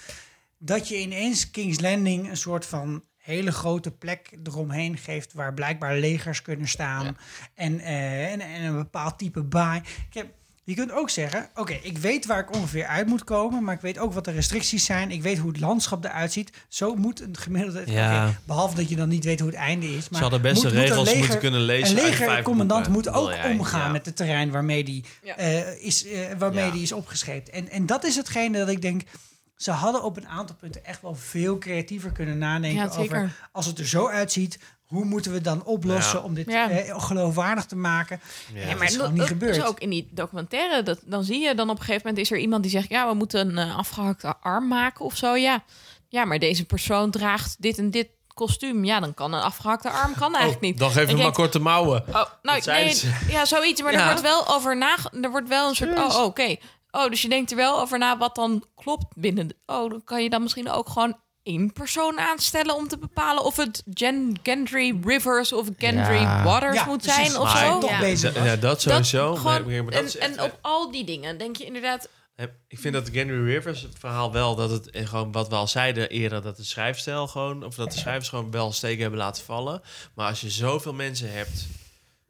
Dat 0.58 0.88
je 0.88 1.00
ineens 1.00 1.50
King's 1.50 1.80
Landing 1.80 2.30
een 2.30 2.36
soort 2.36 2.66
van 2.66 3.02
hele 3.16 3.52
grote 3.52 3.90
plek 3.90 4.38
eromheen 4.44 4.96
geeft 4.96 5.32
waar 5.32 5.54
blijkbaar 5.54 5.96
legers 5.96 6.42
kunnen 6.42 6.68
staan 6.68 7.16
en, 7.54 7.80
eh, 7.80 8.32
en, 8.32 8.40
en 8.40 8.62
een 8.62 8.76
bepaald 8.76 9.18
type 9.18 9.42
baai. 9.42 9.80
Ik 9.80 10.14
heb, 10.14 10.37
je 10.68 10.74
kunt 10.74 10.92
ook 10.92 11.10
zeggen, 11.10 11.48
oké, 11.54 11.78
ik 11.82 11.98
weet 11.98 12.26
waar 12.26 12.38
ik 12.38 12.54
ongeveer 12.54 12.86
uit 12.86 13.06
moet 13.06 13.24
komen, 13.24 13.64
maar 13.64 13.74
ik 13.74 13.80
weet 13.80 13.98
ook 13.98 14.12
wat 14.12 14.24
de 14.24 14.30
restricties 14.30 14.84
zijn. 14.84 15.10
Ik 15.10 15.22
weet 15.22 15.38
hoe 15.38 15.50
het 15.50 15.60
landschap 15.60 16.04
eruit 16.04 16.32
ziet. 16.32 16.50
Zo 16.68 16.94
moet 16.94 17.20
een 17.20 17.36
gemiddelde... 17.36 17.82
Ja. 17.86 18.26
oké, 18.26 18.38
behalve 18.44 18.74
dat 18.76 18.88
je 18.88 18.96
dan 18.96 19.08
niet 19.08 19.24
weet 19.24 19.40
hoe 19.40 19.48
het 19.48 19.58
einde 19.58 19.86
is. 19.86 20.08
Maar 20.08 20.16
Ze 20.16 20.22
hadden 20.22 20.42
best 20.42 20.54
moet- 20.62 20.72
de 20.72 20.78
moet 20.78 20.86
regels 20.88 21.04
leger- 21.04 21.18
moeten 21.20 21.38
kunnen 21.38 21.60
lezen 21.60 21.96
Een 21.98 22.04
legercommandant 22.04 22.88
moet 22.88 23.08
ook 23.08 23.34
omgaan 23.44 23.80
ja. 23.86 23.88
met 23.92 24.06
het 24.06 24.16
terrein 24.16 24.50
waarmee 24.50 24.84
die, 24.84 25.04
Ja. 25.22 25.36
eh, 25.36 25.84
is, 25.84 26.06
eh, 26.06 26.20
waarmee 26.38 26.64
Ja. 26.64 26.70
die 26.70 26.82
is 26.82 26.92
opgescheept. 26.92 27.50
En, 27.50 27.70
en 27.70 27.86
dat 27.86 28.04
is 28.04 28.16
hetgene 28.16 28.58
dat 28.58 28.68
ik 28.68 28.82
denk... 28.82 29.02
Ze 29.56 29.70
hadden 29.70 30.02
op 30.04 30.16
een 30.16 30.28
aantal 30.28 30.56
punten 30.56 30.84
echt 30.84 31.02
wel 31.02 31.14
veel 31.14 31.58
creatiever 31.58 32.12
kunnen 32.12 32.38
nadenken 32.38 32.90
Ja, 32.92 32.96
over... 32.98 33.30
als 33.52 33.66
het 33.66 33.78
er 33.78 33.86
zo 33.88 34.08
uitziet, 34.08 34.58
hoe 34.88 35.04
moeten 35.04 35.32
we 35.32 35.40
dan 35.40 35.64
oplossen 35.64 36.18
Ja. 36.18 36.24
om 36.24 36.34
dit 36.34 36.50
Ja. 36.50 36.70
eh, 36.70 37.02
geloofwaardig 37.02 37.64
te 37.64 37.76
maken? 37.76 38.20
Ja. 38.54 38.64
Maar 38.64 38.72
is 38.74 38.78
dat- 38.78 38.90
gewoon 38.92 39.10
niet 39.10 39.18
dat 39.18 39.28
gebeurd. 39.28 39.56
is 39.56 39.64
ook 39.64 39.78
in 39.80 39.90
die 39.90 40.08
documentaire. 40.10 40.82
Dat, 40.82 40.98
dan 41.04 41.24
zie 41.24 41.40
je 41.40 41.54
dan 41.54 41.70
op 41.70 41.78
een 41.78 41.84
gegeven 41.84 42.06
moment 42.06 42.24
is 42.26 42.30
er 42.32 42.38
iemand 42.38 42.62
die 42.62 42.70
zegt... 42.70 42.88
ja, 42.88 43.08
we 43.08 43.14
moeten 43.14 43.48
een 43.56 43.68
eh, 43.68 43.76
afgehakte 43.76 44.34
arm 44.40 44.68
maken 44.68 45.04
of 45.04 45.16
zo. 45.16 45.34
Ja. 45.36 45.64
ja, 46.08 46.24
maar 46.24 46.38
deze 46.38 46.64
persoon 46.64 47.10
draagt 47.10 47.56
dit 47.62 47.78
en 47.78 47.90
dit 47.90 48.08
kostuum. 48.34 48.84
Ja, 48.84 49.00
dan 49.00 49.14
kan 49.14 49.32
een 49.32 49.40
afgehakte 49.42 49.90
arm 49.90 50.14
kan 50.14 50.34
eigenlijk 50.34 50.64
Oh, 50.64 50.70
niet. 50.70 50.78
dan 50.78 50.90
geef 50.90 51.02
Ik 51.02 51.08
hem 51.08 51.18
maar 51.18 51.32
korte 51.32 51.58
mouwen. 51.58 52.04
Oh, 52.08 52.14
nou, 52.42 52.62
nee, 52.64 53.00
ja, 53.28 53.44
zoiets. 53.44 53.82
Maar 53.82 53.92
er 53.94 54.04
wordt 54.04 54.20
wel 54.20 54.48
over 54.54 54.76
na. 54.76 54.96
Er 55.22 55.30
wordt 55.30 55.48
wel 55.48 55.68
een 55.68 55.74
soort. 55.74 55.98
Oh, 55.98 56.24
oké. 56.24 56.56
Oh, 56.90 57.08
dus 57.10 57.22
je 57.22 57.28
denkt 57.28 57.50
er 57.50 57.56
wel 57.56 57.80
over 57.80 57.98
na 57.98 58.18
wat 58.18 58.34
dan 58.34 58.64
klopt 58.74 59.06
binnen. 59.16 59.48
De, 59.48 59.56
oh, 59.66 59.90
dan 59.90 60.04
kan 60.04 60.22
je 60.22 60.30
dan 60.30 60.42
misschien 60.42 60.70
ook 60.70 60.88
gewoon 60.88 61.16
één 61.48 61.72
persoon 61.72 62.18
aanstellen 62.18 62.74
om 62.74 62.88
te 62.88 62.98
bepalen 62.98 63.44
of 63.44 63.56
het 63.56 63.82
Gen 63.94 64.38
Gendry 64.42 64.98
Rivers 65.04 65.52
of 65.52 65.66
Gendry 65.78 66.14
Ja. 66.20 66.44
Waters 66.44 66.74
Ja, 66.76 66.84
moet 66.84 67.02
precies. 67.02 67.26
zijn 67.30 67.40
of 67.40 67.58
zo. 67.58 67.78
toch 67.80 67.90
Ja. 67.90 67.98
bezig 68.00 68.44
Ja, 68.44 68.56
dat 68.56 68.80
sowieso. 68.80 69.28
Dat 69.28 69.38
gewoon- 69.38 69.66
maar, 69.66 69.84
maar 69.84 69.92
dat 70.02 70.14
en, 70.14 70.30
en 70.36 70.42
op 70.42 70.58
al 70.60 70.90
die 70.90 71.04
dingen 71.04 71.38
denk 71.38 71.56
je 71.56 71.64
inderdaad. 71.64 72.08
Ik 72.68 72.78
vind 72.78 72.94
dat 72.94 73.06
de 73.06 73.12
Henry 73.18 73.44
Rivers 73.54 73.82
het 73.82 73.96
verhaal 73.98 74.32
wel 74.32 74.54
dat 74.54 74.70
het 74.70 74.90
eh, 74.90 75.06
gewoon 75.06 75.32
wat 75.32 75.48
we 75.48 75.54
al 75.54 75.66
zeiden 75.68 76.08
eerder 76.10 76.42
dat 76.42 76.56
de 76.56 76.64
schrijfstijl 76.64 77.26
gewoon 77.26 77.64
of 77.64 77.74
dat 77.74 77.92
de 77.92 77.98
schrijvers 77.98 78.28
gewoon 78.28 78.50
wel 78.50 78.72
steken 78.72 79.00
hebben 79.00 79.18
laten 79.18 79.44
vallen. 79.44 79.82
Maar 80.14 80.28
als 80.28 80.40
je 80.40 80.50
zoveel 80.50 80.92
mensen 80.94 81.32
hebt 81.32 81.66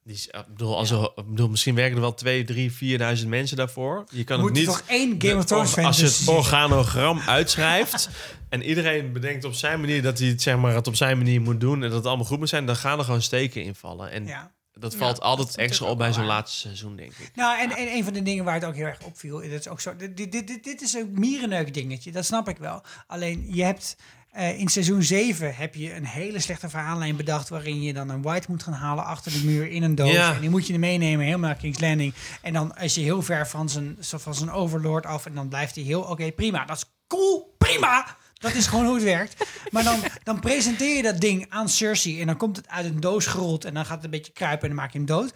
Die 0.04 0.16
ik 0.30 0.44
bedoel, 0.48 0.76
als 0.76 0.90
er, 0.90 1.02
ik 1.16 1.26
bedoel, 1.28 1.48
misschien 1.48 1.74
werken 1.74 1.94
er 1.94 2.00
wel 2.00 2.14
2, 2.14 2.44
3, 2.44 2.72
4.000 3.20 3.28
mensen 3.28 3.56
daarvoor. 3.56 4.04
Je 4.10 4.24
kan 4.24 4.38
Er 4.38 4.44
het 4.44 4.52
moet 4.52 4.58
niet. 4.60 4.68
toch 4.68 4.82
één 4.86 5.14
Game 5.18 5.34
of 5.34 5.40
de 5.40 5.46
Thrones 5.46 5.68
or- 5.68 5.74
fan 5.74 5.84
Als 5.84 5.96
je 6.00 6.04
het 6.04 6.28
organogram 6.28 7.20
uitschrijft. 7.26 8.08
en 8.48 8.62
iedereen 8.62 9.12
bedenkt 9.12 9.44
op 9.44 9.54
zijn 9.54 9.80
manier 9.80 10.02
dat 10.02 10.18
hij 10.18 10.28
het, 10.28 10.42
zeg 10.42 10.56
maar, 10.56 10.74
het 10.74 10.86
op 10.86 10.96
zijn 10.96 11.16
manier 11.16 11.40
moet 11.40 11.60
doen. 11.60 11.74
en 11.74 11.88
dat 11.88 11.92
het 11.92 12.06
allemaal 12.06 12.26
goed 12.26 12.38
moet 12.38 12.48
zijn. 12.48 12.66
dan 12.66 12.76
gaan 12.76 12.98
er 12.98 13.04
gewoon 13.04 13.22
steken 13.22 13.62
invallen. 13.62 14.10
En 14.10 14.26
Ja. 14.26 14.50
dat 14.72 14.94
valt 14.94 15.16
dat 15.16 15.24
altijd 15.24 15.48
is 15.48 15.56
extra 15.56 15.86
op 15.86 15.98
bij 15.98 16.12
zo'n 16.12 16.24
laatste 16.24 16.58
seizoen, 16.58 16.96
denk 16.96 17.12
ik. 17.12 17.30
Nou, 17.34 17.60
en, 17.60 17.70
en 17.76 17.88
een 17.96 18.04
van 18.04 18.12
de 18.12 18.22
dingen 18.22 18.44
waar 18.44 18.54
het 18.54 18.64
ook 18.64 18.74
heel 18.74 18.86
erg 18.86 19.02
opviel, 19.02 19.40
dat 19.40 19.50
is 19.50 19.68
ook 19.68 19.80
zo. 19.80 19.96
Dit, 19.96 20.16
dit, 20.16 20.32
dit, 20.32 20.64
dit 20.64 20.82
is 20.82 20.92
een 20.94 21.10
mierenneuk 21.12 21.74
dingetje, 21.74 22.12
dat 22.12 22.24
snap 22.24 22.48
ik 22.48 22.56
wel. 22.56 22.82
Alleen 23.06 23.46
je 23.54 23.64
hebt 23.64 23.96
eh, 24.30 24.58
in 24.58 24.68
seizoen 24.68 25.02
7 25.02 25.54
heb 25.54 25.74
je 25.74 25.94
een 25.94 26.06
hele 26.06 26.40
slechte 26.40 26.68
verhaallijn 26.68 27.16
bedacht 27.16 27.48
waarin 27.48 27.82
je 27.82 27.92
dan 27.92 28.08
een 28.08 28.22
white 28.22 28.46
moet 28.50 28.62
gaan 28.62 28.72
halen 28.72 29.04
achter 29.04 29.32
de 29.32 29.44
muur 29.44 29.70
in 29.70 29.82
een 29.82 29.94
doos. 29.94 30.10
Ja. 30.12 30.34
En 30.34 30.40
die 30.40 30.50
moet 30.50 30.66
je 30.66 30.78
meenemen 30.78 31.24
helemaal 31.26 31.48
naar 31.48 31.58
King's 31.58 31.80
Landing. 31.80 32.14
En 32.42 32.52
dan 32.52 32.76
is 32.76 32.94
je 32.94 33.00
heel 33.00 33.22
ver 33.22 33.48
van 33.48 33.68
zijn, 33.68 33.96
van 34.00 34.34
zijn 34.34 34.50
overlord 34.50 35.06
af 35.06 35.26
en 35.26 35.34
dan 35.34 35.48
blijft 35.48 35.74
hij 35.74 35.84
heel, 35.84 36.00
oké, 36.02 36.32
prima, 36.32 36.64
dat 36.64 36.76
is 36.76 36.84
cool, 37.06 37.54
prima. 37.58 38.16
Dat 38.38 38.54
is 38.54 38.66
gewoon 38.66 38.84
hoe 38.84 38.94
het 38.94 39.04
werkt. 39.04 39.44
Maar 39.70 39.84
dan, 39.84 40.00
dan 40.22 40.40
presenteer 40.40 40.96
je 40.96 41.02
dat 41.02 41.20
ding 41.20 41.46
aan 41.48 41.68
Cersei 41.68 42.20
en 42.20 42.26
dan 42.26 42.36
komt 42.36 42.56
het 42.56 42.68
uit 42.68 42.84
een 42.84 43.00
doos 43.00 43.26
gerold 43.26 43.64
en 43.64 43.74
dan 43.74 43.84
gaat 43.84 43.94
het 43.94 44.04
een 44.04 44.10
beetje 44.10 44.32
kruipen 44.32 44.62
en 44.62 44.68
dan 44.68 44.76
maak 44.76 44.92
je 44.92 44.98
hem 44.98 45.06
dood. 45.06 45.32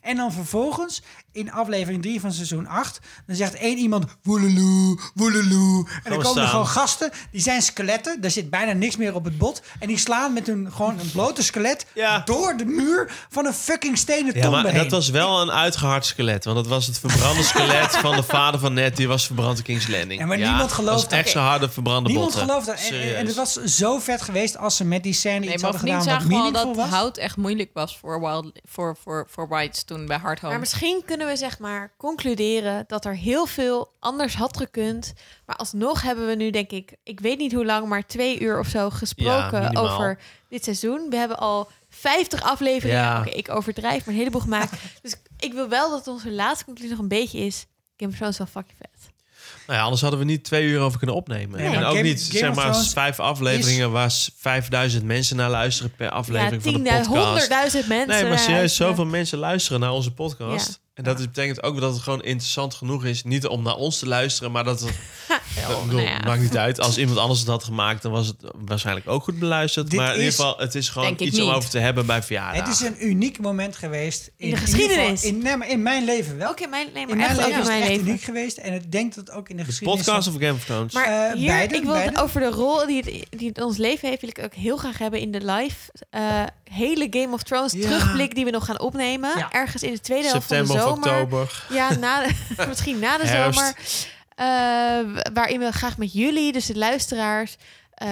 En 0.00 0.16
dan 0.16 0.32
vervolgens, 0.32 1.02
in 1.32 1.52
aflevering 1.52 2.02
3 2.02 2.20
van 2.20 2.32
seizoen 2.32 2.66
8, 2.66 2.98
dan 3.26 3.36
zegt 3.36 3.54
één 3.54 3.78
iemand 3.78 4.04
woedeloe, 4.22 4.98
woedeloe. 5.14 5.88
En 6.04 6.10
dan 6.12 6.22
komen 6.22 6.42
er 6.42 6.48
gewoon 6.48 6.66
gasten, 6.66 7.10
die 7.32 7.40
zijn 7.40 7.62
skeletten, 7.62 8.20
daar 8.20 8.30
zit 8.30 8.50
bijna 8.50 8.72
niks 8.72 8.96
meer 8.96 9.14
op 9.14 9.24
het 9.24 9.38
bot. 9.38 9.62
En 9.78 9.88
die 9.88 9.98
slaan 9.98 10.32
met 10.32 10.46
hun 10.46 10.72
gewoon 10.72 10.98
een 10.98 11.10
blote 11.10 11.42
skelet 11.42 11.86
door 12.24 12.56
de 12.56 12.64
muur 12.64 13.12
van 13.28 13.46
een 13.46 13.52
fucking 13.52 13.98
stenen 13.98 14.34
Ja, 14.34 14.40
tombe 14.42 14.62
maar 14.62 14.72
heen. 14.72 14.82
dat 14.82 14.90
was 14.90 15.08
wel 15.08 15.40
een 15.40 15.50
uitgehard 15.50 16.04
skelet. 16.04 16.44
Want 16.44 16.56
dat 16.56 16.66
was 16.66 16.86
het 16.86 16.98
verbrande 16.98 17.42
skelet 17.42 17.96
van 17.96 18.16
de 18.16 18.22
vader 18.22 18.60
van 18.60 18.72
Ned. 18.72 18.96
Die 18.96 19.08
was 19.08 19.26
verbrand 19.26 19.58
in 19.58 19.64
King's 19.64 19.88
Landing. 19.88 20.20
Ja, 20.20 20.26
maar 20.26 20.36
niemand 20.38 20.72
gelooft 20.72 20.92
was 20.94 21.08
dat. 21.08 21.18
extra 21.18 21.42
harde 21.46 21.68
verbrande 21.70 22.08
Niemand 22.08 22.30
botten. 22.32 22.48
gelooft 22.48 22.66
dat. 22.66 22.76
En, 22.90 23.00
en, 23.02 23.16
en 23.16 23.26
het 23.26 23.34
was 23.36 23.52
zo 23.54 23.98
vet 23.98 24.22
geweest 24.22 24.56
als 24.56 24.76
ze 24.76 24.84
met 24.84 25.02
die 25.02 25.12
scène 25.12 25.38
Nee, 25.38 25.52
iets 25.52 25.62
maar 25.62 25.70
hadden 25.72 25.90
gedaan 25.90 26.18
wat 26.18 26.28
meaningful 26.28 26.74
dat 26.74 26.88
hout 26.88 27.16
echt 27.16 27.36
moeilijk 27.36 27.70
was 27.74 27.98
voor, 27.98 28.20
wild, 28.20 28.52
voor, 28.68 28.96
voor, 29.02 29.26
voor 29.30 29.48
Whites 29.48 29.84
toen 29.84 30.06
bij 30.06 30.18
Hard 30.18 30.38
Home. 30.40 30.52
Maar 30.52 30.60
misschien 30.60 31.02
kunnen 31.06 31.19
we 31.26 31.36
zeg 31.36 31.58
maar 31.58 31.94
concluderen 31.98 32.84
dat 32.86 33.04
er 33.04 33.16
heel 33.16 33.46
veel 33.46 33.92
anders 33.98 34.34
had 34.34 34.56
gekund. 34.56 35.12
Maar 35.46 35.56
alsnog 35.56 36.02
hebben 36.02 36.26
we 36.26 36.34
nu 36.34 36.50
denk 36.50 36.70
ik, 36.70 36.96
ik 37.04 37.20
weet 37.20 37.38
niet 37.38 37.52
hoe 37.52 37.64
lang, 37.64 37.86
maar 37.88 38.06
twee 38.06 38.40
uur 38.40 38.58
of 38.58 38.66
zo 38.66 38.90
gesproken 38.90 39.76
over 39.76 40.18
dit 40.48 40.64
seizoen. 40.64 41.06
We 41.10 41.16
hebben 41.16 41.38
al 41.38 41.70
50 41.88 42.42
afleveringen. 42.42 43.02
Ja. 43.02 43.18
Oké, 43.20 43.30
ik 43.30 43.48
overdrijf, 43.50 43.98
maar 44.04 44.14
een 44.14 44.20
heleboel 44.20 44.40
gemaakt. 44.40 44.72
dus 45.02 45.14
ik 45.38 45.52
wil 45.52 45.68
wel 45.68 45.90
dat 45.90 46.06
onze 46.06 46.30
laatste 46.32 46.64
conclusie 46.64 46.92
nog 46.92 47.00
een 47.02 47.08
beetje 47.08 47.38
is. 47.38 47.66
Game 47.96 48.10
of 48.10 48.16
Thrones 48.16 48.38
is 48.38 48.38
wel 48.38 48.62
fucking 48.62 48.78
vet. 48.78 48.88
Nou 49.66 49.78
ja, 49.78 49.84
anders 49.84 50.02
hadden 50.02 50.20
we 50.20 50.26
niet 50.26 50.44
twee 50.44 50.64
uur 50.66 50.80
over 50.80 50.98
kunnen 50.98 51.16
opnemen. 51.16 51.60
Nee, 51.60 51.68
en 51.76 51.84
ook 51.84 51.90
Game- 51.96 52.00
niet 52.02 52.22
Game 52.22 52.38
zeg 52.38 52.54
maar 52.54 52.70
Thrones 52.70 52.92
vijf 52.92 53.20
afleveringen 53.20 53.90
waar 53.90 54.10
s- 54.10 54.30
5000 54.36 55.04
mensen 55.04 55.36
naar 55.36 55.50
luisteren 55.50 55.92
per 55.96 56.10
aflevering 56.10 56.62
van 56.62 56.72
de 56.72 56.78
10.000, 56.78 57.08
podcast. 57.08 57.48
100.000 57.48 57.86
mensen 57.88 57.88
Nee, 57.88 58.06
maar 58.06 58.38
serieus, 58.38 58.46
luisteren. 58.58 58.68
zoveel 58.88 59.04
mensen 59.06 59.38
luisteren 59.38 59.80
naar 59.80 59.92
onze 59.92 60.12
podcast. 60.12 60.80
En 61.08 61.14
dat 61.14 61.16
betekent 61.26 61.62
ook 61.62 61.80
dat 61.80 61.92
het 61.92 62.02
gewoon 62.02 62.22
interessant 62.22 62.74
genoeg 62.74 63.04
is. 63.04 63.24
Niet 63.24 63.46
om 63.46 63.62
naar 63.62 63.74
ons 63.76 63.98
te 63.98 64.06
luisteren, 64.06 64.52
maar 64.52 64.64
dat 64.64 64.80
het... 64.80 64.88
ik 64.90 65.66
bedoel, 65.84 65.84
nou 66.00 66.00
ja. 66.00 66.18
Maakt 66.24 66.40
niet 66.42 66.56
uit. 66.56 66.80
Als 66.80 66.98
iemand 66.98 67.18
anders 67.18 67.40
het 67.40 67.48
had 67.48 67.64
gemaakt, 67.64 68.02
dan 68.02 68.12
was 68.12 68.26
het 68.26 68.36
waarschijnlijk 68.66 69.08
ook 69.08 69.22
goed 69.24 69.38
beluisterd. 69.38 69.90
Dit 69.90 69.98
maar 69.98 70.08
in 70.08 70.12
ieder 70.14 70.28
is- 70.28 70.34
geval, 70.36 70.58
het 70.58 70.74
is 70.74 70.88
gewoon 70.88 71.14
iets 71.18 71.40
om 71.40 71.48
over 71.50 71.70
te 71.70 71.78
hebben 71.78 72.06
bij 72.06 72.22
verjaardagen. 72.22 72.64
Het 72.70 72.80
is 72.80 72.86
een 72.86 73.08
uniek 73.08 73.38
moment 73.40 73.76
geweest. 73.76 74.26
In 74.26 74.32
de 74.36 74.42
in 74.44 74.46
ieder 74.46 74.58
geval 74.60 74.80
geschiedenis. 74.80 75.24
In, 75.24 75.38
nee, 75.58 75.68
in 75.68 75.82
mijn 75.82 76.04
leven 76.04 76.36
wel. 76.38 76.50
Oké, 76.50 76.66
mijn, 76.66 76.86
nee, 76.94 77.06
maar 77.06 77.10
in 77.12 77.16
mijn 77.16 77.30
echt 77.30 77.38
leven 77.46 77.60
is 77.60 77.66
mijn 77.66 77.80
echt 77.82 77.90
leven. 77.90 78.06
uniek 78.08 78.22
geweest. 78.22 78.56
En 78.56 78.72
ik 78.74 78.92
denk 78.92 79.14
dat 79.14 79.26
het 79.26 79.36
ook 79.36 79.48
in 79.48 79.56
de 79.56 79.62
de 79.62 79.68
geschiedenis... 79.68 80.04
podcast 80.04 80.28
of 80.28 80.34
Game 80.34 80.52
of 80.52 80.64
Thrones? 80.64 80.92
Maar 80.94 81.04
Eh, 81.04 81.32
hier, 81.34 81.46
beide, 81.46 81.74
ik 81.74 81.82
wil 81.82 81.92
het 81.94 82.02
beide. 82.04 82.22
over 82.22 82.40
de 82.40 82.50
rol 82.50 82.86
die 82.86 82.96
het, 82.96 83.04
die 83.38 83.48
het 83.48 83.58
in 83.58 83.64
ons 83.64 83.76
leven 83.76 84.08
heeft, 84.08 84.20
wil 84.20 84.30
ik 84.30 84.42
ook 84.44 84.54
heel 84.54 84.76
graag 84.76 84.98
hebben 84.98 85.20
in 85.20 85.30
de 85.30 85.44
live 85.44 85.76
eh, 86.10 86.42
hele 86.72 87.06
Game 87.10 87.32
of 87.34 87.42
Thrones 87.42 87.72
Ja. 87.72 87.80
terugblik 87.80 88.34
die 88.34 88.44
we 88.44 88.50
nog 88.50 88.64
gaan 88.64 88.80
opnemen. 88.80 89.38
Ja. 89.38 89.52
Ergens 89.52 89.82
in 89.82 89.92
de 89.92 90.00
tweede 90.00 90.28
helft 90.28 90.46
September 90.46 90.78
van 90.78 90.92
of 90.92 90.98
de 90.98 91.08
zomer. 91.08 91.22
oktober. 91.22 91.64
Ja, 91.70 91.94
na 91.94 92.22
de- 92.26 92.34
misschien 92.68 92.98
na 92.98 93.18
de 93.18 93.26
Herfst. 93.26 93.58
zomer. 93.60 93.74
Eh, 94.34 95.22
waarin 95.32 95.60
we 95.60 95.72
graag 95.72 95.98
met 95.98 96.12
jullie, 96.12 96.52
dus 96.52 96.66
de 96.66 96.76
luisteraars, 96.78 97.56
eh, 97.94 98.08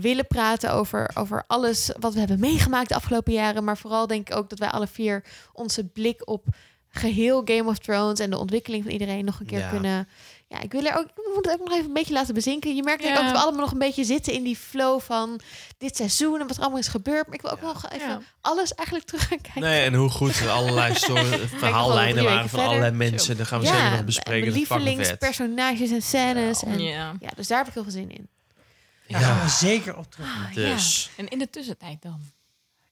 willen 0.00 0.26
praten 0.26 0.72
over, 0.72 1.10
over 1.14 1.44
alles 1.46 1.90
wat 2.00 2.12
we 2.12 2.18
hebben 2.18 2.40
meegemaakt 2.40 2.88
de 2.88 2.94
afgelopen 2.94 3.32
jaren. 3.32 3.64
Maar 3.64 3.78
vooral 3.78 4.06
denk 4.06 4.28
ik 4.30 4.36
ook 4.36 4.48
dat 4.50 4.58
wij 4.58 4.68
alle 4.68 4.86
vier 4.86 5.24
onze 5.52 5.84
blik 5.84 6.28
op 6.28 6.44
geheel 6.90 7.42
Game 7.44 7.64
of 7.70 7.78
Thrones 7.78 8.18
en 8.18 8.30
de 8.30 8.38
ontwikkeling 8.38 8.82
van 8.82 8.92
iedereen 8.92 9.24
nog 9.24 9.40
een 9.40 9.46
keer 9.46 9.58
Ja. 9.58 9.68
kunnen. 9.68 10.08
Ja, 10.48 10.60
ik 10.60 10.72
wil 10.72 10.84
er 10.84 10.96
ook, 10.96 11.06
we 11.14 11.30
moeten 11.34 11.52
het 11.52 11.60
ook 11.60 11.66
nog 11.66 11.76
even 11.76 11.88
een 11.88 11.94
beetje 11.94 12.12
laten 12.12 12.34
bezinken. 12.34 12.76
Je 12.76 12.82
merkt 12.82 13.02
ik 13.02 13.08
Ja. 13.08 13.16
ook 13.16 13.22
dat 13.22 13.32
we 13.32 13.38
allemaal 13.38 13.60
nog 13.60 13.72
een 13.72 13.78
beetje 13.78 14.04
zitten 14.04 14.32
in 14.32 14.42
die 14.42 14.56
flow 14.56 15.00
van 15.00 15.40
dit 15.78 15.96
seizoen 15.96 16.40
en 16.40 16.46
wat 16.46 16.56
er 16.56 16.62
allemaal 16.62 16.78
is 16.78 16.88
gebeurd. 16.88 17.26
Maar 17.26 17.34
ik 17.34 17.42
wil 17.42 17.50
ook 17.50 17.60
nog 17.60 17.90
even 17.90 18.08
Ja. 18.08 18.20
alles 18.40 18.74
eigenlijk 18.74 19.06
terug 19.08 19.28
gaan 19.28 19.40
kijken. 19.40 19.60
Nee, 19.62 19.84
en 19.84 19.94
hoe 19.94 20.10
goed 20.10 20.36
er 20.40 20.50
allerlei 20.58 20.94
story- 20.94 21.48
verhaallijnen 21.48 22.24
waren 22.24 22.48
van 22.48 22.60
allerlei 22.66 22.92
mensen. 22.92 23.36
Dat 23.36 23.46
gaan 23.46 23.60
we 23.60 23.66
zeker 23.66 23.90
nog 23.90 24.04
bespreken. 24.04 24.52
lievelingspersonages 24.52 25.90
en 25.90 26.02
scènes. 26.02 26.62
En, 26.62 26.78
Ja. 26.80 27.14
ja, 27.20 27.28
dus 27.36 27.46
daar 27.46 27.58
heb 27.58 27.66
ik 27.68 27.74
heel 27.74 27.82
veel 27.82 27.92
zin 27.92 28.10
in. 28.10 28.28
Daar 29.08 29.20
gaan 29.20 29.42
we 29.44 29.48
zeker 29.50 29.96
op 29.96 30.10
terug. 30.10 30.26
Ah, 30.26 30.54
Dus, 30.54 31.10
En 31.16 31.28
in 31.28 31.38
de 31.38 31.50
tussentijd 31.50 32.02
dan? 32.02 32.20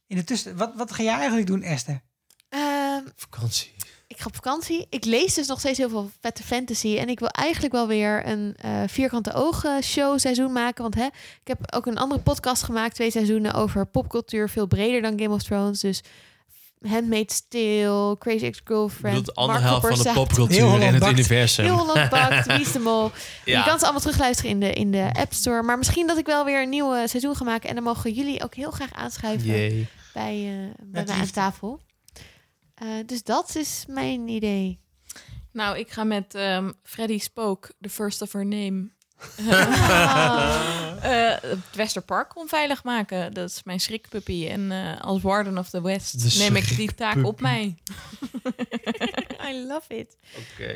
In 0.06 0.16
de 0.16 0.24
tussen, 0.24 0.56
wat, 0.56 0.72
wat 0.76 0.92
ga 0.92 1.02
jij 1.02 1.14
eigenlijk 1.14 1.46
doen, 1.46 1.62
Esther? 1.62 2.00
Ehm, 2.48 3.02
vakantie. 3.16 3.72
Ik 4.12 4.20
ga 4.20 4.26
op 4.26 4.34
vakantie. 4.34 4.86
Ik 4.90 5.04
lees 5.04 5.34
dus 5.34 5.46
nog 5.46 5.58
steeds 5.58 5.78
heel 5.78 5.88
veel 5.88 6.10
vette 6.20 6.42
fantasy. 6.42 6.96
En 6.96 7.08
ik 7.08 7.18
wil 7.18 7.28
eigenlijk 7.28 7.74
wel 7.74 7.86
weer 7.86 8.26
een 8.26 8.54
eh, 8.60 8.70
vierkante 8.86 9.32
ogen 9.32 9.82
show 9.82 10.18
seizoen 10.18 10.52
maken. 10.52 10.82
Want 10.82 10.94
hè, 10.94 11.04
ik 11.04 11.44
heb 11.44 11.74
ook 11.74 11.86
een 11.86 11.98
andere 11.98 12.20
podcast 12.20 12.62
gemaakt, 12.62 12.94
twee 12.94 13.10
seizoenen, 13.10 13.54
over 13.54 13.86
popcultuur. 13.86 14.48
Veel 14.48 14.66
breder 14.66 15.02
dan 15.02 15.20
Game 15.20 15.34
of 15.34 15.42
Thrones. 15.42 15.80
Dus 15.80 16.02
Handmaid's 16.88 17.48
Tale, 17.48 18.16
Crazy 18.18 18.44
Ex-Girlfriend, 18.44 19.26
de 19.26 19.34
andere 19.34 19.58
helft 19.58 19.86
van 19.86 19.98
de 19.98 20.12
popcultuur 20.12 20.74
in 20.74 20.80
het 20.80 20.98
bakt. 20.98 21.12
universum. 21.12 21.64
Heel 21.64 21.76
Holland 21.76 22.10
Bakt, 22.10 22.46
Wie 22.46 22.60
is 22.60 22.72
de 22.72 22.78
Mol. 22.78 23.10
Ja. 23.44 23.58
Je 23.58 23.64
kan 23.64 23.78
ze 23.78 23.84
allemaal 23.84 24.00
terugluisteren 24.00 24.50
in 24.50 24.60
de, 24.60 24.72
in 24.72 24.90
de 24.90 25.10
App 25.12 25.32
Store. 25.32 25.62
Maar 25.62 25.78
misschien 25.78 26.06
dat 26.06 26.18
ik 26.18 26.26
wel 26.26 26.44
weer 26.44 26.62
een 26.62 26.68
nieuwe 26.68 27.04
seizoen 27.08 27.36
ga 27.36 27.44
maken. 27.44 27.68
En 27.68 27.74
dan 27.74 27.84
mogen 27.84 28.12
jullie 28.12 28.42
ook 28.42 28.54
heel 28.54 28.70
graag 28.70 28.92
aanschuiven 28.92 29.48
Jee. 29.48 29.86
bij, 30.12 30.32
eh, 30.32 30.84
bij 30.84 31.04
mij 31.06 31.14
aan 31.14 31.30
tafel. 31.30 31.80
Eh, 32.82 32.88
dus 33.06 33.22
dat 33.22 33.54
is 33.56 33.84
mijn 33.88 34.28
idee. 34.28 34.80
Nou, 35.52 35.78
ik 35.78 35.90
ga 35.90 36.04
met 36.04 36.34
ehm, 36.34 36.70
Freddy 36.82 37.18
Spook, 37.18 37.72
the 37.80 37.88
first 37.88 38.22
of 38.22 38.32
her 38.32 38.46
name, 38.46 38.90
Ah. 39.50 40.96
eh, 41.02 41.50
het 41.50 41.74
Westerpark 41.74 42.36
onveilig 42.36 42.84
maken. 42.84 43.34
Dat 43.34 43.50
is 43.50 43.62
mijn 43.62 43.80
schrikpuppy. 43.80 44.46
En 44.46 44.72
eh, 44.72 45.00
als 45.00 45.22
Warden 45.22 45.58
of 45.58 45.70
the 45.70 45.82
West 45.82 46.22
De 46.22 46.38
neem 46.38 46.56
ik 46.56 46.76
die 46.76 46.94
taak 46.94 47.24
op 47.24 47.40
mij. 47.40 47.74
I 49.50 49.66
love 49.66 49.96
it. 49.96 50.16
Oké. 50.36 50.72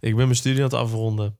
Ik 0.00 0.16
ben 0.16 0.24
mijn 0.24 0.34
studie 0.34 0.58
aan 0.58 0.64
het 0.64 0.74
afronden. 0.74 1.38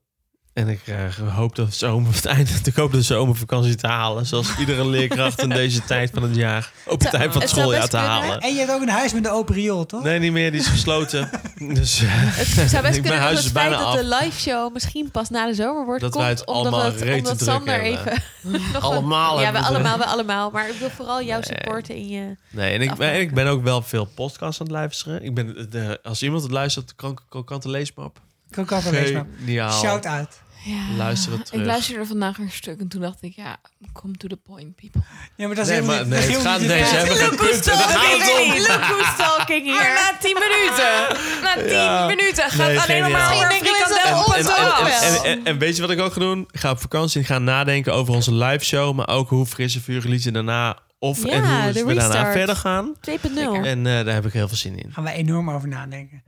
En 0.53 0.67
ik 0.67 0.81
eh, 0.85 1.35
hoop 1.35 1.55
dat 1.55 1.73
zomer, 1.73 2.13
het 2.15 2.25
einde, 2.25 2.51
ik 2.63 2.75
hoop 2.75 2.91
de 2.91 3.01
zomervakantie 3.01 3.75
te 3.75 3.87
halen. 3.87 4.25
Zoals 4.25 4.57
iedere 4.59 4.85
leerkracht 4.87 5.41
in 5.41 5.49
deze 5.49 5.83
tijd 5.83 6.11
van 6.13 6.23
het 6.23 6.35
jaar. 6.35 6.71
Op 6.85 6.99
het 6.99 7.09
tijd 7.11 7.31
van 7.31 7.41
het 7.41 7.49
het 7.51 7.59
schooljaar 7.59 7.87
te 7.87 7.97
halen. 7.97 8.39
En 8.39 8.53
je 8.53 8.59
hebt 8.59 8.71
ook 8.71 8.81
een 8.81 8.89
huis 8.89 9.13
met 9.13 9.25
een 9.25 9.31
open 9.31 9.55
riool, 9.55 9.85
toch? 9.85 10.03
Nee, 10.03 10.19
niet 10.19 10.31
meer. 10.31 10.51
Die 10.51 10.59
is 10.59 10.67
gesloten. 10.67 11.29
Dus 11.73 12.01
eh, 12.01 12.07
Het 12.11 12.69
zou 12.69 12.83
best 12.83 13.01
kunnen 13.01 13.19
huis 13.19 13.37
het 13.37 13.45
is 13.45 13.51
feit 13.51 13.69
bijna 13.69 13.83
dat 13.83 13.93
af. 13.93 13.95
de 13.95 14.17
live 14.21 14.39
show 14.39 14.73
misschien 14.73 15.11
pas 15.11 15.29
na 15.29 15.45
de 15.45 15.53
zomer 15.53 15.85
wordt. 15.85 16.01
Dat 16.01 16.11
komt, 16.11 16.23
wij 16.23 16.33
het 16.33 16.45
omdat 16.45 16.73
allemaal 16.73 16.91
het, 16.91 17.01
rete 17.01 17.17
omdat 17.17 17.41
Sander 17.41 17.81
hebben. 17.81 18.13
even... 18.43 18.81
Allemaal 18.81 19.37
Ja, 19.37 19.43
hebben 19.43 19.61
we 19.61 19.67
we 19.67 19.73
allemaal, 19.73 19.97
we 19.97 20.05
allemaal. 20.05 20.51
Maar 20.51 20.69
ik 20.69 20.75
wil 20.79 20.89
vooral 20.89 21.23
jouw 21.23 21.41
supporten 21.41 21.95
in 21.95 22.07
je... 22.07 22.35
Nee, 22.49 22.73
en 22.73 22.81
ik, 22.81 22.97
en 22.97 23.19
ik 23.19 23.33
ben 23.33 23.47
ook 23.47 23.63
wel 23.63 23.81
veel 23.81 24.05
podcasts 24.05 24.61
aan 24.61 24.67
het 24.67 24.75
luisteren. 24.75 25.23
Ik 25.23 25.33
ben, 25.33 25.67
de, 25.69 25.99
als 26.03 26.23
iemand 26.23 26.43
het 26.43 26.51
luistert, 26.51 26.95
kan 26.95 27.17
Krokante 27.29 27.69
Leesmap. 27.69 28.19
Krokante 28.49 28.91
Leesmap. 28.91 29.25
Geniaal. 29.39 29.71
Shout 29.81 30.05
out. 30.05 30.41
Ja, 30.63 30.95
Luister 30.97 31.31
het 31.31 31.45
terug. 31.45 31.61
Ik 31.61 31.67
luisterde 31.67 32.05
vandaag 32.05 32.37
een 32.37 32.51
stuk 32.51 32.79
en 32.79 32.87
toen 32.87 33.01
dacht 33.01 33.17
ik, 33.21 33.35
ja, 33.35 33.57
come 33.93 34.13
to 34.17 34.27
the 34.27 34.35
point, 34.37 34.75
people. 34.75 35.01
Ja, 35.35 35.47
maar 35.47 35.55
dat 35.55 35.65
is 35.67 35.71
Nee, 35.71 35.81
helemaal 35.81 36.05
maar 36.07 36.17
niet- 36.19 36.27
nee, 36.29 36.39
gaat, 36.39 36.59
niet 36.59 36.69
ze 36.69 36.75
hebben 36.95 37.15
geen 37.15 37.35
punten. 37.35 37.77
Daar 37.77 37.87
gaat 37.89 38.17
het 38.17 38.41
om. 38.41 38.51
Look 38.57 38.81
who's 38.81 39.15
talking 39.17 39.65
Maar 39.67 39.93
na 39.93 40.17
tien 40.19 40.37
minuten, 40.39 41.17
na 41.43 41.53
tien 41.53 41.69
Ja. 41.77 42.05
minuten 42.05 42.49
gaat 42.49 42.67
Nee, 42.67 42.79
alleen 42.79 43.11
maar 43.11 43.33
over 43.33 43.51
frikandel 43.51 44.35
En, 44.35 44.93
het 44.93 45.01
en, 45.01 45.15
en, 45.15 45.23
en, 45.23 45.23
en- 45.39 45.45
en 45.45 45.57
weet 45.57 45.75
je 45.75 45.81
wat 45.81 45.91
ik 45.91 45.99
ook 45.99 46.13
ga 46.13 46.19
doen? 46.19 46.47
Ik 46.51 46.59
ga 46.59 46.71
op 46.71 46.79
vakantie 46.81 47.19
en 47.19 47.25
ga 47.25 47.37
nadenken 47.39 47.93
over 47.93 48.13
onze 48.13 48.33
live 48.33 48.65
show. 48.65 48.95
Maar 48.95 49.07
ook 49.09 49.29
hoe 49.29 49.45
frisse 49.45 49.81
vuur 49.81 50.01
liedje 50.07 50.31
daarna. 50.31 50.77
Of 50.99 51.23
Ja, 51.25 51.31
en 51.31 51.73
hoe 51.73 51.85
we 51.85 51.93
daarna 51.93 52.31
verder 52.31 52.55
gaan. 52.55 52.93
2.0. 53.01 53.63
En 53.63 53.87
eh, 53.87 54.05
daar 54.05 54.13
heb 54.13 54.25
ik 54.25 54.33
heel 54.33 54.47
veel 54.47 54.57
zin 54.57 54.77
in. 54.77 54.93
gaan 54.93 55.03
we 55.03 55.11
enorm 55.11 55.49
over 55.49 55.67
nadenken. 55.67 56.23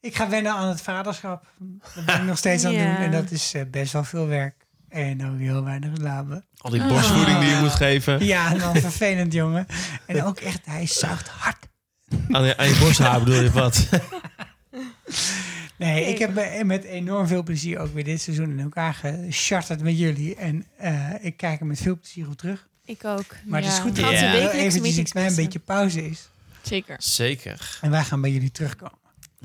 Ik 0.00 0.16
ga 0.16 0.28
wennen 0.28 0.52
aan 0.52 0.68
het 0.68 0.80
vaderschap. 0.80 1.46
Dat 1.94 2.04
ben 2.04 2.14
ik 2.16 2.22
nog 2.22 2.38
steeds 2.38 2.64
aan 2.64 2.72
het 2.74 2.80
Ja. 2.82 2.86
doen. 2.94 2.96
En 3.04 3.10
dat 3.10 3.30
is 3.30 3.54
eh, 3.54 3.62
best 3.70 3.92
wel 3.92 4.04
veel 4.04 4.26
werk. 4.26 4.66
En 4.88 5.26
ook 5.26 5.38
heel 5.38 5.64
weinig 5.64 5.90
slapen. 5.98 6.44
Al 6.58 6.70
die 6.70 6.86
borstvoeding 6.86 7.38
die 7.38 7.48
je 7.48 7.56
moet 7.56 7.70
geven. 7.74 8.24
Ja, 8.24 8.52
en 8.52 8.58
dan 8.58 8.76
vervelend, 8.76 9.32
jongen. 9.32 9.66
En 10.06 10.22
ook 10.22 10.38
echt, 10.40 10.60
hij 10.64 10.86
zuigt 10.86 11.28
hard. 11.28 11.66
Aan 12.30 12.44
je, 12.44 12.56
aan 12.56 12.68
je 12.68 12.78
borsthaar 12.78 13.18
bedoel 13.18 13.42
je 13.42 13.50
wat? 13.50 13.88
Nee, 15.76 16.04
ik 16.04 16.18
heb 16.18 16.34
me- 16.34 16.64
met 16.64 16.84
enorm 16.84 17.26
veel 17.26 17.42
plezier 17.42 17.78
ook 17.78 17.94
weer 17.94 18.04
dit 18.04 18.20
seizoen 18.20 18.50
in 18.50 18.60
elkaar 18.60 18.94
gecharterd 18.94 19.82
met 19.82 19.98
jullie. 19.98 20.34
En 20.36 20.66
eh, 20.78 21.10
ik 21.20 21.36
kijk 21.36 21.60
er 21.60 21.66
met 21.66 21.80
veel 21.80 21.98
plezier 21.98 22.28
op 22.28 22.36
terug. 22.36 22.66
Ik 22.84 23.04
ook. 23.04 23.24
Maar 23.44 23.60
het 23.60 23.70
is 23.70 23.76
Ja. 23.76 23.82
goed 23.82 23.96
dat 23.96 24.04
gaan 24.04 24.14
er 24.14 24.50
eventjes 24.50 24.96
een 24.96 25.04
klein 25.04 25.34
beetje 25.34 25.58
pauze 25.58 26.06
is. 26.08 26.28
Zeker. 26.62 26.96
Zeker. 26.98 27.78
En 27.80 27.90
wij 27.90 28.04
gaan 28.04 28.20
bij 28.20 28.30
jullie 28.30 28.50
terugkomen. 28.50 28.98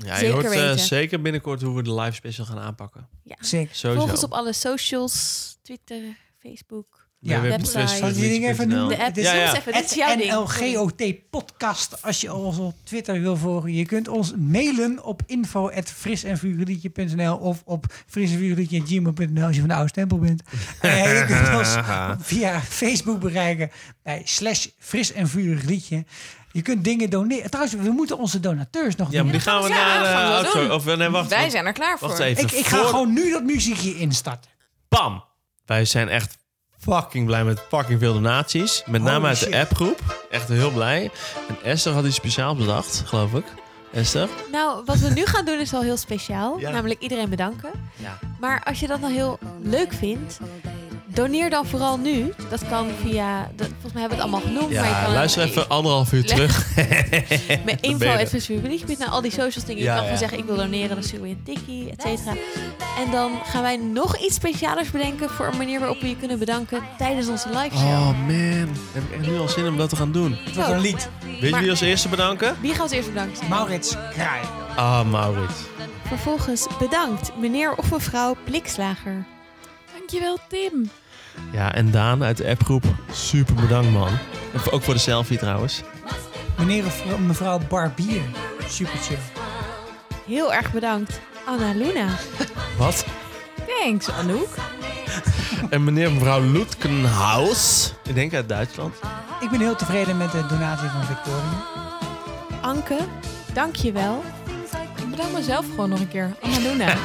Ja, 0.04 0.12
je 0.12 0.18
Zeker 0.18 0.32
hoort 0.32 0.78
eh, 0.78 0.84
zeker 0.84 1.22
binnenkort 1.22 1.62
hoe 1.62 1.76
we 1.76 1.82
de 1.82 1.94
live 1.94 2.14
special 2.14 2.46
gaan 2.46 2.58
aanpakken. 2.58 3.08
Ja. 3.22 3.36
Zeker. 3.40 3.74
Sowieso. 3.74 4.00
Volg 4.00 4.14
ons 4.14 4.24
op 4.24 4.32
alle 4.32 4.52
socials. 4.52 5.58
Twitter, 5.62 6.00
Facebook. 6.38 7.02
Ja, 7.24 7.40
website. 7.40 7.86
Zal 7.86 8.08
ik 8.08 8.14
die 8.14 8.28
ding 8.28 8.46
even 8.46 8.68
noemen? 8.68 8.88
De 8.88 9.04
app. 9.04 9.16
Het 9.16 9.56
even, 9.56 9.72
dit 9.72 9.84
is 9.84 9.94
jouw. 9.94 10.16
NLGOT 10.16 11.30
podcast. 11.30 12.02
Als 12.02 12.20
je 12.20 12.34
ons 12.34 12.58
op 12.58 12.74
Twitter 12.82 13.20
wil 13.20 13.36
volgen. 13.36 13.72
Je 13.72 13.84
kunt 13.84 14.08
ons 14.08 14.34
mailen 14.36 15.04
op 15.04 15.22
info.frisenvuurliedje.nl 15.26 17.36
of 17.36 17.62
op 17.64 17.86
frisenvuurliedje.gmail.nl 18.06 19.44
als 19.44 19.54
je 19.54 19.60
van 19.60 19.68
de 19.68 19.74
oude 19.74 19.88
stempel 19.88 20.18
bent. 20.18 20.42
Eh, 20.80 21.18
je 21.18 21.24
kunt 21.26 21.56
ons 21.58 21.76
via 22.26 22.60
Facebook 22.60 23.20
bereiken 23.20 23.70
bij 24.02 24.22
slash 24.24 24.66
fris 24.78 25.12
en 25.12 25.28
liedje. 25.66 26.04
Je 26.52 26.62
kunt 26.62 26.84
dingen 26.84 27.10
doneren. 27.10 27.50
Trouwens, 27.50 27.76
we 27.76 27.90
moeten 27.90 28.18
onze 28.18 28.40
donateurs 28.40 28.96
nog 28.96 29.10
Ja, 29.12 29.22
maar 29.22 29.32
die 29.32 29.40
gaan 29.40 29.62
we 29.62 29.68
Ja, 29.68 29.74
naar 29.74 30.04
gaan 30.04 30.22
we 30.22 30.28
de 30.28 30.32
zo 30.32 30.44
outro. 30.44 30.60
doen. 30.60 30.72
Of, 30.72 30.84
nee, 30.98 31.08
wacht. 31.08 31.28
Wij 31.28 31.38
wacht. 31.38 31.50
zijn 31.50 31.66
er 31.66 31.72
klaar 31.72 31.98
voor. 31.98 32.08
Wacht 32.08 32.20
even. 32.20 32.42
Ik, 32.42 32.50
ik 32.52 32.66
ga 32.66 32.76
Voor- 32.76 32.86
gewoon 32.86 33.12
nu 33.12 33.30
dat 33.30 33.42
muziekje 33.42 33.94
instarten. 33.98 34.50
Bam! 34.88 35.24
Wij 35.66 35.84
zijn 35.84 36.08
echt 36.08 36.38
fucking 36.78 37.26
blij 37.26 37.44
met 37.44 37.60
fucking 37.68 37.98
veel 38.00 38.12
donaties. 38.12 38.82
Met 38.86 39.02
name 39.02 39.14
Holy 39.16 39.28
uit 39.28 39.36
shit. 39.38 39.50
de 39.52 39.58
appgroep. 39.58 40.26
Echt 40.30 40.48
heel 40.48 40.70
blij. 40.70 41.10
En 41.48 41.56
Esther 41.64 41.92
had 41.92 42.04
iets 42.04 42.16
speciaals 42.16 42.58
bedacht, 42.58 43.02
geloof 43.06 43.32
ik. 43.34 43.44
Esther? 43.92 44.28
Nou, 44.52 44.82
wat 44.84 44.98
we 44.98 45.08
nu 45.10 45.26
gaan 45.26 45.44
doen 45.44 45.58
is 45.60 45.70
wel 45.70 45.82
heel 45.82 45.96
speciaal. 45.96 46.58
Ja. 46.58 46.70
Namelijk 46.70 47.00
iedereen 47.00 47.28
bedanken. 47.30 47.70
Ja. 47.96 48.18
Maar 48.40 48.62
als 48.64 48.80
je 48.80 48.86
dat 48.86 49.00
nou 49.00 49.12
heel 49.12 49.38
leuk 49.62 49.92
vindt, 49.92 50.38
doneer 51.14 51.50
dan 51.50 51.66
vooral 51.66 51.98
nu. 51.98 52.32
Dat 52.50 52.68
kan 52.68 52.88
via, 53.02 53.50
dat, 53.56 53.66
volgens 53.68 53.92
mij 53.92 54.00
hebben 54.00 54.18
we 54.18 54.24
het 54.24 54.32
allemaal 54.32 54.40
genoemd. 54.40 54.74
maar 54.74 54.84
je 54.88 54.94
Ja, 54.94 55.02
kan 55.04 55.12
luister 55.12 55.42
even 55.42 55.68
anderhalf 55.68 56.12
uur 56.12 56.24
terug. 56.34 56.76
Met 56.76 56.88
Dan 57.66 57.76
info 57.80 57.98
ben 57.98 58.08
je 58.08 58.14
er. 58.14 58.20
at 58.20 58.28
Visvuurliedje, 58.28 58.96
naar 58.98 59.08
al 59.08 59.20
die 59.20 59.30
socials 59.30 59.64
dingen. 59.64 59.76
Je 59.82 59.88
Ja, 59.88 59.88
kan 59.94 59.96
gewoon 59.98 60.12
ja. 60.12 60.18
zeggen, 60.18 60.38
ik 60.38 60.44
wil 60.44 60.56
doneren, 60.56 60.88
dan 60.94 61.02
sturen 61.04 61.22
we 61.22 61.28
je 61.28 61.34
een 61.34 61.42
tikkie, 61.42 61.90
et 61.90 62.02
cetera. 62.02 62.32
En 63.04 63.10
dan 63.10 63.32
gaan 63.44 63.62
wij 63.62 63.76
nog 63.76 64.16
iets 64.18 64.34
specialers 64.34 64.90
bedenken 64.90 65.30
voor 65.30 65.46
een 65.46 65.56
manier 65.56 65.78
waarop 65.78 66.00
we 66.00 66.08
je 66.08 66.16
kunnen 66.16 66.38
bedanken 66.38 66.80
tijdens 66.98 67.28
onze 67.28 67.48
live 67.48 67.76
show. 67.76 67.86
Oh 67.88 68.06
man, 68.06 68.68
heb 68.92 69.02
ik 69.10 69.18
echt 69.18 69.26
nu 69.30 69.38
al 69.38 69.48
zin 69.48 69.66
om 69.68 69.76
dat 69.76 69.88
te 69.88 69.96
gaan 69.96 70.12
doen. 70.12 70.36
Het 70.44 70.54
wordt 70.54 70.70
een 70.70 70.80
lied. 70.80 71.08
Weet 71.24 71.40
je 71.40 71.50
Maar- 71.50 71.60
wie 71.60 71.70
als 71.70 71.80
eerste 71.80 72.08
bedanken? 72.08 72.56
Wie 72.60 72.68
gaan 72.68 72.76
we 72.76 72.82
als 72.82 72.92
eerste 72.92 73.10
bedanken? 73.10 73.48
Maurits 73.48 73.94
Kraai. 74.12 74.40
Ah, 74.76 75.10
Maurits. 75.10 75.54
Vervolgens 76.06 76.66
bedankt 76.78 77.30
meneer 77.38 77.74
of 77.74 77.90
mevrouw 77.90 78.36
Blikslager. 78.44 79.24
Dankjewel, 79.98 80.38
Tim. 80.48 80.90
Ja, 81.52 81.74
en 81.74 81.90
Daan 81.90 82.24
uit 82.24 82.36
de 82.36 82.48
appgroep. 82.48 82.84
Super 83.12 83.54
bedankt, 83.54 83.90
man. 83.90 84.08
En 84.52 84.70
ook 84.70 84.82
voor 84.82 84.94
de 84.94 85.00
selfie 85.00 85.38
trouwens. 85.38 85.82
Meneer 86.58 86.86
of 86.86 87.18
mevrouw 87.18 87.60
Barbier. 87.68 88.22
Super 88.68 88.98
chill. 88.98 89.18
Heel 90.26 90.52
erg 90.54 90.72
bedankt 90.72 91.20
Anna 91.44 91.72
Luna. 91.74 92.06
Wat? 92.78 93.04
Thanks, 93.66 94.10
Anouk. 94.10 94.54
En 95.70 95.84
meneer 95.84 96.06
en 96.06 96.14
mevrouw 96.14 96.40
Lutkenhaus. 96.40 97.92
Ik 98.08 98.14
denk 98.14 98.34
uit 98.34 98.48
Duitsland. 98.48 98.94
Ik 99.40 99.50
ben 99.50 99.60
heel 99.60 99.76
tevreden 99.76 100.16
met 100.16 100.32
de 100.32 100.46
donatie 100.46 100.88
van 100.88 101.04
Victoria. 101.04 101.64
Anke, 102.60 102.96
dankjewel. 103.52 104.24
Ik 104.96 105.10
bedank 105.10 105.32
mezelf 105.32 105.66
gewoon 105.70 105.88
nog 105.88 106.00
een 106.00 106.08
keer. 106.08 106.30
Anna 106.40 106.58
Luna. 106.58 106.86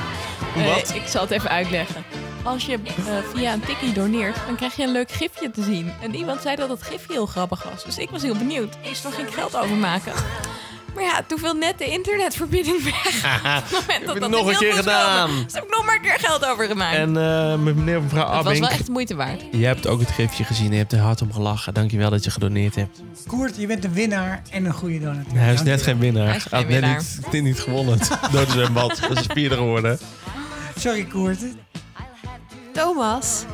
Wat? 0.55 0.89
Eh, 0.89 0.95
ik 0.95 1.07
zal 1.07 1.21
het 1.21 1.31
even 1.31 1.49
uitleggen. 1.49 2.03
Als 2.47 2.65
je 2.65 2.79
eh, 2.83 2.93
via 3.33 3.53
een 3.53 3.59
tikkie 3.59 3.93
doneert, 3.93 4.35
dan 4.45 4.55
krijg 4.55 4.75
je 4.75 4.83
een 4.83 4.91
leuk 4.91 5.11
gifje 5.11 5.51
te 5.51 5.63
zien. 5.63 5.91
En 6.01 6.15
iemand 6.15 6.41
zei 6.41 6.55
dat 6.55 6.69
het 6.69 6.81
gifje 6.83 7.11
heel 7.13 7.25
grappig 7.25 7.63
was. 7.71 7.83
Dus 7.83 7.97
ik 7.97 8.09
was 8.09 8.21
heel 8.21 8.35
benieuwd. 8.35 8.77
Eerst 8.83 9.03
nog 9.03 9.15
geen 9.15 9.31
geld 9.31 9.55
overmaken. 9.57 10.13
Maar 10.95 11.03
ja, 11.03 11.21
toen 11.27 11.39
viel 11.39 11.53
net 11.53 11.77
de 11.77 11.85
internetverbinding 11.85 12.83
weg. 12.83 13.05
Op 13.55 13.63
het 13.63 13.71
moment 13.71 13.87
Heb 13.87 14.05
dat 14.05 14.13
je 14.13 14.19
dat 14.19 14.29
nog 14.29 14.41
in 14.41 14.47
een 14.53 14.57
keer 14.59 14.73
gedaan. 14.73 15.27
komen. 15.27 15.43
Dus 15.43 15.53
heb 15.53 15.63
ik 15.63 15.69
nog 15.75 15.85
maar 15.85 15.95
een 15.95 16.01
keer 16.01 16.19
geld 16.19 16.45
overgemaakt. 16.45 16.95
En 16.95 17.17
eh, 17.17 17.55
met 17.57 17.75
meneer 17.75 17.95
en 17.95 18.03
mevrouw 18.03 18.25
het 18.25 18.33
was 18.35 18.45
Abink. 18.45 18.59
wel 18.59 18.69
echt 18.69 18.85
de 18.85 18.91
moeite 18.91 19.15
waard. 19.15 19.41
Je 19.51 19.65
hebt 19.65 19.87
ook 19.87 19.99
het 19.99 20.11
gifje 20.11 20.43
gezien. 20.43 20.71
Je 20.71 20.77
hebt 20.77 20.91
er 20.93 20.99
hard 20.99 21.21
om 21.21 21.33
gelachen. 21.33 21.73
Dankjewel 21.73 22.09
dat 22.09 22.23
je 22.23 22.31
gedoneerd 22.31 22.75
hebt. 22.75 23.01
Koert, 23.27 23.57
je 23.57 23.67
bent 23.67 23.83
een 23.83 23.93
winnaar 23.93 24.41
en 24.51 24.65
een 24.65 24.73
goede 24.73 24.99
donateur. 24.99 25.39
hij 25.39 25.49
is 25.49 25.55
Dank 25.55 25.67
net 25.69 25.79
je. 25.79 25.85
geen 25.85 25.99
winnaar. 25.99 26.27
Hij 26.27 26.35
is 26.35 26.43
geen 26.43 26.59
had 26.59 26.69
net 26.69 26.79
winnaar. 26.79 26.97
niet, 26.97 27.31
dit 27.31 27.43
niet 27.43 27.59
gewonnen. 27.59 27.97
Door 28.31 28.45
de 28.45 28.51
zwembad. 28.51 28.99
Dat 29.07 29.19
is 29.19 29.25
vierde 29.33 29.55
geworden. 29.55 29.99
Sorry, 30.77 31.03
Koert. 31.05 31.39
Thomas, 32.77 33.45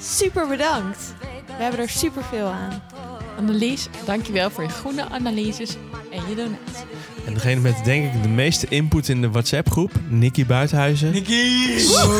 super 0.00 0.48
bedankt. 0.48 1.14
We 1.46 1.62
hebben 1.62 1.80
er 1.80 1.88
super 1.88 2.24
veel 2.24 2.46
aan. 2.46 2.82
Annelies, 3.38 3.88
dankjewel 4.04 4.50
voor 4.50 4.62
je 4.62 4.68
groene 4.68 5.08
analyses 5.08 5.76
en 6.10 6.28
je 6.28 6.34
donatie. 6.34 6.86
En 7.26 7.34
degene 7.34 7.60
met 7.60 7.84
denk 7.84 8.14
ik 8.14 8.22
de 8.22 8.28
meeste 8.28 8.66
input 8.68 9.08
in 9.08 9.20
de 9.20 9.30
WhatsApp 9.30 9.70
groep. 9.70 9.90
Nikki 10.08 10.46
Buitenhuizen. 10.46 11.10
Nikki! 11.10 11.66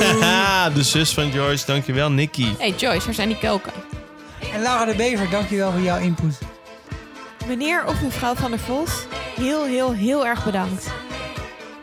de 0.74 0.82
zus 0.82 1.14
van 1.14 1.30
Joyce. 1.30 1.66
Dankjewel 1.66 2.10
Nikki. 2.10 2.54
Hey 2.58 2.74
Joyce, 2.76 3.04
waar 3.04 3.14
zijn 3.14 3.28
die 3.28 3.38
kelken? 3.38 3.72
En 4.52 4.62
Laura 4.62 4.84
de 4.84 4.94
Bever, 4.94 5.30
dankjewel 5.30 5.72
voor 5.72 5.80
jouw 5.80 5.98
input. 5.98 6.38
Meneer 7.46 7.86
of 7.86 8.02
mevrouw 8.02 8.34
van 8.34 8.50
der 8.50 8.60
Vos, 8.60 9.06
heel, 9.36 9.64
heel, 9.64 9.92
heel 9.92 10.26
erg 10.26 10.44
bedankt. 10.44 10.90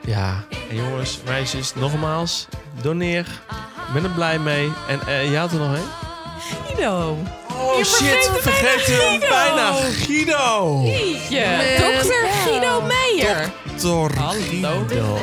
Ja. 0.05 0.43
En 0.69 0.75
jongens, 0.75 1.19
meisjes, 1.25 1.75
nogmaals. 1.75 2.47
Doneer. 2.81 3.41
Ik 3.87 3.93
ben 3.93 4.03
er 4.03 4.09
blij 4.09 4.39
mee. 4.39 4.71
En 4.87 4.99
eh, 5.07 5.31
je 5.31 5.37
had 5.37 5.51
er 5.51 5.57
nog 5.57 5.75
één? 5.75 5.83
Guido. 6.65 7.17
Oh 7.51 7.77
Je 7.77 7.83
shit, 7.85 8.29
vergeet 8.41 8.41
vergeet 8.41 8.85
hem 8.87 9.19
Guido. 9.19 9.27
bijna. 9.27 9.71
Guido. 9.91 10.81
Jeetje, 10.83 11.45
dokter 11.77 12.27
Guido 12.43 12.81
Meijer. 12.81 13.51
Dokter 13.81 14.19
Hallo. 14.19 14.39
Guido. 14.87 15.17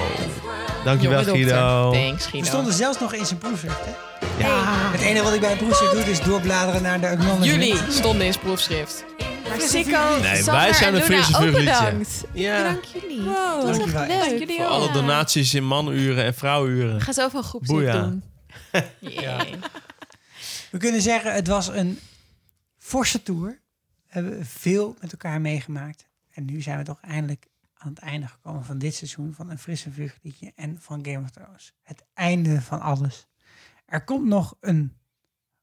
Dankjewel 0.85 1.21
Jonge 1.21 1.33
dokter. 1.41 1.57
Guido. 1.57 1.91
Thanks 1.93 2.25
We 2.25 2.31
Guido. 2.31 2.47
stonden 2.47 2.73
zelfs 2.73 2.99
nog 3.01 3.13
in 3.15 3.27
zijn 3.27 3.39
proefschrift, 3.39 3.79
hè? 3.85 3.91
Ja. 4.47 4.65
Het 4.93 5.01
enige 5.01 5.25
wat 5.25 5.33
ik 5.35 5.41
bij 5.41 5.51
een 5.53 5.57
proefschrift 5.59 5.93
doe, 5.93 6.03
is 6.05 6.21
doorbladeren 6.21 6.83
naar 6.83 7.01
de 7.01 7.09
acknowledgement. 7.09 7.65
Jullie 7.65 7.77
stonden 7.91 8.27
in 8.27 8.33
zijn 8.33 8.45
proefschrift. 8.45 9.05
Maar 9.49 9.61
Sikko, 9.61 9.99
Nee, 10.23 10.37
Sander 10.37 10.53
wij 10.55 10.73
zijn 10.73 11.03
vuurliedje. 11.03 11.51
bedankt. 11.51 12.25
Ja. 12.33 12.57
Bedankt 12.57 12.89
jullie. 12.93 13.21
Wow. 13.23 13.35
Dat 13.35 13.65
was 13.67 13.79
echt 13.79 13.93
Dankjewel. 13.93 14.07
leuk. 14.07 14.29
Dank 14.29 14.39
jullie 14.39 14.57
Voor 14.57 14.67
alle 14.67 14.93
donaties 14.93 15.55
in 15.55 15.67
manuren 15.67 16.25
en 16.25 16.35
vrouwenuren. 16.35 16.97
Ik 16.97 17.03
ga 17.03 17.13
zo 17.13 17.29
van 17.29 17.45
Boeia. 17.63 17.93
doen. 17.93 18.23
Yay. 19.01 19.59
We 20.71 20.79
kunnen 20.79 21.03
zeggen, 21.03 21.35
het 21.35 21.47
was 21.47 21.69
een 21.69 21.99
forse 22.79 23.23
tour. 23.23 23.61
We 24.07 24.13
hebben 24.13 24.47
veel 24.47 24.97
met 25.01 25.13
elkaar 25.13 25.41
meegemaakt. 25.41 26.09
En 26.31 26.45
nu 26.45 26.61
zijn 26.61 26.79
we 26.79 26.85
toch 26.85 27.01
eindelijk 27.01 27.47
aan 27.75 27.89
het 27.89 27.99
einde 27.99 28.27
gekomen 28.29 28.65
van 28.65 28.79
dit 28.79 28.95
seizoen 28.95 29.35
van 29.35 29.51
een 29.51 29.59
frisse 29.59 29.91
vuurliedje 29.91 30.53
en 30.57 30.81
van 30.81 31.05
Game 31.05 31.21
of 31.25 31.31
Thrones. 31.31 31.73
Het 31.83 32.05
einde 32.15 32.61
van 32.61 32.81
alles. 32.81 33.27
Er 33.87 34.05
komt 34.05 34.27
nog 34.27 34.57
een 34.61 34.97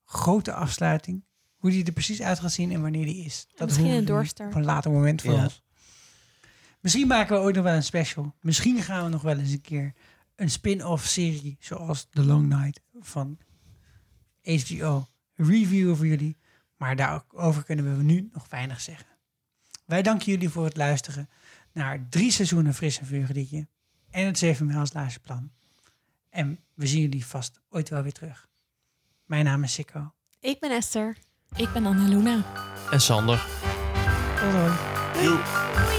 grote 0.05 0.53
afsluiting. 0.53 1.23
Hoe 1.55 1.69
die 1.69 1.85
er 1.85 1.91
precies 1.91 2.21
uit 2.21 2.39
gaat 2.39 2.51
zien 2.51 2.71
en 2.71 2.81
wanneer 2.81 3.05
die 3.05 3.25
is. 3.25 3.47
Dat 3.55 3.67
misschien 3.67 3.89
een 3.89 4.05
doorstart. 4.05 4.49
Op 4.49 4.55
een 4.55 4.65
later 4.65 4.91
moment 4.91 5.21
voor 5.21 5.33
Ja. 5.33 5.43
ons. 5.43 5.63
Misschien 6.79 7.07
maken 7.07 7.35
we 7.35 7.41
ooit 7.41 7.55
nog 7.55 7.63
wel 7.63 7.73
een 7.73 7.83
special. 7.83 8.35
Misschien 8.41 8.81
gaan 8.83 9.03
we 9.03 9.09
nog 9.09 9.21
wel 9.21 9.37
eens 9.37 9.51
een 9.51 9.61
keer 9.61 9.93
een 10.39 10.49
spin-off 10.49 11.05
serie 11.05 11.57
zoals 11.59 12.07
The 12.09 12.25
Long 12.25 12.47
Night 12.47 12.81
van 12.99 13.37
HBO 14.43 15.07
reviewen 15.35 15.97
voor 15.97 16.07
jullie. 16.07 16.37
Maar 16.77 16.95
daarover 16.95 17.63
kunnen 17.63 17.97
we 17.97 18.03
nu 18.03 18.29
nog 18.33 18.49
weinig 18.49 18.81
zeggen. 18.81 19.07
Wij 19.85 20.01
danken 20.01 20.31
jullie 20.31 20.49
voor 20.49 20.65
het 20.65 20.77
luisteren 20.77 21.29
naar 21.73 22.09
drie 22.09 22.31
seizoenen 22.31 22.73
Fris 22.73 22.99
en 22.99 23.05
Vuurgedietje 23.05 23.67
en 24.09 24.25
het 24.25 24.37
7 24.37 24.65
mijls 24.65 25.17
plan. 25.17 25.51
En 26.29 26.59
we 26.73 26.87
zien 26.87 27.01
jullie 27.01 27.25
vast 27.25 27.61
ooit 27.69 27.89
wel 27.89 28.01
weer 28.01 28.11
terug. 28.11 28.47
Mijn 29.25 29.45
naam 29.45 29.63
is 29.63 29.73
Sikko. 29.73 30.13
Ik 30.39 30.59
ben 30.59 30.71
Esther. 30.71 31.17
Ik 31.55 31.73
ben 31.73 31.85
Anna 31.85 32.07
Luna. 32.07 32.43
En 32.91 33.01
Sander. 33.01 33.45
Tot 35.15 35.98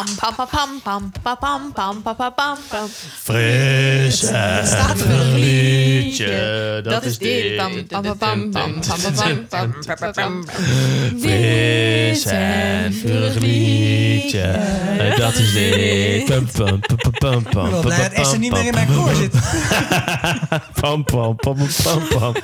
pam 0.00 0.34
pam 0.34 0.80
pam 0.80 0.80
pam 0.82 1.12
pam 1.22 1.36
pam 1.38 1.72
pam 1.72 2.02
pam 2.02 2.16
pam 2.16 2.32
pam 2.34 2.58
pam. 2.68 2.88
Fris 3.22 4.22
en 4.22 5.00
er 5.00 5.10
een 5.10 5.34
liedje, 5.38 6.80
dat 6.82 6.92
Dat 6.92 7.04
is 7.04 7.18
dit. 7.18 7.42
dit. 7.42 7.56
Pam 7.56 7.72
pam 7.86 8.18
pam 8.18 8.50
pam 8.50 8.80
pam 8.80 8.80
pam 8.80 9.12
pam 9.12 9.46
pam 9.48 9.72
pam 9.86 9.98
pam 9.98 10.12
pam. 10.12 10.44
Fris 11.20 12.24
en 12.24 12.94
vurig 12.94 13.34
liedje, 13.34 15.14
dat 15.18 15.34
is 15.34 15.52
dit. 15.52 16.26
Ben 16.26 16.48
wel 17.70 17.80
blij 17.80 17.98
dat 17.98 18.12
pum, 18.12 18.22
Esther 18.22 18.38
niet 18.38 18.52
meer 18.52 18.66
in 18.66 18.74
mijn 18.74 18.86
pum, 18.86 18.96
koor 18.96 19.14
zit. 19.14 19.32
Pam, 20.80 21.04
pam, 21.04 21.36
pam, 21.36 21.56
pam, 21.82 22.08
pam. 22.08 22.34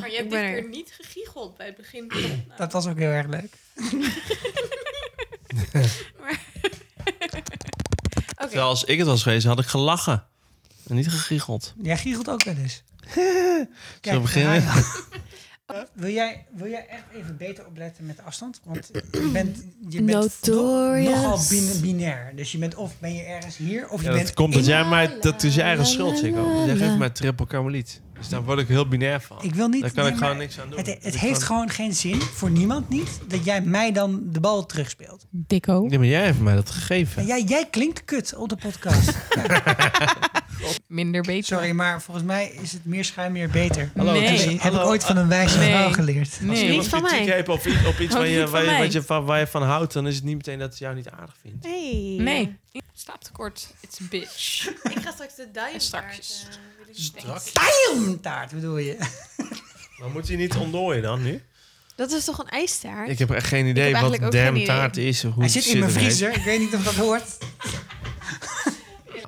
Maar 0.00 0.10
je 0.10 0.16
hebt 0.16 0.30
dit 0.30 0.40
keer 0.40 0.68
niet 0.68 0.92
gegiegeld 1.00 1.56
bij 1.56 1.66
het 1.66 1.76
begin. 1.76 2.12
Dat 2.56 2.72
was 2.72 2.86
ook 2.86 2.98
heel 2.98 3.08
erg 3.10 3.26
leuk. 3.26 3.58
Terwijl 8.36 8.68
als 8.68 8.84
ik 8.84 8.98
het 8.98 9.06
was 9.06 9.22
geweest, 9.22 9.46
had 9.46 9.58
ik 9.58 9.66
gelachen. 9.66 10.24
En 10.88 10.94
niet 10.96 11.08
gegiegeld. 11.08 11.74
Jij 11.82 11.96
giechelt 11.96 12.28
ook 12.30 12.44
wel 12.44 12.54
eens. 12.56 12.82
Zullen 13.14 13.68
we 14.02 14.20
beginnen? 14.20 14.62
wil, 15.92 16.10
jij, 16.10 16.46
wil 16.54 16.70
jij 16.70 16.86
echt 16.86 17.02
even 17.14 17.36
beter 17.36 17.66
opletten 17.66 18.06
met 18.06 18.16
de 18.16 18.22
afstand? 18.22 18.60
Want 18.64 18.90
je 19.12 19.30
bent, 19.32 19.64
je 19.88 20.02
bent 20.02 20.46
no- 20.46 20.94
nogal 20.96 21.40
bin- 21.48 21.80
binair. 21.80 22.32
Dus 22.36 22.52
je 22.52 22.58
bent 22.58 22.74
of 22.74 22.98
ben 22.98 23.14
je 23.14 23.22
ergens 23.22 23.56
hier, 23.56 23.88
of 23.88 24.00
je 24.00 24.06
Ja, 24.06 24.12
bent... 24.12 24.26
dat 24.26 24.34
komt 24.34 24.54
dat 24.54 24.66
jij 24.66 24.84
mij... 24.84 25.16
Dat 25.20 25.42
is 25.42 25.54
je 25.54 25.62
eigen 25.62 25.86
schuld, 25.86 26.18
Chico. 26.18 26.64
Jij 26.66 26.76
geeft 26.76 26.98
mij 26.98 27.10
triple 27.10 27.46
karmeliet. 27.46 28.00
Dus 28.20 28.28
daar 28.28 28.42
word 28.44 28.58
ik 28.58 28.68
heel 28.68 28.88
binair 28.88 29.20
van. 29.20 29.38
Ik 29.42 29.54
wil 29.54 29.68
niet... 29.68 29.80
Daar 29.80 29.90
kan 29.92 30.04
nee, 30.04 30.12
ik 30.12 30.18
gewoon 30.18 30.36
niks 30.36 30.60
aan 30.60 30.68
doen. 30.68 30.78
Het, 30.78 30.86
het 30.86 31.14
ik 31.14 31.20
heeft 31.20 31.42
gewoon 31.42 31.70
geen 31.70 31.94
zin, 31.94 32.20
voor 32.20 32.50
niemand 32.50 32.88
niet, 32.88 33.20
dat 33.26 33.44
jij 33.44 33.60
mij 33.60 33.92
dan 33.92 34.20
de 34.24 34.40
bal 34.40 34.66
terugspeelt. 34.66 35.26
Dikko. 35.30 35.80
Nee, 35.86 35.98
maar 35.98 36.06
jij 36.06 36.24
heeft 36.24 36.40
mij 36.40 36.54
dat 36.54 36.70
gegeven. 36.70 37.20
En 37.22 37.26
jij, 37.28 37.42
jij 37.42 37.66
klinkt 37.70 38.04
kut 38.04 38.34
op 38.36 38.48
de 38.48 38.56
podcast. 38.56 39.10
Minder 40.86 41.22
beter. 41.22 41.44
Sorry, 41.44 41.70
maar 41.70 42.02
volgens 42.02 42.26
mij 42.26 42.48
is 42.62 42.72
het 42.72 42.84
meer 42.84 43.04
schuim 43.04 43.32
meer 43.32 43.50
beter. 43.50 43.90
Hallo, 43.96 44.12
Nee. 44.12 44.38
Heb 44.38 44.50
ik 44.50 44.60
hallo, 44.60 44.82
ooit 44.84 45.04
van 45.04 45.16
een 45.16 45.28
wijze 45.28 45.58
Nee. 45.58 45.70
vrouw 45.70 45.90
geleerd. 45.92 46.28
Als 46.28 46.38
Nee. 46.40 46.60
iemand 46.62 46.80
Niet 46.80 46.88
van 46.88 47.02
kritiek 47.02 47.26
mij. 47.26 47.34
heeft 47.34 47.48
op, 47.48 47.66
iets- 47.66 47.86
op 47.86 47.98
iets 47.98 48.14
waar 48.14 48.26
je, 48.26 48.38
niet 48.40 48.48
van 48.48 48.64
waar, 48.64 48.72
je, 48.74 48.82
wat 48.82 48.92
je, 48.92 49.02
van, 49.02 49.24
waar 49.24 49.38
je 49.38 49.46
van 49.46 49.62
houdt, 49.62 49.92
dan 49.92 50.06
is 50.06 50.14
het 50.14 50.24
niet 50.24 50.36
meteen 50.36 50.58
dat 50.58 50.68
het 50.70 50.78
jou 50.78 50.94
niet 50.94 51.08
aardig 51.10 51.34
vindt. 51.42 51.64
Hey. 51.66 52.14
Nee. 52.18 52.58
Slaaptekort. 52.94 53.74
It's 53.80 54.00
a 54.00 54.04
bitch. 54.10 54.66
Ik 54.94 55.02
ga 55.02 55.10
straks 55.12 55.34
de 55.36 55.48
En 55.74 55.80
strakjes. 55.80 56.46
Strak. 56.92 57.42
taart 58.22 58.52
bedoel 58.52 58.78
je? 58.78 58.96
Maar 59.98 60.10
moet 60.10 60.28
hij 60.28 60.36
niet 60.36 60.54
ontdooien 60.54 61.02
dan 61.02 61.22
nu? 61.22 61.42
Dat 61.94 62.12
is 62.12 62.24
toch 62.24 62.38
een 62.38 62.48
ijstaart? 62.48 63.08
Ik 63.08 63.18
heb 63.18 63.30
echt 63.30 63.46
geen 63.46 63.66
idee 63.66 63.92
wat 63.92 63.92
eigenlijk 63.92 64.24
ook 64.24 64.32
geen 64.32 64.42
damn 64.44 64.56
idee. 64.56 64.66
taart 64.66 64.96
is. 64.96 65.22
Hoe 65.22 65.32
Hij 65.38 65.48
zit 65.48 65.66
in 65.66 65.78
mijn 65.78 65.90
vriezer. 65.90 66.34
Ik 66.36 66.42
weet 66.42 66.58
niet 66.58 66.74
of 66.74 66.84
dat 66.84 66.94
hoort. 66.94 67.38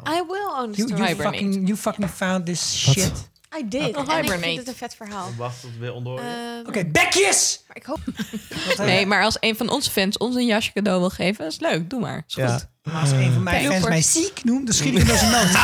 I 0.08 0.22
will 0.28 0.46
on 0.58 0.72
You, 0.72 0.88
you, 0.96 1.14
fucking, 1.14 1.66
you 1.68 1.76
fucking 1.76 2.10
found 2.10 2.46
this 2.46 2.90
shit. 2.90 3.30
I 3.58 3.68
did. 3.68 3.96
Oh, 3.96 4.12
en 4.14 4.24
ik 4.24 4.30
vind 4.30 4.58
het 4.58 4.68
een 4.68 4.74
vet 4.74 4.94
verhaal. 4.94 5.30
Wacht 5.36 5.60
tot 5.60 5.70
het 5.70 5.78
weer 5.78 5.92
ontdooien. 5.92 6.24
Ehm, 6.24 6.66
Oké, 6.68 6.84
bekjes! 6.84 7.62
maar 7.68 7.76
ik 7.76 7.84
hoop... 7.84 7.98
Nee, 8.86 9.06
maar 9.06 9.22
als 9.24 9.36
een 9.40 9.56
van 9.56 9.68
onze 9.70 9.90
fans 9.90 10.18
ons 10.18 10.34
een 10.36 10.46
jasje 10.46 10.72
cadeau 10.72 11.00
wil 11.00 11.10
geven, 11.10 11.46
is 11.46 11.60
leuk. 11.60 11.90
Doe 11.90 12.00
maar. 12.00 12.22
Is 12.26 12.34
goed. 12.34 12.66
Maar 12.82 13.00
als 13.00 13.10
een 13.10 13.32
van 13.32 13.42
mijn 13.42 13.60
Kijk, 13.62 13.72
fans 13.72 13.88
mij 13.88 14.02
ziek 14.02 14.44
noemt, 14.44 14.66
dan 14.66 14.74
schiet 14.74 14.98
ik 14.98 15.06
hem 15.06 15.16
zijn 15.16 15.30
noot. 15.30 15.50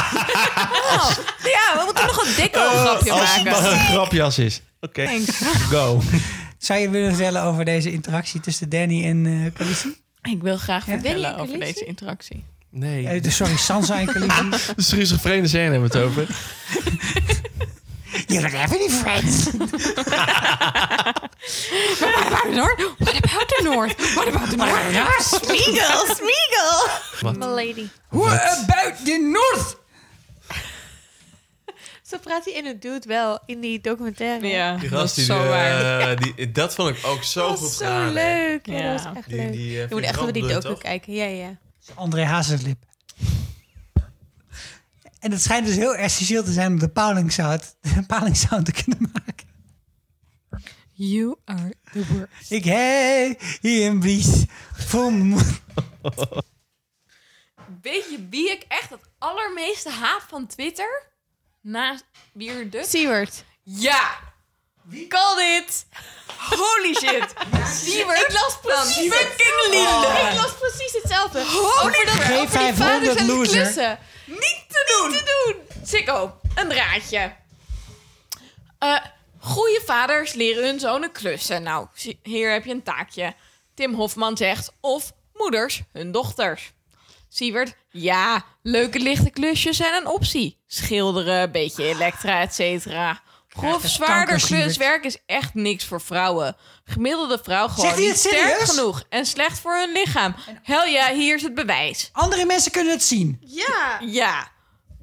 Oh, 0.93 1.10
ja, 1.43 1.78
we 1.78 1.82
moeten 1.85 2.06
nog 2.06 2.27
een 2.27 2.35
dikke 2.36 2.59
Oh, 2.59 2.81
grapje 2.81 3.12
als 3.12 3.35
het 3.35 3.44
maken. 3.44 3.62
maar 3.62 3.73
een 3.73 3.78
grapjas 3.86 4.39
is. 4.39 4.60
Oké, 4.81 5.05
Thanks. 5.05 5.39
go. 5.70 6.02
Zou 6.59 6.81
je 6.81 6.90
willen 6.90 7.15
vertellen 7.15 7.43
over 7.43 7.65
deze 7.65 7.93
interactie 7.93 8.40
tussen 8.40 8.69
Danny 8.69 9.05
en 9.05 9.27
eh 9.27 9.55
Khaleesi? 9.55 9.97
Ik 10.23 10.43
wil 10.43 10.56
graag 10.56 10.86
Ja? 10.86 10.93
vertellen 10.93 11.36
over 11.36 11.59
deze 11.59 11.85
interactie. 11.85 12.44
Nee, 12.70 13.06
Eh, 13.09 13.31
sorry, 13.31 13.56
Sansa 13.56 14.01
en 14.01 14.06
Khaleesi. 14.06 14.48
de 14.77 14.82
schizofrene 14.82 15.47
scène 15.48 15.70
hebben 15.73 15.90
we 15.90 15.98
het 15.98 16.06
over. 16.06 16.27
You're 18.28 18.43
not 18.43 18.52
having 18.52 18.80
any 18.80 18.89
friends. 18.90 19.51
What 22.01 22.26
about 22.26 22.43
the 22.44 22.55
North? 22.55 22.78
What 22.98 23.16
about 23.24 23.48
the 23.48 23.60
North? 23.62 24.14
What 24.16 24.28
about 24.28 24.51
the 24.51 24.56
North? 24.56 25.22
Smeagol, 25.22 26.06
Smeagol! 26.16 27.22
Wat? 27.22 27.36
Milady. 27.36 27.89
What 28.10 28.40
about 28.64 29.05
the 29.05 29.18
North? 29.18 29.76
Zo 32.02 32.18
praat 32.18 32.44
hij 32.44 32.55
in 32.55 32.66
het 32.66 32.82
dude 32.82 33.09
wel 33.09 33.39
in 33.47 33.60
die 33.60 33.80
documentaire. 33.80 34.47
Ja, 34.47 34.76
Die 34.76 34.89
dat 34.89 35.01
gast 35.01 35.14
die, 35.14 35.24
zo 35.24 35.36
waar. 35.47 36.01
eh, 36.10 36.16
die, 36.16 36.52
dat 36.52 36.74
vond 36.74 36.97
ik 36.97 37.06
ook 37.06 37.22
zo 37.22 37.40
Dat 37.48 37.51
goed 37.51 37.60
was 37.60 37.76
zo 37.76 37.85
gedaan. 37.85 38.12
leuk. 38.12 38.66
Ja, 38.66 38.74
Ja. 38.78 38.93
dat 38.93 39.02
was 39.05 39.12
echt 39.16 39.28
Die, 39.28 39.36
leuk. 39.36 39.52
die, 39.52 39.82
eh, 39.82 39.89
Je 39.89 39.94
moet 39.94 40.02
echt 40.02 40.20
wel 40.20 40.32
die 40.32 40.47
docu 40.47 40.74
kijken. 40.78 41.12
Ja, 41.12 41.24
ja. 41.24 41.56
André 41.94 42.24
Hazerlip. 42.24 42.78
En 45.19 45.31
het 45.31 45.43
schijnt 45.43 45.66
dus 45.66 45.77
heel 45.77 45.95
essentieel 45.95 46.45
te 46.45 46.53
zijn 46.53 46.73
om 46.73 46.78
de 46.78 46.89
Pauling-sound, 46.89 47.77
de 48.09 48.62
te 48.62 48.73
kunnen 48.73 49.12
maken. 49.12 49.47
You 50.93 51.36
are 51.45 51.74
the 51.93 52.07
worst. 52.07 52.51
Ik 52.51 52.65
heb 52.65 53.40
hier 53.61 53.86
een 53.86 54.01
moeder. 55.23 55.61
Weet 57.82 58.11
je 58.11 58.27
wie 58.31 58.51
ik 58.51 58.65
echt 58.69 58.90
het 58.90 59.01
allermeeste 59.19 59.90
haat 59.90 60.23
van 60.28 60.47
Twitter? 60.47 61.03
Naast 61.61 62.05
Bier 62.32 62.70
Duk? 62.70 62.85
Siewert. 62.85 63.45
Ja! 63.62 64.19
Wie 64.82 65.07
called 65.07 65.62
it? 65.62 65.86
Holy 66.39 66.95
shit! 66.95 67.35
Siewert 67.74 68.19
Ik 68.19 68.32
las 68.32 68.59
precies 68.61 69.12
fucking 69.12 69.70
Linde. 69.70 70.28
Ik 70.31 70.40
las 70.40 70.55
precies 70.59 70.93
hetzelfde. 70.93 71.45
Holy 71.45 71.86
over 71.86 72.07
dat, 72.07 72.39
over 72.39 72.59
die 72.59 72.74
vaders 72.74 73.16
en 73.16 73.27
de 73.27 73.32
loser. 73.32 73.62
klussen. 73.62 73.99
Niet 74.28 74.64
te 74.68 74.98
doen! 75.00 75.10
Niet 75.10 75.18
te 75.26 75.44
doen. 75.76 75.86
Sikko, 75.86 76.40
een 76.55 76.68
draadje. 76.68 77.32
Eh 78.78 78.96
goede 79.40 79.82
vaders 79.86 80.32
leren 80.32 80.64
hun 80.64 80.80
zonen 80.80 81.12
klussen. 81.12 81.62
Nou, 81.62 81.86
zie- 81.94 82.20
hier 82.22 82.50
heb 82.52 82.64
je 82.64 82.70
een 82.70 82.82
taakje. 82.82 83.34
Tim 83.74 83.94
Hofman 83.94 84.36
zegt, 84.36 84.72
of 84.80 85.12
moeders 85.34 85.82
hun 85.92 86.12
dochters. 86.12 86.72
Siewert, 87.28 87.74
ja, 87.90 88.44
leuke 88.62 88.98
lichte 88.98 89.30
klusjes 89.30 89.76
zijn 89.76 89.94
een 89.94 90.06
optie. 90.06 90.59
Schilderen, 90.66 91.52
beetje 91.52 91.84
elektra, 91.84 92.40
et 92.40 92.55
cetera. 92.55 93.20
Grof 93.48 93.82
zwaarder 93.86 94.16
kanker, 94.16 94.40
Siewert. 94.40 94.64
kluswerk 94.64 95.05
is 95.05 95.16
echt 95.26 95.55
niks 95.55 95.84
voor 95.84 96.00
vrouwen. 96.00 96.56
Gemiddelde 96.89 97.39
vrouw 97.43 97.69
gewoon 97.69 97.85
Zegt 97.85 97.94
hij 97.94 98.05
niet 98.05 98.10
het 98.10 98.19
sterk 98.20 98.48
serieus? 98.48 98.70
genoeg 98.70 99.02
en 99.09 99.27
slecht 99.27 99.59
voor 99.59 99.77
hun 99.77 99.93
lichaam. 99.93 100.35
Hel 100.62 100.85
ja, 100.85 101.12
hier 101.12 101.35
is 101.35 101.43
het 101.43 101.55
bewijs. 101.55 102.10
Andere 102.12 102.44
mensen 102.44 102.73
kunnen 102.73 102.93
het 102.93 103.02
zien. 103.02 103.39
Ja. 103.40 103.98
Ja. 104.01 104.48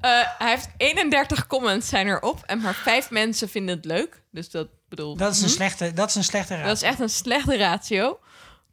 Eh, 0.00 0.10
hij 0.38 0.50
heeft 0.50 0.68
31 0.76 1.46
comments 1.46 1.88
zijn 1.88 2.06
erop 2.06 2.42
en 2.46 2.60
maar 2.60 2.74
vijf 2.74 3.10
mensen 3.10 3.48
vinden 3.48 3.76
het 3.76 3.84
leuk. 3.84 4.22
Dus 4.30 4.50
dat 4.50 4.68
bedoel. 4.88 5.16
Dat 5.16 5.32
is 5.32 5.40
een 5.40 5.48
hm? 5.48 5.54
slechte, 5.54 5.92
dat 5.92 6.08
is 6.08 6.14
een 6.14 6.24
slechte 6.24 6.54
raad. 6.56 6.66
Dat 6.66 6.76
is 6.76 6.82
echt 6.82 7.00
een 7.00 7.08
slechte 7.08 7.56
ratio. 7.56 8.18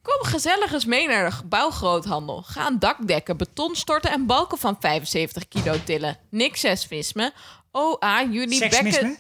Kom 0.02 0.23
gezellig 0.31 0.73
eens 0.73 0.85
mee 0.85 1.07
naar 1.07 1.26
de 1.30 1.35
gebouwgroothandel. 1.35 2.41
Ga 2.41 2.68
een 2.68 2.80
dak 2.80 3.07
dekken, 3.07 3.38
beton 3.38 3.76
storten 3.76 4.11
en 4.11 4.26
balken 4.26 4.57
van 4.57 4.77
75 4.80 5.48
kilo 5.48 5.76
tillen. 5.84 6.18
Niks 6.30 6.60
seksisme. 6.60 7.34
Oh, 7.76 7.95
ah, 8.00 8.34
jullie 8.34 8.70
bekken... 8.70 9.18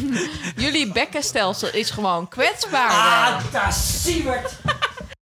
jullie 0.64 0.92
bekkenstelsel 0.92 1.68
is 1.72 1.90
gewoon 1.90 2.28
kwetsbaar. 2.28 2.90
Ah, 2.90 3.70
Siewert. 3.72 4.56